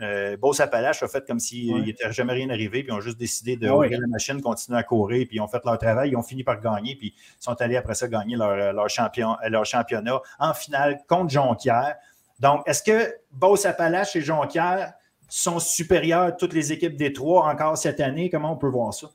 euh, 0.00 0.36
Beauce 0.36 0.60
Appalache 0.60 1.02
a 1.02 1.08
fait 1.08 1.26
comme 1.26 1.38
s'il 1.38 1.82
n'était 1.84 2.10
jamais 2.12 2.32
rien 2.32 2.48
arrivé, 2.50 2.82
puis 2.82 2.92
ils 2.92 2.94
ont 2.94 3.00
juste 3.00 3.18
décidé 3.18 3.56
de 3.56 3.68
ah 3.68 3.86
la 3.88 4.06
machine, 4.06 4.40
continuer 4.40 4.78
à 4.78 4.82
courir, 4.82 5.26
puis 5.26 5.36
ils 5.36 5.40
ont 5.40 5.48
fait 5.48 5.60
leur 5.64 5.78
travail, 5.78 6.10
ils 6.10 6.16
ont 6.16 6.22
fini 6.22 6.44
par 6.44 6.60
gagner, 6.60 6.96
puis 6.96 7.14
ils 7.16 7.42
sont 7.42 7.60
allés 7.60 7.76
après 7.76 7.94
ça 7.94 8.08
gagner 8.08 8.36
leur, 8.36 8.88
champion, 8.88 9.36
leur 9.48 9.66
championnat 9.66 10.20
en 10.38 10.54
finale 10.54 11.00
contre 11.06 11.30
Jonquière. 11.30 11.96
Donc, 12.40 12.62
est-ce 12.66 12.82
que 12.82 13.14
Beauce 13.32 13.66
Appalache 13.66 14.16
et 14.16 14.22
Jonquière 14.22 14.94
sont 15.28 15.58
supérieurs 15.58 16.22
à 16.22 16.32
toutes 16.32 16.54
les 16.54 16.72
équipes 16.72 16.96
des 16.96 17.12
trois 17.12 17.46
encore 17.46 17.76
cette 17.76 18.00
année? 18.00 18.30
Comment 18.30 18.52
on 18.52 18.56
peut 18.56 18.68
voir 18.68 18.94
ça? 18.94 19.08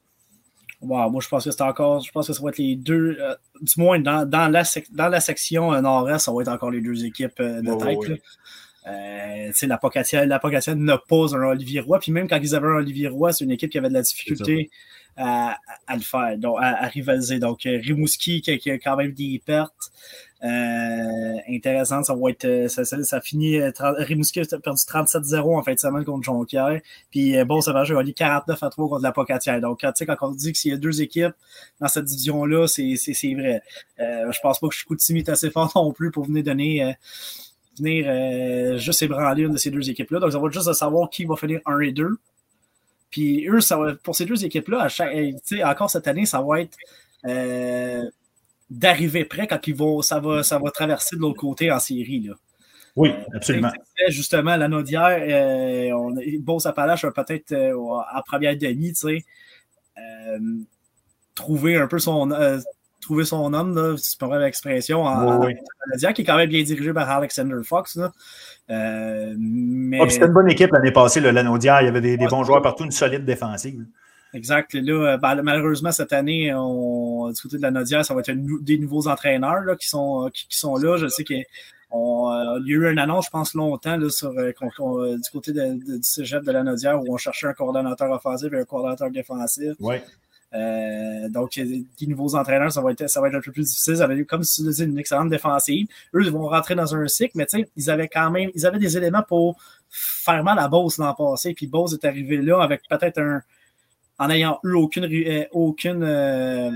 moi, 0.80 1.10
je 1.20 1.28
pense 1.28 1.44
que 1.44 1.50
c'est 1.50 1.62
encore, 1.64 2.02
je 2.02 2.12
pense 2.12 2.28
que 2.28 2.34
ça 2.34 2.44
va 2.44 2.50
être 2.50 2.60
les 2.60 2.76
deux, 2.76 3.18
euh, 3.20 3.36
du 3.60 3.82
moins 3.82 4.00
dans, 4.00 4.30
la, 4.30 4.64
dans 4.92 5.10
la 5.10 5.20
section 5.20 5.74
euh, 5.74 5.82
nord-est, 5.82 6.20
ça 6.20 6.32
va 6.32 6.42
être 6.44 6.50
encore 6.50 6.70
les 6.70 6.82
deux 6.82 7.04
équipes 7.04 7.42
de 7.42 7.76
tête. 7.78 8.22
Euh, 8.88 9.52
la 9.64 9.78
Pocatienne 9.78 10.84
n'a 10.84 10.98
pas 10.98 11.36
un 11.36 11.44
Olivier 11.44 11.82
Roy. 11.82 12.00
Puis 12.00 12.12
même 12.12 12.28
quand 12.28 12.40
ils 12.42 12.56
avaient 12.56 12.68
un 12.68 12.78
Olivier 12.78 13.08
Roy, 13.08 13.34
c'est 13.34 13.44
une 13.44 13.52
équipe 13.52 13.70
qui 13.70 13.78
avait 13.78 13.90
de 13.90 13.94
la 13.94 14.02
difficulté 14.02 14.70
à, 15.18 15.58
le 15.90 16.02
faire, 16.02 16.38
donc 16.38 16.58
à, 16.62 16.86
rivaliser. 16.88 17.40
Donc 17.40 17.66
euh, 17.66 17.80
Rimouski 17.84 18.42
qui, 18.42 18.72
a 18.72 18.78
quand 18.78 18.96
même 18.96 19.12
des 19.12 19.42
pertes. 19.44 19.92
Euh, 20.44 21.38
intéressantes, 21.50 22.06
ça 22.06 22.14
va 22.14 22.30
être 22.30 22.68
ça, 22.68 22.86
ça, 22.86 23.22
finit 23.22 23.60
Rimouski 23.60 24.42
a 24.42 24.60
perdu 24.60 24.84
37-0 24.84 25.58
en 25.58 25.64
fin 25.64 25.74
de 25.74 25.80
semaine 25.80 26.06
contre 26.06 26.26
Jonquière 26.26 26.80
puis 27.10 27.44
bon 27.46 27.60
ça 27.60 27.74
va 27.74 27.86
jouer 27.86 28.14
49 28.14 28.62
à 28.62 28.70
3 28.70 28.88
contre 28.88 29.02
la 29.02 29.12
Pocatière 29.12 29.60
donc 29.62 29.84
sais 29.96 30.06
quand 30.06 30.16
on 30.22 30.30
dit 30.30 30.54
qu'il 30.54 30.70
y 30.70 30.74
a 30.76 30.78
deux 30.78 31.02
équipes 31.02 31.34
dans 31.82 31.88
cette 31.88 32.06
division 32.06 32.46
là 32.46 32.68
c'est 32.68 32.94
vrai 33.34 33.64
je 33.98 34.40
pense 34.44 34.60
pas 34.60 34.68
que 34.68 34.76
je 34.76 34.86
suis 35.00 35.24
assez 35.28 35.50
fort 35.50 35.72
non 35.76 35.92
plus 35.92 36.12
pour 36.12 36.26
venir 36.26 36.44
donner 36.44 36.96
venir 37.78 38.06
euh, 38.08 38.78
juste 38.78 39.02
ébranler 39.02 39.44
une 39.44 39.54
de 39.54 39.58
ces 39.58 39.72
deux 39.72 39.90
équipes-là. 39.90 40.20
Donc, 40.20 40.32
ça 40.32 40.40
va 40.40 40.50
juste 40.50 40.68
de 40.68 40.74
savoir 40.74 41.10
qui 41.10 41.26
va 41.26 41.36
finir 41.36 41.62
1 41.66 41.80
et 41.80 41.92
2. 41.92 42.18
Puis 43.10 43.48
eux, 43.48 43.62
ça 43.62 43.78
va, 43.78 43.96
pour 43.96 44.16
ces 44.16 44.26
deux 44.26 44.44
équipes-là, 44.44 44.82
à 44.82 44.90
chaque, 44.90 45.16
encore 45.64 45.90
cette 45.90 46.08
année, 46.08 46.26
ça 46.26 46.42
va 46.42 46.62
être 46.62 46.78
euh, 47.26 48.04
d'arriver 48.70 49.26
près 49.26 49.48
quand 49.48 49.66
ils 49.66 49.76
vont, 49.76 50.02
ça, 50.02 50.20
va, 50.20 50.44
ça 50.44 50.60
va 50.60 50.72
traverser 50.72 51.16
de 51.16 51.22
l'autre 51.22 51.40
côté 51.40 51.72
en 51.72 51.80
série. 51.80 52.22
Là. 52.22 52.34
Oui, 52.96 53.10
euh, 53.10 53.36
absolument. 53.36 53.72
justement, 54.10 54.56
la 54.56 54.68
Naudière, 54.68 55.20
euh, 55.22 55.96
on, 55.96 56.16
Beauce 56.40 56.66
Appalache 56.66 57.04
peut-être 57.04 57.54
en 57.54 58.22
première 58.26 58.58
demi, 58.58 58.94
tu 58.94 58.96
sais, 58.96 59.26
trouver 61.34 61.78
un 61.78 61.88
peu 61.88 62.00
son 62.00 62.30
trouver 63.02 63.26
son 63.26 63.54
homme, 63.54 63.76
là, 63.76 63.98
si 63.98 64.12
c'est 64.12 64.20
pas 64.20 64.28
vrai 64.28 64.40
l'expression, 64.40 65.04
en, 65.04 65.46
oui, 65.46 65.56
qui 66.14 66.22
est 66.22 66.26
quand 66.26 66.38
même 66.38 66.50
bien 66.50 66.64
dirigé 66.64 66.94
par 66.94 67.10
Alexander 67.10 67.56
Fox. 67.64 68.00
Euh, 68.70 69.36
mais... 69.38 70.10
c'était 70.10 70.26
une 70.26 70.34
bonne 70.34 70.50
équipe 70.50 70.72
l'année 70.72 70.92
passée, 70.92 71.20
le 71.20 71.32
Lanaudière. 71.32 71.82
Il 71.82 71.86
y 71.86 71.88
avait 71.88 72.02
des, 72.02 72.28
bons 72.28 72.44
joueurs 72.44 72.62
partout, 72.62 72.84
une 72.84 72.92
solide 72.92 73.26
défensive. 73.26 73.86
Exact. 74.34 74.74
Là, 74.74 75.14
euh, 75.14 75.18
ben, 75.18 75.42
malheureusement, 75.42 75.92
cette 75.92 76.12
année, 76.12 76.54
on, 76.54 77.32
du 77.32 77.42
côté 77.42 77.58
de 77.58 77.62
la 77.62 78.04
ça 78.04 78.14
va 78.14 78.20
être 78.20 78.64
des 78.64 78.78
nouveaux 78.78 79.08
entraîneurs 79.08 79.62
là, 79.62 79.76
qui, 79.76 79.88
sont, 79.88 80.30
qui, 80.34 80.46
sont 80.50 80.76
là. 80.76 80.98
Je 80.98 81.08
sais 81.08 81.24
qu'il 81.24 81.46
euh, 81.94 82.60
y 82.66 82.74
a 82.74 82.76
eu 82.76 82.92
une 82.92 83.00
annonce, 83.00 83.28
je 83.28 83.30
pense, 83.30 83.54
longtemps 83.54 83.96
là, 83.96 84.10
sur, 84.10 84.34
du 84.34 85.30
côté 85.32 85.54
du 85.54 86.00
cégep 86.02 86.44
de 86.44 86.52
la 86.52 86.98
où 86.98 87.14
on 87.14 87.18
cherchait 87.18 87.48
un 87.48 87.54
coordonnateur 87.54 88.12
offensif 88.12 88.52
et 88.52 88.60
un 88.60 88.66
coordonnateur 88.66 89.10
défensif. 89.12 89.74
Oui. 89.80 89.96
Euh, 90.54 91.28
donc, 91.30 91.56
des 91.56 92.08
nouveaux 92.08 92.36
entraîneurs, 92.36 92.72
ça 92.72 92.82
va 92.82 92.92
être, 92.92 93.10
ça 93.10 93.20
va 93.20 93.28
être 93.28 93.36
un 93.36 93.42
peu 93.42 93.52
plus 93.52 93.64
difficile. 93.64 94.26
Comme 94.28 94.42
tu 94.42 94.62
disais, 94.62 94.86
une 94.86 94.98
excellente 94.98 95.30
défensive. 95.30 95.88
Eux, 96.14 96.24
ils 96.24 96.32
vont 96.32 96.48
rentrer 96.48 96.76
dans 96.76 96.96
un 96.96 97.08
cycle, 97.08 97.34
mais 97.36 97.46
tu 97.46 97.60
sais, 97.60 97.70
ils 97.76 97.90
avaient 97.90 98.08
quand 98.08 98.32
même, 98.32 98.50
ils 98.56 98.66
avaient 98.66 98.80
des 98.80 98.98
éléments 98.98 99.24
pour 99.28 99.58
faire 99.90 100.44
mal 100.44 100.60
à 100.60 100.68
Bose 100.68 100.98
l'an 100.98 101.14
passé. 101.14 101.54
Puis 101.54 101.68
Bose 101.68 101.94
est 101.94 102.06
arrivé 102.06 102.38
là 102.38 102.62
avec 102.62 102.82
peut-être 102.90 103.20
un, 103.20 103.42
en 104.20 104.30
ayant 104.30 104.60
eu 104.64 104.74
aucune, 104.74 105.06
euh, 105.06 105.46
aucune, 105.52 106.04
euh, 106.04 106.72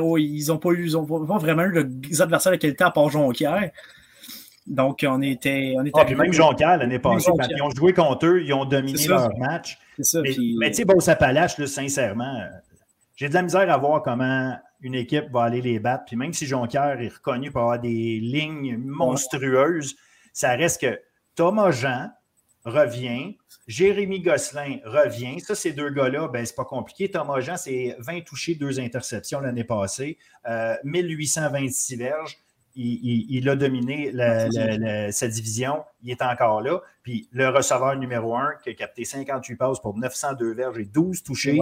oh, 0.00 0.18
ils 0.18 0.46
n'ont 0.48 0.58
pas 0.58 0.70
eu, 0.70 0.84
ils 0.84 0.96
ont 0.96 1.06
pas 1.06 1.38
vraiment 1.38 1.64
eu 1.64 1.84
des 1.84 2.20
adversaires 2.20 2.52
de 2.52 2.58
qualité 2.58 2.84
à 2.84 2.90
part 2.90 3.08
Jonquière. 3.08 3.70
Donc, 4.68 5.04
on 5.08 5.22
était. 5.22 5.74
On 5.76 5.84
était 5.84 5.98
ah, 5.98 6.04
puis 6.04 6.14
même 6.14 6.32
Jonquière 6.32 6.76
l'année 6.76 6.98
passée, 6.98 7.30
quand 7.36 7.48
ils 7.48 7.62
ont 7.62 7.70
joué 7.70 7.92
contre 7.92 8.26
eux, 8.26 8.42
ils 8.42 8.52
ont 8.52 8.66
dominé 8.66 9.06
leur 9.06 9.36
match. 9.38 9.78
Ça, 10.00 10.20
mais, 10.22 10.30
puis... 10.30 10.56
mais 10.58 10.70
tu 10.70 10.76
sais, 10.76 10.84
Beauce-Appalaches, 10.84 11.64
sincèrement, 11.64 12.36
euh, 12.36 12.48
j'ai 13.16 13.28
de 13.28 13.34
la 13.34 13.42
misère 13.42 13.70
à 13.70 13.76
voir 13.78 14.02
comment 14.02 14.54
une 14.80 14.94
équipe 14.94 15.30
va 15.32 15.44
aller 15.44 15.62
les 15.62 15.78
battre. 15.78 16.04
Puis 16.06 16.16
même 16.16 16.32
si 16.32 16.46
Jonquière 16.46 17.00
est 17.00 17.08
reconnu 17.08 17.50
pour 17.50 17.62
avoir 17.62 17.80
des 17.80 18.20
lignes 18.20 18.76
monstrueuses, 18.76 19.96
ça 20.32 20.50
reste 20.50 20.82
que 20.82 21.00
Thomas 21.34 21.70
Jean 21.70 22.10
revient, 22.64 23.38
Jérémy 23.66 24.20
Gosselin 24.20 24.78
revient. 24.84 25.40
Ça, 25.40 25.54
ces 25.54 25.72
deux 25.72 25.90
gars-là, 25.90 26.28
ben, 26.28 26.44
c'est 26.44 26.54
pas 26.54 26.64
compliqué. 26.64 27.10
Thomas 27.10 27.40
Jean, 27.40 27.56
c'est 27.56 27.96
20 27.98 28.20
touchés, 28.20 28.54
deux 28.54 28.78
interceptions 28.78 29.40
l'année 29.40 29.64
passée, 29.64 30.18
euh, 30.46 30.76
1826 30.84 31.96
verges 31.96 32.38
il, 32.78 33.48
a 33.48 33.56
dominé 33.56 34.12
sa 35.10 35.28
division. 35.28 35.84
Il 36.02 36.10
est 36.10 36.22
encore 36.22 36.60
là. 36.62 36.80
Puis 37.02 37.28
le 37.32 37.48
receveur 37.48 37.96
numéro 37.96 38.36
un, 38.36 38.52
qui 38.62 38.70
a 38.70 38.74
capté 38.74 39.04
58 39.04 39.56
passes 39.56 39.80
pour 39.80 39.96
902 39.96 40.54
verges 40.54 40.78
et 40.78 40.84
12 40.84 41.22
touchés, 41.22 41.58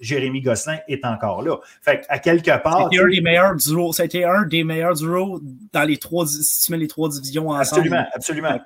Jérémy 0.00 0.42
Gosselin, 0.42 0.78
est 0.86 1.04
encore 1.04 1.42
là. 1.42 1.56
Fait 1.82 2.04
à 2.08 2.18
quelque 2.18 2.62
part. 2.62 2.88
C'était 2.90 3.02
un 3.02 3.08
des 3.08 3.20
meilleurs 3.20 3.56
duos. 3.56 3.92
C'était 3.92 4.24
un 4.24 4.44
des 4.44 4.62
meilleurs 4.62 4.94
duos 4.94 5.40
dans 5.72 5.84
les 5.84 5.96
trois, 5.96 6.26
si 6.26 6.66
tu 6.66 6.72
mets 6.72 6.78
les 6.78 6.88
trois 6.88 7.08
divisions 7.08 7.48
ensemble. 7.48 7.94
Absolument, 8.14 8.58
absolument. 8.58 8.60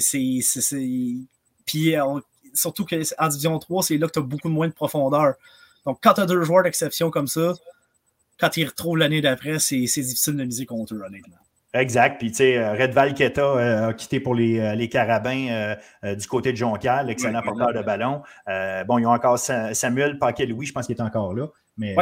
c'est, 0.00 0.88
Puis 1.64 1.94
surtout 2.54 2.84
qu'en 2.84 3.28
Division 3.28 3.58
3, 3.58 3.82
c'est 3.82 3.98
là 3.98 4.06
que 4.06 4.12
tu 4.12 4.18
as 4.18 4.22
beaucoup 4.22 4.48
moins 4.48 4.68
de 4.68 4.72
profondeur. 4.72 5.34
Donc, 5.84 5.98
quand 6.02 6.14
tu 6.14 6.20
as 6.20 6.26
deux 6.26 6.42
joueurs 6.42 6.62
d'exception 6.62 7.10
comme 7.10 7.26
ça, 7.26 7.54
quand 8.38 8.56
ils 8.56 8.66
retrouvent 8.66 8.98
l'année 8.98 9.20
d'après, 9.20 9.58
c'est 9.58 9.76
difficile 9.76 10.36
de 10.36 10.44
miser 10.44 10.66
contre 10.66 10.94
eux, 10.94 11.02
honnêtement. 11.06 11.36
Exact. 11.74 12.18
Puis, 12.18 12.30
tu 12.30 12.36
sais, 12.36 12.56
euh, 12.56 12.74
Red 12.74 12.92
Valketa 12.92 13.42
euh, 13.42 13.88
a 13.88 13.92
quitté 13.94 14.20
pour 14.20 14.36
les, 14.36 14.60
euh, 14.60 14.74
les 14.76 14.88
Carabins 14.88 15.74
du 16.04 16.26
côté 16.28 16.52
de 16.52 16.56
Jonquière, 16.56 17.02
l'excellent 17.02 17.42
porteur 17.42 17.72
de 17.72 17.82
ballon. 17.82 18.22
bon, 18.86 18.98
ils 18.98 19.06
ont 19.06 19.12
encore 19.12 19.38
Samuel 19.38 20.18
Paquet-Louis, 20.18 20.66
je 20.66 20.72
pense 20.72 20.86
qu'il 20.86 20.96
est 20.96 21.02
encore 21.02 21.34
là. 21.34 21.48
Mais 21.76 21.96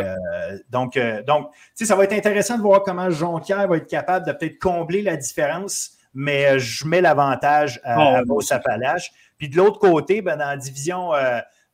donc, 0.68 0.98
donc 1.26 1.50
tu 1.52 1.58
sais, 1.74 1.84
ça 1.86 1.96
va 1.96 2.04
être 2.04 2.12
intéressant 2.12 2.58
de 2.58 2.62
voir 2.62 2.82
comment 2.82 3.08
Jonquière 3.08 3.66
va 3.66 3.78
être 3.78 3.88
capable 3.88 4.26
de 4.26 4.32
peut-être 4.32 4.58
combler 4.58 5.00
la 5.00 5.16
différence, 5.16 5.92
mais 6.12 6.58
je 6.58 6.86
mets 6.86 7.00
l'avantage 7.00 7.80
à, 7.82 8.22
oh, 8.28 8.40
à 8.50 8.96
Puis 9.38 9.48
de 9.48 9.56
l'autre 9.56 9.78
côté, 9.78 10.20
ben, 10.20 10.36
dans 10.36 10.48
la 10.48 10.56
division, 10.58 11.12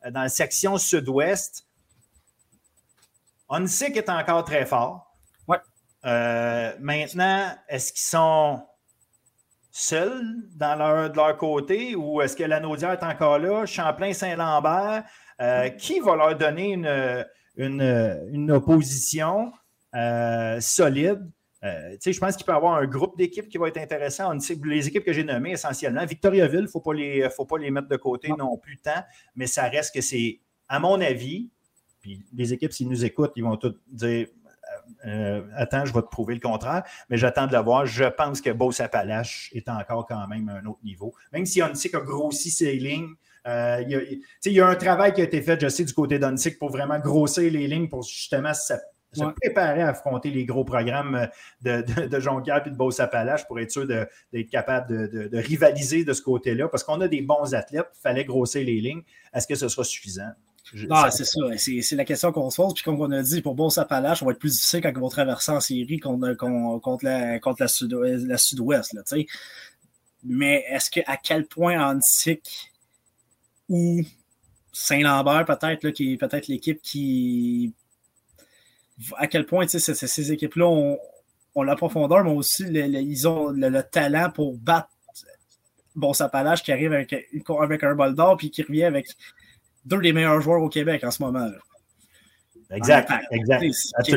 dans 0.09 0.21
la 0.21 0.29
section 0.29 0.77
sud-ouest, 0.77 1.65
Onsic 3.49 3.97
est 3.97 4.09
encore 4.09 4.43
très 4.43 4.65
fort. 4.65 5.09
Euh, 6.05 6.71
maintenant, 6.79 7.49
est-ce 7.67 7.91
qu'ils 7.91 8.07
sont 8.07 8.61
seuls 9.71 10.23
dans 10.55 10.75
leur, 10.75 11.09
de 11.09 11.15
leur 11.15 11.35
côté 11.37 11.95
ou 11.95 12.21
est-ce 12.21 12.35
que 12.35 12.43
la 12.43 12.59
Naudière 12.59 12.91
est 12.91 13.03
encore 13.03 13.39
là? 13.39 13.65
Champlain-Saint-Lambert, 13.65 15.03
euh, 15.41 15.69
qui 15.69 15.99
va 15.99 16.15
leur 16.15 16.37
donner 16.37 16.73
une, 16.73 17.25
une, 17.57 18.51
opposition 18.51 19.51
euh, 19.95 20.59
solide? 20.61 21.29
je 21.61 22.19
pense 22.19 22.37
qu'il 22.37 22.45
peut 22.45 22.53
y 22.53 22.55
avoir 22.55 22.75
un 22.75 22.85
groupe 22.87 23.17
d'équipes 23.17 23.49
qui 23.49 23.57
va 23.57 23.67
être 23.67 23.77
intéressant. 23.77 24.31
les 24.63 24.87
équipes 24.87 25.03
que 25.03 25.11
j'ai 25.11 25.25
nommées 25.25 25.51
essentiellement. 25.51 26.05
Victoriaville, 26.05 26.59
il 26.59 26.63
ne 26.63 26.67
faut, 26.67 26.79
pas 26.79 26.93
les, 26.93 27.29
faut 27.29 27.45
pas 27.45 27.57
les 27.57 27.69
mettre 27.69 27.89
de 27.89 27.97
côté 27.97 28.29
non 28.37 28.57
plus 28.57 28.77
tant, 28.77 29.03
mais 29.35 29.47
ça 29.47 29.63
reste 29.63 29.93
que 29.93 29.99
c'est, 29.99 30.39
à 30.69 30.79
mon 30.79 31.01
avis, 31.01 31.49
puis 32.01 32.23
les 32.33 32.53
équipes, 32.53 32.73
s'ils 32.73 32.89
nous 32.89 33.05
écoutent, 33.05 33.33
ils 33.35 33.43
vont 33.43 33.57
tous 33.57 33.75
dire 33.87 34.27
euh, 35.05 35.41
attends, 35.55 35.85
je 35.85 35.93
vais 35.93 36.01
te 36.01 36.07
prouver 36.07 36.33
le 36.33 36.39
contraire, 36.39 36.83
mais 37.09 37.17
j'attends 37.17 37.47
de 37.47 37.53
le 37.53 37.61
voir. 37.61 37.85
Je 37.85 38.05
pense 38.05 38.41
que 38.41 38.49
Beau 38.49 38.71
Sapalache 38.71 39.49
est 39.53 39.69
encore 39.69 40.05
quand 40.05 40.27
même 40.27 40.49
à 40.49 40.53
un 40.55 40.65
autre 40.65 40.79
niveau. 40.83 41.13
Même 41.31 41.45
si 41.45 41.61
Onsic 41.61 41.95
a 41.95 42.01
grossi 42.01 42.51
ses 42.51 42.73
lignes, 42.73 43.13
euh, 43.47 43.81
il, 43.87 44.53
y 44.53 44.59
a, 44.59 44.67
un 44.67 44.75
travail 44.75 45.13
qui 45.13 45.21
a 45.21 45.23
été 45.23 45.41
fait, 45.41 45.59
je 45.61 45.69
sais, 45.69 45.85
du 45.85 45.93
côté 45.93 46.19
d'Onsic 46.19 46.59
pour 46.59 46.69
vraiment 46.69 46.99
grossir 46.99 47.49
les 47.51 47.67
lignes 47.67 47.87
pour 47.87 48.03
justement 48.03 48.53
se, 48.53 48.73
préparer 49.41 49.81
à 49.81 49.89
affronter 49.89 50.29
les 50.29 50.45
gros 50.45 50.65
programmes 50.65 51.27
de, 51.61 51.81
de, 51.81 52.07
de 52.07 52.19
Jonquière 52.19 52.61
et 52.67 52.69
de 52.69 52.75
Beau-Sapalache 52.75 53.47
pour 53.47 53.59
être 53.59 53.71
sûr 53.71 53.87
d'être 53.87 54.49
capable 54.51 55.09
de, 55.09 55.37
rivaliser 55.37 56.03
de 56.03 56.13
ce 56.13 56.21
côté-là. 56.21 56.67
Parce 56.67 56.83
qu'on 56.83 56.99
a 57.01 57.07
des 57.07 57.21
bons 57.21 57.55
athlètes, 57.55 57.87
il 57.95 58.01
fallait 58.01 58.25
grossir 58.25 58.63
les 58.63 58.81
lignes. 58.81 59.01
Est-ce 59.33 59.47
que 59.47 59.55
ce 59.55 59.69
sera 59.69 59.83
suffisant? 59.83 60.31
Ah, 60.89 61.09
c'est 61.11 61.25
ça. 61.25 61.39
C'est 61.57 61.95
la 61.95 62.05
question 62.05 62.31
qu'on 62.31 62.49
se 62.49 62.57
pose. 62.57 62.73
Puis 62.73 62.83
comme 62.83 62.99
on 62.99 63.11
a 63.11 63.21
dit, 63.21 63.41
pour 63.41 63.55
Bon 63.55 63.69
Sapalache, 63.69 64.21
on 64.21 64.25
va 64.25 64.31
être 64.33 64.39
plus 64.39 64.51
difficile 64.51 64.81
quand 64.81 64.89
ils 64.89 64.99
vont 64.99 65.09
traverser 65.09 65.51
en 65.51 65.59
série 65.59 65.99
contre, 65.99 66.33
contre, 66.33 67.05
la, 67.05 67.39
contre 67.39 67.61
la, 67.61 67.67
sud, 67.67 67.93
la 67.93 68.37
sud-ouest. 68.37 68.95
Mais 70.23 70.65
est-ce 70.69 70.89
que 70.91 70.99
à 71.05 71.17
quel 71.17 71.45
point 71.45 71.79
Antique 71.79 72.71
ou 73.67 74.01
Saint-Lambert, 74.71 75.45
peut-être, 75.45 75.89
qui 75.89 76.13
est 76.13 76.17
peut-être 76.17 76.47
l'équipe 76.47 76.81
qui. 76.81 77.73
À 79.17 79.27
quel 79.27 79.45
point 79.45 79.67
ces, 79.67 79.79
ces 79.79 80.31
équipes-là 80.31 80.65
ont, 80.67 80.99
ont, 81.55 81.63
la 81.63 81.75
profondeur, 81.75 82.23
mais 82.23 82.31
aussi 82.31 82.63
ils 82.63 83.27
ont 83.27 83.49
le, 83.49 83.81
talent 83.81 84.29
pour 84.29 84.57
battre 84.57 84.89
Bon 85.95 86.13
Sapalache 86.13 86.63
qui 86.63 86.71
arrive 86.71 86.93
avec, 86.93 87.15
avec 87.59 87.83
un 87.83 87.95
bol 87.95 88.13
d'or 88.13 88.37
puis 88.37 88.51
qui 88.51 88.61
revient 88.61 88.83
avec 88.83 89.07
deux 89.89 90.01
des 90.01 90.13
meilleurs 90.13 90.41
joueurs 90.41 90.61
au 90.61 90.69
Québec 90.69 91.03
en 91.03 91.11
ce 91.11 91.21
moment. 91.21 91.45
Là. 91.45 91.57
Exact, 92.71 93.11
exact. 93.31 93.65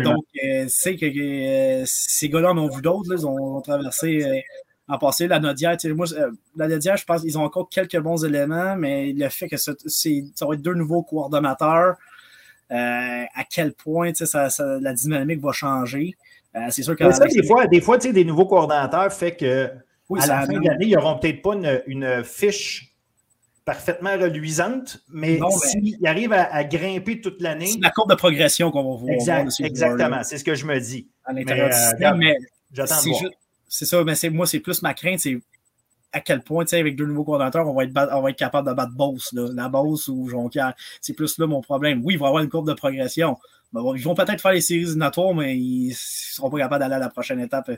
Donc, 0.02 0.24
euh, 0.44 0.66
c'est 0.68 0.96
que 0.96 1.06
euh, 1.06 1.84
ces 1.86 2.28
gars-là 2.28 2.50
en 2.50 2.58
ont 2.58 2.68
vu 2.68 2.82
d'autres. 2.82 3.14
Ils 3.16 3.26
ont, 3.26 3.60
traversé 3.62 4.22
euh, 4.24 4.40
en 4.88 4.98
passé 4.98 5.26
la 5.26 5.40
Nodière. 5.40 5.76
Moi, 5.94 6.06
la 6.56 6.68
Nodière, 6.68 6.98
je 6.98 7.04
pense 7.04 7.22
qu'ils 7.22 7.38
ont 7.38 7.44
encore 7.44 7.70
quelques 7.70 7.98
bons 7.98 8.24
éléments, 8.24 8.76
mais 8.76 9.12
le 9.12 9.28
fait 9.30 9.48
que 9.48 9.56
ça, 9.56 9.72
ça 9.86 10.46
va 10.46 10.54
être 10.54 10.62
deux 10.62 10.74
nouveaux 10.74 11.02
coordonnateurs, 11.02 11.96
à 12.68 13.44
quel 13.50 13.72
point 13.72 14.12
ça, 14.14 14.48
la 14.58 14.92
dynamique 14.92 15.40
va 15.40 15.52
changer. 15.52 16.14
c'est 16.68 16.82
sûr 16.82 16.94
que. 16.94 17.10
Ça, 17.10 17.24
des 17.26 17.46
fois, 17.46 17.66
des, 17.66 17.80
fois 17.80 17.96
des 17.96 18.24
nouveaux 18.24 18.46
coordonnateurs 18.46 19.12
fait 19.12 19.34
que 19.34 19.70
à 20.20 20.26
la 20.26 20.46
fin 20.46 20.52
de 20.52 20.68
l'année, 20.68 20.86
ils 20.86 20.94
n'auront 20.94 21.18
peut-être 21.18 21.40
pas 21.40 21.54
une 21.86 22.22
fiche 22.22 22.91
parfaitement 23.64 24.12
reluisante, 24.12 25.02
mais 25.08 25.38
s'il 25.60 26.06
arrive 26.06 26.32
à, 26.32 26.64
grimper 26.64 27.20
toute 27.20 27.40
l'année. 27.40 27.66
C'est 27.66 27.80
la 27.80 27.90
courbe 27.90 28.10
de 28.10 28.16
progression 28.16 28.70
qu'on 28.70 28.96
va 28.96 28.98
voir. 28.98 29.46
exactement, 29.60 30.22
c'est 30.22 30.38
ce 30.38 30.44
que 30.44 30.54
je 30.54 30.66
me 30.66 30.78
dis. 30.78 31.08
À 31.24 31.32
l'intérieur 31.32 31.68
du 31.68 31.76
système, 31.76 32.16
mais 32.16 32.36
j'attends 32.72 32.96
C'est 33.68 33.84
ça, 33.84 34.02
mais 34.04 34.14
moi, 34.30 34.46
c'est 34.46 34.60
plus 34.60 34.82
ma 34.82 34.94
crainte, 34.94 35.20
c'est 35.20 35.38
à 36.12 36.20
quel 36.20 36.42
point, 36.42 36.64
tu 36.64 36.70
sais, 36.70 36.80
avec 36.80 36.94
deux 36.94 37.06
nouveaux 37.06 37.24
coordinateurs, 37.24 37.66
on 37.66 37.74
va 37.74 37.84
être, 37.84 38.08
on 38.12 38.20
va 38.20 38.30
être 38.30 38.36
capable 38.36 38.68
de 38.68 38.74
battre 38.74 38.92
Boss, 38.92 39.32
la 39.32 39.68
Boss 39.68 40.08
ou 40.08 40.28
Jonquière. 40.28 40.74
C'est 41.00 41.14
plus 41.14 41.38
là 41.38 41.46
mon 41.46 41.62
problème. 41.62 42.02
Oui, 42.04 42.14
il 42.14 42.20
va 42.20 42.26
y 42.26 42.28
avoir 42.28 42.42
une 42.42 42.50
courbe 42.50 42.68
de 42.68 42.74
progression. 42.74 43.38
ils 43.72 44.02
vont 44.02 44.14
peut-être 44.14 44.40
faire 44.40 44.52
les 44.52 44.60
séries 44.60 44.82
éliminatoires, 44.82 45.34
mais 45.34 45.56
ils 45.56 45.88
ne 45.88 45.94
seront 45.94 46.50
pas 46.50 46.58
capables 46.58 46.80
d'aller 46.80 46.96
à 46.96 46.98
la 46.98 47.08
prochaine 47.08 47.40
étape 47.40 47.70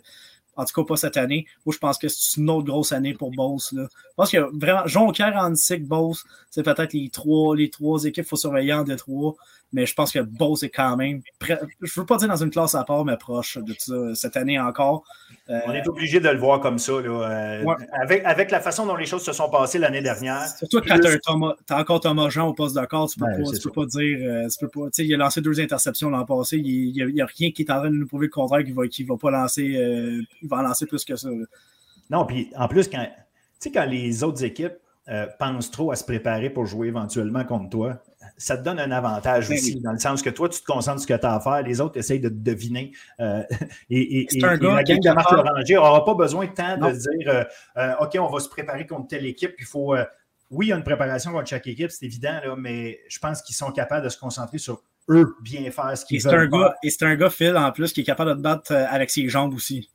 en 0.56 0.64
tout 0.64 0.72
cas, 0.74 0.86
pas 0.86 0.96
cette 0.96 1.16
année. 1.16 1.46
Moi, 1.64 1.74
je 1.74 1.78
pense 1.78 1.98
que 1.98 2.08
c'est 2.08 2.40
une 2.40 2.50
autre 2.50 2.66
grosse 2.66 2.92
année 2.92 3.14
pour 3.14 3.30
Boss. 3.30 3.72
Là. 3.72 3.88
Je 3.92 4.14
pense 4.16 4.30
que 4.30 4.58
vraiment, 4.58 4.86
Jonquière, 4.86 5.36
Antic, 5.36 5.86
Boss, 5.86 6.24
c'est 6.50 6.62
peut-être 6.62 6.92
les 6.92 7.10
trois, 7.10 7.56
les 7.56 7.70
trois 7.70 8.00
équipes 8.04 8.14
qu'il 8.14 8.24
faut 8.24 8.36
surveiller 8.36 8.72
en 8.72 8.84
Détroit. 8.84 9.34
Mais 9.72 9.86
je 9.86 9.94
pense 9.94 10.12
que 10.12 10.20
Boss 10.20 10.62
est 10.62 10.70
quand 10.70 10.96
même, 10.96 11.20
je 11.42 11.52
ne 11.52 11.88
veux 11.96 12.06
pas 12.06 12.16
dire 12.16 12.28
dans 12.28 12.36
une 12.36 12.50
classe 12.50 12.76
à 12.76 12.84
part, 12.84 13.04
mais 13.04 13.16
proche 13.16 13.58
de 13.58 13.74
ça 13.76 14.14
cette 14.14 14.36
année 14.36 14.58
encore. 14.58 15.04
Euh, 15.50 15.58
On 15.66 15.72
est 15.72 15.86
obligé 15.88 16.20
de 16.20 16.28
le 16.28 16.38
voir 16.38 16.60
comme 16.60 16.78
ça. 16.78 16.92
Là, 16.92 17.28
euh, 17.28 17.74
avec, 17.92 18.24
avec 18.24 18.50
la 18.50 18.60
façon 18.60 18.86
dont 18.86 18.94
les 18.94 19.04
choses 19.04 19.24
se 19.24 19.32
sont 19.32 19.50
passées 19.50 19.78
l'année 19.78 20.00
dernière. 20.00 20.46
Surtout 20.46 20.80
quand 20.80 20.98
tu 20.98 21.08
as, 21.08 21.78
encore 21.78 22.00
Thomas 22.00 22.28
Jean 22.28 22.48
au 22.48 22.54
poste 22.54 22.76
de 22.76 22.86
corps, 22.86 23.10
tu 23.10 23.20
ne 23.20 23.26
peux, 23.26 23.42
pas, 23.42 23.50
peux 23.62 23.70
pas 23.70 23.86
dire. 23.86 24.18
Euh, 24.22 24.48
tu 24.48 24.58
peux 24.60 24.68
pas, 24.68 24.88
il 24.96 25.14
a 25.14 25.16
lancé 25.16 25.40
deux 25.40 25.60
interceptions 25.60 26.08
l'an 26.08 26.24
passé. 26.24 26.58
Il 26.58 26.92
n'y 26.92 27.20
a, 27.20 27.26
rien 27.26 27.50
qui 27.50 27.62
est 27.62 27.70
en 27.70 27.80
train 27.80 27.90
de 27.90 27.96
nous 27.96 28.06
prouver 28.06 28.26
le 28.26 28.32
contraire 28.32 28.62
qu'il 28.62 28.74
ne 28.74 29.08
va, 29.08 29.14
va 29.14 29.18
pas 29.18 29.30
lancer. 29.30 29.64
il 30.40 30.48
va 30.48 30.58
en 30.58 30.62
lancer 30.62 30.86
plus 30.86 31.04
que 31.04 31.16
ça. 31.16 31.28
Non, 32.10 32.26
puis 32.26 32.50
en 32.56 32.68
plus, 32.68 32.88
quand, 32.88 33.06
quand 33.72 33.86
les 33.86 34.22
autres 34.22 34.44
équipes 34.44 34.74
pensent 35.38 35.70
trop 35.70 35.90
à 35.90 35.96
se 35.96 36.04
préparer 36.04 36.48
pour 36.48 36.64
jouer 36.64 36.88
éventuellement 36.88 37.44
contre 37.44 37.70
toi, 37.70 38.02
ça 38.36 38.56
te 38.56 38.62
donne 38.62 38.80
un 38.80 38.90
avantage 38.90 39.48
ben 39.48 39.54
aussi, 39.54 39.80
dans 39.80 39.92
le 39.92 39.98
sens 39.98 40.22
que 40.22 40.30
toi, 40.30 40.48
tu 40.48 40.60
te 40.60 40.64
concentres 40.66 41.00
sur 41.00 41.08
ce 41.08 41.14
que 41.14 41.20
tu 41.20 41.26
as 41.26 41.34
à 41.34 41.40
faire, 41.40 41.62
les 41.62 41.80
autres 41.80 41.98
essayent 41.98 42.20
de 42.20 42.28
te 42.28 42.34
deviner. 42.34 42.92
Euh, 43.20 43.42
et, 43.90 44.26
la 44.34 44.56
gang 44.56 45.00
de 45.00 45.14
Marc 45.14 45.30
Loranger 45.30 45.74
n'aura 45.74 46.04
pas 46.04 46.14
besoin 46.14 46.46
de 46.46 46.52
temps 46.52 46.76
de 46.76 46.92
dire 46.92 47.28
euh, 47.28 47.44
euh, 47.76 47.94
OK, 48.00 48.16
on 48.18 48.28
va 48.28 48.40
se 48.40 48.48
préparer 48.48 48.86
contre 48.86 49.08
telle 49.08 49.26
équipe, 49.26 49.54
il 49.58 49.64
faut. 49.64 49.94
oui, 50.50 50.66
il 50.66 50.68
y 50.70 50.72
a 50.72 50.76
une 50.76 50.84
préparation 50.84 51.32
contre 51.32 51.48
chaque 51.48 51.66
équipe, 51.66 51.90
c'est 51.90 52.06
évident, 52.06 52.40
là, 52.44 52.54
mais 52.56 53.00
je 53.08 53.18
pense 53.18 53.42
qu'ils 53.42 53.56
sont 53.56 53.70
capables 53.70 54.04
de 54.04 54.10
se 54.10 54.18
concentrer 54.18 54.58
sur 54.58 54.82
eux 55.08 55.36
bien 55.42 55.70
faire 55.70 55.96
ce 55.96 56.04
qu'ils 56.04 56.22
veulent. 56.22 56.34
Un 56.34 56.46
gars, 56.48 56.74
et 56.82 56.90
c'est 56.90 57.04
un 57.04 57.14
gars, 57.14 57.30
Phil, 57.30 57.56
en 57.56 57.70
plus, 57.72 57.92
qui 57.92 58.00
est 58.00 58.04
capable 58.04 58.30
de 58.30 58.36
te 58.36 58.40
battre 58.40 58.72
avec 58.72 59.10
ses 59.10 59.28
jambes 59.28 59.54
aussi. 59.54 59.90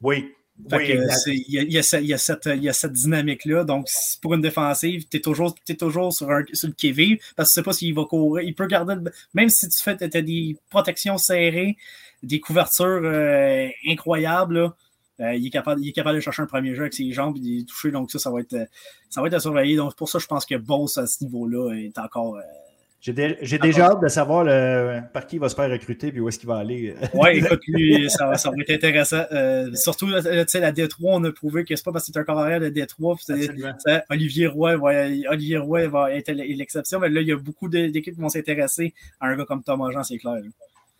Oui, 0.00 0.32
il 0.70 1.72
y, 1.72 1.78
a, 1.78 2.72
cette, 2.72 2.92
dynamique-là. 2.92 3.64
Donc, 3.64 3.88
pour 4.20 4.34
une 4.34 4.40
défensive, 4.40 5.06
tu 5.08 5.16
es 5.16 5.20
toujours, 5.20 5.54
toujours 5.78 6.12
sur, 6.12 6.30
un, 6.30 6.44
sur 6.52 6.68
le 6.68 6.74
qui 6.74 7.20
parce 7.36 7.50
que 7.50 7.54
tu 7.54 7.54
sais 7.54 7.62
pas 7.62 7.72
s'il 7.72 7.94
va 7.94 8.04
courir. 8.04 8.46
Il 8.46 8.54
peut 8.54 8.66
garder, 8.66 8.94
même 9.34 9.48
si 9.48 9.68
tu 9.68 9.78
fais 9.78 10.02
as 10.02 10.22
des 10.22 10.56
protections 10.68 11.16
serrées, 11.18 11.76
des 12.22 12.40
couvertures 12.40 13.02
euh, 13.04 13.68
incroyables, 13.88 14.72
euh, 15.20 15.34
il, 15.34 15.46
est 15.46 15.50
capable, 15.50 15.80
il 15.82 15.88
est 15.88 15.92
capable 15.92 16.16
de 16.16 16.20
chercher 16.20 16.42
un 16.42 16.46
premier 16.46 16.74
jeu 16.74 16.82
avec 16.82 16.94
ses 16.94 17.10
jambes 17.12 17.36
et 17.36 17.62
de 17.62 17.66
toucher. 17.66 17.90
Donc, 17.90 18.10
ça, 18.10 18.18
ça 18.18 18.30
va 18.30 18.40
être, 18.40 18.56
ça 19.08 19.20
va 19.20 19.28
être 19.28 19.34
à 19.34 19.40
surveiller. 19.40 19.76
Donc, 19.76 19.94
pour 19.96 20.08
ça, 20.08 20.18
je 20.18 20.26
pense 20.26 20.44
que 20.44 20.56
Boss 20.56 20.98
à 20.98 21.06
ce 21.06 21.24
niveau-là 21.24 21.72
est 21.74 21.98
encore. 21.98 22.36
Euh, 22.36 22.42
j'ai 23.00 23.12
déjà 23.12 23.86
hâte 23.86 24.02
de 24.02 24.08
savoir 24.08 24.44
par 25.12 25.26
qui 25.26 25.36
il 25.36 25.38
va 25.38 25.48
se 25.48 25.54
faire 25.54 25.70
recruter 25.70 26.12
et 26.14 26.20
où 26.20 26.28
est-ce 26.28 26.38
qu'il 26.38 26.48
va 26.48 26.56
aller. 26.56 26.94
Oui, 27.14 27.38
écoute, 27.38 27.60
lui, 27.68 28.10
ça, 28.10 28.34
ça, 28.34 28.50
va 28.50 28.56
être 28.60 28.70
intéressant. 28.70 29.24
Euh, 29.32 29.72
surtout, 29.74 30.06
tu 30.06 30.44
sais, 30.46 30.60
la 30.60 30.72
Détroit, 30.72 31.14
on 31.14 31.24
a 31.24 31.32
prouvé 31.32 31.64
que 31.64 31.74
c'est 31.76 31.84
pas 31.84 31.92
parce 31.92 32.06
que 32.06 32.12
c'est 32.12 32.18
un 32.18 32.24
carrière 32.24 32.60
de 32.60 32.68
Détroit. 32.68 33.16
Olivier 34.10 34.46
Roy, 34.48 34.76
va, 34.76 35.06
Olivier 35.30 35.58
Roy 35.58 35.86
va 35.88 36.12
être 36.12 36.30
l'exception, 36.32 36.98
mais 36.98 37.08
là, 37.08 37.20
il 37.20 37.28
y 37.28 37.32
a 37.32 37.36
beaucoup 37.36 37.68
d'équipes 37.68 38.14
qui 38.14 38.20
vont 38.20 38.28
s'intéresser 38.28 38.94
à 39.20 39.28
un 39.28 39.36
gars 39.36 39.44
comme 39.44 39.62
Thomas 39.62 39.90
Jean, 39.92 40.02
c'est 40.02 40.18
clair. 40.18 40.42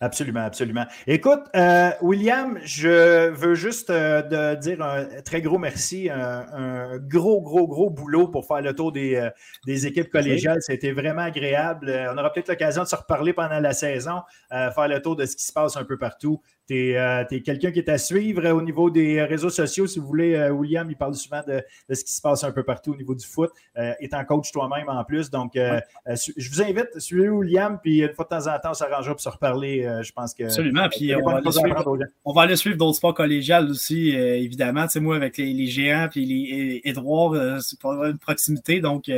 Absolument, 0.01 0.45
absolument. 0.45 0.85
Écoute, 1.07 1.41
euh, 1.57 1.91
William, 2.01 2.57
je 2.63 3.31
veux 3.31 3.53
juste 3.53 3.89
euh, 3.89 4.55
dire 4.55 4.81
un 4.81 5.21
très 5.23 5.41
gros 5.41 5.57
merci, 5.57 6.09
un, 6.09 6.97
gros, 6.99 7.41
gros, 7.41 7.67
gros 7.67 7.89
boulot 7.89 8.29
pour 8.29 8.45
faire 8.45 8.61
le 8.61 8.73
tour 8.73 8.93
des, 8.93 9.15
euh, 9.15 9.29
des 9.65 9.87
équipes 9.87 10.09
collégiales. 10.09 10.61
C'était 10.61 10.93
vraiment 10.93 11.23
agréable. 11.23 11.93
On 12.13 12.17
aura 12.17 12.31
peut-être 12.31 12.47
l'occasion 12.47 12.83
de 12.83 12.87
se 12.87 12.95
reparler 12.95 13.33
pendant 13.33 13.59
la 13.59 13.73
saison, 13.73 14.21
faire 14.49 14.87
le 14.87 15.01
tour 15.01 15.17
de 15.17 15.25
ce 15.25 15.35
qui 15.35 15.43
se 15.43 15.51
passe 15.51 15.75
un 15.75 15.83
peu 15.83 15.97
partout. 15.97 16.41
Tu 16.69 16.91
es, 16.91 16.97
euh, 16.97 17.23
quelqu'un 17.43 17.71
qui 17.71 17.79
est 17.79 17.89
à 17.89 17.97
suivre 17.97 18.47
au 18.49 18.61
niveau 18.61 18.89
des 18.89 19.23
réseaux 19.23 19.49
sociaux. 19.49 19.87
Si 19.87 19.99
vous 19.99 20.05
voulez, 20.05 20.49
William, 20.49 20.89
il 20.89 20.95
parle 20.95 21.15
souvent 21.15 21.41
de, 21.47 21.63
ce 21.93 22.03
qui 22.03 22.13
se 22.13 22.21
passe 22.21 22.43
un 22.43 22.51
peu 22.51 22.63
partout 22.63 22.91
au 22.91 22.95
niveau 22.95 23.15
du 23.15 23.25
foot, 23.25 23.51
étant 23.99 24.23
coach 24.25 24.51
toi-même 24.51 24.89
en 24.89 25.03
plus. 25.03 25.29
Donc, 25.29 25.53
je 25.55 26.49
vous 26.49 26.61
invite, 26.61 26.87
à 26.95 26.99
suivre 26.99 27.35
William, 27.35 27.79
puis 27.81 27.99
une 28.01 28.13
fois 28.13 28.25
de 28.25 28.29
temps 28.29 28.47
en 28.47 28.59
temps, 28.59 28.71
on 28.71 28.73
s'arrangera 28.73 29.13
pour 29.13 29.21
se 29.21 29.29
reparler. 29.29 30.01
je 30.01 30.11
pense 30.11 30.33
que. 30.33 30.43
Absolument. 30.43 30.87
Puis 30.89 31.13
on 31.15 31.23
va, 31.23 31.37
aller 31.37 31.51
suivre, 31.51 31.97
on 32.25 32.33
va, 32.33 32.41
aller 32.43 32.55
suivre, 32.55 32.77
d'autres 32.77 32.97
sports 32.97 33.13
collégiales 33.13 33.69
aussi, 33.69 34.09
évidemment. 34.09 34.83
Tu 34.83 34.93
sais, 34.93 34.99
moi, 34.99 35.15
avec 35.15 35.37
les, 35.37 35.67
géants, 35.67 36.07
puis 36.09 36.25
les 36.25 36.81
Edouard, 36.85 37.61
c'est 37.61 37.79
pas 37.79 38.09
une 38.09 38.17
proximité. 38.17 38.79
Donc, 38.79 39.09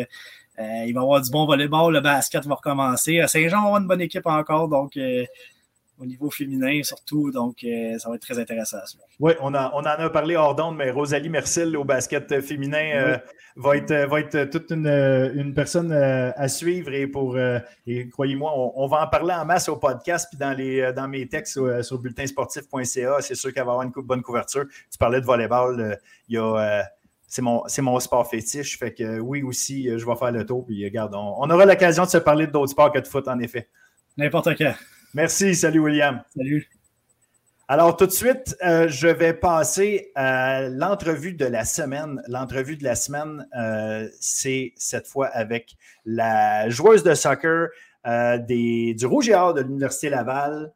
euh, 0.62 0.84
il 0.86 0.94
va 0.94 1.02
y 1.02 1.04
avoir 1.04 1.22
du 1.22 1.32
bon 1.32 1.46
volleyball, 1.46 1.94
le 1.94 2.02
basket 2.02 2.46
va 2.46 2.56
recommencer. 2.56 3.20
À 3.20 3.28
Saint-Jean, 3.28 3.66
on 3.66 3.76
a 3.76 3.80
une 3.80 3.88
bonne 3.88 4.02
équipe 4.02 4.26
encore, 4.26 4.68
donc 4.68 4.98
euh, 4.98 5.26
au 6.02 6.06
niveau 6.06 6.30
féminin 6.30 6.82
surtout, 6.84 7.32
donc 7.32 7.64
euh, 7.64 7.98
ça 7.98 8.10
va 8.10 8.16
être 8.16 8.22
très 8.22 8.40
intéressant. 8.40 8.80
Oui, 9.20 9.34
on, 9.40 9.54
on 9.54 9.56
en 9.56 9.86
a 9.86 10.10
parlé 10.10 10.36
hors 10.36 10.56
d'onde, 10.56 10.76
mais 10.78 10.92
Rosalie 10.92 11.30
Mercil 11.30 11.78
au 11.78 11.84
basket 11.84 12.42
féminin 12.42 13.20
va, 13.56 13.78
être, 13.78 13.94
va 14.10 14.20
être 14.20 14.50
toute 14.50 14.72
une, 14.72 15.54
personne 15.54 15.92
à 15.92 16.48
suivre 16.48 16.94
et 16.94 17.08
pour 17.08 17.38
et 17.38 18.10
croyez-moi, 18.10 18.52
on, 18.56 18.88
va 18.88 19.04
en 19.04 19.08
parler 19.08 19.34
en 19.34 19.46
masse 19.46 19.70
au 19.70 19.78
podcast 19.78 20.28
puis 20.30 20.38
dans, 20.38 20.54
les, 20.54 20.92
dans 20.94 21.08
mes 21.08 21.28
textes 21.28 21.54
sur, 21.54 21.84
sur 21.84 22.00
bulletinsportif.ca. 22.00 23.18
C'est 23.22 23.36
sûr 23.36 23.54
qu'elle 23.54 23.66
va 23.66 23.74
avoir 23.74 23.84
une 23.84 23.92
bonne 23.92 24.22
couverture. 24.22 24.66
Tu 24.92 24.98
parlais 24.98 25.22
de 25.22 25.26
volleyball, 25.26 26.00
il 26.28 26.36
y 26.36 26.38
a 26.38 26.84
c'est 27.32 27.42
mon, 27.42 27.64
mon, 27.80 28.00
sport 28.02 28.30
fétiche. 28.30 28.78
Fait 28.78 28.94
que 28.94 29.20
oui, 29.20 29.42
aussi, 29.42 29.88
je 29.98 30.06
vais 30.06 30.16
faire 30.16 30.34
le 30.34 30.46
tour. 30.46 30.66
Puis 30.66 30.84
regarde, 30.84 31.16
on, 31.16 31.50
aura 31.50 31.66
l'occasion 31.66 32.04
de 32.04 32.10
se 32.10 32.18
parler 32.18 32.46
d'autres 32.46 32.72
sports 32.72 32.92
que 32.92 33.00
de 33.00 33.08
foot, 33.08 33.26
en 33.30 33.40
effet. 33.40 33.70
N'importe 34.18 34.58
quand. 34.58 34.74
Merci. 35.14 35.56
Salut, 35.56 35.80
William. 35.80 36.24
Salut. 36.36 36.70
Alors, 37.68 37.96
tout 37.96 38.06
de 38.06 38.12
suite, 38.12 38.58
euh, 38.66 38.88
je 38.88 39.08
vais 39.08 39.34
passer 39.34 40.12
à 40.16 40.68
l'entrevue 40.70 41.34
de 41.34 41.46
la 41.46 41.66
semaine. 41.66 42.22
L'entrevue 42.28 42.78
de 42.78 42.84
la 42.84 42.96
semaine, 42.96 43.48
euh, 43.58 44.10
c'est 44.20 44.74
cette 44.76 45.08
fois 45.08 45.28
avec 45.28 45.76
la 46.06 46.70
joueuse 46.70 47.04
de 47.04 47.14
soccer 47.14 47.70
euh, 48.08 48.38
des, 48.38 48.94
du 48.94 49.06
Rouge 49.06 49.30
et 49.30 49.36
Or 49.36 49.54
de 49.54 49.62
l'Université 49.62 50.10
Laval, 50.10 50.74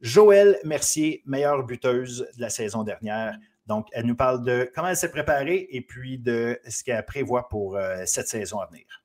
Joëlle 0.00 0.58
Mercier, 0.64 1.22
meilleure 1.26 1.64
buteuse 1.64 2.26
de 2.36 2.40
la 2.40 2.50
saison 2.50 2.82
dernière. 2.82 3.36
Donc, 3.66 3.86
elle 3.92 4.06
nous 4.06 4.16
parle 4.16 4.44
de 4.44 4.70
comment 4.74 4.88
elle 4.88 4.96
s'est 4.96 5.10
préparée 5.10 5.68
et 5.70 5.80
puis 5.80 6.18
de 6.18 6.58
ce 6.68 6.82
qu'elle 6.82 7.04
prévoit 7.04 7.48
pour 7.48 7.78
cette 8.04 8.26
saison 8.26 8.58
à 8.58 8.66
venir. 8.66 9.01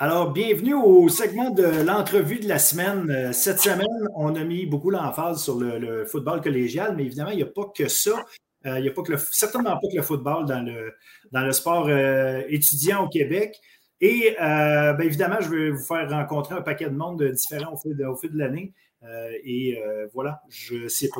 Alors, 0.00 0.32
bienvenue 0.32 0.74
au 0.74 1.08
segment 1.08 1.50
de 1.50 1.64
l'entrevue 1.84 2.38
de 2.38 2.48
la 2.48 2.58
semaine. 2.58 3.10
Euh, 3.10 3.32
cette 3.32 3.60
semaine, 3.60 4.08
on 4.14 4.34
a 4.36 4.44
mis 4.44 4.64
beaucoup 4.64 4.90
l'emphase 4.90 5.42
sur 5.42 5.58
le, 5.58 6.04
football 6.04 6.40
collégial, 6.40 6.94
mais 6.96 7.04
évidemment, 7.04 7.30
il 7.30 7.36
n'y 7.38 7.42
a 7.42 7.46
pas 7.46 7.70
que 7.76 7.88
ça. 7.88 8.24
Euh, 8.66 8.78
il 8.78 8.82
n'y 8.82 8.88
a 8.88 8.92
pas 8.92 9.02
que 9.02 9.12
le, 9.12 9.18
certainement 9.18 9.70
pas 9.70 9.88
que 9.90 9.96
le 9.96 10.02
football 10.02 10.46
dans 10.46 10.64
le, 10.64 10.92
dans 11.32 11.42
le 11.42 11.52
sport 11.52 11.90
étudiant 11.90 13.04
au 13.04 13.08
Québec. 13.08 13.56
Et 14.00 14.36
bien 14.38 14.98
évidemment, 15.00 15.40
je 15.40 15.48
vais 15.48 15.70
vous 15.70 15.84
faire 15.84 16.08
rencontrer 16.08 16.54
un 16.54 16.62
paquet 16.62 16.88
de 16.88 16.96
monde 16.96 17.22
différents 17.22 17.74
au 17.74 17.76
fil 17.76 17.96
fil 18.20 18.32
de 18.32 18.38
l'année. 18.38 18.72
Euh, 19.04 19.30
et 19.44 19.80
euh, 19.80 20.08
voilà, 20.12 20.42
c'est 20.88 21.10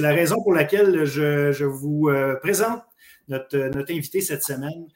la, 0.00 0.12
raison 0.12 0.42
pour 0.42 0.52
laquelle 0.52 1.04
je, 1.04 1.64
vous 1.64 2.08
euh, 2.08 2.34
présente 2.36 2.82
notre, 3.28 3.56
notre 3.56 3.92
invité 3.92 4.20
cette 4.20 4.42
semaine, 4.42 4.88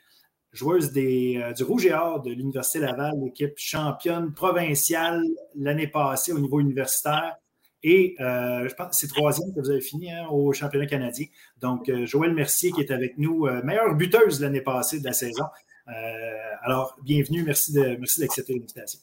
joueuse 0.52 0.92
des, 0.92 1.52
du 1.56 1.64
Rouge 1.64 1.86
et 1.86 1.92
Or 1.92 2.20
de 2.20 2.30
l'Université 2.30 2.78
Laval, 2.78 3.14
l'équipe 3.22 3.54
championne 3.56 4.32
provinciale 4.32 5.22
l'année 5.54 5.86
passée 5.86 6.32
au 6.32 6.38
niveau 6.38 6.60
universitaire. 6.60 7.36
Et 7.82 8.14
je 8.18 8.74
pense 8.74 8.88
que 8.90 8.96
c'est 8.96 9.08
troisième 9.08 9.52
que 9.54 9.60
vous 9.60 9.70
avez 9.70 9.80
fini 9.80 10.12
hein, 10.12 10.28
au 10.30 10.52
championnat 10.52 10.86
canadien. 10.86 11.26
Donc, 11.60 11.90
Joël 12.04 12.32
Mercier 12.32 12.70
qui 12.70 12.80
est 12.80 12.92
avec 12.92 13.18
nous, 13.18 13.48
meilleure 13.64 13.94
buteuse 13.94 14.40
l'année 14.40 14.60
passée 14.60 15.00
de 15.00 15.04
la 15.04 15.12
saison. 15.12 15.44
alors, 16.62 16.96
bienvenue, 17.02 17.42
merci 17.42 17.72
d'accepter 17.72 17.98
merci 17.98 18.52
l'invitation. 18.52 19.00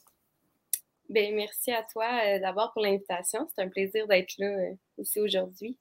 Ben, 1.09 1.35
merci 1.35 1.71
à 1.71 1.83
toi 1.91 2.05
euh, 2.23 2.39
d'abord 2.39 2.71
pour 2.71 2.83
l'invitation. 2.83 3.49
C'est 3.53 3.63
un 3.63 3.67
plaisir 3.67 4.07
d'être 4.07 4.35
là 4.37 4.45
euh, 4.45 4.73
ici 4.99 5.19
aujourd'hui. 5.19 5.75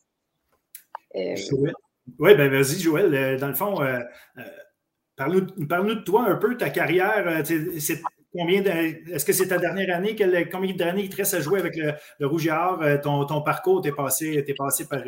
Euh, 1.14 1.34
oui, 2.18 2.34
ben 2.34 2.50
vas-y, 2.50 2.80
Joël. 2.80 3.38
dans 3.38 3.48
le 3.48 3.54
fond, 3.54 3.78
parle-nous 5.18 5.94
de 5.94 6.02
toi 6.02 6.28
un 6.28 6.36
peu, 6.36 6.56
ta 6.56 6.70
carrière. 6.70 7.42
c'est 7.44 8.00
combien 8.32 8.62
est-ce 8.64 9.24
que 9.24 9.32
c'est 9.32 9.48
ta 9.48 9.58
dernière 9.58 9.94
année? 9.96 10.16
combien 10.50 10.74
d'années 10.74 11.04
il 11.04 11.10
te 11.10 11.16
reste 11.16 11.34
à 11.34 11.40
jouer 11.40 11.60
avec 11.60 11.76
le, 11.76 12.26
Rouge 12.26 12.46
et 12.46 12.52
Or? 12.52 12.82
Ton, 13.02 13.24
ton 13.26 13.42
parcours, 13.42 13.80
t'es 13.80 13.92
passé, 13.92 14.44
es 14.46 14.54
passé 14.54 14.86
par 14.88 15.02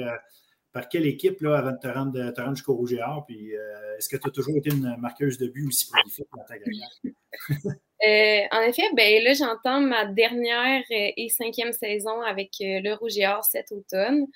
par 0.73 0.89
quelle 0.89 1.07
équipe 1.07 1.41
là, 1.41 1.59
avant 1.59 1.73
de 1.73 1.79
te 1.79 1.89
rendre, 1.89 2.31
te 2.31 2.41
rendre 2.41 2.55
jusqu'au 2.55 2.75
Rouge 2.75 2.93
et 2.93 3.03
Or? 3.03 3.25
Puis 3.27 3.53
est-ce 3.99 4.09
que 4.09 4.17
tu 4.17 4.29
as 4.29 4.31
toujours 4.31 4.57
été 4.57 4.71
une 4.71 4.97
marqueuse 4.99 5.39
de 5.39 5.49
but 5.49 5.67
aussi 5.67 5.89
prolifique 5.91 6.29
dans 6.37 6.45
ta 6.45 6.59
carrière? 6.59 6.89
Euh, 8.03 8.41
en 8.51 8.63
effet, 8.63 8.85
ben 8.97 9.23
là, 9.23 9.35
j'entends 9.35 9.83
ma 9.83 10.07
dernière 10.07 10.83
euh, 10.91 11.11
et 11.19 11.29
cinquième 11.29 11.73
saison 11.73 12.23
avec 12.23 12.53
euh, 12.63 12.81
le 12.83 12.95
Rouge 12.95 13.19
et 13.19 13.27
Or 13.27 13.45
cet 13.45 13.73
automne. 13.73 14.27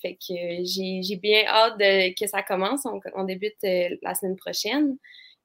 Fait 0.00 0.14
que 0.14 0.34
j'ai 0.62 1.16
bien 1.16 1.44
hâte 1.46 1.78
que 1.78 2.26
ça 2.26 2.42
commence. 2.42 2.86
On, 3.14 3.24
débute 3.24 3.56
la 4.02 4.14
semaine 4.14 4.36
prochaine. 4.36 4.96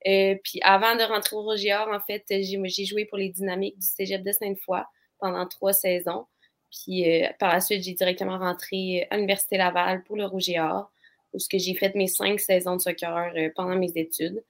puis 0.03 0.59
avant 0.61 0.95
de 0.95 1.03
rentrer 1.03 1.35
au 1.35 1.49
Or, 1.49 1.89
en 1.93 1.99
fait, 1.99 2.23
j'ai 2.29 2.85
joué 2.85 3.05
pour 3.05 3.17
les 3.17 3.29
Dynamiques 3.29 3.77
du 3.77 3.85
Cégep 3.85 4.23
de 4.23 4.31
Sainte-Foy 4.31 4.83
pendant 5.19 5.47
trois 5.47 5.73
saisons. 5.73 6.25
Puis 6.71 7.05
par 7.39 7.53
la 7.53 7.61
suite, 7.61 7.83
j'ai 7.83 7.93
directement 7.93 8.37
rentré 8.37 9.07
à 9.09 9.15
l'Université 9.15 9.57
Laval 9.57 10.03
pour 10.03 10.15
le 10.15 10.25
Rouge 10.25 10.49
et 10.49 10.59
Or, 10.59 10.91
où 11.33 11.37
j'ai 11.51 11.73
fait 11.75 11.95
mes 11.95 12.07
cinq 12.07 12.39
saisons 12.39 12.75
de 12.77 12.81
soccer 12.81 13.33
pendant 13.55 13.75
mes 13.75 13.91
études. 13.95 14.43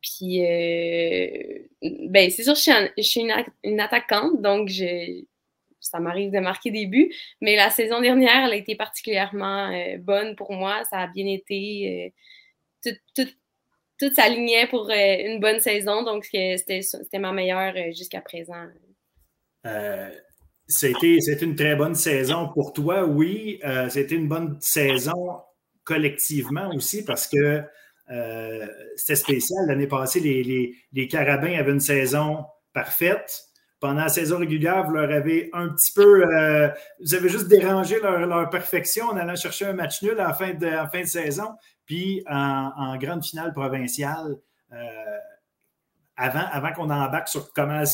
Puis, 0.00 0.44
euh, 0.44 1.58
ben, 1.82 2.30
c'est 2.30 2.44
sûr, 2.44 2.54
je 2.54 3.02
suis, 3.02 3.20
une, 3.64 3.80
attaquante, 3.80 4.40
donc 4.40 4.68
je, 4.68 5.24
ça 5.88 6.00
m'arrive 6.00 6.30
de 6.30 6.38
marquer 6.38 6.70
des 6.70 6.86
buts. 6.86 7.12
Mais 7.40 7.56
la 7.56 7.70
saison 7.70 8.00
dernière, 8.00 8.46
elle 8.46 8.52
a 8.52 8.56
été 8.56 8.76
particulièrement 8.76 9.70
euh, 9.70 9.98
bonne 9.98 10.36
pour 10.36 10.52
moi. 10.52 10.82
Ça 10.90 10.98
a 10.98 11.06
bien 11.06 11.26
été. 11.26 12.12
Euh, 12.86 12.92
tout, 13.14 13.26
tout, 13.98 14.14
s'alignait 14.14 14.68
pour 14.68 14.88
une 14.90 15.40
bonne 15.40 15.58
saison, 15.58 16.04
donc 16.04 16.24
c'était 16.24 17.18
ma 17.18 17.32
meilleure 17.32 17.74
jusqu'à 17.88 18.20
présent. 18.20 18.54
c'était 20.68 21.42
une 21.42 21.56
très 21.56 21.74
bonne 21.74 21.96
saison 21.96 22.48
pour 22.54 22.72
toi, 22.72 23.04
oui. 23.04 23.60
c'était 23.88 24.14
une 24.14 24.28
bonne 24.28 24.56
saison 24.60 25.40
collectivement 25.82 26.70
aussi 26.72 27.04
parce 27.04 27.26
que 27.26 27.64
euh, 28.10 28.66
c'était 28.96 29.16
spécial. 29.16 29.66
L'année 29.66 29.86
passée, 29.86 30.20
les, 30.20 31.08
Carabins 31.08 31.58
avaient 31.58 31.72
une 31.72 31.80
saison 31.80 32.44
parfaite. 32.72 33.47
Pendant 33.80 34.00
la 34.00 34.08
saison 34.08 34.38
régulière, 34.38 34.84
vous 34.84 34.92
leur 34.92 35.10
avez 35.10 35.50
un 35.52 35.68
petit 35.68 35.92
peu. 35.92 36.24
Euh, 36.24 36.68
vous 37.00 37.14
avez 37.14 37.28
juste 37.28 37.46
dérangé 37.46 38.00
leur, 38.00 38.50
perfection 38.50 39.06
en 39.06 39.16
allant 39.16 39.36
chercher 39.36 39.66
un 39.66 39.72
match 39.72 40.02
nul 40.02 40.14
la 40.16 40.34
fin 40.34 40.52
de, 40.52 40.68
fin 40.92 41.02
de 41.02 41.06
saison. 41.06 41.54
Puis 41.86 42.24
en, 42.28 42.96
grande 42.98 43.24
finale 43.24 43.52
provinciale, 43.52 44.36
euh, 44.72 44.76
avant, 46.16 46.44
avant 46.50 46.72
qu'on 46.72 46.90
embarque 46.90 47.28
sur 47.28 47.52
comment 47.52 47.84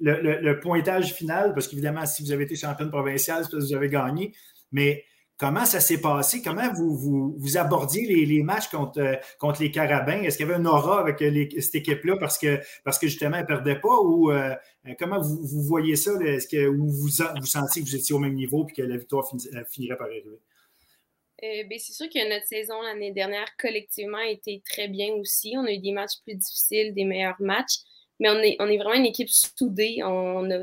le, 0.00 0.40
le, 0.40 0.60
pointage 0.60 1.12
final, 1.12 1.52
parce 1.52 1.68
qu'évidemment, 1.68 2.06
si 2.06 2.22
vous 2.22 2.32
avez 2.32 2.44
été 2.44 2.56
championne 2.56 2.90
provinciale, 2.90 3.44
c'est 3.44 3.50
parce 3.50 3.64
que 3.64 3.68
vous 3.68 3.74
avez 3.74 3.90
gagné. 3.90 4.34
Mais 4.72 5.04
Comment 5.44 5.66
ça 5.66 5.78
s'est 5.78 6.00
passé? 6.00 6.40
Comment 6.40 6.72
vous, 6.72 7.34
vous, 7.36 7.56
abordiez 7.58 8.06
les, 8.24 8.42
matchs 8.42 8.68
contre, 8.68 9.20
contre 9.38 9.60
les 9.60 9.70
Carabins? 9.70 10.22
Est-ce 10.22 10.38
qu'il 10.38 10.46
y 10.46 10.50
avait 10.50 10.58
un 10.58 10.64
aura 10.64 11.00
avec 11.00 11.18
cette 11.60 11.74
équipe-là 11.74 12.16
parce 12.16 12.38
que, 12.38 12.60
parce 12.82 12.98
que 12.98 13.08
justement, 13.08 13.36
elle 13.36 13.42
ne 13.42 13.46
perdait 13.46 13.78
pas? 13.78 14.00
Ou 14.00 14.30
euh, 14.30 14.54
comment 14.98 15.20
vous, 15.20 15.62
voyez 15.64 15.96
ça? 15.96 16.12
Est-ce 16.24 16.48
que 16.48 16.64
vous, 16.64 16.88
vous, 16.88 17.08
sentiez 17.10 17.82
que 17.82 17.86
vous 17.86 17.94
étiez 17.94 18.14
au 18.14 18.20
même 18.20 18.32
niveau 18.32 18.66
et 18.66 18.72
que 18.72 18.80
la 18.80 18.96
victoire 18.96 19.28
euh, 19.34 19.64
finirait 19.68 19.98
par 19.98 20.06
arriver? 20.06 20.30
Euh, 20.30 21.64
ben, 21.68 21.78
c'est 21.78 21.92
sûr 21.92 22.08
que 22.08 22.26
notre 22.26 22.46
saison 22.46 22.80
l'année 22.80 23.12
dernière, 23.12 23.54
collectivement, 23.58 24.16
a 24.16 24.28
été 24.28 24.62
très 24.64 24.88
bien 24.88 25.12
aussi. 25.12 25.56
On 25.58 25.66
a 25.66 25.72
eu 25.72 25.78
des 25.78 25.92
matchs 25.92 26.22
plus 26.24 26.36
difficiles, 26.36 26.94
des 26.94 27.04
meilleurs 27.04 27.40
matchs, 27.40 27.80
mais 28.18 28.30
on 28.30 28.38
est, 28.38 28.56
on 28.60 28.66
est 28.66 28.78
vraiment 28.78 28.94
une 28.94 29.04
équipe 29.04 29.28
soudée. 29.28 30.00
On 30.04 30.50
a 30.50 30.60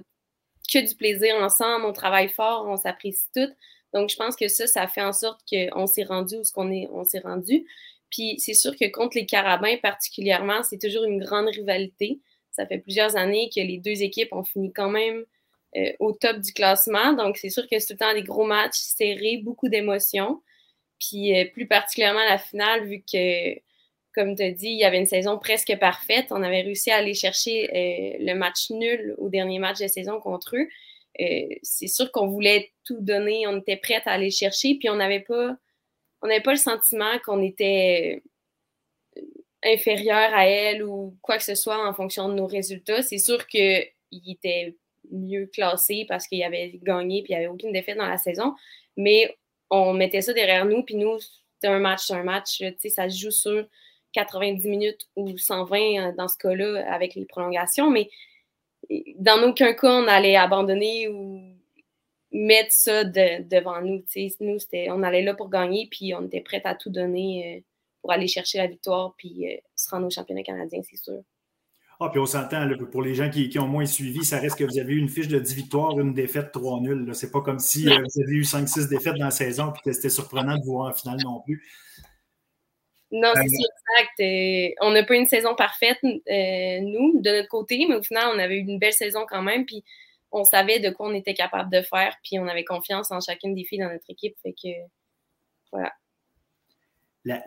que 0.74 0.88
du 0.88 0.96
plaisir 0.96 1.36
ensemble, 1.36 1.86
on 1.86 1.94
travaille 1.94 2.30
fort, 2.30 2.66
on 2.68 2.78
s'apprécie 2.78 3.28
toutes. 3.36 3.54
Donc, 3.94 4.10
je 4.10 4.16
pense 4.16 4.36
que 4.36 4.48
ça, 4.48 4.68
ça 4.68 4.88
fait 4.88 5.02
en 5.02 5.14
sorte 5.14 5.42
qu'on 5.50 5.88
s'est 5.88 6.04
rendu 6.04 6.36
où 6.38 6.44
ce 6.44 6.54
est, 6.72 6.88
on 6.92 7.04
s'est 7.04 7.20
rendu. 7.20 7.66
Puis, 8.10 8.36
c'est 8.40 8.54
sûr 8.54 8.76
que 8.76 8.90
contre 8.90 9.18
les 9.18 9.26
Carabins 9.26 9.78
particulièrement, 9.82 10.64
c'est 10.64 10.80
toujours 10.80 11.04
une 11.04 11.24
grande 11.24 11.48
rivalité. 11.48 12.20
Ça 12.52 12.66
fait 12.66 12.80
plusieurs 12.80 13.16
années 13.16 13.50
que 13.54 13.62
les 13.62 13.78
deux 13.78 14.04
équipes 14.04 14.34
ont 14.34 14.44
fini 14.44 14.72
quand 14.74 14.90
même 14.90 15.26
euh, 15.78 15.92
au 16.00 16.12
top 16.12 16.40
du 16.40 16.52
classement. 16.54 17.14
Donc, 17.14 17.38
c'est 17.38 17.50
sûr 17.50 17.68
que 17.70 17.80
c'est 17.80 17.88
tout 17.88 17.94
le 17.94 18.06
temps 18.06 18.14
des 18.14 18.24
gros 18.24 18.46
matchs 18.46 18.78
serrés, 18.78 19.38
beaucoup 19.38 19.70
d'émotions. 19.70 20.42
Puis, 21.00 21.38
euh, 21.38 21.46
plus 21.54 21.68
particulièrement 21.68 22.24
la 22.26 22.38
finale, 22.38 22.86
vu 22.86 23.02
que, 23.02 23.56
comme 24.14 24.36
tu 24.36 24.44
as 24.44 24.52
dit, 24.52 24.68
il 24.68 24.78
y 24.78 24.84
avait 24.84 25.00
une 25.00 25.06
saison 25.06 25.40
presque 25.40 25.74
parfaite. 25.80 26.28
On 26.32 26.44
avait 26.44 26.62
réussi 26.62 26.92
à 26.92 26.98
aller 26.98 27.14
chercher 27.14 27.70
euh, 27.70 28.18
le 28.20 28.34
match 28.34 28.70
nul 28.70 29.16
au 29.18 29.30
dernier 29.30 29.60
match 29.60 29.80
de 29.80 29.88
saison 29.88 30.20
contre 30.20 30.58
eux. 30.58 30.68
C'est 31.18 31.88
sûr 31.88 32.12
qu'on 32.12 32.28
voulait 32.28 32.72
tout 32.86 33.00
donner, 33.00 33.48
on 33.48 33.60
était 33.60 33.78
prête 33.78 34.04
à 34.06 34.12
aller 34.12 34.32
chercher, 34.32 34.76
puis 34.76 34.90
on 34.90 34.96
n'avait 34.96 35.20
pas, 35.22 35.56
on 36.22 36.28
n'avait 36.28 36.42
pas 36.42 36.52
le 36.52 36.58
sentiment 36.58 37.20
qu'on 37.26 37.42
était 37.42 38.24
inférieur 39.64 40.34
à 40.34 40.48
elle 40.48 40.84
ou 40.84 41.18
quoi 41.22 41.38
que 41.38 41.44
ce 41.44 41.56
soit 41.56 41.88
en 41.88 41.94
fonction 41.94 42.30
de 42.30 42.34
nos 42.34 42.48
résultats. 42.48 43.02
C'est 43.02 43.20
sûr 43.20 43.46
qu'il 43.48 43.92
était 44.28 44.76
mieux 45.12 45.48
classé 45.48 46.06
parce 46.08 46.28
qu'il 46.28 46.44
avait 46.44 46.80
gagné 46.82 47.24
puis 47.24 47.34
il 47.34 47.38
n'y 47.38 47.44
avait 47.44 47.54
aucune 47.54 47.72
défaite 47.72 47.98
dans 47.98 48.08
la 48.08 48.18
saison, 48.18 48.56
mais 48.98 49.38
on 49.70 49.94
mettait 49.94 50.22
ça 50.22 50.34
derrière 50.34 50.66
nous, 50.66 50.84
puis 50.84 50.96
nous, 50.96 51.20
c'était 51.20 51.74
un 51.74 51.80
match, 51.80 52.08
c'est 52.08 52.14
un 52.14 52.24
match, 52.24 52.58
tu 52.58 52.74
sais, 52.80 52.90
ça 52.90 53.10
se 53.10 53.18
joue 53.18 53.32
sur 53.32 53.66
90 54.14 54.68
minutes 54.68 55.08
ou 55.16 55.38
120 55.38 55.78
euh, 55.80 56.12
dans 56.18 56.28
ce 56.28 56.38
cas-là 56.38 56.92
avec 56.92 57.16
les 57.16 57.26
prolongations, 57.26 57.90
mais 57.90 58.10
dans 59.20 59.42
aucun 59.48 59.74
cas, 59.74 59.92
on 59.92 60.08
allait 60.08 60.36
abandonner 60.36 61.08
ou 61.08 61.42
mettre 62.32 62.72
ça 62.72 63.04
devant 63.04 63.82
nous. 63.82 64.04
Nous, 64.40 64.58
on 64.90 65.04
allait 65.04 65.24
là 65.24 65.34
pour 65.34 65.50
gagner, 65.50 65.88
puis 65.90 66.14
on 66.14 66.26
était 66.26 66.42
prêts 66.42 66.62
à 66.64 66.76
tout 66.76 66.90
donner 66.90 67.58
euh, 67.58 67.62
pour 68.02 68.12
aller 68.12 68.28
chercher 68.28 68.58
la 68.58 68.68
victoire, 68.68 69.14
puis 69.18 69.48
euh, 69.48 69.58
se 69.76 69.90
rendre 69.90 70.08
au 70.08 70.10
championnat 70.10 70.44
canadien, 70.44 70.82
c'est 70.90 70.98
sûr. 70.98 71.22
Ah, 72.04 72.10
puis 72.10 72.20
on 72.20 72.26
s'entend, 72.26 72.68
pour 72.92 73.04
les 73.04 73.14
gens 73.14 73.30
qui, 73.30 73.60
ont 73.60 73.68
moins 73.68 73.86
suivi, 73.86 74.26
ça 74.26 74.40
reste 74.40 74.58
que 74.58 74.64
vous 74.64 74.80
avez 74.80 74.94
eu 74.94 74.98
une 74.98 75.08
fiche 75.08 75.28
de 75.28 75.38
10 75.38 75.54
victoires, 75.54 76.00
une 76.00 76.16
défaite, 76.16 76.52
3 76.52 76.80
nuls. 76.80 77.08
C'est 77.14 77.32
pas 77.32 77.42
comme 77.42 77.60
si 77.60 77.84
vous 77.86 77.92
avez 77.92 78.34
eu 78.34 78.42
5-6 78.42 78.90
défaites 78.90 79.18
dans 79.18 79.26
la 79.26 79.32
saison 79.32 79.72
puis 79.72 79.84
que 79.84 79.94
c'était 79.94 80.10
surprenant 80.10 80.58
de 80.58 80.64
vous 80.64 80.72
voir 80.72 80.90
en 80.90 80.94
finale 80.94 81.20
non 81.24 81.42
plus. 81.42 81.64
Non, 83.12 83.34
c'est 83.36 83.44
exact. 83.44 84.78
on 84.82 84.92
n'a 84.92 85.04
pas 85.04 85.16
une 85.16 85.26
saison 85.26 85.54
parfaite, 85.54 86.00
euh, 86.04 86.80
nous, 86.82 87.20
de 87.22 87.30
notre 87.30 87.50
côté, 87.50 87.86
mais 87.88 87.96
au 87.96 88.04
final, 88.04 88.30
on 88.34 88.40
avait 88.40 88.56
eu 88.56 88.62
une 88.62 88.80
belle 88.80 88.94
saison 88.94 89.26
quand 89.28 89.42
même. 89.42 89.66
Puis 89.66 89.84
on 90.32 90.46
savait 90.46 90.80
de 90.80 90.90
quoi 90.92 91.10
on 91.10 91.14
était 91.14 91.34
capable 91.34 91.70
de 91.70 91.82
faire, 91.82 92.16
puis 92.24 92.40
on 92.40 92.48
avait 92.48 92.64
confiance 92.64 93.12
en 93.12 93.20
chacune 93.20 93.54
des 93.54 93.66
filles 93.66 93.80
dans 93.80 93.92
notre 93.92 94.10
équipe. 94.10 94.36
Fait 94.42 94.54
que, 94.54 94.70
voilà. 95.74 95.92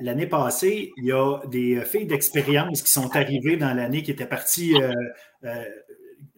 L'année 0.01 0.27
passée, 0.27 0.93
il 0.99 1.07
y 1.07 1.13
a 1.13 1.41
des 1.47 1.81
filles 1.85 2.07
d'expérience 2.07 2.83
qui 2.83 2.93
sont 2.93 3.17
arrivées 3.17 3.57
dans 3.57 3.75
l'année, 3.75 4.03
qui 4.03 4.11
étaient 4.11 4.27
parties 4.27 4.75
euh, 4.81 4.93
euh, 5.45 5.65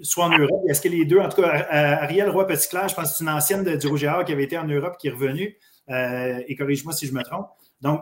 soit 0.01 0.27
en 0.27 0.39
Europe. 0.39 0.63
Est-ce 0.71 0.81
que 0.81 0.89
les 0.89 1.05
deux, 1.05 1.19
en 1.19 1.29
tout 1.29 1.43
cas, 1.43 1.67
Ariel 2.01 2.31
Roy-Petitclerc, 2.31 2.89
je 2.89 2.95
pense 2.95 3.11
que 3.11 3.17
c'est 3.19 3.25
une 3.25 3.31
ancienne 3.31 3.65
de, 3.65 3.75
du 3.75 3.89
Rouge 3.89 4.07
qui 4.25 4.33
avait 4.33 4.45
été 4.45 4.57
en 4.57 4.67
Europe, 4.67 4.97
qui 4.99 5.09
est 5.09 5.11
revenue. 5.11 5.59
et 5.89 6.57
corrige-moi 6.57 6.93
si 6.93 7.09
je 7.09 7.13
me 7.13 7.23
trompe. 7.25 7.49
Donc, 7.83 8.01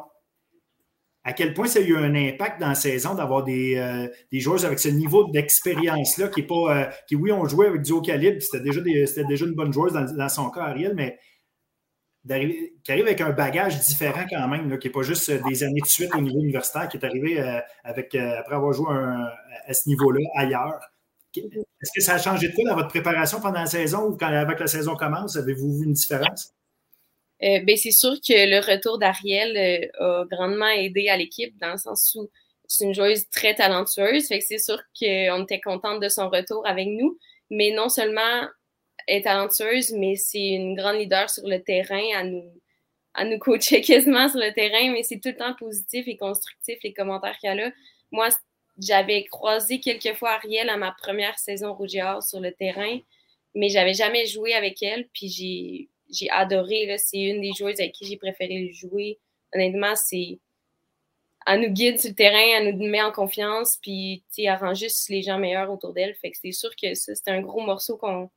à 1.24 1.32
quel 1.32 1.54
point 1.54 1.66
ça 1.66 1.78
a 1.78 1.82
eu 1.82 1.96
un 1.96 2.14
impact 2.14 2.60
dans 2.60 2.68
la 2.68 2.74
saison 2.74 3.14
d'avoir 3.14 3.44
des, 3.44 3.76
euh, 3.76 4.06
des 4.30 4.40
joueurs 4.40 4.62
avec 4.64 4.78
ce 4.78 4.88
niveau 4.88 5.30
d'expérience-là 5.30 6.28
qui 6.28 6.42
pas. 6.42 6.54
Euh, 6.54 6.84
qui, 7.08 7.16
oui, 7.16 7.32
ont 7.32 7.46
joué 7.46 7.66
avec 7.66 7.80
du 7.80 7.92
haut 7.92 8.02
calibre, 8.02 8.40
c'était 8.42 8.62
déjà, 8.62 8.82
déjà 8.82 9.46
une 9.46 9.54
bonne 9.54 9.72
joueuse 9.72 9.92
dans, 9.92 10.28
son 10.28 10.50
cas, 10.50 10.64
Ariel, 10.64 10.92
mais 10.94 11.18
qui 12.26 12.92
arrive 12.92 13.06
avec 13.06 13.20
un 13.22 13.30
bagage 13.30 13.80
différent 13.80 14.24
quand 14.28 14.48
même, 14.48 14.78
qui 14.78 14.86
n'est 14.86 14.92
pas 14.92 15.02
juste 15.02 15.30
euh, 15.30 15.40
des 15.48 15.62
années 15.62 15.80
de 15.80 15.86
suite 15.86 16.14
au 16.14 16.20
niveau 16.20 16.40
universitaire, 16.40 16.88
qui 16.88 16.98
est 16.98 17.04
arrivé 17.04 17.40
avec, 17.82 18.14
après 18.14 18.56
avoir 18.56 18.72
joué 18.74 18.94
à 19.66 19.72
ce 19.72 19.88
niveau-là 19.88 20.20
ailleurs. 20.36 20.80
Est-ce 21.34 21.90
que 21.94 22.02
ça 22.02 22.14
a 22.14 22.18
changé 22.18 22.48
de 22.48 22.54
quoi 22.54 22.64
dans 22.68 22.76
votre 22.76 22.88
préparation 22.88 23.40
pendant 23.40 23.60
la 23.60 23.66
saison 23.66 24.10
ou 24.10 24.16
quand 24.16 24.26
avec 24.26 24.60
la 24.60 24.66
saison 24.66 24.94
commence? 24.94 25.36
Avez-vous 25.36 25.78
vu 25.78 25.84
une 25.86 25.92
différence? 25.94 26.54
Euh, 27.44 27.60
ben, 27.60 27.76
c'est 27.76 27.90
sûr 27.90 28.14
que 28.26 28.32
le 28.32 28.58
retour 28.58 28.98
d'Ariel 28.98 29.90
euh, 30.00 30.22
a 30.22 30.24
grandement 30.24 30.68
aidé 30.68 31.08
à 31.08 31.16
l'équipe 31.16 31.56
dans 31.58 31.72
le 31.72 31.78
sens 31.78 32.14
où 32.14 32.30
c'est 32.66 32.84
une 32.84 32.94
joueuse 32.94 33.28
très 33.28 33.54
talentueuse. 33.54 34.28
Fait 34.28 34.38
que 34.38 34.44
c'est 34.44 34.58
sûr 34.58 34.78
qu'on 34.98 35.42
était 35.42 35.60
contente 35.60 36.00
de 36.00 36.08
son 36.08 36.30
retour 36.30 36.66
avec 36.66 36.88
nous. 36.88 37.18
Mais 37.50 37.70
non 37.72 37.88
seulement 37.90 38.48
elle 39.06 39.18
est 39.18 39.22
talentueuse, 39.22 39.92
mais 39.92 40.16
c'est 40.16 40.48
une 40.52 40.74
grande 40.74 40.96
leader 40.96 41.28
sur 41.28 41.46
le 41.46 41.62
terrain 41.62 42.04
à 42.16 42.24
nous, 42.24 42.50
à 43.12 43.24
nous 43.24 43.38
coacher 43.38 43.80
quasiment 43.82 44.28
sur 44.28 44.40
le 44.40 44.52
terrain, 44.54 44.90
mais 44.92 45.02
c'est 45.02 45.20
tout 45.20 45.28
le 45.28 45.36
temps 45.36 45.54
positif 45.54 46.08
et 46.08 46.16
constructif 46.16 46.78
les 46.82 46.94
commentaires 46.94 47.38
qu'elle 47.40 47.60
a. 47.60 47.72
Moi, 48.10 48.28
j'avais 48.78 49.24
croisé 49.24 49.80
quelques 49.80 50.14
fois 50.16 50.32
Ariel 50.32 50.70
à 50.70 50.78
ma 50.78 50.92
première 50.92 51.38
saison 51.38 51.74
Rouge 51.74 51.98
sur 52.22 52.40
le 52.40 52.52
terrain, 52.52 52.98
mais 53.54 53.68
j'avais 53.68 53.94
jamais 53.94 54.24
joué 54.26 54.54
avec 54.54 54.82
elle, 54.82 55.06
puis 55.12 55.28
j'ai 55.28 55.88
j'ai 56.14 56.30
adoré. 56.30 56.94
C'est 56.98 57.20
une 57.20 57.40
des 57.40 57.52
joueuses 57.52 57.80
avec 57.80 57.92
qui 57.92 58.06
j'ai 58.06 58.16
préféré 58.16 58.72
jouer. 58.72 59.18
Honnêtement, 59.54 59.94
c'est. 59.96 60.38
Elle 61.46 61.60
nous 61.60 61.68
guide 61.68 62.00
sur 62.00 62.08
le 62.08 62.14
terrain, 62.14 62.58
elle 62.58 62.76
nous 62.76 62.88
met 62.88 63.02
en 63.02 63.12
confiance, 63.12 63.78
puis 63.82 64.24
elle 64.38 64.54
rend 64.54 64.72
juste 64.72 65.10
les 65.10 65.22
gens 65.22 65.38
meilleurs 65.38 65.70
autour 65.70 65.92
d'elle. 65.92 66.14
Fait 66.14 66.30
que 66.30 66.38
c'est 66.40 66.52
sûr 66.52 66.70
que 66.74 66.94
ça, 66.94 67.14
c'est 67.14 67.28
un 67.28 67.42
gros 67.42 67.60
morceau 67.60 67.98
qu'on 67.98 68.30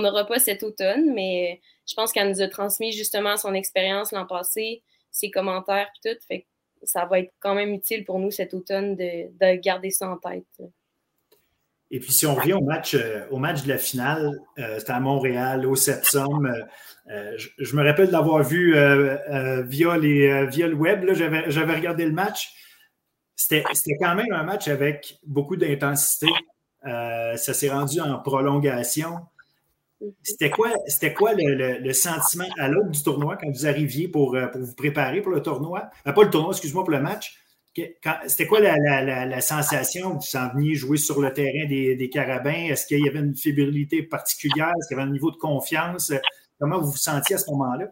n'aura 0.00 0.24
pas 0.26 0.38
cet 0.38 0.62
automne, 0.62 1.12
mais 1.12 1.60
je 1.88 1.94
pense 1.94 2.12
qu'elle 2.12 2.28
nous 2.28 2.40
a 2.40 2.46
transmis 2.46 2.92
justement 2.92 3.36
son 3.36 3.52
expérience 3.54 4.12
l'an 4.12 4.26
passé, 4.26 4.84
ses 5.10 5.30
commentaires, 5.30 5.90
puis 5.92 6.12
tout. 6.12 6.20
Fait 6.28 6.42
que 6.42 6.46
ça 6.84 7.04
va 7.04 7.18
être 7.18 7.32
quand 7.40 7.54
même 7.54 7.74
utile 7.74 8.04
pour 8.04 8.20
nous 8.20 8.30
cet 8.30 8.54
automne 8.54 8.94
de, 8.94 9.26
de 9.28 9.60
garder 9.60 9.90
ça 9.90 10.08
en 10.08 10.18
tête. 10.18 10.46
Et 11.94 12.00
puis, 12.00 12.10
si 12.10 12.24
on 12.24 12.34
revient 12.34 12.54
au 12.54 12.62
match, 12.62 12.94
euh, 12.94 13.20
au 13.30 13.36
match 13.36 13.64
de 13.64 13.68
la 13.68 13.76
finale, 13.76 14.40
euh, 14.58 14.78
c'était 14.78 14.92
à 14.92 15.00
Montréal, 15.00 15.66
au 15.66 15.76
Sepsum. 15.76 16.50
Euh, 17.10 17.36
je, 17.58 17.76
me 17.76 17.84
rappelle 17.84 18.10
d'avoir 18.10 18.42
vu 18.42 18.72
via, 19.66 19.98
les, 19.98 20.46
via 20.46 20.68
le 20.68 20.74
web, 20.74 21.04
j'avais 21.12 21.74
regardé 21.74 22.06
le 22.06 22.12
match. 22.12 22.54
C'était 23.36 23.64
quand 24.00 24.14
même 24.14 24.32
un 24.32 24.42
match 24.42 24.68
avec 24.68 25.18
beaucoup 25.26 25.56
d'intensité. 25.56 26.28
ça 26.82 27.36
s'est 27.36 27.70
rendu 27.70 28.00
en 28.00 28.18
prolongation. 28.20 29.18
C'était 30.22 30.50
quoi, 30.50 30.70
quoi 31.14 31.34
le, 31.34 31.78
le, 31.78 31.92
sentiment 31.92 32.46
à 32.58 32.68
l'aube 32.68 32.90
du 32.90 33.02
tournoi 33.02 33.36
quand 33.36 33.50
vous 33.50 33.66
arriviez 33.66 34.08
pour, 34.08 34.36
pour 34.50 34.60
vous 34.60 34.74
préparer 34.74 35.20
pour 35.20 35.32
le 35.32 35.42
tournoi? 35.42 35.90
pas 36.04 36.22
le 36.22 36.30
tournoi, 36.30 36.52
excuse-moi, 36.52 36.84
pour 36.84 36.92
le 36.92 37.00
match. 37.00 37.41
C'était 37.74 38.46
quoi 38.46 38.60
la, 38.60 39.40
sensation 39.40 40.18
que 40.18 40.24
vous 40.24 40.36
en 40.36 40.48
veniez 40.54 40.74
jouer 40.74 40.98
sur 40.98 41.20
le 41.20 41.32
terrain 41.32 41.66
des, 41.66 42.10
Carabins? 42.10 42.66
Est-ce 42.68 42.86
qu'il 42.86 43.00
y 43.00 43.08
avait 43.08 43.20
une 43.20 43.34
fébrilité 43.34 44.02
particulière? 44.02 44.72
Est-ce 44.78 44.88
qu'il 44.88 44.96
y 44.96 45.00
avait 45.00 45.08
un 45.08 45.12
niveau 45.12 45.30
de 45.30 45.36
confiance? 45.36 46.12
Comment 46.58 46.80
vous 46.80 46.90
vous 46.90 46.96
sentiez 46.96 47.36
à 47.36 47.38
ce 47.38 47.50
moment-là? 47.50 47.86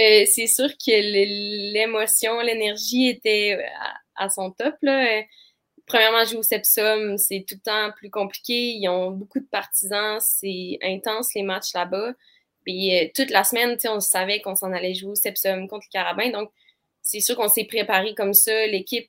Euh, 0.00 0.24
c'est 0.26 0.48
sûr 0.48 0.68
que 0.70 1.72
l'émotion, 1.72 2.40
l'énergie 2.40 3.08
était 3.08 3.64
à, 4.16 4.28
son 4.28 4.50
top. 4.50 4.74
Là. 4.82 5.22
Premièrement, 5.86 6.24
jouer 6.24 6.38
au 6.38 6.42
Sepsum, 6.42 7.18
c'est 7.18 7.44
tout 7.46 7.56
le 7.56 7.60
temps 7.60 7.92
plus 7.96 8.10
compliqué. 8.10 8.72
Ils 8.72 8.88
ont 8.88 9.10
beaucoup 9.10 9.38
de 9.38 9.46
partisans. 9.46 10.18
C'est 10.20 10.78
intense 10.82 11.34
les 11.34 11.42
matchs 11.42 11.72
là-bas. 11.74 12.14
Puis 12.64 12.96
euh, 12.96 13.08
toute 13.14 13.30
la 13.30 13.44
semaine, 13.44 13.76
on 13.88 14.00
savait 14.00 14.40
qu'on 14.40 14.56
s'en 14.56 14.72
allait 14.72 14.94
jouer 14.94 15.12
au 15.12 15.14
Sepsum 15.14 15.68
contre 15.68 15.86
les 15.86 16.00
Carabins. 16.00 16.30
Donc, 16.30 16.50
c'est 17.04 17.20
sûr 17.20 17.36
qu'on 17.36 17.48
s'est 17.48 17.64
préparé 17.64 18.14
comme 18.14 18.32
ça. 18.32 18.66
L'équipe, 18.66 19.08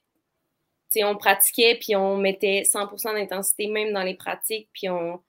on 0.97 1.15
pratiquait, 1.17 1.76
puis 1.76 1.95
on 1.95 2.17
mettait 2.17 2.63
100% 2.63 3.13
d'intensité 3.13 3.67
même 3.67 3.91
dans 3.91 4.03
les 4.03 4.13
pratiques, 4.13 4.69
puis 4.72 4.88
on, 4.88 5.22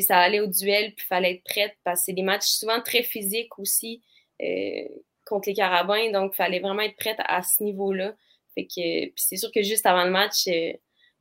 ça 0.00 0.18
allait 0.18 0.40
au 0.40 0.46
duel, 0.46 0.94
puis 0.94 1.04
il 1.04 1.08
fallait 1.08 1.32
être 1.34 1.44
prête 1.44 1.76
parce 1.82 2.00
que 2.00 2.04
c'est 2.06 2.12
des 2.12 2.22
matchs 2.22 2.46
souvent 2.46 2.80
très 2.80 3.02
physiques 3.02 3.58
aussi 3.58 4.02
euh, 4.42 4.84
contre 5.26 5.48
les 5.48 5.54
Carabins, 5.54 6.10
donc 6.12 6.32
il 6.34 6.36
fallait 6.36 6.60
vraiment 6.60 6.82
être 6.82 6.96
prête 6.96 7.16
à, 7.18 7.42
ce 7.42 7.62
niveau-là. 7.62 8.14
Fait 8.54 8.66
que, 8.66 9.06
puis 9.06 9.12
c'est 9.16 9.36
sûr 9.36 9.50
que 9.52 9.62
juste 9.62 9.86
avant 9.86 10.04
le 10.04 10.10
match, 10.10 10.46
euh, 10.46 10.72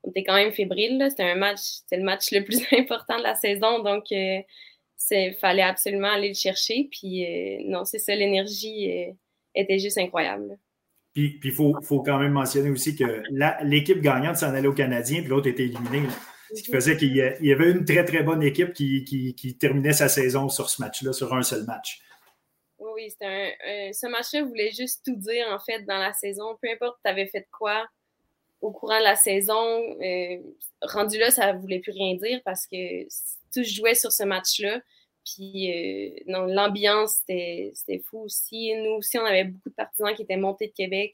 on 0.03 0.11
était 0.11 0.24
quand 0.24 0.36
même 0.36 0.52
fébrile. 0.52 1.06
C'était 1.10 1.24
un 1.24 1.36
match, 1.36 1.60
c'était 1.60 1.98
le 1.98 2.03
match 2.03 2.32
le 2.32 2.44
plus 2.44 2.61
important 2.78 3.18
de 3.18 3.24
la 3.24 3.36
saison, 3.36 3.80
donc 3.80 4.11
il 4.11 4.44
euh, 5.11 5.34
fallait 5.34 5.64
absolument 5.64 6.11
aller 6.11 6.30
le 6.30 6.36
chercher. 6.36 6.88
Puis 6.91 7.26
non, 7.66 7.86
c'est 7.86 7.99
ça, 7.99 8.16
l'énergie 8.16 8.91
était 9.56 9.80
juste 9.80 9.98
incroyable. 9.98 10.57
Puis 11.14 11.40
il 11.44 11.52
faut, 11.52 11.73
quand 12.03 12.19
même 12.19 12.34
mentionner 12.34 12.69
aussi 12.69 12.95
que 12.95 13.23
l'équipe 13.64 14.02
gagnante 14.02 14.38
s'en 14.38 14.53
allait 14.53 14.68
au 14.68 14.73
Canadien, 14.73 15.22
puis 15.22 15.30
l'autre 15.30 15.48
était 15.48 15.64
éliminé. 15.64 16.07
Ce 16.56 16.64
qui 16.64 16.72
faisait 16.72 16.98
qu'il 16.98 17.15
y 17.15 17.52
avait 17.52 17.72
une 17.72 17.86
très, 17.86 18.03
très 18.06 18.23
bonne 18.23 18.41
équipe 18.41 18.73
qui, 18.73 19.57
terminait 19.60 19.94
sa 19.94 20.07
saison 20.07 20.49
sur 20.49 20.69
ce 20.69 20.81
match-là, 20.81 21.14
sur 21.14 21.34
un 21.34 21.44
seul 21.44 21.64
match. 21.65 22.02
Oui, 22.80 23.14
un, 23.22 23.52
ce 23.94 24.07
match-là 24.07 24.44
voulait 24.44 24.72
juste 24.72 25.03
tout 25.06 25.15
dire, 25.15 25.48
en 25.49 25.60
fait, 25.60 25.81
dans 25.86 25.98
la 25.98 26.14
saison. 26.14 26.57
Peu 26.61 26.69
importe 26.72 26.98
tu 27.03 27.10
avais 27.10 27.27
fait 27.27 27.48
quoi 27.52 27.88
au 28.61 28.72
courant 28.72 28.99
de 28.99 29.03
la 29.03 29.15
saison, 29.15 29.80
euh, 30.02 30.38
rendu 30.81 31.18
là, 31.18 31.31
ça 31.31 31.53
ne 31.53 31.60
voulait 31.60 31.80
plus 31.80 31.91
rien 31.91 32.15
dire 32.15 32.41
parce 32.44 32.65
que 32.68 33.03
tout 33.53 33.64
jouait 33.64 33.95
sur 33.95 34.11
ce 34.11 34.23
match-là. 34.23 34.81
Puis 35.36 35.72
euh, 35.72 36.48
l'ambiance, 36.48 37.18
c'était 37.26 38.02
fou 38.10 38.20
aussi. 38.22 38.74
Nous 38.76 38.92
aussi, 38.92 39.18
on 39.20 39.26
avait 39.26 39.46
beaucoup 39.46 39.70
de 39.70 39.76
partisans 39.76 40.14
qui 40.16 40.24
étaient 40.24 40.38
montés 40.38 40.68
de 40.68 40.74
Québec 40.74 41.14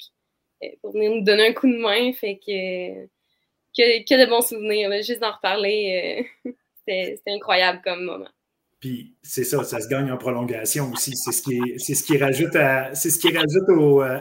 euh, 0.64 0.68
pour 0.82 0.94
venir 0.94 1.12
nous 1.12 1.24
donner 1.24 1.48
un 1.48 1.54
coup 1.54 1.68
de 1.68 1.78
main. 1.78 2.14
Fait 2.14 2.38
que 2.38 3.06
que, 3.76 4.24
de 4.24 4.30
bons 4.30 4.48
souvenirs. 4.48 4.92
Juste 5.04 5.20
d'en 5.20 5.34
reparler, 5.34 6.26
euh, 6.46 6.52
c'était 6.88 7.20
incroyable 7.28 7.82
comme 7.84 8.04
moment. 8.04 8.30
Puis 8.80 9.16
c'est 9.24 9.44
ça, 9.44 9.64
ça 9.64 9.80
se 9.80 9.88
gagne 9.88 10.12
en 10.12 10.18
prolongation 10.18 10.92
aussi. 10.92 11.12
C'est 11.16 11.32
ce 11.32 11.42
qui, 11.42 11.80
ce 11.80 12.04
qui 12.04 12.18
rajoute 12.18 12.56
à, 12.56 12.92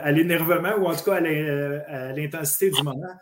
à 0.03 0.11
l'énervement 0.11 0.75
ou 0.77 0.87
en 0.87 0.95
tout 0.95 1.03
cas 1.03 1.15
à 1.15 2.13
l'intensité 2.13 2.71
du 2.71 2.81
moment. 2.81 3.13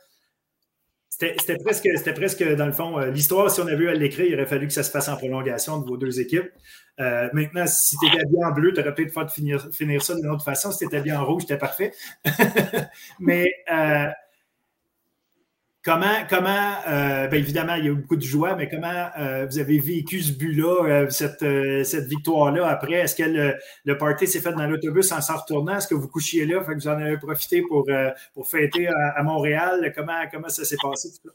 C'était 1.38 1.58
presque, 1.58 2.14
presque, 2.16 2.56
dans 2.56 2.66
le 2.66 2.72
fond, 2.72 3.00
euh, 3.00 3.12
l'histoire, 3.12 3.50
si 3.50 3.62
on 3.62 3.68
avait 3.68 3.84
eu 3.84 3.90
à 3.90 3.94
l'écrire, 3.94 4.26
il 4.26 4.34
aurait 4.36 4.45
fallu 4.45 4.68
que 4.68 4.74
ça 4.74 4.84
se 4.84 4.91
fasse 4.91 5.08
en 5.10 5.18
prolongation 5.18 5.80
de 5.80 5.86
vos 5.86 5.98
deux 5.98 6.20
équipes. 6.20 6.50
Euh, 7.00 7.30
maintenant, 7.34 7.66
si 7.68 7.98
tu 7.98 8.08
étais 8.08 8.22
habillé 8.22 8.44
en 8.45 8.52
bleu, 8.52 8.74
tu 8.74 8.80
aurais 8.80 8.94
peut-être 8.94 9.14
fait 9.14 9.30
finir, 9.30 9.68
finir 9.72 10.04
ça 10.04 10.16
d'une 10.16 10.30
autre 10.30 10.44
façon. 10.44 10.72
Si 10.72 10.80
tu 10.80 10.86
étais 10.86 10.98
habillé 10.98 11.16
en 11.16 11.26
rouge, 11.26 11.44
c'était 11.44 11.58
parfait. 11.58 11.91
Mais 13.20 13.52
euh, 13.72 14.08
Comment, 15.84 16.26
comment 16.30 16.76
euh, 16.88 17.27
bien 17.27 17.39
évidemment, 17.39 17.76
il 17.76 17.84
y 17.84 17.88
a 17.89 17.91
eu 17.91 17.95
beaucoup 17.95 18.15
de 18.15 18.23
joie, 18.23 18.55
mais 18.55 18.69
comment 18.69 19.10
euh, 19.19 19.45
vous 19.45 19.60
avez 19.60 19.80
vécu 19.80 20.22
ce 20.22 20.31
but-là, 20.31 20.85
euh, 20.85 21.10
cette, 21.10 21.43
cette 21.85 22.07
victoire-là 22.07 22.68
après? 22.69 22.93
Est-ce 22.93 23.15
que 23.15 23.23
le, 23.23 23.55
le 23.84 23.97
party 23.97 24.26
s'est 24.26 24.39
fait 24.39 24.53
dans 24.53 24.65
l'autobus 24.65 25.11
en 25.11 25.19
s'en 25.19 25.35
retournant? 25.35 25.76
Est-ce 25.76 25.89
que 25.89 25.95
vous 25.95 26.07
couchiez 26.07 26.45
là? 26.45 26.64
Fait 26.64 26.72
que 26.72 26.80
vous 26.80 26.88
en 26.88 27.01
avez 27.01 27.18
profité 27.18 27.61
pour, 27.64 27.89
pour 28.34 28.47
fêter 28.47 28.88
à, 28.88 29.22
Montréal? 29.23 29.91
Comment, 29.93 30.23
comment 30.31 30.47
ça 30.47 30.64
s'est 30.64 30.77
passé? 30.81 31.10
Tout 31.22 31.31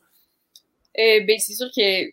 ben, 0.97 1.39
c'est 1.39 1.53
sûr 1.53 1.69
que 1.77 2.09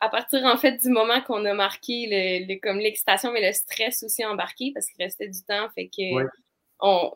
à 0.00 0.08
partir 0.08 0.44
en 0.44 0.56
fait 0.56 0.76
du 0.78 0.88
moment 0.88 1.20
qu'on 1.20 1.44
a 1.44 1.54
marqué 1.54 2.08
le, 2.48 2.58
comme 2.58 2.78
l'excitation, 2.78 3.32
mais 3.32 3.46
le 3.46 3.52
stress 3.52 4.02
aussi 4.02 4.24
embarqué 4.24 4.72
parce 4.74 4.86
qu'il 4.86 5.04
restait 5.04 5.28
du 5.28 5.42
temps. 5.44 5.68
Fait 5.76 5.86
que 5.86 6.26
on, 6.80 7.12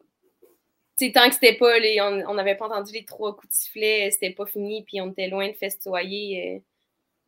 tant 0.99 1.29
que 1.29 1.35
c'était 1.35 1.57
pas, 1.57 1.79
les, 1.79 2.01
on 2.01 2.35
n'avait 2.35 2.57
pas 2.57 2.66
entendu 2.66 2.93
les 2.93 3.05
trois 3.05 3.35
coups 3.37 3.49
de 3.49 3.55
sifflet, 3.55 4.11
c'était 4.11 4.31
pas 4.31 4.47
fini, 4.47 4.85
puis 4.85 5.01
on 5.01 5.11
était 5.11 5.29
loin 5.29 5.49
de 5.49 5.55
festoyer 5.55 6.62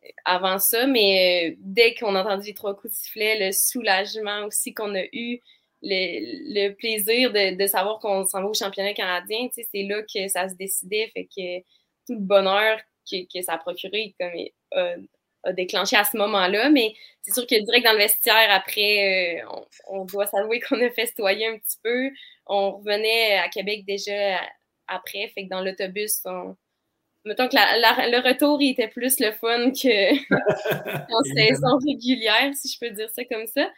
euh, 0.04 0.10
avant 0.24 0.58
ça. 0.58 0.86
Mais 0.86 1.50
euh, 1.50 1.56
dès 1.58 1.94
qu'on 1.94 2.14
a 2.14 2.22
entendu 2.22 2.48
les 2.48 2.54
trois 2.54 2.74
coups 2.74 2.92
de 2.92 2.98
sifflet, 2.98 3.46
le 3.46 3.52
soulagement 3.52 4.44
aussi 4.44 4.74
qu'on 4.74 4.94
a 4.94 5.04
eu, 5.12 5.40
le, 5.82 6.70
plaisir 6.74 7.32
de, 7.32 7.66
savoir 7.66 7.98
qu'on 8.00 8.24
s'en 8.24 8.42
va 8.42 8.48
au 8.48 8.54
championnat 8.54 8.94
canadien, 8.94 9.48
c'est 9.52 9.82
là 9.82 10.02
que 10.02 10.28
ça 10.28 10.48
se 10.48 10.54
décidait. 10.54 11.10
Fait 11.12 11.24
que 11.24 11.60
tout 12.06 12.14
le 12.14 12.20
bonheur 12.20 12.78
que, 13.10 13.42
ça 13.42 13.54
a 13.54 13.58
procuré 13.58 14.14
comme, 14.18 14.32
a, 15.46 15.52
déclenché 15.52 15.96
à 15.96 16.04
ce 16.04 16.16
moment-là. 16.16 16.70
Mais 16.70 16.94
c'est 17.22 17.32
sûr 17.32 17.46
que 17.46 17.54
direct 17.54 17.84
dans 17.84 17.92
le 17.92 17.98
vestiaire, 17.98 18.50
après, 18.50 19.40
euh, 19.42 19.48
on, 19.88 20.00
on, 20.00 20.04
doit 20.04 20.26
s'avouer 20.26 20.60
qu'on 20.60 20.80
a 20.80 20.90
festoyé 20.90 21.46
un 21.46 21.58
petit 21.58 21.78
peu 21.82 22.10
on 22.46 22.72
revenait 22.78 23.38
à 23.38 23.48
Québec 23.48 23.84
déjà 23.86 24.40
après, 24.86 25.28
fait 25.34 25.44
que 25.44 25.50
dans 25.50 25.62
l'autobus, 25.62 26.20
on... 26.24 26.56
mettons 27.24 27.48
que 27.48 27.56
le 27.56 28.28
retour 28.28 28.62
il 28.62 28.70
était 28.70 28.88
plus 28.88 29.18
le 29.18 29.32
fun 29.32 29.70
qu'en 29.70 31.22
saison 31.34 31.78
régulière, 31.84 32.52
si 32.54 32.68
je 32.72 32.78
peux 32.78 32.94
dire 32.94 33.10
ça 33.10 33.24
comme 33.24 33.46
ça. 33.46 33.68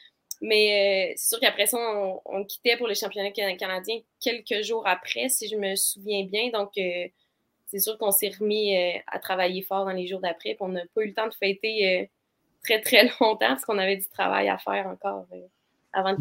Mais 0.40 1.10
euh, 1.10 1.14
c'est 1.16 1.30
sûr 1.30 1.40
qu'après 1.40 1.66
ça, 1.66 1.78
on, 2.26 2.44
quittait 2.44 2.76
pour 2.76 2.86
le 2.86 2.94
championnat 2.94 3.32
canadien 3.32 3.98
quelques 4.20 4.62
jours 4.62 4.86
après, 4.86 5.28
si 5.28 5.48
je 5.48 5.56
me 5.56 5.74
souviens 5.74 6.24
bien. 6.24 6.50
Donc, 6.50 6.70
euh, 6.78 7.08
c'est 7.68 7.78
sûr 7.78 7.96
qu'on 7.98 8.10
s'est 8.10 8.32
remis 8.38 8.76
euh, 8.76 8.98
à 9.06 9.18
travailler 9.18 9.62
fort 9.62 9.84
dans 9.84 9.92
les 9.92 10.06
jours 10.06 10.20
d'après. 10.20 10.56
on 10.60 10.68
n'a 10.68 10.82
pas 10.94 11.02
eu 11.02 11.08
le 11.08 11.14
temps 11.14 11.28
de 11.28 11.34
fêter 11.34 12.10
très, 12.64 12.80
très 12.80 13.04
longtemps 13.20 13.36
parce 13.38 13.64
qu'on 13.64 13.78
avait 13.78 13.96
du 13.96 14.08
travail 14.08 14.48
à 14.48 14.58
faire 14.58 14.86
encore 14.86 15.26
avant 15.92 16.14
de. 16.14 16.18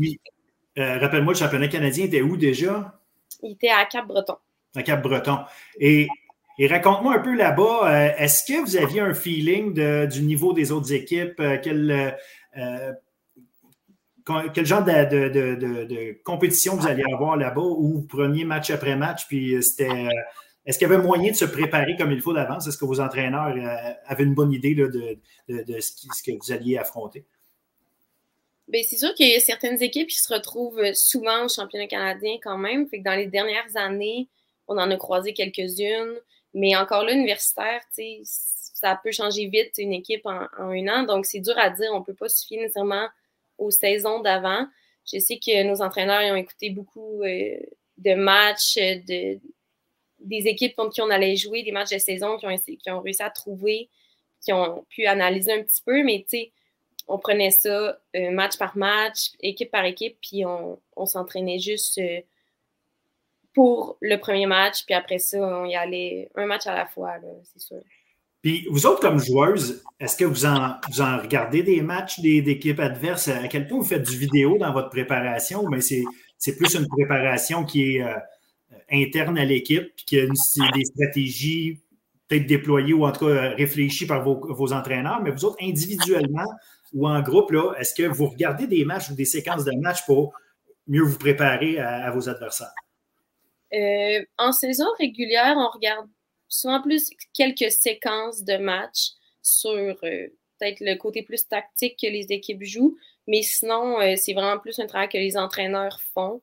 Euh, 0.77 0.99
rappelle-moi, 0.99 1.33
le 1.33 1.39
championnat 1.39 1.67
canadien 1.67 2.05
était 2.05 2.21
où 2.21 2.37
déjà? 2.37 2.99
Il 3.41 3.53
était 3.53 3.69
à 3.69 3.85
Cap-Breton. 3.85 4.35
À 4.75 4.83
Cap-Breton. 4.83 5.39
Et, 5.79 6.07
raconte-moi 6.59 7.15
un 7.15 7.19
peu 7.19 7.35
là-bas, 7.35 7.79
euh, 7.83 8.11
est-ce 8.17 8.43
que 8.43 8.61
vous 8.61 8.77
aviez 8.77 9.01
un 9.01 9.13
feeling 9.13 9.73
du 10.07 10.21
niveau 10.21 10.53
des 10.53 10.71
autres 10.71 10.93
équipes? 10.93 11.39
Euh, 11.39 11.57
quel, 11.63 12.15
quel 14.53 14.65
genre 14.65 14.83
de, 14.83 16.21
compétition 16.23 16.75
vous 16.75 16.87
alliez 16.87 17.03
avoir 17.11 17.37
là-bas 17.37 17.61
où 17.61 17.93
vous 17.93 18.07
preniez 18.07 18.45
match 18.45 18.69
après 18.69 18.95
match? 18.95 19.27
Puis 19.27 19.61
c'était. 19.63 20.09
Est-ce 20.67 20.77
qu'il 20.77 20.89
y 20.89 20.93
avait 20.93 21.01
moyen 21.01 21.31
de 21.31 21.35
se 21.35 21.45
préparer 21.45 21.95
comme 21.95 22.11
il 22.11 22.21
faut 22.21 22.33
d'avance? 22.33 22.67
Est-ce 22.67 22.77
que 22.77 22.83
vos 22.83 22.99
entraîneurs 22.99 23.55
avaient 24.05 24.25
une 24.25 24.33
bonne 24.33 24.51
idée 24.51 24.75
de, 24.75 25.17
ce 25.79 26.23
que 26.23 26.31
vous 26.37 26.51
alliez 26.51 26.77
affronter? 26.77 27.25
Bien, 28.67 28.83
c'est 28.83 28.97
sûr 28.97 29.15
qu'il 29.15 29.29
y 29.29 29.35
a 29.35 29.39
certaines 29.39 29.81
équipes 29.81 30.09
qui 30.09 30.17
se 30.17 30.33
retrouvent 30.33 30.79
euh, 30.79 30.91
souvent 30.93 31.45
au 31.45 31.47
championnat 31.47 31.87
canadien 31.87 32.35
quand 32.43 32.57
même. 32.57 32.85
Fait 32.89 32.99
que 32.99 33.03
dans 33.05 33.15
les 33.15 33.27
dernières 33.27 33.77
années, 33.77 34.27
on 34.67 34.77
en 34.77 34.91
a 34.91 34.97
croisé 34.97 35.31
quelques-unes. 35.31 36.19
Mais 36.53 36.75
encore 36.75 37.03
là, 37.05 37.13
universitaire, 37.13 37.79
ça 38.25 38.99
peut 39.01 39.13
changer 39.13 39.47
vite 39.47 39.75
une 39.77 39.93
équipe 39.93 40.25
en, 40.25 40.47
un 40.57 40.87
an. 40.89 41.03
Donc, 41.03 41.25
c'est 41.25 41.39
dur 41.39 41.57
à 41.57 41.69
dire. 41.69 41.91
On 41.93 41.99
ne 41.99 42.03
peut 42.03 42.13
pas 42.13 42.27
se 42.27 42.45
fier 42.45 42.59
nécessairement 42.59 43.07
aux 43.57 43.71
saisons 43.71 44.19
d'avant. 44.19 44.67
Je 45.09 45.17
sais 45.19 45.39
que 45.39 45.63
nos 45.63 45.81
entraîneurs 45.81 46.33
ont 46.33 46.35
écouté 46.35 46.69
beaucoup 46.69 47.23
euh, 47.23 47.55
de 47.99 48.15
matchs 48.15 48.75
de, 48.75 49.39
des 50.27 50.47
équipes 50.47 50.75
contre 50.75 50.93
qui 50.93 51.01
on 51.01 51.09
allait 51.09 51.35
jouer, 51.35 51.63
des 51.63 51.71
matchs 51.71 51.91
de 51.91 51.97
saison 51.97 52.37
qui 52.37 52.45
ont, 52.45 53.01
réussi 53.01 53.23
à 53.23 53.29
trouver, 53.29 53.89
qui 54.41 54.53
ont 54.53 54.85
pu 54.89 55.05
analyser 55.05 55.53
un 55.53 55.63
petit 55.63 55.81
peu. 55.85 56.03
Mais 56.03 56.25
tu 56.29 56.37
sais, 56.37 56.51
on 57.07 57.17
prenait 57.17 57.51
ça 57.51 57.99
euh, 58.15 58.31
match 58.31 58.57
par 58.57 58.77
match, 58.77 59.31
équipe 59.39 59.71
par 59.71 59.85
équipe, 59.85 60.17
puis 60.21 60.43
on, 60.45 61.05
s'entraînait 61.05 61.59
juste 61.59 61.97
euh, 61.99 62.21
pour 63.53 63.97
le 64.01 64.17
premier 64.17 64.45
match, 64.45 64.85
puis 64.85 64.93
après 64.93 65.19
ça, 65.19 65.39
on 65.39 65.65
y 65.65 65.75
allait 65.75 66.29
un 66.35 66.45
match 66.45 66.67
à 66.67 66.75
la 66.75 66.85
fois, 66.85 67.15
c'est 67.43 67.61
sûr. 67.61 67.81
Puis 68.41 68.67
vous 68.69 68.85
autres, 68.85 69.01
comme 69.01 69.19
joueuses, 69.19 69.83
est-ce 69.99 70.15
que 70.15 70.25
vous 70.25 70.45
en, 70.45 70.75
en 70.99 71.17
regardez 71.17 71.63
des 71.63 71.81
matchs 71.81 72.19
d'équipes 72.19 72.79
adverses? 72.79 73.29
À 73.29 73.47
quel 73.47 73.67
point 73.67 73.79
vous 73.79 73.83
faites 73.83 74.07
du 74.07 74.17
vidéo 74.17 74.57
dans 74.57 74.71
votre 74.71 74.89
préparation? 74.89 75.67
Mais 75.69 75.81
c'est 75.81 76.55
plus 76.55 76.75
une 76.75 76.87
préparation 76.87 77.65
qui 77.65 77.95
est 77.95 78.03
euh, 78.03 78.13
interne 78.91 79.37
à 79.37 79.45
l'équipe, 79.45 79.93
puis 79.95 80.05
qui 80.05 80.19
a 80.19 80.25
des 80.25 80.85
stratégies 80.85 81.79
peut-être 82.27 82.45
déployées 82.45 82.93
ou 82.93 83.05
en 83.05 83.11
tout 83.11 83.25
cas 83.25 83.49
réfléchies 83.55 84.05
par 84.05 84.23
vos, 84.23 84.53
vos 84.53 84.73
entraîneurs, 84.73 85.21
mais 85.21 85.31
vous 85.31 85.45
autres, 85.45 85.57
individuellement, 85.61 86.47
ou 86.93 87.07
en 87.07 87.21
groupe, 87.21 87.53
est-ce 87.77 87.93
que 87.93 88.03
vous 88.03 88.27
regardez 88.27 88.67
des 88.67 88.85
matchs 88.85 89.09
ou 89.09 89.15
des 89.15 89.25
séquences 89.25 89.65
de 89.65 89.71
matchs 89.79 90.05
pour 90.05 90.33
mieux 90.87 91.03
vous 91.03 91.17
préparer 91.17 91.79
à, 91.79 92.09
vos 92.11 92.29
adversaires? 92.29 92.73
Euh, 93.73 94.23
en 94.37 94.51
saison 94.51 94.85
régulière, 94.97 95.55
on 95.57 95.69
regarde 95.69 96.07
souvent 96.47 96.81
plus 96.81 97.09
quelques 97.33 97.71
séquences 97.71 98.43
de 98.43 98.57
matchs 98.57 99.11
sur 99.41 99.69
euh, 99.69 100.27
peut-être 100.59 100.79
le 100.79 100.95
côté 100.95 101.23
plus 101.23 101.47
tactique 101.47 101.99
que 102.01 102.07
les 102.07 102.27
équipes 102.29 102.63
jouent, 102.63 102.97
mais 103.27 103.41
sinon, 103.41 103.99
euh, 103.99 104.15
c'est 104.15 104.33
vraiment 104.33 104.59
plus 104.59 104.79
un 104.79 104.87
travail 104.87 105.09
que 105.09 105.17
les 105.17 105.37
entraîneurs 105.37 105.99
font. 106.13 106.41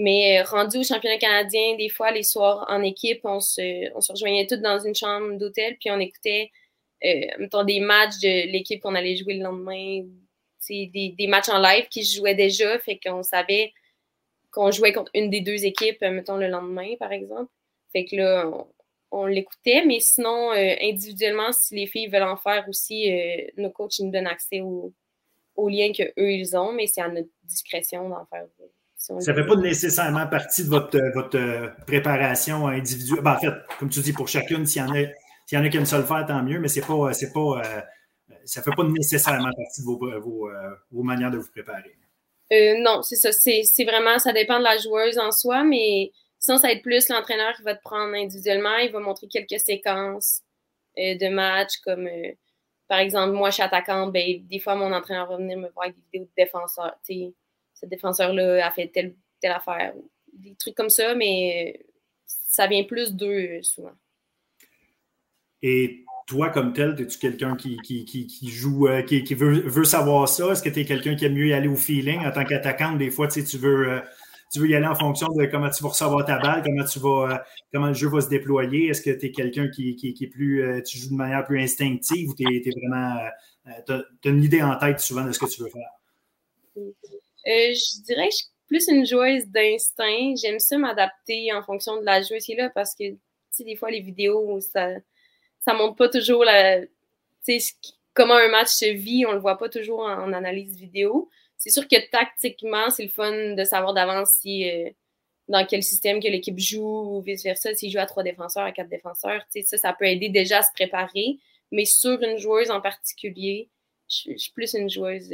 Mais 0.00 0.42
rendu 0.42 0.78
au 0.78 0.84
championnat 0.84 1.18
canadien, 1.18 1.76
des 1.76 1.88
fois, 1.88 2.12
les 2.12 2.22
soirs 2.22 2.66
en 2.68 2.82
équipe, 2.82 3.20
on 3.24 3.40
se, 3.40 3.92
on 3.96 4.00
se 4.00 4.12
rejoignait 4.12 4.46
tous 4.46 4.56
dans 4.56 4.78
une 4.78 4.94
chambre 4.94 5.36
d'hôtel, 5.38 5.76
puis 5.78 5.90
on 5.90 5.98
écoutait 5.98 6.50
euh, 7.04 7.26
mettons, 7.38 7.64
des 7.64 7.80
matchs 7.80 8.18
de 8.18 8.50
l'équipe 8.50 8.82
qu'on 8.82 8.94
allait 8.94 9.16
jouer 9.16 9.34
le 9.34 9.44
lendemain, 9.44 10.04
des, 10.68 11.14
des 11.16 11.26
matchs 11.28 11.48
en 11.48 11.60
live 11.60 11.86
qui 11.88 12.04
se 12.04 12.16
jouaient 12.16 12.34
déjà, 12.34 12.78
fait 12.80 12.98
qu'on 12.98 13.22
savait 13.22 13.72
qu'on 14.50 14.70
jouait 14.70 14.92
contre 14.92 15.10
une 15.14 15.30
des 15.30 15.40
deux 15.40 15.64
équipes, 15.64 16.02
euh, 16.02 16.10
mettons, 16.10 16.36
le 16.36 16.48
lendemain, 16.48 16.96
par 16.98 17.12
exemple. 17.12 17.50
Fait 17.92 18.04
que 18.04 18.16
là, 18.16 18.50
on, 19.10 19.26
l'écoutait, 19.26 19.84
mais 19.86 20.00
sinon, 20.00 20.52
euh, 20.52 20.74
individuellement, 20.82 21.52
si 21.52 21.76
les 21.76 21.86
filles 21.86 22.08
veulent 22.08 22.22
en 22.24 22.36
faire 22.36 22.68
aussi, 22.68 23.10
nos 23.56 23.70
coachs 23.70 24.00
nous 24.00 24.10
donnent 24.10 24.26
accès 24.26 24.60
aux, 24.60 24.92
liens 25.68 25.92
qu'eux, 25.92 26.32
ils 26.32 26.56
ont, 26.56 26.72
mais 26.72 26.86
c'est 26.86 27.00
à 27.00 27.08
notre 27.08 27.28
discrétion 27.44 28.08
d'en 28.08 28.26
faire. 28.26 28.46
Ça 29.20 29.32
ne 29.32 29.36
fait 29.36 29.46
pas 29.46 29.56
nécessairement 29.56 30.26
partie 30.26 30.64
de 30.64 30.68
votre, 30.68 30.98
votre 31.14 31.84
préparation 31.86 32.68
individuelle. 32.68 33.22
Ben, 33.22 33.34
en 33.34 33.38
fait, 33.38 33.52
comme 33.78 33.88
tu 33.88 34.00
dis, 34.00 34.12
pour 34.12 34.28
chacune, 34.28 34.66
s'il 34.66 34.82
y 34.82 34.84
en 34.84 34.94
a 34.94 35.06
s'il 35.48 35.56
y 35.56 35.60
en 35.62 35.64
a 35.64 35.70
qui 35.70 35.78
aiment 35.78 35.86
ça 35.86 35.96
le 35.96 36.04
faire, 36.04 36.26
tant 36.26 36.42
mieux, 36.42 36.60
mais 36.60 36.68
c'est 36.68 36.86
pas, 36.86 37.14
c'est 37.14 37.32
pas, 37.32 37.62
euh, 37.64 37.80
ça 38.44 38.60
ne 38.60 38.64
fait 38.64 38.76
pas 38.76 38.84
nécessairement 38.84 39.50
partie 39.56 39.80
de 39.80 39.86
vos, 39.86 39.96
vos, 40.20 40.50
euh, 40.50 40.74
vos 40.90 41.02
manières 41.02 41.30
de 41.30 41.38
vous 41.38 41.50
préparer. 41.50 41.96
Euh, 42.52 42.74
non, 42.82 43.00
c'est 43.00 43.16
ça. 43.16 43.32
C'est, 43.32 43.84
vraiment, 43.84 44.18
ça 44.18 44.34
dépend 44.34 44.58
de 44.58 44.64
la 44.64 44.76
joueuse 44.76 45.18
en 45.18 45.32
soi, 45.32 45.64
mais 45.64 46.12
sinon, 46.38 46.58
ça 46.58 46.66
va 46.66 46.74
être 46.74 46.82
plus 46.82 47.08
l'entraîneur 47.08 47.54
qui 47.56 47.62
va 47.62 47.74
te 47.74 47.80
prendre 47.82 48.14
individuellement. 48.14 48.76
Il 48.76 48.92
va 48.92 49.00
montrer 49.00 49.26
quelques 49.26 49.58
séquences 49.58 50.42
de 50.98 51.28
matchs, 51.30 51.78
comme 51.82 52.06
par 52.86 52.98
exemple, 52.98 53.32
moi, 53.32 53.48
je 53.48 53.54
suis 53.54 53.62
attaquante, 53.62 54.12
ben, 54.12 54.46
des 54.46 54.58
fois, 54.58 54.74
mon 54.74 54.92
entraîneur 54.92 55.28
va 55.28 55.36
venir 55.38 55.56
me 55.56 55.70
voir 55.70 55.86
avec 55.86 55.96
des 55.96 56.02
vidéos 56.18 56.24
de 56.24 56.44
défenseurs. 56.44 56.98
Ce 57.80 57.86
défenseur-là 57.86 58.66
a 58.66 58.70
fait 58.70 58.88
telle, 58.88 59.14
telle 59.40 59.52
affaire. 59.52 59.94
Des 60.32 60.54
trucs 60.56 60.74
comme 60.74 60.90
ça, 60.90 61.14
mais 61.14 61.84
ça 62.26 62.66
vient 62.66 62.84
plus 62.84 63.14
d'eux 63.14 63.62
souvent. 63.62 63.92
Et 65.62 66.04
toi, 66.26 66.50
comme 66.50 66.72
tel, 66.72 66.94
es-tu 66.98 67.18
quelqu'un 67.18 67.56
qui, 67.56 67.76
qui, 67.78 68.48
joue, 68.48 68.86
euh, 68.86 69.02
qui, 69.02 69.34
veut, 69.34 69.84
savoir 69.84 70.28
ça? 70.28 70.52
Est-ce 70.52 70.62
que 70.62 70.68
tu 70.68 70.80
es 70.80 70.84
quelqu'un 70.84 71.16
qui 71.16 71.24
aime 71.24 71.34
mieux 71.34 71.48
y 71.48 71.52
aller 71.52 71.68
au 71.68 71.76
feeling 71.76 72.20
en 72.20 72.30
tant 72.30 72.44
qu'attaquante? 72.44 72.98
Des 72.98 73.10
fois, 73.10 73.28
tu, 73.28 73.40
veux, 73.56 73.88
euh, 73.88 74.00
tu 74.52 74.60
veux 74.60 74.68
y 74.68 74.74
aller 74.74 74.86
en 74.86 74.94
fonction 74.94 75.28
de 75.28 75.46
comment 75.46 75.70
tu 75.70 75.82
vas 75.82 75.88
recevoir 75.88 76.24
ta 76.26 76.38
balle, 76.38 76.62
comment, 76.62 76.84
tu 76.84 76.98
vas, 76.98 77.32
euh, 77.32 77.38
comment 77.72 77.88
le 77.88 77.94
jeu 77.94 78.08
va 78.08 78.20
se 78.20 78.28
déployer. 78.28 78.88
Est-ce 78.88 79.02
que 79.02 79.10
tu 79.10 79.26
es 79.26 79.32
quelqu'un 79.32 79.68
qui, 79.68 79.96
est 80.20 80.26
plus. 80.26 80.82
tu 80.84 80.98
joues 80.98 81.10
de 81.10 81.16
manière 81.16 81.44
plus 81.44 81.60
instinctive 81.60 82.28
ou 82.28 82.34
tu 82.34 82.44
es, 82.44 82.70
vraiment. 82.70 83.18
tu 83.86 83.92
as, 83.92 84.30
une 84.30 84.44
idée 84.44 84.62
en 84.62 84.76
tête 84.76 85.00
souvent 85.00 85.24
de 85.24 85.32
ce 85.32 85.38
que 85.38 85.46
tu 85.46 85.62
veux 85.62 85.70
faire? 85.70 85.90
Je 87.48 88.02
dirais 88.02 88.28
que 88.28 88.32
je 88.32 88.36
suis 88.36 88.46
plus 88.66 88.88
une 88.88 89.06
joueuse 89.06 89.46
d'instinct. 89.46 90.34
J'aime 90.36 90.58
ça 90.58 90.78
m'adapter 90.78 91.52
en 91.52 91.62
fonction 91.62 91.98
de 91.98 92.04
la 92.04 92.22
joueuse 92.22 92.44
qui 92.44 92.52
est 92.52 92.56
là 92.56 92.70
parce 92.74 92.94
que, 92.94 93.10
tu 93.10 93.18
sais, 93.50 93.64
des 93.64 93.76
fois, 93.76 93.90
les 93.90 94.00
vidéos, 94.00 94.60
ça 94.60 94.88
ça 95.60 95.74
montre 95.74 95.96
pas 95.96 96.08
toujours 96.08 96.44
la, 96.44 96.80
comment 98.14 98.34
un 98.34 98.48
match 98.48 98.68
se 98.68 98.86
vit, 98.86 99.26
on 99.26 99.32
le 99.32 99.38
voit 99.38 99.58
pas 99.58 99.68
toujours 99.68 100.00
en, 100.00 100.32
analyse 100.32 100.76
vidéo. 100.76 101.28
C'est 101.56 101.70
sûr 101.70 101.86
que 101.86 101.96
tactiquement, 102.10 102.90
c'est 102.90 103.04
le 103.04 103.08
fun 103.10 103.54
de 103.54 103.64
savoir 103.64 103.92
d'avance 103.92 104.30
si 104.40 104.68
euh, 104.70 104.90
dans 105.48 105.66
quel 105.66 105.82
système 105.82 106.20
que 106.20 106.28
l'équipe 106.28 106.58
joue 106.58 107.16
ou 107.16 107.20
vice-versa, 107.20 107.74
s'il 107.74 107.90
joue 107.90 107.98
à 107.98 108.06
trois 108.06 108.22
défenseurs, 108.22 108.64
à 108.64 108.72
quatre 108.72 108.88
défenseurs. 108.88 109.44
Ça, 109.64 109.76
ça 109.76 109.92
peut 109.92 110.06
aider 110.06 110.28
déjà 110.28 110.58
à 110.58 110.62
se 110.62 110.72
préparer. 110.72 111.38
Mais 111.70 111.84
sur 111.84 112.22
une 112.22 112.38
joueuse 112.38 112.70
en 112.70 112.80
particulier, 112.80 113.68
je, 114.08 114.36
suis 114.36 114.52
plus 114.52 114.72
une 114.74 114.88
joueuse 114.88 115.30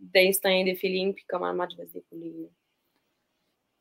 d'instinct, 0.00 0.64
de, 0.64 0.74
feeling, 0.74 1.14
puis 1.14 1.24
comment 1.28 1.50
le 1.50 1.56
match 1.56 1.72
va 1.76 1.84
se 1.86 1.98
dérouler. 2.10 2.50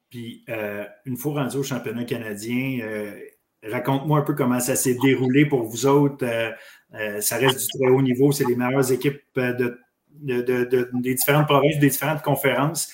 Puis, 0.10 0.44
euh, 0.50 0.86
une 1.06 1.18
fois 1.18 1.42
rendu 1.42 1.58
au 1.58 1.64
championnat 1.64 2.06
canadien, 2.06 2.80
euh, 2.84 3.20
raconte-moi 3.64 4.20
un 4.20 4.22
peu 4.22 4.34
comment 4.34 4.60
ça 4.60 4.76
s'est 4.76 4.98
déroulé 5.02 5.46
pour 5.46 5.64
vous 5.64 5.86
autres. 5.86 6.26
Euh, 6.26 7.22
ça 7.22 7.38
reste 7.38 7.60
du 7.60 7.68
très 7.68 7.90
haut 7.92 8.02
niveau, 8.02 8.32
c'est 8.32 8.46
les 8.46 8.56
meilleures 8.56 8.92
équipes 8.92 9.22
de, 9.36 9.80
des 10.14 11.14
différentes 11.16 11.48
provinces, 11.48 11.80
des 11.80 11.90
différentes 11.90 12.22
conférences 12.22 12.94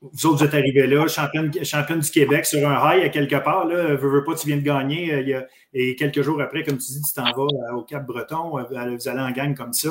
vous 0.00 0.26
autres, 0.26 0.38
vous 0.38 0.44
êtes 0.44 0.54
arrivés 0.54 0.86
là, 0.86 1.08
championne, 1.08 1.52
championne 1.64 2.00
du 2.00 2.10
Québec 2.10 2.46
sur 2.46 2.66
un 2.68 2.74
high 2.74 3.04
à 3.04 3.08
quelque 3.08 3.36
part. 3.36 3.66
Là, 3.66 3.94
veux, 3.96 4.08
veux 4.08 4.24
pas, 4.24 4.34
tu 4.34 4.46
viens 4.46 4.56
de 4.56 4.62
gagner. 4.62 5.12
Euh, 5.12 5.42
et 5.72 5.96
quelques 5.96 6.22
jours 6.22 6.40
après, 6.40 6.62
comme 6.62 6.78
tu 6.78 6.92
dis, 6.92 7.02
tu 7.02 7.12
t'en 7.14 7.32
vas 7.32 7.74
au 7.74 7.82
Cap-Breton. 7.82 8.50
Vous 8.50 9.08
allez 9.08 9.20
en 9.20 9.30
gang 9.32 9.54
comme 9.56 9.72
ça. 9.72 9.90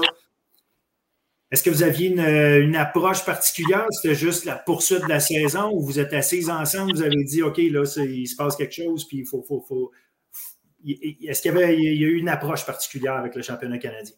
Est-ce 1.49 1.63
que 1.63 1.69
vous 1.69 1.83
aviez 1.83 2.09
une, 2.09 2.75
approche 2.75 3.23
particulière? 3.23 3.85
C'était 3.91 4.15
juste 4.15 4.43
la 4.43 4.55
poursuite 4.55 5.03
de 5.03 5.07
la 5.07 5.21
saison 5.21 5.71
ou 5.71 5.81
vous 5.81 5.99
êtes 5.99 6.13
assis 6.13 6.49
ensemble, 6.49 6.93
vous 6.93 7.01
avez 7.01 7.23
dit 7.23 7.41
OK, 7.41 7.57
là, 7.57 7.83
il 8.03 8.27
se 8.27 8.35
passe 8.35 8.55
quelque 8.55 8.73
chose, 8.73 9.07
puis 9.07 9.19
il 9.19 9.25
faut. 9.25 9.41
faut, 9.43 9.61
faut... 9.61 9.91
Est-ce 10.85 11.41
qu'il 11.41 11.53
y, 11.53 11.57
a 11.57 11.71
eu 11.71 12.17
une 12.17 12.29
approche 12.29 12.65
particulière 12.65 13.15
avec 13.15 13.35
le 13.35 13.41
championnat 13.41 13.77
canadien? 13.77 14.15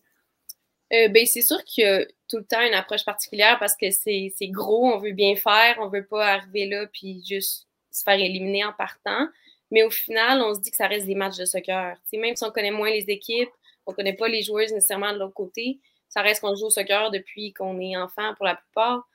Euh, 0.91 1.07
ben, 1.07 1.25
c'est 1.25 1.41
sûr 1.41 1.63
qu'il 1.65 1.83
y 1.83 1.87
a 1.87 2.03
tout 2.27 2.37
le 2.37 2.45
temps 2.45 2.61
une 2.61 2.73
approche 2.73 3.05
particulière 3.05 3.57
parce 3.59 3.75
que 3.75 3.91
c'est 3.91 4.31
gros, 4.49 4.91
on 4.91 4.97
veut 4.97 5.11
bien 5.11 5.35
faire, 5.35 5.77
on 5.79 5.87
veut 5.87 6.05
pas 6.05 6.33
arriver 6.33 6.65
là 6.67 6.87
puis 6.87 7.23
juste 7.27 7.67
se 7.91 8.03
faire 8.03 8.19
éliminer 8.19 8.65
en 8.65 8.73
partant. 8.73 9.27
Mais 9.71 9.83
au 9.83 9.91
final, 9.91 10.41
on 10.41 10.55
se 10.55 10.61
dit 10.61 10.71
que 10.71 10.77
ça 10.77 10.87
reste 10.87 11.05
des 11.05 11.15
matchs 11.15 11.37
de 11.37 11.45
soccer. 11.45 11.95
même 12.13 12.35
si 12.35 12.43
on 12.43 12.49
connaît 12.49 12.71
moins 12.71 12.89
les 12.89 13.05
équipes, 13.09 13.49
on 13.85 13.93
connaît 13.93 14.15
pas 14.15 14.27
les 14.27 14.41
joueuses 14.41 14.73
nécessairement 14.73 15.13
de 15.13 15.19
l'autre 15.19 15.33
côté, 15.33 15.79
ça 16.09 16.21
reste 16.21 16.41
qu'on 16.41 16.55
joue 16.55 16.65
au 16.65 16.69
soccer 16.69 17.11
depuis 17.11 17.53
qu'on 17.53 17.79
est 17.79 17.95
enfant 17.95 18.33
pour 18.35 18.45
la 18.45 18.55
plupart. 18.55 19.07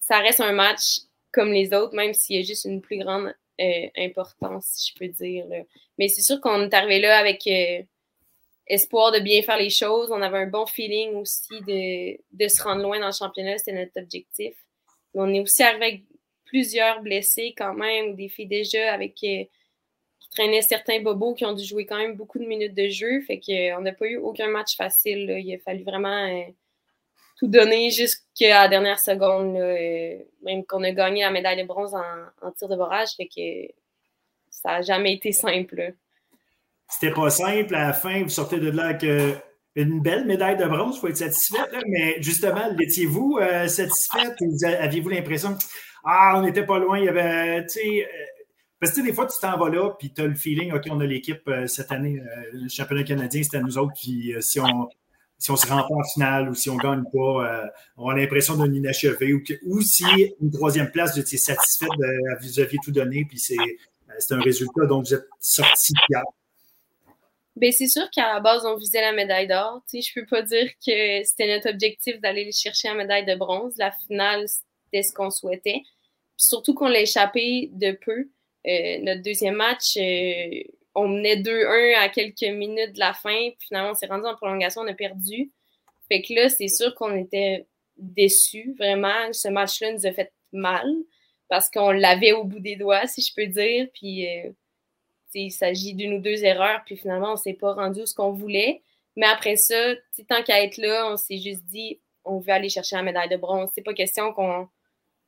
Ça 0.00 0.18
reste 0.18 0.40
un 0.40 0.52
match 0.52 1.00
comme 1.32 1.52
les 1.52 1.72
autres, 1.72 1.94
même 1.94 2.12
s'il 2.12 2.36
y 2.36 2.38
a 2.40 2.42
juste 2.42 2.64
une 2.64 2.80
plus 2.80 2.98
grande 2.98 3.34
euh, 3.60 3.86
importance, 3.96 4.66
si 4.66 4.92
je 4.92 4.98
peux 4.98 5.08
dire. 5.08 5.46
Mais 5.98 6.08
c'est 6.08 6.22
sûr 6.22 6.40
qu'on 6.40 6.62
est 6.62 6.74
arrivé 6.74 7.00
là 7.00 7.18
avec 7.18 7.46
euh, 7.46 7.82
espoir 8.66 9.12
de 9.12 9.20
bien 9.20 9.42
faire 9.42 9.58
les 9.58 9.70
choses. 9.70 10.10
On 10.10 10.22
avait 10.22 10.38
un 10.38 10.46
bon 10.46 10.66
feeling 10.66 11.14
aussi 11.14 11.60
de, 11.66 12.18
de 12.32 12.48
se 12.48 12.62
rendre 12.62 12.82
loin 12.82 13.00
dans 13.00 13.06
le 13.06 13.12
championnat. 13.12 13.58
C'était 13.58 13.72
notre 13.72 14.00
objectif. 14.00 14.54
on 15.14 15.32
est 15.32 15.40
aussi 15.40 15.62
arrivé 15.62 15.86
avec 15.86 16.02
plusieurs 16.44 17.02
blessés 17.02 17.54
quand 17.56 17.74
même, 17.74 18.14
des 18.14 18.28
filles 18.28 18.46
déjà 18.46 18.92
avec 18.92 19.18
euh, 19.24 19.44
qui 20.34 20.40
traînaient 20.40 20.62
certains 20.62 21.00
bobos 21.00 21.34
qui 21.34 21.44
ont 21.44 21.52
dû 21.52 21.64
jouer 21.64 21.86
quand 21.86 21.98
même 21.98 22.16
beaucoup 22.16 22.38
de 22.38 22.46
minutes 22.46 22.74
de 22.74 22.88
jeu. 22.88 23.20
Fait 23.22 23.40
qu'on 23.40 23.80
n'a 23.80 23.92
pas 23.92 24.06
eu 24.06 24.16
aucun 24.16 24.48
match 24.48 24.76
facile. 24.76 25.36
Il 25.38 25.54
a 25.54 25.58
fallu 25.58 25.84
vraiment 25.84 26.26
euh, 26.26 26.42
tout 27.38 27.48
donner 27.48 27.90
jusqu'à 27.90 28.62
la 28.62 28.68
dernière 28.68 28.98
seconde. 28.98 29.56
Euh, 29.56 30.18
même 30.42 30.64
qu'on 30.64 30.82
a 30.82 30.90
gagné 30.92 31.22
la 31.22 31.30
médaille 31.30 31.60
de 31.60 31.66
bronze 31.66 31.94
en, 31.94 32.50
tir 32.52 32.68
de 32.68 32.76
barrage. 32.76 33.10
Fait 33.16 33.26
que 33.28 33.72
ça 34.50 34.70
n'a 34.70 34.82
jamais 34.82 35.14
été 35.14 35.32
simple. 35.32 35.94
C'était 36.88 37.12
pas 37.12 37.30
simple. 37.30 37.74
À 37.74 37.88
la 37.88 37.92
fin, 37.92 38.22
vous 38.22 38.28
sortez 38.28 38.58
de 38.58 38.70
là 38.70 38.86
avec 38.86 39.04
euh, 39.04 39.34
une 39.74 40.00
belle 40.00 40.26
médaille 40.26 40.56
de 40.56 40.66
bronze. 40.66 40.96
Il 40.96 41.00
faut 41.00 41.08
être 41.08 41.16
satisfait. 41.16 41.58
mais 41.88 42.20
justement, 42.20 42.68
l'étiez-vous 42.76 43.38
euh, 43.40 43.68
satisfaite 43.68 44.36
ou 44.40 44.56
aviez-vous 44.64 45.08
l'impression 45.08 45.56
Ah, 46.04 46.34
on 46.36 46.42
n'était 46.42 46.66
pas 46.66 46.78
loin, 46.78 46.98
il 46.98 47.06
y 47.06 47.08
avait. 47.08 47.62
Tu 47.66 47.80
sais, 47.80 48.04
euh, 48.04 48.33
parce 48.80 48.92
que 48.92 49.00
des 49.00 49.12
fois, 49.12 49.26
tu 49.26 49.38
t'en 49.40 49.58
vas 49.58 49.70
là, 49.70 49.90
puis 49.98 50.12
tu 50.12 50.20
as 50.20 50.26
le 50.26 50.34
feeling, 50.34 50.72
OK, 50.72 50.84
on 50.90 51.00
a 51.00 51.06
l'équipe 51.06 51.50
cette 51.66 51.90
année, 51.92 52.20
le 52.52 52.68
championnat 52.68 53.04
canadien, 53.04 53.42
c'était 53.42 53.56
à 53.58 53.60
nous 53.60 53.78
autres, 53.78 53.94
puis 53.94 54.34
si 54.40 54.60
on. 54.60 54.88
Si 55.36 55.50
on 55.50 55.56
se 55.56 55.66
rend 55.66 55.82
pas 55.82 55.94
en 55.94 56.04
finale 56.14 56.48
ou 56.48 56.54
si 56.54 56.70
on 56.70 56.76
ne 56.76 56.80
gagne 56.80 57.02
pas, 57.12 57.68
on 57.98 58.08
a 58.08 58.14
l'impression 58.14 58.56
d'un 58.56 58.72
inachevé 58.72 59.34
ou, 59.34 59.42
ou 59.66 59.80
si 59.82 60.04
une 60.40 60.50
troisième 60.50 60.90
place, 60.90 61.14
vous 61.14 61.20
étiez 61.20 61.36
satisfait, 61.36 61.88
de, 61.98 62.40
vous 62.40 62.60
aviez 62.60 62.78
tout 62.82 62.92
donné, 62.92 63.26
puis 63.28 63.38
c'est 63.38 63.56
un 64.30 64.40
résultat 64.40 64.86
dont 64.86 65.00
vous 65.00 65.12
êtes 65.12 65.26
sorti 65.40 65.92
fier. 66.06 66.22
Ben, 67.56 67.70
c'est 67.72 67.88
sûr 67.88 68.08
qu'à 68.10 68.34
la 68.34 68.40
base, 68.40 68.64
on 68.64 68.76
visait 68.76 69.00
la 69.00 69.12
médaille 69.12 69.46
d'or. 69.46 69.82
Je 69.92 70.14
peux 70.14 70.26
pas 70.26 70.42
dire 70.42 70.70
que 70.84 71.22
c'était 71.24 71.54
notre 71.54 71.70
objectif 71.70 72.20
d'aller 72.20 72.50
chercher 72.50 72.88
la 72.88 72.94
médaille 72.94 73.26
de 73.26 73.34
bronze. 73.36 73.74
La 73.76 73.92
finale, 73.92 74.46
c'était 74.48 75.02
ce 75.02 75.12
qu'on 75.12 75.30
souhaitait. 75.30 75.82
surtout 76.36 76.74
qu'on 76.74 76.88
l'a 76.88 77.00
échappé 77.00 77.70
de 77.72 77.92
peu. 77.92 78.28
Euh, 78.66 78.98
notre 79.02 79.22
deuxième 79.22 79.56
match, 79.56 79.96
euh, 79.96 80.62
on 80.94 81.08
menait 81.08 81.36
2-1 81.36 81.98
à 81.98 82.08
quelques 82.08 82.42
minutes 82.42 82.94
de 82.94 82.98
la 82.98 83.12
fin. 83.12 83.50
Puis 83.58 83.68
finalement, 83.68 83.90
on 83.90 83.94
s'est 83.94 84.06
rendu 84.06 84.26
en 84.26 84.34
prolongation, 84.34 84.82
on 84.82 84.88
a 84.88 84.94
perdu. 84.94 85.50
Fait 86.08 86.22
que 86.22 86.34
là, 86.34 86.48
c'est 86.48 86.68
sûr 86.68 86.94
qu'on 86.94 87.16
était 87.16 87.66
déçus, 87.96 88.74
vraiment. 88.78 89.32
Ce 89.32 89.48
match-là 89.48 89.92
nous 89.92 90.06
a 90.06 90.12
fait 90.12 90.32
mal 90.52 90.86
parce 91.48 91.70
qu'on 91.70 91.90
l'avait 91.90 92.32
au 92.32 92.44
bout 92.44 92.60
des 92.60 92.76
doigts, 92.76 93.06
si 93.06 93.22
je 93.22 93.32
peux 93.34 93.46
dire. 93.46 93.88
Puis 93.94 94.26
euh, 94.28 94.50
il 95.34 95.50
s'agit 95.50 95.94
d'une 95.94 96.14
ou 96.14 96.20
deux 96.20 96.44
erreurs, 96.44 96.82
puis 96.86 96.96
finalement, 96.96 97.32
on 97.32 97.36
s'est 97.36 97.54
pas 97.54 97.72
rendu 97.74 98.06
ce 98.06 98.14
qu'on 98.14 98.32
voulait. 98.32 98.82
Mais 99.16 99.26
après 99.26 99.56
ça, 99.56 99.94
tant 100.28 100.42
qu'à 100.42 100.62
être 100.62 100.76
là, 100.76 101.10
on 101.12 101.16
s'est 101.16 101.38
juste 101.38 101.64
dit, 101.66 102.00
on 102.24 102.38
veut 102.38 102.52
aller 102.52 102.68
chercher 102.68 102.96
la 102.96 103.02
médaille 103.02 103.28
de 103.28 103.36
bronze. 103.36 103.70
C'est 103.74 103.82
pas 103.82 103.94
question 103.94 104.32
qu'on 104.32 104.68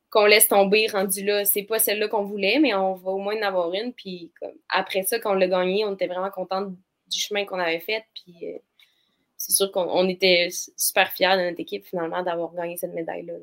qu'on 0.09 0.25
laisse 0.25 0.47
tomber 0.47 0.87
rendu 0.87 1.23
là. 1.23 1.45
C'est 1.45 1.63
pas 1.63 1.79
celle-là 1.79 2.07
qu'on 2.07 2.23
voulait, 2.23 2.59
mais 2.59 2.73
on 2.73 2.95
va 2.95 3.11
au 3.11 3.17
moins 3.17 3.37
en 3.37 3.43
avoir 3.43 3.73
une. 3.73 3.93
Puis 3.93 4.31
après 4.69 5.03
ça, 5.03 5.19
quand 5.19 5.31
on 5.31 5.35
l'a 5.35 5.47
gagné, 5.47 5.85
on 5.85 5.93
était 5.93 6.07
vraiment 6.07 6.29
contente 6.29 6.71
du 7.07 7.19
chemin 7.19 7.45
qu'on 7.45 7.59
avait 7.59 7.79
fait. 7.79 8.03
Puis 8.13 8.35
euh, 8.43 8.57
c'est 9.37 9.53
sûr 9.53 9.71
qu'on 9.71 10.07
était 10.07 10.49
super 10.75 11.11
fiers 11.11 11.37
de 11.37 11.49
notre 11.49 11.59
équipe 11.59 11.85
finalement 11.85 12.23
d'avoir 12.23 12.53
gagné 12.53 12.77
cette 12.77 12.93
médaille-là. 12.93 13.33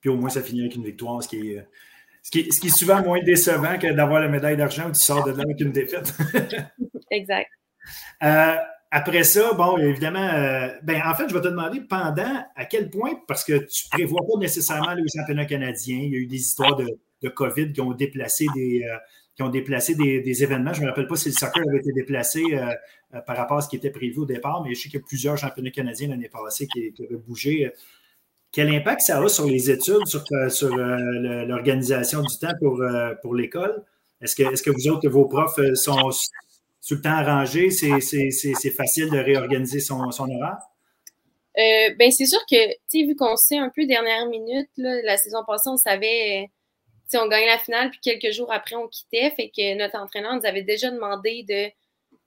Puis 0.00 0.10
au 0.10 0.16
moins, 0.16 0.30
ça 0.30 0.42
finit 0.42 0.62
avec 0.62 0.74
une 0.74 0.84
victoire, 0.84 1.22
ce 1.22 1.28
qui 1.28 1.52
est, 1.52 1.66
ce 2.22 2.30
qui, 2.30 2.40
est, 2.40 2.76
souvent 2.76 3.02
moins 3.02 3.22
décevant 3.22 3.78
que 3.78 3.92
d'avoir 3.92 4.20
la 4.20 4.28
médaille 4.28 4.56
d'argent 4.56 4.88
où 4.88 4.92
tu 4.92 5.00
sors 5.00 5.24
de 5.24 5.30
là 5.30 5.42
avec 5.44 5.60
une 5.60 5.72
défaite. 5.72 6.12
exact. 7.10 7.50
Euh, 8.22 8.56
après 8.92 9.24
ça, 9.24 9.52
bon, 9.54 9.78
évidemment, 9.78 10.28
euh, 10.34 10.68
ben, 10.82 11.02
en 11.04 11.14
fait, 11.14 11.28
je 11.28 11.34
vais 11.34 11.40
te 11.40 11.48
demander 11.48 11.80
pendant 11.80 12.44
à 12.54 12.64
quel 12.66 12.90
point, 12.90 13.12
parce 13.26 13.42
que 13.42 13.54
tu 13.54 13.86
ne 13.86 13.90
prévois 13.90 14.20
pas 14.20 14.38
nécessairement 14.38 14.94
le 14.94 15.04
championnat 15.14 15.46
canadien, 15.46 15.98
il 15.98 16.12
y 16.12 16.14
a 16.14 16.18
eu 16.18 16.26
des 16.26 16.36
histoires 16.36 16.76
de, 16.76 16.86
COVID 17.28 17.72
qui 17.72 17.80
ont 17.80 17.92
déplacé 17.92 18.46
des, 18.54 18.82
euh, 18.84 18.96
qui 19.36 19.42
ont 19.42 19.48
déplacé 19.48 19.94
des, 19.94 20.42
événements. 20.42 20.72
Je 20.72 20.80
ne 20.80 20.86
me 20.86 20.90
rappelle 20.90 21.06
pas 21.06 21.16
si 21.16 21.28
le 21.28 21.34
soccer 21.34 21.62
avait 21.68 21.78
été 21.78 21.92
déplacé 21.92 22.42
par 23.26 23.36
rapport 23.36 23.58
à 23.58 23.60
ce 23.60 23.68
qui 23.68 23.76
était 23.76 23.90
prévu 23.90 24.18
au 24.18 24.26
départ, 24.26 24.62
mais 24.64 24.74
je 24.74 24.80
sais 24.82 24.88
qu'il 24.88 24.98
y 24.98 25.02
a 25.02 25.06
plusieurs 25.06 25.38
championnats 25.38 25.70
canadiens 25.70 26.08
l'année 26.08 26.28
passée 26.28 26.66
qui, 26.66 26.92
avaient 26.98 27.16
bougé 27.16 27.72
quel 28.52 28.68
impact 28.68 29.00
ça 29.00 29.18
a 29.18 29.28
sur 29.28 29.46
les 29.46 29.70
études, 29.70 30.06
sur, 30.06 30.22
euh, 30.32 30.50
sur 30.50 30.72
euh, 30.74 31.46
l'organisation 31.46 32.22
du 32.22 32.38
temps 32.38 32.52
pour, 32.60 32.82
euh, 32.82 33.14
pour 33.22 33.34
l'école? 33.34 33.82
Est-ce 34.20 34.36
que, 34.36 34.42
est 34.42 34.62
que 34.62 34.70
vous 34.70 34.88
autres, 34.88 35.08
vos 35.08 35.24
profs 35.24 35.58
sont 35.74 36.10
tout 36.86 36.94
le 36.96 37.02
temps 37.02 37.10
arrangés? 37.10 37.70
C'est 37.70 38.70
facile 38.70 39.10
de 39.10 39.18
réorganiser 39.18 39.80
son, 39.80 40.10
son 40.10 40.28
horaire? 40.30 40.58
ben 41.56 42.10
c'est 42.10 42.26
sûr 42.26 42.40
que, 42.50 42.74
tu 42.90 43.06
vu 43.06 43.14
qu'on 43.14 43.36
sait 43.36 43.58
un 43.58 43.70
peu 43.70 43.86
dernière 43.86 44.26
minute, 44.26 44.70
la 44.76 45.16
saison 45.16 45.44
passée, 45.46 45.68
on 45.68 45.76
savait, 45.76 46.50
tu 47.10 47.18
on 47.18 47.28
gagnait 47.28 47.46
la 47.46 47.58
finale, 47.58 47.90
puis 47.90 48.00
quelques 48.00 48.32
jours 48.34 48.52
après, 48.52 48.76
on 48.76 48.88
quittait. 48.88 49.30
Fait 49.30 49.50
que 49.50 49.76
notre 49.76 49.98
entraîneur 49.98 50.34
nous 50.34 50.46
avait 50.46 50.62
déjà 50.62 50.90
demandé 50.90 51.44
de 51.48 51.70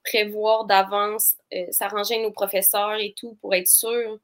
prévoir 0.03 0.65
d'avance, 0.65 1.35
s'arranger 1.71 2.15
avec 2.15 2.27
nos 2.27 2.31
professeurs 2.31 2.95
et 2.99 3.13
tout 3.17 3.37
pour 3.41 3.55
être 3.55 3.67
sûr 3.67 4.19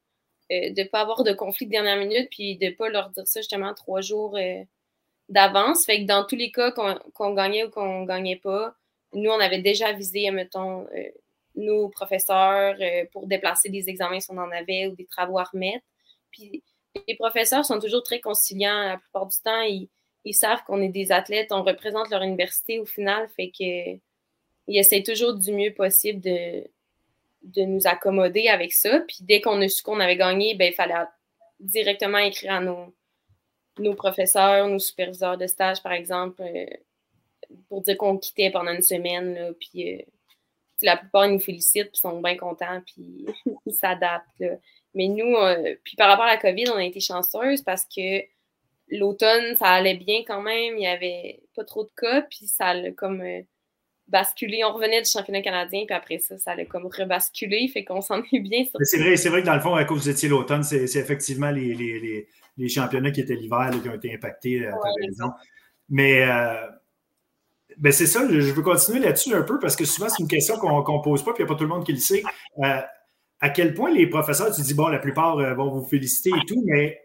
euh, 0.51 0.69
de 0.71 0.81
ne 0.81 0.87
pas 0.87 1.01
avoir 1.01 1.23
de 1.23 1.31
conflit 1.31 1.65
de 1.65 1.71
dernière 1.71 1.97
minute, 1.97 2.27
puis 2.29 2.57
de 2.57 2.65
ne 2.67 2.71
pas 2.71 2.89
leur 2.89 3.09
dire 3.09 3.25
ça 3.25 3.39
justement 3.39 3.73
trois 3.73 4.01
jours 4.01 4.35
euh, 4.37 4.63
d'avance. 5.29 5.85
Fait 5.85 6.01
que 6.01 6.07
dans 6.07 6.25
tous 6.25 6.35
les 6.35 6.51
cas, 6.51 6.71
qu'on 6.71 7.33
gagnait 7.33 7.63
ou 7.63 7.69
qu'on 7.69 8.03
gagnait 8.03 8.35
pas, 8.35 8.75
nous, 9.13 9.29
on 9.29 9.39
avait 9.39 9.61
déjà 9.61 9.91
visé, 9.91 10.29
mettons, 10.31 10.88
euh, 10.95 11.09
nos 11.55 11.89
professeurs 11.89 12.77
pour 13.11 13.27
déplacer 13.27 13.67
des 13.69 13.89
examens 13.89 14.21
si 14.21 14.31
on 14.31 14.38
en 14.38 14.51
avait 14.51 14.88
ou 14.88 14.95
des 14.95 15.05
travaux 15.05 15.38
à 15.38 15.43
remettre. 15.43 15.85
Puis 16.31 16.63
les 17.07 17.15
professeurs 17.15 17.65
sont 17.65 17.79
toujours 17.79 18.03
très 18.03 18.21
conciliants. 18.21 18.83
La 18.83 18.97
plupart 18.97 19.27
du 19.27 19.35
temps, 19.43 19.61
ils, 19.63 19.89
ils 20.23 20.33
savent 20.33 20.63
qu'on 20.65 20.81
est 20.81 20.89
des 20.89 21.11
athlètes, 21.11 21.51
on 21.51 21.63
représente 21.63 22.09
leur 22.09 22.21
université 22.21 22.79
au 22.79 22.85
final, 22.85 23.27
fait 23.35 23.49
que 23.49 23.99
ils 24.67 24.77
essaient 24.77 25.03
toujours 25.03 25.33
du 25.33 25.51
mieux 25.51 25.73
possible 25.73 26.21
de, 26.21 26.63
de 27.43 27.63
nous 27.63 27.88
accommoder 27.88 28.47
avec 28.47 28.71
ça. 28.73 29.01
Puis 29.01 29.17
dès 29.21 29.41
qu'on 29.41 29.61
a 29.61 29.67
su 29.67 29.83
qu'on 29.83 29.99
avait 29.99 30.15
gagné, 30.17 30.55
ben, 30.55 30.71
il 30.71 30.75
fallait 30.75 30.93
directement 31.59 32.19
écrire 32.19 32.53
à 32.53 32.59
nos, 32.61 32.93
nos 33.79 33.95
professeurs, 33.95 34.67
nos 34.67 34.79
superviseurs 34.79 35.38
de 35.38 35.47
stage, 35.47 35.81
par 35.81 35.91
exemple, 35.91 36.41
euh, 36.41 36.65
pour 37.69 37.81
dire 37.81 37.97
qu'on 37.97 38.17
quittait 38.17 38.51
pendant 38.51 38.71
une 38.71 38.81
semaine. 38.81 39.33
Là, 39.33 39.51
puis, 39.59 39.93
euh, 39.93 40.01
la 40.83 40.97
plupart, 40.97 41.27
ils 41.27 41.33
nous 41.33 41.39
félicitent, 41.39 41.91
puis 41.91 41.99
sont 41.99 42.21
bien 42.21 42.35
contents, 42.35 42.81
puis 42.85 43.25
ils 43.65 43.73
s'adaptent. 43.73 44.43
Mais 44.95 45.07
nous, 45.07 45.35
puis 45.83 45.95
par 45.95 46.09
rapport 46.09 46.25
à 46.25 46.33
la 46.33 46.37
COVID, 46.37 46.69
on 46.69 46.77
a 46.77 46.83
été 46.83 46.99
chanceuse 46.99 47.61
parce 47.61 47.85
que 47.85 48.23
l'automne, 48.89 49.55
ça 49.57 49.67
allait 49.67 49.95
bien 49.95 50.23
quand 50.25 50.41
même. 50.41 50.73
Il 50.73 50.79
n'y 50.79 50.87
avait 50.87 51.43
pas 51.55 51.63
trop 51.63 51.83
de 51.83 51.91
cas, 51.95 52.23
puis 52.23 52.47
ça 52.47 52.69
a 52.69 52.91
comme 52.91 53.23
basculé. 54.11 54.63
On 54.63 54.73
revenait 54.73 55.01
du 55.01 55.09
championnat 55.09 55.41
canadien, 55.41 55.85
puis 55.87 55.95
après 55.95 56.19
ça, 56.19 56.37
ça 56.37 56.51
allait 56.51 56.65
comme 56.65 56.85
rebasculer, 56.85 57.67
fait 57.69 57.83
qu'on 57.83 58.01
s'en 58.01 58.21
est 58.31 58.39
bien. 58.39 58.63
C'est 58.83 58.99
vrai, 58.99 59.15
c'est 59.15 59.29
vrai 59.29 59.41
que 59.41 59.47
dans 59.47 59.55
le 59.55 59.61
fond, 59.61 59.73
à 59.73 59.85
cause 59.85 60.03
vous 60.03 60.09
étiez 60.09 60.29
l'automne, 60.29 60.63
c'est 60.63 60.83
effectivement 60.95 61.49
les, 61.49 61.73
les, 61.73 62.27
les, 62.57 62.69
championnats 62.69 63.11
qui 63.11 63.21
étaient 63.21 63.35
l'hiver 63.35 63.71
qui 63.81 63.89
ont 63.89 63.95
été 63.95 64.13
impactés, 64.13 64.67
à 64.67 64.75
ouais, 64.75 64.89
raison. 65.07 65.31
Mais 65.89 66.23
euh, 66.23 66.67
ben 67.81 67.91
c'est 67.91 68.05
ça, 68.05 68.27
je 68.29 68.51
veux 68.51 68.61
continuer 68.61 68.99
là-dessus 68.99 69.33
un 69.33 69.41
peu 69.41 69.57
parce 69.57 69.75
que 69.75 69.85
souvent, 69.85 70.07
c'est 70.07 70.21
une 70.21 70.29
question 70.29 70.55
qu'on 70.57 70.77
ne 70.77 71.03
pose 71.03 71.25
pas, 71.25 71.33
puis 71.33 71.41
il 71.41 71.45
n'y 71.47 71.51
a 71.51 71.53
pas 71.53 71.57
tout 71.57 71.63
le 71.63 71.69
monde 71.69 71.83
qui 71.83 71.93
le 71.93 71.99
sait. 71.99 72.21
Euh, 72.63 72.79
à 73.39 73.49
quel 73.49 73.73
point 73.73 73.91
les 73.91 74.05
professeurs, 74.05 74.55
tu 74.55 74.61
dis, 74.61 74.75
bon, 74.75 74.87
la 74.87 74.99
plupart 74.99 75.39
euh, 75.39 75.55
vont 75.55 75.71
vous 75.71 75.87
féliciter 75.87 76.29
et 76.29 76.45
tout, 76.45 76.61
mais 76.67 77.01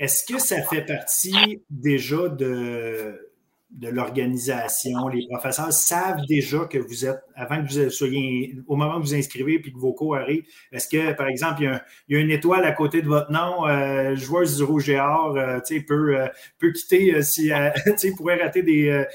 est-ce 0.00 0.24
que 0.24 0.40
ça 0.40 0.60
fait 0.62 0.84
partie 0.84 1.62
déjà 1.70 2.28
de, 2.28 3.30
de 3.70 3.88
l'organisation? 3.88 5.06
Les 5.06 5.28
professeurs 5.30 5.72
savent 5.72 6.26
déjà 6.28 6.64
que 6.64 6.78
vous 6.78 7.06
êtes, 7.06 7.22
avant 7.36 7.64
que 7.64 7.72
vous 7.72 7.90
soyez, 7.90 8.56
au 8.66 8.74
moment 8.74 8.96
où 8.96 9.02
vous 9.02 9.14
inscrivez 9.14 9.60
puis 9.60 9.72
que 9.72 9.78
vos 9.78 9.92
cours 9.92 10.16
arrivent, 10.16 10.42
est-ce 10.72 10.88
que, 10.88 11.12
par 11.12 11.28
exemple, 11.28 11.62
il 12.08 12.16
y, 12.16 12.18
a, 12.18 12.20
une 12.20 12.32
étoile 12.32 12.64
à 12.64 12.72
côté 12.72 13.02
de 13.02 13.06
votre 13.06 13.30
nom, 13.30 13.68
euh, 13.68 14.16
joueuse 14.16 14.56
du 14.56 14.64
Rouge 14.64 14.90
et 14.90 14.98
euh, 14.98 15.60
peut, 15.86 16.16
peut 16.58 16.72
quitter 16.72 17.22
si, 17.22 17.52
pourrait 18.16 18.42
rater 18.42 18.64
des, 18.64 19.06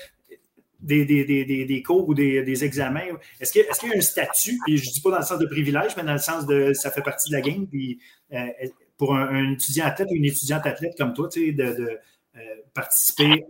des, 0.80 1.06
des, 1.06 1.24
des, 1.26 1.84
cours 1.84 2.08
ou 2.08 2.14
des, 2.14 2.64
examens. 2.64 3.02
Est-ce 3.40 3.52
qu'il 3.52 3.62
est 3.62 3.84
y 3.84 3.94
a 3.94 3.98
un 3.98 4.02
statut, 4.02 4.58
et 4.68 4.78
je 4.78 4.88
ne 4.88 4.94
dis 4.94 5.02
pas 5.02 5.12
dans 5.12 5.20
le 5.20 5.24
sens 5.24 5.40
de 5.40 5.46
privilège, 5.46 5.96
mais 5.98 6.04
dans 6.04 6.14
le 6.14 6.20
sens 6.20 6.46
de 6.46 6.74
ça 6.74 6.92
fait 6.92 7.02
partie 7.02 7.30
de 7.30 7.36
la 7.36 7.42
game, 7.42 7.68
puis 7.68 8.00
pour 8.98 9.16
un, 9.16 9.54
étudiant 9.54 9.86
athlète 9.86 10.10
ou 10.12 10.16
une 10.16 10.26
étudiante 10.26 10.66
athlète 10.66 10.94
comme 10.98 11.14
toi, 11.14 11.28
de, 11.28 11.52
de 11.52 12.00
euh, 12.38 12.40
participer 12.74 13.46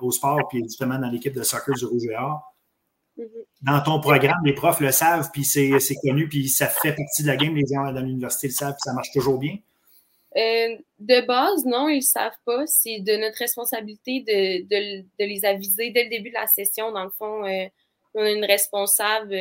au 0.00 0.10
sport, 0.10 0.46
puis 0.48 0.62
justement 0.62 0.98
dans 0.98 1.10
l'équipe 1.10 1.34
de 1.34 1.42
soccer 1.42 1.74
du 1.74 1.84
Rouge 1.84 2.04
et 2.10 2.16
Or? 2.16 2.54
Mm-hmm. 3.16 3.24
Dans 3.62 3.80
ton 3.82 4.00
programme, 4.00 4.38
les 4.44 4.52
profs 4.52 4.80
le 4.80 4.92
savent, 4.92 5.30
puis 5.32 5.44
c'est 5.44 5.78
connu, 6.02 6.28
puis 6.28 6.48
ça 6.48 6.66
fait 6.66 6.94
partie 6.94 7.22
de 7.22 7.26
la 7.26 7.36
game. 7.36 7.54
Les 7.54 7.66
gens 7.66 7.92
dans 7.92 8.00
l'université 8.00 8.48
le 8.48 8.52
savent, 8.52 8.72
puis 8.72 8.82
ça 8.84 8.92
marche 8.92 9.10
toujours 9.12 9.38
bien. 9.38 9.56
Euh, 10.38 10.76
de 11.00 11.20
base, 11.26 11.64
non, 11.64 11.88
ils 11.88 11.96
ne 11.96 12.00
savent 12.00 12.38
pas. 12.44 12.66
C'est 12.66 13.00
de 13.00 13.16
notre 13.16 13.38
responsabilité 13.38 14.20
de, 14.20 15.04
les 15.18 15.44
aviser 15.44 15.90
dès 15.90 16.04
le 16.04 16.10
début 16.10 16.30
de 16.30 16.34
la 16.34 16.46
session. 16.46 16.92
Dans 16.92 17.04
le 17.04 17.10
fond, 17.10 17.44
euh, 17.44 17.66
on 18.14 18.22
a 18.22 18.30
une 18.30 18.44
responsable 18.44 19.36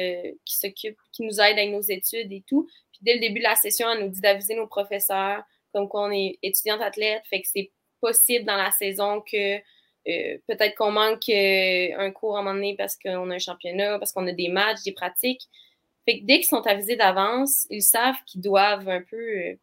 qui 0.45 0.57
s'occupe, 0.57 0.97
qui 1.11 1.23
nous 1.23 1.39
aide 1.39 1.57
avec 1.57 1.71
nos 1.71 1.81
études 1.81 2.31
et 2.31 2.43
tout. 2.47 2.67
Puis 2.91 3.01
dès 3.03 3.13
le 3.15 3.19
début 3.19 3.39
de 3.39 3.43
la 3.43 3.55
session, 3.55 3.89
elle 3.91 4.03
nous 4.03 4.09
dit 4.09 4.21
d'aviser 4.21 4.55
nos 4.55 4.67
professeurs, 4.67 5.43
comme 5.73 5.87
qu'on 5.87 6.11
est 6.11 6.39
étudiante 6.41 6.81
athlète. 6.81 7.21
Fait 7.29 7.41
que 7.41 7.47
c'est 7.51 7.71
possible 8.01 8.45
dans 8.45 8.57
la 8.57 8.71
saison 8.71 9.21
que 9.21 9.57
euh, 9.57 10.37
peut-être 10.47 10.75
qu'on 10.75 10.91
manque 10.91 11.27
euh, 11.29 11.89
un 11.97 12.11
cours 12.11 12.37
à 12.37 12.39
un 12.39 12.43
moment 12.43 12.55
donné 12.55 12.75
parce 12.77 12.95
qu'on 12.95 13.29
a 13.29 13.35
un 13.35 13.39
championnat, 13.39 13.99
parce 13.99 14.13
qu'on 14.13 14.25
a 14.27 14.31
des 14.31 14.47
matchs, 14.47 14.83
des 14.83 14.93
pratiques. 14.93 15.47
Fait 16.05 16.19
que 16.19 16.25
dès 16.25 16.37
qu'ils 16.37 16.45
sont 16.45 16.65
avisés 16.65 16.95
d'avance, 16.95 17.67
ils 17.69 17.83
savent 17.83 18.15
qu'ils 18.25 18.41
doivent 18.41 18.87
un 18.87 19.01
peu. 19.01 19.57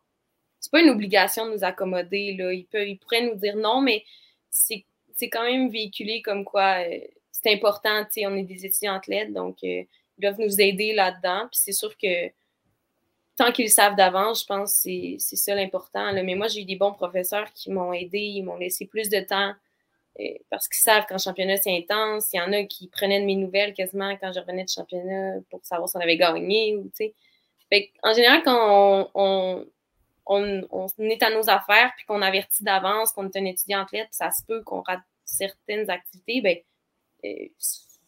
Euh, 0.65 0.71
c'est 0.71 0.71
pas 0.71 0.81
une 0.81 0.91
obligation 0.91 1.47
de 1.47 1.53
nous 1.53 1.65
accommoder. 1.65 2.35
Là. 2.39 2.53
Ils, 2.53 2.67
peuvent, 2.67 2.89
ils 2.89 2.99
pourraient 2.99 3.23
nous 3.23 3.37
dire 3.37 3.57
non, 3.57 3.81
mais 3.81 4.05
c'est 4.51 4.85
quand 5.31 5.45
même 5.45 5.71
véhiculé 5.71 6.23
comme 6.23 6.45
quoi 6.45 6.77
c'est 7.31 7.53
important. 7.53 8.05
On 8.19 8.37
est 8.37 8.43
des 8.45 8.67
étudiants 8.67 8.95
athlètes, 8.95 9.33
donc 9.33 9.63
ils 9.63 9.87
doivent 10.19 10.41
nous 10.41 10.61
aider 10.61 10.93
là-dedans. 10.93 11.49
Puis 11.51 11.61
c'est 11.63 11.73
sûr 11.73 11.97
que 11.97 12.31
tant 13.37 13.53
qu'ils 13.53 13.71
savent 13.71 13.97
d'avance, 13.97 14.43
je 14.43 14.47
pense 14.47 14.83
que 14.85 15.19
c'est 15.19 15.37
ça 15.37 15.55
l'important. 15.55 16.13
Mais 16.13 16.35
moi, 16.35 16.49
j'ai 16.49 16.63
eu 16.63 16.65
des 16.65 16.77
bons 16.77 16.93
professeurs 16.93 17.53
qui 17.53 17.71
m'ont 17.71 17.93
aidé, 17.93 18.19
ils 18.19 18.43
m'ont 18.43 18.57
laissé 18.57 18.87
plus 18.87 19.09
de 19.09 19.21
temps 19.21 19.53
euh, 20.21 20.25
parce 20.51 20.69
qu'ils 20.69 20.83
savent 20.83 21.07
qu'en 21.07 21.19
championnat, 21.19 21.57
c'est 21.57 21.77
intense. 21.77 22.33
Il 22.33 22.37
y 22.37 22.41
en 22.41 22.53
a 22.53 22.63
qui 22.65 22.89
prenaient 22.89 23.21
de 23.21 23.27
mes 23.27 23.37
nouvelles 23.37 23.75
quasiment 23.75 24.17
quand 24.17 24.33
je 24.33 24.41
revenais 24.41 24.65
de 24.65 24.69
championnat 24.69 25.41
pour 25.51 25.65
savoir 25.65 25.89
si 25.89 25.97
on 25.97 26.01
avait 26.01 26.17
gagné. 26.17 26.77
Ou, 26.77 26.91
fait 26.95 27.91
en 28.03 28.15
général, 28.15 28.43
quand 28.45 28.57
on, 28.57 29.11
on, 29.15 29.67
est 30.29 31.23
à 31.23 31.31
nos 31.31 31.49
affaires 31.51 31.93
puis 31.97 32.05
qu'on 32.07 32.23
avertit 32.23 32.65
d'avance 32.65 33.13
qu'on 33.13 33.29
est 33.29 33.37
un 33.37 33.45
étudiant 33.45 33.83
athlète, 33.83 34.09
ça 34.11 34.31
se 34.31 34.45
peut 34.47 34.63
qu'on 34.63 34.83
rate 34.83 35.03
certaines 35.25 35.89
activités, 35.91 36.41
ben, 36.41 36.57
euh, 37.25 37.49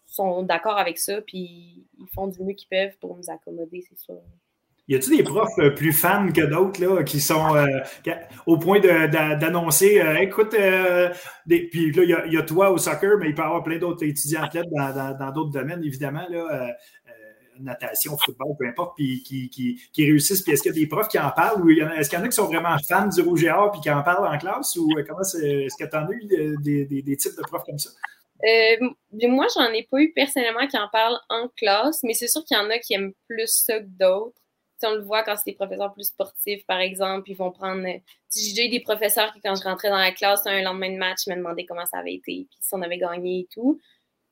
sont 0.06 0.43
d'accord 0.43 0.78
avec 0.78 0.98
ça, 0.98 1.20
puis 1.20 1.86
ils 1.98 2.09
font 2.14 2.26
du 2.26 2.43
mieux 2.43 2.55
qu'ils 2.55 2.68
peuvent 2.68 2.97
pour 3.01 3.16
nous 3.16 3.30
accommoder, 3.30 3.84
c'est 3.88 3.98
sûr. 3.98 4.20
Y 4.88 4.94
a-t-il 4.94 5.16
des 5.16 5.24
profs 5.24 5.59
euh, 5.59 5.70
plus 5.70 5.93
fans 5.93 6.28
que 6.32 6.43
d'autres 6.43 6.80
là, 6.80 7.02
qui 7.02 7.20
sont 7.20 7.56
euh, 7.56 7.66
au 8.47 8.56
point 8.56 8.78
d'annoncer 8.78 10.01
euh, 10.01 10.18
écoute, 10.18 10.51
puis 10.51 11.93
là, 11.93 12.24
il 12.26 12.32
y, 12.32 12.38
a 12.38 12.43
toi 12.43 12.70
au 12.70 12.78
soccer, 12.78 13.18
mais 13.18 13.30
il 13.30 13.34
peut 13.34 13.43
y 13.43 13.44
avoir 13.44 13.64
plein 13.64 13.78
d'autres 13.78 14.05
étudiants 14.05 14.44
athlètes 14.44 14.68
dans 14.72 15.32
d'autres 15.32 15.51
domaines, 15.51 15.82
évidemment, 15.82 16.24
là, 16.30 16.68
natation, 17.60 18.16
football, 18.16 18.56
peu 18.58 18.66
importe, 18.66 18.96
puis 18.96 19.22
qui, 19.22 19.48
qui, 19.48 20.04
réussissent. 20.04 20.42
Puis 20.42 20.52
est-ce 20.52 20.62
qu'il 20.62 20.72
y 20.74 20.78
a 20.78 20.80
des 20.80 20.86
profs 20.86 21.08
qui 21.08 21.18
en 21.18 21.30
parlent 21.30 21.62
ou 21.62 21.70
est-ce 21.70 22.08
qu'il 22.08 22.18
y 22.18 22.22
en 22.22 22.24
a 22.24 22.28
qui 22.28 22.36
sont 22.36 22.46
vraiment 22.46 22.76
fans 22.88 23.08
du 23.08 23.20
rouge 23.22 23.44
et 23.44 23.52
puis 23.72 23.80
qui 23.80 23.90
en 23.90 24.02
parlent 24.02 24.26
en 24.26 24.38
classe 24.38 24.76
ou 24.76 24.88
comment 25.06 25.22
est-ce 25.22 25.76
que 25.76 25.88
tu 25.88 25.96
en 25.96 26.06
as 26.06 26.12
eu 26.12 26.56
des, 26.62 26.84
des, 27.02 27.16
types 27.16 27.36
de 27.36 27.42
profs 27.42 27.64
comme 27.64 27.78
ça? 27.78 27.90
moi, 29.28 29.46
j'en 29.54 29.72
ai 29.72 29.86
pas 29.90 30.00
eu 30.00 30.12
personnellement 30.12 30.66
qui 30.66 30.78
en 30.78 30.88
parlent 30.88 31.20
en 31.28 31.48
classe, 31.56 32.02
mais 32.02 32.14
c'est 32.14 32.28
sûr 32.28 32.44
qu'il 32.44 32.56
y 32.56 32.60
en 32.60 32.70
a 32.70 32.78
qui 32.78 32.94
aiment 32.94 33.14
plus 33.28 33.48
ça 33.48 33.80
que 33.80 33.86
d'autres 33.86 34.40
on 34.85 34.94
le 34.94 35.02
voit 35.02 35.22
quand 35.22 35.36
c'est 35.36 35.51
des 35.51 35.54
professeurs 35.54 35.93
plus 35.93 36.09
sportifs, 36.09 36.66
par 36.66 36.80
exemple, 36.80 37.30
ils 37.30 37.36
vont 37.36 37.51
prendre. 37.51 37.86
Euh, 37.86 37.98
j'ai 38.35 38.66
eu 38.66 38.68
des 38.68 38.80
professeurs 38.80 39.32
qui, 39.32 39.40
quand 39.40 39.54
je 39.54 39.62
rentrais 39.62 39.88
dans 39.88 39.96
la 39.96 40.12
classe 40.12 40.46
un 40.46 40.62
lendemain 40.62 40.90
de 40.90 40.98
match, 40.98 41.26
me 41.26 41.35
demandaient 41.35 41.64
comment 41.64 41.86
ça 41.86 41.98
avait 41.98 42.14
été, 42.14 42.46
puis 42.51 42.59
si 42.60 42.68
on 42.72 42.82
avait 42.82 42.98
gagné 42.98 43.40
et 43.40 43.48
tout. 43.52 43.80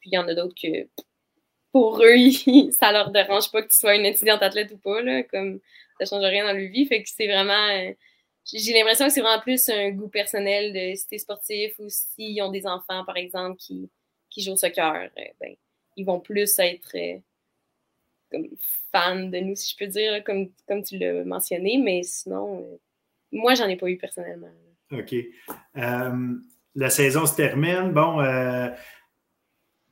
Puis 0.00 0.10
il 0.10 0.14
y 0.14 0.18
en 0.18 0.28
a 0.28 0.34
d'autres 0.34 0.54
que, 0.60 0.88
pour 1.74 2.00
eux, 2.00 2.30
ça 2.70 2.92
leur 2.92 3.10
dérange 3.10 3.50
pas 3.50 3.60
que 3.60 3.68
tu 3.68 3.76
sois 3.76 3.96
une 3.96 4.06
étudiante 4.06 4.42
athlète 4.42 4.70
ou 4.70 4.78
pas, 4.78 5.02
là, 5.02 5.24
comme 5.24 5.58
ça 5.98 6.06
change 6.06 6.24
rien 6.24 6.46
dans 6.46 6.56
leur 6.56 6.70
vie. 6.70 6.86
Fait 6.86 7.02
que 7.02 7.08
c'est 7.08 7.26
vraiment. 7.26 7.68
Euh, 7.70 7.92
j'ai 8.46 8.72
l'impression 8.72 9.06
que 9.06 9.12
c'est 9.12 9.22
vraiment 9.22 9.42
plus 9.42 9.68
un 9.68 9.90
goût 9.90 10.08
personnel 10.08 10.72
de 10.72 10.94
si 10.94 11.08
t'es 11.08 11.18
sportif 11.18 11.76
ou 11.80 11.86
s'ils 11.88 12.40
ont 12.42 12.50
des 12.52 12.66
enfants, 12.66 13.04
par 13.04 13.16
exemple, 13.16 13.56
qui, 13.56 13.90
qui 14.30 14.42
jouent 14.42 14.52
au 14.52 14.56
soccer, 14.56 15.10
euh, 15.18 15.22
ben, 15.40 15.56
ils 15.96 16.04
vont 16.04 16.20
plus 16.20 16.58
être 16.60 16.94
comme 18.30 18.46
fan 18.92 19.30
de 19.30 19.38
nous, 19.38 19.56
si 19.56 19.72
je 19.72 19.76
peux 19.84 19.90
dire, 19.90 20.22
comme, 20.24 20.50
comme 20.68 20.82
tu 20.82 20.98
l'as 20.98 21.24
mentionné, 21.24 21.78
mais 21.82 22.02
sinon, 22.04 22.60
euh, 22.60 22.76
moi, 23.32 23.54
j'en 23.54 23.66
ai 23.66 23.76
pas 23.76 23.88
eu 23.88 23.96
personnellement. 23.96 24.52
OK. 24.92 25.14
Euh, 25.76 26.34
la 26.74 26.90
saison 26.90 27.26
se 27.26 27.34
termine. 27.34 27.92
Bon, 27.92 28.20
euh, 28.20 28.68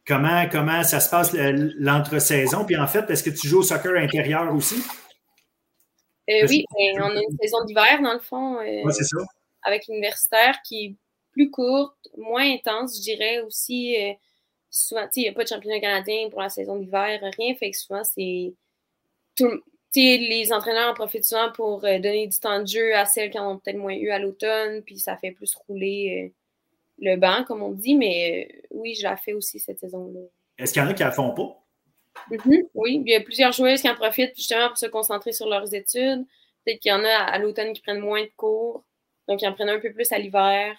comment, 0.07 0.47
comment 0.51 0.83
ça 0.85 1.01
se 1.01 1.11
passe 1.11 1.33
l'entre-saison? 1.33 2.65
Puis 2.65 2.77
en 2.77 2.87
fait, 2.87 3.09
est-ce 3.11 3.23
que 3.23 3.31
tu 3.31 3.49
joues 3.49 3.61
au 3.61 3.63
soccer 3.63 3.97
intérieur 3.97 4.55
aussi? 4.55 4.83
oui, 6.29 6.65
ben, 6.77 7.03
on 7.03 7.17
a 7.17 7.21
une 7.21 7.37
saison 7.41 7.65
d'hiver, 7.65 8.01
dans 8.03 8.15
le 8.15 8.21
fond. 8.21 8.59
oui, 8.61 8.93
c'est 8.93 9.05
ça. 9.05 9.19
Avec 9.65 9.87
l'universitaire 9.87 10.59
qui 10.67 10.85
est 10.85 10.97
plus 11.33 11.51
courte, 11.51 12.09
moins 12.17 12.51
intense, 12.51 12.97
je 12.97 13.03
dirais 13.03 13.41
aussi 13.41 13.97
souvent, 14.73 15.07
il 15.15 15.23
n'y 15.23 15.29
a 15.29 15.33
pas 15.33 15.45
de 15.45 15.49
championnat 15.49 15.79
canadien 15.79 16.29
pour 16.31 16.41
la 16.41 16.49
saison 16.49 16.77
d'hiver, 16.77 17.21
rien. 17.39 17.55
Fait 17.55 17.71
que 17.71 17.77
souvent, 17.77 18.03
c'est. 18.03 18.55
Les 19.95 20.53
entraîneurs 20.53 20.91
en 20.91 20.95
profitent 20.95 21.27
souvent 21.27 21.53
pour 21.53 21.85
euh, 21.85 21.99
donner 21.99 22.27
du 22.27 22.39
temps 22.39 22.61
de 22.61 22.67
jeu 22.67 22.97
à 22.97 23.05
celles 23.05 23.31
qui 23.31 23.39
en 23.39 23.53
ont 23.53 23.59
peut-être 23.59 23.77
moins 23.77 23.93
eu 23.93 24.09
à 24.09 24.19
l'automne, 24.19 24.83
puis 24.83 24.99
ça 24.99 25.19
fait 25.19 25.33
plus 25.33 25.55
rouler 25.55 26.31
euh, 26.31 26.35
le 26.99 27.17
banc, 27.17 27.45
comme 27.45 27.62
on 27.62 27.73
dit. 27.73 27.97
Mais 27.97 28.49
euh, 28.51 28.67
oui, 28.71 28.95
je 28.95 29.03
la 29.03 29.17
fais 29.17 29.33
aussi 29.33 29.59
cette 29.59 29.81
saison-là. 29.81 30.21
Est-ce 30.59 30.73
qu'il 30.73 30.83
y 30.83 30.85
en 30.85 30.89
a 30.89 30.95
qui 30.95 31.03
ne 31.03 31.09
la 31.09 31.15
font 31.15 31.33
pas? 31.33 31.59
Mm-hmm. 32.31 32.69
oui, 32.75 33.03
il 33.05 33.11
y 33.11 33.15
a 33.15 33.21
plusieurs 33.21 33.53
joueuses 33.53 33.81
qui 33.81 33.89
en 33.89 33.95
profitent 33.95 34.37
justement 34.37 34.69
pour 34.69 34.79
se 34.79 34.87
concentrer 34.87 35.33
sur 35.33 35.49
leurs 35.49 35.75
études. 35.75 36.25
Peut-être 36.65 36.79
qu'il 36.81 36.91
y 36.91 36.95
en 36.95 37.05
a 37.05 37.09
à 37.09 37.39
l'automne 37.39 37.73
qui 37.73 37.81
prennent 37.83 38.01
moins 38.01 38.23
de 38.23 38.31
cours, 38.37 38.85
donc 39.29 39.43
ils 39.43 39.49
en 39.49 39.53
prennent 39.53 39.71
un 39.71 39.81
peu 39.81 39.93
plus 39.93 40.12
à 40.12 40.19
l'hiver. 40.19 40.77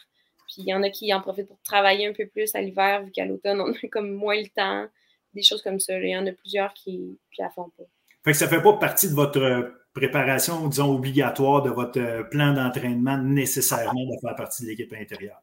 Puis 0.48 0.56
il 0.60 0.68
y 0.68 0.74
en 0.74 0.84
a 0.84 0.90
qui 0.90 1.14
en 1.14 1.22
profitent 1.22 1.48
pour 1.48 1.60
travailler 1.64 2.08
un 2.08 2.14
peu 2.14 2.28
plus 2.28 2.54
à 2.56 2.62
l'hiver, 2.62 3.04
vu 3.04 3.12
qu'à 3.12 3.26
l'automne, 3.26 3.60
on 3.62 3.72
a 3.72 3.88
comme 3.92 4.12
moins 4.12 4.38
le 4.38 4.48
temps. 4.50 4.88
Des 5.34 5.42
choses 5.42 5.64
comme 5.64 5.80
ça. 5.80 5.98
Il 5.98 6.10
y 6.10 6.16
en 6.16 6.28
a 6.28 6.32
plusieurs 6.32 6.74
qui 6.76 7.00
ne 7.00 7.44
la 7.44 7.50
font 7.50 7.72
pas. 7.76 7.84
Fait 8.24 8.32
que 8.32 8.38
ça 8.38 8.46
ne 8.46 8.52
fait 8.52 8.62
pas 8.62 8.74
partie 8.74 9.10
de 9.10 9.16
votre 9.16 9.74
préparation, 9.94 10.68
disons, 10.68 10.94
obligatoire, 10.94 11.64
de 11.64 11.72
votre 11.72 12.30
plan 12.30 12.54
d'entraînement 12.54 13.18
nécessairement 13.18 14.06
de 14.06 14.20
faire 14.22 14.36
partie 14.36 14.64
de 14.64 14.70
l'équipe 14.70 14.94
intérieure? 14.94 15.42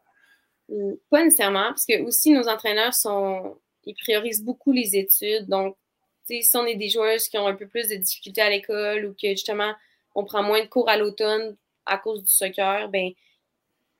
Pas 1.10 1.24
nécessairement, 1.24 1.68
parce 1.68 1.86
que 1.86 2.00
aussi 2.02 2.30
nos 2.30 2.48
entraîneurs 2.48 2.94
sont. 2.94 3.56
Ils 3.84 3.94
priorisent 3.94 4.44
beaucoup 4.44 4.72
les 4.72 4.96
études. 4.96 5.48
Donc, 5.48 5.76
si 6.24 6.56
on 6.56 6.66
est 6.66 6.76
des 6.76 6.88
joueuses 6.88 7.28
qui 7.28 7.38
ont 7.38 7.46
un 7.46 7.54
peu 7.54 7.66
plus 7.66 7.88
de 7.88 7.96
difficultés 7.96 8.42
à 8.42 8.50
l'école 8.50 9.06
ou 9.06 9.14
que 9.14 9.28
justement 9.30 9.72
on 10.14 10.24
prend 10.24 10.42
moins 10.42 10.62
de 10.62 10.68
cours 10.68 10.88
à 10.88 10.96
l'automne 10.96 11.56
à 11.86 11.98
cause 11.98 12.22
du 12.22 12.30
soccer, 12.30 12.88
ben 12.88 13.10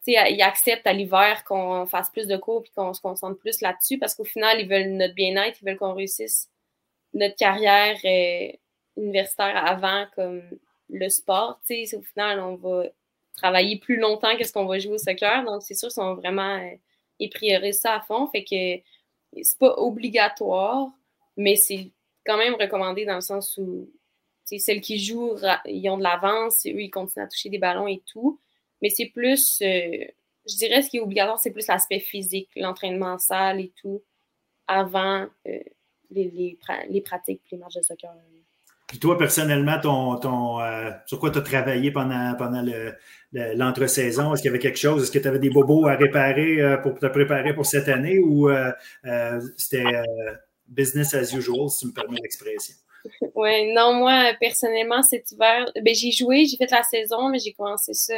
ils 0.07 0.43
acceptent 0.43 0.87
à 0.87 0.93
l'hiver 0.93 1.45
qu'on 1.45 1.87
fasse 1.87 2.11
plus 2.11 2.27
de 2.27 2.37
cours 2.37 2.65
et 2.67 2.71
qu'on 2.75 2.95
se 2.95 3.01
concentre 3.01 3.39
plus 3.39 3.61
là-dessus 3.61 3.99
parce 3.99 4.15
qu'au 4.15 4.25
final, 4.25 4.61
ils 4.61 4.69
veulent 4.69 4.93
notre 4.93 5.15
bien-être, 5.15 5.59
ils 5.61 5.67
veulent 5.67 5.77
qu'on 5.77 5.95
réussisse 5.95 6.49
notre 7.15 7.37
carrière 7.37 7.97
universitaire 8.97 9.57
avant 9.65 10.07
comme 10.15 10.43
le 10.89 11.09
sport. 11.09 11.61
Au 11.69 12.03
final, 12.03 12.41
on 12.41 12.57
va 12.57 12.85
travailler 13.41 13.79
plus 13.79 13.97
longtemps 13.97 14.37
que 14.37 14.47
ce 14.47 14.53
qu'on 14.53 14.67
va 14.67 14.79
jouer 14.79 14.95
au 14.95 14.99
soccer. 14.99 15.45
Donc, 15.45 15.63
c'est 15.63 15.75
sûr 15.75 15.89
qu'ils 15.89 15.95
sont 15.95 16.15
vraiment. 16.15 16.57
Euh, 16.57 16.77
ils 17.19 17.31
priorisent 17.31 17.81
ça 17.81 17.97
à 17.97 18.01
fond. 18.01 18.29
Fait 18.29 18.45
que 18.45 18.83
c'est 19.43 19.59
pas 19.59 19.75
obligatoire, 19.79 20.89
mais 21.37 21.57
c'est 21.57 21.91
quand 22.27 22.39
même 22.39 22.55
recommandé 22.55 23.05
dans 23.05 23.17
le 23.17 23.21
sens 23.21 23.57
où 23.59 23.91
celles 24.45 24.81
qui 24.81 24.99
jouent, 24.99 25.37
ils 25.67 25.89
ont 25.91 25.99
de 25.99 26.03
l'avance, 26.03 26.67
eux, 26.67 26.81
ils 26.81 26.91
continuent 26.91 27.25
à 27.25 27.29
toucher 27.29 27.51
des 27.51 27.59
ballons 27.59 27.87
et 27.87 28.03
tout. 28.07 28.41
Mais 28.83 28.89
c'est 28.89 29.07
plus, 29.07 29.61
euh, 29.63 30.05
je 30.47 30.57
dirais, 30.57 30.83
ce 30.83 30.91
qui 30.91 30.97
est 30.97 31.01
obligatoire, 31.01 31.39
c'est 31.39 31.53
plus 31.53 31.67
l'aspect 31.69 32.01
physique, 32.01 32.49
l'entraînement 32.57 33.13
en 33.13 33.19
salle 33.19 33.61
et 33.61 33.73
tout, 33.81 34.03
avant 34.67 35.27
euh, 35.47 35.59
les, 36.11 36.31
les, 36.31 36.59
les, 36.89 37.01
pratiques 37.01 37.43
les 37.53 37.59
matchs 37.59 37.75
de 37.75 37.83
soccer. 37.83 38.13
Puis 38.91 38.99
toi, 38.99 39.17
personnellement, 39.17 39.79
ton, 39.81 40.17
ton, 40.17 40.61
euh, 40.61 40.91
sur 41.07 41.21
quoi 41.21 41.31
tu 41.31 41.39
as 41.39 41.43
travaillé 41.43 41.93
pendant, 41.93 42.35
pendant 42.37 42.65
l'entre-saison? 43.33 44.35
Est-ce 44.35 44.43
qu'il 44.43 44.49
y 44.51 44.53
avait 44.53 44.59
quelque 44.59 44.81
chose? 44.81 45.05
Est-ce 45.05 45.13
que 45.13 45.21
tu 45.21 45.29
avais 45.29 45.39
des 45.39 45.49
bobos 45.49 45.87
à 45.87 45.95
réparer 45.95 46.61
euh, 46.61 46.77
pour 46.77 46.99
te 46.99 47.07
préparer 47.07 47.55
pour 47.55 47.67
cette 47.67 47.89
année 47.89 48.19
ou 48.19 48.51
euh, 48.51 48.73
c'était 49.57 49.85
business 50.67 51.15
as 51.15 51.33
usual, 51.33 51.71
si 51.71 51.81
tu 51.81 51.87
me 51.87 51.93
permets 51.93 52.19
l'expression? 52.21 52.75
Oui, 53.35 53.73
non, 53.73 53.95
moi, 53.95 54.33
personnellement, 54.41 55.03
cet 55.03 55.31
hiver, 55.33 55.71
ben, 55.83 55.95
j'ai 55.95 56.11
joué, 56.11 56.45
j'ai 56.45 56.59
fait 56.59 56.71
la 56.71 56.83
saison, 56.83 57.31
mais 57.31 57.39
j'ai 57.39 57.53
commencé 57.53 57.95
ça 57.95 58.15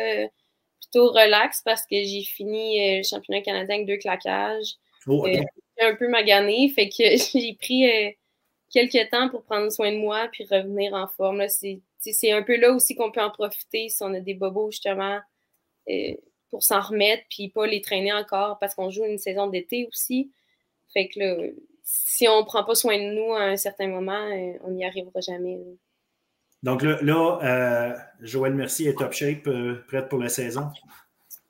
plutôt 0.80 1.12
relax 1.12 1.60
parce 1.64 1.82
que 1.82 1.96
j'ai 2.02 2.24
fini 2.24 2.98
le 2.98 3.02
championnat 3.04 3.42
canadien 3.42 3.76
avec 3.76 3.86
deux 3.86 3.98
claquages. 3.98 4.74
Oh, 5.06 5.24
un 5.80 5.94
peu 5.96 6.08
magané, 6.08 6.68
fait 6.70 6.88
que 6.88 7.04
j'ai 7.38 7.56
pris 7.60 8.16
quelques 8.72 9.10
temps 9.10 9.28
pour 9.28 9.44
prendre 9.44 9.70
soin 9.70 9.92
de 9.92 9.98
moi 9.98 10.28
puis 10.32 10.44
revenir 10.50 10.94
en 10.94 11.06
forme. 11.06 11.44
C'est 11.48 12.32
un 12.32 12.42
peu 12.42 12.56
là 12.56 12.72
aussi 12.72 12.96
qu'on 12.96 13.12
peut 13.12 13.20
en 13.20 13.30
profiter 13.30 13.88
si 13.88 14.02
on 14.02 14.12
a 14.14 14.20
des 14.20 14.34
bobos 14.34 14.72
justement 14.72 15.20
euh, 15.88 16.14
pour 16.50 16.62
s'en 16.62 16.80
remettre 16.80 17.22
puis 17.30 17.50
pas 17.50 17.66
les 17.66 17.80
traîner 17.80 18.12
encore 18.12 18.58
parce 18.58 18.74
qu'on 18.74 18.90
joue 18.90 19.04
une 19.04 19.18
saison 19.18 19.46
d'été 19.46 19.86
aussi. 19.88 20.32
Fait 20.92 21.08
que 21.08 21.20
là, 21.20 21.36
si 21.84 22.26
on 22.28 22.44
prend 22.44 22.64
pas 22.64 22.74
soin 22.74 22.98
de 22.98 23.12
nous 23.12 23.32
à 23.34 23.42
un 23.42 23.56
certain 23.56 23.88
moment, 23.88 24.26
euh, 24.26 24.58
on 24.64 24.72
n'y 24.72 24.84
arrivera 24.84 25.20
jamais. 25.20 25.58
Donc 26.62 26.82
là, 26.82 26.98
là 27.02 27.38
euh, 27.42 27.96
Joël 28.20 28.54
Mercier 28.54 28.90
est 28.90 28.98
top 28.98 29.12
shape, 29.12 29.48
prête 29.88 30.08
pour 30.08 30.18
la 30.18 30.28
saison? 30.28 30.68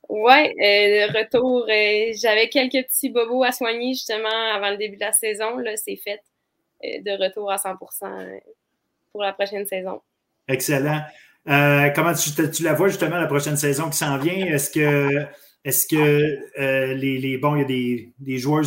Oui, 0.09 0.53
le 0.57 1.07
retour, 1.19 1.67
j'avais 2.21 2.49
quelques 2.49 2.87
petits 2.87 3.09
bobos 3.09 3.45
à 3.45 3.53
soigner 3.53 3.95
justement 3.95 4.53
avant 4.53 4.71
le 4.71 4.77
début 4.77 4.97
de 4.97 5.01
la 5.01 5.13
saison. 5.13 5.57
Là, 5.57 5.77
c'est 5.77 5.97
fait. 5.97 6.21
Euh, 6.85 7.01
de 7.01 7.23
retour 7.23 7.51
à 7.51 7.57
100% 7.57 7.77
euh, 8.05 8.39
pour 9.13 9.23
la 9.23 9.33
prochaine 9.33 9.67
saison. 9.67 10.01
Excellent. 10.49 11.03
Euh, 11.49 11.91
comment 11.95 12.13
tu, 12.15 12.63
la 12.63 12.75
vois 12.75 12.89
justement 12.89 13.17
la 13.17 13.27
prochaine 13.27 13.57
saison 13.57 13.91
qui 13.91 13.99
s'en 13.99 14.19
vient? 14.19 14.47
Est-ce 14.47 14.71
que, 14.71 16.95
les, 16.95 17.19
les, 17.19 17.39
Bon, 17.39 17.57
il 17.57 17.61
y 17.61 17.63
a 17.63 17.67
des, 17.67 18.13
des 18.19 18.39
joueurs 18.39 18.65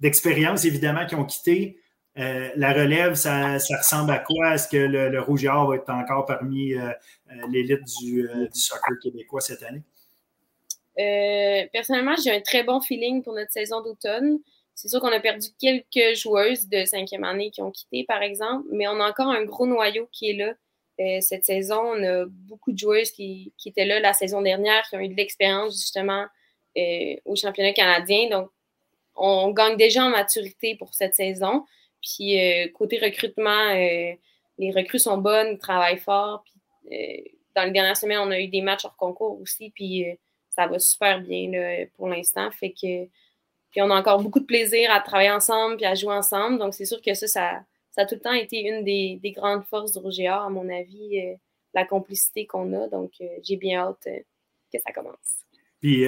d'expérience, 0.00 0.64
évidemment, 0.64 1.06
qui 1.06 1.14
ont 1.14 1.24
quitté. 1.24 1.78
la 2.14 2.72
relève, 2.72 3.14
ça, 3.14 3.54
ressemble 3.54 4.12
à 4.12 4.18
quoi? 4.18 4.54
Est-ce 4.54 4.68
que 4.68 4.76
le, 4.76 5.20
Rouge 5.20 5.44
et 5.44 5.48
Or 5.48 5.68
va 5.68 5.76
être 5.76 5.90
encore 5.90 6.26
parmi 6.26 6.74
l'élite 7.48 7.82
du, 8.00 8.22
du, 8.22 8.60
soccer 8.60 8.96
québécois 9.02 9.40
cette 9.40 9.62
année? 9.62 9.82
personnellement, 11.72 12.14
j'ai 12.22 12.32
un 12.32 12.40
très 12.40 12.64
bon 12.64 12.80
feeling 12.80 13.22
pour 13.22 13.34
notre 13.34 13.50
saison 13.50 13.82
d'automne. 13.82 14.38
C'est 14.74 14.88
sûr 14.88 15.00
qu'on 15.00 15.12
a 15.12 15.20
perdu 15.20 15.48
quelques 15.60 16.16
joueuses 16.16 16.68
de 16.68 16.84
cinquième 16.84 17.24
année 17.24 17.50
qui 17.50 17.62
ont 17.62 17.70
quitté, 17.70 18.04
par 18.04 18.22
exemple, 18.22 18.66
mais 18.72 18.88
on 18.88 19.00
a 19.00 19.08
encore 19.08 19.28
un 19.28 19.44
gros 19.44 19.66
noyau 19.66 20.08
qui 20.12 20.30
est 20.30 20.34
là. 20.34 20.54
Euh, 21.00 21.20
cette 21.20 21.44
saison, 21.44 21.80
on 21.80 22.02
a 22.02 22.24
beaucoup 22.26 22.72
de 22.72 22.78
joueuses 22.78 23.10
qui, 23.10 23.52
étaient 23.64 23.84
là 23.84 24.00
la 24.00 24.12
saison 24.12 24.42
dernière, 24.42 24.82
qui 24.88 24.96
ont 24.96 25.00
eu 25.00 25.08
de 25.08 25.14
l'expérience 25.14 25.78
justement 25.78 26.26
euh, 26.76 27.16
au 27.24 27.36
championnat 27.36 27.72
canadien. 27.72 28.28
Donc, 28.28 28.50
on 29.14 29.50
gagne 29.50 29.76
déjà 29.76 30.04
en 30.04 30.10
maturité 30.10 30.76
pour 30.76 30.94
cette 30.94 31.14
saison. 31.14 31.64
Puis, 32.02 32.40
euh, 32.40 32.68
côté 32.74 32.98
recrutement, 32.98 33.72
les 33.72 34.70
recrues 34.72 34.98
sont 34.98 35.18
bonnes, 35.18 35.58
travaillent 35.58 35.98
fort. 35.98 36.44
Puis, 36.44 37.30
dans 37.54 37.64
les 37.64 37.70
dernières 37.70 37.96
semaines, 37.96 38.18
on 38.18 38.30
a 38.30 38.40
eu 38.40 38.48
des 38.48 38.62
matchs 38.62 38.84
hors 38.84 38.96
concours 38.96 39.40
aussi. 39.40 39.70
Puis, 39.70 40.06
ça 40.50 40.66
va 40.66 40.78
super 40.78 41.20
bien 41.20 41.50
là, 41.50 41.86
pour 41.96 42.08
l'instant. 42.08 42.50
Fait 42.50 42.70
que 42.72 43.08
puis 43.72 43.80
on 43.80 43.90
a 43.90 43.98
encore 43.98 44.22
beaucoup 44.22 44.38
de 44.38 44.44
plaisir 44.44 44.90
à 44.92 45.00
travailler 45.00 45.30
ensemble 45.30 45.76
puis 45.76 45.86
à 45.86 45.94
jouer 45.94 46.14
ensemble. 46.14 46.58
Donc, 46.58 46.74
c'est 46.74 46.84
sûr 46.84 47.00
que 47.00 47.14
ça, 47.14 47.26
ça, 47.26 47.64
a 47.96 48.06
tout 48.06 48.14
le 48.14 48.20
temps 48.20 48.34
été 48.34 48.60
une 48.60 48.84
des, 48.84 49.32
grandes 49.34 49.64
forces 49.64 49.92
du 49.92 49.98
Roger 49.98 50.26
à 50.26 50.48
mon 50.50 50.68
avis, 50.68 51.18
euh, 51.18 51.34
la 51.74 51.86
complicité 51.86 52.46
qu'on 52.46 52.72
a. 52.74 52.88
Donc, 52.88 53.12
euh, 53.22 53.24
j'ai 53.42 53.56
bien 53.56 53.80
hâte 53.80 54.06
euh, 54.06 54.18
que 54.72 54.78
ça 54.78 54.92
commence. 54.92 55.16
Puis, 55.80 56.06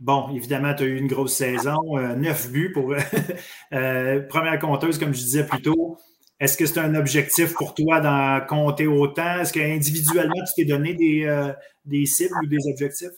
bon, 0.00 0.28
évidemment, 0.34 0.74
tu 0.74 0.82
as 0.82 0.86
eu 0.86 0.98
une 0.98 1.06
grosse 1.06 1.34
saison, 1.34 1.80
neuf 2.16 2.50
buts 2.50 2.72
pour 2.72 2.94
première 3.70 4.58
compteuse, 4.60 4.98
comme 4.98 5.14
je 5.14 5.20
disais 5.20 5.46
plus 5.46 5.62
tôt. 5.62 5.96
Est-ce 6.40 6.58
que 6.58 6.66
c'est 6.66 6.80
un 6.80 6.94
objectif 6.94 7.54
pour 7.54 7.74
toi 7.74 8.00
d'en 8.00 8.44
compter 8.46 8.86
autant? 8.86 9.40
Est-ce 9.40 9.52
qu'individuellement, 9.52 10.44
tu 10.46 10.52
t'es 10.56 10.64
donné 10.66 10.92
des, 10.92 11.52
des 11.86 12.04
cibles 12.04 12.34
ou 12.42 12.46
des 12.46 12.58
objectifs? 12.70 13.16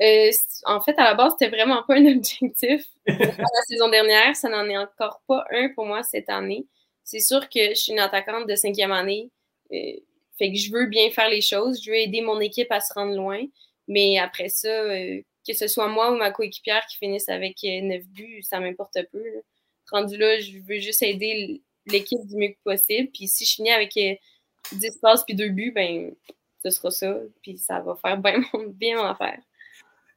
Euh, 0.00 0.30
en 0.64 0.80
fait, 0.80 0.98
à 0.98 1.04
la 1.04 1.14
base, 1.14 1.32
c'était 1.38 1.54
vraiment 1.54 1.82
pas 1.82 1.96
un 1.96 2.06
objectif 2.16 2.86
la 3.06 3.62
saison 3.66 3.88
dernière. 3.88 4.36
Ça 4.36 4.48
n'en 4.48 4.68
est 4.68 4.76
encore 4.76 5.22
pas 5.26 5.44
un 5.50 5.70
pour 5.70 5.86
moi 5.86 6.02
cette 6.02 6.28
année. 6.28 6.66
C'est 7.04 7.20
sûr 7.20 7.48
que 7.48 7.70
je 7.70 7.74
suis 7.74 7.92
une 7.92 7.98
attaquante 7.98 8.46
de 8.46 8.54
cinquième 8.54 8.92
année. 8.92 9.30
Euh, 9.72 9.92
fait 10.38 10.52
que 10.52 10.58
je 10.58 10.70
veux 10.70 10.86
bien 10.86 11.10
faire 11.10 11.28
les 11.28 11.40
choses. 11.40 11.82
Je 11.82 11.90
veux 11.90 11.96
aider 11.96 12.20
mon 12.20 12.40
équipe 12.40 12.70
à 12.70 12.80
se 12.80 12.92
rendre 12.92 13.16
loin. 13.16 13.42
Mais 13.88 14.18
après 14.18 14.48
ça, 14.48 14.68
euh, 14.68 15.20
que 15.46 15.54
ce 15.54 15.66
soit 15.66 15.88
moi 15.88 16.12
ou 16.12 16.16
ma 16.16 16.30
coéquipière 16.30 16.84
qui 16.86 16.98
finisse 16.98 17.28
avec 17.28 17.56
neuf 17.62 18.04
buts, 18.08 18.42
ça 18.42 18.60
m'importe 18.60 18.98
peu. 19.10 19.24
Rendu 19.90 20.16
là, 20.18 20.38
je 20.38 20.58
veux 20.58 20.78
juste 20.78 21.02
aider 21.02 21.62
l'équipe 21.86 22.24
du 22.26 22.36
mieux 22.36 22.48
que 22.48 22.58
possible. 22.62 23.08
Puis 23.12 23.26
si 23.26 23.46
je 23.46 23.54
finis 23.54 23.72
avec 23.72 23.94
10 24.72 24.98
passes 25.00 25.24
puis 25.24 25.34
deux 25.34 25.48
buts, 25.48 25.72
ben 25.72 26.14
ce 26.62 26.70
sera 26.70 26.90
ça. 26.90 27.18
Puis 27.42 27.56
ça 27.56 27.80
va 27.80 27.96
faire 27.96 28.18
bien 28.18 28.42
bien 28.68 28.96
mon 28.96 29.04
affaire. 29.04 29.38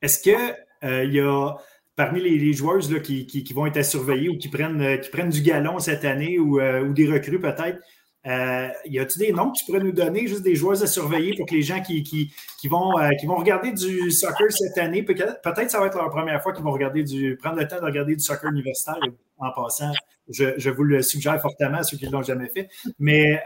Est-ce 0.01 0.19
qu'il 0.19 0.35
euh, 0.83 1.05
y 1.05 1.19
a 1.19 1.55
parmi 1.95 2.21
les, 2.21 2.53
joueuses 2.53 2.91
là, 2.91 2.99
qui, 2.99 3.53
vont 3.53 3.67
être 3.67 3.77
à 3.77 3.83
surveiller 3.83 4.29
ou 4.29 4.37
qui 4.37 4.49
prennent, 4.49 4.81
euh, 4.81 5.29
du 5.29 5.41
galon 5.41 5.77
cette 5.79 6.05
année 6.05 6.39
ou, 6.39 6.59
euh, 6.59 6.89
des 6.89 7.07
recrues 7.07 7.39
peut-être, 7.39 7.79
y 8.25 8.99
a-t-il 8.99 9.19
des 9.19 9.33
noms 9.33 9.51
que 9.51 9.59
tu 9.59 9.65
pourrais 9.65 9.79
nous 9.79 9.91
donner, 9.91 10.27
juste 10.27 10.41
des 10.43 10.55
joueuses 10.55 10.81
à 10.83 10.87
surveiller 10.87 11.35
pour 11.35 11.45
que 11.45 11.53
les 11.53 11.61
gens 11.61 11.81
qui, 11.81 12.01
qui, 12.03 12.67
vont, 12.67 12.93
qui 13.19 13.25
vont 13.25 13.35
regarder 13.35 13.71
du 13.71 14.11
soccer 14.11 14.51
cette 14.51 14.77
année, 14.77 15.03
peut-être 15.03 15.69
ça 15.69 15.79
va 15.79 15.87
être 15.87 15.97
leur 15.97 16.09
première 16.09 16.41
fois 16.41 16.53
qu'ils 16.53 16.63
vont 16.63 16.71
regarder 16.71 17.03
du, 17.03 17.35
prendre 17.37 17.57
le 17.57 17.67
temps 17.67 17.79
de 17.79 17.85
regarder 17.85 18.15
du 18.15 18.23
soccer 18.23 18.51
universitaire 18.51 18.99
en 19.37 19.51
passant. 19.51 19.91
Je, 20.29 20.69
vous 20.69 20.83
le 20.83 21.01
suggère 21.01 21.41
fortement 21.41 21.79
à 21.79 21.83
ceux 21.83 21.97
qui 21.97 22.05
ne 22.05 22.11
l'ont 22.11 22.23
jamais 22.23 22.49
fait. 22.49 22.69
Mais 22.99 23.41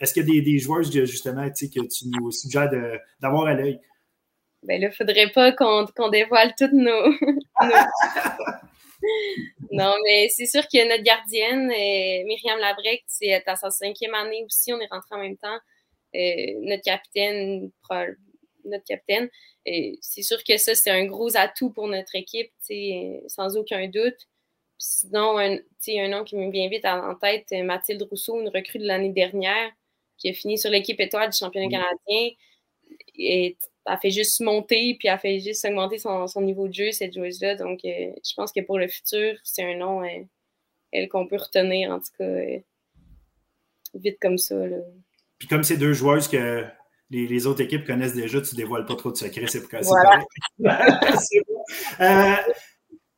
est-ce 0.00 0.12
qu'il 0.12 0.26
y 0.26 0.30
a 0.30 0.32
des, 0.32 0.42
des 0.42 0.58
joueuses 0.58 0.92
justement 0.92 1.48
que 1.48 1.64
tu 1.64 2.08
nous 2.08 2.30
suggères 2.32 2.70
d'avoir 3.20 3.46
à 3.46 3.54
l'œil? 3.54 3.80
Ben 4.64 4.80
là, 4.80 4.90
faudrait 4.90 5.30
pas 5.30 5.52
qu'on 5.52 6.08
dévoile 6.10 6.54
toutes 6.58 6.72
nos. 6.72 7.12
non, 9.72 9.94
mais 10.04 10.28
c'est 10.30 10.46
sûr 10.46 10.62
que 10.62 10.88
notre 10.88 11.02
gardienne, 11.02 11.70
euh, 11.70 12.24
Myriam 12.24 12.58
Labrec, 12.58 13.04
c'est 13.06 13.46
à 13.46 13.56
sa 13.56 13.70
cinquième 13.70 14.14
année 14.14 14.42
aussi. 14.44 14.72
On 14.72 14.80
est 14.80 14.90
rentré 14.90 15.14
en 15.14 15.18
même 15.18 15.36
temps. 15.36 15.58
Euh, 16.14 16.60
notre 16.62 16.82
capitaine, 16.82 17.70
notre 18.64 18.84
capitaine. 18.84 19.28
Euh, 19.68 19.92
c'est 20.00 20.22
sûr 20.22 20.42
que 20.44 20.56
ça, 20.56 20.74
c'est 20.74 20.90
un 20.90 21.04
gros 21.06 21.36
atout 21.36 21.70
pour 21.70 21.88
notre 21.88 22.14
équipe, 22.14 22.52
sans 23.28 23.56
aucun 23.56 23.88
doute. 23.88 24.28
sinon, 24.78 25.38
un, 25.38 25.58
un 25.88 26.08
nom 26.08 26.24
qui 26.24 26.36
me 26.36 26.50
vient 26.50 26.68
vite 26.68 26.84
en 26.86 27.14
tête, 27.16 27.50
Mathilde 27.52 28.02
Rousseau, 28.02 28.40
une 28.40 28.48
recrue 28.48 28.78
de 28.78 28.86
l'année 28.86 29.12
dernière, 29.12 29.70
qui 30.18 30.30
a 30.30 30.32
fini 30.32 30.56
sur 30.58 30.70
l'équipe 30.70 31.00
étoile 31.00 31.30
du 31.30 31.36
championnat 31.36 31.68
canadien. 31.68 32.30
Et 33.16 33.56
elle 33.86 33.98
fait 34.00 34.10
juste 34.10 34.40
monter, 34.40 34.96
puis 34.98 35.08
elle 35.08 35.18
fait 35.18 35.40
juste 35.40 35.64
augmenter 35.64 35.98
son, 35.98 36.26
niveau 36.40 36.68
de 36.68 36.74
jeu, 36.74 36.92
cette 36.92 37.14
joueuse-là. 37.14 37.56
Donc, 37.56 37.80
euh, 37.84 38.12
je 38.24 38.34
pense 38.34 38.52
que 38.52 38.60
pour 38.60 38.78
le 38.78 38.88
futur, 38.88 39.36
c'est 39.42 39.62
un 39.62 39.76
nom 39.76 40.02
euh, 40.02 40.22
elle 40.92 41.08
qu'on 41.08 41.26
peut 41.26 41.36
retenir, 41.36 41.90
en 41.90 41.98
tout 41.98 42.12
cas, 42.18 42.24
euh, 42.24 42.58
vite 43.94 44.18
comme 44.20 44.38
ça. 44.38 44.54
Puis 45.38 45.48
comme 45.48 45.64
ces 45.64 45.76
deux 45.76 45.92
joueuses 45.92 46.28
que 46.28 46.64
les, 47.10 47.46
autres 47.46 47.60
équipes 47.60 47.86
connaissent 47.86 48.14
déjà, 48.14 48.40
tu 48.40 48.54
ne 48.54 48.60
dévoiles 48.60 48.86
pas 48.86 48.96
trop 48.96 49.10
de 49.10 49.16
secrets, 49.16 49.46
c'est 49.48 49.60
pour 49.60 49.80
voilà. 49.82 50.24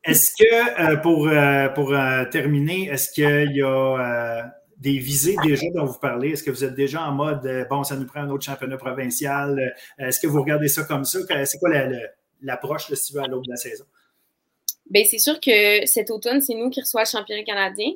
Est-ce 0.05 0.31
que, 0.39 0.95
pour, 1.03 1.29
pour 1.75 1.89
terminer, 2.31 2.89
est-ce 2.91 3.11
qu'il 3.11 3.57
y 3.57 3.63
a 3.63 4.56
des 4.79 4.99
visées 4.99 5.37
déjà 5.43 5.67
dont 5.75 5.87
vous 5.87 5.99
parlez? 5.99 6.31
Est-ce 6.31 6.43
que 6.43 6.51
vous 6.51 6.65
êtes 6.65 6.75
déjà 6.75 7.03
en 7.03 7.13
mode, 7.13 7.47
euh, 7.47 7.65
bon, 7.65 7.83
ça 7.85 7.97
nous 7.97 8.07
prend 8.07 8.21
un 8.21 8.31
autre 8.31 8.45
championnat 8.45 8.77
provincial? 8.77 9.59
Euh, 9.59 10.07
est-ce 10.07 10.21
que 10.21 10.27
vous 10.27 10.41
regardez 10.41 10.69
ça 10.69 10.85
comme 10.85 11.05
ça? 11.05 11.19
C'est 11.45 11.59
quoi 11.59 11.71
l'approche, 12.43 12.93
si 12.93 13.07
tu 13.07 13.15
veux, 13.15 13.23
à 13.23 13.27
l'autre 13.27 13.47
de 13.47 13.51
la 13.51 13.57
saison? 13.57 13.85
Ben, 14.91 15.05
c'est 15.05 15.19
sûr 15.19 15.41
que 15.41 15.85
cet 15.87 16.11
automne, 16.11 16.41
c'est 16.41 16.55
nous 16.55 16.71
qui 16.71 16.81
reçoit 16.81 17.03
le 17.03 17.09
championnat 17.09 17.43
canadien 17.45 17.93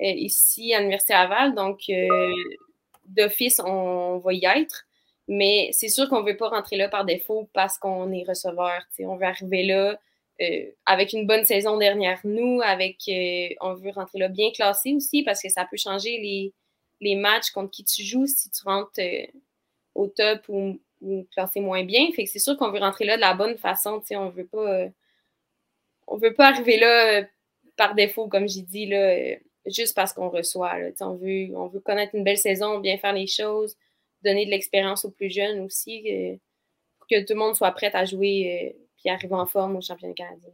ici 0.00 0.74
à 0.74 0.78
l'Université 0.78 1.12
Laval. 1.12 1.54
Donc, 1.54 1.82
d'office, 3.06 3.60
on 3.64 4.18
va 4.18 4.32
y 4.32 4.44
être. 4.46 4.86
Mais 5.28 5.70
c'est 5.72 5.88
sûr 5.88 6.08
qu'on 6.08 6.22
ne 6.22 6.26
veut 6.26 6.36
pas 6.36 6.48
rentrer 6.48 6.76
là 6.76 6.88
par 6.88 7.04
défaut 7.04 7.48
parce 7.52 7.78
qu'on 7.78 8.10
est 8.12 8.24
receveur. 8.26 8.82
On 9.00 9.16
veut 9.16 9.26
arriver 9.26 9.64
là 9.64 9.98
euh, 10.40 10.70
avec 10.86 11.12
une 11.12 11.26
bonne 11.26 11.44
saison 11.44 11.76
derrière 11.76 12.20
nous, 12.24 12.60
avec 12.62 12.96
euh, 13.08 13.48
on 13.60 13.74
veut 13.74 13.90
rentrer 13.90 14.18
là 14.18 14.28
bien 14.28 14.50
classé 14.50 14.94
aussi 14.94 15.22
parce 15.22 15.42
que 15.42 15.48
ça 15.50 15.66
peut 15.70 15.76
changer 15.76 16.18
les, 16.18 16.52
les 17.00 17.16
matchs 17.16 17.50
contre 17.50 17.70
qui 17.70 17.84
tu 17.84 18.02
joues 18.02 18.26
si 18.26 18.50
tu 18.50 18.62
rentres 18.64 18.90
euh, 18.98 19.26
au 19.94 20.06
top 20.08 20.48
ou, 20.48 20.78
classé 21.32 21.60
moins 21.60 21.84
bien. 21.84 22.10
Fait 22.14 22.24
que 22.24 22.30
c'est 22.30 22.38
sûr 22.38 22.56
qu'on 22.56 22.70
veut 22.70 22.78
rentrer 22.78 23.04
là 23.04 23.16
de 23.16 23.20
la 23.20 23.34
bonne 23.34 23.58
façon. 23.58 24.00
On 24.12 24.28
veut 24.30 24.46
pas 24.46 24.86
on 26.06 26.16
veut 26.16 26.34
pas 26.34 26.48
arriver 26.48 26.78
là 26.78 27.24
par 27.76 27.94
défaut, 27.94 28.28
comme 28.28 28.48
j'ai 28.48 28.62
dit, 28.62 28.86
là, 28.86 29.36
juste 29.66 29.96
parce 29.96 30.12
qu'on 30.12 30.28
reçoit. 30.28 30.76
on, 31.00 31.14
veut, 31.14 31.56
on 31.56 31.66
veut 31.66 31.80
connaître 31.80 32.14
une 32.14 32.22
belle 32.24 32.38
saison, 32.38 32.78
bien 32.78 32.98
faire 32.98 33.12
les 33.14 33.26
choses, 33.26 33.76
donner 34.22 34.46
de 34.46 34.50
l'expérience 34.50 35.04
aux 35.04 35.10
plus 35.10 35.30
jeunes 35.30 35.60
aussi, 35.60 36.38
pour 36.98 37.08
que 37.08 37.20
tout 37.20 37.34
le 37.34 37.40
monde 37.40 37.56
soit 37.56 37.72
prêt 37.72 37.90
à 37.94 38.04
jouer 38.04 38.76
puis 39.02 39.12
arriver 39.12 39.34
en 39.34 39.46
forme 39.46 39.76
au 39.76 39.80
championnat 39.80 40.14
canadien. 40.14 40.50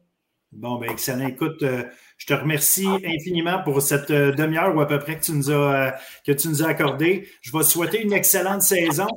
Bon, 0.53 0.77
ben 0.77 0.91
excellent. 0.91 1.27
Écoute, 1.27 1.63
euh, 1.63 1.85
je 2.17 2.27
te 2.27 2.33
remercie 2.33 2.89
infiniment 3.05 3.63
pour 3.63 3.83
cette 3.83 4.11
euh, 4.11 4.33
demi-heure 4.33 4.75
ou 4.75 4.81
à 4.81 4.87
peu 4.87 4.99
près 4.99 5.19
que 5.19 5.25
tu 5.25 5.33
nous 5.33 5.51
as, 5.51 5.55
euh, 5.55 5.91
que 6.27 6.33
as. 6.33 7.23
Je 7.43 7.53
vais 7.57 7.63
souhaiter 7.65 8.03
une 8.03 8.15
excellente 8.15 8.63
saison. 8.63 9.09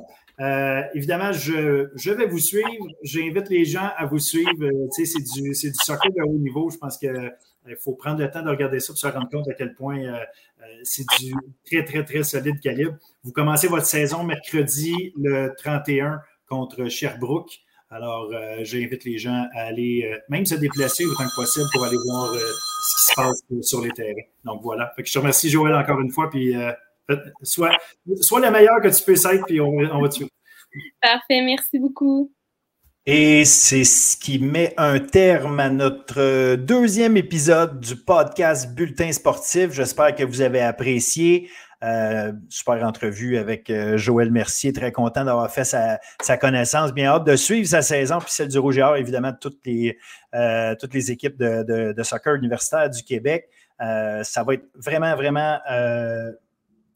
évidemment, 0.94 1.32
je, 1.32 2.10
vais 2.10 2.26
vous 2.26 2.38
suivre. 2.38 2.86
J'invite 3.02 3.48
les 3.48 3.64
gens 3.64 3.90
à 3.96 4.04
vous 4.04 4.18
suivre. 4.18 4.68
c'est 4.90 5.04
du, 5.34 5.50
du 5.50 5.74
soccer 5.82 6.12
de 6.14 6.22
haut 6.22 6.38
niveau. 6.38 6.68
Je 6.68 6.76
pense 6.76 6.98
qu'il 6.98 7.32
faut 7.82 7.94
prendre 7.94 8.20
le 8.20 8.30
temps 8.30 8.42
de 8.42 8.50
regarder 8.50 8.80
ça 8.80 8.92
pour 8.92 8.98
se 8.98 9.06
rendre 9.06 9.28
compte 9.30 9.48
à 9.48 9.54
quel 9.54 9.74
point 9.74 10.02
c'est 10.82 11.06
du 11.18 11.32
très, 11.64 11.84
très, 11.84 12.04
très 12.04 12.24
solide 12.24 12.60
calibre. 12.60 12.96
Vous 13.24 13.32
commencez 13.32 13.68
votre 13.68 13.86
saison 13.86 14.22
mercredi 14.22 15.14
le 15.16 15.54
31 15.56 16.20
contre 16.46 16.88
Sherbrooke. 16.88 17.62
Alors, 17.94 18.30
euh, 18.32 18.60
j'invite 18.62 19.04
les 19.04 19.18
gens 19.18 19.46
à 19.54 19.64
aller 19.64 20.10
euh, 20.10 20.16
même 20.30 20.46
se 20.46 20.54
déplacer 20.54 21.04
autant 21.04 21.24
que 21.24 21.34
possible 21.34 21.66
pour 21.74 21.84
aller 21.84 21.98
voir 22.06 22.32
euh, 22.32 22.38
ce 22.38 22.96
qui 22.96 23.02
se 23.02 23.14
passe 23.14 23.68
sur 23.68 23.82
les 23.82 23.90
terrains. 23.90 24.22
Donc 24.44 24.62
voilà. 24.62 24.90
Fait 24.96 25.02
que 25.02 25.08
je 25.08 25.12
te 25.12 25.18
remercie, 25.18 25.50
Joël, 25.50 25.74
encore 25.74 26.00
une 26.00 26.10
fois. 26.10 26.30
Puis 26.30 26.54
sois, 27.42 27.76
sois 28.22 28.40
la 28.40 28.50
meilleure 28.50 28.80
que 28.82 28.88
tu 28.88 29.04
peux 29.04 29.12
être, 29.12 29.44
puis 29.46 29.60
on, 29.60 29.76
on 29.76 30.00
va 30.00 30.08
te 30.08 30.14
suivre. 30.14 30.30
Parfait, 31.02 31.42
merci 31.42 31.78
beaucoup. 31.78 32.32
Et 33.04 33.44
c'est 33.44 33.84
ce 33.84 34.16
qui 34.16 34.38
met 34.38 34.72
un 34.78 34.98
terme 34.98 35.60
à 35.60 35.68
notre 35.68 36.54
deuxième 36.54 37.18
épisode 37.18 37.78
du 37.78 37.96
podcast 37.96 38.74
Bulletin 38.74 39.12
sportif. 39.12 39.72
J'espère 39.72 40.14
que 40.14 40.22
vous 40.22 40.40
avez 40.40 40.62
apprécié. 40.62 41.50
Euh, 41.82 42.32
super 42.48 42.84
entrevue 42.84 43.36
avec 43.38 43.68
euh, 43.68 43.96
Joël 43.96 44.30
Mercier. 44.30 44.72
Très 44.72 44.92
content 44.92 45.24
d'avoir 45.24 45.50
fait 45.50 45.64
sa, 45.64 45.98
connaissance. 46.36 46.92
Bien 46.92 47.10
hâte 47.10 47.24
de 47.24 47.34
suivre 47.34 47.66
sa 47.66 47.82
saison, 47.82 48.18
puis 48.18 48.30
celle 48.30 48.48
du 48.48 48.58
Rouge 48.58 48.78
et 48.78 48.82
Or, 48.82 48.96
évidemment, 48.96 49.32
toutes 49.32 49.58
les, 49.66 49.98
euh, 50.34 50.76
toutes 50.78 50.94
les 50.94 51.10
équipes 51.10 51.36
de, 51.36 51.92
de, 51.92 52.02
soccer 52.04 52.34
universitaire 52.34 52.88
du 52.88 53.02
Québec. 53.02 53.48
ça 53.78 54.44
va 54.46 54.54
être 54.54 54.66
vraiment, 54.76 55.16
vraiment 55.16 55.58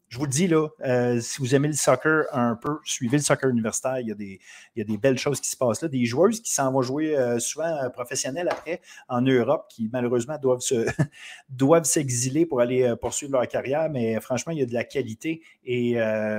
je 0.09 0.17
vous 0.17 0.23
le 0.23 0.31
dis, 0.31 0.47
là, 0.47 0.69
euh, 0.85 1.19
si 1.19 1.39
vous 1.39 1.53
aimez 1.53 1.67
le 1.67 1.73
soccer 1.73 2.25
un 2.31 2.55
peu, 2.55 2.77
suivez 2.85 3.17
le 3.17 3.23
soccer 3.23 3.49
universitaire. 3.49 3.99
Il 3.99 4.07
y 4.07 4.11
a 4.11 4.15
des, 4.15 4.39
il 4.75 4.79
y 4.79 4.81
a 4.81 4.85
des 4.85 4.97
belles 4.97 5.17
choses 5.17 5.41
qui 5.41 5.49
se 5.49 5.57
passent 5.57 5.81
là. 5.81 5.89
Des 5.89 6.05
joueuses 6.05 6.41
qui 6.41 6.53
s'en 6.53 6.71
vont 6.71 6.81
jouer 6.81 7.17
euh, 7.17 7.39
souvent 7.39 7.65
euh, 7.65 7.89
professionnels 7.89 8.47
après 8.49 8.79
en 9.09 9.21
Europe, 9.21 9.65
qui 9.69 9.89
malheureusement 9.91 10.37
doivent, 10.37 10.61
se, 10.61 10.87
s'exiler 11.83 12.45
pour 12.45 12.61
aller 12.61 12.93
poursuivre 13.01 13.33
leur 13.33 13.47
carrière. 13.49 13.89
Mais 13.89 14.17
franchement, 14.21 14.53
il 14.53 14.59
y 14.59 14.61
a 14.61 14.65
de 14.65 14.73
la 14.73 14.85
qualité 14.85 15.41
et 15.65 15.95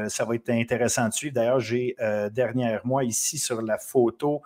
ça 0.08 0.24
va 0.24 0.34
être 0.34 0.48
intéressant 0.50 1.08
de 1.08 1.12
suivre. 1.12 1.34
D'ailleurs, 1.34 1.60
j'ai 1.60 1.94
dernière 2.32 2.86
mois 2.86 3.04
ici 3.04 3.38
sur 3.38 3.60
la 3.62 3.78
photo 3.78 4.42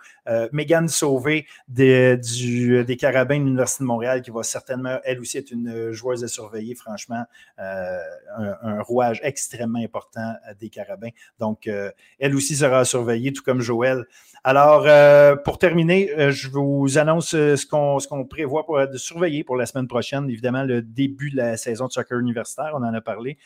Megan 0.51 0.87
Sauvé 0.87 1.45
des, 1.67 2.17
du, 2.17 2.83
des 2.83 2.97
Carabins 2.97 3.39
de 3.39 3.43
l'Université 3.45 3.83
de 3.83 3.87
Montréal, 3.87 4.21
qui 4.21 4.31
va 4.31 4.43
certainement, 4.43 4.99
elle 5.03 5.19
aussi, 5.19 5.37
être 5.37 5.51
une 5.51 5.91
joueuse 5.91 6.23
à 6.23 6.27
surveiller. 6.27 6.75
Franchement, 6.75 7.23
un, 7.57 8.55
un 8.61 8.81
roi 8.81 9.12
extrêmement 9.23 9.79
important 9.79 10.33
des 10.59 10.69
Carabins. 10.69 11.09
Donc, 11.39 11.67
euh, 11.67 11.91
elle 12.19 12.35
aussi 12.35 12.55
sera 12.55 12.85
surveillée, 12.85 13.31
tout 13.33 13.43
comme 13.43 13.61
Joël. 13.61 14.05
Alors, 14.43 14.83
euh, 14.85 15.35
pour 15.37 15.57
terminer, 15.57 16.11
euh, 16.11 16.31
je 16.31 16.49
vous 16.49 16.97
annonce 16.97 17.29
ce 17.29 17.65
qu'on 17.65 18.25
prévoit 18.25 18.65
pour, 18.65 18.85
de 18.87 18.97
surveiller 18.97 19.43
pour 19.43 19.55
la 19.55 19.65
semaine 19.65 19.87
prochaine. 19.87 20.29
Évidemment, 20.29 20.63
le 20.63 20.81
début 20.81 21.31
de 21.31 21.37
la 21.37 21.57
saison 21.57 21.87
de 21.87 21.93
soccer 21.93 22.19
universitaire, 22.19 22.71
on 22.73 22.83
en 22.83 22.93
a 22.93 23.01
parlé. 23.01 23.37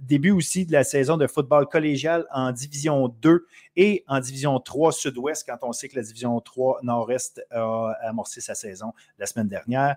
début 0.00 0.30
aussi 0.30 0.66
de 0.66 0.72
la 0.72 0.84
saison 0.84 1.16
de 1.16 1.26
football 1.26 1.66
collégial 1.66 2.26
en 2.32 2.52
Division 2.52 3.08
2 3.08 3.46
et 3.76 4.04
en 4.08 4.20
Division 4.20 4.58
3 4.60 4.92
Sud-Ouest, 4.92 5.46
quand 5.48 5.66
on 5.66 5.72
sait 5.72 5.88
que 5.88 5.96
la 5.96 6.02
Division 6.02 6.38
3 6.40 6.80
Nord-Est 6.82 7.42
a 7.50 7.92
amorcé 8.02 8.40
sa 8.40 8.54
saison 8.54 8.92
la 9.18 9.26
semaine 9.26 9.48
dernière. 9.48 9.96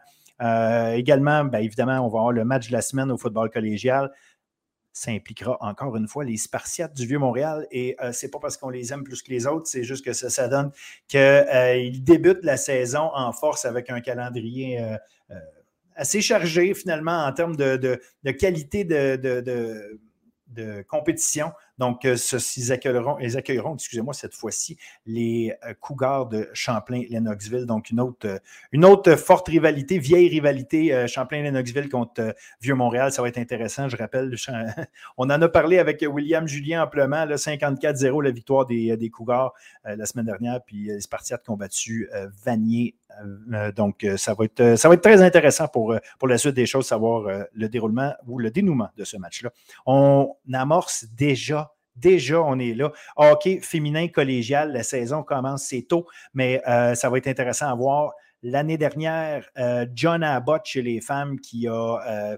également, 0.95 1.43
bien 1.43 1.59
évidemment, 1.59 1.99
on 1.99 2.09
va 2.09 2.19
avoir 2.19 2.31
le 2.31 2.45
match 2.45 2.67
de 2.67 2.73
la 2.73 2.81
semaine 2.81 3.11
au 3.11 3.17
football 3.17 3.49
collégial 3.49 4.11
ça 4.99 5.11
impliquera 5.11 5.57
encore 5.61 5.95
une 5.95 6.09
fois 6.09 6.25
les 6.25 6.35
Spartiates 6.35 6.93
du 6.93 7.07
Vieux-Montréal. 7.07 7.65
Et 7.71 7.95
ce 7.99 8.05
euh, 8.05 8.11
c'est 8.11 8.29
pas 8.29 8.39
parce 8.39 8.57
qu'on 8.57 8.69
les 8.69 8.91
aime 8.91 9.05
plus 9.05 9.21
que 9.21 9.31
les 9.31 9.47
autres, 9.47 9.65
c'est 9.67 9.83
juste 9.83 10.03
que 10.03 10.11
ça, 10.11 10.47
donne 10.49 10.71
qu'ils 11.07 11.19
euh, 11.21 11.89
débutent 12.01 12.43
la 12.43 12.57
saison 12.57 13.09
en 13.13 13.31
force 13.31 13.63
avec 13.63 13.89
un 13.89 14.01
calendrier 14.01 14.81
euh, 14.81 14.97
assez 15.95 16.19
chargé 16.19 16.73
finalement 16.73 17.23
en 17.25 17.31
termes 17.31 17.55
de, 17.55 18.01
qualité 18.37 18.83
de 18.83 20.81
compétition. 20.89 21.53
Donc, 21.79 22.03
euh, 22.03 22.17
ils 22.57 22.71
accueilleront, 22.73 23.15
accueilleront 23.15 23.75
excusez-moi, 23.75 24.13
cette 24.13 24.33
fois-ci, 24.33 24.77
les 25.05 25.55
euh, 25.65 25.73
Cougars 25.79 26.27
de 26.27 26.49
Champlain-Lennoxville. 26.53 27.65
Donc, 27.65 27.89
une 27.89 28.01
autre, 28.01 28.27
euh, 28.27 28.37
une 28.73 28.83
autre 28.83 29.15
forte 29.15 29.47
rivalité, 29.47 29.97
vieille 29.97 30.27
rivalité 30.27 31.07
Champlain-Lennoxville 31.07 31.87
contre 31.87 32.35
Vieux-Montréal. 32.61 33.13
Ça 33.13 33.21
va 33.21 33.29
être 33.29 33.37
intéressant. 33.37 33.87
Je 33.87 33.95
rappelle, 33.95 34.35
on 35.17 35.29
en 35.29 35.41
a 35.41 35.47
parlé 35.47 35.79
avec 35.79 36.05
William 36.05 36.45
Julien 36.47 36.83
amplement, 36.83 37.25
54-0 37.25 38.23
la 38.23 38.31
victoire 38.31 38.65
des, 38.65 38.97
des 38.97 39.09
Cougars 39.09 39.53
la 39.85 40.05
semaine 40.05 40.25
dernière. 40.25 40.61
Puis 40.61 40.87
les 40.87 40.99
Spartiates 40.99 41.43
qui 41.43 41.49
ont 41.49 41.57
battu 41.57 42.09
Vanier 42.43 42.95
donc, 43.75 44.05
ça 44.17 44.33
va, 44.33 44.45
être, 44.45 44.77
ça 44.77 44.87
va 44.87 44.93
être 44.93 45.01
très 45.01 45.21
intéressant 45.21 45.67
pour, 45.67 45.95
pour 46.19 46.27
la 46.27 46.37
suite 46.37 46.53
des 46.53 46.65
choses, 46.65 46.85
savoir 46.85 47.23
le 47.51 47.67
déroulement 47.67 48.13
ou 48.27 48.39
le 48.39 48.51
dénouement 48.51 48.89
de 48.95 49.03
ce 49.03 49.17
match-là. 49.17 49.49
On 49.85 50.35
amorce 50.53 51.05
déjà 51.15 51.68
Déjà, 51.99 52.41
on 52.41 52.57
est 52.59 52.73
là. 52.73 52.91
Hockey 53.17 53.59
féminin 53.61 54.07
collégial, 54.07 54.71
la 54.71 54.83
saison 54.83 55.21
commence, 55.23 55.63
c'est 55.63 55.81
tôt, 55.81 56.07
mais 56.33 56.61
euh, 56.67 56.95
ça 56.95 57.09
va 57.09 57.17
être 57.17 57.27
intéressant 57.27 57.67
à 57.67 57.75
voir. 57.75 58.13
L'année 58.41 58.77
dernière, 58.77 59.49
euh, 59.57 59.85
John 59.93 60.23
Abbott 60.23 60.61
chez 60.65 60.81
les 60.81 61.01
femmes 61.01 61.39
qui 61.41 61.67
a 61.67 61.97
euh, 62.07 62.37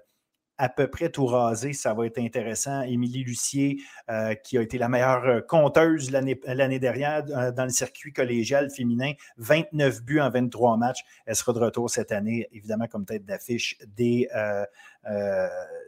à 0.61 0.69
peu 0.69 0.87
près 0.87 1.09
tout 1.09 1.25
rasé. 1.25 1.73
Ça 1.73 1.95
va 1.95 2.05
être 2.05 2.19
intéressant. 2.19 2.83
Émilie 2.83 3.23
Lucier, 3.23 3.81
euh, 4.11 4.35
qui 4.35 4.59
a 4.59 4.61
été 4.61 4.77
la 4.77 4.89
meilleure 4.89 5.25
euh, 5.25 5.41
compteuse 5.41 6.11
l'année 6.11 6.79
dernière 6.79 7.23
euh, 7.29 7.51
dans 7.51 7.63
le 7.63 7.71
circuit 7.71 8.13
collégial 8.13 8.69
féminin, 8.69 9.13
29 9.37 10.03
buts 10.03 10.19
en 10.19 10.29
23 10.29 10.77
matchs. 10.77 10.99
Elle 11.25 11.35
sera 11.35 11.53
de 11.53 11.59
retour 11.59 11.89
cette 11.89 12.11
année, 12.11 12.47
évidemment, 12.51 12.85
comme 12.85 13.05
tête 13.05 13.25
d'affiche 13.25 13.75
des, 13.87 14.29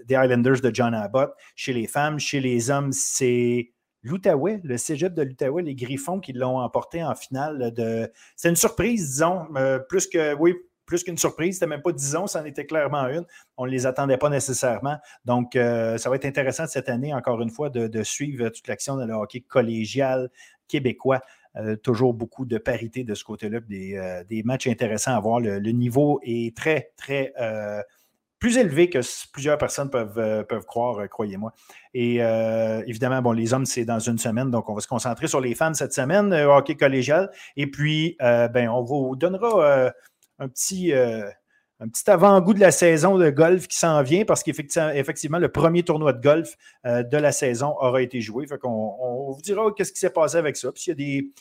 des 0.06 0.16
Islanders 0.16 0.62
de 0.62 0.72
John 0.74 0.96
Abbott. 0.96 1.36
Chez 1.56 1.74
les 1.74 1.86
femmes, 1.86 2.18
chez 2.18 2.40
les 2.40 2.72
hommes, 2.72 2.92
c'est 2.92 3.74
l'Outaouais, 4.02 4.60
le 4.64 4.78
cégep 4.78 5.14
de 5.14 5.22
l'Outaouais, 5.22 5.62
les 5.62 5.76
Griffons 5.76 6.20
qui 6.20 6.34
l'ont 6.34 6.58
emporté 6.58 7.04
en 7.04 7.14
finale. 7.14 7.72
De... 7.74 8.12
C'est 8.36 8.50
une 8.50 8.56
surprise, 8.56 9.12
disons, 9.12 9.46
plus 9.88 10.08
que, 10.08 10.34
oui, 10.34 10.56
plus 10.94 11.04
qu'une 11.04 11.18
surprise. 11.18 11.56
C'était 11.56 11.66
même 11.66 11.82
pas 11.82 11.92
10 11.92 12.16
ans, 12.18 12.26
en 12.36 12.46
était 12.46 12.68
clairement 12.68 13.08
une. 13.08 13.26
On 13.58 13.66
ne 13.66 13.72
les 13.72 13.88
attendait 13.88 14.18
pas 14.18 14.30
nécessairement. 14.30 14.98
Donc, 15.26 15.56
euh, 15.56 15.98
ça 15.98 16.08
va 16.12 16.18
être 16.18 16.26
intéressant 16.26 16.68
cette 16.68 16.88
année, 16.88 17.16
encore 17.16 17.42
une 17.42 17.50
fois, 17.50 17.72
de, 17.72 18.04
suivre 18.04 18.50
toute 18.50 18.68
l'action 18.68 18.96
de 18.96 19.04
le 19.04 19.14
hockey 19.14 19.42
collégial 19.42 20.30
québécois. 20.68 21.22
Euh, 21.56 21.76
toujours 21.76 22.14
beaucoup 22.14 22.46
de 22.46 22.60
parité 22.60 23.04
de 23.04 23.16
ce 23.16 23.24
côté-là, 23.24 23.60
des, 23.62 23.96
euh, 23.96 24.24
des, 24.24 24.44
matchs 24.44 24.68
intéressants 24.68 25.16
à 25.16 25.20
voir. 25.20 25.40
Le, 25.40 25.58
niveau 25.72 26.20
est 26.22 26.56
très, 26.56 26.92
très 26.96 27.34
plus 28.38 28.58
élevé 28.58 28.90
que 28.90 29.00
plusieurs 29.32 29.58
personnes 29.58 29.90
peuvent, 29.90 30.46
peuvent 30.46 30.66
croire, 30.66 31.10
croyez-moi. 31.10 31.54
Et 31.96 32.18
évidemment, 32.86 33.22
bon, 33.24 33.32
les 33.32 33.54
hommes, 33.56 33.66
c'est 33.66 33.86
dans 33.86 34.00
une 34.00 34.20
semaine, 34.20 34.52
donc 34.52 34.70
on 34.70 34.76
va 34.76 34.82
se 34.82 34.88
concentrer 34.88 35.28
sur 35.28 35.40
les 35.40 35.56
fans 35.56 35.74
cette 35.74 35.94
semaine, 35.94 36.34
hockey 36.34 36.76
collégial. 36.76 37.32
Et 37.56 37.66
puis, 37.66 38.16
ben, 38.20 38.70
on 38.70 38.84
vous 38.84 39.16
donnera 39.16 39.94
un 40.44 40.48
petit, 40.50 40.94
euh, 40.94 41.30
un 41.80 41.88
petit 41.88 42.10
avant-goût 42.10 42.54
de 42.54 42.60
la 42.60 42.72
saison 42.72 43.18
de 43.18 43.30
golf 43.30 43.68
qui 43.68 43.78
s'en 43.78 44.02
vient 44.04 44.26
parce 44.26 44.44
qu'effectivement, 44.44 45.40
le 45.40 45.50
premier 45.50 45.84
tournoi 45.84 46.14
de 46.14 46.22
golf 46.22 46.56
euh, 46.86 47.04
de 47.04 47.18
la 47.18 47.32
saison 47.32 47.76
aura 47.80 48.02
été 48.02 48.22
joué. 48.22 48.46
On 48.64 49.32
vous 49.32 49.42
dira 49.42 49.72
qu'est-ce 49.76 49.94
qui 49.94 50.00
s'est 50.00 50.10
passé 50.10 50.38
avec 50.38 50.58
ça. 50.58 50.72
Puis 50.72 50.86
y 50.88 50.92
a 50.92 50.96
des 50.96 51.32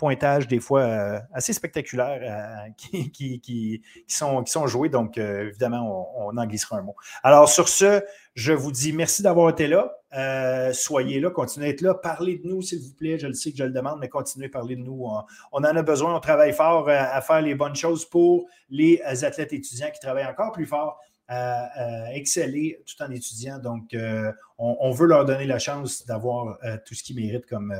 pointages 0.00 0.48
des 0.48 0.60
fois 0.60 1.20
assez 1.34 1.52
spectaculaires 1.52 2.64
qui, 2.78 3.82
sont, 4.08 4.42
qui 4.42 4.50
sont 4.50 4.66
joués. 4.66 4.88
Donc, 4.88 5.18
évidemment, 5.18 6.10
on, 6.16 6.36
en 6.36 6.46
glissera 6.46 6.78
un 6.78 6.82
mot. 6.82 6.96
Alors, 7.22 7.50
sur 7.50 7.68
ce, 7.68 8.02
je 8.34 8.54
vous 8.54 8.72
dis 8.72 8.94
merci 8.94 9.22
d'avoir 9.22 9.50
été 9.50 9.68
là. 9.68 9.92
soyez 10.72 11.20
là, 11.20 11.28
continuez 11.28 11.66
à 11.66 11.70
être 11.70 11.82
là. 11.82 11.92
Parlez 11.92 12.38
de 12.38 12.48
nous, 12.48 12.62
s'il 12.62 12.80
vous 12.80 12.94
plaît. 12.94 13.18
Je 13.18 13.26
le 13.26 13.34
sais 13.34 13.50
que 13.52 13.58
je 13.58 13.64
le 13.64 13.72
demande, 13.72 13.98
mais 14.00 14.08
continuez 14.08 14.46
à 14.46 14.50
parler 14.50 14.76
de 14.76 14.82
nous. 14.82 15.06
On, 15.52 15.58
en 15.58 15.64
a 15.64 15.82
besoin. 15.82 16.16
On 16.16 16.20
travaille 16.20 16.54
fort 16.54 16.88
à 16.88 17.20
faire 17.20 17.42
les 17.42 17.54
bonnes 17.54 17.76
choses 17.76 18.06
pour 18.06 18.46
les 18.70 19.02
athlètes 19.04 19.52
étudiants 19.52 19.90
qui 19.92 20.00
travaillent 20.00 20.26
encore 20.26 20.52
plus 20.52 20.66
fort 20.66 20.98
à, 21.30 22.14
exceller 22.14 22.82
tout 22.86 23.02
en 23.02 23.10
étudiant. 23.10 23.58
Donc, 23.58 23.94
euh, 23.94 24.32
on, 24.58 24.90
veut 24.90 25.06
leur 25.06 25.24
donner 25.24 25.46
la 25.46 25.58
chance 25.58 26.04
d'avoir 26.06 26.58
euh, 26.64 26.76
tout 26.84 26.94
ce 26.94 27.02
qu'ils 27.02 27.16
méritent 27.16 27.46
comme, 27.46 27.74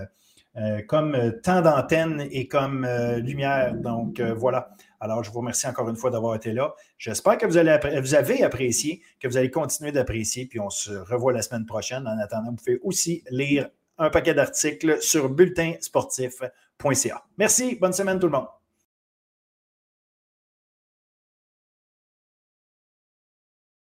euh, 0.57 0.83
comme 0.87 1.17
temps 1.43 1.61
d'antenne 1.61 2.27
et 2.31 2.49
comme 2.49 2.87
lumière. 3.19 3.75
Donc, 3.75 4.21
voilà. 4.21 4.71
Alors, 5.01 5.25
je 5.25 5.31
vous 5.31 5.39
remercie 5.39 5.67
encore 5.67 5.89
une 5.89 5.97
fois 5.97 6.11
d'avoir 6.11 6.35
été 6.35 6.53
là. 6.53 6.75
J'espère 6.99 7.39
que 7.39 7.47
vous, 7.47 7.53
vous 8.03 8.15
avez 8.15 8.43
apprécié, 8.43 9.03
que 9.19 9.29
vous 9.29 9.39
allez 9.39 9.51
continuer 9.51 9.93
d'apprécier, 9.93 10.47
puis 10.47 10.61
on 10.61 10.71
se 10.71 10.93
revoit 10.93 11.33
la 11.33 11.43
semaine 11.43 11.65
prochaine. 11.65 12.07
En 12.07 12.19
attendant, 12.19 12.51
vous 12.51 12.57
pouvez 12.57 12.79
aussi 12.83 13.25
lire 13.31 13.69
un 13.97 14.11
paquet 14.11 14.35
d'articles 14.35 15.01
sur 15.01 15.31
bulletinsportif.ca. 15.31 17.25
Merci, 17.39 17.77
bonne 17.81 17.93
semaine 17.93 18.19
tout 18.19 18.27
le 18.27 18.33
monde. 18.33 18.60